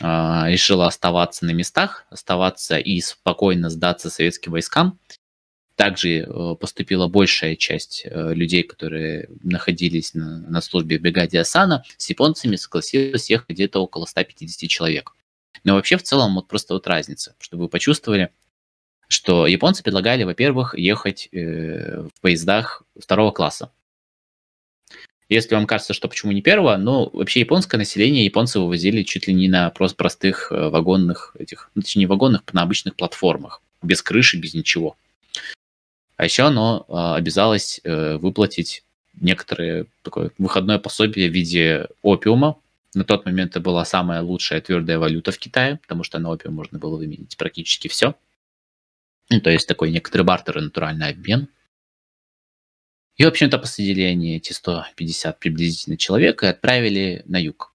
а, 0.00 0.48
решила 0.48 0.86
оставаться 0.86 1.44
на 1.44 1.52
местах, 1.52 2.04
оставаться 2.10 2.78
и 2.78 3.00
спокойно 3.00 3.70
сдаться 3.70 4.10
советским 4.10 4.52
войскам. 4.52 4.98
Также 5.76 6.20
э, 6.20 6.54
поступила 6.54 7.08
большая 7.08 7.56
часть 7.56 8.02
э, 8.04 8.34
людей, 8.34 8.62
которые 8.62 9.28
находились 9.42 10.14
на, 10.14 10.38
на 10.38 10.60
службе 10.60 10.98
в 10.98 11.02
бригаде 11.02 11.40
Асана, 11.40 11.84
с 11.96 12.08
японцами 12.10 12.54
согласилась 12.54 13.28
ехать 13.28 13.50
где-то 13.50 13.80
около 13.80 14.06
150 14.06 14.70
человек. 14.70 15.12
Но 15.62 15.74
вообще 15.74 15.96
в 15.96 16.02
целом 16.02 16.34
вот 16.34 16.48
просто 16.48 16.74
вот 16.74 16.86
разница, 16.86 17.36
чтобы 17.38 17.64
вы 17.64 17.68
почувствовали, 17.68 18.30
что 19.08 19.46
японцы 19.46 19.82
предлагали, 19.82 20.24
во-первых, 20.24 20.74
ехать 20.76 21.28
э, 21.30 22.02
в 22.02 22.20
поездах 22.20 22.82
второго 22.98 23.30
класса. 23.30 23.70
Если 25.28 25.54
вам 25.54 25.66
кажется, 25.66 25.94
что 25.94 26.08
почему 26.08 26.32
не 26.32 26.42
первого, 26.42 26.76
но 26.76 27.08
вообще 27.08 27.40
японское 27.40 27.78
население 27.78 28.24
японцы 28.24 28.60
вывозили 28.60 29.02
чуть 29.02 29.26
ли 29.26 29.34
не 29.34 29.48
на 29.48 29.70
просто 29.70 29.96
простых 29.96 30.52
э, 30.52 30.68
вагонных 30.68 31.34
этих, 31.38 31.70
ну, 31.74 31.82
точнее 31.82 32.00
не 32.00 32.06
вагонных, 32.06 32.42
на 32.52 32.62
обычных 32.62 32.94
платформах, 32.94 33.62
без 33.82 34.02
крыши, 34.02 34.38
без 34.38 34.54
ничего. 34.54 34.96
А 36.16 36.24
еще 36.24 36.44
оно 36.44 36.84
э, 36.88 37.16
обязалось 37.16 37.80
э, 37.84 38.16
выплатить 38.16 38.84
некоторое 39.20 39.86
такое 40.02 40.30
выходное 40.38 40.78
пособие 40.78 41.30
в 41.30 41.32
виде 41.32 41.88
опиума. 42.02 42.56
На 42.94 43.04
тот 43.04 43.26
момент 43.26 43.50
это 43.50 43.60
была 43.60 43.84
самая 43.84 44.22
лучшая 44.22 44.60
твердая 44.60 44.98
валюта 44.98 45.32
в 45.32 45.38
Китае, 45.38 45.78
потому 45.82 46.04
что 46.04 46.18
на 46.18 46.30
опиум 46.30 46.54
можно 46.54 46.78
было 46.78 46.96
выменить 46.96 47.36
практически 47.36 47.88
все. 47.88 48.14
Ну, 49.30 49.40
то 49.40 49.50
есть 49.50 49.66
такой 49.66 49.90
некоторый 49.90 50.22
бартер 50.22 50.58
и 50.58 50.60
натуральный 50.60 51.08
обмен. 51.08 51.48
И, 53.16 53.24
в 53.24 53.28
общем-то, 53.28 53.58
посадили 53.58 54.02
они 54.02 54.36
эти 54.36 54.52
150 54.52 55.38
приблизительно 55.38 55.96
человек 55.96 56.42
и 56.42 56.46
отправили 56.46 57.22
на 57.26 57.40
юг. 57.40 57.72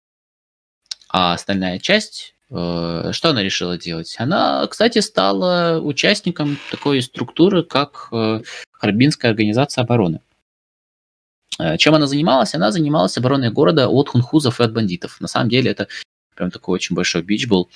А 1.10 1.34
остальная 1.34 1.80
часть, 1.80 2.36
э, 2.50 3.10
что 3.12 3.30
она 3.30 3.42
решила 3.42 3.78
делать? 3.78 4.16
Она, 4.20 4.68
кстати, 4.68 5.00
стала 5.00 5.80
участником 5.80 6.58
такой 6.70 7.02
структуры, 7.02 7.64
как 7.64 8.10
э, 8.12 8.42
Харбинская 8.72 9.32
организация 9.32 9.84
обороны. 9.84 10.22
Э, 11.60 11.78
чем 11.78 11.96
она 11.96 12.08
занималась? 12.08 12.56
Она 12.56 12.72
занималась 12.72 13.18
обороной 13.18 13.52
города 13.52 13.88
от 13.88 14.10
хунхузов 14.10 14.60
и 14.60 14.64
от 14.64 14.74
бандитов. 14.74 15.22
На 15.22 15.28
самом 15.28 15.50
деле 15.50 15.70
это 15.72 15.88
прям 16.36 16.50
такой 16.50 16.76
очень 16.76 16.96
большой 16.96 17.22
бич 17.22 17.48
был. 17.48 17.70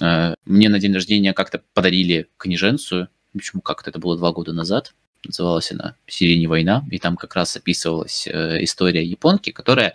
Мне 0.00 0.68
на 0.68 0.78
день 0.78 0.94
рождения 0.94 1.32
как-то 1.32 1.60
подарили 1.74 2.28
книженцию, 2.36 3.08
почему 3.32 3.62
как-то 3.62 3.90
это 3.90 3.98
было 3.98 4.16
два 4.16 4.30
года 4.30 4.52
назад, 4.52 4.94
называлась 5.24 5.72
она 5.72 5.96
«Сирени 6.06 6.46
война», 6.46 6.84
и 6.90 6.98
там 6.98 7.16
как 7.16 7.34
раз 7.34 7.56
описывалась 7.56 8.26
э, 8.26 8.62
история 8.62 9.04
японки, 9.04 9.50
которая 9.50 9.90
э, 9.90 9.94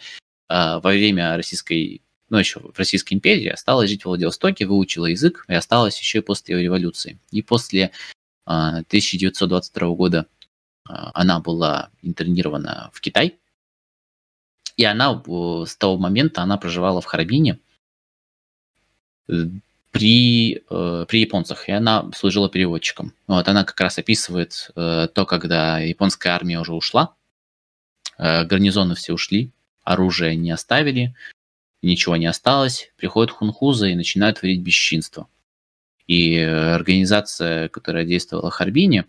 во 0.50 0.80
время 0.80 1.36
российской, 1.36 2.02
ну 2.30 2.38
еще 2.38 2.60
в 2.60 2.78
Российской 2.78 3.14
империи 3.14 3.48
осталась 3.48 3.90
жить 3.90 4.04
в 4.04 4.06
Владивостоке, 4.06 4.66
выучила 4.66 5.06
язык 5.08 5.46
и 5.48 5.54
осталась 5.54 6.00
еще 6.00 6.20
и 6.20 6.22
после 6.22 6.62
революции. 6.62 7.20
И 7.32 7.42
после 7.42 7.84
э, 7.84 7.90
1922 8.46 9.90
года 9.90 10.26
э, 10.42 10.43
она 10.86 11.40
была 11.40 11.90
интернирована 12.02 12.90
в 12.94 13.02
Китай, 13.02 13.38
и 14.78 14.84
она 14.86 15.22
э, 15.26 15.66
с 15.68 15.76
того 15.76 15.98
момента 15.98 16.42
она 16.42 16.58
проживала 16.58 17.02
в 17.02 17.06
Харбине 17.06 17.60
при, 19.92 20.64
э, 20.70 21.06
при 21.08 21.20
японцах, 21.22 21.70
и 21.70 21.72
она 21.72 22.10
служила 22.16 22.50
переводчиком. 22.50 23.14
Вот, 23.28 23.48
она 23.48 23.64
как 23.64 23.80
раз 23.80 24.00
описывает 24.00 24.72
э, 24.76 25.08
то, 25.14 25.26
когда 25.26 25.80
японская 25.80 26.34
армия 26.34 26.60
уже 26.60 26.74
ушла, 26.74 27.14
э, 28.18 28.46
гарнизоны 28.46 28.96
все 28.96 29.14
ушли, 29.14 29.52
оружие 29.84 30.36
не 30.36 30.52
оставили, 30.52 31.14
ничего 31.82 32.16
не 32.16 32.26
осталось, 32.26 32.92
приходят 32.98 33.32
хунхузы 33.32 33.92
и 33.92 33.96
начинают 33.96 34.40
творить 34.40 34.62
бесчинство. 34.62 35.28
И 36.08 36.36
э, 36.36 36.74
организация, 36.74 37.70
которая 37.70 38.06
действовала 38.06 38.50
в 38.50 38.54
Харбине, 38.54 39.06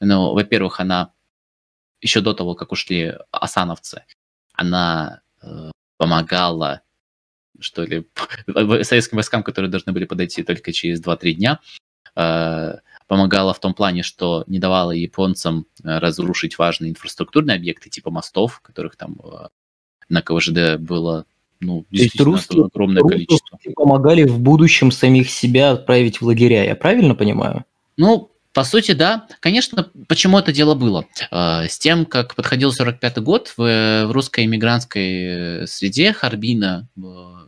ну, 0.00 0.34
во-первых, 0.34 0.80
она 0.80 1.12
еще 2.00 2.20
до 2.20 2.34
того, 2.34 2.54
как 2.54 2.72
ушли 2.72 3.14
асановцы, 3.30 4.04
она 4.52 5.20
э, 5.42 5.70
помогала 5.96 6.82
что 7.60 7.84
ли, 7.84 8.06
советским 8.84 9.16
войскам, 9.16 9.42
которые 9.42 9.70
должны 9.70 9.92
были 9.92 10.04
подойти 10.04 10.42
только 10.42 10.72
через 10.72 11.02
2-3 11.02 11.32
дня, 11.32 11.60
э, 12.14 12.74
помогала 13.06 13.54
в 13.54 13.60
том 13.60 13.74
плане, 13.74 14.02
что 14.02 14.44
не 14.46 14.58
давала 14.58 14.92
японцам 14.92 15.66
э, 15.82 15.98
разрушить 15.98 16.58
важные 16.58 16.90
инфраструктурные 16.90 17.56
объекты 17.56 17.90
типа 17.90 18.10
мостов, 18.10 18.60
которых 18.60 18.96
там 18.96 19.16
э, 19.22 19.48
на 20.08 20.22
КВЖД 20.22 20.78
было 20.78 21.26
ну, 21.60 21.86
действительно 21.90 22.32
русские, 22.32 22.64
огромное 22.64 23.02
количество. 23.02 23.58
помогали 23.74 24.24
в 24.24 24.38
будущем 24.38 24.90
самих 24.90 25.30
себя 25.30 25.72
отправить 25.72 26.20
в 26.20 26.26
лагеря, 26.26 26.64
я 26.64 26.76
правильно 26.76 27.14
понимаю? 27.14 27.64
Ну, 27.96 28.30
по 28.56 28.64
сути, 28.64 28.92
да. 28.92 29.28
Конечно, 29.40 29.92
почему 30.08 30.38
это 30.38 30.50
дело 30.50 30.74
было? 30.74 31.06
А, 31.30 31.68
с 31.68 31.78
тем, 31.78 32.06
как 32.06 32.34
подходил 32.34 32.70
45-й 32.70 33.20
год, 33.20 33.52
в, 33.58 34.10
русской 34.10 34.46
иммигрантской 34.46 35.24
э, 35.24 35.66
среде 35.66 36.14
Харбина 36.14 36.88
э, 36.96 37.00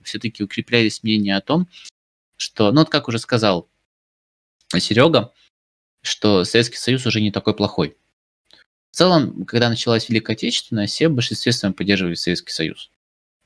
все-таки 0.05 0.45
укреплялись 0.45 1.03
мнения 1.03 1.35
о 1.35 1.41
том, 1.41 1.67
что, 2.37 2.70
ну 2.73 2.81
вот 2.81 2.91
как 2.91 3.09
уже 3.09 3.19
сказал 3.19 3.70
Серега, 4.77 5.33
что 6.03 6.45
Советский 6.45 6.77
Союз 6.77 7.07
уже 7.07 7.23
не 7.23 7.33
такой 7.33 7.55
плохой. 7.57 7.97
В 8.91 8.97
целом, 8.97 9.47
когда 9.47 9.70
началась 9.70 10.11
Великая 10.11 10.35
Отечественная, 10.35 10.89
все 10.89 11.09
в 11.09 11.15
большинстве 11.15 11.53
своем 11.53 11.73
поддерживали 11.73 12.17
Советский 12.17 12.53
Союз. 12.53 12.91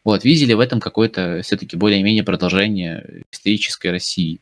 Вот, 0.02 0.24
видели 0.24 0.54
в 0.54 0.58
этом 0.58 0.80
какое-то 0.80 1.42
все-таки 1.44 1.76
более-менее 1.76 2.24
продолжение 2.24 3.22
исторической 3.30 3.92
России. 3.92 4.40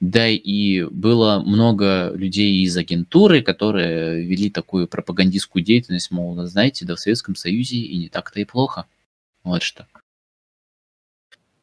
Да 0.00 0.28
и 0.28 0.82
было 0.82 1.42
много 1.44 2.12
людей 2.14 2.62
из 2.62 2.76
агентуры, 2.76 3.42
которые 3.42 4.22
вели 4.22 4.50
такую 4.50 4.88
пропагандистскую 4.88 5.64
деятельность, 5.64 6.10
мол, 6.10 6.36
знаете, 6.46 6.84
да 6.84 6.96
в 6.96 7.00
Советском 7.00 7.34
Союзе 7.34 7.76
и 7.76 7.96
не 7.96 8.08
так-то 8.08 8.40
и 8.40 8.44
плохо. 8.44 8.84
Вот 9.42 9.62
что. 9.62 9.86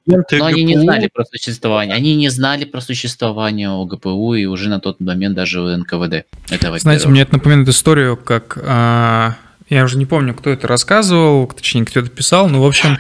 Но 0.06 0.46
они 0.46 0.64
не 0.64 0.78
знали 0.78 1.10
про 1.14 1.24
существование. 1.26 1.96
Они 1.96 2.16
не 2.16 2.30
знали 2.30 2.66
про 2.66 2.82
существование 2.82 3.70
ОГПУ 3.70 4.34
и 4.34 4.46
уже 4.46 4.68
на 4.68 4.80
тот 4.80 5.00
момент 5.00 5.36
даже 5.36 5.62
НКВД. 5.62 6.26
Это, 6.50 6.78
Знаете, 6.80 7.08
мне 7.08 7.22
это 7.22 7.34
напоминает 7.34 7.70
историю, 7.70 8.18
как 8.18 8.58
а, 8.62 9.36
я 9.70 9.86
уже 9.86 9.98
не 9.98 10.06
помню, 10.06 10.34
кто 10.34 10.50
это 10.50 10.68
рассказывал, 10.68 11.48
точнее, 11.48 11.86
кто 11.86 12.02
это 12.02 12.10
писал, 12.10 12.50
но, 12.50 12.62
в 12.62 12.66
общем, 12.66 12.98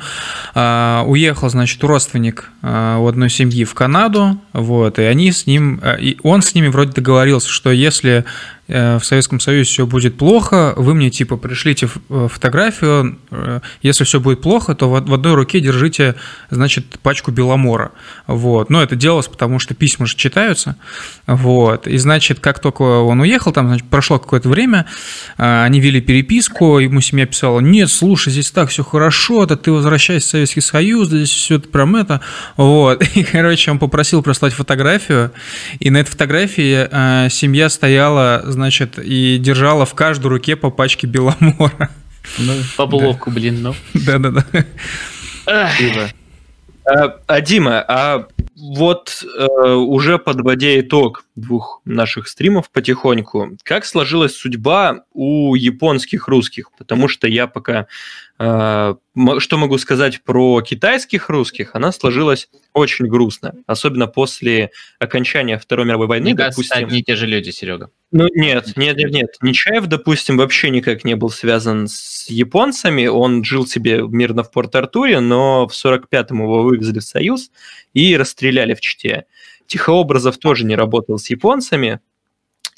а, 0.53 1.03
уехал, 1.05 1.49
значит, 1.49 1.83
родственник 1.83 2.49
а, 2.61 2.99
у 2.99 3.07
одной 3.07 3.29
семьи 3.29 3.65
в 3.65 3.73
Канаду, 3.73 4.39
вот, 4.53 4.99
и 4.99 5.03
они 5.03 5.32
с 5.32 5.48
ним, 5.48 5.80
а, 5.83 5.95
и 5.95 6.17
он 6.23 6.41
с 6.41 6.56
ними 6.56 6.67
вроде 6.67 6.91
договорился, 6.93 7.49
что 7.49 7.72
если 7.72 8.25
Э, 8.69 8.98
в 8.98 9.03
Советском 9.03 9.41
Союзе 9.41 9.69
все 9.69 9.85
будет 9.85 10.17
плохо, 10.17 10.73
вы 10.77 10.93
мне 10.93 11.09
типа 11.09 11.35
пришлите 11.35 11.90
э, 12.09 12.27
фотографию, 12.32 13.19
э, 13.30 13.59
если 13.82 14.06
все 14.06 14.22
будет 14.22 14.41
плохо, 14.41 14.73
то 14.73 14.90
в 14.90 15.14
одной 15.14 15.33
руке 15.33 15.59
держите, 15.59 16.15
значит, 16.49 16.98
пачку 17.01 17.32
Беломора, 17.32 17.91
вот, 18.25 18.69
но 18.69 18.82
это 18.82 18.95
делалось, 18.95 19.27
потому 19.27 19.59
что 19.59 19.73
письма 19.73 20.06
же 20.06 20.15
читаются, 20.15 20.77
вот, 21.27 21.88
и, 21.88 21.98
значит, 21.98 22.40
как 22.40 22.59
только 22.59 22.83
он 22.83 23.19
уехал, 23.19 23.51
там, 23.51 23.67
значит, 23.67 23.88
прошло 23.90 24.17
какое-то 24.17 24.48
время, 24.48 24.85
они 25.35 25.82
вели 25.82 25.99
переписку, 25.99 26.80
ему 26.80 27.01
семья 27.01 27.25
писала, 27.25 27.59
нет, 27.59 27.91
слушай, 27.91 28.32
здесь 28.32 28.49
так 28.51 28.69
все 28.69 28.83
хорошо, 28.83 29.45
да 29.45 29.57
ты 29.57 29.73
возвращайся 29.73 30.25
в 30.25 30.30
Советский 30.30 30.61
Союз, 30.61 31.09
здесь 31.09 31.30
все 31.30 31.56
это 31.56 31.67
прям 31.67 31.98
это, 31.98 32.22
вот, 32.56 33.03
и, 33.15 33.23
короче, 33.23 33.72
он 33.72 33.80
попросил 33.80 34.23
прислать 34.43 34.53
фотографию, 34.53 35.31
и 35.80 35.89
на 35.89 35.97
этой 35.97 36.11
фотографии 36.11 37.30
семья 37.30 37.69
стояла, 37.69 38.41
значит, 38.45 38.99
и 38.99 39.38
держала 39.38 39.85
в 39.85 39.93
каждой 39.93 40.27
руке 40.27 40.57
по 40.57 40.69
пачке 40.69 41.07
беломора. 41.07 41.89
Ну, 42.38 42.53
по 42.77 42.85
буловку, 42.85 43.30
да. 43.30 43.35
блин, 43.35 43.61
ну. 43.61 43.75
Да-да-да. 43.93 44.43
А, 46.85 47.15
а 47.27 47.41
Дима, 47.41 47.83
а 47.88 48.27
вот 48.55 49.23
э, 49.23 49.72
уже 49.72 50.19
подводя 50.19 50.77
итог 50.81 51.23
двух 51.35 51.81
наших 51.85 52.27
стримов 52.27 52.69
потихоньку, 52.69 53.57
как 53.63 53.85
сложилась 53.85 54.35
судьба 54.35 55.03
у 55.13 55.55
японских 55.55 56.27
русских? 56.27 56.72
Потому 56.77 57.07
что 57.07 57.27
я 57.30 57.47
пока 57.47 57.73
э, 57.81 57.85
что 58.37 59.57
могу 59.57 59.77
сказать 59.77 60.23
про 60.23 60.61
китайских 60.61 61.29
русских, 61.29 61.75
она 61.75 61.91
сложилась 61.91 62.49
очень 62.73 63.05
грустно, 63.05 63.53
особенно 63.67 64.07
после 64.07 64.71
окончания 64.99 65.59
Второй 65.59 65.85
мировой 65.85 66.07
войны. 66.07 66.25
Мне 66.25 66.35
допустим, 66.35 66.85
одни 66.85 66.99
и 66.99 67.03
те 67.03 67.15
же 67.15 67.27
люди, 67.27 67.51
Серега. 67.51 67.89
Ну 68.11 68.27
нет, 68.33 68.73
нет, 68.75 68.97
нет, 68.97 69.11
нет. 69.11 69.35
Нечаев, 69.41 69.85
допустим, 69.85 70.37
вообще 70.37 70.71
никак 70.71 71.03
не 71.03 71.15
был 71.15 71.29
связан 71.29 71.87
с 71.87 72.27
японцами. 72.29 73.05
Он 73.05 73.43
жил 73.43 73.67
себе 73.67 74.01
мирно 74.01 74.43
в 74.43 74.51
Порт-Артуре, 74.51 75.19
но 75.19 75.67
в 75.67 75.71
45-м 75.71 76.41
его 76.41 76.63
вывезли 76.63 76.99
в 76.99 77.03
Союз 77.03 77.51
и 77.93 78.17
расстреляли 78.17 78.73
в 78.73 78.81
Чите. 78.81 79.25
Тихообразов 79.67 80.37
тоже 80.37 80.65
не 80.65 80.75
работал 80.75 81.17
с 81.17 81.29
японцами, 81.29 81.99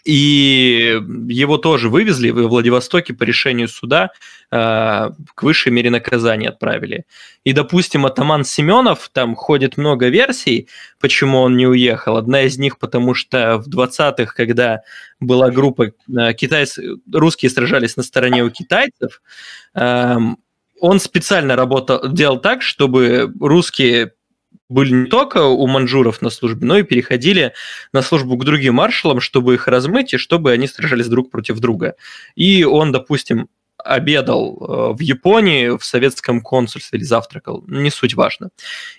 и 0.06 1.02
его 1.28 1.58
тоже 1.58 1.90
вывезли 1.90 2.30
в 2.30 2.48
Владивостоке 2.48 3.14
по 3.16 3.24
решению 3.24 3.68
суда 3.68 4.12
э, 4.52 4.58
к 5.34 5.44
высшей 5.44 5.72
мере 5.72 5.90
наказания 5.90 6.50
отправили. 6.50 7.06
И, 7.44 7.54
допустим, 7.54 8.06
атаман 8.06 8.44
Семенов, 8.46 9.10
там 9.12 9.36
ходит 9.36 9.78
много 9.78 10.10
версий, 10.10 10.70
почему 11.00 11.40
он 11.40 11.58
не 11.58 11.66
уехал. 11.66 12.18
Одна 12.18 12.44
из 12.44 12.60
них, 12.60 12.78
потому 12.78 13.16
что 13.16 13.58
в 13.58 13.68
20-х, 13.68 14.32
когда 14.36 14.82
была 15.20 15.50
группа 15.50 15.88
э, 15.88 16.34
китайцев, 16.34 17.00
русские 17.12 17.50
сражались 17.50 17.98
на 17.98 18.04
стороне 18.04 18.44
у 18.44 18.52
китайцев, 18.52 19.24
э, 19.74 20.18
он 20.82 21.00
специально 21.00 21.56
работал, 21.56 22.08
делал 22.10 22.38
так, 22.40 22.62
чтобы 22.62 23.34
русские 23.40 24.14
были 24.70 24.92
не 24.92 25.06
только 25.08 25.44
у 25.44 25.68
манжуров 25.68 26.22
на 26.22 26.30
службе, 26.30 26.66
но 26.66 26.78
и 26.78 26.84
переходили 26.84 27.54
на 27.94 28.02
службу 28.02 28.38
к 28.38 28.46
другим 28.46 28.76
маршалам, 28.76 29.20
чтобы 29.20 29.54
их 29.54 29.68
размыть 29.68 30.14
и 30.14 30.18
чтобы 30.18 30.52
они 30.52 30.68
сражались 30.68 31.08
друг 31.08 31.32
против 31.32 31.60
друга. 31.60 31.96
И 32.36 32.64
он, 32.64 32.92
допустим, 32.92 33.50
обедал 33.78 34.58
э, 34.58 34.94
в 34.96 35.00
Японии 35.02 35.78
в 35.78 35.86
советском 35.86 36.42
консульстве 36.42 36.98
или 36.98 37.06
завтракал, 37.06 37.64
не 37.68 37.92
суть 37.92 38.16
важно. 38.16 38.50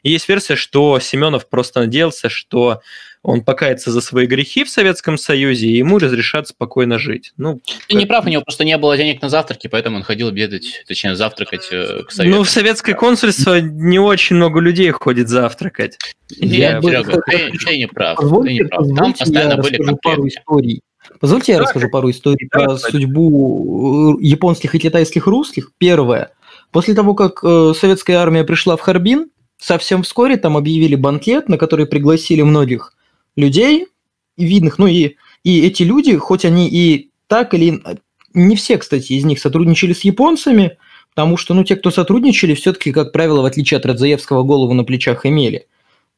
И 0.02 0.10
есть 0.10 0.28
версия, 0.28 0.54
что 0.54 1.00
Семенов 1.00 1.48
просто 1.48 1.80
надеялся, 1.80 2.28
что 2.28 2.80
он 3.26 3.42
покается 3.42 3.90
за 3.90 4.00
свои 4.00 4.26
грехи 4.26 4.62
в 4.62 4.70
Советском 4.70 5.18
Союзе, 5.18 5.66
и 5.66 5.78
ему 5.78 5.98
разрешат 5.98 6.46
спокойно 6.46 6.96
жить. 6.96 7.32
Ну, 7.36 7.60
Ты 7.88 7.94
как... 7.94 7.98
не 7.98 8.06
прав, 8.06 8.24
у 8.24 8.28
него 8.28 8.42
просто 8.42 8.64
не 8.64 8.78
было 8.78 8.96
денег 8.96 9.20
на 9.20 9.28
завтраки, 9.28 9.66
поэтому 9.66 9.96
он 9.96 10.04
ходил 10.04 10.28
обедать, 10.28 10.84
точнее, 10.86 11.16
завтракать 11.16 11.66
э, 11.72 12.04
к 12.06 12.12
Совету. 12.12 12.36
Ну, 12.36 12.42
в 12.44 12.48
советское 12.48 12.94
консульство 12.94 13.60
не 13.60 13.98
очень 13.98 14.36
много 14.36 14.60
людей 14.60 14.92
ходит 14.92 15.28
завтракать. 15.28 15.98
Я, 16.36 16.80
Серега, 16.80 17.20
ты, 17.28 17.50
ты 17.50 17.78
не 17.78 17.88
прав. 17.88 18.16
Ты 18.20 18.52
не 18.52 18.64
прав. 18.64 18.86
Там 18.96 19.12
постоянно 19.12 19.56
были 19.56 19.82
пару 20.00 20.28
историй. 20.28 20.82
Позвольте 21.18 21.52
я 21.52 21.58
расскажу 21.58 21.88
пару 21.90 22.10
историй 22.10 22.48
про 22.48 22.78
судьбу 22.78 24.20
э, 24.20 24.24
японских 24.24 24.76
и 24.76 24.78
китайских 24.78 25.26
русских. 25.26 25.72
Первое. 25.78 26.30
После 26.70 26.94
того, 26.94 27.14
как 27.14 27.40
э, 27.42 27.72
советская 27.76 28.18
армия 28.18 28.44
пришла 28.44 28.76
в 28.76 28.80
Харбин, 28.82 29.30
совсем 29.58 30.04
вскоре 30.04 30.36
там 30.36 30.56
объявили 30.56 30.94
банкет, 30.94 31.48
на 31.48 31.58
который 31.58 31.86
пригласили 31.86 32.42
многих 32.42 32.92
людей, 33.36 33.86
видных, 34.36 34.78
ну 34.78 34.86
и, 34.86 35.16
и 35.44 35.66
эти 35.66 35.82
люди, 35.82 36.16
хоть 36.16 36.44
они 36.44 36.68
и 36.68 37.10
так 37.26 37.54
или 37.54 37.82
не 38.34 38.56
все, 38.56 38.78
кстати, 38.78 39.12
из 39.12 39.24
них 39.24 39.40
сотрудничали 39.40 39.92
с 39.92 40.02
японцами, 40.02 40.78
потому 41.14 41.36
что, 41.36 41.54
ну, 41.54 41.64
те, 41.64 41.76
кто 41.76 41.90
сотрудничали, 41.90 42.54
все-таки, 42.54 42.92
как 42.92 43.12
правило, 43.12 43.40
в 43.40 43.46
отличие 43.46 43.78
от 43.78 43.86
Радзаевского, 43.86 44.42
голову 44.42 44.74
на 44.74 44.84
плечах 44.84 45.24
имели. 45.24 45.66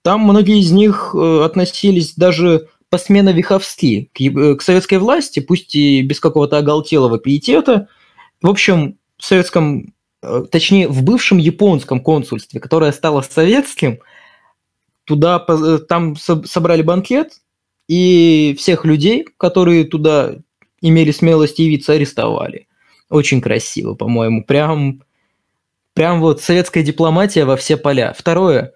Там 0.03 0.23
многие 0.23 0.61
из 0.61 0.73
них 0.73 1.15
э, 1.15 1.43
относились 1.45 2.15
даже 2.15 2.69
посменно 2.91 3.31
веховски 3.31 4.11
к, 4.13 4.21
э, 4.21 4.55
к 4.57 4.63
советской 4.63 4.99
власти, 4.99 5.41
пусть 5.41 5.75
и 5.75 6.03
без 6.03 6.19
какого-то 6.21 6.59
оголтелого 6.59 7.19
пиетета. 7.19 7.89
В 8.43 8.49
общем, 8.49 8.97
в 9.19 9.25
советском, 9.25 9.93
э, 10.23 10.45
точнее, 10.51 10.89
в 10.89 11.03
бывшем 11.03 11.39
японском 11.39 12.01
консульстве, 12.01 12.61
которое 12.61 12.93
стало 12.93 13.23
советским, 13.23 14.01
туда, 15.09 15.45
э, 15.49 15.79
там 15.89 16.15
собрали 16.17 16.83
банкет, 16.83 17.41
и 17.89 18.55
всех 18.59 18.85
людей, 18.85 19.27
которые 19.39 19.85
туда 19.85 20.37
имели 20.81 21.11
смелость 21.11 21.59
явиться, 21.59 21.95
арестовали. 21.95 22.69
Очень 23.11 23.41
красиво, 23.41 23.95
по-моему. 23.95 24.45
Прям, 24.45 25.03
прям 25.95 26.21
вот 26.21 26.43
советская 26.43 26.83
дипломатия 26.83 27.47
во 27.47 27.57
все 27.57 27.79
поля. 27.79 28.15
Второе, 28.17 28.75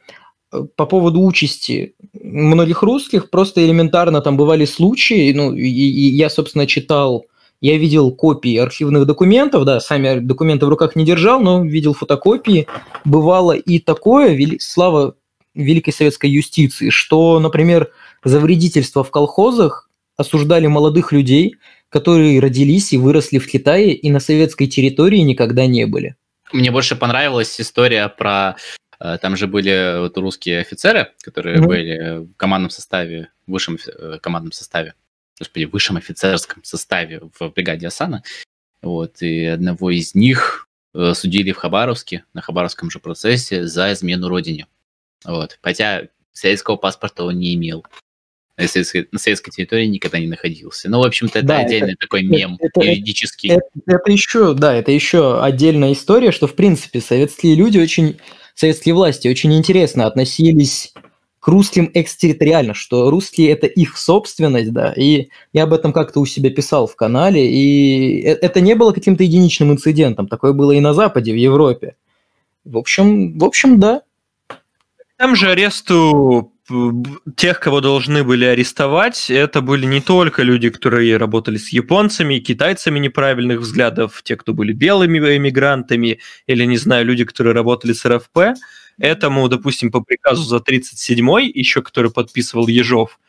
э, 0.51 0.63
по 0.75 0.87
поводу 0.87 1.21
участи 1.21 1.95
многих 2.15 2.83
русских, 2.83 3.31
просто 3.31 3.65
элементарно 3.65 4.23
там 4.23 4.37
бывали 4.37 4.65
случаи, 4.65 5.33
ну, 5.33 5.53
и, 5.55 5.69
и 5.69 6.17
я, 6.17 6.31
собственно, 6.31 6.67
читал, 6.67 7.27
я 7.61 7.77
видел 7.77 8.11
копии 8.11 8.57
архивных 8.57 9.07
документов, 9.07 9.65
да, 9.65 9.79
сами 9.81 10.19
документы 10.21 10.65
в 10.67 10.71
руках 10.71 10.97
не 10.97 11.05
держал, 11.05 11.41
но 11.41 11.63
видел 11.63 11.93
фотокопии. 11.93 12.67
Бывало 13.05 13.53
и 13.53 13.79
такое, 13.79 14.37
слава 14.59 15.15
великой 15.55 15.93
советской 15.93 16.31
юстиции, 16.31 16.91
что, 16.91 17.39
например, 17.41 17.93
за 18.25 18.41
вредительство 18.41 19.05
в 19.05 19.11
колхозах 19.11 19.91
осуждали 20.17 20.67
молодых 20.67 21.13
людей, 21.13 21.57
которые 21.89 22.41
родились 22.41 22.93
и 22.93 22.99
выросли 22.99 23.39
в 23.39 23.47
Китае 23.47 23.93
и 23.95 24.11
на 24.11 24.21
советской 24.21 24.67
территории 24.67 25.19
никогда 25.19 25.67
не 25.67 25.87
были. 25.87 26.17
Мне 26.53 26.71
больше 26.71 26.97
понравилась 26.97 27.61
история 27.61 28.09
про... 28.09 28.57
Э, 29.01 29.19
там 29.21 29.37
же 29.37 29.47
были 29.47 30.01
вот 30.01 30.17
русские 30.19 30.61
офицеры, 30.61 31.13
которые 31.23 31.59
mm-hmm. 31.59 31.67
были 31.67 32.17
в 32.25 32.35
командном 32.37 32.71
составе, 32.71 33.29
в 33.47 33.53
высшем 33.53 33.79
э, 33.87 34.19
командном 34.21 34.53
составе, 34.53 34.95
господи, 35.39 35.65
в 35.65 35.73
высшем 35.73 35.97
офицерском 35.97 36.65
составе 36.65 37.21
в 37.39 37.49
бригаде 37.51 37.87
Асана. 37.87 38.23
Вот, 38.81 39.23
и 39.23 39.45
одного 39.45 39.91
из 39.91 40.15
них 40.15 40.69
э, 40.95 41.13
судили 41.15 41.53
в 41.53 41.57
Хабаровске, 41.57 42.25
на 42.35 42.43
Хабаровском 42.43 42.91
же 42.91 42.99
процессе 42.99 43.67
за 43.67 43.93
измену 43.93 44.29
родине. 44.29 44.67
Вот. 45.25 45.59
Хотя 45.63 46.09
советского 46.33 46.77
паспорта 46.77 47.25
он 47.25 47.39
не 47.39 47.55
имел. 47.55 47.85
На 48.59 48.69
советской, 48.69 49.09
на 49.11 49.19
советской 49.19 49.51
территории 49.51 49.87
никогда 49.87 50.19
не 50.19 50.27
находился. 50.27 50.89
Ну, 50.91 51.01
в 51.01 51.05
общем-то, 51.05 51.39
это 51.39 51.49
да, 51.49 51.59
отдельный 51.61 51.93
это, 51.93 52.01
такой 52.01 52.23
мем 52.23 52.59
это, 52.61 52.81
юридический. 52.81 53.51
Это, 53.51 53.65
это 53.87 54.13
еще, 54.13 54.55
да, 54.55 54.75
это 54.75 54.93
еще 54.93 55.43
отдельная 55.43 55.95
история, 55.95 56.33
что, 56.33 56.47
в 56.47 56.55
принципе, 56.55 57.01
советские 57.01 57.55
люди 57.55 57.79
очень, 57.79 58.19
советские 58.55 58.95
власти 58.95 59.27
очень 59.29 59.55
интересно 59.55 60.07
относились 60.07 60.93
к 61.43 61.49
русским 61.49 61.91
экстерриториально, 61.93 62.73
что 62.73 63.11
русские 63.11 63.51
это 63.51 63.67
их 63.67 63.99
собственность, 63.99 64.73
да, 64.73 64.93
и 64.93 65.29
я 65.53 65.65
об 65.65 65.73
этом 65.73 65.93
как-то 65.93 66.21
у 66.21 66.27
себя 66.27 66.51
писал 66.51 66.87
в 66.87 66.95
канале, 66.95 67.51
и 67.51 68.23
э, 68.23 68.35
это 68.35 68.61
не 68.61 68.77
было 68.77 68.93
каким-то 68.93 69.25
единичным 69.25 69.73
инцидентом, 69.73 70.29
такое 70.29 70.53
было 70.53 70.71
и 70.71 70.79
на 70.79 70.95
Западе, 70.95 71.33
в 71.33 71.37
Европе. 71.37 71.97
В 72.65 72.79
общем, 72.79 73.37
в 73.37 73.45
общем, 73.45 73.81
да. 73.81 74.03
Там 75.23 75.37
же 75.37 75.53
аресту 75.53 76.53
тех, 77.37 77.61
кого 77.61 77.81
должны 77.81 78.25
были 78.25 78.45
арестовать, 78.45 79.31
это 79.31 79.61
были 79.61 79.87
не 79.87 80.01
только 80.01 80.43
люди, 80.43 80.69
которые 80.69 81.17
работали 81.17 81.59
с 81.59 81.69
японцами, 81.69 82.41
китайцами 82.41 82.99
неправильных 82.99 83.61
взглядов, 83.61 84.21
те, 84.25 84.35
кто 84.35 84.53
были 84.53 84.73
белыми 84.73 85.19
эмигрантами, 85.19 86.19
или, 86.49 86.65
не 86.65 86.77
знаю, 86.77 87.07
люди, 87.07 87.25
которые 87.25 87.55
работали 87.55 87.93
с 87.93 88.05
РФП. 88.05 88.59
Этому, 88.99 89.49
допустим, 89.49 89.93
по 89.93 90.01
приказу 90.01 90.43
за 90.43 90.57
37-й, 90.57 91.49
еще 91.55 91.83
который 91.83 92.11
подписывал 92.11 92.67
Ежов, 92.67 93.21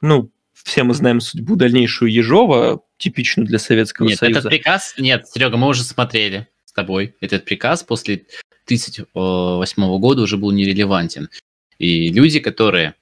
ну, 0.00 0.30
все 0.54 0.84
мы 0.84 0.94
знаем 0.94 1.20
судьбу 1.20 1.56
дальнейшую 1.56 2.10
Ежова, 2.10 2.80
типичную 2.96 3.46
для 3.46 3.58
Советского 3.58 4.08
нет, 4.08 4.18
Союза. 4.18 4.38
Этот 4.38 4.50
приказ, 4.50 4.94
нет, 4.96 5.28
Серега, 5.28 5.58
мы 5.58 5.68
уже 5.68 5.82
смотрели 5.84 6.48
с 6.64 6.72
тобой. 6.72 7.14
Этот 7.20 7.44
приказ 7.44 7.82
после 7.82 8.24
1938 8.66 9.98
года 9.98 10.22
уже 10.22 10.36
был 10.36 10.50
нерелевантен. 10.50 11.28
И 11.78 12.10
люди, 12.10 12.40
которые 12.40 12.94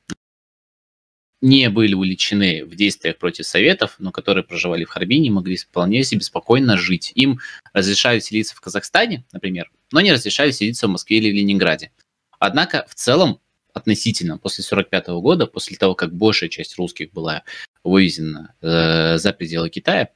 не 1.45 1.69
были 1.69 1.93
увлечены 1.95 2.65
в 2.65 2.75
действиях 2.75 3.19
против 3.19 3.47
Советов, 3.47 3.97
но 3.99 4.13
которые 4.13 4.45
проживали 4.45 4.85
в 4.85 4.89
Харбине, 4.89 5.31
могли 5.31 5.57
вполне 5.57 6.03
себе 6.03 6.23
спокойно 6.23 6.79
жить. 6.79 7.13
Им 7.15 7.39
разрешали 7.75 8.21
селиться 8.21 8.55
в 8.55 8.61
Казахстане, 8.61 9.25
например, 9.33 9.71
но 9.93 10.01
не 10.01 10.13
разрешали 10.13 10.53
селиться 10.53 10.87
в 10.87 10.91
Москве 10.91 11.19
или 11.19 11.31
в 11.31 11.35
Ленинграде. 11.35 11.93
Однако 12.39 12.87
в 12.89 12.95
целом, 12.95 13.41
относительно, 13.75 14.39
после 14.39 14.65
1945 14.65 15.21
года, 15.21 15.47
после 15.47 15.77
того, 15.77 15.95
как 15.95 16.15
большая 16.15 16.49
часть 16.49 16.77
русских 16.79 17.13
была 17.13 17.43
вывезена 17.85 18.55
э, 18.63 19.19
за 19.19 19.33
пределы 19.35 19.69
Китая, 19.69 20.09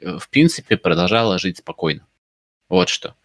э, 0.00 0.18
в 0.18 0.28
принципе, 0.30 0.76
продолжала 0.76 1.38
жить 1.38 1.58
спокойно. 1.58 2.06
Вот 2.68 2.88
что. 2.88 3.16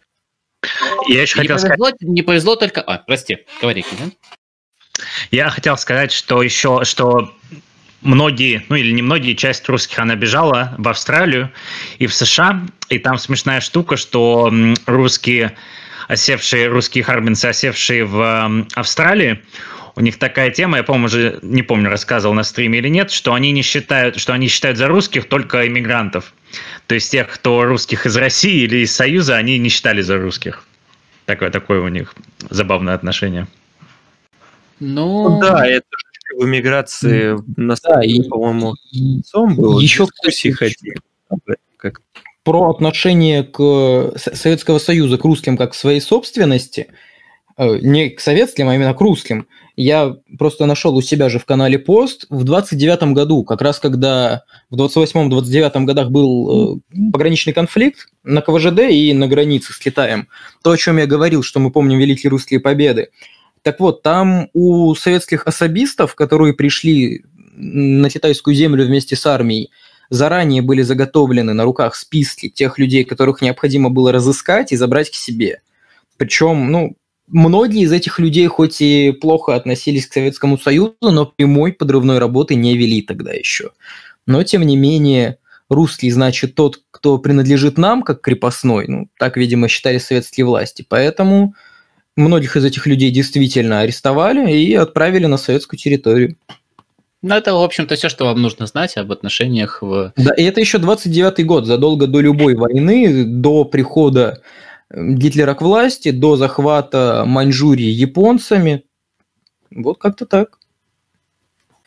Я 1.08 1.22
еще 1.22 1.40
не 1.40 1.48
хотел 1.48 1.56
повезло, 1.56 1.86
сказать... 1.86 2.00
Не 2.00 2.22
повезло 2.22 2.56
только... 2.56 2.80
А, 2.82 2.98
прости, 2.98 3.38
говори, 3.60 3.82
Кизян. 3.82 4.12
Я 5.30 5.50
хотел 5.50 5.76
сказать, 5.76 6.12
что 6.12 6.42
еще, 6.42 6.84
что 6.84 7.34
многие, 8.02 8.64
ну 8.68 8.76
или 8.76 8.92
не 8.92 9.02
многие, 9.02 9.34
часть 9.34 9.68
русских, 9.68 9.98
она 9.98 10.14
бежала 10.14 10.74
в 10.78 10.88
Австралию 10.88 11.52
и 11.98 12.06
в 12.06 12.14
США, 12.14 12.62
и 12.88 12.98
там 12.98 13.18
смешная 13.18 13.60
штука, 13.60 13.96
что 13.96 14.52
русские, 14.86 15.56
осевшие, 16.08 16.68
русские 16.68 17.04
харбинцы, 17.04 17.46
осевшие 17.46 18.04
в 18.04 18.66
Австралии, 18.74 19.42
у 19.94 20.00
них 20.00 20.18
такая 20.18 20.50
тема, 20.50 20.78
я, 20.78 20.84
по-моему, 20.84 21.06
уже 21.06 21.38
не 21.42 21.62
помню, 21.62 21.90
рассказывал 21.90 22.34
на 22.34 22.44
стриме 22.44 22.78
или 22.78 22.88
нет, 22.88 23.10
что 23.10 23.34
они 23.34 23.52
не 23.52 23.62
считают, 23.62 24.18
что 24.18 24.32
они 24.32 24.48
считают 24.48 24.78
за 24.78 24.88
русских 24.88 25.28
только 25.28 25.66
иммигрантов. 25.66 26.32
То 26.86 26.94
есть 26.94 27.10
тех, 27.10 27.28
кто 27.28 27.64
русских 27.64 28.06
из 28.06 28.16
России 28.16 28.62
или 28.62 28.78
из 28.78 28.94
Союза, 28.94 29.36
они 29.36 29.58
не 29.58 29.68
считали 29.68 30.02
за 30.02 30.18
русских. 30.18 30.64
Такое, 31.26 31.50
такое 31.50 31.80
у 31.80 31.88
них 31.88 32.14
забавное 32.50 32.94
отношение. 32.94 33.46
Ну, 34.80 35.28
ну 35.28 35.40
да, 35.40 35.66
это 35.66 35.86
в 36.36 36.44
эмиграции 36.44 37.36
на 37.56 37.76
да, 37.82 38.02
и, 38.02 38.22
по-моему, 38.22 38.74
лицом 38.90 39.54
было. 39.54 39.80
Еще, 39.80 40.06
кстати, 40.06 40.50
хотим. 40.50 40.94
Как... 41.76 42.00
Про 42.42 42.70
отношение 42.70 43.44
к 43.44 44.14
Советского 44.16 44.78
Союза 44.78 45.18
к 45.18 45.24
русским 45.24 45.56
как 45.56 45.72
к 45.72 45.74
своей 45.74 46.00
собственности, 46.00 46.88
э, 47.56 47.78
не 47.78 48.10
к 48.10 48.20
советским, 48.20 48.68
а 48.68 48.74
именно 48.74 48.94
к 48.94 49.00
русским, 49.00 49.46
я 49.82 50.16
просто 50.38 50.66
нашел 50.66 50.96
у 50.96 51.02
себя 51.02 51.28
же 51.28 51.38
в 51.38 51.44
канале 51.44 51.78
пост 51.78 52.26
в 52.30 52.44
29 52.44 53.14
году, 53.14 53.44
как 53.44 53.62
раз 53.62 53.78
когда 53.78 54.44
в 54.70 54.76
28-29 54.76 55.84
годах 55.84 56.10
был 56.10 56.76
э, 56.76 56.80
пограничный 57.12 57.52
конфликт 57.52 58.08
на 58.24 58.40
КВЖД 58.40 58.80
и 58.90 59.12
на 59.12 59.28
границе 59.28 59.72
с 59.72 59.78
Китаем. 59.78 60.28
То, 60.62 60.70
о 60.70 60.76
чем 60.76 60.98
я 60.98 61.06
говорил, 61.06 61.42
что 61.42 61.60
мы 61.60 61.70
помним 61.70 61.98
великие 61.98 62.30
русские 62.30 62.60
победы. 62.60 63.08
Так 63.62 63.78
вот, 63.80 64.02
там 64.02 64.48
у 64.52 64.94
советских 64.94 65.46
особистов, 65.46 66.14
которые 66.14 66.54
пришли 66.54 67.24
на 67.54 68.10
китайскую 68.10 68.54
землю 68.54 68.84
вместе 68.84 69.14
с 69.14 69.26
армией, 69.26 69.70
заранее 70.10 70.62
были 70.62 70.82
заготовлены 70.82 71.54
на 71.54 71.64
руках 71.64 71.94
списки 71.94 72.48
тех 72.48 72.78
людей, 72.78 73.04
которых 73.04 73.40
необходимо 73.40 73.88
было 73.88 74.12
разыскать 74.12 74.72
и 74.72 74.76
забрать 74.76 75.10
к 75.10 75.14
себе. 75.14 75.62
Причем, 76.16 76.70
ну, 76.70 76.96
многие 77.28 77.82
из 77.82 77.92
этих 77.92 78.18
людей 78.18 78.46
хоть 78.46 78.80
и 78.80 79.12
плохо 79.12 79.54
относились 79.54 80.06
к 80.06 80.12
Советскому 80.12 80.58
Союзу, 80.58 80.96
но 81.00 81.26
прямой 81.26 81.72
подрывной 81.72 82.18
работы 82.18 82.54
не 82.54 82.76
вели 82.76 83.02
тогда 83.02 83.32
еще. 83.32 83.70
Но, 84.26 84.42
тем 84.42 84.62
не 84.62 84.76
менее, 84.76 85.38
русский, 85.68 86.10
значит, 86.10 86.54
тот, 86.54 86.80
кто 86.90 87.18
принадлежит 87.18 87.78
нам, 87.78 88.02
как 88.02 88.20
крепостной, 88.20 88.86
ну, 88.88 89.08
так, 89.18 89.36
видимо, 89.36 89.68
считали 89.68 89.98
советские 89.98 90.46
власти. 90.46 90.84
Поэтому 90.88 91.54
Многих 92.16 92.56
из 92.56 92.64
этих 92.64 92.86
людей 92.86 93.10
действительно 93.10 93.80
арестовали 93.80 94.52
и 94.52 94.74
отправили 94.74 95.26
на 95.26 95.38
советскую 95.38 95.80
территорию. 95.80 96.36
Ну, 97.22 97.34
это, 97.34 97.54
в 97.54 97.62
общем-то, 97.62 97.94
все, 97.94 98.08
что 98.08 98.26
вам 98.26 98.42
нужно 98.42 98.66
знать 98.66 98.96
об 98.96 99.12
отношениях 99.12 99.80
в... 99.80 100.12
Да, 100.16 100.34
и 100.34 100.42
это 100.42 100.60
еще 100.60 100.78
29-й 100.78 101.44
год, 101.44 101.66
задолго 101.66 102.06
до 102.06 102.20
любой 102.20 102.54
войны, 102.54 103.24
до 103.24 103.64
прихода 103.64 104.42
Гитлера 104.94 105.54
к 105.54 105.62
власти, 105.62 106.10
до 106.10 106.36
захвата 106.36 107.24
Маньчжурии 107.26 107.90
японцами. 107.90 108.84
Вот 109.70 109.98
как-то 109.98 110.26
так. 110.26 110.58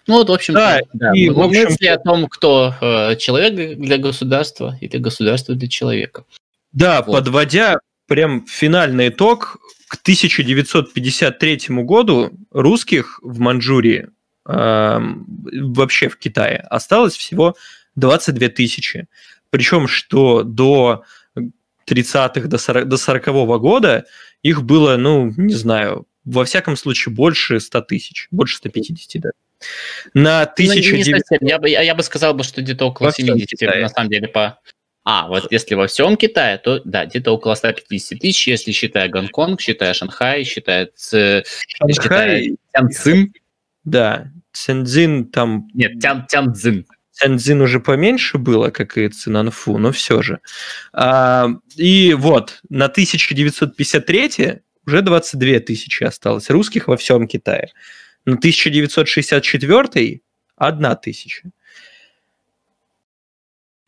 Ну 0.07 0.15
вот, 0.15 0.29
в 0.29 0.33
общем-то, 0.33 0.59
да, 0.59 0.79
да. 0.93 1.11
И, 1.13 1.29
в 1.29 1.39
общем 1.39 1.63
мысли 1.65 1.87
о 1.87 1.97
том, 1.97 2.27
кто 2.27 2.73
э, 2.79 3.15
человек 3.15 3.77
для 3.79 3.97
государства 3.97 4.77
или 4.79 4.97
государство 4.97 5.55
для 5.55 5.67
человека. 5.67 6.25
Да, 6.71 7.01
вот. 7.01 7.13
подводя 7.13 7.79
прям 8.07 8.45
финальный 8.47 9.09
итог, 9.09 9.57
к 9.87 9.95
1953 10.01 11.59
году 11.83 12.31
русских 12.51 13.19
в 13.23 13.39
Манчжурии, 13.39 14.09
э, 14.47 14.99
вообще 14.99 16.09
в 16.09 16.17
Китае, 16.17 16.57
осталось 16.69 17.15
всего 17.15 17.55
22 17.95 18.49
тысячи. 18.49 19.07
Причем, 19.49 19.87
что 19.87 20.43
до 20.43 21.03
30-х, 21.87 22.47
до 22.47 22.57
40, 22.57 22.87
до 22.87 22.97
40 22.97 23.27
-го 23.27 23.59
года 23.59 24.05
их 24.43 24.63
было, 24.63 24.97
ну, 24.97 25.31
не 25.37 25.53
знаю, 25.53 26.05
во 26.23 26.43
всяком 26.43 26.75
случае, 26.75 27.13
больше 27.13 27.59
100 27.59 27.81
тысяч, 27.81 28.27
больше 28.31 28.57
150, 28.57 29.21
да. 29.21 29.29
На 30.13 30.41
1900... 30.43 31.41
Ну, 31.41 31.47
я, 31.47 31.59
бы, 31.59 31.69
я 31.69 31.95
бы 31.95 32.03
сказал, 32.03 32.37
что 32.43 32.61
где-то 32.61 32.85
около 32.85 33.11
70, 33.11 33.61
на 33.61 33.89
самом 33.89 34.09
деле, 34.09 34.27
по, 34.27 34.59
а, 35.03 35.27
вот 35.27 35.51
если 35.51 35.75
во 35.75 35.85
всем 35.85 36.17
Китае, 36.17 36.57
то 36.57 36.81
да, 36.83 37.05
где-то 37.05 37.31
около 37.31 37.53
150 37.53 38.19
тысяч, 38.19 38.47
если 38.47 38.71
считая 38.71 39.07
Гонконг, 39.07 39.61
считая 39.61 39.93
Шанхай, 39.93 40.43
считая, 40.43 40.89
Ц... 40.95 41.43
Шанхай... 41.67 42.57
Тяньцин. 42.73 43.31
Да, 43.83 44.31
Цянцзин 44.51 45.25
там... 45.25 45.67
Нет, 45.75 45.99
Тян, 45.99 46.25
Тяньцзин. 46.25 46.87
Тяньцзин 47.15 47.61
уже 47.61 47.79
поменьше 47.79 48.37
было, 48.37 48.71
как 48.71 48.97
и 48.97 49.07
Цинанфу, 49.07 49.77
но 49.77 49.91
все 49.91 50.21
же. 50.21 50.39
А, 50.91 51.49
и 51.75 52.13
вот, 52.13 52.59
на 52.69 52.85
1953 52.85 54.61
уже 54.85 55.01
22 55.01 55.59
тысячи 55.59 56.03
осталось 56.03 56.49
русских 56.49 56.87
во 56.87 56.97
всем 56.97 57.27
Китае. 57.27 57.71
На 58.25 58.33
1964 58.33 60.21
одна 60.57 60.95
тысяча. 60.95 61.49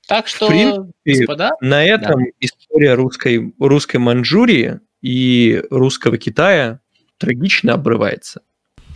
Так 0.08 0.28
что, 0.28 0.46
в 0.46 0.50
принципе, 0.50 0.94
господа, 1.04 1.52
на 1.60 1.84
этом 1.84 2.24
да. 2.24 2.30
история 2.40 2.94
русской, 2.94 3.54
русской 3.60 3.98
Манчжурии 3.98 4.80
и 5.02 5.62
русского 5.70 6.18
Китая 6.18 6.80
трагично 7.18 7.74
обрывается. 7.74 8.42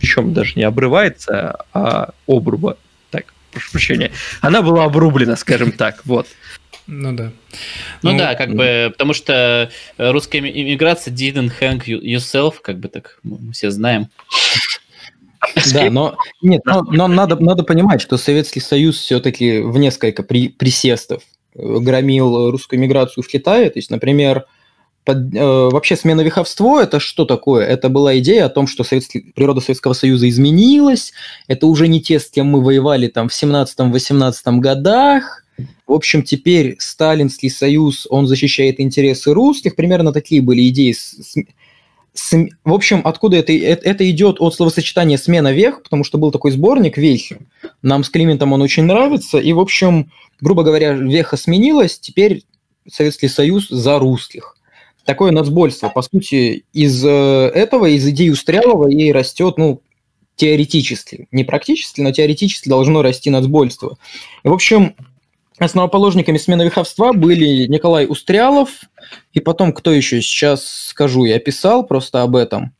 Причем 0.00 0.32
даже 0.32 0.54
не 0.56 0.62
обрывается, 0.62 1.66
а 1.74 2.14
обруба. 2.26 2.78
Прошу 3.52 3.70
прощения. 3.70 4.10
Она 4.40 4.62
была 4.62 4.84
обрублена, 4.84 5.36
скажем 5.36 5.72
так, 5.72 6.00
вот. 6.04 6.26
Ну 6.86 7.12
да. 7.12 7.32
Ну, 8.02 8.12
ну 8.12 8.18
да, 8.18 8.34
как 8.34 8.54
бы, 8.54 8.90
потому 8.92 9.14
что 9.14 9.70
русская 9.98 10.38
иммиграция 10.38 11.14
didn't 11.14 11.52
hang 11.60 11.84
yourself, 11.84 12.56
как 12.62 12.78
бы 12.80 12.88
так 12.88 13.18
мы 13.22 13.52
все 13.52 13.70
знаем. 13.70 14.08
Да, 15.72 15.90
но 15.90 16.16
нет, 16.40 16.62
но, 16.64 16.82
но 16.82 17.08
надо, 17.08 17.36
надо 17.42 17.62
понимать, 17.64 18.00
что 18.00 18.16
Советский 18.16 18.60
Союз 18.60 18.98
все-таки 18.98 19.60
в 19.60 19.76
несколько 19.76 20.22
при, 20.22 20.48
присестов 20.48 21.22
э, 21.54 21.78
громил 21.80 22.50
русскую 22.50 22.78
миграцию 22.78 23.24
в 23.24 23.28
Китае. 23.28 23.68
То 23.70 23.78
есть, 23.78 23.90
например, 23.90 24.44
под, 25.04 25.34
э, 25.34 25.68
вообще 25.70 25.96
смена 25.96 26.20
веховство 26.20 26.80
это 26.80 27.00
что 27.00 27.24
такое? 27.24 27.66
Это 27.66 27.88
была 27.88 28.18
идея 28.18 28.46
о 28.46 28.48
том, 28.48 28.66
что 28.66 28.84
Советский, 28.84 29.32
природа 29.34 29.60
Советского 29.60 29.94
Союза 29.94 30.28
изменилась, 30.28 31.12
это 31.48 31.66
уже 31.66 31.88
не 31.88 32.00
те, 32.00 32.20
с 32.20 32.30
кем 32.30 32.46
мы 32.46 32.62
воевали 32.62 33.08
там 33.08 33.28
в 33.28 33.32
17-18 33.32 34.58
годах. 34.58 35.44
В 35.86 35.92
общем, 35.92 36.22
теперь 36.22 36.76
Сталинский 36.78 37.50
Союз, 37.50 38.06
он 38.08 38.26
защищает 38.26 38.80
интересы 38.80 39.32
русских. 39.32 39.76
Примерно 39.76 40.12
такие 40.12 40.40
были 40.40 40.66
идеи 40.68 40.92
с, 40.92 41.16
с, 42.14 42.36
в 42.64 42.72
общем, 42.72 43.02
откуда 43.04 43.36
это, 43.36 43.52
это, 43.52 43.88
это 43.88 44.10
идет 44.10 44.36
от 44.40 44.54
словосочетания 44.54 45.18
«смена 45.18 45.52
вех», 45.52 45.82
потому 45.82 46.04
что 46.04 46.18
был 46.18 46.30
такой 46.30 46.52
сборник 46.52 46.96
«Вехи». 46.96 47.38
Нам 47.82 48.04
с 48.04 48.10
Климентом 48.10 48.52
он 48.52 48.62
очень 48.62 48.84
нравится, 48.84 49.38
и, 49.38 49.52
в 49.52 49.60
общем, 49.60 50.10
грубо 50.40 50.62
говоря, 50.62 50.92
веха 50.92 51.36
сменилась, 51.36 51.98
теперь 51.98 52.44
Советский 52.90 53.28
Союз 53.28 53.68
за 53.68 53.98
русских. 53.98 54.56
Такое 55.04 55.32
нацбольство. 55.32 55.88
По 55.88 56.02
сути, 56.02 56.64
из 56.72 57.04
э, 57.04 57.08
этого, 57.08 57.86
из 57.86 58.06
идеи 58.06 58.30
Устрялова 58.30 58.88
и 58.88 59.10
растет, 59.10 59.58
ну, 59.58 59.82
теоретически, 60.36 61.28
не 61.32 61.44
практически, 61.44 62.00
но 62.00 62.12
теоретически 62.12 62.68
должно 62.68 63.02
расти 63.02 63.30
нацбольство. 63.30 63.98
И, 64.44 64.48
в 64.48 64.52
общем, 64.52 64.94
основоположниками 65.58 66.38
смены 66.38 66.62
веховства 66.62 67.12
были 67.12 67.66
Николай 67.66 68.06
Устрялов, 68.08 68.70
и 69.32 69.40
потом 69.40 69.72
кто 69.72 69.92
еще, 69.92 70.20
сейчас 70.22 70.66
скажу, 70.66 71.24
я 71.24 71.38
писал 71.38 71.86
просто 71.86 72.22
об 72.22 72.36
этом. 72.36 72.74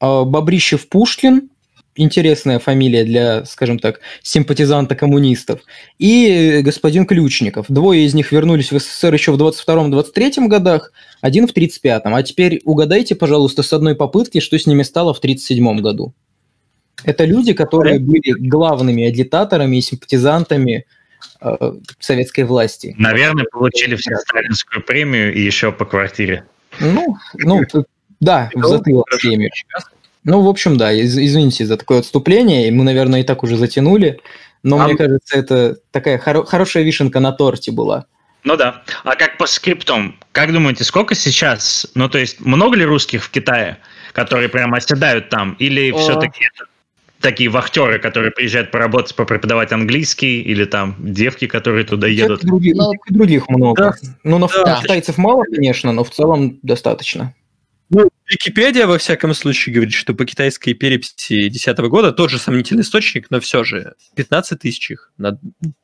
А, 0.00 0.24
Бобрищев 0.24 0.88
Пушкин, 0.88 1.50
интересная 1.98 2.58
фамилия 2.58 3.04
для, 3.04 3.44
скажем 3.44 3.78
так, 3.78 4.00
симпатизанта 4.22 4.94
коммунистов, 4.94 5.60
и 5.98 6.60
господин 6.62 7.06
Ключников. 7.06 7.66
Двое 7.68 8.04
из 8.04 8.14
них 8.14 8.32
вернулись 8.32 8.72
в 8.72 8.78
СССР 8.78 9.12
еще 9.12 9.32
в 9.32 9.36
22-23 9.36 10.46
годах, 10.48 10.92
один 11.20 11.46
в 11.46 11.52
35-м. 11.52 12.14
А 12.14 12.22
теперь 12.22 12.60
угадайте, 12.64 13.14
пожалуйста, 13.14 13.62
с 13.62 13.72
одной 13.72 13.94
попытки, 13.94 14.40
что 14.40 14.58
с 14.58 14.66
ними 14.66 14.82
стало 14.82 15.12
в 15.12 15.20
37 15.20 15.80
году. 15.80 16.14
Это 17.04 17.24
люди, 17.24 17.52
которые 17.52 17.98
были 17.98 18.32
главными 18.48 19.04
агитаторами 19.04 19.76
и 19.76 19.80
симпатизантами 19.80 20.86
э, 21.40 21.72
советской 22.00 22.44
власти. 22.44 22.94
Наверное, 22.98 23.44
получили 23.52 23.94
все 23.96 24.16
сталинскую 24.16 24.82
премию 24.82 25.32
и 25.34 25.40
еще 25.40 25.70
по 25.70 25.84
квартире. 25.84 26.44
Ну, 26.80 27.16
ну 27.34 27.62
да, 28.20 28.50
в 28.54 28.64
затылок 28.66 29.06
премию. 29.20 29.50
Ну, 30.28 30.42
в 30.42 30.48
общем, 30.48 30.76
да, 30.76 30.92
из, 30.92 31.16
извините 31.16 31.64
за 31.64 31.78
такое 31.78 32.00
отступление, 32.00 32.70
мы, 32.70 32.84
наверное, 32.84 33.20
и 33.20 33.24
так 33.24 33.42
уже 33.42 33.56
затянули, 33.56 34.20
но 34.62 34.78
а... 34.78 34.84
мне 34.86 34.94
кажется, 34.94 35.38
это 35.38 35.78
такая 35.90 36.18
хоро- 36.18 36.44
хорошая 36.44 36.82
вишенка 36.82 37.18
на 37.18 37.32
торте 37.32 37.72
была. 37.72 38.04
Ну 38.44 38.54
да. 38.56 38.82
А 39.04 39.16
как 39.16 39.38
по 39.38 39.46
скриптам, 39.46 40.18
как 40.32 40.52
думаете, 40.52 40.84
сколько 40.84 41.14
сейчас, 41.14 41.86
ну 41.94 42.10
то 42.10 42.18
есть 42.18 42.40
много 42.40 42.76
ли 42.76 42.84
русских 42.84 43.24
в 43.24 43.30
Китае, 43.30 43.78
которые 44.12 44.50
прямо 44.50 44.76
оседают 44.76 45.30
там, 45.30 45.56
или 45.58 45.90
О... 45.92 45.96
все-таки 45.96 46.44
это 46.44 46.68
такие 47.20 47.48
вахтеры, 47.48 47.98
которые 47.98 48.30
приезжают 48.30 48.70
поработать, 48.70 49.16
попреподавать 49.16 49.72
английский, 49.72 50.42
или 50.42 50.66
там 50.66 50.94
девки, 50.98 51.46
которые 51.46 51.86
туда 51.86 52.06
едут? 52.06 52.44
Других, 52.44 52.74
но... 52.76 52.92
других 53.08 53.48
много. 53.48 53.96
Да. 54.02 54.08
Ну, 54.24 54.36
на 54.36 54.46
да. 54.46 54.80
китайцев 54.82 55.16
мало, 55.16 55.44
конечно, 55.44 55.90
но 55.92 56.04
в 56.04 56.10
целом 56.10 56.58
достаточно. 56.62 57.32
Ну, 57.90 58.10
Википедия, 58.28 58.86
во 58.86 58.98
всяком 58.98 59.32
случае, 59.32 59.74
говорит, 59.74 59.94
что 59.94 60.12
по 60.12 60.26
китайской 60.26 60.74
переписи 60.74 61.48
2010 61.48 61.78
года 61.88 62.12
тот 62.12 62.28
же 62.28 62.38
сомнительный 62.38 62.82
источник, 62.82 63.30
но 63.30 63.40
все 63.40 63.64
же 63.64 63.94
15 64.14 64.60
тысяч 64.60 64.90
их 64.90 65.10
на 65.16 65.38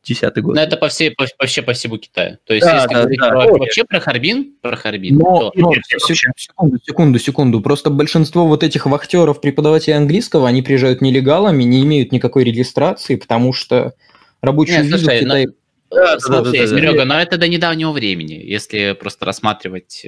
2010 0.04 0.42
год. 0.42 0.54
Ну, 0.54 0.60
это 0.60 0.76
по 0.76 0.88
всей, 0.88 1.12
по, 1.12 1.26
вообще 1.38 1.62
по 1.62 1.72
всему 1.72 1.96
Китаю. 1.96 2.36
То 2.44 2.52
есть, 2.52 2.66
да, 2.66 2.74
если 2.74 2.88
да, 2.88 2.94
говорить 3.00 3.18
да. 3.18 3.28
Про, 3.30 3.58
вообще 3.58 3.84
про 3.84 4.00
Харбин, 4.00 4.54
про 4.60 4.76
Харбин, 4.76 5.16
но, 5.16 5.50
то... 5.50 5.52
Но, 5.54 5.72
секунду, 5.96 6.78
секунду, 6.84 7.18
секунду. 7.18 7.60
Просто 7.62 7.88
большинство 7.88 8.46
вот 8.46 8.62
этих 8.62 8.84
вахтеров, 8.84 9.40
преподавателей 9.40 9.96
английского, 9.96 10.46
они 10.46 10.60
приезжают 10.60 11.00
нелегалами, 11.00 11.62
не 11.62 11.82
имеют 11.82 12.12
никакой 12.12 12.44
регистрации, 12.44 13.16
потому 13.16 13.54
что 13.54 13.94
рабочую 14.42 14.78
Нет, 14.78 14.86
визу 14.86 14.98
слушай, 14.98 15.20
в 15.20 15.22
Китае... 15.22 15.46
Но... 15.46 15.52
Да, 15.90 16.18
Слушай, 16.18 16.44
да, 16.44 16.50
да, 16.50 16.66
Серега, 16.66 16.98
да. 16.98 17.04
но 17.04 17.20
это 17.20 17.38
до 17.38 17.46
недавнего 17.46 17.92
времени, 17.92 18.34
если 18.34 18.96
просто 18.98 19.26
рассматривать 19.26 20.04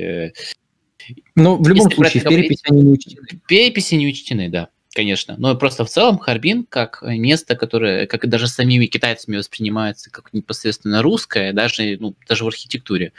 но 1.35 1.57
в 1.57 1.69
любом 1.69 1.89
Если 1.89 1.95
случае, 1.95 2.23
в 2.23 2.29
переписи 2.29 2.63
они 2.65 2.83
не 2.83 2.93
учтены. 2.93 3.27
Переписи 3.47 3.95
не 3.95 4.09
учтены, 4.09 4.49
да, 4.49 4.69
конечно. 4.95 5.35
Но 5.39 5.57
просто 5.57 5.85
в 5.85 5.89
целом 5.89 6.19
Харбин 6.19 6.65
как 6.65 7.03
место, 7.03 7.57
которое, 7.57 8.07
как 8.07 8.29
даже 8.29 8.49
самими 8.49 8.87
китайцами 8.87 9.37
воспринимается 9.37 10.11
как 10.11 10.33
непосредственно 10.33 11.03
русское, 11.03 11.53
даже, 11.53 11.97
ну, 12.01 12.15
даже 12.29 12.45
в 12.45 12.49
архитектуре. 12.49 13.13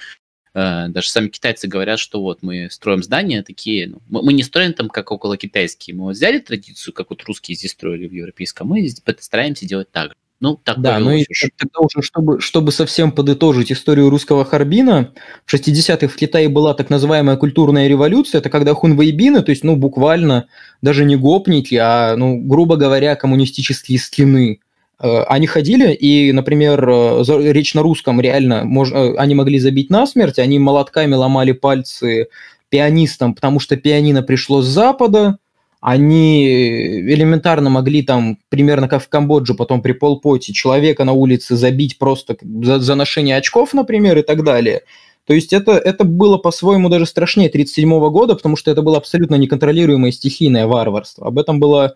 Э, 0.54 0.88
даже 0.90 1.10
сами 1.10 1.28
китайцы 1.28 1.68
говорят, 1.68 2.00
что 2.00 2.20
вот 2.22 2.42
мы 2.42 2.70
строим 2.72 3.04
здания 3.04 3.44
такие, 3.44 3.88
ну, 3.88 4.02
мы, 4.10 4.24
мы 4.24 4.34
не 4.34 4.42
строим 4.42 4.74
там 4.74 4.90
как 4.90 5.12
около 5.12 5.38
китайские, 5.38 5.96
мы 5.96 6.06
вот 6.06 6.16
взяли 6.16 6.40
традицию, 6.40 6.96
как 6.96 7.12
вот 7.12 7.24
русские 7.26 7.56
здесь 7.56 7.72
строили 7.72 8.08
в 8.08 8.12
европейском, 8.12 8.68
мы 8.68 8.88
стараемся 9.20 9.68
делать 9.68 9.92
так 9.92 10.10
же. 10.10 10.16
Ну, 10.40 10.56
так 10.64 10.80
да, 10.80 11.00
ну 11.00 11.12
и 11.14 11.26
тогда 11.58 11.80
уже, 11.80 12.04
чтобы, 12.04 12.40
чтобы 12.42 12.72
совсем 12.72 13.12
подытожить 13.12 13.72
историю 13.72 14.12
русского 14.12 14.46
Харбина, 14.46 15.12
в 15.46 15.54
60-х 15.54 16.08
в 16.08 16.16
Китае 16.16 16.48
была 16.48 16.76
так 16.76 16.92
называемая 16.92 17.38
культурная 17.38 17.88
революция, 17.88 18.40
это 18.40 18.52
когда 18.52 18.76
хунвейбины, 18.76 19.42
то 19.42 19.50
есть, 19.50 19.64
ну, 19.64 19.76
буквально 19.76 20.48
даже 20.84 21.06
не 21.06 21.16
гопники, 21.16 21.74
а, 21.74 22.16
ну, 22.16 22.38
грубо 22.40 22.76
говоря, 22.76 23.16
коммунистические 23.16 23.98
скины, 23.98 24.60
э, 25.00 25.22
они 25.24 25.48
ходили, 25.48 25.92
и, 25.92 26.32
например, 26.32 26.88
э, 26.88 27.24
речь 27.52 27.74
на 27.74 27.82
русском 27.82 28.22
реально, 28.22 28.64
мож, 28.64 28.92
э, 28.92 29.16
они 29.18 29.34
могли 29.34 29.58
забить 29.58 29.90
насмерть, 29.90 30.38
они 30.38 30.60
молотками 30.60 31.16
ломали 31.16 31.54
пальцы 31.54 32.28
пианистам, 32.70 33.34
потому 33.34 33.60
что 33.60 33.76
пианино 33.76 34.22
пришло 34.22 34.62
с 34.62 34.68
Запада, 34.68 35.40
они 35.88 36.46
элементарно 36.46 37.70
могли 37.70 38.02
там, 38.02 38.40
примерно 38.50 38.90
как 38.90 39.02
в 39.02 39.08
Камбодже, 39.08 39.54
потом 39.54 39.82
при 39.82 39.94
полпоте, 39.94 40.52
человека 40.52 41.06
на 41.06 41.14
улице 41.14 41.56
забить 41.56 41.98
просто 41.98 42.36
за, 42.62 42.82
за 42.82 42.96
ношение 42.96 43.38
очков, 43.38 43.74
например, 43.74 44.18
и 44.18 44.22
так 44.22 44.44
далее. 44.44 44.82
То 45.24 45.34
есть 45.34 45.54
это, 45.54 45.72
это 45.72 46.04
было 46.04 46.38
по-своему 46.38 46.90
даже 46.90 47.06
страшнее 47.06 47.48
1937 47.48 48.10
года, 48.10 48.36
потому 48.36 48.58
что 48.58 48.70
это 48.70 48.82
было 48.82 48.98
абсолютно 48.98 49.36
неконтролируемое 49.36 50.12
стихийное 50.12 50.68
варварство. 50.68 51.28
Об 51.28 51.40
этом 51.40 51.62
была, 51.62 51.94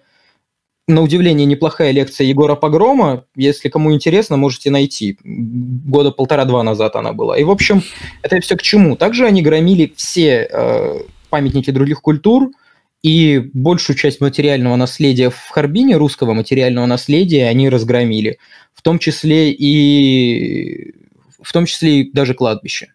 на 0.88 1.02
удивление, 1.02 1.46
неплохая 1.46 1.92
лекция 1.92 2.28
Егора 2.28 2.56
Погрома. 2.56 3.26
Если 3.36 3.68
кому 3.68 3.94
интересно, 3.94 4.38
можете 4.38 4.72
найти. 4.72 5.18
Года 5.22 6.12
полтора-два 6.12 6.64
назад 6.64 6.96
она 6.96 7.12
была. 7.12 7.38
И, 7.38 7.44
в 7.44 7.52
общем, 7.52 7.84
это 8.22 8.40
все 8.40 8.56
к 8.56 8.62
чему? 8.62 8.96
Также 8.96 9.26
они 9.26 9.42
громили 9.42 9.92
все 9.98 10.48
э, 10.50 11.00
памятники 11.30 11.72
других 11.72 12.02
культур, 12.02 12.52
и 13.04 13.40
большую 13.54 13.98
часть 13.98 14.22
материального 14.22 14.76
наследия 14.76 15.30
в 15.30 15.50
Харбине, 15.50 15.98
русского 15.98 16.34
материального 16.34 16.86
наследия, 16.86 17.48
они 17.48 17.70
разгромили. 17.70 18.38
В 18.74 18.82
том 18.82 19.00
числе 19.00 19.52
и, 19.52 20.94
в 21.42 21.52
том 21.52 21.66
числе 21.66 22.02
и 22.02 22.12
даже 22.12 22.34
кладбище. 22.34 22.94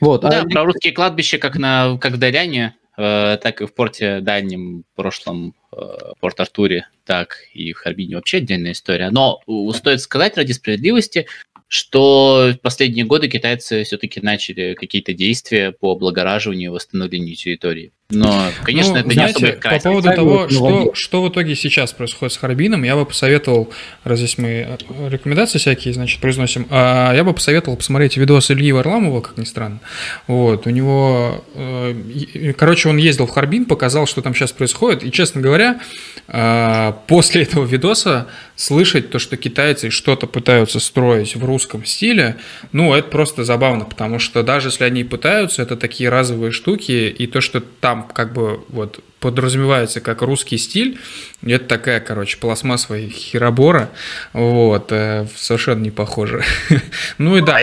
Вот. 0.00 0.22
Да, 0.22 0.42
а... 0.42 0.44
про 0.46 0.64
русские 0.64 0.94
кладбища, 0.94 1.38
как, 1.38 1.56
на, 1.56 1.98
как 1.98 2.14
в 2.14 2.16
Даряне, 2.16 2.76
э, 2.96 3.36
так 3.42 3.60
и 3.60 3.66
в 3.66 3.74
порте 3.74 4.20
дальнем 4.20 4.84
прошлом, 4.94 5.54
э, 5.72 5.76
Порт-Артуре, 6.20 6.88
так 7.04 7.36
и 7.52 7.74
в 7.74 7.78
Харбине 7.78 8.16
вообще 8.16 8.38
отдельная 8.38 8.72
история. 8.72 9.10
Но 9.10 9.40
стоит 9.74 10.00
сказать 10.00 10.38
ради 10.38 10.52
справедливости, 10.52 11.26
что 11.70 12.52
в 12.52 12.60
последние 12.62 13.04
годы 13.04 13.28
китайцы 13.28 13.84
все-таки 13.84 14.20
начали 14.20 14.74
какие-то 14.74 15.14
действия 15.14 15.70
по 15.70 15.92
облагораживанию 15.92 16.72
и 16.72 16.74
восстановлению 16.74 17.36
территории. 17.36 17.92
Но, 18.10 18.50
конечно, 18.64 18.94
ну, 18.94 18.98
это 19.00 19.12
знаете, 19.12 19.44
не 19.44 19.50
особо 19.50 19.70
По 19.70 19.78
поводу 19.78 20.10
того, 20.10 20.48
что, 20.48 20.92
что 20.94 21.22
в 21.22 21.28
итоге 21.28 21.54
сейчас 21.54 21.92
происходит 21.92 22.32
с 22.32 22.36
Харбином, 22.36 22.82
я 22.82 22.96
бы 22.96 23.06
посоветовал, 23.06 23.70
раз 24.04 24.18
здесь 24.18 24.38
мы 24.38 24.48
э, 24.48 25.08
рекомендации 25.08 25.58
всякие, 25.58 25.94
значит, 25.94 26.20
произносим, 26.20 26.66
а 26.70 27.14
я 27.14 27.24
бы 27.24 27.32
посоветовал 27.32 27.76
посмотреть 27.76 28.16
видос 28.16 28.50
Ильи 28.50 28.72
Варламова, 28.72 29.20
как 29.20 29.38
ни 29.38 29.44
странно. 29.44 29.80
Вот, 30.26 30.66
у 30.66 30.70
него, 30.70 31.44
э, 31.54 32.52
короче, 32.56 32.88
он 32.88 32.96
ездил 32.96 33.26
в 33.26 33.30
Харбин, 33.30 33.64
показал, 33.64 34.06
что 34.06 34.22
там 34.22 34.34
сейчас 34.34 34.52
происходит, 34.52 35.04
и, 35.04 35.12
честно 35.12 35.40
говоря, 35.40 35.80
э, 36.28 36.92
после 37.06 37.42
этого 37.42 37.64
видоса 37.64 38.26
слышать 38.56 39.10
то, 39.10 39.18
что 39.18 39.36
китайцы 39.36 39.90
что-то 39.90 40.26
пытаются 40.26 40.80
строить 40.80 41.36
в 41.36 41.44
русском 41.44 41.84
стиле, 41.84 42.36
ну, 42.72 42.92
это 42.94 43.08
просто 43.08 43.44
забавно, 43.44 43.84
потому 43.84 44.18
что 44.18 44.42
даже 44.42 44.68
если 44.68 44.84
они 44.84 45.04
пытаются, 45.04 45.62
это 45.62 45.76
такие 45.76 46.10
разовые 46.10 46.52
штуки, 46.52 47.08
и 47.08 47.26
то, 47.26 47.40
что 47.40 47.60
там 47.60 47.99
как 48.02 48.32
бы 48.32 48.64
вот 48.68 49.02
подразумевается 49.20 50.00
как 50.00 50.22
русский 50.22 50.58
стиль. 50.58 50.98
Это 51.42 51.64
такая, 51.64 52.00
короче, 52.00 52.38
пластмассовая 52.38 53.08
херобора. 53.08 53.90
Вот, 54.32 54.92
э, 54.92 55.26
совершенно 55.36 55.82
не 55.82 55.90
похоже. 55.90 56.44
ну 57.18 57.36
и 57.36 57.40
да. 57.40 57.60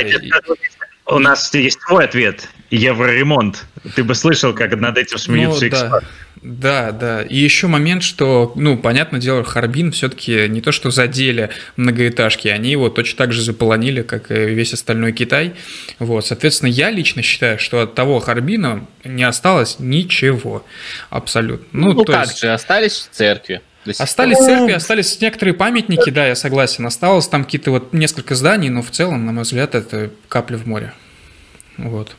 А 1.05 1.15
у 1.15 1.19
нас 1.19 1.53
есть 1.53 1.81
свой 1.81 2.05
ответ. 2.05 2.49
Евроремонт. 2.69 3.65
Ты 3.95 4.03
бы 4.03 4.13
слышал, 4.13 4.53
как 4.53 4.75
над 4.75 4.97
этим 4.97 5.17
смеются 5.17 5.61
ну, 5.61 5.67
эксперты. 5.69 6.07
Да. 6.47 6.91
Да. 6.91 7.23
И 7.23 7.35
еще 7.35 7.67
момент, 7.67 8.03
что, 8.03 8.53
ну, 8.55 8.77
понятное 8.77 9.19
дело, 9.19 9.43
Харбин 9.43 9.91
все-таки 9.91 10.47
не 10.47 10.61
то, 10.61 10.71
что 10.71 10.91
задели 10.91 11.49
многоэтажки, 11.75 12.47
они 12.47 12.71
его 12.71 12.89
точно 12.89 13.17
так 13.17 13.33
же 13.33 13.41
заполонили, 13.41 14.01
как 14.01 14.31
и 14.31 14.33
весь 14.33 14.73
остальной 14.73 15.11
Китай. 15.11 15.53
Вот, 15.99 16.25
соответственно, 16.25 16.69
я 16.69 16.89
лично 16.89 17.21
считаю, 17.21 17.59
что 17.59 17.81
от 17.81 17.95
того 17.95 18.19
Харбина 18.19 18.87
не 19.03 19.23
осталось 19.23 19.77
ничего 19.79 20.65
абсолютно. 21.09 21.67
Ну, 21.73 21.93
ну 21.93 22.05
как 22.05 22.27
есть... 22.27 22.39
же, 22.39 22.53
остались 22.53 23.09
церкви. 23.11 23.61
Остались 23.99 24.37
церкви, 24.37 24.73
остались 24.73 25.19
некоторые 25.21 25.53
памятники, 25.53 26.09
да, 26.09 26.27
я 26.27 26.35
согласен. 26.35 26.85
Осталось 26.85 27.27
там 27.27 27.43
какие-то 27.45 27.71
вот 27.71 27.93
несколько 27.93 28.35
зданий, 28.35 28.69
но 28.69 28.81
в 28.81 28.91
целом, 28.91 29.25
на 29.25 29.31
мой 29.31 29.43
взгляд, 29.43 29.75
это 29.75 30.11
капля 30.27 30.57
в 30.57 30.65
море. 30.65 30.93
Вот. 31.77 32.15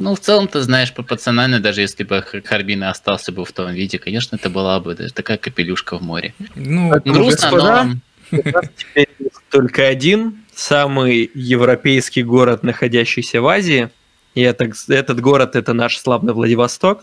Ну, 0.00 0.14
в 0.14 0.20
целом, 0.20 0.48
ты 0.48 0.62
знаешь, 0.62 0.94
пропорционально, 0.94 1.60
даже 1.60 1.82
если 1.82 2.04
бы 2.04 2.22
Харбин 2.22 2.84
остался 2.84 3.32
бы 3.32 3.44
в 3.44 3.52
том 3.52 3.70
виде, 3.72 3.98
конечно, 3.98 4.36
это 4.36 4.48
была 4.48 4.80
бы 4.80 4.94
даже 4.94 5.12
такая 5.12 5.36
капелюшка 5.36 5.98
в 5.98 6.02
море. 6.02 6.34
Ну, 6.54 6.90
Грустно, 7.04 7.50
господа, 7.50 7.84
но... 7.84 8.40
Теперь 8.76 9.08
есть 9.18 9.36
только 9.50 9.86
один, 9.86 10.44
самый 10.54 11.30
европейский 11.34 12.22
город, 12.22 12.62
находящийся 12.62 13.42
в 13.42 13.46
Азии. 13.48 13.90
И 14.34 14.40
это, 14.40 14.70
этот 14.88 15.20
город 15.20 15.54
это 15.54 15.74
наш 15.74 15.98
славный 15.98 16.32
Владивосток. 16.32 17.02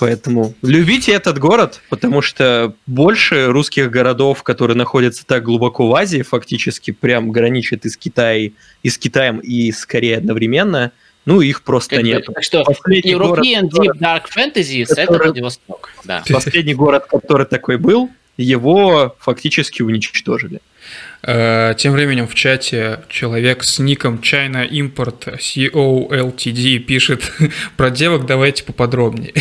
Поэтому 0.00 0.54
любите 0.62 1.12
этот 1.12 1.38
город, 1.38 1.80
потому 1.90 2.22
что 2.22 2.74
больше 2.86 3.46
русских 3.46 3.90
городов, 3.90 4.42
которые 4.42 4.76
находятся 4.76 5.26
так 5.26 5.44
глубоко 5.44 5.88
в 5.88 5.94
Азии, 5.94 6.22
фактически 6.22 6.90
прям 6.90 7.30
граничат 7.30 7.84
и 7.84 7.88
с, 7.88 7.96
Китай, 7.96 8.54
и 8.82 8.90
с 8.90 8.98
Китаем, 8.98 9.38
и 9.38 9.70
с 9.70 9.84
Кореей 9.86 10.16
одновременно, 10.16 10.92
ну, 11.28 11.42
их 11.42 11.60
просто 11.60 11.96
Как 11.96 12.04
бы, 12.04 12.08
нет. 12.08 12.24
Так 12.24 12.42
что 12.42 12.64
Последний 12.64 13.14
город, 13.14 13.44
European 13.44 13.68
Deep 13.68 13.98
Dark 14.00 14.22
Fantasy 14.34 14.86
это 14.88 15.12
Владивосток. 15.12 15.90
Да. 16.04 16.24
Последний 16.26 16.72
город, 16.72 17.04
который 17.06 17.44
такой 17.44 17.76
был, 17.76 18.08
его 18.38 19.14
фактически 19.18 19.82
уничтожили. 19.82 20.60
Э, 21.22 21.74
Тем 21.76 21.92
временем 21.92 22.28
в 22.28 22.34
чате 22.34 23.00
человек 23.08 23.64
с 23.64 23.78
ником 23.80 24.16
China 24.22 24.68
Import 24.68 25.38
COLTD 25.38 26.78
пишет 26.78 27.32
про 27.76 27.90
девок, 27.90 28.24
давайте 28.26 28.62
поподробнее. 28.64 29.32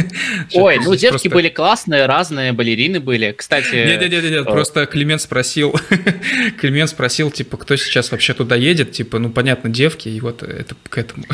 Ой, 0.54 0.78
ну 0.78 0.94
девки 0.94 1.10
просто- 1.10 1.30
были 1.30 1.48
классные, 1.48 2.06
разные, 2.06 2.52
балерины 2.52 3.00
были. 3.00 3.32
Кстати, 3.32 3.74
Нет-нет-нет, 3.74 4.46
э, 4.46 4.50
просто 4.50 4.86
Климент 4.86 5.20
спросил, 5.22 5.74
Климент 6.60 6.90
спросил, 6.90 7.30
типа, 7.32 7.56
кто 7.56 7.74
сейчас 7.76 8.12
вообще 8.12 8.32
туда 8.34 8.54
едет, 8.54 8.92
типа, 8.92 9.18
ну, 9.18 9.30
понятно, 9.30 9.70
девки, 9.70 10.08
и 10.08 10.20
вот 10.20 10.42
это 10.44 10.76
к 10.88 10.98
этому. 10.98 11.24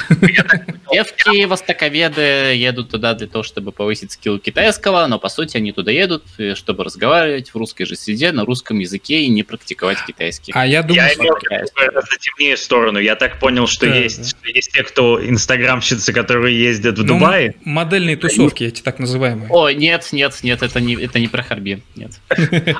девки, 0.90 1.44
востоковеды 1.44 2.54
едут 2.54 2.90
туда 2.90 3.14
для 3.14 3.26
того, 3.26 3.42
чтобы 3.44 3.70
повысить 3.72 4.12
скилл 4.12 4.38
китайского, 4.38 5.06
но 5.06 5.18
по 5.18 5.28
сути 5.28 5.58
они 5.58 5.72
туда 5.72 5.90
едут, 5.90 6.24
э, 6.38 6.54
чтобы 6.54 6.84
разговаривать 6.84 7.50
в 7.50 7.56
русской 7.56 7.84
же 7.84 7.96
среде, 7.96 8.32
на 8.32 8.46
русском 8.46 8.78
языке 8.78 9.20
и 9.22 9.28
не 9.28 9.42
практиковать 9.42 9.89
китайский. 10.06 10.52
А 10.54 10.66
я 10.66 10.82
думаю, 10.82 11.02
Я 11.04 11.08
что- 11.10 11.22
имел 11.22 11.34
в 11.34 11.42
виду 11.42 11.66
гораздо 11.74 12.16
темнее 12.18 12.56
сторону. 12.56 12.98
Я 12.98 13.16
так 13.16 13.38
понял, 13.38 13.66
что 13.66 13.86
Да, 13.86 13.94
есть, 13.94 14.36
да. 14.42 14.48
есть 14.54 14.72
те, 14.72 14.82
кто 14.82 15.20
инстаграмщицы, 15.24 16.12
которые 16.12 16.58
ездят 16.60 16.98
в 16.98 17.04
ну, 17.04 17.14
Дубае. 17.14 17.54
модельные 17.64 18.16
тусовки 18.16 18.64
эти 18.64 18.82
так 18.82 18.98
называемые. 18.98 19.48
Ой, 19.50 19.74
нет, 19.74 20.06
нет, 20.12 20.34
нет, 20.42 20.62
это 20.62 20.80
не, 20.80 20.94
это 20.94 21.18
не 21.18 21.28
про 21.28 21.42
Харбин, 21.42 21.82
нет. 21.96 22.12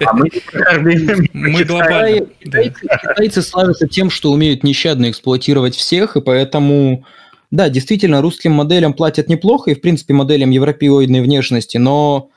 А 0.05 0.13
мы 0.13 0.29
Мы 1.33 1.65
глобально. 1.65 2.27
китайцы 2.43 3.43
славятся 3.43 3.89
тем, 3.89 4.11
что 4.11 4.31
умеют 4.31 4.63
нещадно 4.65 5.11
эксплуатировать 5.11 5.75
всех, 5.75 6.17
и 6.17 6.21
поэтому, 6.21 7.05
да, 7.51 7.69
действительно, 7.69 8.21
русским 8.23 8.53
моделям 8.53 8.93
платят 8.93 9.29
неплохо, 9.29 9.71
и, 9.71 9.75
в 9.75 9.81
принципе, 9.81 10.15
моделям 10.15 10.51
европеоидной 10.51 11.21
внешности, 11.23 11.77
но 11.77 12.31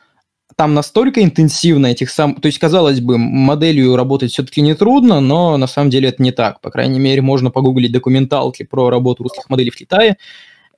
там 0.55 0.73
настолько 0.73 1.23
интенсивно 1.23 1.87
этих 1.87 2.09
сам... 2.09 2.35
То 2.35 2.47
есть, 2.47 2.59
казалось 2.59 2.99
бы, 2.99 3.17
моделью 3.17 3.95
работать 3.95 4.31
все-таки 4.31 4.61
нетрудно, 4.61 5.19
но 5.19 5.57
на 5.57 5.67
самом 5.67 5.89
деле 5.89 6.09
это 6.09 6.21
не 6.21 6.31
так. 6.31 6.61
По 6.61 6.69
крайней 6.71 6.99
мере, 6.99 7.21
можно 7.21 7.51
погуглить 7.51 7.91
документалки 7.91 8.63
про 8.63 8.89
работу 8.89 9.23
русских 9.23 9.49
моделей 9.49 9.71
в 9.71 9.75
Китае. 9.75 10.17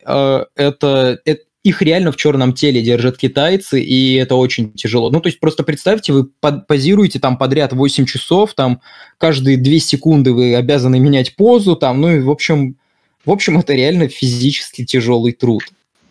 Э, 0.06 0.46
Это, 0.56 1.20
это- 1.26 1.42
их 1.64 1.82
реально 1.82 2.12
в 2.12 2.16
черном 2.16 2.54
теле 2.54 2.84
держат 2.84 3.18
китайцы, 3.18 3.82
и 3.82 4.14
это 4.16 4.36
очень 4.36 4.72
тяжело. 4.74 5.10
Ну, 5.10 5.20
то 5.20 5.30
есть 5.30 5.40
просто 5.40 5.64
представьте, 5.64 6.14
вы 6.14 6.26
позируете 6.68 7.20
там 7.20 7.40
подряд 7.40 7.74
8 7.74 8.06
часов, 8.06 8.54
там 8.54 8.82
каждые 9.18 9.58
2 9.58 9.80
секунды 9.80 10.32
вы 10.32 10.56
обязаны 10.56 11.00
менять 11.00 11.36
позу, 11.36 11.76
там, 11.76 12.02
ну 12.02 12.18
и 12.18 12.20
в 12.20 12.30
общем, 12.30 12.78
в 13.26 13.32
общем, 13.32 13.58
это 13.58 13.74
реально 13.74 14.10
физически 14.10 14.86
тяжелый 14.86 15.32
труд. 15.32 15.64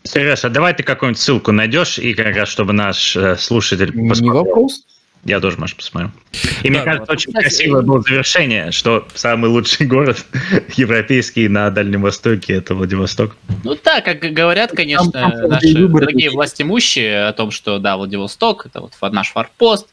Сереж, 0.06 0.44
а 0.44 0.50
давай 0.50 0.74
ты 0.74 0.82
какую-нибудь 0.82 1.20
ссылку 1.20 1.50
найдешь, 1.52 1.98
и 1.98 2.12
как 2.14 2.36
раз, 2.36 2.48
чтобы 2.48 2.72
наш 2.74 3.16
э, 3.16 3.36
слушатель 3.36 3.90
Не 3.94 4.08
посмотрел. 4.10 4.44
вопрос. 4.44 4.84
Я 5.24 5.40
тоже, 5.40 5.56
может, 5.58 5.78
посмотрю. 5.78 6.12
И 6.62 6.68
мне 6.68 6.80
Да, 6.80 6.84
кажется, 6.84 7.06
вот. 7.08 7.16
очень 7.16 7.28
Кстати, 7.32 7.44
красивое 7.44 7.80
было 7.82 8.02
завершение, 8.02 8.70
что 8.72 9.08
самый 9.14 9.48
лучший 9.48 9.86
город 9.86 10.22
европейский 10.76 11.48
на 11.48 11.70
Дальнем 11.70 12.02
Востоке– 12.02 12.52
это 12.54 12.74
Владивосток. 12.74 13.34
Ну 13.64 13.78
да, 13.82 14.02
как 14.02 14.18
говорят, 14.20 14.72
конечно, 14.72 15.10
там, 15.10 15.30
правда, 15.30 15.48
наши 15.48 15.68
выборы 15.78 16.04
дорогие 16.06 16.24
есть. 16.24 16.34
власть 16.34 16.60
имущие 16.60 17.24
о 17.26 17.32
том, 17.32 17.50
что 17.50 17.78
да, 17.78 17.96
Владивосток, 17.96 18.66
это 18.66 18.82
вот 18.82 18.92
наш 19.12 19.30
форпост, 19.30 19.86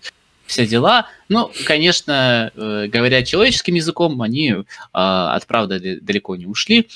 все 0.46 0.68
дела. 0.68 1.08
Ну, 1.30 1.50
конечно, 1.66 2.52
э, 2.54 2.88
говоря 2.88 3.24
человеческим 3.24 3.76
языком, 3.76 4.22
они 4.22 4.50
э, 4.50 4.64
от 4.94 5.48
правды 5.48 6.00
далеко 6.02 6.36
не 6.36 6.46
ушли. 6.46 6.90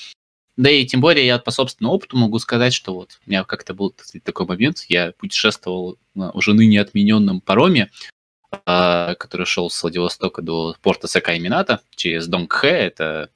Да 0.56 0.70
и 0.70 0.86
тем 0.86 1.00
более 1.02 1.26
я 1.26 1.38
по 1.38 1.50
собственному 1.50 1.94
опыту 1.94 2.16
могу 2.16 2.38
сказать, 2.38 2.72
что 2.72 2.94
вот 2.94 3.18
у 3.26 3.30
меня 3.30 3.44
как-то 3.44 3.74
был 3.74 3.94
такой 4.24 4.46
момент, 4.46 4.84
я 4.88 5.12
путешествовал 5.12 5.98
на 6.14 6.30
уже 6.30 6.54
ныне 6.54 6.80
отмененном 6.80 7.42
пароме, 7.42 7.90
э, 8.52 9.14
который 9.18 9.44
шел 9.44 9.68
с 9.68 9.82
Владивостока 9.82 10.40
до 10.40 10.74
порта 10.80 11.08
Сакай-Мината 11.08 11.80
через 11.94 12.26
Донгхэ, 12.26 12.68
это 12.68 13.30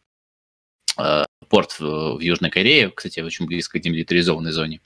э, 0.96 1.24
порт 1.48 1.78
в, 1.78 2.20
Южной 2.20 2.50
Корее, 2.50 2.90
кстати, 2.90 3.20
очень 3.20 3.44
близко 3.46 3.78
к 3.78 3.82
демилитаризованной 3.82 4.52
зоне. 4.52 4.80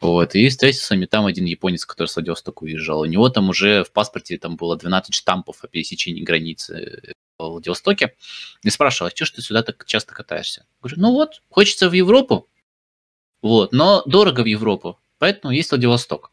Вот, 0.00 0.34
и 0.34 0.48
встретился 0.48 0.96
с 0.96 1.06
там 1.06 1.26
один 1.26 1.44
японец, 1.44 1.86
который 1.86 2.08
с 2.08 2.16
Владивостока 2.16 2.64
уезжал. 2.64 3.00
У 3.00 3.04
него 3.04 3.28
там 3.28 3.48
уже 3.48 3.84
в 3.84 3.92
паспорте 3.92 4.38
там 4.38 4.56
было 4.56 4.76
12 4.76 5.14
штампов 5.14 5.62
о 5.62 5.68
пересечении 5.68 6.22
границы 6.22 7.14
Владивостоке. 7.38 8.14
И 8.62 8.70
спрашивал, 8.70 9.08
а 9.08 9.16
что 9.16 9.24
ж 9.24 9.32
ты 9.32 9.42
сюда 9.42 9.62
так 9.62 9.84
часто 9.86 10.14
катаешься? 10.14 10.66
Говорю, 10.80 11.00
ну 11.00 11.12
вот, 11.12 11.42
хочется 11.50 11.88
в 11.88 11.92
Европу, 11.92 12.48
вот, 13.42 13.72
но 13.72 14.02
дорого 14.06 14.42
в 14.42 14.46
Европу, 14.46 14.98
поэтому 15.18 15.52
есть 15.52 15.70
Владивосток. 15.70 16.30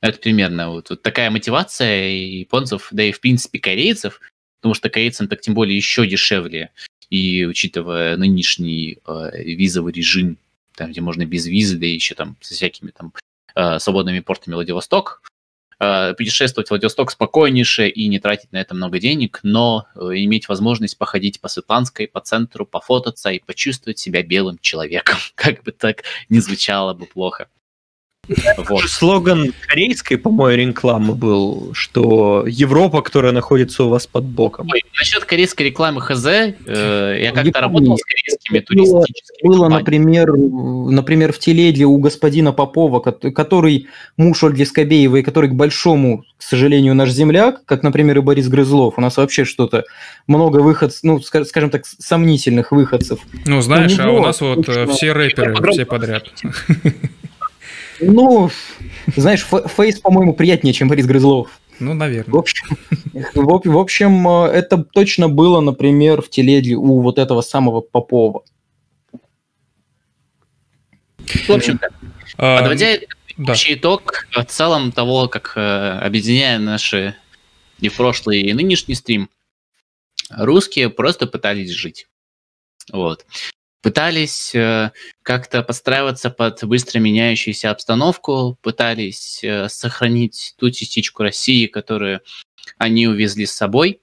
Это 0.00 0.18
примерно 0.18 0.70
вот, 0.70 0.90
вот 0.90 1.02
такая 1.02 1.30
мотивация 1.30 2.08
японцев, 2.08 2.88
да 2.90 3.04
и 3.04 3.12
в 3.12 3.20
принципе 3.20 3.58
корейцев, 3.58 4.20
потому 4.60 4.74
что 4.74 4.90
корейцам 4.90 5.28
так 5.28 5.40
тем 5.40 5.54
более 5.54 5.76
еще 5.76 6.06
дешевле, 6.06 6.72
и 7.08 7.44
учитывая 7.46 8.16
нынешний 8.16 8.98
э, 9.06 9.42
визовый 9.42 9.92
режим, 9.92 10.38
там, 10.74 10.90
где 10.90 11.00
можно 11.00 11.24
без 11.24 11.46
визы, 11.46 11.78
да 11.78 11.86
еще 11.86 12.14
там 12.14 12.36
со 12.40 12.54
всякими 12.54 12.90
там 12.90 13.14
э, 13.54 13.78
свободными 13.78 14.20
портами 14.20 14.54
Владивосток, 14.54 15.22
путешествовать 16.16 16.68
в 16.68 16.70
Владивосток 16.70 17.10
спокойнейше 17.10 17.88
и 17.88 18.08
не 18.08 18.18
тратить 18.18 18.52
на 18.52 18.58
это 18.58 18.74
много 18.74 18.98
денег, 18.98 19.40
но 19.42 19.86
э, 19.94 19.98
иметь 20.24 20.48
возможность 20.48 20.98
походить 20.98 21.40
по 21.40 21.48
Светланской, 21.48 22.08
по 22.08 22.20
центру, 22.20 22.66
пофототься 22.66 23.30
и 23.30 23.40
почувствовать 23.40 23.98
себя 23.98 24.22
белым 24.22 24.58
человеком, 24.60 25.16
как 25.34 25.62
бы 25.62 25.72
так 25.72 26.04
не 26.28 26.40
звучало 26.40 26.94
бы 26.94 27.06
плохо. 27.06 27.48
Вот. 28.68 28.82
Слоган 28.88 29.52
корейской, 29.66 30.16
по-моему, 30.16 30.70
рекламы 30.70 31.14
был, 31.14 31.70
что 31.74 32.44
Европа, 32.46 33.02
которая 33.02 33.32
находится 33.32 33.84
у 33.84 33.88
вас 33.88 34.06
под 34.06 34.24
боком. 34.24 34.68
Ой, 34.72 34.82
насчет 34.98 35.24
корейской 35.24 35.64
рекламы 35.64 36.00
ХЗ, 36.00 36.26
э, 36.26 37.18
я 37.22 37.32
как-то 37.32 37.60
работал 37.60 37.98
с 37.98 38.02
корейскими 38.02 38.58
было- 38.58 38.64
туристическими 39.02 39.48
Было, 39.48 39.68
компаниями. 39.68 39.80
например, 39.80 40.32
например, 40.92 41.32
в 41.32 41.38
телеге 41.38 41.84
у 41.84 41.96
господина 41.98 42.52
Попова, 42.52 43.00
кот- 43.00 43.24
который 43.34 43.88
муж 44.16 44.42
Ольги 44.44 44.64
Скобеевой, 44.64 45.22
который, 45.22 45.50
к 45.50 45.54
большому, 45.54 46.24
к 46.38 46.42
сожалению, 46.42 46.94
наш 46.94 47.10
земляк, 47.10 47.64
как, 47.64 47.82
например, 47.82 48.18
и 48.18 48.20
Борис 48.20 48.48
Грызлов. 48.48 48.94
У 48.96 49.00
нас 49.00 49.16
вообще 49.16 49.44
что-то 49.44 49.84
много 50.26 50.58
выходцев, 50.58 51.00
ну, 51.02 51.18
ска- 51.18 51.44
скажем 51.44 51.70
так, 51.70 51.84
сомнительных 51.86 52.72
выходцев. 52.72 53.20
Ну, 53.46 53.60
знаешь, 53.60 53.98
а 53.98 54.08
у 54.08 54.12
него 54.16 54.26
нас 54.26 54.40
вот 54.40 54.58
э, 54.60 54.62
точно- 54.62 54.86
все 54.92 55.12
рэперы, 55.12 55.54
все 55.72 55.84
подряд. 55.86 56.24
Ну, 58.00 58.50
знаешь, 59.16 59.46
Фейс, 59.76 60.00
по-моему, 60.00 60.34
приятнее, 60.34 60.72
чем 60.72 60.88
Борис 60.88 61.06
Грызлов. 61.06 61.60
Ну, 61.80 61.92
В 61.92 61.94
наверное. 61.94 62.38
общем, 62.38 62.76
в, 63.12 63.62
в 63.64 63.78
общем, 63.78 64.28
э, 64.28 64.46
это 64.48 64.84
точно 64.84 65.28
было, 65.28 65.60
например, 65.60 66.22
в 66.22 66.30
телеге 66.30 66.74
у 66.76 67.00
вот 67.00 67.18
этого 67.18 67.40
самого 67.40 67.80
Попова. 67.80 68.44
В 71.18 71.50
общем-то, 71.50 71.88
А, 72.36 72.60
подводя 72.60 72.98
да. 73.36 73.52
общий 73.52 73.74
итог 73.74 74.26
в 74.30 74.44
целом 74.44 74.92
того, 74.92 75.28
как 75.28 75.54
э, 75.56 75.98
объединяя 76.00 76.58
наши 76.58 77.16
и 77.80 77.88
прошлый, 77.88 78.40
и 78.40 78.52
нынешний 78.52 78.94
стрим, 78.94 79.28
русские 80.30 80.90
просто 80.90 81.26
пытались 81.26 81.70
жить. 81.70 82.06
Вот. 82.92 83.26
Пытались 83.84 84.54
э, 84.54 84.92
как-то 85.22 85.62
подстраиваться 85.62 86.30
под 86.30 86.64
быстро 86.64 87.00
меняющуюся 87.00 87.70
обстановку, 87.70 88.56
пытались 88.62 89.44
э, 89.44 89.68
сохранить 89.68 90.54
ту 90.56 90.70
частичку 90.70 91.22
России, 91.22 91.66
которую 91.66 92.22
они 92.78 93.06
увезли 93.06 93.44
с 93.44 93.52
собой. 93.52 94.00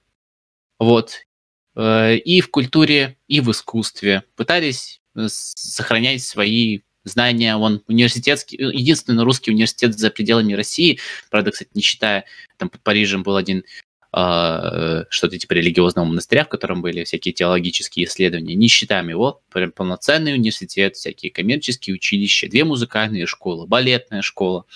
Вот. 0.78 1.26
Э, 1.74 2.14
и 2.14 2.40
в 2.40 2.48
культуре, 2.48 3.18
и 3.26 3.40
в 3.40 3.50
искусстве. 3.50 4.22
Пытались 4.36 5.00
сохранять 5.26 6.22
свои 6.22 6.82
знания. 7.02 7.56
Он 7.56 7.82
университетский, 7.88 8.58
единственный 8.58 9.24
русский 9.24 9.50
университет 9.50 9.98
за 9.98 10.10
пределами 10.10 10.52
России, 10.52 11.00
правда, 11.28 11.50
кстати, 11.50 11.70
не 11.74 11.82
считая, 11.82 12.24
там 12.56 12.68
под 12.68 12.80
Парижем 12.84 13.24
был 13.24 13.34
один 13.34 13.64
что-то 14.12 15.38
типа 15.38 15.54
религиозного 15.54 16.04
монастыря, 16.04 16.44
в 16.44 16.48
котором 16.48 16.82
были 16.82 17.04
всякие 17.04 17.32
теологические 17.32 18.04
исследования. 18.04 18.54
Не 18.54 18.68
считаем 18.68 19.08
его, 19.08 19.40
прям 19.50 19.72
полноценный 19.72 20.34
университет, 20.34 20.96
всякие 20.96 21.32
коммерческие 21.32 21.94
училища, 21.94 22.46
две 22.48 22.64
музыкальные 22.64 23.24
школы, 23.24 23.66
балетная 23.66 24.20
школа, 24.20 24.66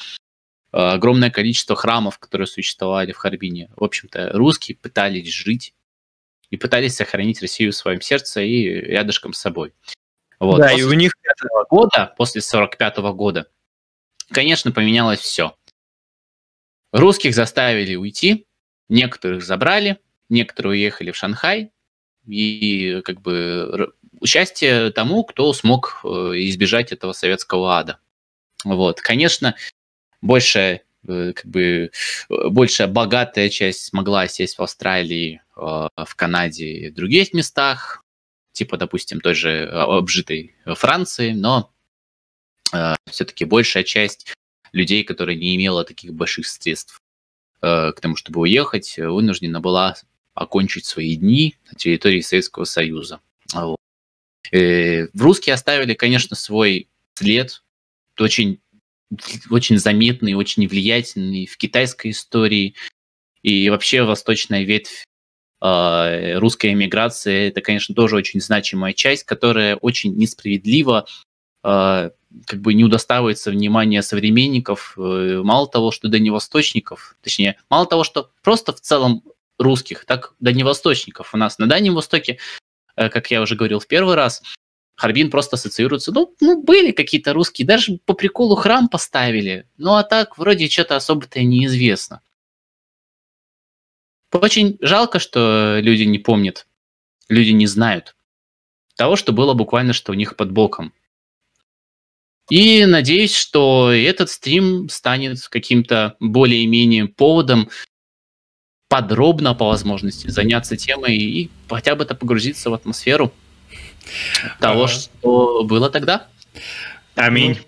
э, 0.73 0.79
огромное 0.79 1.31
количество 1.31 1.77
храмов, 1.77 2.19
которые 2.19 2.47
существовали 2.47 3.13
в 3.13 3.19
Харбине. 3.19 3.69
В 3.77 3.85
общем-то, 3.85 4.31
русские 4.33 4.79
пытались 4.79 5.29
жить 5.29 5.75
и 6.49 6.57
пытались 6.57 6.97
сохранить 6.97 7.43
Россию 7.43 7.73
в 7.73 7.77
своем 7.77 8.01
сердце 8.01 8.41
и 8.41 8.65
рядышком 8.65 9.35
с 9.35 9.39
собой. 9.39 9.75
Вот. 10.39 10.59
Да, 10.59 10.71
после 10.71 10.81
и 10.81 10.85
у 10.85 10.93
них 10.95 11.13
45 11.13 11.69
года, 11.69 12.15
после 12.17 12.41
45 12.41 12.97
года, 13.13 13.51
конечно, 14.31 14.73
поменялось 14.73 15.21
все. 15.21 15.55
Русских 16.93 17.35
заставили 17.35 17.97
уйти, 17.97 18.47
некоторых 18.89 19.45
забрали, 19.45 19.99
некоторые 20.29 20.73
уехали 20.73 21.11
в 21.11 21.17
Шанхай, 21.17 21.71
и 22.27 23.01
как 23.05 23.21
бы 23.21 23.93
участие 24.21 24.91
тому, 24.91 25.25
кто 25.25 25.53
смог 25.53 26.01
э, 26.03 26.09
избежать 26.49 26.93
этого 26.93 27.13
советского 27.13 27.79
ада. 27.79 28.01
Вот, 28.65 29.01
конечно, 29.01 29.55
большая 30.23 30.83
э, 31.07 31.33
как 31.35 31.47
бы 31.47 31.93
большая 32.29 32.89
богатая 32.89 33.49
часть 33.49 33.85
смогла 33.85 34.27
сесть 34.27 34.59
в 34.59 34.63
Австралии, 34.63 35.43
э, 35.57 35.61
в 35.61 36.15
Канаде 36.17 36.67
и 36.67 36.91
других 36.91 37.33
местах, 37.33 38.03
типа, 38.53 38.77
допустим, 38.77 39.21
той 39.21 39.35
же 39.35 39.69
обжитой 39.69 40.57
Франции, 40.65 41.33
но 41.33 41.71
все-таки 43.07 43.45
большая 43.45 43.85
часть 43.85 44.35
людей, 44.73 45.05
которая 45.05 45.37
не 45.37 45.57
имела 45.57 45.85
таких 45.85 46.13
больших 46.15 46.47
средств 46.47 47.01
э, 47.01 47.06
к 47.67 48.01
тому, 48.01 48.17
чтобы 48.17 48.41
уехать, 48.41 48.97
вынуждена 48.99 49.61
была 49.61 49.97
окончить 50.35 50.85
свои 50.85 51.17
дни 51.17 51.57
на 51.70 51.77
территории 51.77 52.20
Советского 52.20 52.65
Союза. 52.65 53.20
Вот. 53.53 53.78
Э, 54.53 55.07
русские 55.19 55.55
оставили, 55.55 55.95
конечно, 55.95 56.36
свой 56.36 56.89
след, 57.15 57.62
очень, 58.19 58.61
очень 59.51 59.78
заметный, 59.78 60.35
очень 60.35 60.69
влиятельный 60.69 61.47
в 61.47 61.57
китайской 61.57 62.11
истории. 62.11 62.75
И 63.43 63.70
вообще 63.70 64.03
восточная 64.03 64.62
ветвь 64.62 65.05
э, 65.62 66.39
русской 66.39 66.73
эмиграции– 66.73 67.47
это, 67.49 67.62
конечно, 67.62 67.95
тоже 67.95 68.17
очень 68.17 68.41
значимая 68.41 68.93
часть, 68.93 69.25
которая 69.25 69.77
очень 69.77 70.15
несправедливо 70.17 71.07
э, 71.65 72.11
как 72.47 72.61
бы 72.61 72.75
не 72.75 72.85
удостаивается 72.85 73.51
внимания 73.51 74.03
современников, 74.03 74.95
э, 74.97 75.41
мало 75.43 75.69
того, 75.69 75.91
что 75.91 76.09
дальневосточников, 76.09 77.17
точнее, 77.23 77.57
мало 77.71 77.87
того, 77.87 78.05
что 78.05 78.31
просто 78.43 78.73
в 78.73 78.81
целом 78.81 79.23
русских, 79.59 80.05
так 80.05 80.35
дальневосточников 80.41 81.35
у 81.35 81.37
нас 81.37 81.59
на 81.59 81.67
Дальнем 81.67 81.95
Востоке, 81.95 82.39
э, 82.97 83.09
как 83.09 83.31
я 83.31 83.41
уже 83.41 83.57
говорил 83.57 83.81
в 83.81 83.87
первый 83.87 84.15
раз, 84.15 84.43
Харбин 84.97 85.31
просто 85.31 85.57
ассоциируется, 85.57 86.13
ну, 86.13 86.35
ну 86.41 86.63
были 86.63 86.93
какие-то 86.93 87.33
русские, 87.33 87.67
даже 87.67 87.99
по 88.05 88.15
приколу 88.15 88.55
храм 88.57 88.89
поставили, 88.89 89.69
ну 89.77 89.95
а 89.95 90.03
так 90.03 90.39
вроде 90.39 90.69
что-то 90.69 90.97
особо-то 90.97 91.43
неизвестно. 91.43 92.21
Очень 94.33 94.77
жалко, 94.81 95.19
что 95.19 95.79
люди 95.81 96.03
не 96.03 96.19
помнят, 96.19 96.67
люди 97.29 97.51
не 97.51 97.67
знают 97.67 98.17
того, 98.97 99.17
что 99.17 99.33
было 99.33 99.55
буквально 99.55 99.93
что 99.93 100.13
у 100.13 100.15
них 100.15 100.37
под 100.37 100.51
боком. 100.51 100.93
И 102.50 102.84
надеюсь, 102.86 103.34
что 103.34 103.91
этот 103.92 104.31
стрим 104.31 104.89
станет 104.89 105.47
каким-то 105.49 106.16
более-менее 106.20 107.07
поводом 107.07 107.70
подробно 108.89 109.55
по 109.55 109.66
возможности 109.66 110.28
заняться 110.28 110.76
темой 110.76 111.16
и 111.16 111.50
хотя 111.68 111.97
бы 111.97 112.05
это 112.05 112.15
погрузиться 112.15 112.70
в 112.70 112.75
атмосферу 112.75 113.33
того, 114.60 114.84
ага. 114.84 114.92
что 114.92 115.65
было 115.65 115.91
тогда. 115.91 116.28
Аминь. 117.16 117.58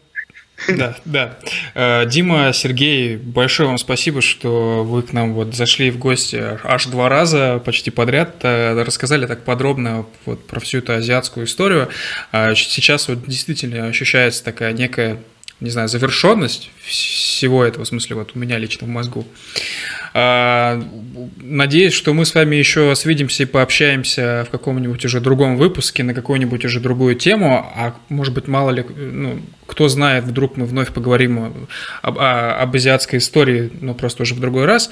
Да, 0.67 0.97
да. 1.05 1.39
Э, 1.75 2.05
Дима, 2.07 2.53
Сергей, 2.53 3.17
большое 3.17 3.69
вам 3.69 3.79
спасибо, 3.79 4.21
что 4.21 4.85
вы 4.85 5.03
к 5.03 5.13
нам 5.13 5.35
вот 5.35 5.55
зашли 5.55 5.91
в 5.91 5.99
гости 5.99 6.59
аж 6.65 6.87
два 6.87 7.09
раза 7.09 7.63
почти 7.65 7.91
подряд, 7.91 8.37
э, 8.43 8.83
рассказали 8.83 9.27
так 9.27 9.45
подробно 9.45 10.07
вот 10.27 10.47
про 10.47 10.61
всю 10.61 10.79
эту 10.79 10.95
азиатскую 10.95 11.47
историю. 11.47 11.89
А 12.33 12.55
сейчас 12.55 13.09
вот 13.09 13.25
действительно 13.27 13.87
ощущается 13.87 14.43
такая 14.43 14.73
некая 14.73 15.19
не 15.61 15.71
знаю, 15.71 15.89
завершенность 15.89 16.71
всего 16.85 17.65
этого, 17.65 17.85
в 17.85 17.89
смысле, 17.89 18.17
вот 18.17 18.33
у 18.35 18.39
меня 18.39 18.59
лично 18.59 18.87
в 18.87 18.91
мозгу. 18.91 19.27
А, 20.15 20.83
надеюсь, 21.37 21.93
что 21.93 22.15
мы 22.15 22.25
с 22.25 22.35
вами 22.35 22.57
еще 22.57 22.95
свидимся 22.95 23.43
и 23.43 23.47
пообщаемся 23.47 24.45
в 24.47 24.51
каком-нибудь 24.51 25.05
уже 25.05 25.21
другом 25.21 25.57
выпуске 25.57 26.03
на 26.03 26.15
какую-нибудь 26.15 26.65
уже 26.65 26.81
другую 26.81 27.17
тему, 27.17 27.71
а 27.75 27.95
может 28.09 28.35
быть, 28.35 28.47
мало 28.47 28.71
ли, 28.71 28.85
ну, 28.97 29.41
кто 29.67 29.89
знает, 29.89 30.25
вдруг 30.25 30.57
мы 30.57 30.65
вновь 30.65 30.93
поговорим 30.93 31.67
об, 32.03 32.19
об 32.19 32.75
азиатской 32.75 33.19
истории, 33.19 33.71
но 33.81 33.95
просто 33.95 34.23
уже 34.23 34.35
в 34.35 34.41
другой 34.41 34.65
раз. 34.65 34.91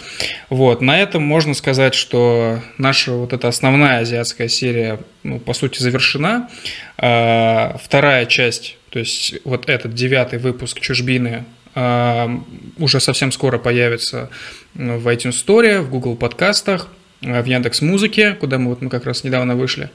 Вот, 0.50 0.80
на 0.82 1.00
этом 1.00 1.22
можно 1.22 1.54
сказать, 1.54 1.94
что 1.94 2.60
наша 2.76 3.12
вот 3.12 3.32
эта 3.32 3.48
основная 3.48 4.00
азиатская 4.00 4.48
серия, 4.48 5.00
ну, 5.22 5.38
по 5.38 5.54
сути, 5.54 5.80
завершена. 5.80 6.50
А, 6.98 7.76
вторая 7.82 8.26
часть 8.26 8.76
то 8.96 9.00
есть 9.00 9.34
вот 9.44 9.68
этот 9.68 9.92
девятый 9.92 10.38
выпуск 10.38 10.80
«Чужбины» 10.80 11.44
уже 11.74 12.98
совсем 12.98 13.30
скоро 13.30 13.58
появится 13.58 14.30
в 14.72 15.06
iTunes 15.08 15.44
Store, 15.44 15.82
в 15.82 15.90
Google 15.90 16.16
подкастах, 16.16 16.88
в 17.20 17.44
Яндекс 17.44 17.82
Музыке, 17.82 18.32
куда 18.40 18.56
мы 18.56 18.70
вот 18.70 18.80
мы 18.80 18.88
как 18.88 19.04
раз 19.04 19.22
недавно 19.22 19.54
вышли. 19.54 19.90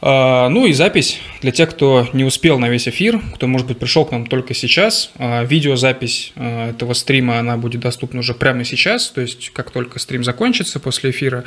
А, 0.00 0.48
ну 0.50 0.66
и 0.66 0.72
запись 0.72 1.18
для 1.40 1.50
тех, 1.50 1.70
кто 1.70 2.08
не 2.12 2.22
успел 2.22 2.60
на 2.60 2.68
весь 2.68 2.86
эфир, 2.86 3.20
кто, 3.34 3.48
может 3.48 3.66
быть, 3.66 3.78
пришел 3.78 4.04
к 4.04 4.12
нам 4.12 4.28
только 4.28 4.54
сейчас. 4.54 5.10
А, 5.16 5.42
видеозапись 5.42 6.32
а, 6.36 6.70
этого 6.70 6.92
стрима, 6.92 7.40
она 7.40 7.56
будет 7.56 7.80
доступна 7.80 8.20
уже 8.20 8.34
прямо 8.34 8.62
сейчас, 8.62 9.10
то 9.10 9.20
есть 9.20 9.50
как 9.50 9.72
только 9.72 9.98
стрим 9.98 10.22
закончится 10.22 10.78
после 10.78 11.10
эфира. 11.10 11.42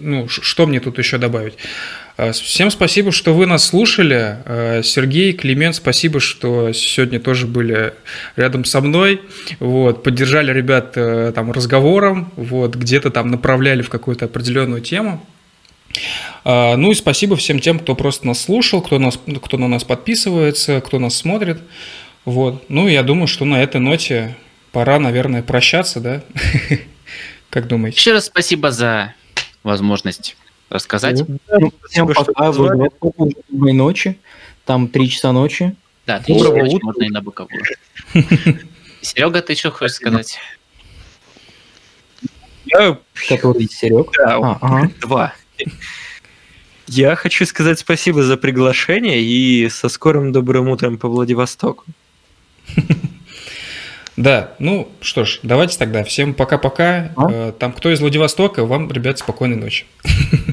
Ну, 0.00 0.28
что 0.28 0.66
мне 0.66 0.80
тут 0.80 0.98
еще 0.98 1.18
добавить? 1.18 1.54
Э, 2.20 2.32
всем 2.32 2.70
спасибо, 2.70 3.12
что 3.12 3.32
вы 3.32 3.46
нас 3.46 3.64
слушали. 3.64 4.36
Э, 4.44 4.82
Сергей, 4.84 5.32
Климент, 5.32 5.76
спасибо, 5.76 6.20
что 6.20 6.72
сегодня 6.72 7.18
тоже 7.18 7.46
были 7.46 7.94
рядом 8.36 8.64
со 8.64 8.80
мной. 8.80 9.22
Вот, 9.58 10.02
поддержали 10.02 10.52
ребят 10.52 10.92
э, 10.96 11.32
там 11.34 11.50
разговором, 11.50 12.30
вот, 12.36 12.74
где-то 12.74 13.10
там 13.10 13.30
направляли 13.30 13.80
в 13.80 13.88
какую-то 13.88 14.26
определенную 14.26 14.82
тему. 14.82 15.24
Ну 16.44 16.92
и 16.92 16.94
спасибо 16.94 17.34
всем 17.34 17.58
тем, 17.58 17.80
кто 17.80 17.96
просто 17.96 18.26
нас 18.26 18.40
слушал, 18.40 18.80
кто, 18.80 19.00
нас, 19.00 19.18
кто 19.42 19.58
на 19.58 19.66
нас 19.66 19.82
подписывается, 19.82 20.80
кто 20.80 21.00
нас 21.00 21.16
смотрит. 21.16 21.58
Вот. 22.24 22.64
Ну, 22.68 22.86
я 22.86 23.02
думаю, 23.02 23.26
что 23.26 23.44
на 23.44 23.60
этой 23.60 23.80
ноте 23.80 24.36
пора, 24.70 25.00
наверное, 25.00 25.42
прощаться, 25.42 26.00
да? 26.00 26.22
Как 27.50 27.66
думаете? 27.66 27.98
Еще 27.98 28.12
раз 28.12 28.26
спасибо 28.26 28.70
за 28.70 29.14
возможность 29.62 30.36
рассказать. 30.68 31.22
Ну, 31.48 31.72
всем 31.88 32.06
пока, 32.06 32.52
доброй 32.52 33.72
ночи. 33.72 34.18
Там 34.64 34.88
три 34.88 35.08
часа 35.08 35.32
ночи. 35.32 35.74
Да, 36.06 36.20
три 36.20 36.38
часа 36.38 36.54
ночи 36.54 36.78
можно 36.82 37.02
и 37.04 37.08
на 37.08 37.20
боковую. 37.20 37.62
Серега, 39.00 39.42
ты 39.42 39.54
что 39.54 39.70
хочешь 39.70 39.96
сказать? 39.96 40.38
Я... 42.66 42.98
Который 43.28 43.68
Серег? 43.68 44.10
Да, 44.16 44.36
а, 44.36 44.58
ага. 44.60 44.90
два. 45.00 45.34
Я 46.86 47.16
хочу 47.16 47.46
сказать 47.46 47.78
спасибо 47.78 48.22
за 48.22 48.36
приглашение 48.36 49.22
и 49.22 49.68
со 49.68 49.88
скорым 49.88 50.32
добрым 50.32 50.68
утром 50.68 50.98
по 50.98 51.08
Владивостоку. 51.08 51.84
Да, 54.16 54.54
ну 54.58 54.88
что 55.00 55.24
ж, 55.24 55.40
давайте 55.42 55.78
тогда. 55.78 56.04
Всем 56.04 56.34
пока-пока. 56.34 57.12
А? 57.16 57.26
Э, 57.30 57.52
там 57.58 57.72
кто 57.72 57.90
из 57.92 58.00
Владивостока, 58.00 58.64
вам, 58.64 58.90
ребят, 58.90 59.18
спокойной 59.18 59.56
ночи. 59.56 59.86